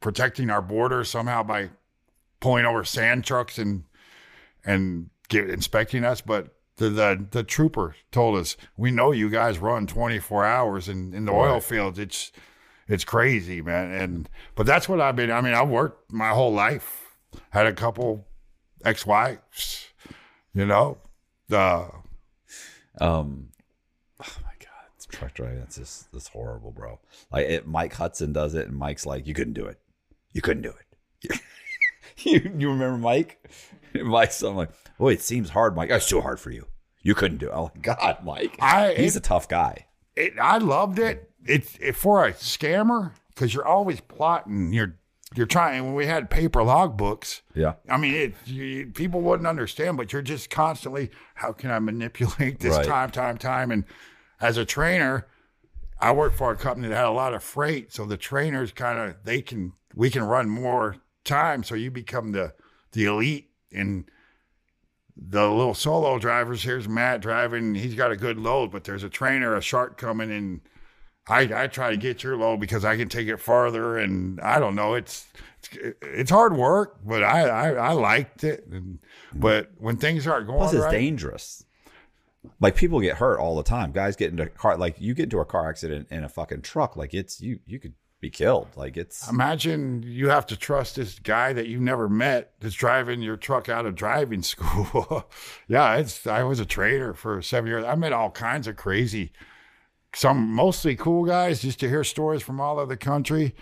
protecting 0.00 0.50
our 0.50 0.62
border 0.62 1.04
somehow 1.04 1.42
by 1.42 1.70
pulling 2.40 2.64
over 2.66 2.84
sand 2.84 3.24
trucks 3.24 3.58
and 3.58 3.84
and 4.64 5.10
get, 5.28 5.48
inspecting 5.50 6.04
us. 6.04 6.20
But 6.20 6.54
the, 6.76 6.90
the 6.90 7.26
the 7.30 7.42
trooper 7.42 7.96
told 8.12 8.38
us, 8.38 8.56
"We 8.76 8.90
know 8.90 9.12
you 9.12 9.30
guys 9.30 9.58
run 9.58 9.86
24 9.86 10.44
hours 10.44 10.88
in, 10.88 11.14
in 11.14 11.24
the 11.24 11.32
oil 11.32 11.60
fields. 11.60 11.98
It's 11.98 12.32
it's 12.88 13.04
crazy, 13.04 13.62
man." 13.62 13.92
And 13.92 14.28
but 14.54 14.66
that's 14.66 14.88
what 14.88 15.00
I've 15.00 15.16
been. 15.16 15.30
I 15.30 15.40
mean, 15.40 15.54
I 15.54 15.62
worked 15.64 16.12
my 16.12 16.30
whole 16.30 16.52
life. 16.52 17.16
Had 17.50 17.66
a 17.66 17.72
couple 17.72 18.26
ex-wives, 18.84 19.88
you 20.52 20.66
know. 20.66 20.98
Uh, 21.50 21.88
Um, 23.00 23.48
oh 24.20 24.36
my 24.42 24.52
god, 24.60 24.88
it's 24.96 25.03
truck 25.14 25.34
driving. 25.34 25.58
That's 25.60 25.76
just 25.76 26.12
that's 26.12 26.28
horrible, 26.28 26.70
bro. 26.70 26.98
Like 27.32 27.46
it, 27.46 27.66
Mike 27.66 27.94
Hudson 27.94 28.32
does 28.32 28.54
it, 28.54 28.68
and 28.68 28.76
Mike's 28.76 29.06
like, 29.06 29.26
"You 29.26 29.34
couldn't 29.34 29.54
do 29.54 29.64
it. 29.66 29.78
You 30.32 30.42
couldn't 30.42 30.62
do 30.62 30.70
it." 30.70 31.40
you 32.18 32.52
you 32.58 32.68
remember 32.70 32.98
Mike? 32.98 33.50
Mike's 33.94 34.42
I'm 34.42 34.56
like, 34.56 34.70
"Oh, 35.00 35.08
it 35.08 35.20
seems 35.22 35.50
hard, 35.50 35.74
Mike. 35.76 35.90
It's 35.90 36.08
too 36.08 36.20
hard 36.20 36.40
for 36.40 36.50
you. 36.50 36.66
You 37.02 37.14
couldn't 37.14 37.38
do 37.38 37.46
it." 37.46 37.52
Oh 37.54 37.70
God, 37.82 38.18
Mike. 38.24 38.56
I- 38.60 38.94
He's 38.94 39.16
it- 39.16 39.20
a 39.20 39.22
tough 39.22 39.48
guy. 39.48 39.86
it, 40.16 40.34
I 40.40 40.58
loved 40.58 40.98
it. 40.98 41.30
It's 41.46 41.76
it, 41.80 41.94
for 41.96 42.24
a 42.26 42.32
scammer 42.32 43.12
because 43.28 43.52
you're 43.54 43.66
always 43.66 44.00
plotting. 44.00 44.72
You're 44.72 44.96
you're 45.36 45.46
trying. 45.46 45.84
When 45.84 45.94
we 45.94 46.06
had 46.06 46.30
paper 46.30 46.60
logbooks, 46.60 47.40
Yeah. 47.54 47.74
I 47.88 47.96
mean, 47.96 48.14
it, 48.14 48.34
you, 48.46 48.86
people 48.94 49.20
wouldn't 49.20 49.48
understand, 49.48 49.96
but 49.96 50.12
you're 50.12 50.22
just 50.22 50.48
constantly, 50.48 51.10
how 51.34 51.50
can 51.52 51.72
I 51.72 51.80
manipulate 51.80 52.60
this 52.60 52.76
Right. 52.76 52.86
time, 52.86 53.10
time, 53.10 53.36
time? 53.36 53.72
And 53.72 53.84
as 54.44 54.58
a 54.58 54.64
trainer, 54.66 55.26
I 55.98 56.12
worked 56.12 56.36
for 56.36 56.52
a 56.52 56.56
company 56.56 56.88
that 56.88 56.96
had 56.96 57.06
a 57.06 57.10
lot 57.10 57.32
of 57.32 57.42
freight, 57.42 57.94
so 57.94 58.04
the 58.04 58.18
trainers 58.18 58.72
kind 58.72 58.98
of 58.98 59.16
they 59.24 59.40
can 59.40 59.72
we 59.94 60.10
can 60.10 60.22
run 60.22 60.50
more 60.50 60.96
time, 61.24 61.64
so 61.64 61.74
you 61.74 61.90
become 61.90 62.32
the 62.32 62.52
the 62.92 63.06
elite 63.06 63.48
and 63.72 64.04
the 65.16 65.48
little 65.48 65.72
solo 65.72 66.18
drivers. 66.18 66.62
Here's 66.62 66.86
Matt 66.86 67.22
driving; 67.22 67.74
he's 67.74 67.94
got 67.94 68.12
a 68.12 68.16
good 68.16 68.38
load, 68.38 68.70
but 68.70 68.84
there's 68.84 69.02
a 69.02 69.08
trainer, 69.08 69.56
a 69.56 69.62
shark 69.62 69.96
coming 69.96 70.30
in. 70.30 70.60
I, 71.26 71.62
I 71.62 71.66
try 71.68 71.88
to 71.88 71.96
get 71.96 72.22
your 72.22 72.36
load 72.36 72.60
because 72.60 72.84
I 72.84 72.98
can 72.98 73.08
take 73.08 73.28
it 73.28 73.40
farther, 73.40 73.96
and 73.96 74.38
I 74.42 74.58
don't 74.58 74.74
know. 74.74 74.92
It's 74.92 75.26
it's, 75.62 75.96
it's 76.02 76.30
hard 76.30 76.54
work, 76.54 76.98
but 77.02 77.24
I, 77.24 77.48
I 77.48 77.70
I 77.70 77.92
liked 77.92 78.44
it. 78.44 78.66
And, 78.70 78.98
but 79.34 79.70
when 79.78 79.96
things 79.96 80.26
aren't 80.26 80.48
going 80.48 80.58
Plus, 80.58 80.74
it's 80.74 80.82
right, 80.82 80.92
dangerous. 80.92 81.64
Like 82.60 82.76
people 82.76 83.00
get 83.00 83.16
hurt 83.16 83.38
all 83.38 83.56
the 83.56 83.62
time. 83.62 83.92
Guys 83.92 84.16
get 84.16 84.30
into 84.30 84.46
car 84.46 84.76
like 84.76 85.00
you 85.00 85.14
get 85.14 85.24
into 85.24 85.40
a 85.40 85.44
car 85.44 85.68
accident 85.68 86.08
in 86.10 86.24
a 86.24 86.28
fucking 86.28 86.62
truck. 86.62 86.96
Like 86.96 87.14
it's 87.14 87.40
you 87.40 87.60
you 87.66 87.78
could 87.78 87.94
be 88.20 88.30
killed. 88.30 88.68
Like 88.76 88.96
it's 88.96 89.28
Imagine 89.28 90.02
you 90.02 90.30
have 90.30 90.46
to 90.46 90.56
trust 90.56 90.96
this 90.96 91.18
guy 91.18 91.52
that 91.52 91.66
you've 91.66 91.82
never 91.82 92.08
met 92.08 92.52
that's 92.60 92.74
driving 92.74 93.20
your 93.20 93.36
truck 93.36 93.68
out 93.68 93.86
of 93.86 93.94
driving 93.94 94.42
school. 94.52 95.28
yeah, 95.68 95.96
it's 95.96 96.26
I 96.26 96.42
was 96.42 96.60
a 96.60 96.64
trainer 96.64 97.12
for 97.12 97.42
seven 97.42 97.68
years. 97.68 97.84
I 97.84 97.94
met 97.94 98.12
all 98.12 98.30
kinds 98.30 98.66
of 98.66 98.76
crazy, 98.76 99.32
some 100.14 100.52
mostly 100.52 100.96
cool 100.96 101.24
guys 101.24 101.62
just 101.62 101.80
to 101.80 101.88
hear 101.88 102.04
stories 102.04 102.42
from 102.42 102.60
all 102.60 102.78
over 102.78 102.86
the 102.88 102.96
country. 102.96 103.54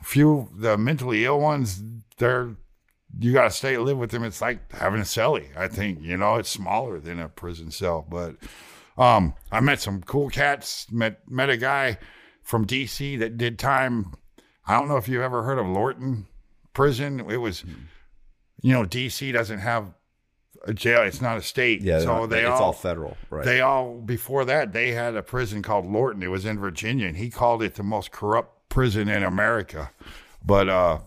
A 0.00 0.04
few 0.04 0.48
the 0.56 0.78
mentally 0.78 1.26
ill 1.26 1.40
ones, 1.40 1.82
they're 2.16 2.56
you 3.18 3.32
gotta 3.32 3.50
stay 3.50 3.76
live 3.76 3.98
with 3.98 4.10
them. 4.10 4.24
It's 4.24 4.40
like 4.40 4.72
having 4.72 5.00
a 5.00 5.04
cellie, 5.04 5.56
I 5.56 5.68
think. 5.68 6.02
You 6.02 6.16
know, 6.16 6.36
it's 6.36 6.50
smaller 6.50 7.00
than 7.00 7.18
a 7.18 7.28
prison 7.28 7.70
cell. 7.70 8.06
But 8.08 8.36
um 8.96 9.34
I 9.50 9.60
met 9.60 9.80
some 9.80 10.02
cool 10.02 10.30
cats, 10.30 10.86
met 10.90 11.28
met 11.28 11.50
a 11.50 11.56
guy 11.56 11.98
from 12.42 12.66
DC 12.66 13.18
that 13.18 13.36
did 13.36 13.58
time 13.58 14.14
I 14.66 14.78
don't 14.78 14.88
know 14.88 14.96
if 14.96 15.08
you've 15.08 15.22
ever 15.22 15.42
heard 15.42 15.58
of 15.58 15.66
Lorton 15.66 16.26
Prison. 16.74 17.20
It 17.28 17.38
was, 17.38 17.64
you 18.62 18.72
know, 18.72 18.84
DC 18.84 19.32
doesn't 19.32 19.58
have 19.58 19.92
a 20.64 20.72
jail. 20.72 21.02
It's 21.02 21.20
not 21.20 21.38
a 21.38 21.42
state. 21.42 21.82
Yeah, 21.82 22.00
so 22.00 22.26
they 22.26 22.42
it's 22.42 22.50
all, 22.50 22.66
all 22.66 22.72
federal, 22.72 23.16
right? 23.30 23.44
They 23.44 23.60
all 23.60 24.00
before 24.00 24.44
that 24.44 24.72
they 24.72 24.92
had 24.92 25.16
a 25.16 25.22
prison 25.22 25.62
called 25.62 25.86
Lorton. 25.86 26.22
It 26.22 26.28
was 26.28 26.44
in 26.44 26.58
Virginia, 26.58 27.08
and 27.08 27.16
he 27.16 27.30
called 27.30 27.62
it 27.62 27.74
the 27.74 27.82
most 27.82 28.12
corrupt 28.12 28.68
prison 28.68 29.08
in 29.08 29.22
America. 29.22 29.90
But 30.44 30.68
uh, 30.68 30.98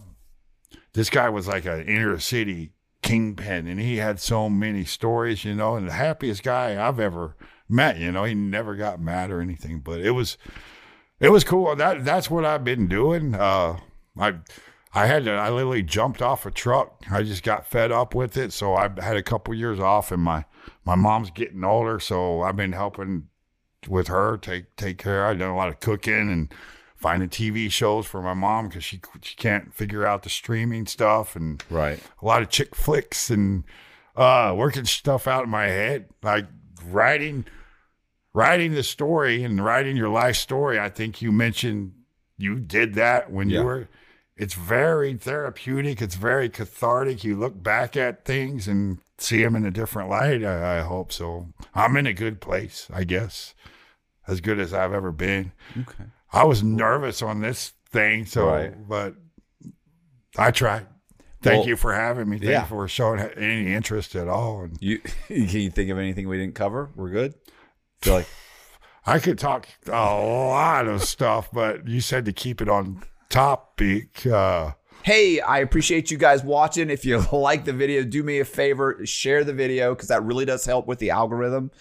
this 0.93 1.09
guy 1.09 1.29
was 1.29 1.47
like 1.47 1.65
an 1.65 1.87
inner 1.87 2.19
city 2.19 2.71
kingpin, 3.01 3.67
and 3.67 3.79
he 3.79 3.97
had 3.97 4.19
so 4.19 4.49
many 4.49 4.85
stories, 4.85 5.43
you 5.43 5.53
know, 5.53 5.75
and 5.75 5.87
the 5.87 5.93
happiest 5.93 6.43
guy 6.43 6.85
I've 6.85 6.99
ever 6.99 7.35
met. 7.67 7.97
You 7.97 8.11
know, 8.11 8.23
he 8.23 8.33
never 8.33 8.75
got 8.75 9.01
mad 9.01 9.31
or 9.31 9.41
anything, 9.41 9.79
but 9.79 9.99
it 9.99 10.11
was 10.11 10.37
it 11.19 11.29
was 11.29 11.43
cool. 11.43 11.75
That 11.75 12.03
that's 12.05 12.29
what 12.29 12.45
I've 12.45 12.63
been 12.63 12.87
doing. 12.87 13.35
Uh, 13.35 13.79
I 14.17 14.35
I 14.93 15.07
had 15.07 15.25
to. 15.25 15.31
I 15.31 15.49
literally 15.49 15.83
jumped 15.83 16.21
off 16.21 16.45
a 16.45 16.51
truck. 16.51 17.03
I 17.11 17.23
just 17.23 17.43
got 17.43 17.67
fed 17.67 17.91
up 17.91 18.13
with 18.13 18.37
it, 18.37 18.53
so 18.53 18.75
I 18.75 18.89
had 19.01 19.17
a 19.17 19.23
couple 19.23 19.53
years 19.53 19.79
off, 19.79 20.11
and 20.11 20.21
my 20.21 20.45
my 20.85 20.95
mom's 20.95 21.31
getting 21.31 21.63
older, 21.63 21.99
so 21.99 22.41
I've 22.41 22.55
been 22.55 22.73
helping 22.73 23.27
with 23.87 24.07
her 24.07 24.37
take 24.37 24.75
take 24.75 24.97
care. 24.97 25.25
I've 25.25 25.39
done 25.39 25.49
a 25.49 25.55
lot 25.55 25.69
of 25.69 25.79
cooking 25.79 26.31
and 26.31 26.53
finding 27.03 27.27
TV 27.27 27.69
shows 27.69 28.05
for 28.05 28.21
my 28.21 28.33
mom 28.33 28.69
because 28.69 28.83
she 28.83 29.01
she 29.21 29.35
can't 29.35 29.73
figure 29.73 30.05
out 30.07 30.23
the 30.23 30.29
streaming 30.29 30.85
stuff 30.87 31.35
and 31.35 31.61
Right. 31.69 31.99
a 32.21 32.25
lot 32.25 32.41
of 32.41 32.49
chick 32.49 32.73
flicks 32.75 33.29
and 33.29 33.65
uh, 34.15 34.53
working 34.55 34.85
stuff 34.85 35.27
out 35.27 35.43
in 35.43 35.49
my 35.49 35.65
head, 35.67 36.05
like 36.23 36.45
writing 36.85 37.45
writing 38.33 38.73
the 38.73 38.83
story 38.83 39.43
and 39.43 39.63
writing 39.63 39.97
your 39.97 40.09
life 40.09 40.37
story. 40.37 40.79
I 40.79 40.89
think 40.89 41.21
you 41.21 41.31
mentioned 41.31 41.91
you 42.37 42.59
did 42.59 42.93
that 42.95 43.31
when 43.31 43.49
Yeah. 43.49 43.59
you 43.59 43.65
were. 43.65 43.87
It's 44.35 44.55
very 44.55 45.13
therapeutic. 45.15 46.01
It's 46.01 46.15
very 46.15 46.49
cathartic. 46.49 47.23
You 47.23 47.35
look 47.35 47.61
back 47.61 47.95
at 47.95 48.25
things 48.25 48.67
and 48.67 48.97
see 49.19 49.43
them 49.43 49.55
in 49.55 49.65
a 49.65 49.71
different 49.71 50.09
light. 50.09 50.43
I, 50.43 50.79
I 50.79 50.81
hope 50.81 51.11
so. 51.11 51.49
I'm 51.75 51.95
in 51.97 52.07
a 52.07 52.13
good 52.13 52.41
place, 52.41 52.87
I 52.91 53.03
guess, 53.03 53.53
as 54.27 54.41
good 54.41 54.59
as 54.59 54.73
I've 54.73 54.93
ever 54.93 55.11
been. 55.11 55.51
Okay. 55.77 56.05
I 56.33 56.43
was 56.45 56.63
nervous 56.63 57.21
on 57.21 57.41
this 57.41 57.73
thing, 57.91 58.25
so 58.25 58.47
Right. 58.47 58.73
but 58.87 59.15
I 60.37 60.51
tried. 60.51 60.87
Thank 61.41 61.59
Well, 61.61 61.67
you 61.67 61.75
for 61.75 61.93
having 61.93 62.29
me. 62.29 62.37
Thank 62.39 62.51
yeah. 62.51 62.61
you 62.61 62.67
for 62.69 62.87
showing 62.87 63.19
any 63.19 63.73
interest 63.73 64.15
at 64.15 64.27
all. 64.27 64.61
And 64.61 64.77
You 64.81 64.99
can 65.27 65.47
you 65.47 65.69
think 65.69 65.89
of 65.91 65.97
anything 65.97 66.27
we 66.27 66.37
didn't 66.37 66.55
cover? 66.55 66.89
We're 66.95 67.09
good. 67.11 67.33
Feel 68.01 68.15
like 68.15 68.27
I 69.05 69.19
could 69.19 69.37
talk 69.37 69.67
a 69.87 69.91
lot 69.91 70.87
of 70.87 71.03
stuff, 71.03 71.49
but 71.51 71.87
you 71.87 71.99
said 72.01 72.23
to 72.25 72.33
keep 72.33 72.61
it 72.61 72.69
on 72.69 73.03
topic. 73.29 74.25
Uh, 74.25 74.71
Hey, 75.03 75.41
I 75.41 75.59
appreciate 75.59 76.09
you 76.11 76.17
guys 76.17 76.43
watching. 76.45 76.89
If 76.89 77.03
you 77.03 77.21
like 77.33 77.65
the 77.65 77.73
video, 77.73 78.05
do 78.05 78.23
me 78.23 78.39
a 78.39 78.45
favor, 78.45 79.05
share 79.05 79.43
the 79.43 79.51
video 79.51 79.93
because 79.93 80.07
that 80.07 80.23
really 80.23 80.45
does 80.45 80.63
help 80.63 80.87
with 80.87 80.99
the 80.99 81.09
algorithm, 81.09 81.71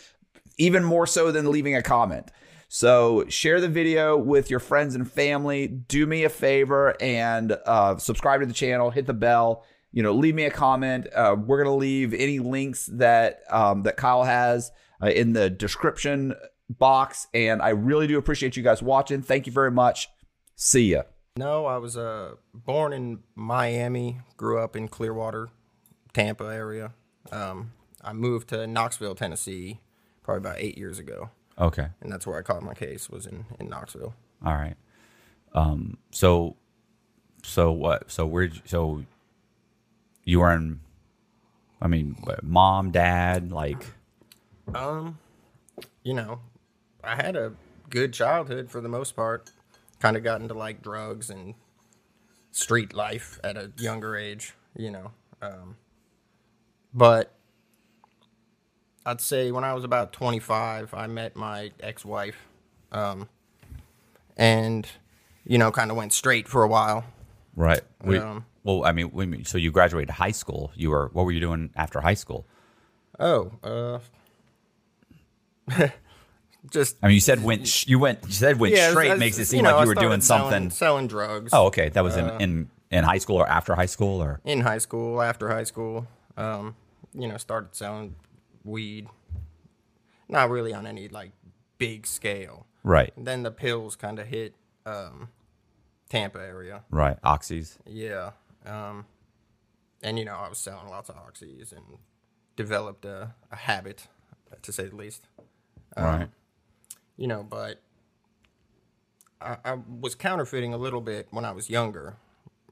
even 0.58 0.82
more 0.82 1.06
so 1.06 1.30
than 1.30 1.48
leaving 1.52 1.76
a 1.76 1.82
comment. 1.82 2.32
So, 2.74 3.26
share 3.28 3.60
the 3.60 3.68
video 3.68 4.16
with 4.16 4.48
your 4.48 4.58
friends 4.58 4.94
and 4.94 5.08
family. 5.08 5.66
Do 5.66 6.06
me 6.06 6.24
a 6.24 6.30
favor 6.30 6.96
and 7.02 7.52
uh, 7.66 7.98
subscribe 7.98 8.40
to 8.40 8.46
the 8.46 8.54
channel, 8.54 8.88
hit 8.88 9.04
the 9.04 9.12
bell. 9.12 9.66
You 9.90 10.02
know, 10.02 10.14
leave 10.14 10.34
me 10.34 10.44
a 10.44 10.50
comment. 10.50 11.06
Uh, 11.14 11.36
we're 11.38 11.62
gonna 11.62 11.76
leave 11.76 12.14
any 12.14 12.38
links 12.38 12.86
that 12.94 13.40
um, 13.50 13.82
that 13.82 13.98
Kyle 13.98 14.22
has 14.24 14.72
uh, 15.02 15.08
in 15.08 15.34
the 15.34 15.50
description 15.50 16.32
box. 16.70 17.26
And 17.34 17.60
I 17.60 17.68
really 17.68 18.06
do 18.06 18.16
appreciate 18.16 18.56
you 18.56 18.62
guys 18.62 18.82
watching. 18.82 19.20
Thank 19.20 19.46
you 19.46 19.52
very 19.52 19.70
much. 19.70 20.08
See 20.56 20.92
ya. 20.92 21.02
No, 21.36 21.66
I 21.66 21.76
was 21.76 21.98
uh, 21.98 22.36
born 22.54 22.94
in 22.94 23.18
Miami, 23.34 24.22
grew 24.38 24.58
up 24.58 24.76
in 24.76 24.88
Clearwater, 24.88 25.50
Tampa 26.14 26.44
area. 26.44 26.94
Um, 27.30 27.72
I 28.02 28.14
moved 28.14 28.48
to 28.48 28.66
Knoxville, 28.66 29.14
Tennessee, 29.14 29.80
probably 30.22 30.38
about 30.38 30.56
eight 30.58 30.78
years 30.78 30.98
ago, 30.98 31.28
Okay. 31.58 31.88
and 32.00 32.10
that's 32.10 32.26
where 32.26 32.38
I 32.38 32.42
caught 32.42 32.62
my 32.62 32.74
case 32.74 33.08
was 33.10 33.26
in, 33.26 33.44
in 33.60 33.68
Knoxville. 33.68 34.14
All 34.44 34.54
right. 34.54 34.76
Um. 35.54 35.98
So, 36.10 36.56
so 37.42 37.70
what? 37.72 38.10
So 38.10 38.26
where? 38.26 38.50
So 38.64 39.04
you 40.24 40.40
were 40.40 40.52
in. 40.52 40.80
I 41.80 41.88
mean, 41.88 42.16
what, 42.22 42.42
mom, 42.42 42.90
dad, 42.90 43.52
like. 43.52 43.86
Um, 44.74 45.18
you 46.02 46.14
know, 46.14 46.40
I 47.02 47.16
had 47.16 47.36
a 47.36 47.52
good 47.90 48.12
childhood 48.12 48.70
for 48.70 48.80
the 48.80 48.88
most 48.88 49.14
part. 49.14 49.50
Kind 50.00 50.16
of 50.16 50.24
got 50.24 50.40
into 50.40 50.54
like 50.54 50.80
drugs 50.82 51.28
and 51.28 51.54
street 52.52 52.94
life 52.94 53.38
at 53.44 53.56
a 53.56 53.72
younger 53.78 54.16
age, 54.16 54.54
you 54.76 54.90
know. 54.90 55.10
Um, 55.40 55.76
but 56.94 57.34
I'd 59.04 59.20
say 59.20 59.50
when 59.50 59.64
I 59.64 59.74
was 59.74 59.84
about 59.84 60.12
25, 60.12 60.94
I 60.94 61.06
met 61.08 61.34
my 61.36 61.72
ex-wife, 61.80 62.36
um, 62.92 63.28
and 64.36 64.86
you 65.44 65.58
know, 65.58 65.70
kind 65.72 65.90
of 65.90 65.96
went 65.96 66.12
straight 66.12 66.46
for 66.48 66.62
a 66.62 66.68
while. 66.68 67.04
Right. 67.56 67.80
We, 68.02 68.18
Um, 68.18 68.46
well, 68.64 68.84
I 68.84 68.92
mean, 68.92 69.10
we 69.12 69.42
so 69.44 69.58
you 69.58 69.70
graduated 69.72 70.10
high 70.10 70.30
school. 70.30 70.70
You 70.76 70.90
were. 70.90 71.10
What 71.12 71.24
were 71.24 71.32
you 71.32 71.40
doing 71.40 71.70
after 71.74 72.00
high 72.00 72.14
school? 72.14 72.46
Oh, 73.18 73.50
uh, 73.62 73.98
just 76.70 76.96
I 77.02 77.08
mean, 77.08 77.14
you 77.14 77.20
said 77.20 77.42
went. 77.42 77.66
sh- 77.66 77.86
You 77.88 77.98
went. 77.98 78.20
You 78.26 78.32
said 78.32 78.58
went 78.58 78.74
yeah, 78.74 78.90
straight. 78.90 79.18
makes 79.18 79.38
it 79.38 79.46
seem 79.46 79.58
you 79.58 79.62
know, 79.64 79.76
like 79.76 79.82
you 79.84 79.88
were 79.88 79.94
doing 79.94 80.20
selling- 80.20 80.50
something. 80.52 80.70
selling 80.70 81.06
drugs. 81.08 81.50
Oh, 81.52 81.66
okay. 81.66 81.88
That 81.88 82.04
was 82.04 82.16
in, 82.16 82.24
Uh, 82.24 82.38
in 82.40 82.70
in 82.90 83.04
high 83.04 83.18
school 83.18 83.36
or 83.36 83.48
after 83.48 83.74
high 83.74 83.86
school 83.86 84.22
or. 84.22 84.40
in 84.44 84.60
high 84.60 84.78
school, 84.78 85.20
after 85.22 85.48
high 85.50 85.64
school, 85.64 86.06
um, 86.36 86.76
you 87.14 87.26
know, 87.26 87.36
started 87.36 87.74
selling 87.74 88.14
weed. 88.64 89.08
Not 90.28 90.50
really 90.50 90.72
on 90.72 90.86
any 90.86 91.08
like 91.08 91.32
big 91.78 92.06
scale. 92.06 92.66
Right. 92.84 93.12
And 93.16 93.26
then 93.26 93.42
the 93.42 93.50
pills 93.50 93.96
kind 93.96 94.18
of 94.18 94.26
hit 94.26 94.54
um, 94.86 95.28
Tampa 96.08 96.40
area. 96.40 96.82
Right. 96.90 97.20
Oxys. 97.22 97.76
Yeah. 97.86 98.30
Um, 98.64 99.06
and 100.02 100.18
you 100.18 100.24
know, 100.24 100.36
I 100.36 100.48
was 100.48 100.58
selling 100.58 100.88
lots 100.88 101.08
of 101.08 101.16
oxys 101.16 101.72
and 101.72 101.98
developed 102.56 103.04
a, 103.04 103.34
a 103.50 103.56
habit, 103.56 104.08
to 104.60 104.72
say 104.72 104.88
the 104.88 104.96
least. 104.96 105.28
right. 105.96 106.28
you 107.16 107.26
know, 107.26 107.42
but 107.42 107.80
I, 109.40 109.56
I 109.64 109.78
was 110.00 110.14
counterfeiting 110.14 110.72
a 110.72 110.76
little 110.76 111.00
bit 111.00 111.28
when 111.30 111.44
I 111.44 111.52
was 111.52 111.70
younger. 111.70 112.16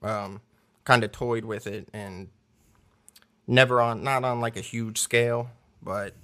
Um, 0.03 0.41
kind 0.85 1.05
of 1.05 1.13
toyed 1.13 1.45
with 1.45 1.67
it 1.67 1.89
and 1.93 2.29
never 3.47 3.81
on, 3.81 4.03
not 4.03 4.25
on 4.25 4.41
like 4.41 4.57
a 4.57 4.61
huge 4.61 4.99
scale, 4.99 5.51
but 5.83 6.15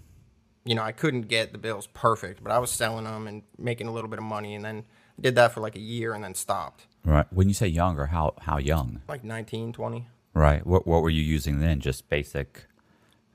you 0.65 0.75
know, 0.75 0.83
I 0.83 0.91
couldn't 0.93 1.23
get 1.29 1.53
the 1.53 1.59
bills 1.59 1.87
perfect, 1.89 2.43
but 2.43 2.51
I 2.51 2.59
was 2.59 2.71
selling 2.73 3.05
them 3.05 3.29
and 3.29 3.43
making 3.57 3.87
a 3.87 3.93
little 3.93 4.11
bit 4.11 4.19
of 4.19 4.25
money, 4.25 4.55
and 4.57 4.65
then 4.65 4.85
did 5.21 5.35
that 5.37 5.53
for 5.53 5.61
like 5.61 5.77
a 5.77 5.81
year 5.81 6.13
and 6.13 6.23
then 6.25 6.35
stopped, 6.35 6.87
Right. 7.05 7.27
When 7.33 7.47
you 7.49 7.55
say 7.55 7.69
younger, 7.69 8.07
how 8.07 8.35
how 8.41 8.59
young? 8.59 9.01
like 9.09 9.23
19, 9.23 9.73
20. 9.73 10.09
Right. 10.35 10.67
What 10.67 10.87
what 10.87 11.03
were 11.03 11.11
you 11.11 11.23
using 11.23 11.61
then? 11.61 11.81
Just 11.81 12.09
basic 12.09 12.67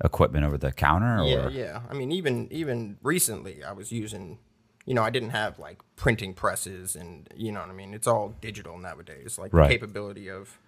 equipment 0.03 0.45
over 0.45 0.57
the 0.57 0.71
counter, 0.71 1.21
or 1.21 1.25
Yeah, 1.25 1.49
yeah. 1.49 1.81
I 1.89 1.93
mean, 1.93 2.11
even 2.11 2.47
even 2.51 2.97
recently, 3.01 3.63
I 3.63 3.71
was 3.71 3.91
using, 3.91 4.39
you 4.85 4.93
know, 4.93 5.01
I 5.03 5.09
didn't 5.09 5.29
have 5.29 5.57
like 5.57 5.79
printing 5.95 6.33
presses, 6.33 6.95
and 6.97 7.29
you 7.35 7.51
know 7.51 7.61
what 7.61 7.69
I 7.69 7.73
mean. 7.73 7.93
It's 7.93 8.07
all 8.07 8.35
digital 8.41 8.77
nowadays. 8.77 9.37
Like 9.39 9.53
Right. 9.53 9.69
the 9.69 9.75
capability 9.75 10.29
of 10.29 10.59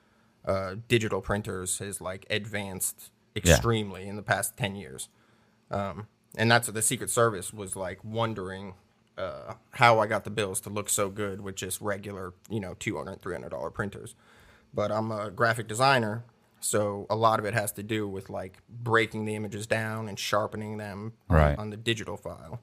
uh, 0.45 0.75
digital 0.87 1.19
printers 1.21 1.79
has 1.79 1.99
like 1.99 2.25
advanced 2.29 3.11
extremely 3.35 4.07
in 4.07 4.15
the 4.15 4.23
past 4.23 4.55
ten 4.55 4.75
years, 4.75 5.09
um, 5.73 6.07
and 6.37 6.49
that's 6.51 6.67
what 6.67 6.75
the 6.75 6.81
Secret 6.81 7.09
Service 7.09 7.53
was 7.53 7.75
like 7.75 8.03
wondering 8.03 8.73
uh, 9.17 9.53
how 9.71 9.99
I 9.99 10.07
got 10.07 10.23
the 10.23 10.29
bills 10.31 10.59
to 10.61 10.69
look 10.69 10.89
so 10.89 11.09
good 11.09 11.41
with 11.41 11.55
just 11.55 11.79
regular, 11.81 12.33
you 12.49 12.59
know, 12.59 12.73
$200, 12.75 13.21
300 13.21 13.49
dollar 13.49 13.69
printers. 13.69 14.15
But 14.73 14.91
I'm 14.91 15.11
a 15.11 15.29
graphic 15.29 15.67
designer, 15.67 16.23
so 16.59 17.05
a 17.09 17.15
lot 17.15 17.37
of 17.39 17.45
it 17.45 17.53
has 17.53 17.71
to 17.73 17.83
do 17.83 18.07
with 18.07 18.29
like 18.29 18.57
breaking 18.69 19.25
the 19.25 19.35
images 19.35 19.67
down 19.67 20.07
and 20.07 20.17
sharpening 20.17 20.77
them 20.77 21.13
on, 21.29 21.35
Right. 21.37 21.57
on 21.59 21.69
the 21.69 21.77
digital 21.77 22.17
file. 22.17 22.59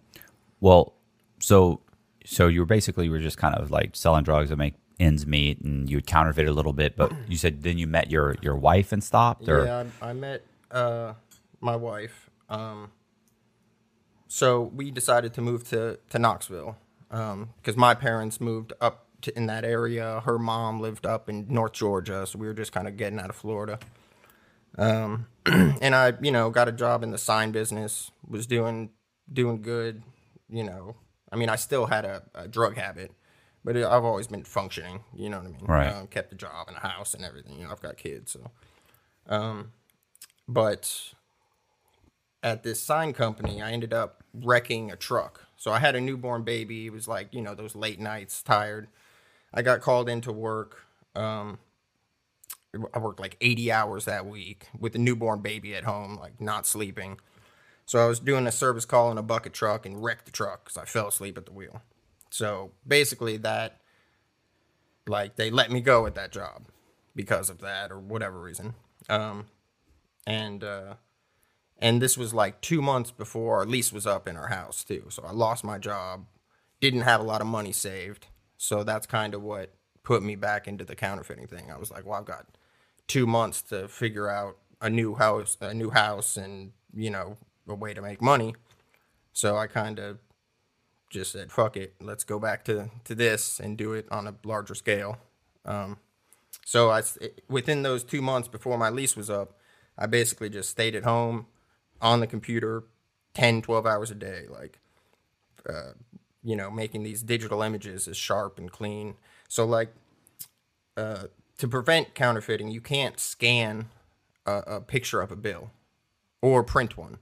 Well, 0.60 0.94
so 1.38 1.80
so 2.24 2.48
you 2.48 2.60
were 2.60 2.66
basically 2.66 3.04
you 3.06 3.10
were 3.12 3.20
just 3.20 3.38
kind 3.38 3.54
of 3.54 3.70
like 3.70 3.94
selling 3.94 4.24
drugs 4.24 4.50
to 4.50 4.56
make 4.56 4.74
ends 4.98 5.26
meet, 5.26 5.60
and 5.60 5.88
you 5.88 6.02
counterfeit 6.02 6.46
a 6.48 6.52
little 6.52 6.72
bit. 6.72 6.96
But 6.96 7.12
you 7.28 7.36
said 7.36 7.62
then 7.62 7.78
you 7.78 7.86
met 7.86 8.10
your 8.10 8.34
your 8.42 8.56
wife 8.56 8.90
and 8.92 9.02
stopped, 9.04 9.48
or 9.48 9.64
Yeah, 9.64 9.84
I, 10.02 10.10
I 10.10 10.12
met 10.12 10.44
uh, 10.72 11.14
my 11.60 11.76
wife. 11.76 12.28
Um, 12.48 12.90
so 14.32 14.62
we 14.62 14.92
decided 14.92 15.34
to 15.34 15.40
move 15.40 15.68
to, 15.70 15.98
to 16.10 16.18
Knoxville 16.20 16.76
because 17.08 17.76
my 17.76 17.94
parents 17.94 18.40
moved 18.40 18.72
up 18.80 19.06
to, 19.22 19.36
in 19.36 19.46
that 19.46 19.64
area. 19.64 20.22
Her 20.24 20.38
mom 20.38 20.78
lived 20.78 21.04
up 21.04 21.28
in 21.28 21.46
North 21.48 21.72
Georgia, 21.72 22.24
so 22.28 22.38
we 22.38 22.46
were 22.46 22.54
just 22.54 22.70
kind 22.70 22.86
of 22.86 22.96
getting 22.96 23.18
out 23.18 23.28
of 23.28 23.34
Florida. 23.34 23.80
Um, 24.78 25.26
and 25.46 25.96
I, 25.96 26.12
you 26.22 26.30
know, 26.30 26.48
got 26.48 26.68
a 26.68 26.72
job 26.72 27.02
in 27.02 27.10
the 27.10 27.18
sign 27.18 27.50
business. 27.50 28.12
Was 28.28 28.46
doing 28.46 28.90
doing 29.32 29.62
good. 29.62 30.04
You 30.48 30.62
know, 30.62 30.94
I 31.32 31.34
mean, 31.34 31.48
I 31.48 31.56
still 31.56 31.86
had 31.86 32.04
a, 32.04 32.22
a 32.32 32.46
drug 32.46 32.76
habit, 32.76 33.10
but 33.64 33.76
it, 33.76 33.84
I've 33.84 34.04
always 34.04 34.28
been 34.28 34.44
functioning. 34.44 35.00
You 35.12 35.28
know 35.28 35.38
what 35.38 35.46
I 35.46 35.50
mean? 35.50 35.66
Right. 35.66 35.88
Um, 35.88 36.06
kept 36.06 36.32
a 36.32 36.36
job 36.36 36.68
and 36.68 36.76
a 36.76 36.80
house 36.80 37.14
and 37.14 37.24
everything. 37.24 37.58
You 37.58 37.64
know, 37.64 37.72
I've 37.72 37.82
got 37.82 37.96
kids, 37.96 38.30
so. 38.30 38.52
Um, 39.28 39.72
but 40.46 41.14
at 42.42 42.62
this 42.62 42.80
sign 42.82 43.12
company, 43.12 43.60
I 43.60 43.72
ended 43.72 43.92
up 43.92 44.19
wrecking 44.34 44.90
a 44.90 44.96
truck. 44.96 45.46
So 45.56 45.72
I 45.72 45.78
had 45.78 45.94
a 45.94 46.00
newborn 46.00 46.42
baby. 46.42 46.86
It 46.86 46.92
was 46.92 47.06
like, 47.06 47.34
you 47.34 47.42
know, 47.42 47.54
those 47.54 47.74
late 47.74 48.00
nights, 48.00 48.42
tired. 48.42 48.88
I 49.52 49.62
got 49.62 49.80
called 49.80 50.08
into 50.08 50.32
work. 50.32 50.84
Um, 51.14 51.58
I 52.94 52.98
worked 52.98 53.20
like 53.20 53.36
80 53.40 53.72
hours 53.72 54.04
that 54.04 54.26
week 54.26 54.68
with 54.78 54.94
a 54.94 54.98
newborn 54.98 55.40
baby 55.40 55.74
at 55.74 55.84
home, 55.84 56.16
like 56.16 56.40
not 56.40 56.66
sleeping. 56.66 57.18
So 57.84 57.98
I 57.98 58.06
was 58.06 58.20
doing 58.20 58.46
a 58.46 58.52
service 58.52 58.84
call 58.84 59.10
in 59.10 59.18
a 59.18 59.22
bucket 59.22 59.52
truck 59.52 59.84
and 59.84 60.02
wrecked 60.02 60.26
the 60.26 60.30
truck 60.30 60.64
because 60.64 60.76
I 60.76 60.84
fell 60.84 61.08
asleep 61.08 61.36
at 61.36 61.46
the 61.46 61.52
wheel. 61.52 61.82
So 62.30 62.70
basically, 62.86 63.36
that, 63.38 63.80
like, 65.08 65.34
they 65.34 65.50
let 65.50 65.72
me 65.72 65.80
go 65.80 66.06
at 66.06 66.14
that 66.14 66.30
job 66.30 66.66
because 67.16 67.50
of 67.50 67.58
that 67.58 67.90
or 67.90 67.98
whatever 67.98 68.40
reason. 68.40 68.74
Um, 69.08 69.46
and, 70.24 70.62
uh, 70.62 70.94
and 71.80 72.00
this 72.00 72.18
was 72.18 72.34
like 72.34 72.60
two 72.60 72.82
months 72.82 73.10
before 73.10 73.56
our 73.58 73.66
lease 73.66 73.92
was 73.92 74.06
up 74.06 74.28
in 74.28 74.36
our 74.36 74.48
house 74.48 74.84
too. 74.84 75.04
So 75.08 75.24
I 75.26 75.32
lost 75.32 75.64
my 75.64 75.78
job, 75.78 76.26
didn't 76.80 77.00
have 77.00 77.20
a 77.20 77.24
lot 77.24 77.40
of 77.40 77.46
money 77.46 77.72
saved. 77.72 78.26
So 78.58 78.84
that's 78.84 79.06
kind 79.06 79.34
of 79.34 79.42
what 79.42 79.72
put 80.02 80.22
me 80.22 80.36
back 80.36 80.68
into 80.68 80.84
the 80.84 80.94
counterfeiting 80.94 81.46
thing. 81.46 81.70
I 81.72 81.78
was 81.78 81.90
like, 81.90 82.04
well, 82.04 82.18
I've 82.18 82.26
got 82.26 82.46
two 83.08 83.26
months 83.26 83.62
to 83.62 83.88
figure 83.88 84.28
out 84.28 84.58
a 84.82 84.90
new 84.90 85.14
house, 85.14 85.56
a 85.60 85.72
new 85.72 85.90
house, 85.90 86.36
and 86.36 86.72
you 86.94 87.10
know, 87.10 87.38
a 87.66 87.74
way 87.74 87.94
to 87.94 88.02
make 88.02 88.20
money. 88.20 88.54
So 89.32 89.56
I 89.56 89.66
kind 89.66 89.98
of 89.98 90.18
just 91.08 91.32
said, 91.32 91.50
fuck 91.50 91.76
it, 91.76 91.94
let's 92.00 92.24
go 92.24 92.38
back 92.38 92.64
to 92.66 92.90
to 93.04 93.14
this 93.14 93.58
and 93.58 93.78
do 93.78 93.94
it 93.94 94.06
on 94.10 94.26
a 94.26 94.34
larger 94.44 94.74
scale. 94.74 95.18
Um, 95.64 95.98
so 96.64 96.90
I, 96.90 97.02
within 97.48 97.82
those 97.82 98.04
two 98.04 98.20
months 98.20 98.48
before 98.48 98.76
my 98.76 98.90
lease 98.90 99.16
was 99.16 99.30
up, 99.30 99.58
I 99.96 100.06
basically 100.06 100.50
just 100.50 100.68
stayed 100.68 100.94
at 100.94 101.04
home 101.04 101.46
on 102.00 102.20
the 102.20 102.26
computer 102.26 102.84
10, 103.34 103.62
12 103.62 103.86
hours 103.86 104.10
a 104.10 104.14
day, 104.14 104.46
like, 104.48 104.78
uh, 105.68 105.92
you 106.42 106.56
know, 106.56 106.70
making 106.70 107.02
these 107.02 107.22
digital 107.22 107.62
images 107.62 108.08
as 108.08 108.16
sharp 108.16 108.58
and 108.58 108.70
clean. 108.72 109.14
So, 109.48 109.64
like, 109.64 109.92
uh, 110.96 111.24
to 111.58 111.68
prevent 111.68 112.14
counterfeiting, 112.14 112.68
you 112.68 112.80
can't 112.80 113.20
scan 113.20 113.88
a, 114.46 114.56
a 114.66 114.80
picture 114.80 115.20
of 115.20 115.30
a 115.30 115.36
bill 115.36 115.70
or 116.42 116.62
print 116.64 116.96
one 116.96 117.18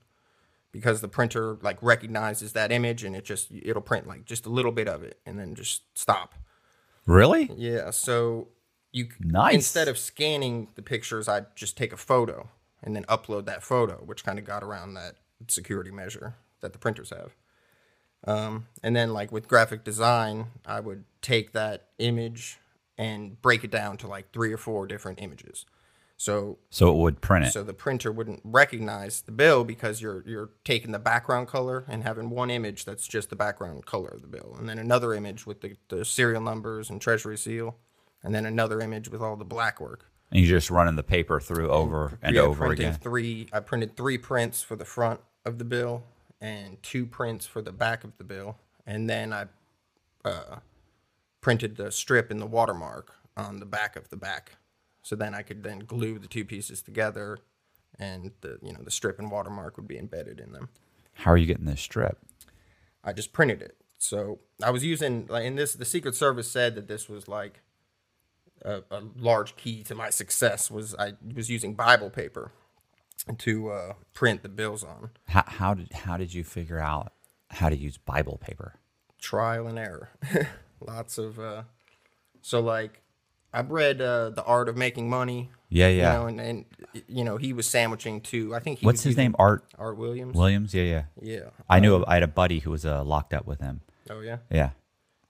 because 0.70 1.00
the 1.00 1.08
printer 1.08 1.56
like 1.62 1.78
recognizes 1.82 2.52
that 2.52 2.70
image 2.70 3.02
and 3.02 3.16
it 3.16 3.24
just 3.24 3.48
it'll 3.50 3.82
print 3.82 4.06
like 4.06 4.24
just 4.24 4.46
a 4.46 4.48
little 4.50 4.70
bit 4.72 4.88
of 4.88 5.02
it 5.02 5.18
and 5.26 5.38
then 5.38 5.54
just 5.54 5.82
stop. 5.98 6.34
Really? 7.06 7.50
Yeah, 7.56 7.90
so 7.90 8.48
you 8.92 9.08
Nice. 9.18 9.54
instead 9.54 9.88
of 9.88 9.98
scanning 9.98 10.68
the 10.74 10.82
pictures, 10.82 11.26
I'd 11.26 11.56
just 11.56 11.76
take 11.76 11.92
a 11.92 11.96
photo 11.96 12.48
and 12.82 12.94
then 12.94 13.04
upload 13.04 13.46
that 13.46 13.62
photo, 13.62 13.96
which 14.04 14.24
kind 14.24 14.38
of 14.38 14.44
got 14.44 14.62
around 14.62 14.94
that 14.94 15.16
security 15.48 15.90
measure 15.90 16.34
that 16.60 16.72
the 16.72 16.78
printers 16.78 17.10
have. 17.10 17.34
Um, 18.24 18.66
and 18.82 18.96
then 18.96 19.12
like 19.12 19.30
with 19.30 19.48
graphic 19.48 19.84
design, 19.84 20.46
I 20.66 20.80
would 20.80 21.04
take 21.22 21.52
that 21.52 21.88
image 21.98 22.58
and 22.96 23.40
break 23.40 23.62
it 23.62 23.70
down 23.70 23.96
to 23.98 24.08
like 24.08 24.32
three 24.32 24.52
or 24.52 24.56
four 24.56 24.86
different 24.86 25.20
images. 25.22 25.64
So 26.16 26.58
So 26.70 26.90
it 26.90 26.96
would 26.96 27.20
print 27.20 27.46
it. 27.46 27.52
so 27.52 27.62
the 27.62 27.72
printer 27.72 28.10
wouldn't 28.10 28.40
recognize 28.42 29.20
the 29.20 29.30
bill 29.30 29.62
because 29.62 30.02
you're 30.02 30.24
you're 30.26 30.50
taking 30.64 30.90
the 30.90 30.98
background 30.98 31.46
color 31.46 31.84
and 31.86 32.02
having 32.02 32.28
one 32.28 32.50
image 32.50 32.84
that's 32.84 33.06
just 33.06 33.30
the 33.30 33.36
background 33.36 33.86
color 33.86 34.08
of 34.08 34.22
the 34.22 34.26
bill, 34.26 34.56
and 34.58 34.68
then 34.68 34.80
another 34.80 35.14
image 35.14 35.46
with 35.46 35.60
the, 35.60 35.76
the 35.88 36.04
serial 36.04 36.40
numbers 36.42 36.90
and 36.90 37.00
treasury 37.00 37.38
seal, 37.38 37.76
and 38.24 38.34
then 38.34 38.44
another 38.46 38.80
image 38.80 39.08
with 39.08 39.22
all 39.22 39.36
the 39.36 39.44
black 39.44 39.80
work. 39.80 40.10
And 40.30 40.40
you're 40.40 40.58
just 40.58 40.70
running 40.70 40.96
the 40.96 41.02
paper 41.02 41.40
through 41.40 41.70
over 41.70 42.18
and 42.22 42.34
Yeah, 42.34 42.42
over 42.42 42.66
printed 42.66 42.78
again. 42.80 42.94
Three. 42.94 43.48
I 43.52 43.60
printed 43.60 43.96
three 43.96 44.18
prints 44.18 44.62
for 44.62 44.76
the 44.76 44.84
front 44.84 45.20
of 45.44 45.58
the 45.58 45.64
bill 45.64 46.04
and 46.40 46.82
two 46.82 47.06
prints 47.06 47.46
for 47.46 47.62
the 47.62 47.72
back 47.72 48.04
of 48.04 48.16
the 48.18 48.24
bill, 48.24 48.56
and 48.86 49.08
then 49.08 49.32
I 49.32 49.46
uh, 50.24 50.56
printed 51.40 51.76
the 51.76 51.90
strip 51.90 52.30
and 52.30 52.40
the 52.40 52.46
watermark 52.46 53.14
on 53.36 53.60
the 53.60 53.66
back 53.66 53.96
of 53.96 54.08
the 54.10 54.16
back. 54.16 54.56
So 55.02 55.16
then 55.16 55.34
I 55.34 55.42
could 55.42 55.62
then 55.62 55.80
glue 55.80 56.18
the 56.18 56.28
two 56.28 56.44
pieces 56.44 56.82
together, 56.82 57.38
and 57.98 58.32
the 58.40 58.58
you 58.62 58.72
know 58.72 58.82
the 58.82 58.90
strip 58.90 59.18
and 59.18 59.30
watermark 59.30 59.76
would 59.76 59.88
be 59.88 59.98
embedded 59.98 60.40
in 60.40 60.52
them. 60.52 60.68
How 61.14 61.32
are 61.32 61.36
you 61.36 61.46
getting 61.46 61.64
this 61.64 61.80
strip? 61.80 62.18
I 63.02 63.12
just 63.12 63.32
printed 63.32 63.62
it. 63.62 63.76
So 63.96 64.38
I 64.62 64.70
was 64.70 64.84
using 64.84 65.26
like 65.28 65.44
in 65.44 65.56
this. 65.56 65.72
The 65.72 65.84
Secret 65.84 66.14
Service 66.14 66.50
said 66.50 66.74
that 66.74 66.86
this 66.88 67.08
was 67.08 67.26
like 67.26 67.60
a, 68.62 68.82
a 68.90 69.02
large 69.16 69.56
key 69.56 69.82
to 69.84 69.94
my 69.94 70.10
success 70.10 70.70
was 70.70 70.94
I 70.94 71.14
was 71.34 71.48
using 71.50 71.74
Bible 71.74 72.10
paper 72.10 72.52
to 73.38 73.70
uh, 73.70 73.92
print 74.14 74.42
the 74.42 74.48
bills 74.48 74.84
on. 74.84 75.10
How, 75.28 75.44
how 75.46 75.74
did 75.74 75.92
how 75.92 76.16
did 76.16 76.32
you 76.34 76.44
figure 76.44 76.78
out 76.78 77.12
how 77.50 77.68
to 77.68 77.76
use 77.76 77.96
Bible 77.98 78.38
paper? 78.40 78.74
Trial 79.20 79.66
and 79.66 79.78
error. 79.78 80.10
Lots 80.80 81.18
of. 81.18 81.38
Uh, 81.40 81.62
so 82.40 82.60
like, 82.60 83.02
I've 83.52 83.70
read 83.70 84.00
uh, 84.00 84.30
the 84.30 84.44
Art 84.44 84.68
of 84.68 84.76
Making 84.76 85.10
Money. 85.10 85.50
Yeah, 85.70 85.88
You 85.88 85.98
yeah. 85.98 86.12
know, 86.14 86.26
and, 86.26 86.40
and 86.40 86.64
you 87.08 87.24
know 87.24 87.36
he 87.36 87.52
was 87.52 87.66
sandwiching 87.68 88.20
too. 88.22 88.54
I 88.54 88.60
think 88.60 88.78
he 88.78 88.86
What's 88.86 89.02
his 89.02 89.16
name? 89.16 89.34
Art 89.38 89.64
Art 89.78 89.98
Williams. 89.98 90.34
Williams. 90.36 90.72
Yeah, 90.72 90.84
yeah. 90.84 91.02
Yeah. 91.20 91.50
I 91.68 91.80
knew 91.80 92.04
I 92.06 92.14
had 92.14 92.22
a 92.22 92.28
buddy 92.28 92.60
who 92.60 92.70
was 92.70 92.86
uh, 92.86 93.04
locked 93.04 93.34
up 93.34 93.46
with 93.46 93.60
him. 93.60 93.80
Oh 94.08 94.20
yeah. 94.20 94.38
Yeah. 94.50 94.70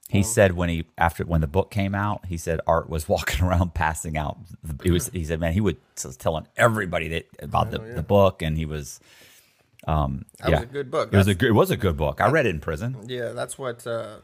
He 0.08 0.22
said 0.22 0.56
when 0.56 0.70
he 0.70 0.86
after 0.96 1.24
when 1.24 1.42
the 1.42 1.46
book 1.46 1.70
came 1.70 1.94
out, 1.94 2.26
he 2.26 2.38
said 2.38 2.60
Art 2.66 2.88
was 2.88 3.08
walking 3.14 3.44
around 3.44 3.74
passing 3.74 4.16
out. 4.16 4.38
He 4.82 4.90
was 4.90 5.08
he 5.08 5.24
said 5.24 5.38
man 5.40 5.52
he 5.52 5.60
would 5.60 5.76
was 6.02 6.16
telling 6.16 6.46
everybody 6.56 7.08
that 7.08 7.26
about 7.40 7.70
the, 7.70 7.78
the 7.78 8.02
book 8.02 8.40
and 8.42 8.56
he 8.56 8.64
was 8.64 9.00
um 9.86 10.24
That 10.38 10.50
yeah 10.50 10.60
was 10.60 10.62
a 10.64 10.72
good 10.72 10.90
book. 10.90 11.12
It 11.12 11.16
was 11.16 11.28
a 11.28 11.34
good 11.34 11.48
it 11.48 11.52
was 11.52 11.70
a 11.70 11.76
good 11.76 11.96
book. 11.96 12.20
I 12.20 12.30
read 12.30 12.46
it 12.46 12.50
in 12.50 12.60
prison. 12.60 12.96
Yeah, 13.06 13.32
that's 13.32 13.58
what 13.58 13.86
uh, 13.86 14.16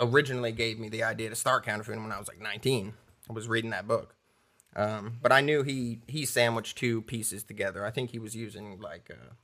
originally 0.00 0.52
gave 0.52 0.78
me 0.78 0.88
the 0.88 1.04
idea 1.04 1.30
to 1.30 1.36
start 1.36 1.64
counterfeiting 1.64 2.02
when 2.02 2.12
I 2.12 2.18
was 2.18 2.28
like 2.28 2.40
19. 2.40 2.92
I 3.28 3.32
was 3.32 3.48
reading 3.48 3.70
that 3.70 3.86
book. 3.86 4.14
Um, 4.74 5.18
but 5.22 5.32
I 5.32 5.40
knew 5.40 5.62
he 5.62 6.00
he 6.06 6.26
sandwiched 6.26 6.76
two 6.76 7.02
pieces 7.02 7.44
together. 7.44 7.86
I 7.86 7.90
think 7.90 8.10
he 8.10 8.18
was 8.18 8.34
using 8.34 8.78
like 8.80 9.10
uh, 9.10 9.34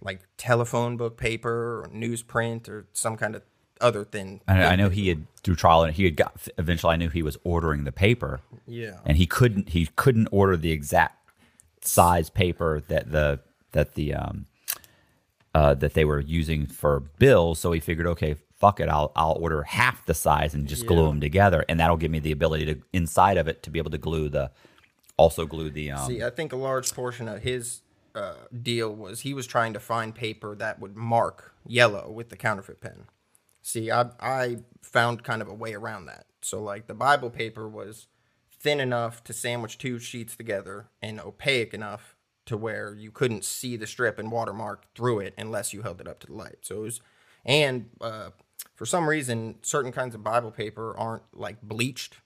like 0.00 0.22
telephone 0.36 0.96
book 0.96 1.16
paper 1.16 1.82
or 1.82 1.90
newsprint 1.94 2.68
or 2.68 2.88
some 2.92 3.16
kind 3.16 3.36
of 3.36 3.42
other 3.82 4.04
thin. 4.04 4.40
I, 4.48 4.64
I 4.64 4.76
know 4.76 4.88
he 4.88 5.08
had 5.08 5.26
through 5.42 5.56
trial 5.56 5.82
and 5.82 5.94
he 5.94 6.04
had 6.04 6.16
got 6.16 6.48
eventually 6.56 6.92
I 6.94 6.96
knew 6.96 7.08
he 7.08 7.22
was 7.22 7.36
ordering 7.44 7.84
the 7.84 7.92
paper 7.92 8.40
Yeah. 8.66 8.98
and 9.04 9.16
he 9.16 9.26
couldn't 9.26 9.70
he 9.70 9.86
couldn't 9.96 10.28
order 10.30 10.56
the 10.56 10.70
exact 10.72 11.16
size 11.82 12.30
paper 12.30 12.80
that 12.88 13.10
the 13.10 13.40
that 13.72 13.94
the 13.94 14.14
um 14.14 14.46
uh 15.54 15.74
that 15.74 15.94
they 15.94 16.04
were 16.04 16.20
using 16.20 16.66
for 16.66 17.00
bills 17.18 17.58
so 17.58 17.72
he 17.72 17.80
figured 17.80 18.06
okay 18.06 18.36
fuck 18.56 18.78
it 18.78 18.88
I'll 18.88 19.10
I'll 19.16 19.36
order 19.40 19.64
half 19.64 20.06
the 20.06 20.14
size 20.14 20.54
and 20.54 20.68
just 20.68 20.86
glue 20.86 21.08
them 21.08 21.20
together 21.20 21.64
and 21.68 21.80
that'll 21.80 21.96
give 21.96 22.10
me 22.12 22.20
the 22.20 22.30
ability 22.32 22.66
to 22.66 22.80
inside 22.92 23.36
of 23.36 23.48
it 23.48 23.62
to 23.64 23.70
be 23.70 23.78
able 23.80 23.90
to 23.90 23.98
glue 23.98 24.28
the 24.28 24.52
also 25.16 25.44
glue 25.44 25.70
the 25.70 25.90
um 25.90 26.06
See, 26.08 26.22
I 26.22 26.30
think 26.30 26.52
a 26.52 26.56
large 26.56 26.92
portion 26.94 27.26
of 27.28 27.42
his 27.42 27.80
uh, 28.14 28.34
deal 28.62 28.94
was 28.94 29.20
he 29.20 29.34
was 29.34 29.46
trying 29.46 29.72
to 29.72 29.80
find 29.80 30.14
paper 30.14 30.54
that 30.56 30.78
would 30.78 30.94
mark 30.96 31.54
yellow 31.66 32.10
with 32.10 32.28
the 32.28 32.36
counterfeit 32.36 32.80
pen. 32.80 33.04
See, 33.62 33.90
I 33.90 34.10
I 34.20 34.58
found 34.82 35.24
kind 35.24 35.40
of 35.40 35.48
a 35.48 35.54
way 35.54 35.74
around 35.74 36.06
that. 36.06 36.26
So 36.42 36.60
like 36.62 36.86
the 36.86 36.94
Bible 36.94 37.30
paper 37.30 37.68
was 37.68 38.08
thin 38.58 38.80
enough 38.80 39.24
to 39.24 39.32
sandwich 39.32 39.78
two 39.78 39.98
sheets 39.98 40.36
together 40.36 40.88
and 41.00 41.20
opaque 41.20 41.72
enough 41.72 42.16
to 42.46 42.56
where 42.56 42.94
you 42.94 43.10
couldn't 43.10 43.44
see 43.44 43.76
the 43.76 43.86
strip 43.86 44.18
and 44.18 44.30
watermark 44.30 44.92
through 44.94 45.20
it 45.20 45.34
unless 45.38 45.72
you 45.72 45.82
held 45.82 46.00
it 46.00 46.08
up 46.08 46.18
to 46.20 46.26
the 46.26 46.32
light. 46.32 46.58
So 46.62 46.78
it 46.78 46.80
was, 46.80 47.00
and 47.44 47.90
uh, 48.00 48.30
for 48.74 48.86
some 48.86 49.08
reason, 49.08 49.56
certain 49.62 49.92
kinds 49.92 50.14
of 50.14 50.24
Bible 50.24 50.50
paper 50.50 50.96
aren't 50.96 51.22
like 51.32 51.62
bleached. 51.62 52.16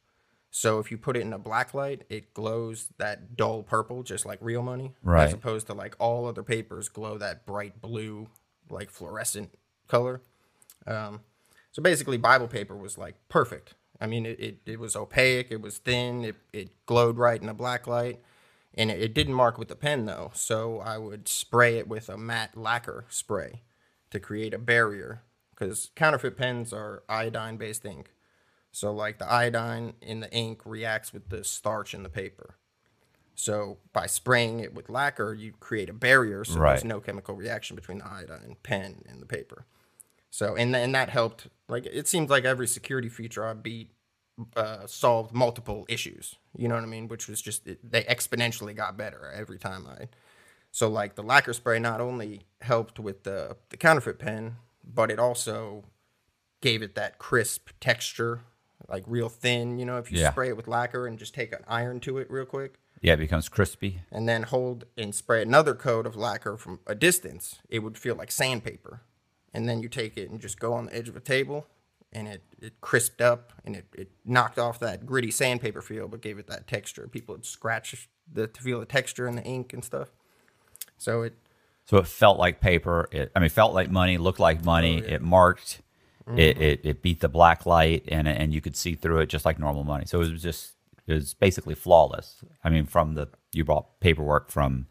So 0.51 0.79
if 0.79 0.91
you 0.91 0.97
put 0.97 1.19
it 1.19 1.21
in 1.21 1.35
a 1.35 1.39
black 1.39 1.75
light, 1.75 2.05
it 2.09 2.33
glows 2.33 2.89
that 2.97 3.37
dull 3.37 3.63
purple, 3.63 4.03
just 4.03 4.25
like 4.25 4.39
real 4.41 4.63
money. 4.63 4.95
Right. 5.03 5.25
As 5.27 5.35
opposed 5.35 5.67
to 5.67 5.75
like 5.75 5.95
all 5.99 6.27
other 6.27 6.43
papers 6.43 6.89
glow 6.89 7.19
that 7.19 7.45
bright 7.45 7.83
blue, 7.83 8.29
like 8.71 8.91
fluorescent 8.91 9.55
color. 9.87 10.23
Um, 10.87 11.21
so 11.73 11.83
basically, 11.83 12.17
Bible 12.17 12.49
paper 12.49 12.77
was 12.77 12.97
like 12.97 13.17
perfect. 13.29 13.75
I 14.01 14.07
mean, 14.07 14.27
it, 14.27 14.39
it, 14.39 14.59
it 14.67 14.79
was 14.81 14.95
opaque, 14.95 15.49
it 15.51 15.61
was 15.61 15.79
thin, 15.79 16.25
it, 16.25 16.37
it 16.53 16.87
glowed 16.87 17.17
right 17.17 17.41
in 17.41 17.49
a 17.49 17.55
black 17.55 17.87
light, 17.87 18.21
and 18.75 18.91
it, 18.91 19.01
it 19.01 19.15
didn't 19.15 19.35
mark 19.35 19.59
with 19.59 19.69
the 19.69 19.77
pen 19.77 20.05
though. 20.05 20.31
So 20.35 20.81
I 20.81 20.99
would 20.99 21.29
spray 21.29 21.79
it 21.79 21.89
with 21.89 22.09
a 22.09 22.19
matte 22.19 22.57
lacquer 22.57 23.07
spray 23.09 23.63
to 24.11 24.21
create 24.21 24.53
a 24.53 24.59
barrier 24.59 25.23
because 25.51 25.91
counterfeit 25.95 26.37
pens 26.37 26.73
are 26.73 27.03
iodine 27.09 27.57
based 27.57 27.85
ink. 27.87 28.11
So 28.71 28.93
like 28.93 29.19
the 29.19 29.31
iodine 29.31 29.95
in 30.03 30.21
the 30.21 30.31
ink 30.31 30.61
reacts 30.67 31.15
with 31.15 31.31
the 31.31 31.43
starch 31.43 31.95
in 31.95 32.03
the 32.03 32.11
paper. 32.11 32.57
So 33.35 33.79
by 33.93 34.07
spraying 34.07 34.61
it 34.61 34.75
with 34.75 34.91
lacquer, 34.91 35.33
you 35.33 35.53
create 35.59 35.89
a 35.89 35.95
barrier 35.95 36.45
so 36.45 36.59
Right. 36.59 36.73
there's 36.73 36.85
no 36.85 37.01
chemical 37.01 37.35
reaction 37.35 37.77
between 37.77 37.99
the 37.99 38.07
iodine 38.07 38.43
and 38.45 38.63
pen 38.63 39.05
and 39.09 39.21
the 39.23 39.27
paper. 39.27 39.65
So 40.31 40.57
and 40.57 40.75
and 40.77 40.95
that 40.95 41.11
helped. 41.11 41.49
Like 41.69 41.87
it 41.87 42.07
seems 42.09 42.31
like 42.31 42.45
every 42.45 42.67
security 42.67 43.09
feature 43.09 43.45
I 43.45 43.55
beat 43.55 43.91
uh, 44.57 44.87
solved 44.87 45.33
multiple 45.35 45.87
issues. 45.89 46.37
You 46.57 46.69
know 46.69 46.75
what 46.75 46.85
I 46.85 46.89
mean? 46.89 47.09
Which 47.09 47.27
was 47.29 47.41
just 47.41 47.67
it, 47.67 47.91
they 47.91 48.03
exponentially 48.05 48.75
got 48.77 48.97
better 48.97 49.31
every 49.35 49.59
time 49.59 49.87
I. 49.87 50.09
So 50.73 50.89
like 50.89 51.15
the 51.15 51.23
lacquer 51.23 51.53
spray 51.55 51.79
not 51.79 52.01
only 52.01 52.43
helped 52.61 52.99
with 52.99 53.23
the 53.25 53.57
the 53.71 53.77
counterfeit 53.77 54.19
pen, 54.19 54.57
but 54.85 55.11
it 55.11 55.19
also 55.19 55.85
gave 56.61 56.83
it 56.83 56.95
that 56.97 57.19
crisp 57.19 57.71
texture, 57.81 58.41
like 58.89 59.05
real 59.07 59.29
thin. 59.29 59.79
You 59.79 59.87
know, 59.87 59.99
if 59.99 60.13
you 60.13 60.19
Yeah. 60.21 60.31
spray 60.31 60.49
it 60.49 60.57
with 60.57 60.69
lacquer 60.69 61.07
and 61.07 61.19
just 61.19 61.35
take 61.35 61.53
an 61.53 61.65
iron 61.67 62.01
to 62.01 62.19
it 62.19 62.31
real 62.31 62.45
quick, 62.47 62.75
Yeah, 63.01 63.15
it 63.15 63.19
becomes 63.19 63.49
crispy. 63.49 64.01
and 64.11 64.29
then 64.29 64.43
hold 64.45 64.85
and 64.97 65.15
spray 65.15 65.43
another 65.43 65.75
coat 65.75 66.07
of 66.07 66.15
lacquer 66.17 66.57
from 66.57 66.81
a 66.87 66.95
distance, 66.95 67.57
it 67.69 67.81
would 67.81 67.97
feel 67.99 68.15
like 68.15 68.31
sandpaper. 68.31 69.01
And 69.57 69.67
then 69.67 69.81
you 69.81 69.89
take 69.89 70.19
it 70.19 70.31
and 70.31 70.39
just 70.39 70.61
go 70.61 70.75
on 70.75 70.87
the 70.87 70.95
edge 70.95 71.09
of 71.09 71.17
a 71.17 71.21
table, 71.21 71.67
and 72.13 72.29
it, 72.29 72.43
it 72.61 72.75
crisped 72.81 73.23
up 73.23 73.53
and 73.65 73.75
it, 73.75 73.87
it 73.97 74.11
knocked 74.25 74.59
off 74.59 74.79
that 74.81 75.07
gritty 75.07 75.31
sandpaper 75.31 75.81
feel, 75.81 76.09
but 76.09 76.21
gave 76.21 76.39
it 76.39 76.47
that 76.49 76.67
texture. 76.67 77.09
People 77.09 77.35
would 77.35 77.47
scratch 77.47 78.09
the, 78.31 78.47
to 78.47 78.63
feel 78.63 78.81
the 78.81 78.87
texture 78.87 79.27
in 79.27 79.35
the 79.35 79.43
ink 79.43 79.73
and 79.73 79.83
stuff. 79.83 80.09
So 80.99 81.23
it, 81.23 81.35
So 81.87 81.99
it 81.99 82.07
felt 82.07 82.39
like 82.39 82.61
paper. 82.61 83.09
It, 83.13 83.31
I 83.35 83.39
mean, 83.39 83.49
felt 83.49 83.73
like 83.73 83.91
money, 83.91 84.19
looked 84.19 84.41
like 84.41 84.65
money. 84.65 85.03
Oh, 85.03 85.15
it 85.15 85.23
marked. 85.23 85.83
Mm-hmm. 86.29 86.39
It, 86.39 86.61
it 86.61 86.81
it 86.83 87.03
beat 87.03 87.21
the 87.21 87.29
black 87.29 87.65
light, 87.65 88.05
and 88.09 88.27
and 88.27 88.53
you 88.53 88.61
could 88.61 88.77
see 88.77 88.97
through 88.97 89.21
it 89.21 89.27
just 89.27 89.45
like 89.45 89.61
normal 89.61 89.85
money. 89.85 90.05
So 90.07 90.21
it 90.21 90.33
was 90.33 90.43
just 90.43 90.73
it 91.07 91.15
was 91.15 91.35
basically 91.35 91.77
flawless. 91.77 92.45
I 92.65 92.71
mean, 92.71 92.87
from 92.87 93.15
the 93.15 93.29
you 93.53 93.65
brought 93.65 94.01
paperwork 94.01 94.51
from 94.51 94.89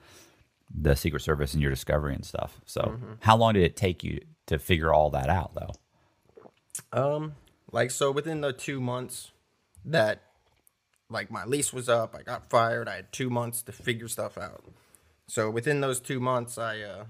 the 0.74 0.96
Secret 0.96 1.22
Service 1.22 1.54
and 1.54 1.62
your 1.62 1.72
discovery 1.72 2.16
and 2.16 2.26
stuff. 2.26 2.62
So 2.66 2.82
mm-hmm. 2.82 3.14
how 3.20 3.36
long 3.36 3.54
did 3.54 3.64
it 3.64 3.76
take 3.76 4.04
you 4.04 4.22
to 4.48 4.60
figure 4.60 4.94
all 4.94 5.10
that 5.12 5.30
out, 5.30 5.54
though? 5.56 5.74
Um, 6.92 7.36
like 7.72 7.92
so 7.92 8.12
within 8.12 8.42
the 8.42 8.54
two 8.54 8.80
months 8.80 9.32
that 9.84 10.22
like 11.10 11.30
my 11.30 11.46
lease 11.46 11.72
was 11.72 11.90
up, 11.90 12.16
I 12.16 12.24
got 12.24 12.50
fired. 12.50 12.88
I 12.88 12.96
had 12.96 13.12
two 13.12 13.30
months 13.30 13.62
to 13.64 13.72
figure 13.72 14.08
stuff 14.08 14.38
out. 14.38 14.64
So 15.28 15.50
within 15.50 15.82
those 15.82 16.00
two 16.00 16.20
months, 16.20 16.58
I 16.58 16.82
uh, 16.82 17.06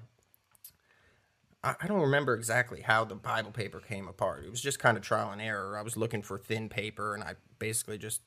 I, 1.63 1.87
don't 1.87 2.01
remember 2.01 2.35
exactly 2.35 2.81
how 2.81 3.05
the 3.05 3.15
Bible 3.15 3.51
paper 3.51 3.79
came 3.79 4.07
apart. 4.07 4.45
It 4.45 4.51
was 4.51 4.61
just 4.61 4.79
kind 4.79 4.97
of 4.97 5.03
trial 5.03 5.31
and 5.31 5.41
error. 5.41 5.77
I 5.77 5.81
was 5.81 5.97
looking 5.97 6.21
for 6.21 6.37
thin 6.37 6.69
paper, 6.69 7.15
and 7.15 7.23
I 7.23 7.35
basically 7.57 7.97
just 7.97 8.21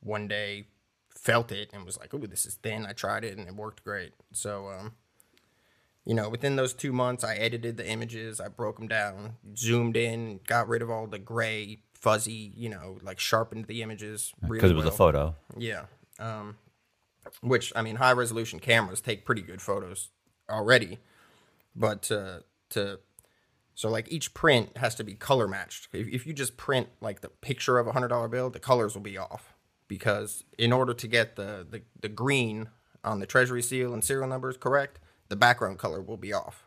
one 0.00 0.26
day 0.26 0.66
felt 1.08 1.52
it 1.52 1.70
and 1.72 1.86
was 1.86 1.98
like, 1.98 2.12
"Oh, 2.12 2.18
this 2.18 2.44
is 2.44 2.54
thin." 2.54 2.84
I 2.84 2.92
tried 2.92 3.24
it, 3.24 3.38
and 3.38 3.46
it 3.46 3.54
worked 3.54 3.84
great. 3.84 4.14
So 4.32 4.68
um, 4.68 4.94
you 6.06 6.14
know, 6.14 6.28
within 6.28 6.54
those 6.56 6.72
two 6.72 6.92
months, 6.92 7.24
I 7.24 7.34
edited 7.34 7.76
the 7.76 7.86
images, 7.86 8.40
I 8.40 8.48
broke 8.48 8.78
them 8.78 8.86
down, 8.86 9.34
zoomed 9.56 9.96
in, 9.96 10.40
got 10.46 10.68
rid 10.68 10.80
of 10.80 10.88
all 10.88 11.08
the 11.08 11.18
gray, 11.18 11.80
fuzzy, 11.94 12.52
you 12.56 12.68
know, 12.68 12.98
like 13.02 13.18
sharpened 13.18 13.66
the 13.66 13.82
images 13.82 14.32
really 14.42 14.58
Because 14.58 14.70
it 14.70 14.76
was 14.76 14.86
a 14.86 14.92
photo. 14.92 15.34
Yeah. 15.58 15.86
Um, 16.20 16.56
which 17.40 17.72
I 17.74 17.82
mean, 17.82 17.96
high 17.96 18.12
resolution 18.12 18.60
cameras 18.60 19.00
take 19.00 19.24
pretty 19.24 19.42
good 19.42 19.60
photos 19.60 20.10
already, 20.48 20.98
but 21.74 22.10
uh, 22.12 22.40
to 22.70 23.00
so 23.74 23.90
like 23.90 24.10
each 24.10 24.32
print 24.32 24.76
has 24.76 24.94
to 24.94 25.04
be 25.04 25.14
color 25.14 25.48
matched. 25.48 25.88
If, 25.92 26.06
if 26.08 26.26
you 26.26 26.32
just 26.32 26.56
print 26.56 26.88
like 27.00 27.20
the 27.20 27.28
picture 27.28 27.78
of 27.78 27.88
a 27.88 27.92
hundred 27.92 28.08
dollar 28.08 28.28
bill, 28.28 28.48
the 28.48 28.60
colors 28.60 28.94
will 28.94 29.02
be 29.02 29.18
off 29.18 29.54
because 29.88 30.44
in 30.56 30.72
order 30.72 30.94
to 30.94 31.08
get 31.08 31.34
the, 31.36 31.66
the 31.68 31.82
the 32.00 32.08
green 32.08 32.68
on 33.04 33.18
the 33.18 33.26
treasury 33.26 33.62
seal 33.62 33.92
and 33.92 34.04
serial 34.04 34.28
numbers 34.28 34.56
correct, 34.56 35.00
the 35.28 35.36
background 35.36 35.78
color 35.78 36.00
will 36.00 36.16
be 36.16 36.32
off, 36.32 36.66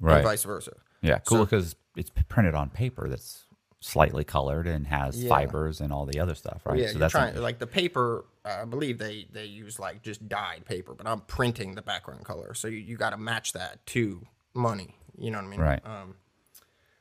Right. 0.00 0.16
and 0.16 0.24
vice 0.24 0.44
versa. 0.44 0.72
Yeah, 1.00 1.18
cool 1.18 1.38
So- 1.38 1.44
because 1.44 1.76
it's 1.96 2.10
printed 2.28 2.54
on 2.54 2.70
paper 2.70 3.08
that's 3.08 3.44
slightly 3.80 4.24
colored 4.24 4.66
and 4.66 4.86
has 4.86 5.22
Yeah. 5.22 5.28
fibers 5.28 5.80
and 5.80 5.92
all 5.92 6.06
the 6.06 6.18
other 6.18 6.34
stuff, 6.34 6.62
right? 6.64 6.78
Yeah, 6.78 6.86
so 6.86 6.92
you're 6.92 7.00
that's 7.00 7.12
trying 7.12 7.36
like 7.36 7.58
the 7.58 7.66
paper. 7.66 8.24
I 8.44 8.64
believe 8.64 8.98
they 8.98 9.26
they 9.30 9.44
use 9.44 9.78
like 9.78 10.02
just 10.02 10.26
dyed 10.28 10.64
paper, 10.64 10.94
but 10.94 11.06
I'm 11.06 11.20
printing 11.20 11.74
the 11.74 11.82
background 11.82 12.24
color, 12.24 12.54
so 12.54 12.68
you, 12.68 12.78
you 12.78 12.96
got 12.96 13.10
to 13.10 13.16
match 13.18 13.52
that 13.52 13.84
to 13.86 14.26
money. 14.54 14.96
You 15.18 15.30
know 15.30 15.38
what 15.38 15.44
I 15.44 15.48
mean? 15.48 15.60
Right. 15.60 15.86
Um, 15.86 16.16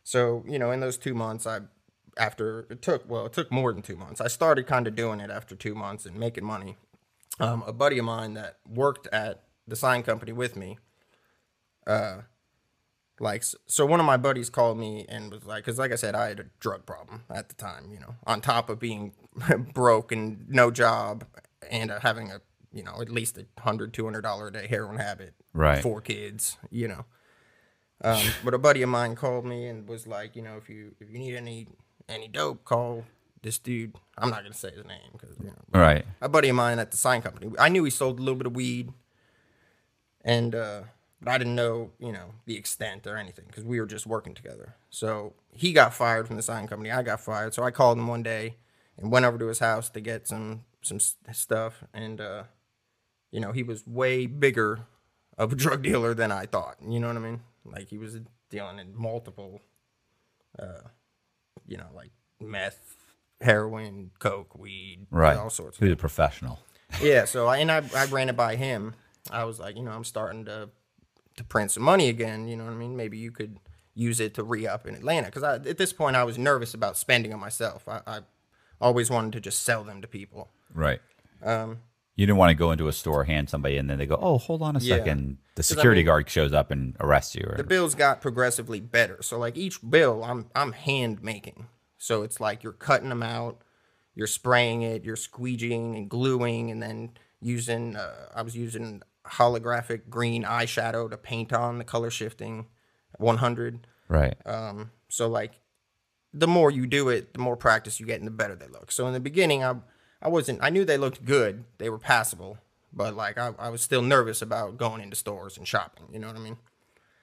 so 0.04 0.44
you 0.48 0.60
know, 0.60 0.72
in 0.72 0.80
those 0.82 0.98
two 0.98 1.14
months, 1.14 1.48
I 1.48 1.62
after 2.18 2.68
it 2.70 2.82
took 2.82 3.10
well, 3.10 3.26
it 3.26 3.34
took 3.34 3.52
more 3.52 3.72
than 3.74 3.82
two 3.82 3.96
months. 3.96 4.20
I 4.22 4.28
started 4.28 4.68
kind 4.68 4.86
of 4.88 4.96
doing 4.96 5.20
it 5.20 5.30
after 5.32 5.56
two 5.56 5.74
months 5.76 6.06
and 6.06 6.18
making 6.18 6.44
money. 6.46 6.76
Um, 7.40 7.64
a 7.66 7.74
buddy 7.74 7.98
of 7.98 8.06
mine 8.06 8.36
that 8.36 8.60
worked 8.70 9.08
at 9.08 9.44
the 9.68 9.76
sign 9.76 10.04
company 10.04 10.32
with 10.34 10.56
me, 10.56 10.78
uh, 11.88 12.22
like 13.20 13.44
so 13.68 13.86
one 13.86 14.00
of 14.00 14.06
my 14.06 14.18
buddies 14.18 14.50
called 14.50 14.78
me 14.78 15.06
and 15.08 15.32
was 15.32 15.46
like 15.46 15.64
because 15.64 15.78
like 15.78 15.92
i 15.92 15.96
said 15.96 16.16
i 16.16 16.28
had 16.28 16.40
a 16.40 16.46
drug 16.60 16.86
problem 16.86 17.24
at 17.30 17.48
the 17.50 17.56
time 17.56 17.92
you 17.92 18.00
know 18.00 18.16
on 18.26 18.42
top 18.42 18.70
of 18.70 18.80
being 18.80 19.14
broke 19.74 20.12
and 20.12 20.50
no 20.50 20.72
job 20.72 21.24
and 21.70 21.92
uh, 21.92 22.00
having 22.00 22.32
a 22.32 22.42
you 22.74 22.84
know 22.84 23.00
at 23.02 23.10
least 23.10 23.38
a 23.38 23.46
hundred 23.62 23.94
two 23.94 24.04
hundred 24.04 24.22
dollar 24.22 24.48
a 24.48 24.52
day 24.52 24.68
heroin 24.68 24.98
habit 24.98 25.34
Right. 25.54 25.84
four 25.84 26.02
kids 26.02 26.58
you 26.72 26.88
know 26.88 27.06
um, 28.04 28.22
but 28.44 28.54
a 28.56 28.58
buddy 28.58 28.82
of 28.82 28.90
mine 28.90 29.16
called 29.16 29.46
me 29.46 29.68
and 29.68 29.88
was 29.88 30.08
like 30.08 30.36
you 30.36 30.42
know 30.42 30.58
if 30.58 30.68
you 30.68 30.96
if 31.00 31.10
you 31.12 31.20
need 31.20 31.36
any 31.36 31.68
any 32.10 32.28
dope 32.28 32.66
call 32.66 33.06
this 33.44 33.60
dude 33.60 33.96
i'm 34.18 34.32
not 34.32 34.42
gonna 34.42 34.54
say 34.54 34.72
his 34.72 34.86
name 34.86 35.12
because 35.14 35.38
you 35.40 35.46
know 35.46 35.80
right. 35.80 36.06
a 36.20 36.28
buddy 36.28 36.50
of 36.50 36.56
mine 36.56 36.80
at 36.80 36.90
the 36.92 36.98
sign 36.98 37.22
company. 37.22 37.52
I 37.60 37.70
knew 37.70 37.84
he 37.84 37.92
sold 37.92 38.18
a 38.18 38.22
little 38.22 38.38
bit 38.38 38.48
of 38.48 38.56
weed, 38.56 38.92
and 40.22 40.56
uh, 40.56 40.82
but 41.24 41.32
I 41.32 41.38
didn't 41.38 41.56
know, 41.56 41.92
you 42.00 42.12
know, 42.12 42.32
the 42.46 42.58
extent 42.58 43.08
or 43.08 43.18
anything 43.18 43.46
because 43.48 43.64
we 43.64 43.80
were 43.80 43.86
just 43.86 44.06
working 44.06 44.34
together. 44.34 44.76
So 44.90 45.34
he 45.52 45.74
got 45.74 45.94
fired 45.94 46.28
from 46.28 46.36
the 46.36 46.42
sign 46.44 46.68
company. 46.68 46.92
I 46.92 47.02
got 47.04 47.20
fired. 47.22 47.54
So 47.54 47.64
I 47.64 47.72
called 47.72 47.98
him 47.98 48.08
one 48.08 48.24
day 48.24 48.58
and 48.98 49.12
went 49.12 49.26
over 49.26 49.38
to 49.38 49.48
his 49.48 49.60
house 49.60 49.90
to 49.92 50.02
get 50.02 50.28
some 50.28 50.66
some 50.82 51.00
stuff, 51.00 51.84
and 51.94 52.20
uh, 52.20 52.44
you 53.32 53.40
know, 53.40 53.52
he 53.54 53.64
was 53.64 53.88
way 53.88 54.26
bigger 54.26 54.82
of 55.38 55.54
a 55.54 55.56
drug 55.64 55.82
dealer 55.84 56.14
than 56.14 56.32
I 56.32 56.46
thought. 56.46 56.78
You 56.86 57.00
know 57.00 57.08
what 57.08 57.18
I 57.18 57.22
mean? 57.22 57.42
Like 57.66 57.88
he 57.88 57.98
was 57.98 58.20
dealing 58.50 58.80
in 58.80 58.94
multiple, 58.96 59.62
uh, 60.60 60.82
you 61.66 61.78
know, 61.78 61.88
like 61.96 62.12
meth, 62.42 62.96
heroin, 63.42 64.12
coke, 64.20 64.58
weed, 64.58 65.08
Right. 65.10 65.38
all 65.38 65.50
sorts. 65.50 65.78
He 65.78 65.86
was 65.86 65.94
a 65.94 65.98
professional. 65.98 66.60
Yeah, 67.02 67.26
so 67.26 67.48
I 67.48 67.58
and 67.58 67.72
I, 67.72 67.82
I 67.96 68.06
ran 68.06 68.30
it 68.30 68.36
by 68.36 68.56
him. 68.58 68.94
I 69.32 69.46
was 69.46 69.60
like, 69.60 69.78
you 69.78 69.84
know, 69.84 69.92
I'm 69.92 70.04
starting 70.04 70.46
to 70.46 70.70
to 71.38 71.44
print 71.44 71.72
some 71.72 71.84
money 71.84 72.10
again. 72.10 72.48
You 72.48 72.56
know 72.58 72.66
what 72.66 72.74
I 72.74 72.78
mean? 72.78 72.96
Maybe 72.96 73.18
you 73.18 73.32
could 73.32 73.58
use 73.96 74.20
it 74.20 74.34
to 74.36 74.44
re 74.44 74.66
up 74.68 74.88
in 74.88 74.96
Atlanta 74.96 75.28
because 75.28 75.44
at 75.44 75.78
this 75.78 75.94
point 75.94 76.16
I 76.16 76.24
was 76.24 76.38
nervous 76.38 76.74
about 76.74 76.98
spending 76.98 77.34
on 77.34 77.40
myself. 77.40 77.88
I, 77.88 78.02
I 78.08 78.20
always 78.82 79.10
wanted 79.10 79.34
to 79.34 79.40
just 79.42 79.64
sell 79.64 79.84
them 79.84 80.02
to 80.02 80.08
people. 80.08 80.50
Right. 80.74 81.00
Um, 81.44 81.80
you 82.16 82.26
didn't 82.26 82.38
want 82.38 82.52
to 82.52 82.56
go 82.56 82.72
into 82.72 82.88
a 82.88 82.94
store, 82.94 83.24
hand 83.24 83.50
somebody, 83.50 83.78
and 83.78 83.90
then 83.90 83.98
they 83.98 84.06
go, 84.06 84.18
"Oh, 84.22 84.38
hold 84.38 84.62
on 84.62 84.76
a 84.76 84.80
Yeah. 84.80 84.98
second. 84.98 85.38
The 85.56 85.62
'Cause, 85.64 85.72
I 85.72 85.76
security 85.76 86.00
mean- 86.00 86.06
guard 86.08 86.30
shows 86.30 86.54
up 86.54 86.70
and 86.72 86.96
arrests 87.00 87.36
you. 87.36 87.46
Or, 87.50 87.58
The 87.58 87.64
bills 87.64 87.96
got 87.96 88.22
progressively 88.22 88.80
better. 88.80 89.22
So 89.22 89.38
like 89.40 89.58
each 89.58 89.80
bill, 89.88 90.24
I'm 90.24 90.50
I'm 90.56 90.74
hand 90.74 91.24
making. 91.24 91.68
So 91.98 92.22
it's 92.24 92.40
like 92.40 92.64
you're 92.64 92.74
cutting 92.74 93.10
them 93.10 93.24
out, 93.24 93.62
you're 94.16 94.28
spraying 94.28 94.82
it, 94.84 95.04
you're 95.04 95.16
squeegeeing 95.16 95.96
and 95.98 96.10
gluing, 96.10 96.70
and 96.70 96.82
then 96.84 97.12
using. 97.42 97.96
Uh, 97.96 98.30
I 98.36 98.42
was 98.44 98.56
using 98.56 99.02
holographic 99.26 100.10
green 100.10 100.44
eyeshadow 100.44 101.10
to 101.10 101.18
paint 101.18 101.54
on 101.54 101.78
the 101.78 101.84
color 101.84 102.10
shifting, 102.10 102.68
100. 103.18 103.88
right. 104.08 104.36
Um, 104.46 104.92
so 105.10 105.28
like, 105.28 105.60
the 106.34 106.48
more 106.48 106.72
you 106.72 106.88
do 106.88 107.10
it, 107.10 107.34
the 107.34 107.40
more 107.40 107.56
practice 107.56 108.00
you 108.00 108.06
get, 108.06 108.20
and 108.20 108.28
the 108.28 108.32
better 108.32 108.56
they 108.56 108.68
look. 108.68 108.92
So 108.92 109.06
in 109.08 109.14
the 109.14 109.20
beginning, 109.20 109.64
I 109.64 109.76
I 110.22 110.30
wasn't. 110.30 110.60
I 110.64 110.70
knew 110.70 110.86
they 110.86 110.98
looked 110.98 111.26
good. 111.26 111.66
They 111.78 111.90
were 111.90 112.00
passable, 112.00 112.58
but 112.92 113.14
like 113.14 113.38
I, 113.38 113.54
I 113.60 113.70
was 113.70 113.82
still 113.82 114.02
nervous 114.02 114.42
about 114.42 114.78
going 114.78 115.02
into 115.02 115.16
stores 115.16 115.58
and 115.58 115.68
shopping. 115.68 116.06
You 116.12 116.20
know 116.20 116.28
what 116.28 116.38
I 116.38 116.40
mean? 116.40 116.58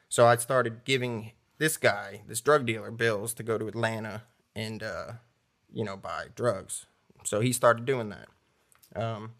So 0.08 0.26
I 0.26 0.36
started 0.36 0.84
giving 0.84 1.32
this 1.58 1.76
guy, 1.76 2.22
this 2.28 2.40
drug 2.40 2.66
dealer, 2.66 2.90
bills 2.90 3.32
to 3.34 3.42
go 3.42 3.58
to 3.58 3.68
Atlanta 3.68 4.24
and 4.54 4.82
uh, 4.82 5.12
you 5.72 5.84
know 5.84 5.96
buy 5.96 6.26
drugs. 6.34 6.86
So 7.24 7.40
he 7.40 7.52
started 7.52 7.84
doing 7.84 8.10
that. 8.10 8.28
Um, 8.94 9.32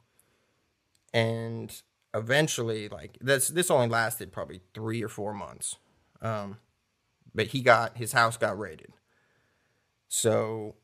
and 1.13 1.83
eventually, 2.15 2.89
like 2.89 3.19
this, 3.21 3.49
this 3.49 3.71
only 3.71 3.89
lasted 3.89 4.33
probably 4.33 4.61
three 4.75 5.03
or 5.03 5.09
four 5.09 5.33
months. 5.33 5.77
Um, 6.23 6.59
but 7.35 7.49
he 7.49 7.61
got 7.63 7.97
his 7.97 8.13
house 8.13 8.37
got 8.37 8.59
raided. 8.59 8.93
So 10.09 10.75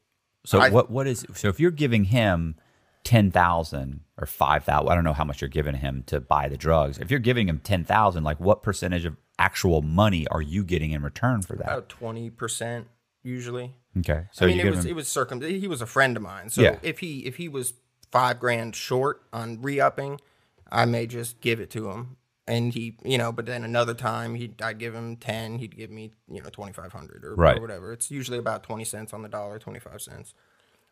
So 0.45 0.61
I- 0.61 0.71
what 0.71 0.91
what 0.91 1.07
is 1.07 1.27
so 1.35 1.49
if 1.49 1.59
you're 1.61 1.71
giving 1.71 2.05
him 2.05 2.57
ten 3.05 3.31
thousand 3.31 4.01
or 4.19 4.27
five 4.27 4.65
thousand, 4.65 4.89
I 4.89 4.95
don't 4.95 5.05
know 5.05 5.13
how 5.13 5.25
much 5.25 5.41
you're 5.41 5.49
giving 5.49 5.75
him 5.77 6.05
to 6.07 6.21
buy 6.21 6.49
the 6.49 6.57
drugs. 6.57 6.99
If 6.99 7.11
you're 7.11 7.21
giving 7.21 7.49
him 7.49 7.59
ten 7.59 7.85
thousand, 7.85 8.25
like 8.25 8.39
what 8.41 8.63
percentage 8.63 9.05
of 9.05 9.17
actual 9.39 9.83
money 9.83 10.27
are 10.29 10.41
you 10.41 10.65
getting 10.65 10.93
in 10.93 11.03
return 11.03 11.43
for 11.43 11.57
that? 11.57 11.65
about 11.67 11.89
twenty 11.89 12.31
percent 12.31 12.87
usually. 13.23 13.75
Okay, 13.99 14.25
so 14.31 14.45
I 14.45 14.49
mean, 14.49 14.61
it 14.61 14.71
was 14.71 14.85
him 14.85 14.91
it 14.91 14.95
was 14.95 15.09
circum. 15.09 15.41
He 15.41 15.67
was 15.67 15.81
a 15.83 15.87
friend 15.87 16.17
of 16.17 16.23
mine, 16.23 16.51
so 16.51 16.63
Yeah. 16.63 16.79
if 16.83 17.01
he 17.01 17.27
if 17.27 17.37
he 17.37 17.49
was 17.49 17.75
five 18.13 18.39
grand 18.39 18.77
short 18.77 19.23
on 19.33 19.61
re 19.63 19.81
upping, 19.81 20.21
I 20.71 20.85
may 20.85 21.07
just 21.07 21.41
give 21.41 21.61
it 21.61 21.71
to 21.71 21.91
him, 21.91 22.17
and 22.47 22.73
he 22.75 22.97
you 23.05 23.19
know. 23.19 23.33
But 23.33 23.47
then 23.47 23.65
another 23.65 23.95
time, 23.95 24.35
he 24.35 24.53
I'd 24.63 24.79
give 24.79 24.95
him 24.95 25.17
ten, 25.17 25.59
he'd 25.59 25.77
give 25.77 25.91
me 25.91 26.13
you 26.29 26.43
know 26.43 26.49
twenty 26.51 26.73
five 26.73 26.93
hundred 26.93 27.25
or, 27.25 27.35
Right. 27.35 27.59
or 27.59 27.61
whatever. 27.61 27.93
It's 27.93 28.11
usually 28.11 28.39
about 28.39 28.63
twenty 28.63 28.85
cents 28.85 29.13
on 29.13 29.23
the 29.23 29.29
dollar, 29.29 29.59
twenty 29.59 29.79
five 29.81 30.01
cents. 30.03 30.35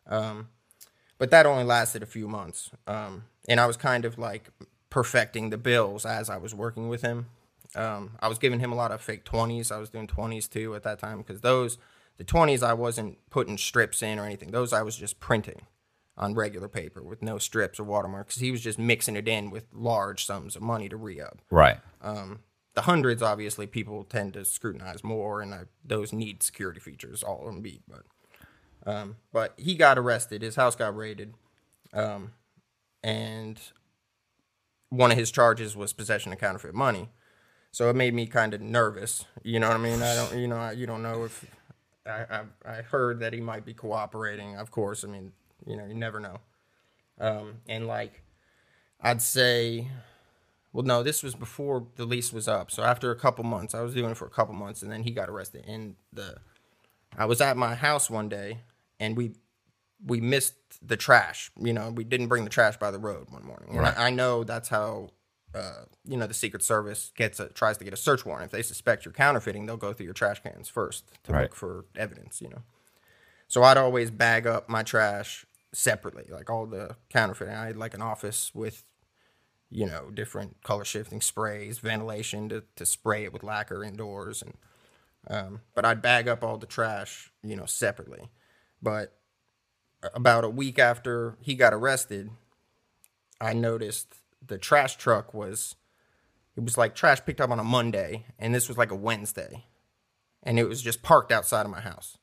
Um, 0.07 0.49
but 1.17 1.31
that 1.31 1.45
only 1.45 1.63
lasted 1.63 2.03
a 2.03 2.05
few 2.05 2.27
months, 2.27 2.71
um, 2.87 3.23
and 3.47 3.59
I 3.59 3.65
was 3.65 3.77
kind 3.77 4.05
of 4.05 4.17
like 4.17 4.49
perfecting 4.89 5.49
the 5.49 5.57
bills 5.57 6.05
as 6.05 6.29
I 6.29 6.37
was 6.37 6.53
working 6.55 6.87
with 6.89 7.01
him. 7.01 7.27
Um, 7.75 8.11
I 8.21 8.27
was 8.29 8.37
giving 8.37 8.59
him 8.59 8.71
a 8.71 8.75
lot 8.75 8.91
of 8.91 9.01
fake 9.01 9.25
20s. 9.25 9.71
I 9.71 9.77
was 9.77 9.89
doing 9.89 10.07
20s 10.07 10.49
too 10.49 10.75
at 10.75 10.83
that 10.83 10.99
time 10.99 11.17
because 11.17 11.41
those, 11.41 11.77
the 12.15 12.23
20s, 12.23 12.63
I 12.63 12.71
wasn't 12.73 13.17
putting 13.29 13.57
strips 13.57 14.01
in 14.01 14.17
or 14.19 14.25
anything. 14.25 14.51
Those 14.51 14.71
I 14.71 14.81
was 14.83 14.95
just 14.95 15.19
printing 15.19 15.63
on 16.17 16.33
regular 16.33 16.67
paper 16.67 17.03
with 17.03 17.21
no 17.21 17.37
strips 17.37 17.79
or 17.79 17.83
watermarks. 17.83 18.37
He 18.37 18.51
was 18.51 18.61
just 18.61 18.79
mixing 18.79 19.15
it 19.15 19.27
in 19.27 19.51
with 19.51 19.65
large 19.73 20.25
sums 20.25 20.55
of 20.55 20.61
money 20.61 20.87
to 20.89 20.97
re 20.97 21.19
up. 21.19 21.41
Right. 21.51 21.77
The 22.75 22.81
hundreds, 22.81 23.21
obviously, 23.21 23.67
people 23.67 24.03
tend 24.03 24.33
to 24.33 24.43
scrutinize 24.43 25.01
more, 25.01 25.41
and 25.41 25.53
I, 25.53 25.61
those 25.83 26.11
need 26.11 26.43
security 26.43 26.81
features. 26.81 27.23
All 27.23 27.39
of 27.39 27.45
them 27.45 27.61
beat, 27.61 27.83
but 27.87 28.03
um, 28.85 29.15
but 29.31 29.53
he 29.57 29.75
got 29.75 29.97
arrested. 29.97 30.41
His 30.41 30.57
house 30.57 30.75
got 30.75 30.95
raided, 30.95 31.35
um, 31.93 32.33
and 33.01 33.59
one 34.89 35.09
of 35.09 35.17
his 35.17 35.31
charges 35.31 35.75
was 35.75 35.93
possession 35.93 36.33
of 36.33 36.39
counterfeit 36.39 36.75
money. 36.75 37.09
So 37.71 37.89
it 37.89 37.95
made 37.95 38.13
me 38.13 38.27
kind 38.27 38.53
of 38.53 38.61
nervous. 38.61 39.25
You 39.41 39.59
know 39.59 39.69
what 39.69 39.77
I 39.77 39.79
mean? 39.79 40.01
I 40.01 40.15
don't, 40.15 40.37
you 40.37 40.47
know, 40.47 40.57
I, 40.57 40.71
you 40.73 40.85
don't 40.85 41.01
know 41.01 41.23
if 41.23 41.45
I, 42.05 42.25
I 42.29 42.41
I 42.65 42.81
heard 42.81 43.21
that 43.21 43.31
he 43.31 43.39
might 43.39 43.65
be 43.65 43.73
cooperating. 43.73 44.57
Of 44.57 44.69
course, 44.69 45.05
I 45.05 45.07
mean, 45.07 45.31
you 45.65 45.75
know, 45.75 45.85
you 45.85 45.93
never 45.93 46.19
know. 46.19 46.39
Um, 47.19 47.55
and 47.67 47.87
like, 47.87 48.21
I'd 49.01 49.21
say, 49.21 49.87
well, 50.73 50.83
no, 50.83 51.03
this 51.03 51.23
was 51.23 51.35
before 51.35 51.87
the 51.95 52.05
lease 52.05 52.33
was 52.33 52.47
up. 52.47 52.71
So 52.71 52.83
after 52.83 53.11
a 53.11 53.15
couple 53.15 53.43
months, 53.43 53.73
I 53.73 53.81
was 53.81 53.93
doing 53.93 54.11
it 54.11 54.17
for 54.17 54.25
a 54.25 54.29
couple 54.29 54.53
months, 54.55 54.81
and 54.81 54.91
then 54.91 55.03
he 55.03 55.11
got 55.11 55.29
arrested. 55.29 55.63
And 55.67 55.95
the, 56.11 56.37
I 57.17 57.25
was 57.25 57.39
at 57.41 57.55
my 57.57 57.75
house 57.75 58.09
one 58.09 58.27
day, 58.29 58.59
and 58.99 59.15
we 59.15 59.33
we 60.05 60.19
missed 60.19 60.55
the 60.85 60.97
trash. 60.97 61.51
You 61.57 61.71
know, 61.73 61.89
we 61.89 62.03
didn't 62.03 62.27
bring 62.27 62.43
the 62.43 62.49
trash 62.49 62.77
by 62.77 62.91
the 62.91 62.99
road 62.99 63.31
one 63.31 63.45
morning. 63.45 63.77
And 63.77 63.85
I, 63.87 64.07
I 64.07 64.09
know 64.09 64.43
that's 64.43 64.67
how, 64.67 65.09
uh, 65.55 65.85
you 66.03 66.17
know, 66.17 66.27
the 66.27 66.33
Secret 66.33 66.61
Service 66.63 67.11
gets 67.15 67.39
a, 67.39 67.47
tries 67.47 67.77
to 67.77 67.85
get 67.85 67.93
a 67.93 67.97
search 67.97 68.25
warrant. 68.25 68.45
If 68.45 68.51
they 68.51 68.61
suspect 68.61 69.05
you're 69.05 69.13
counterfeiting, 69.13 69.65
they'll 69.65 69.77
go 69.77 69.93
through 69.93 70.03
your 70.05 70.13
trash 70.13 70.43
cans 70.43 70.67
first 70.67 71.05
to 71.23 71.31
Right. 71.31 71.43
look 71.43 71.55
for 71.55 71.85
evidence. 71.95 72.41
You 72.41 72.49
know, 72.49 72.61
so 73.47 73.63
I'd 73.63 73.77
always 73.77 74.11
bag 74.11 74.47
up 74.47 74.69
my 74.69 74.83
trash 74.83 75.45
separately, 75.73 76.25
like 76.29 76.49
all 76.49 76.65
the 76.65 76.95
counterfeiting. 77.09 77.53
I 77.53 77.67
had 77.67 77.77
like 77.77 77.93
an 77.93 78.01
office 78.01 78.51
with, 78.53 78.83
you 79.69 79.85
know, 79.85 80.09
different 80.13 80.63
color 80.63 80.85
shifting 80.85 81.21
sprays, 81.21 81.79
ventilation 81.79 82.49
to, 82.49 82.63
to 82.75 82.85
spray 82.85 83.23
it 83.23 83.33
with 83.33 83.43
lacquer 83.43 83.83
indoors, 83.83 84.41
and 84.41 84.53
um, 85.27 85.61
but 85.73 85.85
I'd 85.85 86.01
bag 86.01 86.27
up 86.27 86.43
all 86.43 86.57
the 86.57 86.67
trash, 86.67 87.31
you 87.43 87.55
know, 87.55 87.65
separately. 87.65 88.29
But 88.81 89.17
about 90.13 90.43
a 90.43 90.49
week 90.49 90.77
after 90.77 91.37
he 91.41 91.55
got 91.55 91.73
arrested, 91.73 92.29
I 93.41 93.53
noticed 93.53 94.15
the 94.45 94.57
trash 94.57 94.97
truck 94.97 95.33
was 95.33 95.75
it 96.55 96.63
was 96.63 96.77
like 96.77 96.95
trash 96.95 97.23
picked 97.25 97.41
up 97.41 97.49
on 97.49 97.59
a 97.59 97.63
Monday 97.63 98.25
and 98.39 98.53
this 98.55 98.67
was 98.67 98.77
like 98.77 98.91
a 98.91 98.95
Wednesday. 98.95 99.65
And 100.43 100.59
it 100.59 100.69
was 100.69 100.81
just 100.81 101.01
parked 101.01 101.31
outside 101.31 101.65
of 101.65 101.71
my 101.71 101.81
house. 101.81 102.17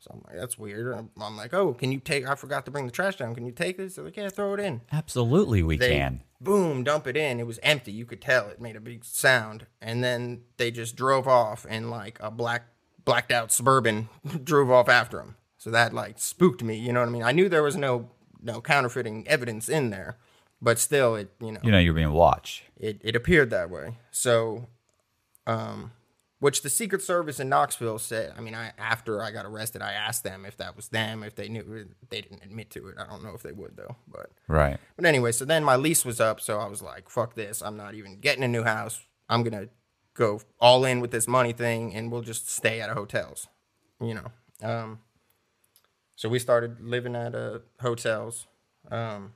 So 0.00 0.10
I'm 0.14 0.22
like, 0.26 0.36
that's 0.40 0.58
weird. 0.58 0.94
I'm, 0.94 1.10
I'm 1.20 1.36
like, 1.36 1.52
oh, 1.54 1.74
can 1.74 1.92
you 1.92 2.00
take? 2.00 2.26
I 2.26 2.34
forgot 2.34 2.64
to 2.64 2.70
bring 2.70 2.86
the 2.86 2.92
trash 2.92 3.16
down. 3.16 3.34
Can 3.34 3.44
you 3.46 3.52
take 3.52 3.76
this? 3.76 3.94
They're 3.96 4.04
like, 4.04 4.16
yeah, 4.16 4.30
throw 4.30 4.54
it 4.54 4.60
in. 4.60 4.80
Absolutely, 4.90 5.62
we 5.62 5.76
They 5.76 5.90
can. 5.90 6.22
boom, 6.40 6.84
dump 6.84 7.06
it 7.06 7.16
in. 7.18 7.38
It 7.38 7.46
was 7.46 7.60
empty. 7.62 7.92
You 7.92 8.06
could 8.06 8.22
tell 8.22 8.48
it 8.48 8.60
made 8.60 8.76
a 8.76 8.80
big 8.80 9.04
sound. 9.04 9.66
And 9.80 10.02
then 10.02 10.42
they 10.56 10.70
just 10.70 10.96
drove 10.96 11.28
off, 11.28 11.66
and 11.68 11.90
like 11.90 12.18
a 12.20 12.30
black 12.30 12.66
blacked 13.04 13.30
out 13.30 13.52
suburban 13.52 14.08
drove 14.44 14.70
off 14.70 14.88
after 14.88 15.18
them. 15.18 15.36
So 15.58 15.70
that 15.70 15.92
like 15.92 16.18
spooked 16.18 16.62
me. 16.62 16.76
You 16.78 16.92
know 16.94 17.00
what 17.00 17.08
I 17.10 17.12
mean? 17.12 17.22
I 17.22 17.32
knew 17.32 17.48
there 17.50 17.62
was 17.62 17.76
no 17.76 18.08
no 18.42 18.62
counterfeiting 18.62 19.28
evidence 19.28 19.68
in 19.68 19.90
there, 19.90 20.16
but 20.62 20.78
still, 20.78 21.14
it 21.14 21.30
you 21.42 21.52
know 21.52 21.60
You 21.62 21.72
know, 21.72 21.78
you're 21.78 21.92
being 21.92 22.12
watched. 22.12 22.62
it, 22.78 22.98
it 23.04 23.14
appeared 23.14 23.50
that 23.50 23.68
way. 23.68 23.98
So, 24.10 24.66
um, 25.46 25.92
which 26.40 26.62
the 26.62 26.70
Secret 26.70 27.02
Service 27.02 27.38
in 27.38 27.48
Knoxville 27.48 27.98
said. 27.98 28.32
I 28.36 28.40
mean, 28.40 28.54
I 28.54 28.72
after 28.78 29.22
I 29.22 29.30
got 29.30 29.46
arrested, 29.46 29.80
I 29.82 29.92
asked 29.92 30.24
them 30.24 30.44
if 30.44 30.56
that 30.56 30.74
was 30.74 30.88
them, 30.88 31.22
if 31.22 31.34
they 31.36 31.48
knew. 31.48 31.86
They 32.08 32.20
didn't 32.22 32.42
admit 32.42 32.70
to 32.70 32.88
it. 32.88 32.96
I 32.98 33.06
don't 33.06 33.22
know 33.22 33.34
if 33.34 33.42
they 33.42 33.52
would 33.52 33.76
though. 33.76 33.96
But 34.08 34.30
Right. 34.48 34.78
but 34.96 35.04
anyway, 35.06 35.32
so 35.32 35.44
then 35.44 35.62
my 35.62 35.76
lease 35.76 36.04
was 36.04 36.20
up, 36.20 36.40
so 36.40 36.58
I 36.58 36.66
was 36.66 36.82
like, 36.82 37.08
"Fuck 37.08 37.34
this! 37.34 37.62
I'm 37.62 37.76
not 37.76 37.94
even 37.94 38.18
getting 38.20 38.42
a 38.42 38.48
new 38.48 38.64
house. 38.64 39.06
I'm 39.28 39.42
gonna 39.42 39.68
go 40.14 40.40
all 40.60 40.84
in 40.84 41.00
with 41.00 41.10
this 41.12 41.28
money 41.28 41.52
thing, 41.52 41.94
and 41.94 42.10
we'll 42.10 42.22
just 42.22 42.50
stay 42.50 42.80
at 42.80 42.90
hotels." 42.90 43.46
You 44.00 44.14
know. 44.14 44.32
Um, 44.62 45.00
so 46.16 46.28
we 46.28 46.38
started 46.38 46.80
living 46.80 47.14
at 47.16 47.34
uh, 47.34 47.60
hotels, 47.80 48.46
um, 48.90 49.32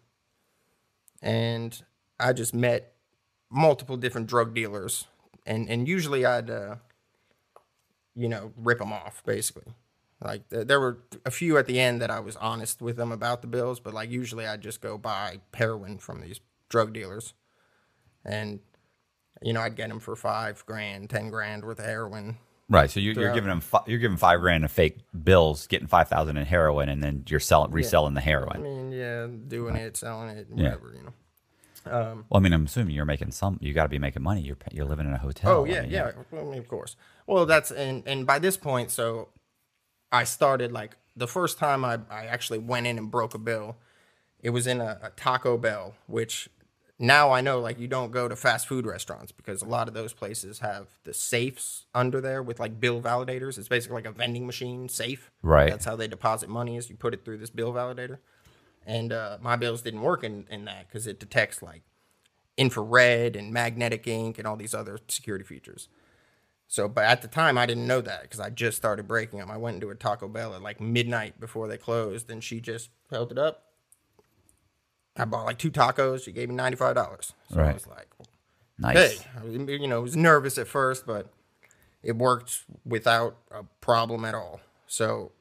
and 1.22 1.82
I 2.18 2.32
just 2.32 2.54
met 2.54 2.94
multiple 3.50 3.96
different 3.96 4.26
drug 4.26 4.54
dealers, 4.54 5.06
and 5.46 5.68
and 5.68 5.86
usually 5.88 6.24
I'd, 6.26 6.50
uh, 6.50 6.76
you 8.14 8.28
know, 8.28 8.52
rip 8.56 8.78
them 8.78 8.92
off 8.92 9.22
basically. 9.24 9.72
Like 10.22 10.48
th- 10.48 10.66
there 10.66 10.80
were 10.80 10.98
a 11.26 11.30
few 11.30 11.58
at 11.58 11.66
the 11.66 11.78
end 11.80 12.00
that 12.00 12.10
I 12.10 12.20
was 12.20 12.36
honest 12.36 12.80
with 12.80 12.96
them 12.96 13.12
about 13.12 13.42
the 13.42 13.48
bills, 13.48 13.80
but 13.80 13.92
like 13.94 14.10
usually 14.10 14.46
I'd 14.46 14.60
just 14.62 14.80
go 14.80 14.96
buy 14.96 15.40
heroin 15.52 15.98
from 15.98 16.20
these 16.20 16.40
drug 16.68 16.92
dealers, 16.94 17.34
and 18.24 18.60
you 19.42 19.52
know 19.52 19.60
I'd 19.60 19.76
get 19.76 19.88
them 19.88 20.00
for 20.00 20.16
five 20.16 20.64
grand, 20.66 21.10
ten 21.10 21.30
grand 21.30 21.64
worth 21.64 21.78
of 21.78 21.84
heroin. 21.84 22.38
Right. 22.70 22.90
So 22.90 22.98
you, 23.00 23.12
you're 23.12 23.34
giving 23.34 23.50
them 23.50 23.60
fi- 23.60 23.82
you're 23.86 23.98
giving 23.98 24.16
five 24.16 24.40
grand 24.40 24.64
in 24.64 24.68
fake 24.68 25.00
bills, 25.22 25.66
getting 25.66 25.88
five 25.88 26.08
thousand 26.08 26.38
in 26.38 26.46
heroin, 26.46 26.88
and 26.88 27.02
then 27.02 27.24
you're 27.28 27.40
selling 27.40 27.72
reselling 27.72 28.14
the 28.14 28.22
heroin. 28.22 28.56
I 28.56 28.60
mean, 28.60 28.90
yeah, 28.92 29.26
doing 29.48 29.76
it, 29.76 29.96
selling 29.98 30.30
it, 30.30 30.46
Yeah. 30.54 30.64
whatever, 30.64 30.94
you 30.96 31.02
know. 31.02 31.12
Um, 31.86 32.24
well, 32.28 32.38
I 32.38 32.40
mean, 32.40 32.52
I'm 32.52 32.64
assuming 32.66 32.94
you're 32.94 33.04
making 33.04 33.30
some. 33.32 33.58
You 33.60 33.74
got 33.74 33.84
to 33.84 33.88
be 33.88 33.98
making 33.98 34.22
money. 34.22 34.40
You're 34.40 34.56
you're 34.72 34.86
living 34.86 35.06
in 35.06 35.12
a 35.12 35.18
hotel. 35.18 35.50
Oh 35.50 35.64
I 35.64 35.68
yeah, 35.68 35.82
mean, 35.82 35.90
yeah. 35.90 36.12
I 36.32 36.42
mean, 36.42 36.58
of 36.58 36.68
course. 36.68 36.96
Well, 37.26 37.46
that's 37.46 37.70
and 37.70 38.02
and 38.06 38.26
by 38.26 38.38
this 38.38 38.56
point, 38.56 38.90
so 38.90 39.28
I 40.10 40.24
started 40.24 40.72
like 40.72 40.96
the 41.16 41.28
first 41.28 41.58
time 41.58 41.84
I 41.84 41.98
I 42.10 42.26
actually 42.26 42.58
went 42.58 42.86
in 42.86 42.98
and 42.98 43.10
broke 43.10 43.34
a 43.34 43.38
bill. 43.38 43.76
It 44.40 44.50
was 44.50 44.66
in 44.66 44.80
a, 44.80 44.98
a 45.02 45.10
Taco 45.10 45.56
Bell, 45.56 45.94
which 46.06 46.50
now 46.98 47.32
I 47.32 47.40
know 47.40 47.60
like 47.60 47.78
you 47.78 47.88
don't 47.88 48.12
go 48.12 48.28
to 48.28 48.36
fast 48.36 48.68
food 48.68 48.86
restaurants 48.86 49.32
because 49.32 49.62
a 49.62 49.66
lot 49.66 49.88
of 49.88 49.94
those 49.94 50.12
places 50.12 50.60
have 50.60 50.86
the 51.04 51.12
safes 51.12 51.86
under 51.94 52.20
there 52.20 52.42
with 52.42 52.60
like 52.60 52.78
bill 52.78 53.00
validators. 53.00 53.58
It's 53.58 53.68
basically 53.68 53.96
like 53.96 54.06
a 54.06 54.12
vending 54.12 54.46
machine 54.46 54.88
safe. 54.88 55.30
Right. 55.42 55.70
That's 55.70 55.84
how 55.84 55.96
they 55.96 56.08
deposit 56.08 56.48
money 56.48 56.76
is 56.76 56.88
you 56.88 56.96
put 56.96 57.14
it 57.14 57.24
through 57.24 57.38
this 57.38 57.50
bill 57.50 57.72
validator. 57.72 58.18
And 58.86 59.12
uh, 59.12 59.38
my 59.40 59.56
bills 59.56 59.82
didn't 59.82 60.02
work 60.02 60.22
in, 60.24 60.46
in 60.50 60.64
that 60.66 60.88
because 60.88 61.06
it 61.06 61.18
detects 61.18 61.62
like 61.62 61.82
infrared 62.56 63.34
and 63.36 63.52
magnetic 63.52 64.06
ink 64.06 64.38
and 64.38 64.46
all 64.46 64.56
these 64.56 64.74
other 64.74 64.98
security 65.08 65.44
features. 65.44 65.88
So, 66.68 66.88
but 66.88 67.04
at 67.04 67.22
the 67.22 67.28
time, 67.28 67.56
I 67.58 67.66
didn't 67.66 67.86
know 67.86 68.00
that 68.00 68.22
because 68.22 68.40
I 68.40 68.50
just 68.50 68.76
started 68.76 69.06
breaking 69.06 69.38
them. 69.38 69.50
I 69.50 69.56
went 69.56 69.74
into 69.76 69.90
a 69.90 69.94
Taco 69.94 70.28
Bell 70.28 70.54
at 70.54 70.62
like 70.62 70.80
midnight 70.80 71.38
before 71.40 71.68
they 71.68 71.76
closed, 71.76 72.30
and 72.30 72.42
she 72.42 72.60
just 72.60 72.90
held 73.10 73.30
it 73.32 73.38
up. 73.38 73.64
I 75.16 75.24
bought 75.24 75.44
like 75.46 75.58
two 75.58 75.70
tacos. 75.70 76.24
She 76.24 76.32
gave 76.32 76.48
me 76.48 76.54
ninety 76.54 76.76
five 76.76 76.94
dollars. 76.94 77.32
So 77.52 77.60
I 77.60 77.64
Right. 77.64 77.74
was 77.74 77.86
like, 77.86 78.08
Nice. 78.78 79.20
"Hey, 79.22 79.26
I 79.40 79.44
was- 79.44 79.54
you 79.54 79.86
know, 79.86 79.96
I 79.96 80.00
was 80.00 80.16
nervous 80.16 80.58
at 80.58 80.66
first, 80.66 81.06
but 81.06 81.28
it 82.02 82.16
worked 82.16 82.64
without 82.84 83.36
a 83.50 83.62
problem 83.80 84.24
at 84.24 84.34
all." 84.34 84.60
So 84.86 85.32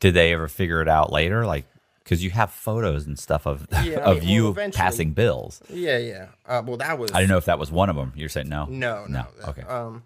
Did 0.00 0.14
they 0.14 0.32
ever 0.32 0.48
figure 0.48 0.82
it 0.82 0.88
out 0.88 1.12
later? 1.12 1.46
Like, 1.46 1.64
because 2.06 2.22
you 2.22 2.30
have 2.30 2.52
photos 2.52 3.04
and 3.04 3.18
stuff 3.18 3.46
of 3.46 3.66
Yeah, 3.84 3.98
I 3.98 4.02
of 4.12 4.20
mean, 4.20 4.28
you 4.28 4.52
well, 4.52 4.70
passing 4.70 5.12
bills. 5.12 5.60
yeah, 5.68 5.98
yeah. 5.98 6.28
Uh, 6.46 6.62
well, 6.64 6.76
that 6.76 6.98
was 7.00 7.10
I 7.12 7.18
don't 7.18 7.28
know 7.28 7.36
if 7.36 7.46
that 7.46 7.58
was 7.58 7.72
one 7.72 7.90
of 7.90 7.96
them. 7.96 8.12
You're 8.14 8.28
saying 8.28 8.48
no. 8.48 8.66
No, 8.66 9.06
no. 9.08 9.26
no. 9.40 9.48
Okay. 9.48 9.62
Um, 9.62 10.04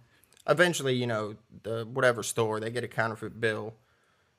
eventually, 0.49 0.95
you 0.95 1.07
know, 1.07 1.35
the 1.63 1.85
whatever 1.85 2.23
store 2.23 2.59
they 2.59 2.71
get 2.71 2.85
a 2.85 2.89
counterfeit 2.89 3.39
bill. 3.41 3.75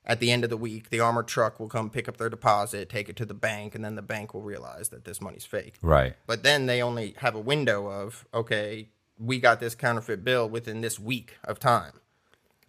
At 0.04 0.20
the 0.20 0.32
end 0.32 0.44
of 0.44 0.50
the 0.50 0.58
week, 0.58 0.90
the 0.90 1.00
armored 1.00 1.28
truck 1.28 1.60
will 1.60 1.68
come 1.70 1.92
pick 1.92 2.10
up 2.10 2.18
their 2.18 2.28
deposit, 2.28 2.90
take 2.90 3.08
it 3.08 3.16
to 3.18 3.26
the 3.26 3.36
bank, 3.36 3.76
and 3.76 3.86
then 3.86 3.94
the 3.94 4.02
bank 4.02 4.34
will 4.34 4.42
realize 4.42 4.90
that 4.90 5.06
this 5.06 5.22
money's 5.22 5.46
fake. 5.46 5.76
right. 5.84 6.16
But 6.26 6.42
then 6.42 6.66
they 6.66 6.82
only 6.82 7.14
have 7.18 7.36
a 7.36 7.40
window 7.40 7.86
of 7.88 8.26
okay, 8.34 8.90
we 9.20 9.40
got 9.40 9.60
this 9.60 9.76
counterfeit 9.76 10.24
bill 10.24 10.50
within 10.50 10.82
this 10.82 11.00
week 11.00 11.38
of 11.44 11.60
time. 11.60 12.01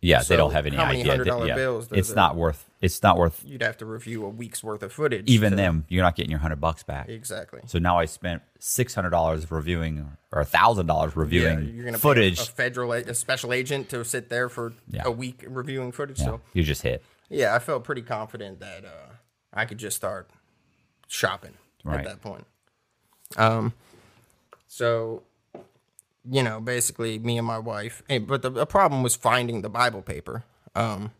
Yeah, 0.05 0.21
So 0.23 0.35
they 0.35 0.37
don't 0.37 0.51
have 0.53 0.67
any 0.67 0.75
how 0.75 0.87
many 0.87 1.01
idea. 1.01 1.13
hundred 1.13 1.25
dollar 1.27 1.47
yeah. 1.47 1.55
bills 1.55 1.87
It's 1.93 2.11
it- 2.11 2.17
not 2.17 2.35
worth. 2.35 2.69
It's 2.81 3.01
not 3.05 3.17
worth. 3.17 3.45
You'd 3.47 3.63
have 3.63 3.77
to 3.77 3.87
review 3.87 4.27
a 4.27 4.29
week's 4.29 4.65
worth 4.65 4.83
of 4.83 4.93
footage. 4.93 5.31
Even 5.31 5.51
to- 5.51 5.57
them, 5.57 5.85
you're 5.89 6.03
not 6.03 6.17
getting 6.17 6.31
your 6.33 6.41
hundred 6.41 6.61
bucks 6.61 6.83
back. 6.83 7.09
exactly. 7.09 7.61
So 7.67 7.79
now 7.79 7.99
I 8.01 8.07
spent 8.07 8.43
six 8.59 8.95
hundred 8.97 9.11
dollars 9.11 9.49
reviewing 9.49 10.17
or 10.33 10.41
a 10.41 10.45
thousand 10.45 10.87
dollars 10.87 11.13
Yeah, 11.15 11.21
reviewing 11.21 11.73
you're 11.77 11.85
gonna 11.85 11.99
footage. 11.99 12.39
pay 12.39 12.43
a 12.43 12.47
federal, 12.47 12.93
a 12.93 13.03
a 13.03 13.15
special 13.15 13.53
agent 13.53 13.89
to 13.91 14.05
sit 14.05 14.29
there 14.29 14.49
for 14.49 14.73
Yeah. 14.89 15.03
a 15.05 15.11
week 15.13 15.45
reviewing 15.47 15.93
footage. 15.93 16.19
yeah, 16.19 16.25
So 16.27 16.41
you 16.53 16.65
just 16.65 16.83
hit. 16.83 17.05
yeah, 17.31 17.55
I 17.55 17.61
felt 17.61 17.85
pretty 17.85 18.03
confident 18.03 18.59
that 18.59 18.85
uh, 18.85 19.13
I 19.55 19.65
could 19.67 19.79
just 19.79 19.97
start 19.97 20.29
shopping 21.07 21.55
Right. 21.85 22.01
at 22.01 22.05
that 22.07 22.21
point. 22.21 22.45
Um, 23.37 23.73
so 24.67 25.23
you 26.31 26.43
know, 26.43 26.61
basically, 26.61 27.19
me 27.19 27.39
and 27.39 27.47
my 27.47 27.59
wife. 27.59 28.03
eh, 28.09 28.19
But 28.19 28.43
the, 28.43 28.51
the 28.51 28.67
problem 28.67 29.03
was 29.03 29.17
finding 29.17 29.63
the 29.63 29.69
Bible 29.71 30.03
paper. 30.03 30.45
Um, 30.75 31.11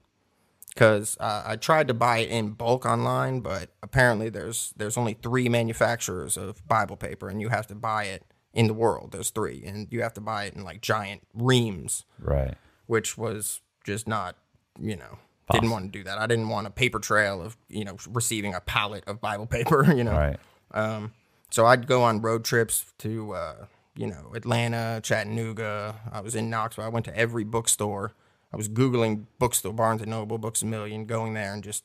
because 0.69 1.19
uh, 1.21 1.43
I 1.45 1.57
tried 1.57 1.87
to 1.89 1.95
buy 1.95 2.19
it 2.19 2.31
in 2.31 2.53
bulk 2.53 2.87
online, 2.87 3.41
but 3.41 3.69
apparently 3.83 4.31
there's 4.31 4.73
there's 4.75 4.97
only 4.97 5.13
three 5.13 5.47
manufacturers 5.51 6.39
of 6.39 6.67
Bible 6.67 6.97
paper, 6.97 7.29
and 7.29 7.43
you 7.43 7.51
have 7.51 7.67
to 7.67 7.75
buy 7.75 8.05
it 8.05 8.23
in 8.55 8.69
the 8.69 8.73
world. 8.75 9.13
There's 9.13 9.29
three, 9.29 9.63
and 9.67 9.87
you 9.91 10.01
have 10.03 10.15
to 10.15 10.23
buy 10.23 10.45
it 10.45 10.55
in 10.55 10.65
like 10.65 10.81
giant 10.81 11.23
reams, 11.35 12.07
Right. 12.19 12.55
which 12.87 13.19
was 13.19 13.61
just 13.85 14.09
not, 14.09 14.37
you 14.81 14.97
know, 14.97 15.19
didn't 15.51 15.69
want 15.69 15.93
to 15.93 15.99
do 15.99 16.05
that. 16.05 16.17
I 16.17 16.27
didn't 16.27 16.49
want 16.49 16.67
a 16.67 16.71
paper 16.71 16.99
trail 17.01 17.43
of 17.43 17.59
you 17.69 17.85
know 17.85 17.99
receiving 18.09 18.55
a 18.55 18.61
pallet 18.63 19.05
of 19.07 19.21
Bible 19.21 19.45
paper, 19.47 19.85
you 19.95 20.05
know. 20.05 20.13
Right. 20.13 20.39
Um, 20.73 21.13
so 21.51 21.67
I'd 21.67 21.87
go 21.87 22.03
on 22.03 22.23
road 22.23 22.47
trips 22.47 22.87
to, 23.01 23.35
uh, 23.35 23.55
you 24.03 24.09
know, 24.09 24.33
Atlanta, 24.35 25.01
Chattanooga. 25.01 25.95
I 26.11 26.23
was 26.23 26.35
in 26.35 26.51
Knoxville. 26.51 26.83
I 26.83 26.89
went 26.89 27.05
to 27.05 27.17
every 27.17 27.45
bookstore. 27.45 28.11
I 28.53 28.57
was 28.57 28.69
Googling 28.69 29.27
bookstore, 29.39 29.73
Barnes 29.73 30.03
and 30.03 30.11
Noble, 30.11 30.39
Books 30.39 30.61
a 30.63 30.67
Million, 30.67 31.07
going 31.07 31.35
there 31.35 31.55
and 31.55 31.63
just 31.63 31.85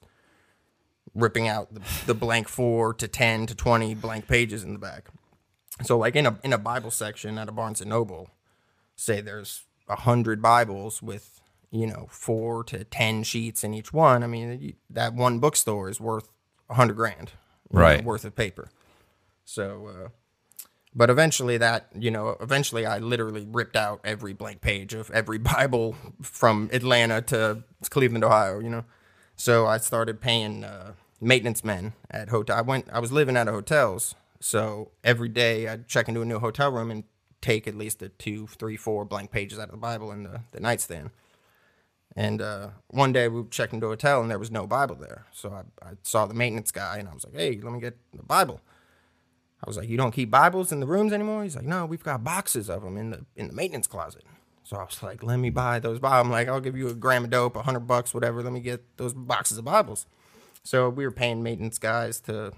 ripping 1.14 1.48
out 1.48 1.72
the, 1.76 1.82
the 2.08 2.16
blank 2.16 2.48
four 2.48 2.96
to 2.96 3.08
10 3.08 3.46
to 3.46 3.56
20 3.56 3.94
blank 3.94 4.28
pages 4.28 4.64
in 4.64 4.74
the 4.74 4.80
back. 4.80 5.10
So 5.84 5.96
like 5.96 6.16
in 6.16 6.26
a, 6.26 6.40
in 6.44 6.54
a 6.54 6.58
Bible 6.58 6.90
section 6.90 7.38
at 7.38 7.50
a 7.50 7.52
Barnes 7.52 7.82
and 7.82 7.92
Noble, 7.92 8.32
say 8.96 9.22
there's 9.22 9.66
a 9.88 9.98
hundred 9.98 10.42
Bibles 10.42 11.04
with, 11.04 11.40
you 11.70 11.86
know, 11.86 12.08
four 12.10 12.64
to 12.64 12.84
10 12.84 13.22
sheets 13.26 13.64
in 13.64 13.76
each 13.76 13.94
one. 13.94 14.24
I 14.24 14.28
mean, 14.28 14.74
that 14.90 15.14
one 15.14 15.38
bookstore 15.38 15.88
is 15.88 16.02
worth 16.02 16.32
a 16.68 16.74
hundred 16.74 16.96
grand 16.96 17.34
you 17.72 17.78
know, 17.78 17.82
Right. 17.86 18.04
worth 18.04 18.26
of 18.26 18.36
paper. 18.36 18.70
So, 19.46 19.86
uh, 20.06 20.10
but 20.96 21.10
eventually 21.10 21.58
that, 21.58 21.88
you 21.98 22.12
know, 22.12 22.38
eventually 22.42 22.86
I 22.86 23.00
literally 23.00 23.48
ripped 23.50 23.76
out 23.76 24.02
every 24.04 24.34
blank 24.34 24.62
page 24.62 24.94
of 24.94 25.10
every 25.12 25.38
Bible 25.56 25.96
from 26.22 26.70
Atlanta 26.72 27.22
to 27.24 27.64
Cleveland, 27.90 28.24
Ohio, 28.24 28.60
you 28.60 28.70
know. 28.70 28.86
So 29.36 29.68
I 29.68 29.78
started 29.78 30.20
paying 30.20 30.64
uh, 30.64 30.94
maintenance 31.22 31.64
men 31.64 31.94
at 32.10 32.30
hotel. 32.30 32.58
I 32.58 32.62
went, 32.62 32.88
I 32.92 33.00
was 33.00 33.12
living 33.12 33.38
out 33.38 33.48
of 33.48 33.54
hotels. 33.54 34.16
So 34.40 34.92
every 35.04 35.30
day 35.30 35.68
I'd 35.68 35.88
check 35.88 36.08
into 36.08 36.22
a 36.22 36.26
new 36.26 36.40
hotel 36.40 36.72
room 36.72 36.90
and 36.90 37.04
take 37.42 37.68
at 37.68 37.76
least 37.76 38.02
a 38.02 38.10
two, 38.10 38.48
three, 38.48 38.78
four 38.78 39.06
blank 39.06 39.32
pages 39.32 39.60
out 39.60 39.66
of 39.66 39.72
the 39.72 39.78
Bible 39.78 40.12
in 40.12 40.24
the, 40.24 40.42
the 40.52 40.60
nightstand. 40.60 41.12
And 42.16 42.42
uh, 42.42 42.70
one 42.88 43.14
day 43.14 43.28
we 43.28 43.44
checked 43.52 43.74
into 43.74 43.86
a 43.86 43.90
hotel 43.90 44.22
and 44.22 44.32
there 44.32 44.40
was 44.40 44.50
no 44.50 44.66
Bible 44.66 44.96
there. 44.96 45.28
So 45.32 45.52
I, 45.52 45.88
I 45.88 45.92
saw 46.02 46.26
the 46.26 46.34
maintenance 46.34 46.72
guy 46.72 46.98
and 46.98 47.08
I 47.08 47.14
was 47.14 47.24
like, 47.24 47.36
hey, 47.36 47.60
let 47.62 47.72
me 47.72 47.80
get 47.80 47.96
the 48.16 48.24
Bible. 48.24 48.60
I 49.64 49.68
was 49.68 49.77
like, 49.77 49.90
"You 49.90 49.98
don't 49.98 50.11
keep 50.11 50.30
Bibles 50.30 50.72
in 50.72 50.80
the 50.80 50.86
rooms 50.86 51.14
anymore?" 51.14 51.44
He's 51.44 51.56
like, 51.56 51.66
"No, 51.66 51.86
we've 51.86 52.03
got 52.03 52.24
boxes 52.24 52.69
of 52.69 52.84
them 52.84 52.98
in 52.98 53.10
the 53.11 53.26
in 53.36 53.48
the 53.48 53.53
maintenance 53.53 53.88
closet." 53.88 54.24
So 54.64 54.77
I 54.77 54.84
was 54.84 55.02
like, 55.02 55.24
"Let 55.24 55.38
me 55.38 55.50
buy 55.50 55.80
those 55.80 56.00
Bibles." 56.00 56.26
I'm 56.26 56.32
like, 56.32 56.48
"I'll 56.48 56.60
give 56.60 56.77
you 56.77 56.90
a 56.90 56.94
gram 56.94 57.24
of 57.24 57.30
dope, 57.30 57.56
a 57.56 57.64
hundred 57.64 57.82
bucks, 57.88 58.14
whatever. 58.14 58.44
Let 58.44 58.53
me 58.53 58.60
get 58.60 58.98
those 58.98 59.14
boxes 59.14 59.58
of 59.58 59.66
Bibles." 59.66 60.06
So 60.64 60.90
we 60.90 61.06
were 61.06 61.11
paying 61.11 61.42
maintenance 61.42 61.80
guys 61.80 62.19
to, 62.22 62.52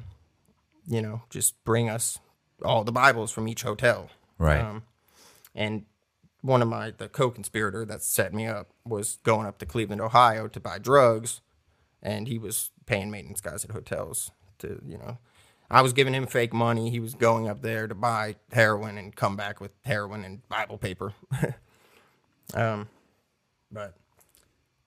you 0.88 1.02
know, 1.02 1.22
just 1.30 1.64
bring 1.64 1.90
us 1.90 2.20
all 2.64 2.84
the 2.84 2.92
Bibles 2.92 3.32
from 3.32 3.48
each 3.48 3.62
hotel. 3.62 4.10
Right. 4.40 4.62
Um, 4.62 4.84
and 5.54 5.86
one 6.42 6.62
of 6.62 6.68
my 6.68 6.92
the 6.92 7.08
co-conspirator 7.08 7.86
that 7.86 8.02
set 8.02 8.34
me 8.34 8.48
up 8.48 8.70
was 8.86 9.20
going 9.24 9.46
up 9.46 9.58
to 9.60 9.66
Cleveland, 9.66 10.02
Ohio, 10.02 10.48
to 10.48 10.60
buy 10.60 10.80
drugs, 10.80 11.42
and 12.02 12.28
he 12.28 12.38
was 12.38 12.72
paying 12.86 13.12
maintenance 13.12 13.42
guys 13.42 13.64
at 13.64 13.72
hotels 13.72 14.32
to, 14.58 14.82
you 14.86 14.98
know, 14.98 15.18
I 15.72 15.82
was 15.82 15.94
giving 15.94 16.14
him 16.14 16.26
fake 16.26 16.52
money. 16.54 16.90
He 16.90 17.00
was 17.00 17.14
going 17.14 17.48
up 17.48 17.62
there 17.62 17.88
to 17.88 17.94
buy 17.96 18.36
heroin 18.52 18.98
and 18.98 19.16
come 19.16 19.36
back 19.36 19.62
with 19.62 19.72
heroin 19.86 20.24
and 20.24 20.48
Bible 20.50 20.78
paper. 20.78 21.14
um, 22.56 22.88
but 23.72 23.96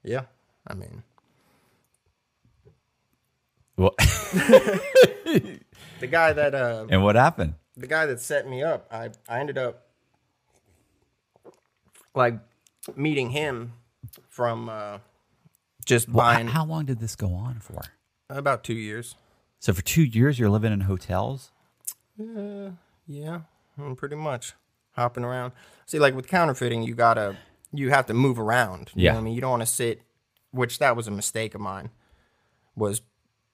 yeah, 0.03 0.23
I 0.67 0.75
mean, 0.75 1.03
Well, 3.77 3.95
the 3.99 5.61
guy 6.11 6.33
that 6.33 6.55
uh, 6.55 6.87
and 6.91 7.03
what 7.03 7.15
happened? 7.17 7.55
the 7.77 7.87
guy 7.87 8.07
that 8.07 8.21
set 8.21 8.49
me 8.49 8.63
up, 8.63 8.87
I 8.91 9.11
I 9.29 9.39
ended 9.41 9.59
up 9.59 9.87
like 12.15 12.35
meeting 12.97 13.31
him 13.31 13.73
from 14.29 14.69
uh, 14.69 14.99
just 15.85 16.09
Well, 16.09 16.17
buying 16.27 16.49
how, 16.49 16.61
how 16.61 16.65
long 16.67 16.85
did 16.87 16.99
this 16.99 17.15
go 17.17 17.33
on 17.33 17.61
for? 17.61 17.81
about 18.29 18.65
two 18.65 18.75
years. 18.75 19.15
So 19.63 19.73
for 19.73 19.83
two 19.83 20.03
years, 20.03 20.41
you're 20.41 20.51
living 20.51 20.73
in 20.73 20.81
hotels. 20.81 21.53
Yeah, 22.19 23.43
mm, 23.79 23.97
pretty 23.97 24.17
much 24.17 24.55
hopping 24.97 25.23
around. 25.23 25.53
See, 25.87 26.01
like 26.01 26.17
with 26.17 26.27
counterfeiting, 26.27 26.83
you 26.83 26.97
gotta 26.97 27.37
you 27.73 27.91
have 27.91 28.07
to 28.07 28.15
move 28.15 28.41
around. 28.41 28.91
You 28.95 29.03
know 29.03 29.05
Yeah. 29.05 29.13
what 29.13 29.21
I 29.21 29.23
mean, 29.23 29.35
you 29.35 29.41
don't 29.41 29.51
want 29.53 29.63
to 29.63 29.67
sit. 29.67 30.03
Which 30.51 30.81
that 30.81 30.97
was 30.97 31.07
a 31.07 31.13
mistake 31.13 31.55
of 31.55 31.61
mine. 31.61 31.91
Was 32.75 33.03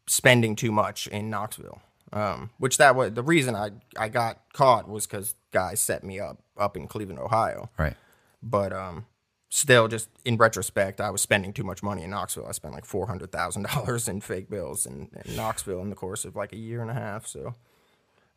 spending 0.06 0.56
too 0.56 0.72
much 0.72 1.08
in 1.08 1.28
Knoxville. 1.28 1.82
Um, 2.10 2.50
which 2.56 2.78
that 2.78 2.96
was 2.96 3.12
the 3.12 3.22
reason 3.22 3.54
I 3.54 3.72
I 3.98 4.08
got 4.08 4.40
caught 4.54 4.88
was 4.88 5.06
because 5.06 5.34
guys 5.52 5.78
set 5.78 6.02
me 6.02 6.18
up 6.18 6.38
up 6.56 6.74
in 6.74 6.88
Cleveland, 6.88 7.20
Ohio. 7.20 7.68
Right. 7.76 7.96
But 8.42 8.72
um, 8.72 9.04
still, 9.48 9.88
just 9.88 10.08
in 10.24 10.36
retrospect, 10.36 11.00
I 11.00 11.10
was 11.10 11.20
spending 11.22 11.52
too 11.52 11.64
much 11.64 11.82
money 11.82 12.02
in 12.04 12.10
Knoxville. 12.10 12.46
I 12.46 12.52
spent 12.52 12.74
like 12.74 12.84
four 12.84 13.06
hundred 13.06 13.32
thousand 13.32 13.62
dollars 13.72 14.08
in 14.08 14.20
fake 14.20 14.48
bills 14.50 14.86
in, 14.86 15.10
in 15.24 15.36
Knoxville 15.36 15.80
in 15.80 15.90
the 15.90 15.96
course 15.96 16.24
of 16.24 16.36
like 16.36 16.52
a 16.52 16.56
year 16.58 16.82
and 16.82 16.90
a 16.90 16.94
half. 16.94 17.26
So, 17.26 17.54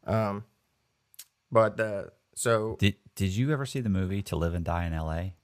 um, 0.06 0.46
but 1.52 1.80
uh, 1.80 2.04
so 2.36 2.76
Did 2.80 2.96
Did 3.16 3.36
you 3.36 3.52
ever 3.52 3.66
see 3.66 3.80
the 3.82 3.90
movie 3.90 4.22
To 4.24 4.36
Live 4.36 4.54
and 4.54 4.66
Die 4.66 4.86
in 4.86 4.94
L.A.? 4.94 5.36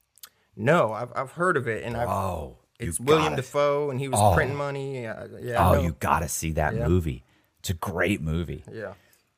no, 0.56 0.92
I've 0.92 1.12
I've 1.14 1.32
heard 1.32 1.56
of 1.56 1.68
it, 1.68 1.84
and 1.84 1.96
I've 1.96 2.08
Oh, 2.08 2.58
it's 2.80 2.98
William 3.00 3.36
Dafoe, 3.36 3.90
and 3.90 4.00
he 4.00 4.08
was 4.08 4.18
Oh. 4.22 4.34
printing 4.34 4.56
money. 4.56 5.02
Yeah, 5.02 5.26
yeah. 5.40 5.68
Oh, 5.68 5.74
know. 5.74 5.82
you 5.82 5.92
got 6.00 6.20
to 6.20 6.28
see 6.28 6.52
that 6.52 6.74
Yeah. 6.74 6.88
movie. 6.88 7.24
It's 7.60 7.70
a 7.70 7.74
great 7.74 8.20
movie. 8.20 8.64
yeah. 8.72 8.94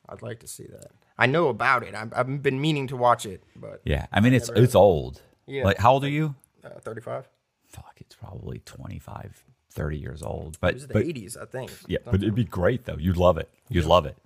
I'd 0.09 0.23
like 0.23 0.41
to 0.41 0.47
see 0.49 0.65
that. 0.65 0.91
I 1.17 1.27
know 1.27 1.49
about 1.49 1.85
it. 1.85 1.95
I've, 1.95 2.13
I've 2.17 2.43
been 2.43 2.61
meaning 2.61 2.87
to 2.89 2.97
watch 2.97 3.25
it, 3.27 3.43
but 3.55 3.81
Yeah, 3.85 4.07
I 4.13 4.21
mean 4.21 4.33
it's 4.35 4.49
it's 4.51 4.75
old. 4.75 5.23
Yeah. 5.51 5.65
Like 5.65 5.79
how 5.79 5.93
old 5.93 6.05
are 6.05 6.09
you? 6.09 6.35
uh, 6.65 6.71
thirty-five. 6.81 7.29
Fuck, 7.69 7.99
it's 8.01 8.17
probably 8.17 8.59
25, 8.65 9.45
30 9.71 9.97
years 9.97 10.23
old. 10.23 10.59
But 10.61 10.71
It 10.71 10.75
was 10.75 10.87
the 10.89 10.95
but 10.95 11.05
eighties, 11.05 11.37
I 11.37 11.45
think. 11.45 11.71
yeah, 11.87 11.99
but 12.05 12.17
it'd 12.17 12.35
be 12.35 12.45
great 12.45 12.85
though. 12.85 12.97
You'd 12.99 13.17
love 13.17 13.39
it. 13.39 13.49
You'd 13.69 13.85
love 13.85 14.07
it. 14.07 14.17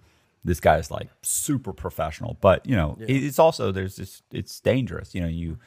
This 0.45 0.61
guy's 0.61 0.91
like 0.91 1.09
super 1.23 1.73
professional, 1.73 2.37
but 2.41 2.65
you 2.67 2.77
know, 2.77 2.97
it- 3.01 3.11
it's 3.25 3.39
also 3.39 3.73
there's 3.73 3.97
this. 3.97 4.23
It's 4.33 4.61
dangerous. 4.61 5.15
You 5.15 5.21
know, 5.23 5.29
you 5.29 5.59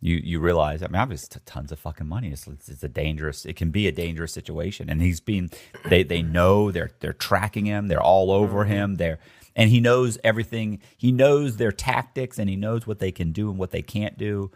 you 0.00 0.16
you 0.16 0.38
realize. 0.40 0.82
I 0.82 0.86
mean, 0.86 0.96
obviously, 0.96 1.40
tons 1.44 1.72
of 1.72 1.78
fucking 1.78 2.06
money. 2.06 2.30
It's, 2.30 2.46
it's 2.46 2.82
a 2.84 2.88
dangerous. 2.88 3.44
It 3.46 3.56
can 3.56 3.70
be 3.70 3.86
a 3.88 3.92
dangerous 3.92 4.32
situation, 4.32 4.88
and 4.90 5.00
he's 5.02 5.20
been. 5.20 5.50
They 5.86 6.02
they 6.04 6.22
know 6.22 6.70
they're 6.70 6.90
they're 7.00 7.12
tracking 7.12 7.66
him. 7.66 7.88
They're 7.88 8.02
all 8.02 8.30
over 8.30 8.64
him. 8.64 8.96
They're 8.96 9.18
and 9.56 9.70
he 9.70 9.80
knows 9.80 10.18
everything. 10.22 10.80
He 10.96 11.10
knows 11.12 11.56
their 11.56 11.72
tactics, 11.72 12.38
and 12.38 12.48
he 12.48 12.56
knows 12.56 12.86
what 12.86 12.98
they 13.00 13.10
can 13.12 13.32
do 13.32 13.50
and 13.50 13.58
what 13.58 13.70
they 13.72 13.82
can't 13.82 14.16
do. 14.16 14.50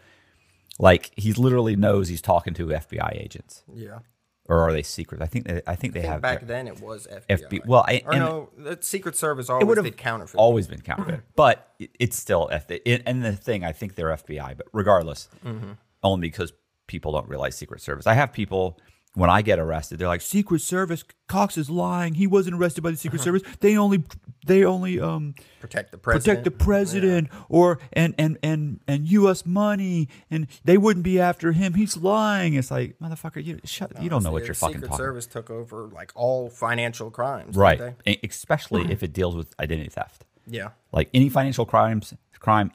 Like 0.78 1.10
he 1.16 1.32
literally 1.32 1.76
knows 1.76 2.08
he's 2.08 2.22
talking 2.22 2.54
to 2.54 2.66
FBI 2.66 3.16
agents, 3.16 3.62
Yeah. 3.72 3.98
or 4.46 4.58
are 4.60 4.72
they 4.72 4.82
secret? 4.82 5.20
I 5.22 5.26
think 5.26 5.46
they, 5.46 5.60
I 5.66 5.74
think 5.76 5.92
they 5.92 6.00
I 6.00 6.02
think 6.02 6.12
have 6.14 6.22
back 6.22 6.46
then 6.46 6.66
it 6.66 6.80
was 6.80 7.06
FBI. 7.06 7.26
FBI 7.60 7.66
well, 7.66 7.84
I- 7.86 8.02
or 8.06 8.12
no, 8.14 8.48
the 8.56 8.78
Secret 8.80 9.14
Service 9.16 9.48
it 9.48 9.52
always 9.52 9.66
would 9.68 9.76
have 9.76 9.84
did 9.84 9.96
counterfeit. 9.96 10.38
always 10.38 10.66
been 10.66 10.80
counterfeit, 10.80 11.20
but 11.36 11.72
it, 11.78 11.90
it's 12.00 12.16
still 12.16 12.48
F. 12.50 12.70
It, 12.70 13.02
and 13.06 13.22
the 13.22 13.32
thing, 13.36 13.64
I 13.64 13.72
think 13.72 13.94
they're 13.94 14.08
FBI, 14.16 14.56
but 14.56 14.66
regardless, 14.72 15.28
Mm-hmm. 15.44 15.72
only 16.02 16.28
because 16.28 16.52
people 16.86 17.12
don't 17.12 17.28
realize 17.28 17.54
Secret 17.56 17.80
Service. 17.82 18.06
I 18.06 18.14
have 18.14 18.32
people 18.32 18.78
when 19.14 19.28
I 19.28 19.42
get 19.42 19.58
arrested, 19.58 19.98
they're 19.98 20.08
like, 20.08 20.20
"Secret 20.22 20.60
Service, 20.60 21.04
Cox 21.28 21.58
is 21.58 21.68
lying. 21.68 22.14
He 22.14 22.26
wasn't 22.26 22.56
arrested 22.56 22.82
by 22.82 22.90
the 22.90 22.96
Secret 22.96 23.20
Service. 23.22 23.42
They 23.60 23.76
only, 23.76 24.04
they 24.46 24.64
only 24.64 24.98
um 25.00 25.34
protect 25.60 25.92
the 25.92 25.98
president. 25.98 26.24
protect 26.24 26.44
the 26.44 26.64
president 26.64 27.28
or 27.48 27.78
and 27.92 28.14
and 28.18 28.38
and 28.42 28.80
and 28.88 29.06
U.S. 29.08 29.44
money, 29.44 30.08
and 30.30 30.46
they 30.64 30.78
wouldn't 30.78 31.04
be 31.04 31.20
after 31.20 31.52
him. 31.52 31.74
He's 31.74 31.96
lying. 31.96 32.54
It's 32.54 32.70
like 32.70 32.98
motherfucker, 33.00 33.44
you 33.44 33.60
shut. 33.64 34.02
you 34.02 34.08
don't 34.08 34.22
know 34.22 34.32
what 34.32 34.44
you're 34.46 34.54
fucking 34.54 34.76
Secret 34.76 34.88
talking. 34.88 35.04
Service 35.04 35.26
took 35.26 35.50
over 35.50 35.88
like 35.88 36.12
all 36.14 36.48
financial 36.48 37.10
crimes, 37.10 37.56
Right, 37.56 37.78
didn't 37.78 38.04
they? 38.04 38.20
Especially 38.26 38.90
if 38.90 39.02
it 39.02 39.12
deals 39.12 39.36
with 39.36 39.54
identity 39.60 39.90
theft. 39.90 40.24
Yeah. 40.46 40.70
Like 40.90 41.08
any 41.14 41.28
financial 41.28 41.64
crimes, 41.66 42.14
crime 42.40 42.72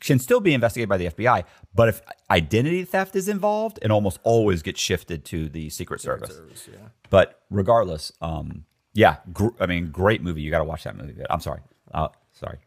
can 0.00 0.18
still 0.18 0.40
be 0.40 0.54
investigated 0.54 0.88
by 0.88 0.96
the 0.96 1.06
FBI, 1.06 1.44
but 1.74 1.88
if 1.88 2.02
identity 2.30 2.84
theft 2.84 3.16
is 3.16 3.28
involved, 3.28 3.78
it 3.82 3.90
almost 3.90 4.18
always 4.22 4.62
gets 4.62 4.80
shifted 4.80 5.24
to 5.26 5.48
the 5.48 5.70
Secret, 5.70 6.00
Service. 6.00 6.34
Service, 6.36 6.68
yeah. 6.72 6.88
But 7.10 7.40
regardless, 7.50 8.12
um, 8.20 8.64
yeah, 8.92 9.16
gr- 9.32 9.48
I 9.60 9.66
mean, 9.66 9.90
great 9.90 10.22
movie. 10.22 10.42
You 10.42 10.50
got 10.50 10.58
to 10.58 10.64
watch 10.64 10.84
that 10.84 10.96
movie. 10.96 11.14
I'm 11.28 11.40
sorry. 11.40 11.60
Uh, 11.92 12.08
sorry. 12.32 12.58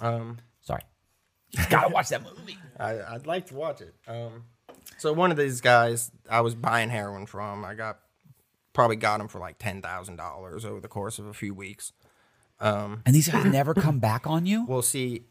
Um, 0.00 0.38
Sorry. 0.60 0.82
You 1.50 1.64
got 1.70 1.86
to 1.86 1.92
watch 1.92 2.08
that 2.08 2.22
movie. 2.22 2.58
I, 2.78 3.00
I'd 3.14 3.26
like 3.26 3.46
to 3.46 3.54
watch 3.54 3.80
it. 3.80 3.94
Um, 4.08 4.44
so 4.98 5.12
one 5.12 5.30
of 5.30 5.36
these 5.36 5.60
guys 5.60 6.10
I 6.28 6.40
was 6.40 6.54
buying 6.54 6.90
heroin 6.90 7.26
from, 7.26 7.64
I 7.64 7.74
got 7.74 8.00
probably 8.72 8.96
got 8.96 9.20
him 9.20 9.28
for 9.28 9.38
like 9.38 9.58
ten 9.58 9.80
thousand 9.82 10.16
dollars 10.16 10.64
over 10.64 10.80
the 10.80 10.88
course 10.88 11.18
of 11.18 11.26
a 11.26 11.34
few 11.34 11.54
weeks. 11.54 11.92
And 12.60 13.02
these 13.06 13.28
guys 13.28 13.44
never 13.52 13.74
come 13.74 13.98
back 13.98 14.26
on 14.26 14.46
you? 14.46 14.64
We'll 14.66 14.82
see. 14.82 15.24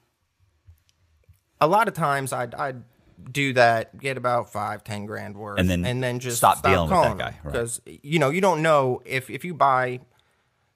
A 1.64 1.68
lot 1.68 1.88
of 1.88 1.94
times 1.94 2.34
I'd 2.34 2.54
I'd 2.56 2.84
do 3.32 3.54
that, 3.54 3.98
get 4.00 4.18
about 4.18 4.52
five, 4.52 4.84
ten 4.84 5.06
grand 5.06 5.38
worth, 5.38 5.60
And 5.60 5.70
then 5.70 5.86
and 5.86 6.04
then 6.04 6.20
just 6.20 6.38
stop 6.38 6.58
stop, 6.58 6.72
dealing 6.72 6.90
with 6.90 7.04
that 7.04 7.18
guy, 7.18 7.40
right. 7.44 7.52
because 7.54 7.82
you 7.86 8.20
know 8.20 8.30
you 8.30 8.42
don't 8.42 8.62
know 8.62 9.02
if 9.06 9.30
if 9.30 9.46
you 9.46 9.54
buy 9.54 10.02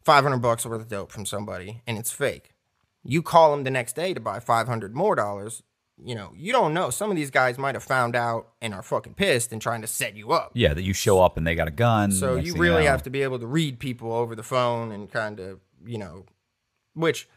five 0.03 0.24
hundred 0.24 0.38
bucks 0.40 0.66
worth 0.66 0.82
of 0.82 0.88
dope 0.88 1.11
from 1.11 1.25
somebody 1.25 1.82
and 1.85 1.98
it's 1.98 2.11
fake, 2.11 2.53
you 3.03 3.22
call 3.22 3.51
them 3.51 3.64
the 3.66 3.72
next 3.72 3.95
day 3.95 4.14
to 4.14 4.19
buy 4.19 4.40
five 4.40 4.67
hundred 4.67 4.95
more 4.95 5.16
dollars. 5.16 5.64
You 5.99 6.14
know, 6.14 6.32
you 6.35 6.53
don't 6.53 6.75
know. 6.75 6.91
Some 6.91 7.09
of 7.09 7.16
these 7.17 7.32
guys 7.32 7.57
might 7.57 7.74
have 7.74 7.83
found 7.83 8.16
out 8.16 8.49
and 8.61 8.72
are 8.74 8.83
fucking 8.83 9.16
pissed 9.16 9.51
and 9.51 9.59
trying 9.59 9.82
to 9.82 9.88
set 9.88 10.16
you 10.16 10.32
up. 10.32 10.51
Yeah, 10.53 10.75
that 10.75 10.83
you 10.83 10.93
show 10.93 11.19
up 11.22 11.38
and 11.38 11.48
they 11.48 11.56
got 11.56 11.67
a 11.67 11.72
gun. 11.72 12.11
So 12.11 12.35
you 12.35 12.53
really 12.53 12.83
know- 12.83 12.91
have 12.91 13.01
to 13.03 13.09
be 13.09 13.24
able 13.24 13.40
to 13.40 13.48
read 13.48 13.80
people 13.80 14.14
over 14.14 14.35
the 14.35 14.43
phone 14.43 14.91
and 14.91 15.11
kind 15.11 15.40
of, 15.40 15.59
you 15.83 15.98
know, 15.98 16.27
which, 16.93 17.27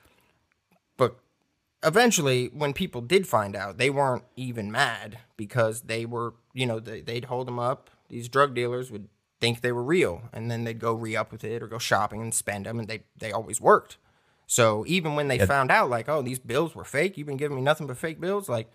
eventually 1.82 2.46
when 2.48 2.72
people 2.72 3.00
did 3.00 3.26
find 3.26 3.56
out, 3.56 3.78
they 3.78 3.90
weren't 3.90 4.24
even 4.36 4.70
mad 4.70 5.18
because 5.36 5.82
they 5.82 6.04
were, 6.06 6.34
you 6.52 6.66
know, 6.66 6.80
they, 6.80 7.00
they'd 7.00 7.26
hold 7.26 7.46
them 7.46 7.58
up. 7.58 7.90
These 8.08 8.28
drug 8.28 8.54
dealers 8.54 8.90
would 8.90 9.08
think 9.40 9.60
they 9.60 9.72
were 9.72 9.82
real 9.82 10.22
and 10.32 10.50
then 10.50 10.64
they'd 10.64 10.78
go 10.78 10.92
re 10.92 11.16
up 11.16 11.32
with 11.32 11.44
it 11.44 11.62
or 11.62 11.66
go 11.66 11.78
shopping 11.78 12.20
and 12.20 12.34
spend 12.34 12.66
them 12.66 12.78
and 12.78 12.88
they, 12.88 13.04
they 13.18 13.32
always 13.32 13.60
worked. 13.60 13.96
So 14.46 14.84
even 14.88 15.14
when 15.14 15.28
they 15.28 15.38
found 15.38 15.70
out, 15.70 15.88
like, 15.88 16.08
oh, 16.08 16.22
these 16.22 16.40
bills 16.40 16.74
were 16.74 16.84
fake, 16.84 17.16
you've 17.16 17.28
been 17.28 17.36
giving 17.36 17.56
me 17.56 17.62
nothing 17.62 17.86
but 17.86 17.96
fake 17.96 18.20
bills, 18.20 18.48
like, 18.48 18.68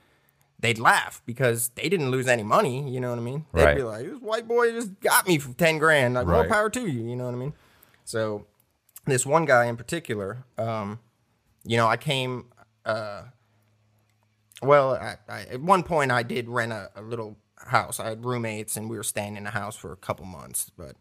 they'd 0.58 0.80
laugh 0.80 1.22
because 1.26 1.68
they 1.76 1.90
didn't 1.90 2.12
lose 2.12 2.30
any 2.30 2.44
money. 2.44 2.90
You 2.90 3.02
know 3.02 3.10
what 3.10 3.20
I 3.20 3.22
mean? 3.22 3.46
They'd 3.54 3.76
be 3.76 3.84
like, 3.84 4.06
"This 4.06 4.22
white 4.22 4.48
boy 4.48 4.72
just 4.72 4.98
got 5.02 5.28
me 5.28 5.38
for 5.38 5.52
ten 5.54 5.78
grand. 5.80 6.14
Like, 6.14 6.28
more 6.28 6.42
Right. 6.42 6.50
power 6.50 6.70
to 6.70 6.80
you." 6.80 7.04
You 7.10 7.18
know 7.18 7.26
what 7.26 7.34
I 7.34 7.38
mean? 7.38 7.54
So, 8.06 8.46
this 9.06 9.26
one 9.26 9.44
guy 9.44 9.66
in 9.66 9.76
particular, 9.76 10.46
um, 10.58 11.00
you 11.66 11.76
know, 11.76 11.88
I 11.88 11.98
came. 11.98 12.46
Uh, 12.86 13.24
well, 14.62 14.94
I, 14.94 15.16
I, 15.28 15.42
at 15.44 15.62
one 15.62 15.84
point, 15.84 16.12
I 16.12 16.24
did 16.24 16.48
rent 16.50 16.72
a, 16.72 16.90
a 16.96 17.02
little 17.02 17.38
house. 17.58 18.00
I 18.00 18.10
had 18.10 18.26
roommates, 18.26 18.78
and 18.78 18.90
we 18.90 18.98
were 18.98 19.04
staying 19.04 19.36
in 19.38 19.46
a 19.46 19.52
house 19.52 19.76
for 19.76 19.92
a 19.92 19.96
couple 19.98 20.26
months. 20.26 20.72
But 20.78 20.96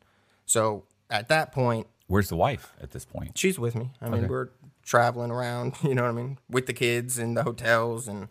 so 0.46 0.84
at 1.10 1.28
that 1.28 1.52
point, 1.52 1.86
Where's 2.06 2.28
the 2.28 2.36
wife 2.36 2.72
at 2.82 2.90
this 2.90 3.04
point? 3.04 3.38
she's 3.38 3.58
with 3.58 3.74
me. 3.74 3.92
I 4.00 4.08
mean, 4.08 4.24
Okay. 4.24 4.26
we're 4.30 4.48
traveling 4.82 5.30
around. 5.30 5.74
You 5.82 5.94
know 5.94 6.02
what 6.02 6.10
I 6.10 6.12
mean? 6.12 6.38
With 6.50 6.66
the 6.66 6.72
kids 6.74 7.18
in 7.18 7.34
the 7.34 7.42
hotels 7.44 8.08
and 8.08 8.28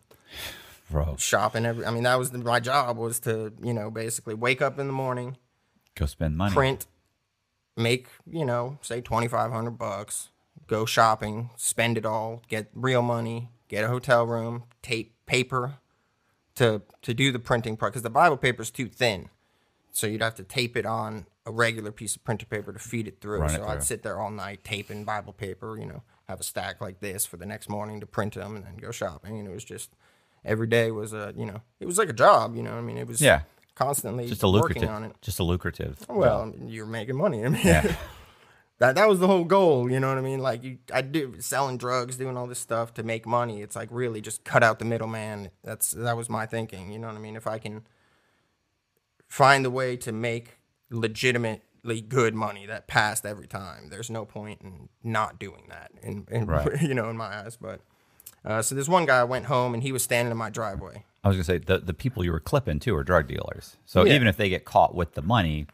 Bro, 0.91 1.15
shopping 1.17 1.65
every 1.65 1.85
i 1.85 1.91
mean 1.91 2.03
that 2.03 2.19
was 2.19 2.30
the, 2.32 2.38
my 2.38 2.59
job 2.59 2.98
was 2.98 3.19
to 3.22 3.51
you 3.64 3.73
know 3.73 3.90
basically 3.90 4.35
wake 4.35 4.61
up 4.61 4.77
in 4.77 4.85
the 4.85 4.93
morning 4.93 5.38
go 5.95 6.06
spend 6.06 6.38
money. 6.38 6.53
print 6.53 6.85
make 7.77 8.07
you 8.30 8.45
know 8.45 8.77
say 8.82 9.01
2500 9.01 9.72
bucks 9.72 10.30
go 10.67 10.85
shopping 10.85 11.50
spend 11.56 11.98
it 11.98 12.06
all 12.06 12.42
get 12.48 12.67
real 12.74 13.01
money 13.01 13.50
get 13.67 13.83
a 13.83 13.88
hotel 13.88 14.25
room 14.25 14.64
tape 14.82 15.14
paper 15.25 15.75
to 16.56 16.82
to 17.01 17.14
do 17.14 17.32
the 17.32 17.40
printing 17.40 17.75
part 17.77 17.92
because 17.93 18.03
the 18.03 18.09
bible 18.09 18.38
paper 18.38 18.61
is 18.61 18.72
too 18.72 18.88
thin 18.88 19.30
so 19.92 20.08
you'd 20.08 20.22
have 20.22 20.35
to 20.35 20.43
tape 20.43 20.75
it 20.77 20.85
on 20.85 21.25
a 21.45 21.51
regular 21.51 21.92
piece 21.92 22.16
of 22.16 22.24
printer 22.24 22.45
paper 22.45 22.72
to 22.74 22.80
feed 22.80 23.08
it 23.08 23.19
through 23.22 23.40
Run 23.40 23.50
it 23.51 23.56
so 23.58 23.66
i'd 23.67 23.83
sit 23.83 24.03
there 24.03 24.19
all 24.19 24.32
night 24.32 24.64
taping 24.64 25.03
bible 25.03 25.33
paper 25.33 25.77
you 25.77 25.85
know 25.85 26.03
have 26.27 26.40
a 26.40 26.43
stack 26.43 26.80
like 26.80 27.00
this 27.01 27.25
for 27.25 27.38
the 27.38 27.45
next 27.45 27.69
morning 27.69 28.00
to 28.00 28.06
print 28.06 28.35
them 28.35 28.56
and 28.56 28.66
then 28.66 28.77
go 28.77 28.92
shopping 28.92 29.40
and 29.40 29.48
it 29.48 29.53
was 29.53 29.64
just 29.64 29.92
every 30.45 30.67
day 30.67 30.90
was 30.92 31.14
a 31.14 31.33
you 31.38 31.45
know 31.45 31.61
it 31.80 31.85
was 31.85 31.98
like 31.98 32.09
a 32.09 32.14
job 32.14 32.56
you 32.56 32.64
know 32.64 32.74
i 32.77 32.82
mean 32.82 32.98
it 32.98 33.08
was 33.08 33.22
Yeah. 33.22 33.42
constantly 33.75 34.27
Just 34.27 34.43
a 34.43 34.48
working 34.50 34.82
lucrative. 34.83 34.90
on 34.90 35.03
it 35.03 35.16
Just 35.22 35.40
a 35.40 35.43
lucrative. 35.43 35.98
well, 36.08 36.42
I 36.42 36.45
mean, 36.45 36.69
you're 36.69 36.85
making 36.85 37.16
money. 37.17 37.43
I 37.43 37.50
mean, 37.50 37.61
Yeah. 37.66 37.95
That 38.80 38.95
that 38.95 39.08
was 39.08 39.19
the 39.19 39.27
whole 39.27 39.43
goal. 39.45 39.90
You 39.90 40.00
know 40.00 40.10
what 40.10 40.18
I 40.18 40.22
mean? 40.22 40.40
Like 40.40 40.64
you, 40.64 40.77
I 40.93 41.02
do 41.02 41.40
selling 41.40 41.77
drugs, 41.77 42.18
doing 42.18 42.38
all 42.38 42.48
this 42.48 42.60
stuff 42.60 42.93
to 42.95 43.03
make 43.03 43.26
money. 43.26 43.61
It's 43.61 43.76
like 43.76 43.90
really 43.92 44.22
just 44.22 44.43
cut 44.43 44.64
out 44.64 44.80
the 44.80 44.85
middleman. 44.85 45.52
That's 45.64 45.92
that 45.92 46.18
was 46.18 46.30
my 46.30 46.45
thinking. 46.45 46.92
You 46.92 47.00
know 47.00 47.08
what 47.08 47.16
I 47.16 47.19
mean? 47.19 47.35
If 47.35 47.48
I 47.48 47.60
can 47.60 47.85
find 49.27 49.66
a 49.66 49.69
way 49.69 49.95
to 49.98 50.11
make 50.11 50.58
legitimately 50.90 52.02
good 52.02 52.35
money 52.35 52.66
that 52.66 52.88
passed 52.88 53.26
every 53.26 53.48
time, 53.48 53.90
there's 53.90 54.10
no 54.10 54.26
point 54.26 54.61
in 54.61 54.90
not 55.03 55.40
doing 55.40 55.64
that. 55.69 55.92
In, 56.02 56.27
in 56.32 56.45
Right. 56.45 56.82
you 56.82 56.93
know, 56.93 57.10
in 57.10 57.18
my 57.18 57.43
eyes, 57.43 57.58
but. 57.60 57.82
Uh, 58.45 58.61
so 58.61 58.76
this 58.76 58.90
one 58.90 59.06
guy 59.06 59.24
went 59.24 59.45
home 59.45 59.74
and 59.74 59.84
he 59.84 59.93
was 59.93 60.03
standing 60.03 60.30
in 60.30 60.38
my 60.38 60.50
driveway. 60.50 61.06
I 61.24 61.30
was 61.30 61.38
gonna 61.38 61.45
say 61.45 61.60
the 61.60 61.80
the 61.80 61.93
people 61.93 62.26
you 62.26 62.32
were 62.34 62.42
clipping 62.42 62.80
too 62.80 62.93
are 62.93 63.03
drug 63.06 63.26
dealers. 63.30 63.77
So 63.85 64.03
Yeah. 64.03 64.16
even 64.16 64.27
if 64.27 64.35
they 64.35 64.50
get 64.50 64.66
caught 64.66 64.93
with 64.93 65.14
the 65.14 65.22
money, 65.22 65.68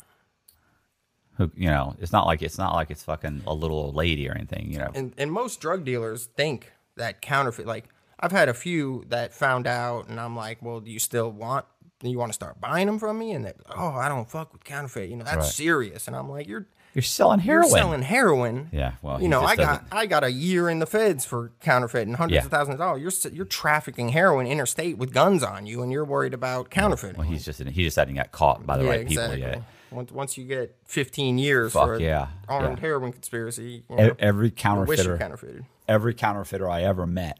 who 1.39 1.49
you 1.55 1.69
know, 1.71 1.95
it's 1.99 2.11
not 2.11 2.27
like 2.27 2.43
it's 2.43 2.59
not 2.59 2.75
like 2.75 2.91
it's 2.91 3.01
fucking 3.03 3.41
a 3.47 3.53
little 3.55 3.77
old 3.77 3.95
lady 3.95 4.29
or 4.29 4.33
anything. 4.33 4.71
You 4.71 4.77
know, 4.79 4.91
and 4.93 5.13
and 5.17 5.31
most 5.31 5.59
drug 5.59 5.83
dealers 5.83 6.25
think 6.27 6.71
that 6.97 7.21
counterfeit 7.21 7.65
like 7.65 7.85
I've 8.19 8.31
had 8.31 8.49
a 8.49 8.53
few 8.53 9.05
that 9.07 9.33
found 9.33 9.65
out 9.65 10.07
and 10.09 10.19
I'm 10.19 10.35
like, 10.35 10.61
well, 10.61 10.79
do 10.81 10.91
you 10.91 10.99
still 10.99 11.31
want 11.31 11.65
you 12.03 12.17
want 12.19 12.29
to 12.29 12.33
start 12.33 12.61
buying 12.61 12.85
them 12.85 12.99
from 12.99 13.17
me? 13.17 13.31
And 13.31 13.45
they 13.45 13.53
oh, 13.75 13.89
I 13.89 14.07
don't 14.09 14.29
fuck 14.29 14.53
with 14.53 14.63
counterfeit. 14.63 15.09
You 15.09 15.15
know, 15.15 15.23
that's 15.25 15.37
Right. 15.37 15.45
serious. 15.45 16.05
And 16.07 16.15
I'm 16.15 16.29
like, 16.29 16.47
you're 16.47 16.67
you're 16.95 17.03
selling 17.03 17.39
heroin. 17.39 17.69
you're 17.69 17.77
selling 17.77 18.01
heroin. 18.01 18.69
Yeah, 18.73 18.93
well, 19.03 19.21
you 19.21 19.27
know, 19.29 19.41
I 19.43 19.55
got 19.55 19.83
doesn't- 19.83 19.87
I 19.93 20.05
got 20.07 20.23
a 20.23 20.31
year 20.31 20.69
in 20.69 20.79
the 20.79 20.87
feds 20.87 21.23
for 21.23 21.51
counterfeiting 21.61 22.15
hundreds 22.15 22.35
Yeah. 22.41 22.45
of 22.45 22.51
thousands 22.51 22.73
of 22.75 22.79
dollars. 22.79 23.23
You're 23.23 23.31
you're 23.33 23.45
trafficking 23.45 24.09
heroin 24.09 24.47
interstate 24.47 24.97
with 24.97 25.13
guns 25.13 25.43
on 25.43 25.67
you, 25.67 25.83
and 25.83 25.91
you're 25.91 26.03
worried 26.03 26.33
about 26.33 26.71
counterfeiting. 26.71 27.17
well, 27.17 27.27
he's 27.27 27.45
just 27.45 27.61
he 27.61 27.83
just 27.83 27.95
hadn't 27.95 28.15
got 28.15 28.31
caught 28.31 28.65
by 28.65 28.75
the 28.77 28.83
yeah, 28.85 28.89
right 28.89 29.01
exactly. 29.01 29.37
people 29.37 29.49
yet. 29.51 29.63
Once 29.91 30.11
once 30.11 30.37
you 30.37 30.45
get 30.45 30.75
15 30.85 31.37
years 31.37 31.73
Fuck 31.73 31.85
for 31.85 31.99
yeah, 31.99 32.27
armed 32.47 32.77
yeah. 32.77 32.81
heroin 32.81 33.11
conspiracy, 33.11 33.83
you 33.89 33.95
know, 33.95 34.15
Every 34.19 34.45
you 34.47 34.49
you 34.49 34.55
counterfeiter, 34.55 35.17
counterfeited. 35.17 35.65
every 35.87 36.13
counterfeiter 36.13 36.69
I 36.69 36.83
ever 36.83 37.05
met 37.07 37.39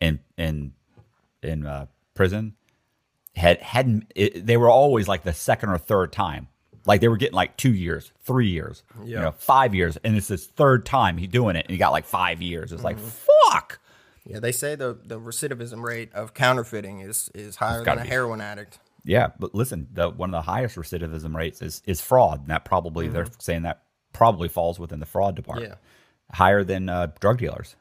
in 0.00 0.20
in 0.36 0.72
in 1.42 1.66
uh, 1.66 1.86
prison 2.14 2.54
had 3.34 3.60
hadn't. 3.62 4.12
It, 4.14 4.46
they 4.46 4.56
were 4.56 4.70
always 4.70 5.08
like 5.08 5.22
the 5.22 5.32
second 5.32 5.70
or 5.70 5.78
third 5.78 6.12
time. 6.12 6.48
Like 6.84 7.00
they 7.00 7.08
were 7.08 7.16
getting 7.16 7.36
like 7.36 7.56
two 7.56 7.72
years, 7.72 8.12
three 8.24 8.48
years, 8.48 8.82
you 9.04 9.14
Yeah. 9.14 9.22
know, 9.22 9.30
five 9.32 9.72
years, 9.74 9.96
and 10.02 10.16
it's 10.16 10.28
his 10.28 10.46
third 10.46 10.84
time 10.84 11.16
he 11.16 11.26
doing 11.28 11.54
it, 11.56 11.66
and 11.66 11.70
he 11.70 11.76
got 11.78 11.92
like 11.92 12.04
five 12.04 12.42
years. 12.42 12.72
It's 12.72 12.82
like 12.82 12.96
Mm-hmm. 12.98 13.50
fuck. 13.52 13.78
Yeah, 14.24 14.38
they 14.40 14.52
say 14.52 14.74
the, 14.76 14.96
the 15.04 15.18
recidivism 15.18 15.82
rate 15.82 16.12
of 16.14 16.32
counterfeiting 16.34 17.00
is 17.00 17.28
is 17.34 17.56
higher 17.56 17.82
than 17.84 17.98
a 17.98 18.02
be. 18.02 18.08
heroin 18.08 18.40
addict. 18.40 18.78
Yeah, 19.04 19.30
but 19.38 19.54
listen, 19.54 19.88
the 19.92 20.08
one 20.10 20.32
of 20.32 20.44
the 20.44 20.50
highest 20.50 20.76
recidivism 20.76 21.34
rates 21.34 21.60
is 21.62 21.82
is 21.86 22.00
fraud. 22.00 22.40
And 22.42 22.48
that 22.50 22.64
probably 22.64 23.08
they're 23.08 23.26
saying 23.38 23.62
that 23.62 23.82
probably 24.12 24.48
falls 24.48 24.78
within 24.78 25.00
the 25.00 25.06
fraud 25.06 25.34
department. 25.34 25.72
Mm-hmm. 25.72 25.80
Yeah. 26.32 26.36
higher 26.36 26.62
than 26.64 26.88
uh, 26.88 27.08
drug 27.20 27.38
dealers. 27.38 27.76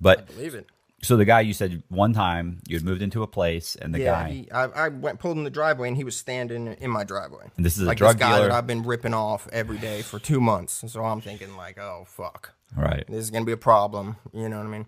But 0.00 0.26
Believe 0.26 0.54
it. 0.54 0.66
so 1.02 1.16
the 1.16 1.24
guy 1.24 1.40
you 1.40 1.54
said 1.54 1.82
one 1.88 2.12
time 2.12 2.58
you 2.68 2.76
had 2.76 2.84
moved 2.84 3.00
into 3.00 3.22
a 3.22 3.26
place, 3.26 3.76
and 3.76 3.94
the 3.94 4.00
yeah, 4.00 4.22
guy 4.24 4.30
he, 4.30 4.50
I, 4.50 4.64
I 4.64 4.88
went 4.88 5.18
pulled 5.20 5.36
in 5.38 5.44
the 5.44 5.50
driveway 5.50 5.88
and 5.88 5.96
he 5.96 6.04
was 6.04 6.16
standing 6.16 6.66
in 6.66 6.90
my 6.90 7.04
driveway. 7.04 7.50
And 7.56 7.64
this 7.64 7.78
is 7.78 7.86
a 7.86 7.94
drug 7.94 8.16
this 8.16 8.20
guy 8.20 8.36
dealer? 8.36 8.48
that 8.48 8.54
I've 8.54 8.66
been 8.66 8.82
ripping 8.82 9.14
off 9.14 9.48
every 9.52 9.78
day 9.78 10.02
for 10.02 10.18
two 10.18 10.40
months. 10.40 10.82
And 10.82 10.90
so 10.90 11.04
I'm 11.04 11.20
thinking 11.20 11.56
like, 11.56 11.78
oh 11.78 12.04
fuck, 12.06 12.54
right, 12.76 13.04
this 13.08 13.18
is 13.18 13.30
gonna 13.30 13.44
be 13.44 13.52
a 13.52 13.56
problem. 13.56 14.16
You 14.32 14.48
know 14.48 14.58
what 14.58 14.66
I 14.66 14.70
mean? 14.70 14.86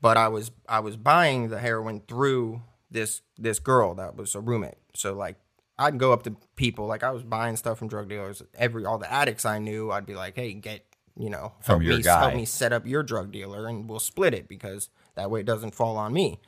But 0.00 0.16
I 0.16 0.28
was 0.28 0.50
I 0.68 0.80
was 0.80 0.96
buying 0.96 1.48
the 1.48 1.58
heroin 1.60 2.02
through 2.06 2.62
this 2.90 3.22
this 3.36 3.58
girl 3.58 3.94
that 3.96 4.16
was 4.16 4.34
a 4.34 4.40
roommate. 4.40 4.78
So 4.94 5.14
like 5.14 5.36
I'd 5.78 5.98
go 5.98 6.12
up 6.12 6.22
to 6.24 6.36
people 6.56 6.86
like 6.86 7.02
I 7.02 7.10
was 7.10 7.22
buying 7.22 7.56
stuff 7.56 7.78
from 7.78 7.88
drug 7.88 8.08
dealers. 8.08 8.42
Every 8.54 8.84
all 8.86 8.98
the 8.98 9.12
addicts 9.12 9.44
I 9.44 9.58
knew, 9.58 9.90
I'd 9.90 10.06
be 10.06 10.14
like, 10.14 10.36
hey, 10.36 10.52
get 10.54 10.84
you 11.18 11.30
know 11.30 11.52
From 11.60 11.80
help 11.80 11.82
your 11.82 11.96
me 11.96 12.02
guy. 12.02 12.20
help 12.20 12.34
me 12.34 12.44
set 12.44 12.72
up 12.72 12.86
your 12.86 13.02
drug 13.02 13.32
dealer 13.32 13.66
and 13.66 13.88
we'll 13.88 13.98
split 14.00 14.34
it 14.34 14.48
because 14.48 14.90
that 15.14 15.30
way 15.30 15.40
it 15.40 15.46
doesn't 15.46 15.74
fall 15.74 15.96
on 15.96 16.12
me. 16.12 16.40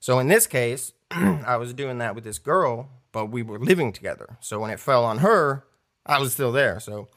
So 0.00 0.18
in 0.18 0.28
this 0.28 0.46
case, 0.46 0.92
I 1.10 1.56
was 1.56 1.72
doing 1.72 1.98
that 1.98 2.14
with 2.14 2.24
this 2.24 2.38
girl, 2.38 2.90
but 3.10 3.26
we 3.26 3.42
were 3.42 3.58
living 3.58 3.92
together. 3.92 4.36
So 4.40 4.60
when 4.60 4.70
it 4.70 4.78
fell 4.78 5.04
on 5.04 5.18
her, 5.18 5.64
I 6.04 6.18
was 6.20 6.32
still 6.34 6.52
there. 6.52 6.78
So, 6.78 7.08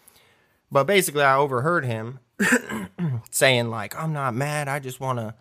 but 0.72 0.86
basically, 0.86 1.24
I 1.24 1.36
overheard 1.36 1.84
him 1.86 2.20
saying 3.32 3.70
like, 3.70 3.96
"I'm 4.02 4.14
not 4.14 4.34
mad. 4.34 4.68
I 4.68 4.80
just 4.80 5.00
wanna, 5.00 5.36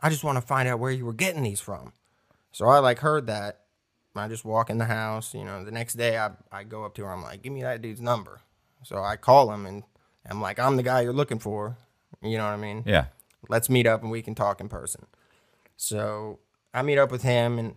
I 0.00 0.10
just 0.10 0.24
wanna 0.24 0.40
find 0.40 0.68
out 0.68 0.78
where 0.78 0.90
you 0.90 1.04
were 1.06 1.12
getting 1.12 1.42
these 1.42 1.60
from." 1.60 1.92
So 2.58 2.66
I 2.66 2.80
like 2.80 2.98
heard 2.98 3.28
that. 3.28 3.60
I 4.16 4.26
just 4.26 4.44
walk 4.44 4.68
in 4.68 4.78
the 4.78 4.86
house. 4.86 5.32
You 5.32 5.44
know, 5.44 5.64
the 5.64 5.70
next 5.70 5.94
day 5.94 6.18
I 6.18 6.30
I 6.50 6.64
go 6.64 6.84
up 6.84 6.96
to 6.96 7.04
her. 7.04 7.12
I'm 7.12 7.22
like, 7.22 7.40
"Give 7.40 7.52
me 7.52 7.62
that 7.62 7.80
dude's 7.80 8.00
number." 8.00 8.40
So 8.82 9.00
I 9.00 9.14
call 9.14 9.52
him 9.52 9.64
and 9.64 9.84
I'm 10.28 10.40
like, 10.40 10.58
"I'm 10.58 10.74
the 10.74 10.82
guy 10.82 11.02
you're 11.02 11.12
looking 11.12 11.38
for." 11.38 11.78
You 12.20 12.36
know 12.36 12.42
what 12.42 12.54
I 12.54 12.56
mean? 12.56 12.82
yeah, 12.84 13.04
let's 13.48 13.70
meet 13.70 13.86
up 13.86 14.02
and 14.02 14.10
we 14.10 14.22
can 14.22 14.34
talk 14.34 14.60
in 14.60 14.68
person. 14.68 15.06
So 15.76 16.40
I 16.74 16.82
meet 16.82 16.98
up 16.98 17.12
with 17.12 17.22
him, 17.22 17.60
and 17.60 17.76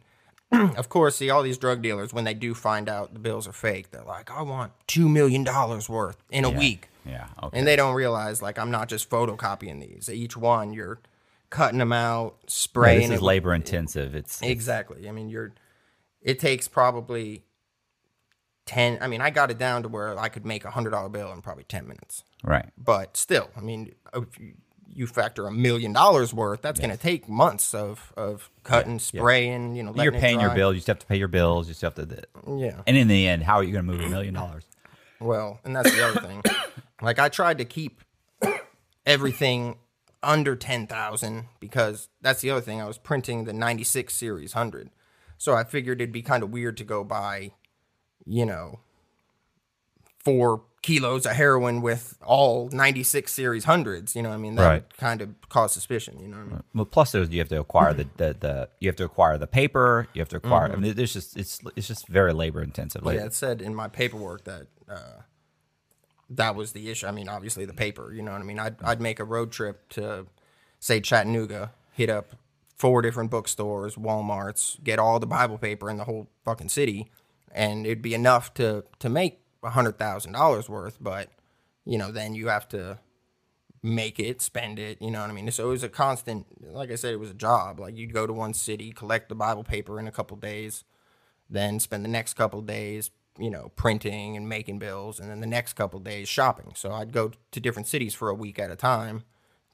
of 0.75 0.89
course, 0.89 1.15
see 1.17 1.29
all 1.29 1.43
these 1.43 1.59
drug 1.59 1.83
dealers 1.83 2.11
when 2.11 2.23
they 2.23 2.33
do 2.33 2.55
find 2.55 2.89
out 2.89 3.13
the 3.13 3.19
bills 3.19 3.47
are 3.47 3.53
fake, 3.53 3.91
they're 3.91 4.01
like, 4.03 4.31
"I 4.31 4.41
want 4.41 4.71
two 4.87 5.07
million 5.07 5.43
dollars 5.43 5.89
worth 5.89 6.17
in 6.31 6.43
a 6.43 6.49
week," 6.49 6.89
yeah, 7.05 7.27
okay, 7.43 7.55
and 7.55 7.67
they 7.67 7.75
don't 7.75 7.93
realize 7.93 8.41
like 8.41 8.57
I'm 8.57 8.71
not 8.71 8.89
just 8.89 9.11
photocopying 9.11 9.79
these. 9.79 10.09
Each 10.09 10.35
one, 10.35 10.73
you're 10.73 11.01
cutting 11.51 11.77
them 11.77 11.93
out, 11.93 12.37
spraying. 12.47 13.01
Yeah, 13.01 13.07
this 13.09 13.17
is 13.17 13.21
labor 13.21 13.53
intensive. 13.53 14.15
It's 14.15 14.41
Exactly. 14.41 15.07
I 15.07 15.11
mean, 15.11 15.29
you're. 15.29 15.53
It 16.23 16.39
takes 16.39 16.67
probably 16.67 17.43
ten. 18.65 18.97
I 19.01 19.07
mean, 19.07 19.21
I 19.21 19.29
got 19.29 19.51
it 19.51 19.59
down 19.59 19.83
to 19.83 19.89
where 19.89 20.17
I 20.17 20.29
could 20.29 20.45
make 20.45 20.65
a 20.65 20.71
hundred 20.71 20.91
dollar 20.91 21.09
bill 21.09 21.31
in 21.31 21.41
probably 21.41 21.65
ten 21.65 21.87
minutes 21.87 22.23
right. 22.43 22.69
but 22.77 23.17
still, 23.17 23.49
I 23.55 23.61
mean, 23.61 23.93
if 24.13 24.39
you, 24.39 24.53
you 24.93 25.07
factor 25.07 25.47
a 25.47 25.51
million 25.51 25.93
dollars 25.93 26.33
worth, 26.33 26.61
that's 26.61 26.79
going 26.79 26.91
to 26.91 26.97
take 26.97 27.27
months 27.29 27.73
of 27.73 28.13
of 28.17 28.49
cutting, 28.63 28.99
spraying. 28.99 29.75
You 29.75 29.83
know, 29.83 29.93
You're 29.95 30.11
paying 30.11 30.39
your 30.39 30.49
dry. 30.49 30.55
bills. 30.55 30.75
You 30.75 30.81
still 30.81 30.95
have 30.95 30.99
to 30.99 31.07
pay 31.07 31.17
your 31.17 31.27
bills. 31.27 31.67
You 31.67 31.73
still 31.73 31.91
have 31.95 32.07
to. 32.07 32.23
Yeah. 32.47 32.81
And 32.87 32.97
in 32.97 33.07
the 33.07 33.27
end, 33.27 33.43
how 33.43 33.55
are 33.55 33.63
you 33.63 33.73
going 33.73 33.85
to 33.85 33.91
move 33.91 34.01
a 34.01 34.09
million 34.09 34.33
dollars? 34.33 34.65
Well, 35.19 35.59
and 35.63 35.75
that's 35.75 35.91
the 35.91 36.05
other 36.07 36.19
thing. 36.21 36.43
Like 37.03 37.17
I 37.17 37.29
tried 37.29 37.57
to 37.57 37.65
keep 37.65 38.01
everything 39.07 39.77
under 40.23 40.55
10,000 40.55 41.45
because 41.59 42.09
that's 42.21 42.41
the 42.41 42.49
other 42.51 42.61
thing. 42.61 42.81
I 42.81 42.85
was 42.87 42.97
printing 42.97 43.45
the 43.45 43.53
96 43.53 44.13
series 44.13 44.55
100. 44.55 44.89
So 45.37 45.55
I 45.55 45.63
figured 45.63 45.99
it'd 46.01 46.11
be 46.11 46.21
kind 46.21 46.43
of 46.43 46.51
weird 46.51 46.77
to 46.77 46.83
go 46.83 47.03
buy, 47.03 47.51
you 48.25 48.45
know, 48.45 48.79
4 50.23 50.61
kilos 50.83 51.25
of 51.25 51.33
heroin 51.33 51.81
with 51.81 52.17
all 52.25 52.69
96 52.69 53.31
series 53.31 53.65
hundreds, 53.65 54.15
you 54.15 54.21
know 54.21 54.31
I 54.31 54.37
mean? 54.37 54.55
That 54.55 54.67
Right. 54.67 54.97
kind 54.97 55.21
of 55.21 55.29
cause 55.49 55.71
suspicion, 55.73 56.19
you 56.19 56.27
know 56.27 56.37
what 56.37 56.45
I 56.45 56.49
mean? 56.49 56.63
Well, 56.73 56.85
plus 56.85 57.11
there's 57.11 57.29
you 57.29 57.39
have 57.39 57.49
to 57.49 57.59
acquire 57.59 57.93
the, 57.93 58.07
the, 58.17 58.35
the 58.39 58.69
you 58.79 58.87
have 58.89 58.95
to 58.97 59.05
acquire 59.05 59.37
the 59.37 59.47
paper. 59.47 60.07
You 60.13 60.21
have 60.21 60.29
to 60.29 60.37
acquire. 60.37 60.71
I 60.71 60.75
mean, 60.75 60.95
there's 60.95 61.13
just 61.13 61.37
it's 61.37 61.59
it's 61.75 61.87
just 61.87 62.07
very 62.07 62.33
labor 62.33 62.61
intensive. 62.63 63.03
Yeah, 63.05 63.25
it 63.25 63.33
said 63.33 63.61
in 63.61 63.75
my 63.75 63.87
paperwork 63.87 64.43
that 64.45 64.67
uh, 64.89 65.21
that 66.35 66.55
was 66.55 66.71
the 66.71 66.89
issue. 66.89 67.07
I 67.07 67.11
mean, 67.11 67.29
obviously 67.29 67.65
the 67.65 67.73
paper. 67.73 68.13
You 68.13 68.21
know 68.21 68.31
what 68.31 68.41
I 68.41 68.45
mean? 68.45 68.59
I'd 68.59 68.81
I'd 68.81 69.01
make 69.01 69.19
a 69.19 69.23
road 69.23 69.51
trip 69.51 69.89
to 69.89 70.27
say 70.79 70.99
Chattanooga, 70.99 71.71
hit 71.91 72.09
up 72.09 72.35
four 72.75 73.01
different 73.01 73.29
bookstores, 73.29 73.95
WalMarts, 73.95 74.83
get 74.83 74.99
all 74.99 75.19
the 75.19 75.27
Bible 75.27 75.57
paper 75.57 75.89
in 75.89 75.97
the 75.97 76.05
whole 76.05 76.29
fucking 76.43 76.69
city, 76.69 77.11
and 77.51 77.85
it'd 77.85 78.01
be 78.01 78.13
enough 78.13 78.53
to 78.55 78.83
to 78.99 79.09
make 79.09 79.39
a 79.63 79.71
hundred 79.71 79.97
thousand 79.97 80.33
dollars 80.33 80.69
worth. 80.69 80.97
But 80.99 81.29
you 81.85 81.97
know, 81.97 82.11
then 82.11 82.35
you 82.35 82.47
have 82.47 82.67
to 82.69 82.99
make 83.83 84.19
it, 84.19 84.41
spend 84.41 84.79
it. 84.79 85.01
You 85.01 85.11
know 85.11 85.21
what 85.21 85.29
I 85.29 85.33
mean? 85.33 85.49
So 85.51 85.67
it 85.67 85.71
was 85.71 85.83
a 85.83 85.89
constant. 85.89 86.45
Like 86.61 86.91
I 86.91 86.95
said, 86.95 87.13
it 87.13 87.19
was 87.19 87.31
a 87.31 87.35
job. 87.35 87.79
Like 87.79 87.97
you'd 87.97 88.13
go 88.13 88.25
to 88.25 88.33
one 88.33 88.53
city, 88.53 88.91
collect 88.91 89.29
the 89.29 89.35
Bible 89.35 89.63
paper 89.63 89.99
in 89.99 90.07
a 90.07 90.11
couple 90.11 90.37
days 90.37 90.83
then 91.51 91.79
spend 91.79 92.03
the 92.03 92.09
next 92.09 92.33
couple 92.35 92.61
days, 92.61 93.11
you 93.37 93.49
know, 93.49 93.71
printing 93.75 94.35
and 94.37 94.47
making 94.47 94.79
bills, 94.79 95.19
and 95.19 95.29
then 95.29 95.39
the 95.39 95.47
next 95.47 95.73
couple 95.73 95.99
days 95.99 96.27
shopping. 96.27 96.73
So 96.75 96.91
I'd 96.91 97.13
go 97.13 97.31
to 97.51 97.59
different 97.59 97.87
cities 97.87 98.13
for 98.13 98.29
a 98.29 98.33
week 98.35 98.59
at 98.59 98.71
a 98.71 98.75
time 98.75 99.23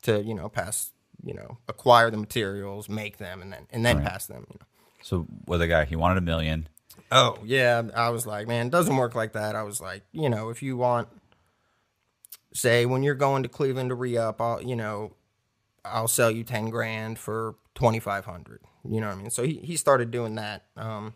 to, 0.03 0.23
you 0.23 0.33
know, 0.33 0.49
pass, 0.49 0.91
you 1.23 1.33
know, 1.33 1.57
acquire 1.67 2.11
the 2.11 2.17
materials, 2.17 2.87
make 2.87 3.17
them, 3.17 3.41
and 3.41 3.51
then 3.51 3.67
and 3.71 3.85
then 3.85 4.01
pass 4.01 4.27
them. 4.27 4.45
You 4.49 4.59
know. 4.59 4.65
So 5.01 5.25
with 5.45 5.61
a 5.61 5.67
guy, 5.67 5.85
he 5.85 5.95
wanted 5.95 6.17
a 6.17 6.21
million. 6.21 6.67
Oh 7.11 7.37
yeah, 7.43 7.83
I 7.95 8.09
was 8.09 8.25
like, 8.25 8.47
man, 8.47 8.67
it 8.67 8.71
doesn't 8.71 8.95
work 8.95 9.15
like 9.15 9.33
that. 9.33 9.55
I 9.55 9.63
was 9.63 9.79
like, 9.79 10.03
you 10.11 10.29
know, 10.29 10.49
if 10.49 10.61
you 10.61 10.77
want, 10.77 11.07
say, 12.53 12.85
when 12.85 13.03
you're 13.03 13.15
going 13.15 13.43
to 13.43 13.49
Cleveland 13.49 13.89
to 13.89 13.95
re 13.95 14.17
up, 14.17 14.41
I'll, 14.41 14.61
you 14.61 14.75
know, 14.75 15.13
I'll 15.85 16.07
sell 16.07 16.29
you 16.29 16.43
ten 16.43 16.69
grand 16.69 17.17
for 17.17 17.55
twenty 17.75 17.99
five 17.99 18.25
hundred. 18.25 18.61
You 18.83 19.01
know 19.01 19.07
what 19.07 19.17
I 19.17 19.21
mean? 19.21 19.29
So 19.29 19.43
he 19.43 19.55
he 19.63 19.77
started 19.77 20.11
doing 20.11 20.35
that. 20.35 20.65
Um, 20.75 21.13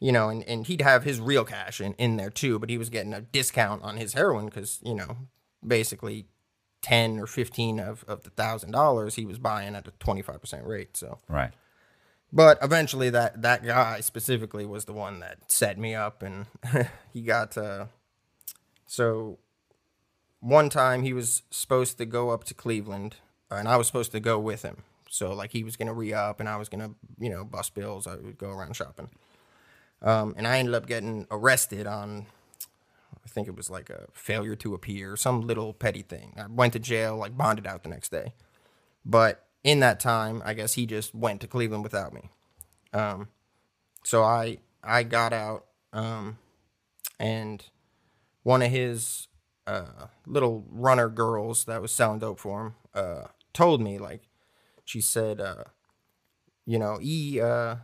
you 0.00 0.12
know, 0.12 0.28
and, 0.28 0.42
and 0.44 0.66
he'd 0.66 0.82
have 0.82 1.04
his 1.04 1.20
real 1.20 1.44
cash 1.44 1.80
in, 1.80 1.94
in 1.94 2.16
there 2.16 2.30
too, 2.30 2.58
but 2.58 2.68
he 2.70 2.78
was 2.78 2.90
getting 2.90 3.14
a 3.14 3.20
discount 3.20 3.82
on 3.82 3.96
his 3.96 4.12
heroin 4.14 4.46
because, 4.46 4.80
you 4.82 4.94
know, 4.94 5.16
basically 5.66 6.26
10 6.82 7.18
or 7.18 7.26
15 7.26 7.80
of, 7.80 8.04
of 8.06 8.22
the 8.24 8.30
thousand 8.30 8.72
dollars 8.72 9.14
he 9.14 9.24
was 9.24 9.38
buying 9.38 9.74
at 9.74 9.88
a 9.88 9.92
25% 9.92 10.66
rate. 10.66 10.96
So, 10.96 11.18
Right. 11.28 11.52
but 12.32 12.58
eventually 12.60 13.08
that, 13.10 13.40
that 13.42 13.64
guy 13.64 14.00
specifically 14.00 14.66
was 14.66 14.84
the 14.84 14.92
one 14.92 15.20
that 15.20 15.50
set 15.50 15.78
me 15.78 15.94
up 15.94 16.22
and 16.22 16.46
he 17.12 17.22
got, 17.22 17.56
uh, 17.56 17.86
so 18.86 19.38
one 20.40 20.68
time 20.68 21.02
he 21.02 21.14
was 21.14 21.42
supposed 21.50 21.96
to 21.98 22.04
go 22.04 22.28
up 22.30 22.44
to 22.44 22.52
Cleveland 22.54 23.16
and 23.50 23.66
I 23.68 23.76
was 23.76 23.86
supposed 23.86 24.12
to 24.12 24.20
go 24.20 24.38
with 24.38 24.62
him. 24.62 24.82
So 25.08 25.32
like 25.32 25.52
he 25.52 25.64
was 25.64 25.76
going 25.76 25.86
to 25.88 25.94
re-up 25.94 26.40
and 26.40 26.48
I 26.48 26.56
was 26.56 26.68
going 26.68 26.80
to, 26.80 26.94
you 27.18 27.30
know, 27.30 27.44
bust 27.44 27.74
bills. 27.74 28.06
I 28.06 28.16
would 28.16 28.36
go 28.36 28.50
around 28.50 28.74
shopping. 28.76 29.08
Um, 30.04 30.34
and 30.36 30.46
I 30.46 30.58
ended 30.58 30.74
up 30.74 30.86
getting 30.86 31.26
arrested 31.30 31.86
on, 31.86 32.26
I 33.24 33.28
think 33.28 33.48
it 33.48 33.56
was 33.56 33.70
like 33.70 33.88
a 33.88 34.06
failure 34.12 34.54
to 34.56 34.74
appear, 34.74 35.16
some 35.16 35.40
little 35.40 35.72
petty 35.72 36.02
thing. 36.02 36.34
I 36.36 36.46
went 36.46 36.74
to 36.74 36.78
jail, 36.78 37.16
like 37.16 37.36
bonded 37.36 37.66
out 37.66 37.82
the 37.82 37.88
next 37.88 38.10
day. 38.10 38.34
But 39.04 39.46
in 39.64 39.80
that 39.80 39.98
time, 39.98 40.42
I 40.44 40.52
guess 40.52 40.74
he 40.74 40.84
just 40.84 41.14
went 41.14 41.40
to 41.40 41.46
Cleveland 41.46 41.82
without 41.82 42.12
me. 42.12 42.28
Um, 42.92 43.28
so 44.04 44.22
I 44.22 44.58
I 44.82 45.02
got 45.02 45.32
out, 45.32 45.64
um, 45.94 46.38
and 47.18 47.64
one 48.42 48.60
of 48.60 48.70
his 48.70 49.28
uh, 49.66 50.08
little 50.26 50.66
runner 50.70 51.08
girls 51.08 51.64
that 51.64 51.80
was 51.80 51.90
selling 51.90 52.18
dope 52.18 52.38
for 52.38 52.66
him 52.66 52.74
uh, 52.94 53.22
told 53.54 53.80
me 53.80 53.98
like, 53.98 54.28
she 54.84 55.00
said, 55.00 55.40
uh, 55.40 55.64
you 56.66 56.78
know, 56.78 56.98
E 57.00 57.40
uh, 57.40 57.76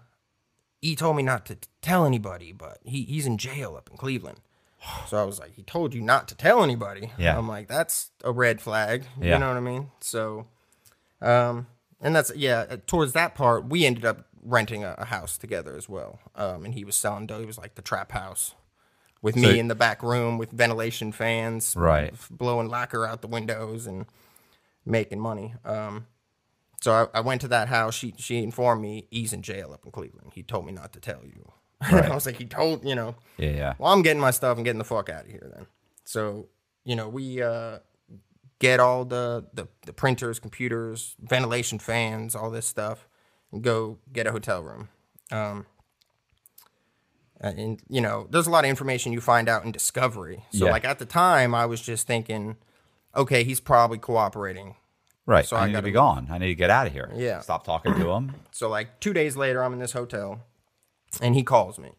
he 0.81 0.97
told 0.97 1.17
me 1.17 1.23
not 1.23 1.45
to 1.47 1.57
tell 1.83 2.05
anybody, 2.05 2.53
but 2.53 2.79
he, 2.85 3.03
he's 3.03 3.27
in 3.27 3.39
jail 3.39 3.75
up 3.77 3.89
in 3.91 3.97
Cleveland. 3.97 4.39
So 5.09 5.19
I 5.19 5.25
was 5.25 5.39
like, 5.39 5.55
he 5.55 5.63
told 5.63 5.93
you 5.93 6.01
not 6.01 6.27
to 6.29 6.35
tell 6.35 6.65
anybody. 6.65 7.13
Yeah. 7.19 7.37
I'm 7.37 7.47
like, 7.47 7.69
that's 7.69 8.11
a 8.25 8.33
red 8.33 8.63
flag. 8.63 9.05
Yeah. 9.21 9.35
You 9.35 9.41
know 9.41 9.49
what 9.49 9.57
I 9.59 9.61
mean? 9.61 9.91
So, 10.01 10.47
um, 11.21 11.67
and 12.01 12.17
that's 12.17 12.35
yeah. 12.35 12.65
uh, 12.71 12.77
Towards 12.87 13.13
that 13.13 13.35
part, 13.35 13.67
we 13.69 13.85
ended 13.85 14.07
up 14.07 14.27
renting 14.43 14.83
a, 14.85 14.95
a 14.97 15.05
house 15.05 15.37
together 15.37 15.77
as 15.77 15.87
well. 15.89 16.19
Um, 16.35 16.65
and 16.65 16.73
he 16.75 16.85
was 16.85 16.97
selling 16.97 17.27
dope. 17.27 17.41
He 17.41 17.47
was 17.47 17.59
like 17.59 17.75
the 17.75 17.83
trap 17.83 18.13
house 18.13 18.55
with 19.21 19.35
So- 19.35 19.41
me 19.43 19.59
in 19.59 19.69
the 19.69 19.75
back 19.75 20.03
room 20.03 20.39
with 20.39 20.51
ventilation 20.51 21.13
fans, 21.13 21.75
Right. 21.77 22.15
blowing 22.31 22.69
lacquer 22.71 23.05
out 23.07 23.21
the 23.21 23.29
windows 23.29 23.87
and 23.87 24.07
making 24.87 25.21
money. 25.21 25.55
Um, 25.63 26.07
so 26.81 26.93
I, 27.15 27.19
I 27.19 27.21
went 27.21 27.41
to 27.43 27.49
that 27.49 27.69
house. 27.69 27.95
She 27.95 28.15
she 28.19 28.43
informed 28.43 28.83
me 28.83 29.07
he's 29.11 29.33
in 29.33 29.43
jail 29.43 29.73
up 29.73 29.85
in 29.85 29.91
Cleveland. 29.91 30.33
He 30.35 30.43
told 30.43 30.67
me 30.67 30.73
not 30.73 30.93
to 30.95 31.01
tell 31.01 31.21
you. 31.25 31.51
I 31.81 32.15
was 32.15 32.27
like, 32.27 32.37
he 32.37 32.45
told 32.47 32.85
you 32.85 32.95
know. 32.95 33.15
Yeah. 33.39 33.51
Yeah. 33.51 33.75
Well, 33.79 33.93
I'm 33.93 34.03
getting 34.03 34.21
my 34.21 34.31
stuff 34.31 34.57
and 34.57 34.65
getting 34.65 34.79
the 34.79 34.85
fuck 34.85 35.09
out 35.09 35.25
of 35.25 35.31
here 35.31 35.51
then. 35.55 35.67
So 36.05 36.49
you 36.85 36.97
know 36.97 37.09
we 37.09 37.43
uh, 37.43 37.79
get 38.59 38.81
all 38.81 39.05
the, 39.05 39.47
the 39.55 39.67
the 39.87 39.93
printers, 39.93 40.39
computers, 40.39 41.17
ventilation 41.21 41.79
fans, 41.79 42.35
all 42.35 42.51
this 42.51 42.67
stuff, 42.67 43.09
and 43.53 43.63
go 43.63 43.99
get 44.13 44.27
a 44.27 44.33
hotel 44.33 44.63
room. 44.63 44.89
Um, 45.33 45.67
and 47.41 47.81
you 47.89 48.01
know, 48.01 48.27
there's 48.31 48.47
a 48.47 48.51
lot 48.51 48.65
of 48.65 48.69
information 48.71 49.13
you 49.13 49.21
find 49.21 49.49
out 49.49 49.65
in 49.65 49.73
discovery. 49.73 50.45
So 50.51 50.67
Yeah. 50.67 50.73
like 50.73 50.85
at 50.85 50.99
the 50.99 51.07
time, 51.07 51.55
I 51.55 51.65
was 51.67 51.81
just 51.81 52.07
thinking, 52.07 52.57
okay, 53.17 53.45
he's 53.45 53.61
probably 53.61 53.99
cooperating. 53.99 54.77
Right. 55.31 55.47
So 55.47 55.57
I 55.57 55.61
I 55.61 55.67
need 55.67 55.73
to 55.73 55.77
gotta- 55.77 55.85
be 55.85 55.91
gone. 55.93 56.27
I 56.31 56.39
need 56.39 56.49
to 56.49 56.55
get 56.57 56.71
out 56.71 56.87
of 56.89 56.93
here. 56.93 57.09
Yeah. 57.15 57.41
Stop 57.41 57.65
talking 57.65 57.95
to 57.95 58.11
him. 58.11 58.35
So 58.53 58.69
like 58.69 59.01
two 59.01 59.13
days 59.13 59.37
later, 59.37 59.63
I'm 59.65 59.73
in 59.73 59.79
this 59.79 59.93
hotel, 59.93 60.41
and 61.23 61.35
he 61.35 61.43
calls 61.45 61.79
me, 61.79 61.91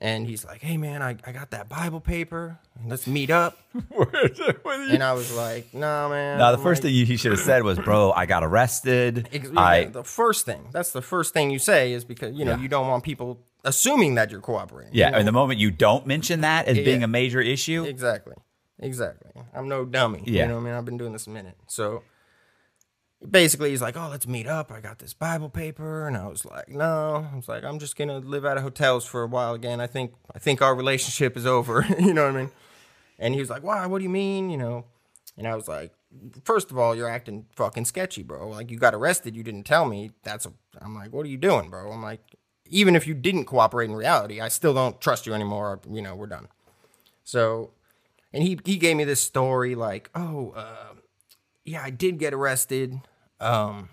and 0.00 0.26
he's 0.26 0.44
like, 0.44 0.60
"Hey 0.62 0.76
man, 0.76 1.02
I, 1.02 1.10
I 1.24 1.30
got 1.32 1.50
that 1.50 1.68
Bible 1.68 2.00
paper. 2.00 2.58
Let's 2.86 3.06
meet 3.06 3.30
up." 3.30 3.58
and 3.74 5.02
I 5.02 5.12
was 5.12 5.34
like, 5.36 5.72
"Nah, 5.74 6.08
man." 6.08 6.38
No, 6.38 6.50
the 6.52 6.58
I'm 6.58 6.62
first 6.64 6.78
like- 6.82 6.88
thing 6.90 6.94
you, 6.94 7.04
he 7.06 7.16
should 7.16 7.32
have 7.32 7.40
said 7.40 7.62
was, 7.62 7.78
"Bro, 7.78 8.12
I 8.12 8.26
got 8.26 8.42
arrested. 8.42 9.28
Ex- 9.32 9.50
I 9.56 9.84
the 9.84 10.02
first 10.04 10.46
thing. 10.46 10.68
That's 10.72 10.90
the 10.92 11.02
first 11.02 11.32
thing 11.34 11.50
you 11.50 11.58
say 11.58 11.92
is 11.92 12.04
because 12.04 12.34
you 12.34 12.44
know 12.44 12.52
Yeah. 12.56 12.60
you 12.62 12.68
don't 12.68 12.88
want 12.88 13.04
people 13.04 13.40
assuming 13.64 14.14
that 14.16 14.30
you're 14.30 14.40
cooperating. 14.40 14.94
yeah." 14.94 15.06
you 15.06 15.12
know? 15.12 15.18
And 15.18 15.28
the 15.28 15.32
moment 15.32 15.60
you 15.60 15.70
don't 15.70 16.06
mention 16.06 16.40
that 16.40 16.66
as 16.66 16.76
being 16.78 17.02
a 17.04 17.08
major 17.08 17.40
issue, 17.40 17.84
Exactly. 17.84 18.34
Exactly. 18.80 19.30
I'm 19.54 19.68
no 19.68 19.84
dummy. 19.84 20.22
Yeah. 20.24 20.42
You 20.42 20.48
know 20.48 20.54
what 20.54 20.60
I 20.60 20.64
mean? 20.64 20.74
I've 20.74 20.84
been 20.84 20.96
doing 20.98 21.12
this 21.12 21.26
a 21.26 21.30
minute. 21.30 21.56
So 21.66 22.02
basically 23.26 23.70
he's 23.70 23.82
like, 23.82 23.96
Oh, 23.96 24.08
let's 24.10 24.26
meet 24.26 24.46
up. 24.46 24.70
I 24.70 24.80
got 24.80 24.98
this 24.98 25.14
Bible 25.14 25.48
paper. 25.48 26.06
And 26.06 26.16
I 26.16 26.26
was 26.26 26.44
like, 26.44 26.68
No. 26.68 27.28
I 27.32 27.36
was 27.36 27.48
like, 27.48 27.64
I'm 27.64 27.78
just 27.78 27.96
gonna 27.96 28.18
live 28.18 28.44
out 28.44 28.56
of 28.56 28.62
hotels 28.62 29.06
for 29.06 29.22
a 29.22 29.26
while 29.26 29.54
again. 29.54 29.80
I 29.80 29.86
think 29.86 30.12
I 30.34 30.38
think 30.38 30.62
our 30.62 30.74
relationship 30.74 31.36
is 31.36 31.46
over. 31.46 31.84
you 31.98 32.14
know 32.14 32.26
what 32.26 32.34
I 32.34 32.38
mean? 32.38 32.50
And 33.18 33.34
he 33.34 33.40
was 33.40 33.50
like, 33.50 33.62
Why? 33.62 33.86
What 33.86 33.98
do 33.98 34.04
you 34.04 34.10
mean? 34.10 34.50
You 34.50 34.58
know? 34.58 34.84
And 35.36 35.46
I 35.46 35.54
was 35.54 35.68
like, 35.68 35.92
First 36.44 36.70
of 36.70 36.78
all, 36.78 36.94
you're 36.94 37.08
acting 37.08 37.46
fucking 37.54 37.84
sketchy, 37.84 38.22
bro. 38.22 38.48
Like 38.48 38.70
you 38.70 38.78
got 38.78 38.94
arrested, 38.94 39.36
you 39.36 39.42
didn't 39.42 39.64
tell 39.64 39.84
me. 39.84 40.12
That's 40.22 40.46
a 40.46 40.52
I'm 40.80 40.94
like, 40.94 41.12
what 41.12 41.26
are 41.26 41.28
you 41.28 41.36
doing, 41.36 41.70
bro? 41.70 41.90
I'm 41.90 42.02
like, 42.02 42.20
even 42.66 42.96
if 42.96 43.06
you 43.06 43.14
didn't 43.14 43.46
cooperate 43.46 43.90
in 43.90 43.96
reality, 43.96 44.40
I 44.40 44.48
still 44.48 44.74
don't 44.74 45.00
trust 45.00 45.26
you 45.26 45.34
anymore. 45.34 45.80
You 45.90 46.02
know, 46.02 46.14
we're 46.14 46.26
done. 46.26 46.48
So, 47.24 47.72
and 48.32 48.42
he 48.42 48.58
he 48.64 48.76
gave 48.76 48.96
me 48.96 49.04
this 49.04 49.20
story 49.20 49.74
like, 49.74 50.10
oh, 50.14 50.52
uh, 50.56 50.94
yeah, 51.68 51.82
I 51.82 51.90
did 51.90 52.18
get 52.18 52.34
arrested, 52.34 53.00
um, 53.40 53.90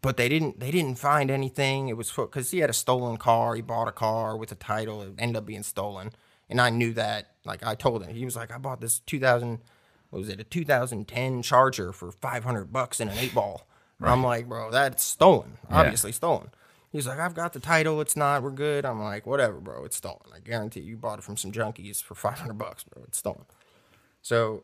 but 0.00 0.16
they 0.16 0.28
didn't 0.28 0.60
they 0.60 0.70
didn't 0.70 0.98
find 0.98 1.30
anything. 1.30 1.88
It 1.88 1.96
was 1.96 2.10
because 2.10 2.50
he 2.50 2.58
had 2.58 2.70
a 2.70 2.74
stolen 2.74 3.16
car. 3.16 3.54
He 3.54 3.62
bought 3.62 3.88
a 3.88 3.92
car 3.92 4.36
with 4.36 4.50
a 4.52 4.56
title. 4.56 5.02
It 5.02 5.14
ended 5.18 5.36
up 5.36 5.46
being 5.46 5.62
stolen, 5.62 6.12
and 6.48 6.60
I 6.60 6.70
knew 6.70 6.92
that. 6.94 7.30
Like 7.44 7.64
I 7.64 7.74
told 7.74 8.02
him, 8.04 8.14
he 8.14 8.24
was 8.24 8.36
like, 8.36 8.52
I 8.52 8.58
bought 8.58 8.80
this 8.80 8.98
2000. 9.00 9.60
What 10.10 10.20
was 10.20 10.28
it? 10.28 10.40
A 10.40 10.44
2010 10.44 11.42
Charger 11.42 11.92
for 11.92 12.12
500 12.12 12.72
bucks 12.72 13.00
and 13.00 13.10
an 13.10 13.18
eight 13.18 13.34
ball. 13.34 13.66
I'm 14.00 14.22
like, 14.22 14.48
bro, 14.48 14.70
that's 14.70 15.02
stolen. 15.02 15.58
Obviously 15.70 16.12
stolen. 16.12 16.50
He's 16.92 17.06
like, 17.08 17.18
I've 17.18 17.34
got 17.34 17.52
the 17.52 17.58
title. 17.58 18.00
It's 18.00 18.16
not. 18.16 18.42
We're 18.42 18.50
good. 18.50 18.84
I'm 18.84 19.02
like, 19.02 19.26
whatever, 19.26 19.58
bro. 19.58 19.84
It's 19.84 19.96
stolen. 19.96 20.30
I 20.32 20.38
guarantee 20.38 20.80
you 20.80 20.96
bought 20.96 21.18
it 21.18 21.24
from 21.24 21.36
some 21.36 21.50
junkies 21.50 22.00
for 22.02 22.14
500 22.14 22.54
bucks, 22.56 22.84
bro. 22.84 23.02
It's 23.04 23.18
stolen. 23.18 23.46
So 24.22 24.62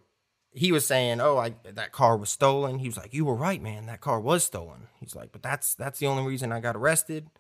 he 0.53 0.73
was 0.73 0.87
saying, 0.87 1.21
"Oh, 1.21 1.39
I 1.39 1.55
that 1.65 1.93
car 1.93 2.17
was 2.17 2.31
stolen." 2.31 2.79
He 2.79 2.89
was 2.89 2.97
like, 2.97 3.15
"You 3.15 3.25
were 3.25 3.35
right, 3.35 3.63
man. 3.63 3.87
That 3.87 4.01
car 4.01 4.21
was 4.21 4.45
stolen." 4.45 4.89
He's 4.99 5.15
like, 5.15 5.33
"But 5.33 5.43
that's 5.43 5.75
that's 5.75 5.99
the 5.99 6.07
only 6.07 6.25
reason 6.25 6.53
I 6.53 6.61
got 6.61 6.77
arrested. 6.77 7.31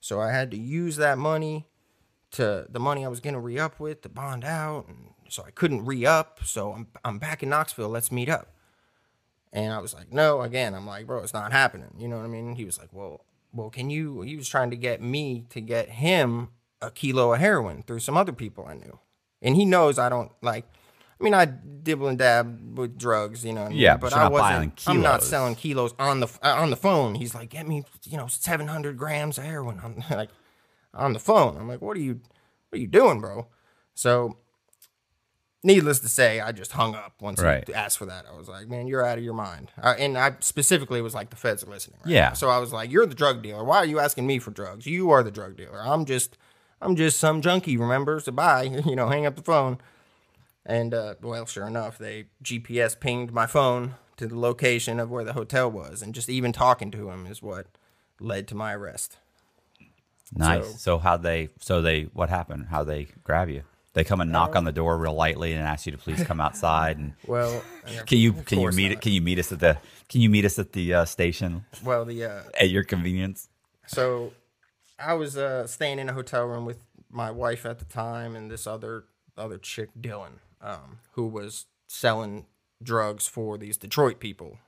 So 0.00 0.20
I 0.20 0.32
had 0.32 0.50
to 0.50 0.56
use 0.56 0.96
that 0.96 1.18
money 1.18 1.66
to 2.32 2.66
the 2.68 2.80
money 2.80 3.04
I 3.04 3.08
was 3.08 3.20
gonna 3.20 3.40
re 3.40 3.58
up 3.58 3.78
with 3.78 4.02
to 4.02 4.08
bond 4.08 4.44
out, 4.44 4.88
and 4.88 5.10
so 5.28 5.44
I 5.44 5.50
couldn't 5.50 5.84
re 5.84 6.06
up. 6.06 6.40
So 6.44 6.72
I'm 6.72 6.88
I'm 7.04 7.18
back 7.18 7.42
in 7.42 7.50
Knoxville. 7.50 7.88
Let's 7.90 8.10
meet 8.12 8.28
up." 8.28 8.54
And 9.52 9.72
I 9.72 9.78
was 9.78 9.94
like, 9.94 10.12
"No." 10.12 10.40
Again, 10.40 10.74
I'm 10.74 10.86
like, 10.86 11.06
"Bro, 11.06 11.22
it's 11.22 11.34
not 11.34 11.52
happening." 11.52 11.94
You 11.98 12.08
know 12.08 12.16
what 12.16 12.24
I 12.24 12.28
mean? 12.28 12.54
He 12.56 12.64
was 12.64 12.78
like, 12.78 12.92
"Well, 12.92 13.24
well, 13.52 13.70
can 13.70 13.90
you?" 13.90 14.22
He 14.22 14.36
was 14.36 14.48
trying 14.48 14.70
to 14.70 14.76
get 14.76 15.02
me 15.02 15.44
to 15.50 15.60
get 15.60 15.90
him 15.90 16.48
a 16.80 16.90
kilo 16.90 17.34
of 17.34 17.40
heroin 17.40 17.82
through 17.82 18.00
some 18.00 18.16
other 18.16 18.32
people 18.32 18.66
I 18.66 18.74
knew, 18.74 18.98
and 19.42 19.54
he 19.54 19.64
knows 19.66 19.98
I 19.98 20.08
don't 20.08 20.32
like. 20.40 20.66
I 21.24 21.26
mean, 21.26 21.32
I 21.34 21.46
dibble 21.46 22.08
and 22.08 22.18
dab 22.18 22.76
with 22.78 22.98
drugs, 22.98 23.44
you 23.46 23.54
know. 23.54 23.64
I 23.64 23.68
mean? 23.70 23.78
Yeah, 23.78 23.96
but 23.96 24.10
you're 24.12 24.20
I 24.20 24.28
wasn't. 24.28 24.82
I'm 24.86 25.00
not 25.00 25.22
selling 25.22 25.54
kilos 25.54 25.94
on 25.98 26.20
the 26.20 26.26
uh, 26.42 26.54
on 26.56 26.68
the 26.68 26.76
phone. 26.76 27.14
He's 27.14 27.34
like, 27.34 27.48
"Get 27.48 27.66
me, 27.66 27.82
you 28.04 28.18
know, 28.18 28.26
700 28.26 28.98
grams 28.98 29.38
of 29.38 29.44
heroin." 29.44 29.80
on 29.80 30.04
like 30.10 30.28
on 30.92 31.14
the 31.14 31.18
phone. 31.18 31.56
I'm 31.56 31.66
like, 31.66 31.80
"What 31.80 31.96
are 31.96 32.00
you, 32.00 32.20
what 32.68 32.76
are 32.76 32.80
you 32.80 32.86
doing, 32.88 33.20
bro?" 33.20 33.46
So, 33.94 34.36
needless 35.62 36.00
to 36.00 36.08
say, 36.08 36.40
I 36.40 36.52
just 36.52 36.72
hung 36.72 36.94
up 36.94 37.14
once 37.22 37.40
Right. 37.40 37.66
he 37.66 37.72
asked 37.72 37.96
for 37.96 38.06
that. 38.06 38.26
I 38.30 38.36
was 38.36 38.48
like, 38.48 38.68
"Man, 38.68 38.86
you're 38.86 39.04
out 39.04 39.16
of 39.16 39.24
your 39.24 39.32
mind." 39.34 39.70
Uh, 39.82 39.94
and 39.98 40.18
I 40.18 40.36
specifically 40.40 41.00
was 41.00 41.14
like, 41.14 41.30
"The 41.30 41.36
feds 41.36 41.64
are 41.64 41.70
listening." 41.70 42.00
Right 42.04 42.12
Yeah. 42.12 42.28
now. 42.28 42.34
So 42.34 42.48
I 42.50 42.58
was 42.58 42.72
like, 42.72 42.90
"You're 42.90 43.06
the 43.06 43.14
drug 43.14 43.42
dealer. 43.42 43.64
Why 43.64 43.78
are 43.78 43.86
you 43.86 43.98
asking 43.98 44.26
me 44.26 44.38
for 44.40 44.50
drugs? 44.50 44.84
You 44.86 45.10
are 45.10 45.22
the 45.22 45.30
drug 45.30 45.56
dealer. 45.56 45.80
I'm 45.82 46.04
just, 46.04 46.36
I'm 46.82 46.96
just 46.96 47.18
some 47.18 47.40
junkie. 47.40 47.76
Remember? 47.78 48.20
So 48.20 48.30
bye. 48.32 48.64
You 48.84 48.94
know, 48.94 49.08
hang 49.08 49.24
up 49.26 49.36
the 49.36 49.42
phone." 49.42 49.78
And 50.66 50.94
uh, 50.94 51.14
well, 51.20 51.46
sure 51.46 51.66
enough, 51.66 51.98
they 51.98 52.26
GPS 52.42 52.98
pinged 52.98 53.32
my 53.32 53.46
phone 53.46 53.94
to 54.16 54.26
the 54.26 54.38
location 54.38 54.98
of 55.00 55.10
where 55.10 55.24
the 55.24 55.32
hotel 55.34 55.70
was, 55.70 56.00
and 56.02 56.14
just 56.14 56.28
even 56.30 56.52
talking 56.52 56.90
to 56.92 57.10
him 57.10 57.26
is 57.26 57.42
what 57.42 57.66
led 58.20 58.48
to 58.48 58.54
my 58.54 58.72
arrest. 58.74 59.18
Nice. 60.32 60.66
So- 60.66 60.76
So, 60.76 60.98
how 60.98 61.16
they? 61.16 61.48
So 61.60 61.82
they? 61.82 62.04
What 62.04 62.28
happened? 62.30 62.66
How 62.70 62.82
they 62.84 63.08
grab 63.24 63.48
you? 63.50 63.62
They 63.92 64.02
come 64.02 64.20
and 64.20 64.32
knock 64.32 64.54
Uh, 64.56 64.58
on 64.58 64.64
the 64.64 64.72
door 64.72 64.98
real 64.98 65.14
lightly 65.14 65.52
and 65.52 65.62
ask 65.62 65.86
you 65.86 65.92
to 65.92 65.98
please 65.98 66.24
come 66.24 66.40
outside. 66.40 66.98
And 66.98 67.14
Well, 67.26 67.62
can 68.06 68.18
you 68.18 68.32
can 68.32 68.58
you 68.60 68.70
meet 68.70 68.88
not. 68.92 69.00
Can 69.02 69.12
you 69.12 69.20
meet 69.20 69.38
us 69.38 69.52
at 69.52 69.60
the 69.60 69.78
Can 70.08 70.20
you 70.20 70.28
meet 70.30 70.44
us 70.44 70.58
at 70.58 70.72
the 70.72 70.92
uh, 70.94 71.04
station 71.04 71.64
Well, 71.84 72.04
the 72.04 72.24
uh, 72.24 72.42
at 72.60 72.70
your 72.70 72.82
convenience? 72.84 73.48
so 73.86 74.32
I 74.98 75.12
was 75.14 75.36
uh, 75.36 75.66
staying 75.66 75.98
in 75.98 76.08
a 76.08 76.12
hotel 76.14 76.44
room 76.46 76.64
with 76.64 76.78
my 77.10 77.30
wife 77.30 77.66
at 77.66 77.78
the 77.78 77.84
time 77.84 78.34
and 78.34 78.50
this 78.50 78.66
other 78.66 79.04
other 79.36 79.58
chick, 79.58 79.90
Dylan, 80.00 80.38
um, 80.64 80.98
who 81.12 81.26
was 81.28 81.66
selling 81.86 82.46
drugs 82.82 83.28
for 83.28 83.56
these 83.56 83.76
Detroit 83.76 84.18
people. 84.18 84.58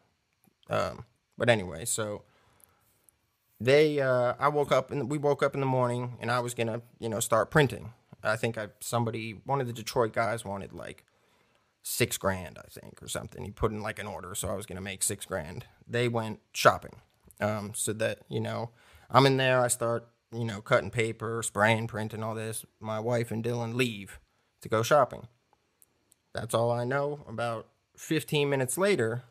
Um, 0.71 1.07
but 1.37 1.49
anyway, 1.49 1.85
so 1.85 2.23
they 3.59 4.01
uh, 4.01 4.35
I 4.39 4.49
woke 4.49 4.71
up 4.71 4.91
and 4.91 5.11
we 5.11 5.19
woke 5.19 5.43
up 5.43 5.55
in 5.55 5.61
the 5.61 5.67
morning 5.67 6.19
and 6.21 6.31
I 6.31 6.41
was 6.41 6.55
gonna 6.55 6.83
you 7.01 7.09
know 7.09 7.21
start 7.21 7.51
printing. 7.51 7.93
I 8.23 8.37
think 8.37 8.59
I 8.59 8.69
somebody 8.81 9.41
one 9.45 9.61
of 9.61 9.67
the 9.67 9.73
Detroit 9.73 10.13
guys 10.13 10.45
wanted 10.45 10.73
like 10.73 11.05
six 11.83 12.19
grand, 12.19 12.59
I 12.59 12.69
think, 12.69 13.03
or 13.03 13.09
something. 13.09 13.45
He 13.45 13.51
put 13.51 13.71
in 13.71 13.81
like 13.81 13.99
an 13.99 14.07
order, 14.07 14.35
so 14.35 14.49
I 14.49 14.55
was 14.55 14.67
gonna 14.67 14.81
make 14.81 15.03
six 15.03 15.25
grand. 15.25 15.65
They 15.89 16.09
went 16.09 16.41
shopping, 16.53 16.97
um, 17.41 17.73
so 17.75 17.93
that 17.95 18.21
you 18.29 18.41
know, 18.41 18.71
I'm 19.11 19.27
in 19.27 19.37
there. 19.37 19.61
I 19.61 19.69
start 19.69 20.09
you 20.33 20.45
know 20.45 20.61
cutting 20.61 20.91
paper, 20.91 21.43
spraying, 21.43 21.87
printing, 21.87 22.23
all 22.23 22.35
this. 22.35 22.65
My 22.81 23.01
wife 23.01 23.31
and 23.31 23.45
Dylan 23.45 23.75
leave 23.75 24.19
to 24.63 24.69
go 24.69 24.83
shopping. 24.83 25.29
That's 26.37 26.55
all 26.55 26.71
I 26.71 26.85
know. 26.85 27.25
About 27.29 27.67
15 27.97 28.49
minutes 28.51 28.77
later, 28.77 29.25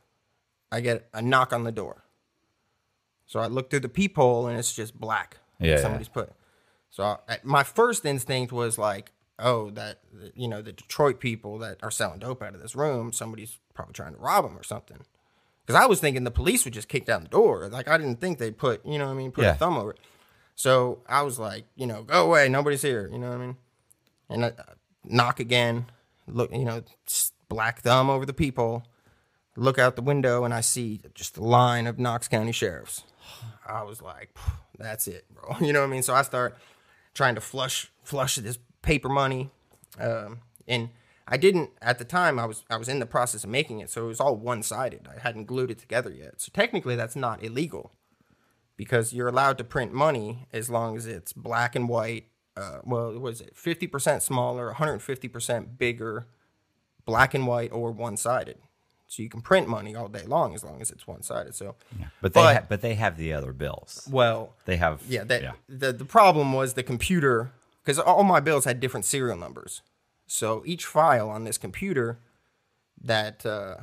I 0.72 0.82
get 0.82 1.08
a 1.14 1.22
knock 1.22 1.54
on 1.54 1.64
the 1.64 1.72
door. 1.72 2.04
So 3.28 3.40
I 3.40 3.48
look 3.48 3.70
through 3.70 3.82
the 3.82 3.90
peephole 3.90 4.48
and 4.48 4.58
it's 4.58 4.74
just 4.76 5.00
black. 5.00 5.38
Yeah, 5.60 5.78
somebody's 5.78 6.10
put. 6.10 6.32
So 6.90 7.20
I, 7.30 7.38
my 7.44 7.64
first 7.64 8.06
instinct 8.06 8.52
was 8.52 8.78
like, 8.78 9.12
oh, 9.40 9.70
that 9.72 10.00
you 10.36 10.48
know 10.48 10.62
the 10.62 10.72
Detroit 10.74 11.20
people 11.20 11.60
that 11.60 11.78
are 11.84 11.92
selling 11.92 12.20
dope 12.20 12.42
out 12.42 12.56
of 12.56 12.62
this 12.62 12.76
room, 12.76 13.14
somebody's 13.14 13.60
probably 13.74 13.94
trying 13.94 14.14
to 14.16 14.20
rob 14.20 14.46
them 14.46 14.58
or 14.58 14.64
something. 14.64 14.98
Because 15.66 15.82
I 15.82 15.86
was 15.88 16.00
thinking 16.00 16.24
the 16.24 16.32
police 16.32 16.66
would 16.66 16.74
just 16.74 16.88
kick 16.88 17.06
down 17.06 17.24
the 17.24 17.30
door. 17.30 17.68
Like 17.70 17.88
I 17.88 17.98
didn't 17.98 18.20
think 18.22 18.38
they'd 18.40 18.58
put, 18.58 18.86
you 18.86 18.98
know 18.98 19.06
what 19.06 19.12
I 19.12 19.16
mean, 19.16 19.32
put 19.32 19.44
Yeah. 19.44 19.52
a 19.52 19.56
thumb 19.56 19.78
over 19.78 19.92
it. 19.92 20.00
So 20.56 21.00
I 21.08 21.22
was 21.24 21.38
like, 21.40 21.66
you 21.76 21.86
know, 21.88 22.04
go 22.04 22.26
away, 22.26 22.48
nobody's 22.50 22.82
here. 22.82 23.10
You 23.12 23.18
know 23.20 23.30
what 23.30 23.38
I 23.38 23.46
mean? 23.46 23.58
And 24.30 24.46
I, 24.46 24.52
knock 25.04 25.40
again. 25.40 25.86
Look, 26.28 26.52
you 26.52 26.66
know, 26.66 26.84
black 27.50 27.82
thumb 27.82 28.10
over 28.10 28.26
the 28.26 28.34
people. 28.34 28.84
Look 29.58 29.80
out 29.80 29.96
the 29.96 30.02
window 30.02 30.44
and 30.44 30.54
I 30.54 30.62
see 30.62 31.00
just 31.14 31.38
a 31.38 31.44
line 31.44 31.88
of 31.88 31.98
Knox 31.98 32.28
County 32.28 32.52
sheriffs. 32.52 33.04
I 33.66 33.84
was 33.84 34.02
like, 34.02 34.36
that's 34.78 35.08
it, 35.08 35.26
bro. 35.34 35.56
You 35.62 35.74
know 35.74 35.82
what 35.82 35.88
I 35.88 35.92
mean? 35.92 36.04
So 36.04 36.14
I 36.14 36.22
start 36.24 36.58
trying 37.14 37.36
to 37.36 37.42
flush 37.42 37.92
flush 38.04 38.36
this 38.36 38.60
paper 38.82 39.10
money, 39.10 39.50
um, 40.00 40.42
and 40.68 40.90
I 41.28 41.38
didn't 41.38 41.72
at 41.82 41.98
the 41.98 42.06
time. 42.06 42.38
I 42.38 42.46
was 42.46 42.64
I 42.70 42.78
was 42.78 42.90
in 42.90 43.00
the 43.00 43.06
process 43.06 43.44
of 43.44 43.50
making 43.50 43.80
it, 43.80 43.90
so 43.90 44.04
it 44.04 44.08
was 44.08 44.20
all 44.20 44.36
one 44.36 44.62
sided. 44.62 45.08
I 45.08 45.20
hadn't 45.20 45.46
glued 45.46 45.72
it 45.72 45.80
together 45.80 46.12
yet. 46.12 46.42
So 46.42 46.52
technically, 46.54 46.96
that's 46.96 47.16
not 47.16 47.44
illegal 47.44 47.92
because 48.78 49.14
you're 49.14 49.30
allowed 49.30 49.58
to 49.58 49.64
print 49.64 49.94
money 49.94 50.48
as 50.54 50.70
long 50.70 50.98
as 50.98 51.08
it's 51.08 51.34
black 51.34 51.76
and 51.76 51.90
white. 51.90 52.26
Uh, 52.58 52.80
well, 52.84 53.18
what 53.20 53.34
is 53.34 53.42
it? 53.42 53.56
Fifty 53.56 53.88
percent 53.88 54.24
smaller, 54.24 54.68
150 54.68 55.28
percent 55.28 55.78
bigger, 55.78 56.26
black 57.06 57.34
and 57.34 57.46
white, 57.48 57.72
or 57.72 57.92
one 57.92 58.18
sided. 58.18 58.58
So 59.08 59.22
you 59.22 59.30
can 59.30 59.42
print 59.42 59.68
money 59.68 59.96
all 59.96 60.08
day 60.08 60.24
long 60.26 60.56
as 60.56 60.64
long 60.64 60.82
as 60.82 60.90
it's 60.90 61.06
one 61.06 61.22
sided. 61.22 61.54
So, 61.54 61.76
But 62.22 62.34
they 62.34 62.42
But- 62.42 62.56
ha- 62.56 62.66
but 62.68 62.82
they 62.82 62.96
have 62.96 63.18
the 63.18 63.34
other 63.34 63.54
bills. 63.54 64.08
well, 64.12 64.54
They 64.66 64.78
have 64.78 65.02
yeah, 65.08 65.24
that 65.26 65.42
yeah. 65.44 65.52
the 65.70 65.94
the 65.94 66.06
problem 66.06 66.54
was 66.54 66.74
the 66.74 66.84
computer 66.84 67.52
because 67.84 68.00
all 68.00 68.24
my 68.24 68.40
bills 68.40 68.66
had 68.66 68.80
different 68.80 69.06
serial 69.06 69.38
numbers. 69.38 69.82
So 70.28 70.64
each 70.66 70.86
file 70.86 71.30
on 71.30 71.44
this 71.44 71.58
computer 71.60 72.18
that 73.02 73.46
uh, 73.46 73.76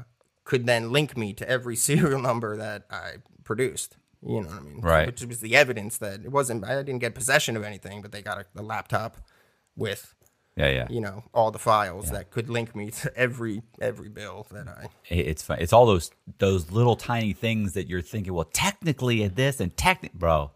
could 0.44 0.66
then 0.66 0.90
link 0.90 1.16
me 1.16 1.32
to 1.34 1.48
every 1.48 1.76
serial 1.88 2.20
number 2.20 2.56
that 2.56 2.84
I 2.90 3.16
produced. 3.44 3.96
You 4.24 4.40
know 4.40 4.48
what 4.48 4.58
I 4.58 4.60
mean? 4.60 4.80
Right. 4.80 5.06
Which 5.06 5.24
was 5.24 5.40
the 5.40 5.56
evidence 5.56 5.98
that 5.98 6.24
it 6.24 6.30
wasn't. 6.30 6.64
I 6.64 6.76
didn't 6.82 7.00
get 7.00 7.14
possession 7.14 7.56
of 7.56 7.64
anything, 7.64 8.02
but 8.02 8.12
they 8.12 8.22
got 8.22 8.38
a, 8.38 8.60
a 8.60 8.62
laptop 8.62 9.16
with 9.76 10.14
yeah 10.56 10.68
yeah. 10.68 10.86
you 10.90 11.00
know 11.00 11.24
all 11.32 11.50
the 11.50 11.58
files 11.58 12.10
that 12.10 12.30
could 12.30 12.50
link 12.50 12.76
me 12.76 12.90
to 12.90 13.16
every 13.16 13.62
every 13.80 14.08
bill 14.08 14.46
that 14.52 14.68
I. 14.68 14.88
It's 15.08 15.42
fun. 15.42 15.58
It's 15.60 15.72
all 15.72 15.86
those 15.86 16.10
those 16.38 16.70
little 16.70 16.94
tiny 16.94 17.32
things 17.32 17.72
that 17.72 17.88
you're 17.88 18.02
thinking. 18.02 18.32
Well, 18.32 18.48
technically, 18.52 19.24
at 19.24 19.34
this 19.34 19.60
and 19.60 19.76
technic, 19.76 20.12
bro, 20.14 20.52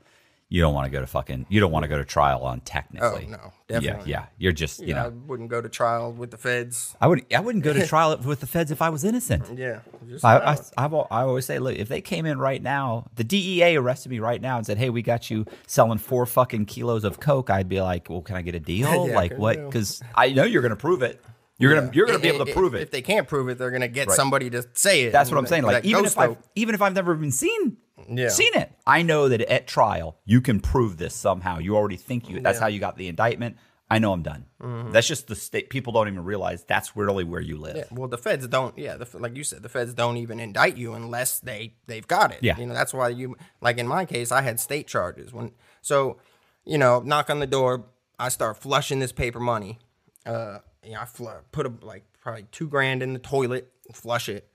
you 0.49 0.61
don't 0.61 0.75
want 0.75 0.85
to 0.85 0.91
go 0.91 1.01
to 1.01 1.07
fucking. 1.07 1.47
You 1.49 1.59
don't 1.59 1.73
want 1.73 1.83
to 1.83 1.89
go 1.89 1.99
to 1.99 2.05
trial 2.05 2.43
on 2.43 2.61
technically. 2.61 3.27
Oh, 3.27 3.31
no, 3.31 3.53
Yeah, 3.69 3.81
definitely. 3.81 4.13
yeah. 4.13 4.27
You're 4.39 4.53
just 4.53 4.81
you 4.81 4.89
You 4.89 4.95
know, 4.95 5.05
I 5.07 5.09
wouldn't 5.09 5.49
go 5.49 5.61
to 5.61 5.69
trial 5.69 6.13
with 6.13 6.31
the 6.31 6.37
feds. 6.37 6.95
I 7.01 7.09
would. 7.09 7.27
I 7.35 7.41
wouldn't 7.41 7.65
go 7.65 7.73
to 7.73 7.85
trial 7.95 8.17
with 8.17 8.41
the 8.41 8.47
feds 8.47 8.71
if 8.71 8.81
I 8.81 8.89
was 8.91 9.03
innocent. 9.03 9.59
Yeah, 9.59 9.81
I, 10.23 10.37
I. 10.39 10.59
I've 10.79 10.95
I 10.95 11.23
always 11.23 11.47
say, 11.47 11.59
look, 11.59 11.77
if 11.77 11.89
they 11.89 12.01
came 12.01 12.27
in 12.27 12.39
right 12.39 12.63
now, 12.63 13.09
the 13.17 13.25
DEA 13.25 13.77
arrested 13.77 14.11
me 14.11 14.21
right 14.21 14.41
now 14.41 14.57
and 14.57 14.65
said, 14.65 14.79
"Hey, 14.79 14.91
we 14.91 15.03
got 15.03 15.31
you 15.31 15.47
selling 15.67 15.99
four 15.99 16.27
fucking 16.27 16.67
kilos 16.67 17.03
of 17.05 17.19
coke," 17.19 17.51
I'd 17.51 17.69
be 17.69 17.81
like, 17.81 18.09
"Well, 18.09 18.23
can 18.23 18.37
I 18.37 18.43
get 18.43 18.55
a 18.55 18.61
deal? 18.61 18.87
Yeah, 19.09 19.15
like 19.17 19.37
what? 19.37 19.57
Because 19.57 20.01
I 20.15 20.31
know 20.31 20.45
you're 20.45 20.63
gonna 20.63 20.77
prove 20.77 21.03
it. 21.03 21.21
You're 21.59 21.75
gonna 21.75 21.91
you're 21.95 22.07
gonna 22.07 22.19
be 22.19 22.29
able 22.29 22.45
to 22.45 22.53
prove 22.53 22.75
If 22.75 22.91
they 22.91 23.03
can't 23.03 23.27
prove 23.27 23.49
it, 23.49 23.59
they're 23.59 23.71
gonna 23.71 23.89
get 23.89 24.09
Right. 24.09 24.17
somebody 24.17 24.51
to 24.51 24.65
say 24.75 25.05
it. 25.05 25.13
That's 25.13 25.31
what 25.31 25.39
I'm 25.39 25.47
saying. 25.47 25.63
Like 25.65 25.85
even 25.85 26.05
if 26.05 26.19
I 26.19 26.37
even 26.55 26.75
if 26.75 26.83
I've 26.83 26.95
never 26.95 27.15
even 27.15 27.33
seen 27.33 27.79
Yeah. 28.09 28.29
seen 28.29 28.53
it, 28.55 28.71
I 28.87 29.03
know 29.03 29.29
that 29.29 29.41
at 29.43 29.67
trial 29.67 30.19
you 30.25 30.41
can 30.41 30.61
prove 30.61 30.97
this 30.99 31.15
somehow. 31.15 31.59
You 31.59 31.77
already 31.77 31.97
think 31.97 32.29
you. 32.29 32.41
That's 32.41 32.59
how 32.59 32.67
you 32.67 32.79
got 32.79 32.97
the 32.97 33.09
indictment. 33.09 33.57
I 33.89 34.01
know 34.01 34.13
I'm 34.13 34.23
done. 34.23 34.47
That's 34.93 35.07
just 35.07 35.29
the 35.29 35.37
state. 35.37 35.71
People 35.71 35.93
don't 35.93 36.09
even 36.09 36.25
realize 36.25 36.65
that's 36.65 36.97
really 36.97 37.23
where 37.23 37.41
you 37.41 37.57
live. 37.57 37.87
Well, 37.93 38.09
the 38.09 38.19
feds 38.19 38.47
don't. 38.49 38.77
Yeah, 38.77 38.97
the, 38.97 39.07
like 39.19 39.37
you 39.37 39.45
said, 39.45 39.63
the 39.63 39.69
feds 39.69 39.95
don't 39.95 40.17
even 40.17 40.41
indict 40.41 40.77
you 40.77 40.95
unless 40.95 41.39
they 41.39 41.75
they've 41.87 42.07
got 42.07 42.33
it. 42.33 42.41
Yeah. 42.43 42.59
you 42.59 42.67
know 42.67 42.75
that's 42.75 42.93
why 42.93 43.09
you 43.11 43.37
like 43.61 43.79
in 43.79 43.87
my 43.87 44.05
case, 44.05 44.33
I 44.33 44.43
had 44.43 44.59
state 44.61 44.89
charges 44.89 45.33
when. 45.33 45.53
So, 45.83 46.19
you 46.65 46.79
know, 46.79 46.99
knock 47.01 47.31
on 47.31 47.39
the 47.39 47.47
door. 47.47 47.87
I 48.19 48.29
start 48.29 48.57
flushing 48.57 48.99
this 48.99 49.13
paper 49.13 49.39
money. 49.39 49.79
Uh, 50.27 50.59
you 50.87 50.93
know, 50.93 51.01
I 51.01 51.05
fl- 51.05 51.29
put 51.53 51.67
a, 51.67 51.73
like 51.83 52.05
probably 52.21 52.47
two 52.53 52.69
grand 52.69 53.03
in 53.03 53.13
the 53.13 53.19
toilet, 53.19 53.73
and 53.87 53.97
flush 53.97 54.29
it. 54.29 54.49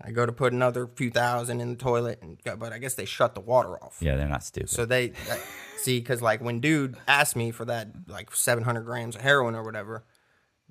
I 0.00 0.10
go 0.10 0.26
to 0.26 0.32
put 0.32 0.52
another 0.52 0.86
few 0.86 1.10
thousand 1.10 1.60
in 1.60 1.70
the 1.70 1.76
toilet, 1.76 2.20
and 2.22 2.38
but 2.58 2.72
I 2.72 2.78
guess 2.78 2.94
they 2.94 3.06
shut 3.06 3.34
the 3.34 3.40
water 3.40 3.82
off. 3.82 3.96
Yeah, 4.00 4.16
they're 4.16 4.28
not 4.28 4.44
stupid. 4.44 4.68
So 4.68 4.84
they 4.84 5.12
see 5.78 6.00
because 6.00 6.20
like 6.20 6.42
when 6.42 6.60
dude 6.60 6.96
asked 7.08 7.36
me 7.36 7.50
for 7.50 7.64
that 7.64 7.88
like 8.06 8.34
700 8.34 8.82
grams 8.82 9.14
of 9.14 9.22
heroin 9.22 9.54
or 9.54 9.62
whatever, 9.62 10.04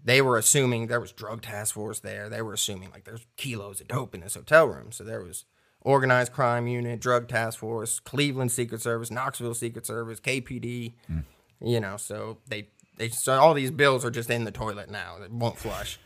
they 0.03 0.22
were 0.22 0.38
assuming 0.38 0.88
there 0.88 1.00
was 1.00 1.11
drug 1.11 1.42
task 1.42 1.74
force 1.74 2.00
there. 2.00 2.30
They 2.30 2.42
were 2.42 2.53
assuming 2.53 2.92
like 2.92 3.06
there's 3.06 3.26
kilos 3.35 3.82
of 3.82 3.88
dope 3.88 4.14
in 4.14 4.22
this 4.22 4.35
hotel 4.35 4.68
room. 4.68 4.92
So 4.92 5.03
there 5.03 5.24
was 5.24 5.45
organized 5.82 6.32
crime 6.32 6.68
unit, 6.68 7.00
drug 7.00 7.27
task 7.27 7.60
force, 7.60 8.00
Cleveland 8.00 8.52
Secret 8.52 8.82
Service, 8.82 9.10
Knoxville 9.10 9.56
Secret 9.56 9.85
Service, 9.88 10.19
KPD. 10.19 10.94
Mm. 11.11 11.24
You 11.61 11.80
know, 11.80 11.95
so 11.98 12.40
they 12.48 12.68
they 12.98 13.09
so 13.09 13.33
all 13.33 13.53
these 13.53 13.72
bills 13.72 14.03
are 14.06 14.11
just 14.11 14.30
in 14.30 14.43
the 14.43 14.51
toilet 14.51 14.90
now. 14.90 15.17
It 15.24 15.32
won't 15.32 15.57
flush. 15.57 15.99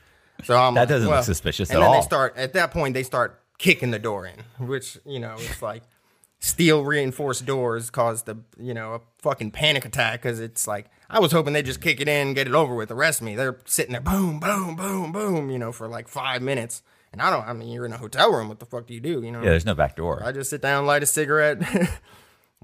So 0.43 0.56
I'm 0.58 0.74
That 0.74 0.82
like, 0.82 0.90
doesn't 0.90 1.08
look 1.08 1.16
well- 1.16 1.24
suspicious 1.24 1.69
and 1.69 1.77
at 1.77 1.82
then 1.82 1.90
all. 1.90 1.95
They 1.95 2.06
start 2.06 2.38
at 2.38 2.53
that 2.53 2.72
point. 2.72 2.93
They 2.93 3.03
start 3.03 3.42
kicking 3.58 3.92
the 3.92 4.00
door 4.00 4.26
in, 4.26 4.66
which 4.66 4.98
you 5.06 5.19
know 5.19 5.35
it's 5.38 5.61
like 5.61 5.84
steel 6.42 6.85
reinforced 6.85 7.45
doors 7.45 7.90
caused 7.90 8.26
the 8.26 8.38
you 8.58 8.74
know 8.74 8.93
a 8.93 9.01
fucking 9.22 9.51
panic 9.51 9.84
attack 9.85 10.22
because 10.22 10.40
it's 10.40 10.66
like 10.68 10.85
I 11.09 11.19
was 11.19 11.32
hoping 11.32 11.53
they 11.53 11.61
just 11.64 11.82
kick 11.82 12.00
it 12.00 12.08
in, 12.08 12.34
get 12.34 12.48
it 12.48 12.53
over 12.53 12.74
with, 12.76 12.90
arrest 12.92 13.22
me. 13.22 13.35
They're 13.35 13.59
sitting 13.66 13.92
there, 13.92 14.01
boom, 14.01 14.40
boom, 14.40 14.76
boom, 14.76 15.11
boom, 15.11 15.50
you 15.50 15.59
know, 15.59 15.72
for 15.72 15.88
like 15.88 16.08
five 16.08 16.42
minutes. 16.42 16.82
And 17.11 17.22
I 17.24 17.32
don't. 17.32 17.45
I 17.48 17.53
mean, 17.53 17.69
you're 17.69 17.88
in 17.88 17.92
a 17.93 17.98
hotel 17.98 18.32
room. 18.32 18.48
What 18.50 18.59
the 18.59 18.68
fuck 18.68 18.85
do 18.85 18.93
you 18.93 19.00
do? 19.00 19.22
You 19.24 19.32
know. 19.32 19.40
Yeah, 19.42 19.50
there's 19.50 19.66
no 19.66 19.74
back 19.74 19.95
door. 19.95 20.22
I 20.24 20.32
just 20.32 20.51
sit 20.51 20.61
down, 20.61 20.85
light 20.85 21.01
a 21.01 21.08
cigarette, 21.08 21.58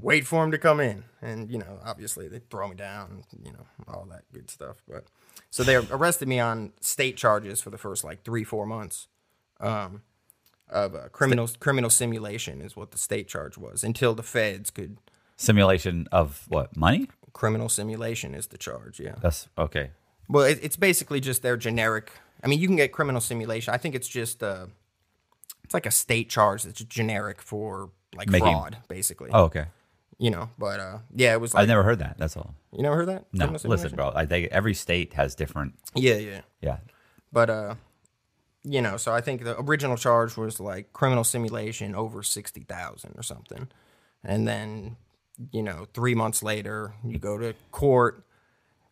wait 0.02 0.28
for 0.28 0.44
him 0.44 0.52
to 0.52 0.58
come 0.58 0.80
in, 0.80 1.04
and 1.22 1.50
you 1.50 1.58
know, 1.58 1.80
obviously 1.86 2.28
they 2.28 2.40
throw 2.40 2.68
me 2.70 2.76
down, 2.76 3.24
you 3.44 3.52
know, 3.52 3.66
all 3.88 4.06
that 4.12 4.24
good 4.34 4.50
stuff. 4.50 4.84
But 4.88 5.06
so 5.50 5.64
they 5.64 5.76
arrested 5.76 6.28
me 6.28 6.40
on 6.40 6.74
state 6.82 7.18
charges 7.18 7.62
for 7.62 7.70
the 7.70 7.78
first 7.78 8.04
like 8.04 8.24
three, 8.24 8.44
four 8.44 8.66
months, 8.66 9.08
um, 9.60 10.02
of 10.70 10.96
uh, 10.96 11.10
criminal 11.12 11.50
criminal 11.60 11.90
simulation 11.90 12.62
is 12.62 12.76
what 12.76 12.92
the 12.92 12.98
state 12.98 13.28
charge 13.28 13.58
was 13.58 13.84
until 13.84 14.14
the 14.14 14.24
feds 14.24 14.70
could. 14.72 14.98
Simulation 15.38 16.08
of 16.12 16.46
what? 16.48 16.76
Money? 16.78 17.10
Criminal 17.34 17.68
simulation 17.68 18.34
is 18.34 18.48
the 18.48 18.58
charge. 18.58 19.00
Yeah. 19.00 19.16
That's 19.22 19.50
okay. 19.58 19.92
Well, 20.30 20.46
it, 20.46 20.60
it's 20.62 20.78
basically 20.78 21.20
just 21.20 21.42
their 21.42 21.58
generic. 21.58 22.12
I 22.44 22.48
mean, 22.48 22.60
you 22.60 22.68
can 22.68 22.78
get 22.78 22.92
criminal 22.92 23.22
simulation. 23.22 23.74
I 23.74 23.78
think 23.78 23.96
it's 23.96 24.08
just 24.08 24.42
uh, 24.42 24.68
it's 25.64 25.74
like 25.74 25.86
a 25.86 25.92
state 25.92 26.30
charge 26.30 26.64
that's 26.64 26.84
generic 26.86 27.42
for 27.42 27.90
like 28.16 28.30
Making- 28.30 28.54
fraud, 28.54 28.78
basically. 28.88 29.30
Oh, 29.34 29.44
okay. 29.46 29.66
You 30.18 30.32
know. 30.32 30.50
But 30.58 30.80
uh, 30.80 30.98
yeah, 31.16 31.34
it 31.34 31.42
was 31.42 31.54
like 31.54 31.64
I've 31.64 31.68
never 31.68 31.84
heard 31.84 32.00
that. 32.00 32.18
That's 32.18 32.38
all. 32.38 32.56
you 32.72 32.84
never 32.84 32.96
heard 32.96 33.10
that. 33.10 33.26
No, 33.34 33.56
listen, 33.64 33.96
bro. 33.96 34.12
I 34.16 34.26
think 34.26 34.50
every 34.52 34.74
state 34.74 35.14
has 35.14 35.36
different. 35.36 35.76
Yeah, 35.94 36.16
yeah. 36.16 36.42
Yeah. 36.62 36.78
But 37.32 37.50
uh, 37.50 37.76
you 38.64 38.82
know, 38.82 38.98
so 38.98 39.14
I 39.14 39.22
think 39.22 39.44
the 39.44 39.60
original 39.60 39.98
charge 39.98 40.38
was 40.38 40.60
like 40.60 40.94
criminal 40.94 41.24
simulation 41.24 41.96
over 41.96 42.24
sixty 42.24 42.62
thousand 42.62 43.14
or 43.16 43.24
something, 43.24 43.68
and 44.24 44.48
then 44.48 44.98
you 45.52 45.64
know, 45.64 45.86
three 45.94 46.16
months 46.16 46.42
later, 46.44 46.94
you 47.04 47.20
go 47.20 47.38
to 47.38 47.54
court. 47.72 48.24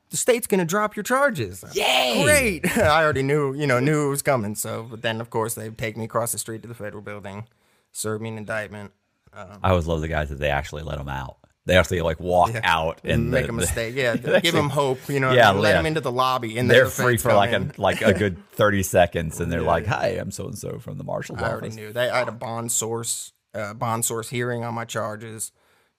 The 0.10 0.18
state's 0.18 0.46
gonna 0.46 0.66
drop 0.66 0.96
your 0.96 1.04
charges. 1.04 1.64
Yay! 1.74 2.22
Great. 2.24 2.78
I 2.78 3.04
already 3.04 3.24
knew, 3.24 3.54
you 3.54 3.66
know, 3.66 3.80
knew 3.80 4.08
it 4.08 4.10
was 4.10 4.22
coming. 4.22 4.54
So, 4.56 4.84
but 4.84 5.02
then 5.02 5.20
of 5.22 5.30
course 5.30 5.56
they 5.56 5.70
take 5.70 5.98
me 5.98 6.04
across 6.06 6.32
the 6.32 6.38
street 6.38 6.62
to 6.64 6.68
the 6.68 6.76
federal 6.76 7.02
building, 7.02 7.48
serve 7.92 8.22
me 8.22 8.30
an 8.30 8.38
indictment, 8.38 8.92
I 9.36 9.70
always 9.72 9.88
love 9.88 10.02
the 10.02 10.08
guys 10.08 10.30
that 10.30 10.40
they 10.40 10.50
actually 10.50 10.84
let 10.84 10.98
them 10.98 11.10
out. 11.10 11.38
They 11.66 11.78
actually 11.78 12.02
like 12.02 12.20
walk 12.20 12.54
Yeah. 12.54 12.60
out 12.64 13.00
and 13.06 13.32
make 13.32 13.44
the- 13.44 13.46
a 13.46 13.48
the- 13.48 13.54
mistake. 13.54 13.96
Yeah, 13.96 14.16
they 14.18 14.42
give 14.42 14.54
them 14.54 14.70
hope. 14.70 15.00
You 15.08 15.20
know, 15.22 15.30
Yeah, 15.32 15.52
yeah, 15.54 15.60
let 15.60 15.70
yeah. 15.70 15.74
them 15.78 15.86
into 15.86 16.02
the 16.02 16.12
lobby, 16.12 16.58
and 16.58 16.70
They're 16.70 16.86
the 16.86 16.92
free 16.92 17.18
for 17.18 17.34
like 17.34 17.52
in. 17.54 17.72
a 17.78 17.82
like 17.82 18.02
a 18.02 18.14
good 18.14 18.38
thirty 18.52 18.84
seconds, 18.84 19.40
and 19.40 19.52
they're 19.52 19.62
like, 19.62 19.86
"Hi, 19.86 20.08
I'm 20.10 20.32
so 20.32 20.46
and 20.48 20.58
so 20.58 20.80
from 20.80 20.98
the 20.98 21.04
marshal's 21.06 21.40
I 21.42 21.50
already 21.50 21.68
office." 21.68 21.76
knew. 21.78 21.94
They, 21.94 22.10
I 22.10 22.20
had 22.20 22.28
a 22.28 22.34
bond 22.34 22.72
source, 22.72 23.32
uh, 23.54 23.74
bond 23.74 24.04
source 24.04 24.30
hearing 24.30 24.64
on 24.66 24.74
my 24.74 24.84
charges, 24.86 25.52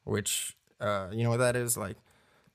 which 0.04 0.54
uh, 0.80 1.08
you 1.12 1.24
know 1.24 1.30
what 1.30 1.38
that 1.38 1.56
is 1.56 1.76
like. 1.76 1.96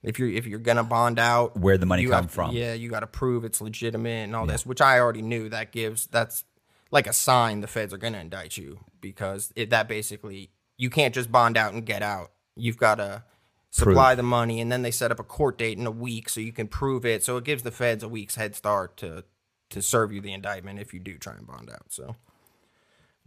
If 0.03 0.17
you're 0.19 0.30
if 0.30 0.45
you're 0.45 0.59
gonna 0.59 0.83
bond 0.83 1.19
out, 1.19 1.58
Where 1.58 1.77
the 1.77 1.85
money 1.88 2.03
come 2.06 2.14
have- 2.25 2.32
from. 2.32 2.51
Yeah, 2.56 2.74
you 2.74 2.90
got 2.90 3.01
to 3.01 3.08
prove 3.08 3.43
it's 3.43 3.59
legitimate 3.59 4.24
and 4.25 4.35
all 4.35 4.45
this, 4.45 4.66
which 4.66 4.82
I 4.82 4.99
already 4.99 5.22
knew. 5.24 5.49
That 5.49 5.72
gives 5.72 6.06
that's 6.08 6.43
like 6.91 7.06
a 7.08 7.14
sign 7.14 7.61
the 7.61 7.67
feds 7.67 7.91
are 7.93 7.98
gonna 7.98 8.19
indict 8.19 8.56
you 8.56 8.80
because 9.01 9.51
it, 9.56 9.72
that 9.72 9.88
basically 9.90 10.51
you 10.80 10.90
can't 10.90 11.14
just 11.14 11.32
bond 11.32 11.58
out 11.58 11.74
and 11.74 11.85
get 11.85 12.01
out. 12.01 12.32
You've 12.56 12.77
got 12.77 12.95
to 12.95 13.24
supply 13.69 14.16
the 14.16 14.24
money, 14.24 14.61
and 14.61 14.72
then 14.72 14.82
they 14.82 14.91
set 14.91 15.11
up 15.11 15.19
a 15.19 15.24
court 15.24 15.58
date 15.58 15.77
in 15.77 15.85
a 15.85 15.91
week 15.91 16.30
so 16.30 16.40
you 16.40 16.53
can 16.53 16.67
prove 16.67 17.06
it. 17.06 17.24
So 17.24 17.38
it 17.38 17.43
gives 17.43 17.61
the 17.64 17.72
feds 17.72 18.01
a 18.01 18.08
week's 18.08 18.35
head 18.35 18.56
start 18.56 18.98
to 18.98 19.25
to 19.69 19.82
serve 19.83 20.11
you 20.11 20.19
the 20.22 20.33
indictment 20.33 20.80
if 20.80 20.93
you 20.93 20.99
do 20.99 21.17
try 21.19 21.33
and 21.33 21.45
bond 21.45 21.69
out. 21.69 21.91
So, 21.91 22.16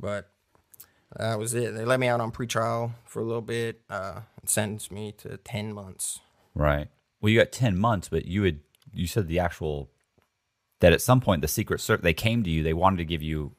but 0.00 0.31
that 1.16 1.39
was 1.39 1.55
it. 1.55 1.74
They 1.74 1.84
let 1.84 2.00
me 2.00 2.08
out 2.08 2.20
on 2.20 2.32
pretrial 2.32 2.94
for 3.05 3.20
a 3.20 3.24
little 3.24 3.42
bit, 3.42 3.82
uh, 3.89 4.22
and 4.40 4.48
sentenced 4.48 4.90
me 4.90 5.12
to 5.18 5.36
ten 5.36 5.74
months. 5.74 6.20
Right. 6.55 6.89
Well, 7.20 7.31
you 7.31 7.39
got 7.39 7.52
ten 7.52 7.76
months, 7.76 8.08
but 8.08 8.24
you 8.24 8.44
had 8.44 8.60
you 8.94 9.06
said 9.06 9.28
the 9.28 9.39
actual 9.39 9.90
that 10.81 10.94
at 10.94 11.02
some 11.02 11.20
point 11.20 11.42
the 11.42 11.48
Secret 11.48 11.82
Service 11.82 12.02
they 12.02 12.14
came 12.14 12.42
to 12.44 12.50
you. 12.50 12.62
They 12.62 12.72
wanted 12.72 12.97
to 12.97 13.05
give 13.05 13.22
you 13.22 13.52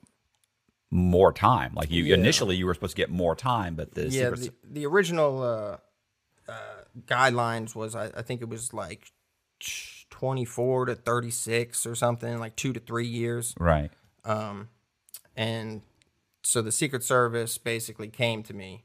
more 0.93 1.33
time. 1.33 1.73
Like 1.73 1.89
you 1.89 2.03
Yeah. 2.03 2.15
initially, 2.15 2.55
you 2.55 2.65
were 2.67 2.73
supposed 2.73 2.95
to 2.95 3.01
get 3.01 3.09
more 3.09 3.35
time, 3.35 3.75
but 3.75 3.93
the 3.95 4.07
yeah, 4.09 4.29
the, 4.29 4.53
the 4.63 4.85
original 4.85 5.41
uh, 5.41 5.77
uh, 6.51 6.53
guidelines 7.07 7.75
was 7.75 7.95
I, 7.95 8.11
I 8.15 8.21
think 8.21 8.41
it 8.41 8.47
was 8.49 8.73
like 8.73 9.11
twenty 10.09 10.45
four 10.45 10.85
to 10.85 10.95
thirty 10.95 11.31
six 11.31 11.85
or 11.85 11.95
something, 11.95 12.37
like 12.39 12.55
two 12.55 12.73
to 12.73 12.79
three 12.79 13.07
years. 13.07 13.55
right. 13.59 13.91
and 15.35 15.81
so 16.43 16.61
the 16.61 16.71
Secret 16.71 17.03
Service 17.03 17.57
basically 17.57 18.09
came 18.09 18.43
to 18.43 18.53
me. 18.53 18.83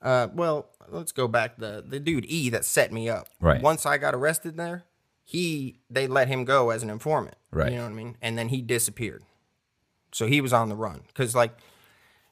Uh, 0.00 0.28
well, 0.32 0.70
let's 0.88 1.12
go 1.12 1.28
back. 1.28 1.58
The 1.58 1.84
the 1.86 2.00
dude 2.00 2.24
E 2.26 2.50
that 2.50 2.64
set 2.64 2.92
me 2.92 3.08
up. 3.08 3.28
Right. 3.40 3.62
Once 3.62 3.86
I 3.86 3.98
got 3.98 4.14
arrested 4.14 4.56
there, 4.56 4.84
he 5.24 5.78
they 5.90 6.06
let 6.08 6.28
him 6.28 6.44
go 6.44 6.70
as 6.70 6.82
an 6.82 6.90
informant. 6.90 7.36
Right. 7.52 7.70
You 7.70 7.78
know 7.78 7.84
what 7.84 7.92
I 7.92 7.94
mean? 7.94 8.16
And 8.22 8.36
then 8.38 8.48
he 8.48 8.60
disappeared. 8.62 9.22
So 10.12 10.26
he 10.26 10.40
was 10.40 10.52
on 10.52 10.68
the 10.68 10.76
run 10.76 11.02
because 11.08 11.34
like 11.34 11.56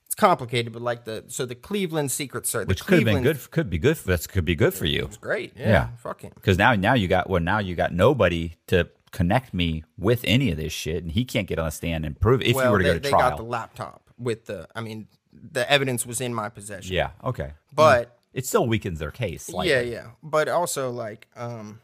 it's 0.07 0.15
complicated, 0.15 0.73
but 0.73 0.83
like 0.83 1.05
the 1.05 1.25
so 1.29 1.47
the 1.47 1.55
Cleveland 1.55 2.11
Secret 2.11 2.47
Service, 2.47 2.69
Which 2.69 2.85
could 2.85 2.99
have 2.99 3.05
been 3.05 3.23
good. 3.23 3.51
Could 3.51 3.71
be 3.71 3.79
good. 3.79 3.99
For, 3.99 4.09
that 4.09 4.29
could 4.29 4.45
be 4.45 4.55
good 4.55 4.75
for 4.75 4.87
you. 4.87 5.05
It's 5.05 5.17
great. 5.17 5.53
Yeah. 5.57 5.69
Yeah. 5.69 5.89
Fuck 5.99 6.23
him. 6.23 6.33
Because 6.35 6.59
now, 6.59 6.75
now 6.75 6.95
you 6.95 7.09
got 7.09 7.29
well. 7.29 7.43
Now 7.43 7.59
you 7.59 7.75
got 7.75 7.93
nobody 7.93 8.55
to 8.69 8.89
connect 9.11 9.53
me 9.55 9.85
with 9.99 10.21
any 10.25 10.51
of 10.51 10.57
this 10.57 10.73
shit, 10.73 11.03
and 11.03 11.13
he 11.13 11.25
can't 11.25 11.47
get 11.47 11.59
on 11.59 11.69
a 11.69 11.71
stand 11.71 12.05
and 12.05 12.19
prove 12.19 12.41
it 12.41 12.49
if 12.49 12.57
well, 12.57 12.67
you 12.67 12.71
were 12.71 12.79
to 12.79 12.85
they, 12.85 12.91
go 12.91 12.95
to 12.95 13.01
they 13.01 13.11
trial. 13.11 13.31
got 13.31 13.37
the 13.37 13.45
laptop 13.45 14.11
with 14.19 14.47
the. 14.47 14.69
I 14.75 14.81
mean, 14.81 15.09
the 15.33 15.71
evidence 15.71 16.07
was 16.07 16.21
in 16.21 16.33
my 16.33 16.49
possession. 16.49 16.95
yeah. 16.95 17.11
Okay. 17.23 17.53
But 17.75 18.17
it 18.33 18.47
still 18.47 18.67
weakens 18.67 18.99
their 18.99 19.11
case. 19.11 19.45
Slightly. 19.45 19.71
Yeah, 19.73 19.81
yeah. 19.81 20.07
But 20.23 20.49
also 20.49 20.91
like 20.91 21.27
um 21.37 21.81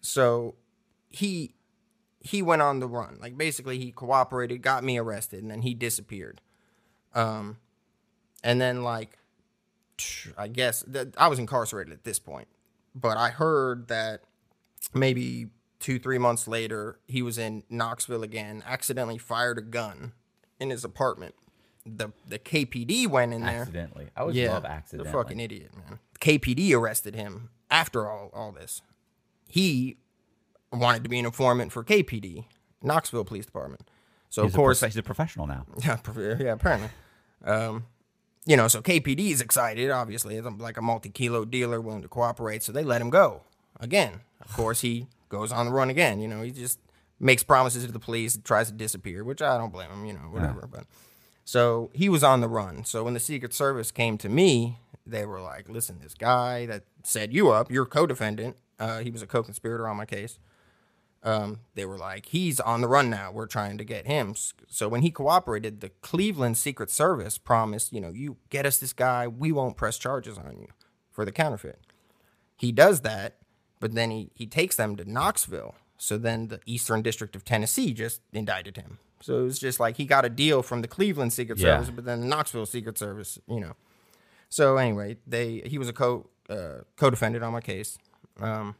so 0.00 0.54
he 1.10 1.55
he 2.26 2.42
went 2.42 2.62
on 2.62 2.80
the 2.80 2.86
run. 2.88 3.18
Like 3.20 3.38
basically 3.38 3.78
he 3.78 3.92
cooperated, 3.92 4.62
got 4.62 4.84
me 4.84 4.98
arrested, 4.98 5.42
and 5.42 5.50
then 5.50 5.62
he 5.62 5.74
disappeared. 5.74 6.40
Um 7.14 7.58
and 8.42 8.60
then 8.60 8.82
like 8.82 9.18
I 10.36 10.48
guess 10.48 10.82
that 10.88 11.14
I 11.16 11.28
was 11.28 11.38
incarcerated 11.38 11.92
at 11.92 12.04
this 12.04 12.18
point. 12.18 12.48
But 12.94 13.16
I 13.16 13.30
heard 13.30 13.88
that 13.88 14.22
maybe 14.94 15.48
2 15.80 15.98
3 15.98 16.18
months 16.18 16.48
later 16.48 16.98
he 17.06 17.22
was 17.22 17.38
in 17.38 17.62
Knoxville 17.70 18.22
again, 18.22 18.62
accidentally 18.66 19.18
fired 19.18 19.58
a 19.58 19.62
gun 19.62 20.12
in 20.58 20.70
his 20.70 20.84
apartment. 20.84 21.34
The 21.84 22.10
the 22.28 22.38
KPD 22.38 23.06
went 23.06 23.32
in 23.32 23.42
there. 23.42 23.60
Accidentally. 23.60 24.08
I 24.16 24.20
always 24.22 24.36
Yeah, 24.36 24.52
love 24.58 24.66
the 24.90 25.04
fucking 25.04 25.38
idiot, 25.38 25.70
man. 25.76 26.00
KPD 26.20 26.74
arrested 26.76 27.14
him 27.14 27.50
after 27.70 28.08
all 28.10 28.30
all 28.34 28.52
this. 28.52 28.82
He 29.48 29.98
wanted 30.80 31.02
to 31.04 31.08
be 31.08 31.18
an 31.18 31.24
informant 31.26 31.72
for 31.72 31.84
KPD, 31.84 32.44
Knoxville 32.82 33.24
Police 33.24 33.46
Department. 33.46 33.88
So 34.30 34.42
He's 34.42 34.52
of 34.52 34.56
course, 34.56 34.80
prof- 34.80 34.92
he's 34.92 34.98
a 34.98 35.02
professional 35.02 35.46
now. 35.46 35.66
yeah, 35.84 35.98
yeah, 36.16 36.52
apparently. 36.52 36.90
Um, 37.44 37.86
you 38.44 38.56
know, 38.56 38.68
so 38.68 38.80
KPD 38.80 39.30
is 39.30 39.40
excited. 39.40 39.90
Obviously, 39.90 40.36
it's 40.36 40.46
like 40.58 40.76
a 40.76 40.82
multi-kilo 40.82 41.44
dealer 41.44 41.80
willing 41.80 42.02
to 42.02 42.08
cooperate. 42.08 42.62
So 42.62 42.72
they 42.72 42.84
let 42.84 43.00
him 43.00 43.10
go 43.10 43.42
again. 43.80 44.20
Of 44.40 44.52
course, 44.52 44.80
he 44.80 45.06
goes 45.28 45.52
on 45.52 45.66
the 45.66 45.72
run 45.72 45.90
again. 45.90 46.20
You 46.20 46.28
know, 46.28 46.42
he 46.42 46.52
just 46.52 46.78
makes 47.18 47.42
promises 47.42 47.84
to 47.86 47.92
the 47.92 47.98
police, 47.98 48.38
tries 48.44 48.68
to 48.68 48.74
disappear, 48.74 49.24
which 49.24 49.42
I 49.42 49.58
don't 49.58 49.72
blame 49.72 49.90
him. 49.90 50.04
You 50.06 50.12
know, 50.12 50.20
whatever. 50.30 50.68
But 50.70 50.84
so 51.44 51.90
he 51.92 52.08
was 52.08 52.22
on 52.22 52.40
the 52.40 52.48
run. 52.48 52.84
So 52.84 53.02
when 53.04 53.14
the 53.14 53.20
Secret 53.20 53.52
Service 53.52 53.90
came 53.90 54.16
to 54.18 54.28
me, 54.28 54.78
they 55.04 55.24
were 55.26 55.40
like, 55.40 55.68
"Listen, 55.68 55.98
this 56.00 56.14
guy 56.14 56.66
that 56.66 56.84
set 57.02 57.32
you 57.32 57.50
up, 57.50 57.70
your 57.70 57.84
co-defendant, 57.86 58.56
uh, 58.78 58.98
he 59.00 59.10
was 59.10 59.22
a 59.22 59.26
co-conspirator 59.26 59.88
on 59.88 59.96
my 59.96 60.06
case." 60.06 60.38
Um, 61.26 61.58
they 61.74 61.84
were 61.84 61.98
like, 61.98 62.26
he's 62.26 62.60
on 62.60 62.80
the 62.80 62.88
run 62.88 63.10
now. 63.10 63.32
We're 63.32 63.48
trying 63.48 63.78
to 63.78 63.84
get 63.84 64.06
him. 64.06 64.36
So 64.68 64.88
when 64.88 65.02
he 65.02 65.10
cooperated, 65.10 65.80
the 65.80 65.88
Cleveland 65.88 66.56
Secret 66.56 66.88
Service 66.88 67.36
promised, 67.36 67.92
you 67.92 68.00
know, 68.00 68.10
you 68.10 68.36
get 68.48 68.64
us 68.64 68.78
this 68.78 68.92
guy, 68.92 69.26
we 69.26 69.50
won't 69.50 69.76
press 69.76 69.98
charges 69.98 70.38
on 70.38 70.56
you 70.60 70.68
for 71.10 71.24
the 71.24 71.32
counterfeit. 71.32 71.80
He 72.56 72.70
does 72.70 73.00
that, 73.00 73.38
but 73.80 73.94
then 73.94 74.12
he, 74.12 74.30
he 74.34 74.46
takes 74.46 74.76
them 74.76 74.94
to 74.96 75.04
Knoxville. 75.04 75.74
So 75.98 76.16
then 76.16 76.46
the 76.46 76.60
Eastern 76.64 77.02
District 77.02 77.34
of 77.34 77.44
Tennessee 77.44 77.92
just 77.92 78.20
indicted 78.32 78.76
him. 78.76 78.98
So 79.20 79.40
it 79.40 79.42
was 79.42 79.58
just 79.58 79.80
like 79.80 79.96
he 79.96 80.04
got 80.04 80.24
a 80.24 80.28
deal 80.28 80.62
from 80.62 80.80
the 80.80 80.88
Cleveland 80.88 81.32
Secret 81.32 81.58
Yeah. 81.58 81.78
Service, 81.78 81.90
but 81.90 82.04
then 82.04 82.20
the 82.20 82.26
Knoxville 82.28 82.66
Secret 82.66 82.98
Service, 82.98 83.38
you 83.48 83.58
know. 83.58 83.72
So 84.48 84.76
anyway, 84.76 85.16
they 85.26 85.62
he 85.66 85.76
was 85.76 85.88
a 85.88 85.92
co 85.92 86.28
uh, 86.48 86.82
co-defendant 86.94 87.42
on 87.42 87.52
my 87.52 87.60
case. 87.60 87.98
Um, 88.38 88.76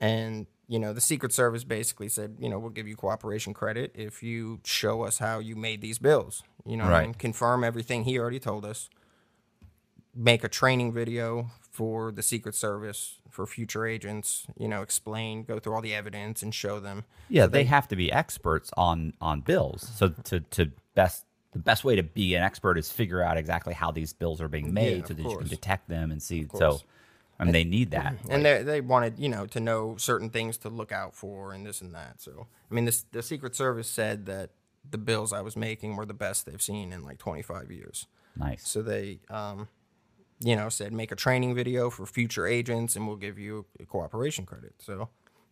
and 0.00 0.46
you 0.68 0.78
know 0.78 0.92
the 0.92 1.00
secret 1.00 1.32
service 1.32 1.64
basically 1.64 2.08
said 2.08 2.36
you 2.38 2.48
know 2.48 2.58
we'll 2.58 2.70
give 2.70 2.88
you 2.88 2.96
cooperation 2.96 3.52
credit 3.52 3.92
if 3.94 4.22
you 4.22 4.60
show 4.64 5.02
us 5.02 5.18
how 5.18 5.38
you 5.38 5.54
made 5.56 5.80
these 5.80 5.98
bills 5.98 6.42
you 6.64 6.76
know 6.76 6.84
I 6.84 6.88
Right. 6.90 7.04
mean? 7.06 7.14
confirm 7.14 7.64
everything 7.64 8.04
he 8.04 8.18
already 8.18 8.40
told 8.40 8.64
us 8.64 8.88
make 10.14 10.44
a 10.44 10.48
training 10.48 10.92
video 10.92 11.50
for 11.70 12.12
the 12.12 12.22
Secret 12.22 12.54
Service 12.54 13.18
for 13.28 13.46
future 13.46 13.84
agents. 13.84 14.46
You 14.56 14.68
know, 14.68 14.82
explain, 14.82 15.42
go 15.42 15.58
through 15.58 15.74
all 15.74 15.82
the 15.82 15.94
evidence, 15.94 16.42
and 16.42 16.54
show 16.54 16.78
them. 16.78 17.04
Yeah, 17.28 17.46
they, 17.46 17.64
have 17.64 17.88
to 17.88 17.96
be 17.96 18.12
experts 18.12 18.70
on 18.76 19.14
on 19.20 19.40
bills. 19.40 19.90
So 19.96 20.10
to 20.10 20.40
to 20.40 20.70
best 20.94 21.24
the 21.52 21.58
best 21.58 21.84
way 21.84 21.96
to 21.96 22.02
be 22.02 22.34
an 22.34 22.42
expert 22.42 22.78
is 22.78 22.90
figure 22.90 23.22
out 23.22 23.36
exactly 23.36 23.74
how 23.74 23.90
these 23.90 24.12
bills 24.12 24.40
are 24.40 24.48
being 24.48 24.72
made 24.72 24.98
Yeah, 25.00 25.04
so 25.06 25.14
that 25.14 25.22
you 25.22 25.38
can 25.38 25.48
detect 25.48 25.88
them 25.88 26.10
and 26.10 26.22
see. 26.22 26.46
So 26.52 26.70
course. 26.70 26.84
I 27.38 27.44
mean, 27.44 27.52
they 27.52 27.64
need 27.64 27.90
that. 27.90 28.14
and 28.28 28.44
they 28.44 28.62
they 28.62 28.80
wanted 28.80 29.18
you 29.18 29.28
know 29.28 29.46
to 29.46 29.60
know 29.60 29.96
certain 29.96 30.30
things 30.30 30.56
to 30.58 30.68
look 30.68 30.92
out 30.92 31.14
for 31.14 31.52
and 31.52 31.66
this 31.66 31.80
and 31.80 31.94
that. 31.94 32.20
So 32.20 32.46
I 32.70 32.74
mean, 32.74 32.84
this 32.84 33.04
the 33.12 33.22
Secret 33.22 33.56
Service 33.56 33.88
said 33.88 34.26
that 34.26 34.50
the 34.88 34.98
bills 34.98 35.32
I 35.32 35.40
was 35.40 35.56
making 35.56 35.96
were 35.96 36.06
the 36.06 36.14
best 36.14 36.46
they've 36.46 36.60
seen 36.60 36.92
in 36.92 37.02
like 37.02 37.18
25 37.18 37.70
years. 37.70 38.06
Nice. 38.36 38.68
So 38.68 38.82
they, 38.82 39.20
um, 39.30 39.68
you 40.40 40.56
know, 40.56 40.68
said 40.68 40.92
make 40.92 41.12
a 41.12 41.16
training 41.16 41.54
video 41.54 41.90
for 41.90 42.06
future 42.06 42.46
agents, 42.46 42.96
and 42.96 43.06
we'll 43.06 43.16
give 43.16 43.38
you 43.38 43.66
a 43.80 43.84
cooperation 43.86 44.44
credit. 44.46 44.74
So 44.78 45.08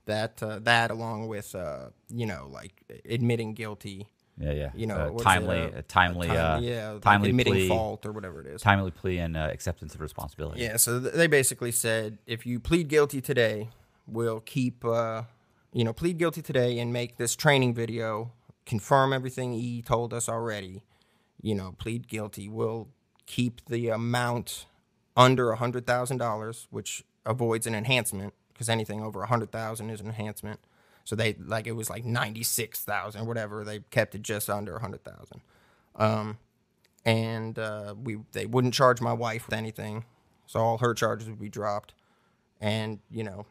that 0.06 0.42
uh, 0.42 0.58
that 0.60 0.90
along 0.90 1.28
with 1.28 1.54
uh, 1.54 1.90
you 2.08 2.26
know 2.26 2.48
like 2.50 2.82
admitting 3.08 3.54
guilty, 3.54 4.08
Yeah, 4.38 4.52
yeah. 4.52 4.70
you 4.74 4.86
know, 4.86 4.96
Uh, 4.96 5.10
what 5.10 5.14
is 5.14 5.20
it, 5.20 5.24
timely, 5.24 5.58
uh, 5.60 5.66
uh, 5.78 5.82
timely, 5.88 6.26
time- 6.28 6.36
uh, 6.56 6.60
yeah, 6.60 6.90
like 6.92 7.02
timely 7.02 7.30
admitting 7.30 7.52
plea, 7.52 7.68
fault 7.68 8.06
or 8.06 8.12
whatever 8.12 8.40
it 8.40 8.46
is. 8.46 8.62
timely 8.62 8.90
plea 8.90 9.18
and 9.18 9.36
uh, 9.36 9.48
acceptance 9.52 9.94
of 9.94 10.00
responsibility. 10.00 10.62
Yeah, 10.62 10.76
so 10.78 11.00
th- 11.00 11.12
they 11.14 11.26
basically 11.26 11.70
said 11.72 12.18
if 12.26 12.46
you 12.46 12.58
plead 12.58 12.88
guilty 12.88 13.20
today, 13.20 13.68
we'll 14.06 14.40
keep, 14.40 14.84
uh, 14.84 15.24
you 15.72 15.84
know, 15.84 15.92
plead 15.92 16.18
guilty 16.18 16.40
today 16.42 16.78
and 16.78 16.92
make 16.92 17.18
this 17.18 17.36
training 17.36 17.74
video, 17.74 18.32
confirm 18.64 19.12
everything 19.12 19.52
he 19.52 19.82
told 19.82 20.14
us 20.14 20.28
already. 20.28 20.82
You 21.42 21.54
know, 21.54 21.74
plead 21.78 22.08
guilty. 22.08 22.48
We'll 22.48 22.88
keep 23.26 23.64
the 23.66 23.88
amount 23.90 24.66
under 25.16 25.50
a 25.50 25.56
hundred 25.56 25.86
thousand 25.86 26.16
dollars, 26.18 26.68
which 26.70 27.04
avoids 27.26 27.66
an 27.66 27.74
enhancement 27.74 28.32
because 28.52 28.68
anything 28.68 29.02
over 29.02 29.22
a 29.22 29.26
hundred 29.26 29.52
thousand 29.52 29.90
is 29.90 30.00
an 30.00 30.06
enhancement. 30.06 30.60
So 31.04 31.16
they 31.16 31.34
like 31.34 31.66
it 31.66 31.72
was 31.72 31.90
like 31.90 32.04
ninety 32.04 32.42
six 32.42 32.84
thousand 32.84 33.26
whatever. 33.26 33.64
They 33.64 33.80
kept 33.90 34.14
it 34.14 34.22
just 34.22 34.48
under 34.50 34.76
a 34.76 34.80
hundred 34.80 35.02
thousand 35.04 35.40
and 37.04 37.58
uh, 37.58 37.94
we 38.02 38.18
they 38.32 38.46
wouldn't 38.46 38.74
charge 38.74 39.00
my 39.00 39.12
wife 39.12 39.46
with 39.46 39.54
anything, 39.54 40.04
so 40.46 40.60
all 40.60 40.78
her 40.78 40.94
charges 40.94 41.28
would 41.28 41.40
be 41.40 41.48
dropped. 41.48 41.94
And 42.60 43.00
you 43.10 43.24
know, 43.24 43.46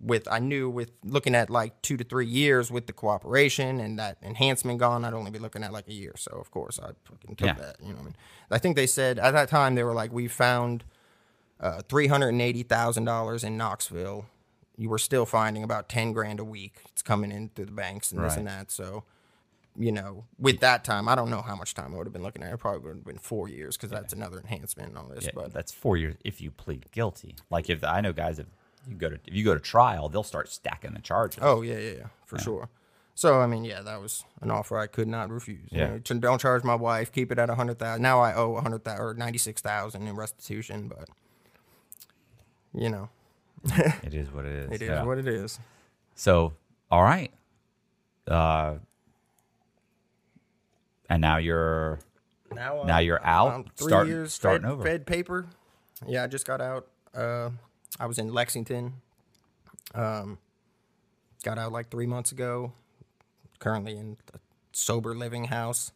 with 0.00 0.26
I 0.30 0.38
knew 0.38 0.70
with 0.70 0.90
looking 1.04 1.34
at 1.34 1.50
like 1.50 1.80
two 1.82 1.96
to 1.98 2.04
three 2.04 2.26
years 2.26 2.70
with 2.70 2.86
the 2.86 2.92
cooperation 2.94 3.78
and 3.80 3.98
that 3.98 4.16
enhancement 4.22 4.78
gone, 4.78 5.04
I'd 5.04 5.12
only 5.14 5.30
be 5.30 5.38
looking 5.38 5.62
at 5.62 5.72
like 5.72 5.88
a 5.88 5.92
year. 5.92 6.14
So 6.16 6.32
of 6.32 6.50
course 6.50 6.78
I 6.82 6.92
fucking 7.04 7.36
took 7.36 7.46
Yeah. 7.48 7.54
that. 7.54 7.76
You 7.80 7.88
know, 7.88 7.94
what 7.96 8.00
I 8.00 8.04
mean, 8.04 8.16
I 8.50 8.58
think 8.58 8.76
they 8.76 8.86
said 8.86 9.18
at 9.18 9.32
that 9.32 9.48
time 9.50 9.74
they 9.74 9.84
were 9.84 9.92
like, 9.94 10.12
we 10.12 10.28
found 10.28 10.84
uh, 11.60 11.82
three 11.88 12.06
hundred 12.06 12.30
and 12.30 12.40
eighty 12.40 12.62
thousand 12.62 13.04
dollars 13.04 13.44
in 13.44 13.58
Knoxville. 13.58 14.24
You 14.76 14.88
were 14.88 14.98
still 14.98 15.26
finding 15.26 15.62
about 15.62 15.88
ten 15.88 16.12
grand 16.12 16.40
a 16.40 16.44
week. 16.44 16.74
It's 16.90 17.02
coming 17.02 17.30
in 17.30 17.50
through 17.50 17.66
the 17.66 17.72
banks 17.72 18.10
and 18.12 18.22
this 18.24 18.36
and 18.36 18.46
that. 18.46 18.70
So 18.70 19.04
you 19.74 19.90
know, 19.90 20.24
with 20.38 20.60
that 20.60 20.84
time, 20.84 21.08
I 21.08 21.14
don't 21.14 21.30
know 21.30 21.40
how 21.40 21.56
much 21.56 21.72
time 21.74 21.94
I 21.94 21.96
would 21.96 22.06
have 22.06 22.12
been 22.12 22.22
looking 22.22 22.42
at. 22.42 22.52
It 22.52 22.58
probably 22.58 22.80
would 22.80 22.96
have 22.96 23.04
been 23.06 23.16
four 23.18 23.48
years 23.48 23.76
because 23.76 23.88
that's 23.90 24.12
another 24.12 24.38
enhancement 24.38 24.90
and 24.90 24.98
all 24.98 25.06
this. 25.08 25.24
Yeah, 25.24 25.30
but 25.34 25.52
that's 25.54 25.72
four 25.72 25.96
years 25.96 26.16
if 26.24 26.40
you 26.42 26.50
plead 26.50 26.90
guilty. 26.92 27.36
Like 27.50 27.70
if 27.70 27.82
I 27.82 28.00
know 28.02 28.12
guys 28.12 28.38
if 28.38 28.46
you 28.88 28.96
go 28.96 29.08
to 29.08 29.14
if 29.26 29.32
you 29.34 29.44
go 29.44 29.54
to 29.54 29.60
trial, 29.60 30.08
they'll 30.08 30.22
start 30.22 30.50
stacking 30.50 30.92
the 30.94 31.00
charges. 31.00 31.38
oh 31.42 31.62
yeah, 31.62 31.78
yeah, 31.78 31.90
yeah, 31.92 32.06
for 32.26 32.38
sure. 32.38 32.68
So 33.14 33.40
I 33.40 33.46
mean, 33.46 33.64
yeah, 33.64 33.80
that 33.82 34.00
was 34.00 34.24
an 34.40 34.50
offer 34.50 34.76
I 34.78 34.86
could 34.88 35.08
not 35.08 35.30
refuse. 35.30 35.68
You 35.70 35.78
Yeah. 35.80 35.86
know, 35.88 35.98
to- 36.00 36.14
don't 36.14 36.40
charge 36.40 36.64
my 36.64 36.74
wife. 36.74 37.12
Keep 37.12 37.30
it 37.32 37.38
at 37.38 37.48
a 37.50 37.54
hundred 37.54 37.78
thousand. 37.78 38.02
Now 38.02 38.20
I 38.20 38.34
owe 38.34 38.56
a 38.56 38.60
hundred 38.62 38.84
thousand 38.84 39.04
or 39.04 39.14
ninety 39.14 39.38
six 39.38 39.60
thousand 39.62 40.06
in 40.08 40.16
restitution, 40.16 40.88
but 40.88 41.08
you 42.74 42.88
know, 42.90 43.08
It 44.02 44.14
is 44.14 44.30
what 44.32 44.44
it 44.44 44.52
is. 44.52 44.70
it 44.72 44.82
is 44.82 44.88
yeah. 44.88 45.02
what 45.04 45.18
it 45.18 45.26
is. 45.28 45.58
So, 46.14 46.52
all 46.90 47.02
right. 47.02 47.30
Uh, 48.26 48.74
and 51.08 51.20
now 51.20 51.36
you're 51.38 51.98
Now, 52.54 52.82
Now 52.84 52.98
you're 52.98 53.24
out, 53.24 53.48
around 53.48 53.70
three 53.76 53.88
start- 53.88 54.06
years 54.08 54.32
starting 54.32 54.62
Fed, 54.62 54.70
over. 54.72 54.82
Fed 54.82 55.06
paper. 55.06 55.46
Yeah, 56.06 56.24
I 56.24 56.26
just 56.26 56.46
got 56.46 56.60
out. 56.60 56.86
Uh, 57.14 57.50
I 58.00 58.06
was 58.06 58.18
in 58.18 58.32
Lexington. 58.32 58.94
Um, 59.94 60.38
got 61.44 61.58
out 61.58 61.72
like 61.72 61.90
three 61.90 62.06
months 62.06 62.32
ago. 62.32 62.72
Currently 63.58 63.96
in 63.96 64.16
a 64.34 64.38
sober 64.72 65.14
living 65.14 65.44
house 65.44 65.92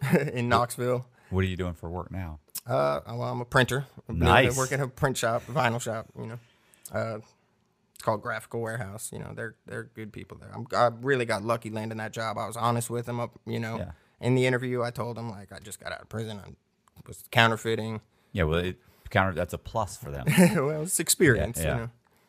in 0.32 0.48
Knoxville. 0.48 1.06
what 1.30 1.40
are 1.44 1.48
you 1.48 1.56
doing 1.56 1.74
for 1.74 1.90
work 1.90 2.10
now? 2.10 2.38
Uh, 2.66 3.00
well, 3.06 3.22
I'm 3.24 3.40
a 3.40 3.44
printer. 3.44 3.86
I 4.08 4.12
Nice. 4.12 4.56
work 4.56 4.72
at 4.72 4.80
a 4.80 4.88
print 4.88 5.16
shop, 5.16 5.42
a 5.48 5.52
vinyl 5.52 5.80
shop. 5.80 6.06
You 6.18 6.26
know, 6.26 6.38
uh, 6.94 7.18
it's 7.18 8.02
called 8.02 8.22
Graphical 8.22 8.60
Warehouse. 8.60 9.10
You 9.12 9.18
know, 9.20 9.32
they're 9.34 9.54
they're 9.66 9.84
good 9.94 10.12
people 10.12 10.38
there. 10.38 10.50
I'm, 10.54 10.66
I 10.76 10.90
really 11.00 11.24
got 11.24 11.42
lucky 11.42 11.70
landing 11.70 11.98
that 11.98 12.12
job. 12.12 12.38
I 12.38 12.46
was 12.46 12.56
honest 12.56 12.90
with 12.90 13.06
them. 13.06 13.20
Up, 13.20 13.38
you 13.46 13.58
know, 13.60 13.78
Yeah. 13.78 13.90
in 14.20 14.34
the 14.34 14.46
interview, 14.46 14.82
I 14.82 14.90
told 14.90 15.16
them 15.16 15.30
like 15.30 15.52
I 15.52 15.58
just 15.58 15.80
got 15.80 15.92
out 15.92 16.02
of 16.02 16.08
prison. 16.08 16.40
I 16.44 16.50
was 17.06 17.24
counterfeiting. 17.30 18.00
Yeah, 18.32 18.44
well, 18.44 18.58
it, 18.58 18.76
counter 19.10 19.32
that's 19.34 19.54
a 19.54 19.58
plus 19.58 19.96
for 19.96 20.10
them. 20.10 20.26
well, 20.66 20.82
it's 20.82 21.00
experience. 21.00 21.58
yeah. 21.58 21.74
You 21.74 21.80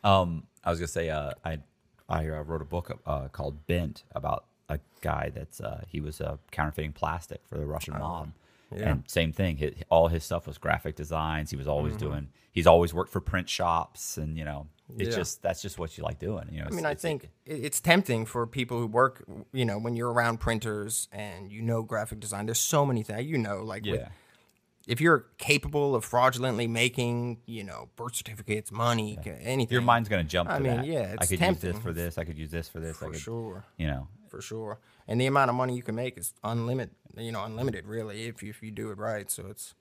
know. 0.04 0.10
Um, 0.10 0.44
I 0.64 0.70
was 0.70 0.80
gonna 0.80 0.88
say, 0.88 1.10
uh, 1.10 1.32
I 1.44 1.60
I 2.08 2.28
uh, 2.30 2.42
wrote 2.44 2.62
a 2.62 2.66
book 2.66 3.02
uh, 3.06 3.28
called 3.30 3.66
Bent 3.68 4.04
about 4.14 4.46
a 4.70 4.80
guy 5.02 5.32
that's 5.34 5.60
uh, 5.60 5.84
he 5.88 6.00
was 6.00 6.22
uh, 6.22 6.38
counterfeiting 6.52 6.94
plastic 6.94 7.42
for 7.48 7.58
the 7.58 7.66
Russian 7.66 7.94
mob. 7.98 8.32
And 8.72 9.04
same 9.08 9.32
thing. 9.32 9.58
His, 9.58 9.74
all 9.90 10.08
his 10.08 10.24
stuff 10.24 10.48
was 10.48 10.58
graphic 10.58 10.96
designs. 10.96 11.50
He 11.52 11.56
was 11.56 11.68
always 11.68 11.94
mm-hmm. 11.94 12.06
doing. 12.06 12.28
He's 12.52 12.68
always 12.68 12.94
worked 12.94 13.12
for 13.12 13.22
print 13.22 13.48
shops, 13.50 14.18
and 14.18 14.38
you 14.38 14.44
know, 14.44 14.68
it's 14.98 15.12
Yeah. 15.12 15.16
just 15.16 15.42
that's 15.42 15.62
just 15.62 15.78
what 15.78 15.98
you 15.98 16.04
like 16.04 16.20
doing. 16.20 16.50
You 16.52 16.62
know, 16.62 16.68
I 16.72 16.76
mean, 16.76 16.86
I 16.86 16.96
think 16.96 17.30
it- 17.46 17.64
it's 17.64 17.80
tempting 17.80 18.26
for 18.26 18.46
people 18.48 18.80
who 18.80 18.88
work, 18.88 19.24
you 19.54 19.66
know, 19.66 19.78
when 19.78 19.96
you're 19.96 20.12
around 20.12 20.40
printers 20.40 21.08
and 21.12 21.52
you 21.52 21.62
know 21.62 21.84
graphic 21.84 22.20
design. 22.20 22.46
There's 22.46 22.60
so 22.60 22.86
many 22.86 23.04
things, 23.04 23.26
you 23.26 23.38
know, 23.38 23.64
like 23.64 23.86
with- 23.86 24.10
if 24.88 25.02
you're 25.02 25.28
capable 25.38 25.96
of 25.96 26.06
fraudulently 26.06 26.66
making, 26.66 27.42
you 27.46 27.64
know, 27.64 27.90
birth 27.98 28.16
certificates, 28.16 28.72
money, 28.72 29.20
ca- 29.22 29.38
anything, 29.42 29.74
your 29.74 29.82
mind's 29.82 30.08
gonna 30.10 30.24
jump. 30.24 30.50
To 30.50 30.56
I 30.56 30.60
mean, 30.60 30.78
that. 30.78 30.86
yeah, 30.86 31.16
I 31.18 31.26
could 31.26 31.40
use 31.42 31.60
this 31.60 31.78
for 31.78 31.92
this. 31.94 32.18
I 32.18 32.24
could 32.24 32.38
use 32.38 32.52
this 32.52 32.70
for 32.70 32.80
this. 32.80 32.96
I 32.98 33.00
for 33.00 33.12
could, 33.12 33.20
sure, 33.20 33.66
You 33.78 33.88
know, 33.88 34.08
for 34.30 34.42
sure. 34.42 34.80
And 35.08 35.20
the 35.20 35.26
amount 35.26 35.50
of 35.50 35.56
money 35.56 35.76
you 35.76 35.84
can 35.84 35.96
make 35.96 36.18
is 36.18 36.34
unlimited, 36.44 36.96
you 37.18 37.32
know, 37.32 37.44
unlimited 37.44 37.86
really 37.86 38.24
if 38.26 38.44
you, 38.44 38.50
if 38.50 38.62
you 38.62 38.72
do 38.72 38.92
it 38.92 38.98
right. 38.98 39.30
So 39.30 39.48
it's 39.48 39.74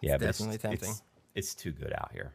yeah, 0.00 0.16
definitely 0.16 0.56
it's, 0.56 0.62
tempting. 0.62 0.90
It's, 0.90 1.02
it's 1.34 1.54
too 1.54 1.72
good 1.72 1.92
out 1.92 2.10
here. 2.12 2.34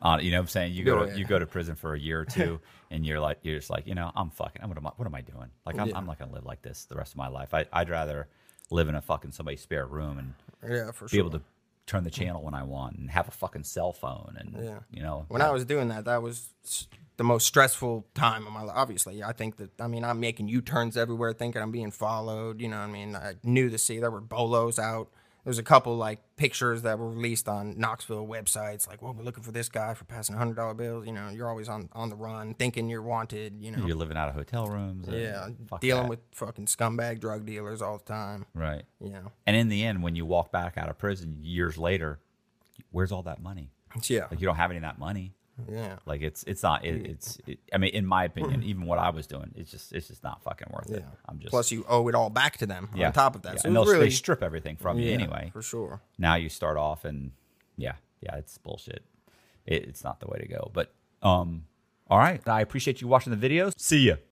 Uh, 0.00 0.18
you 0.20 0.30
know 0.30 0.38
what 0.38 0.42
I'm 0.42 0.48
saying? 0.48 0.74
You 0.74 0.84
go 0.84 1.04
to 1.04 1.10
yeah. 1.10 1.16
you 1.16 1.24
go 1.24 1.38
to 1.38 1.46
prison 1.46 1.74
for 1.74 1.94
a 1.94 1.98
year 1.98 2.20
or 2.20 2.24
two, 2.26 2.60
and 2.90 3.06
you're 3.06 3.18
like 3.18 3.38
you're 3.42 3.56
just 3.56 3.70
like 3.70 3.86
you 3.86 3.94
know 3.94 4.12
I'm 4.14 4.30
fucking. 4.30 4.66
What 4.68 4.76
am 4.76 4.86
I, 4.86 4.90
what 4.96 5.06
am 5.06 5.14
I 5.14 5.22
doing? 5.22 5.48
Like 5.64 5.78
I'm, 5.78 5.88
Yeah. 5.88 5.96
I'm 5.96 6.06
not 6.06 6.18
gonna 6.18 6.32
live 6.32 6.44
like 6.44 6.62
this 6.62 6.84
the 6.84 6.96
rest 6.96 7.12
of 7.12 7.16
my 7.16 7.28
life. 7.28 7.54
I, 7.54 7.64
I'd 7.72 7.88
rather 7.88 8.28
live 8.70 8.88
in 8.88 8.94
a 8.94 9.00
fucking 9.00 9.32
somebody's 9.32 9.62
spare 9.62 9.86
room 9.86 10.18
and 10.18 10.34
yeah, 10.70 10.90
for 10.90 11.06
be 11.06 11.10
sure. 11.10 11.20
able 11.20 11.30
to 11.30 11.40
turn 11.86 12.04
the 12.04 12.10
channel 12.10 12.42
when 12.42 12.52
I 12.52 12.64
want 12.64 12.96
and 12.96 13.10
have 13.10 13.28
a 13.28 13.30
fucking 13.30 13.62
cell 13.62 13.92
phone 13.92 14.36
and 14.38 14.64
Yeah. 14.64 14.78
you 14.90 15.02
know 15.02 15.24
when 15.28 15.40
I 15.40 15.50
was 15.50 15.64
doing 15.64 15.88
that, 15.88 16.04
that 16.04 16.20
was 16.20 16.50
the 17.16 17.24
most 17.24 17.46
stressful 17.46 18.06
time 18.14 18.46
of 18.46 18.52
my 18.52 18.62
life. 18.62 18.76
Obviously, 18.76 19.22
I 19.22 19.32
think 19.32 19.56
that 19.56 19.80
I 19.80 19.86
mean 19.86 20.04
I'm 20.04 20.20
making 20.20 20.48
U 20.48 20.60
turns 20.60 20.96
everywhere, 20.96 21.32
thinking 21.32 21.62
I'm 21.62 21.72
being 21.72 21.90
followed. 21.90 22.60
You 22.60 22.68
know, 22.68 22.78
I 22.78 22.86
mean, 22.86 23.16
I 23.16 23.34
knew 23.42 23.70
the 23.70 23.78
sea. 23.78 23.98
There 24.00 24.10
were 24.10 24.20
bolos 24.20 24.78
out. 24.78 25.08
There 25.44 25.50
was 25.52 25.58
a 25.60 25.62
couple 25.62 25.96
like 25.96 26.18
pictures 26.34 26.82
that 26.82 26.98
were 26.98 27.08
released 27.08 27.48
on 27.48 27.78
Knoxville 27.78 28.26
websites, 28.26 28.88
like, 28.88 29.00
"Well, 29.00 29.14
we're 29.14 29.22
looking 29.22 29.44
for 29.44 29.52
this 29.52 29.68
guy 29.68 29.94
for 29.94 30.04
passing 30.04 30.34
hundred 30.34 30.56
dollar 30.56 30.74
bills." 30.74 31.06
You 31.06 31.12
know, 31.12 31.28
you're 31.28 31.48
always 31.48 31.68
on 31.68 31.88
on 31.92 32.10
the 32.10 32.16
run, 32.16 32.54
thinking 32.54 32.88
you're 32.88 33.00
wanted. 33.00 33.54
You 33.60 33.70
know, 33.70 33.86
you're 33.86 33.94
living 33.96 34.16
out 34.16 34.28
of 34.28 34.34
hotel 34.34 34.66
rooms. 34.66 35.06
yeah, 35.08 35.48
dealing 35.80 36.02
that. 36.02 36.08
with 36.10 36.18
fucking 36.32 36.66
scumbag 36.66 37.20
drug 37.20 37.46
dealers 37.46 37.80
all 37.80 37.98
the 37.98 38.04
time. 38.04 38.44
right. 38.54 38.82
You 39.00 39.10
know, 39.10 39.30
And 39.46 39.54
in 39.56 39.68
the 39.68 39.84
end, 39.84 40.02
when 40.02 40.16
you 40.16 40.26
walk 40.26 40.50
back 40.50 40.76
out 40.76 40.88
of 40.88 40.98
prison 40.98 41.38
years 41.42 41.78
later, 41.78 42.18
where's 42.90 43.12
all 43.12 43.22
that 43.22 43.40
money? 43.40 43.70
yeah, 44.08 44.26
Like 44.30 44.40
you 44.40 44.46
don't 44.46 44.56
have 44.56 44.70
any 44.72 44.78
of 44.78 44.82
that 44.82 44.98
money. 44.98 45.32
Yeah. 45.70 45.96
Like 46.06 46.22
it's 46.22 46.42
it's 46.44 46.62
not 46.62 46.84
it, 46.84 47.06
it's 47.06 47.38
it, 47.46 47.58
I 47.72 47.78
mean 47.78 47.90
in 47.90 48.06
my 48.06 48.24
opinion 48.24 48.62
even 48.62 48.86
what 48.86 48.98
I 48.98 49.10
was 49.10 49.26
doing 49.26 49.52
it's 49.56 49.70
just 49.70 49.92
it's 49.92 50.08
just 50.08 50.22
not 50.22 50.42
fucking 50.42 50.68
worth 50.70 50.90
it. 50.90 51.04
Yeah. 51.04 51.18
I'm 51.28 51.38
just 51.38 51.50
Plus, 51.50 51.70
you 51.70 51.84
owe 51.88 52.08
it 52.08 52.14
all 52.14 52.30
back 52.30 52.58
to 52.58 52.66
them 52.66 52.88
yeah. 52.94 53.06
on 53.06 53.12
top 53.12 53.34
of 53.34 53.42
that. 53.42 53.54
Yeah. 53.54 53.60
So 53.60 53.66
and 53.68 53.76
they'll, 53.76 53.86
really 53.86 54.06
they 54.06 54.10
strip 54.10 54.42
everything 54.42 54.76
from 54.76 54.98
you 54.98 55.12
anyway. 55.12 55.50
for 55.52 55.62
sure. 55.62 56.02
Now 56.18 56.34
you 56.34 56.48
start 56.48 56.76
off 56.76 57.04
and 57.04 57.32
yeah 57.76 57.94
yeah 58.20 58.36
it's 58.36 58.58
bullshit. 58.58 59.02
It, 59.66 59.84
it's 59.84 60.04
not 60.04 60.20
the 60.20 60.26
way 60.26 60.38
to 60.38 60.46
go. 60.46 60.70
But 60.72 60.92
um 61.22 61.64
all 62.08 62.18
right 62.18 62.46
I 62.46 62.60
appreciate 62.60 63.00
you 63.00 63.08
watching 63.08 63.34
the 63.34 63.48
videos. 63.48 63.72
See 63.78 64.08
ya. 64.08 64.16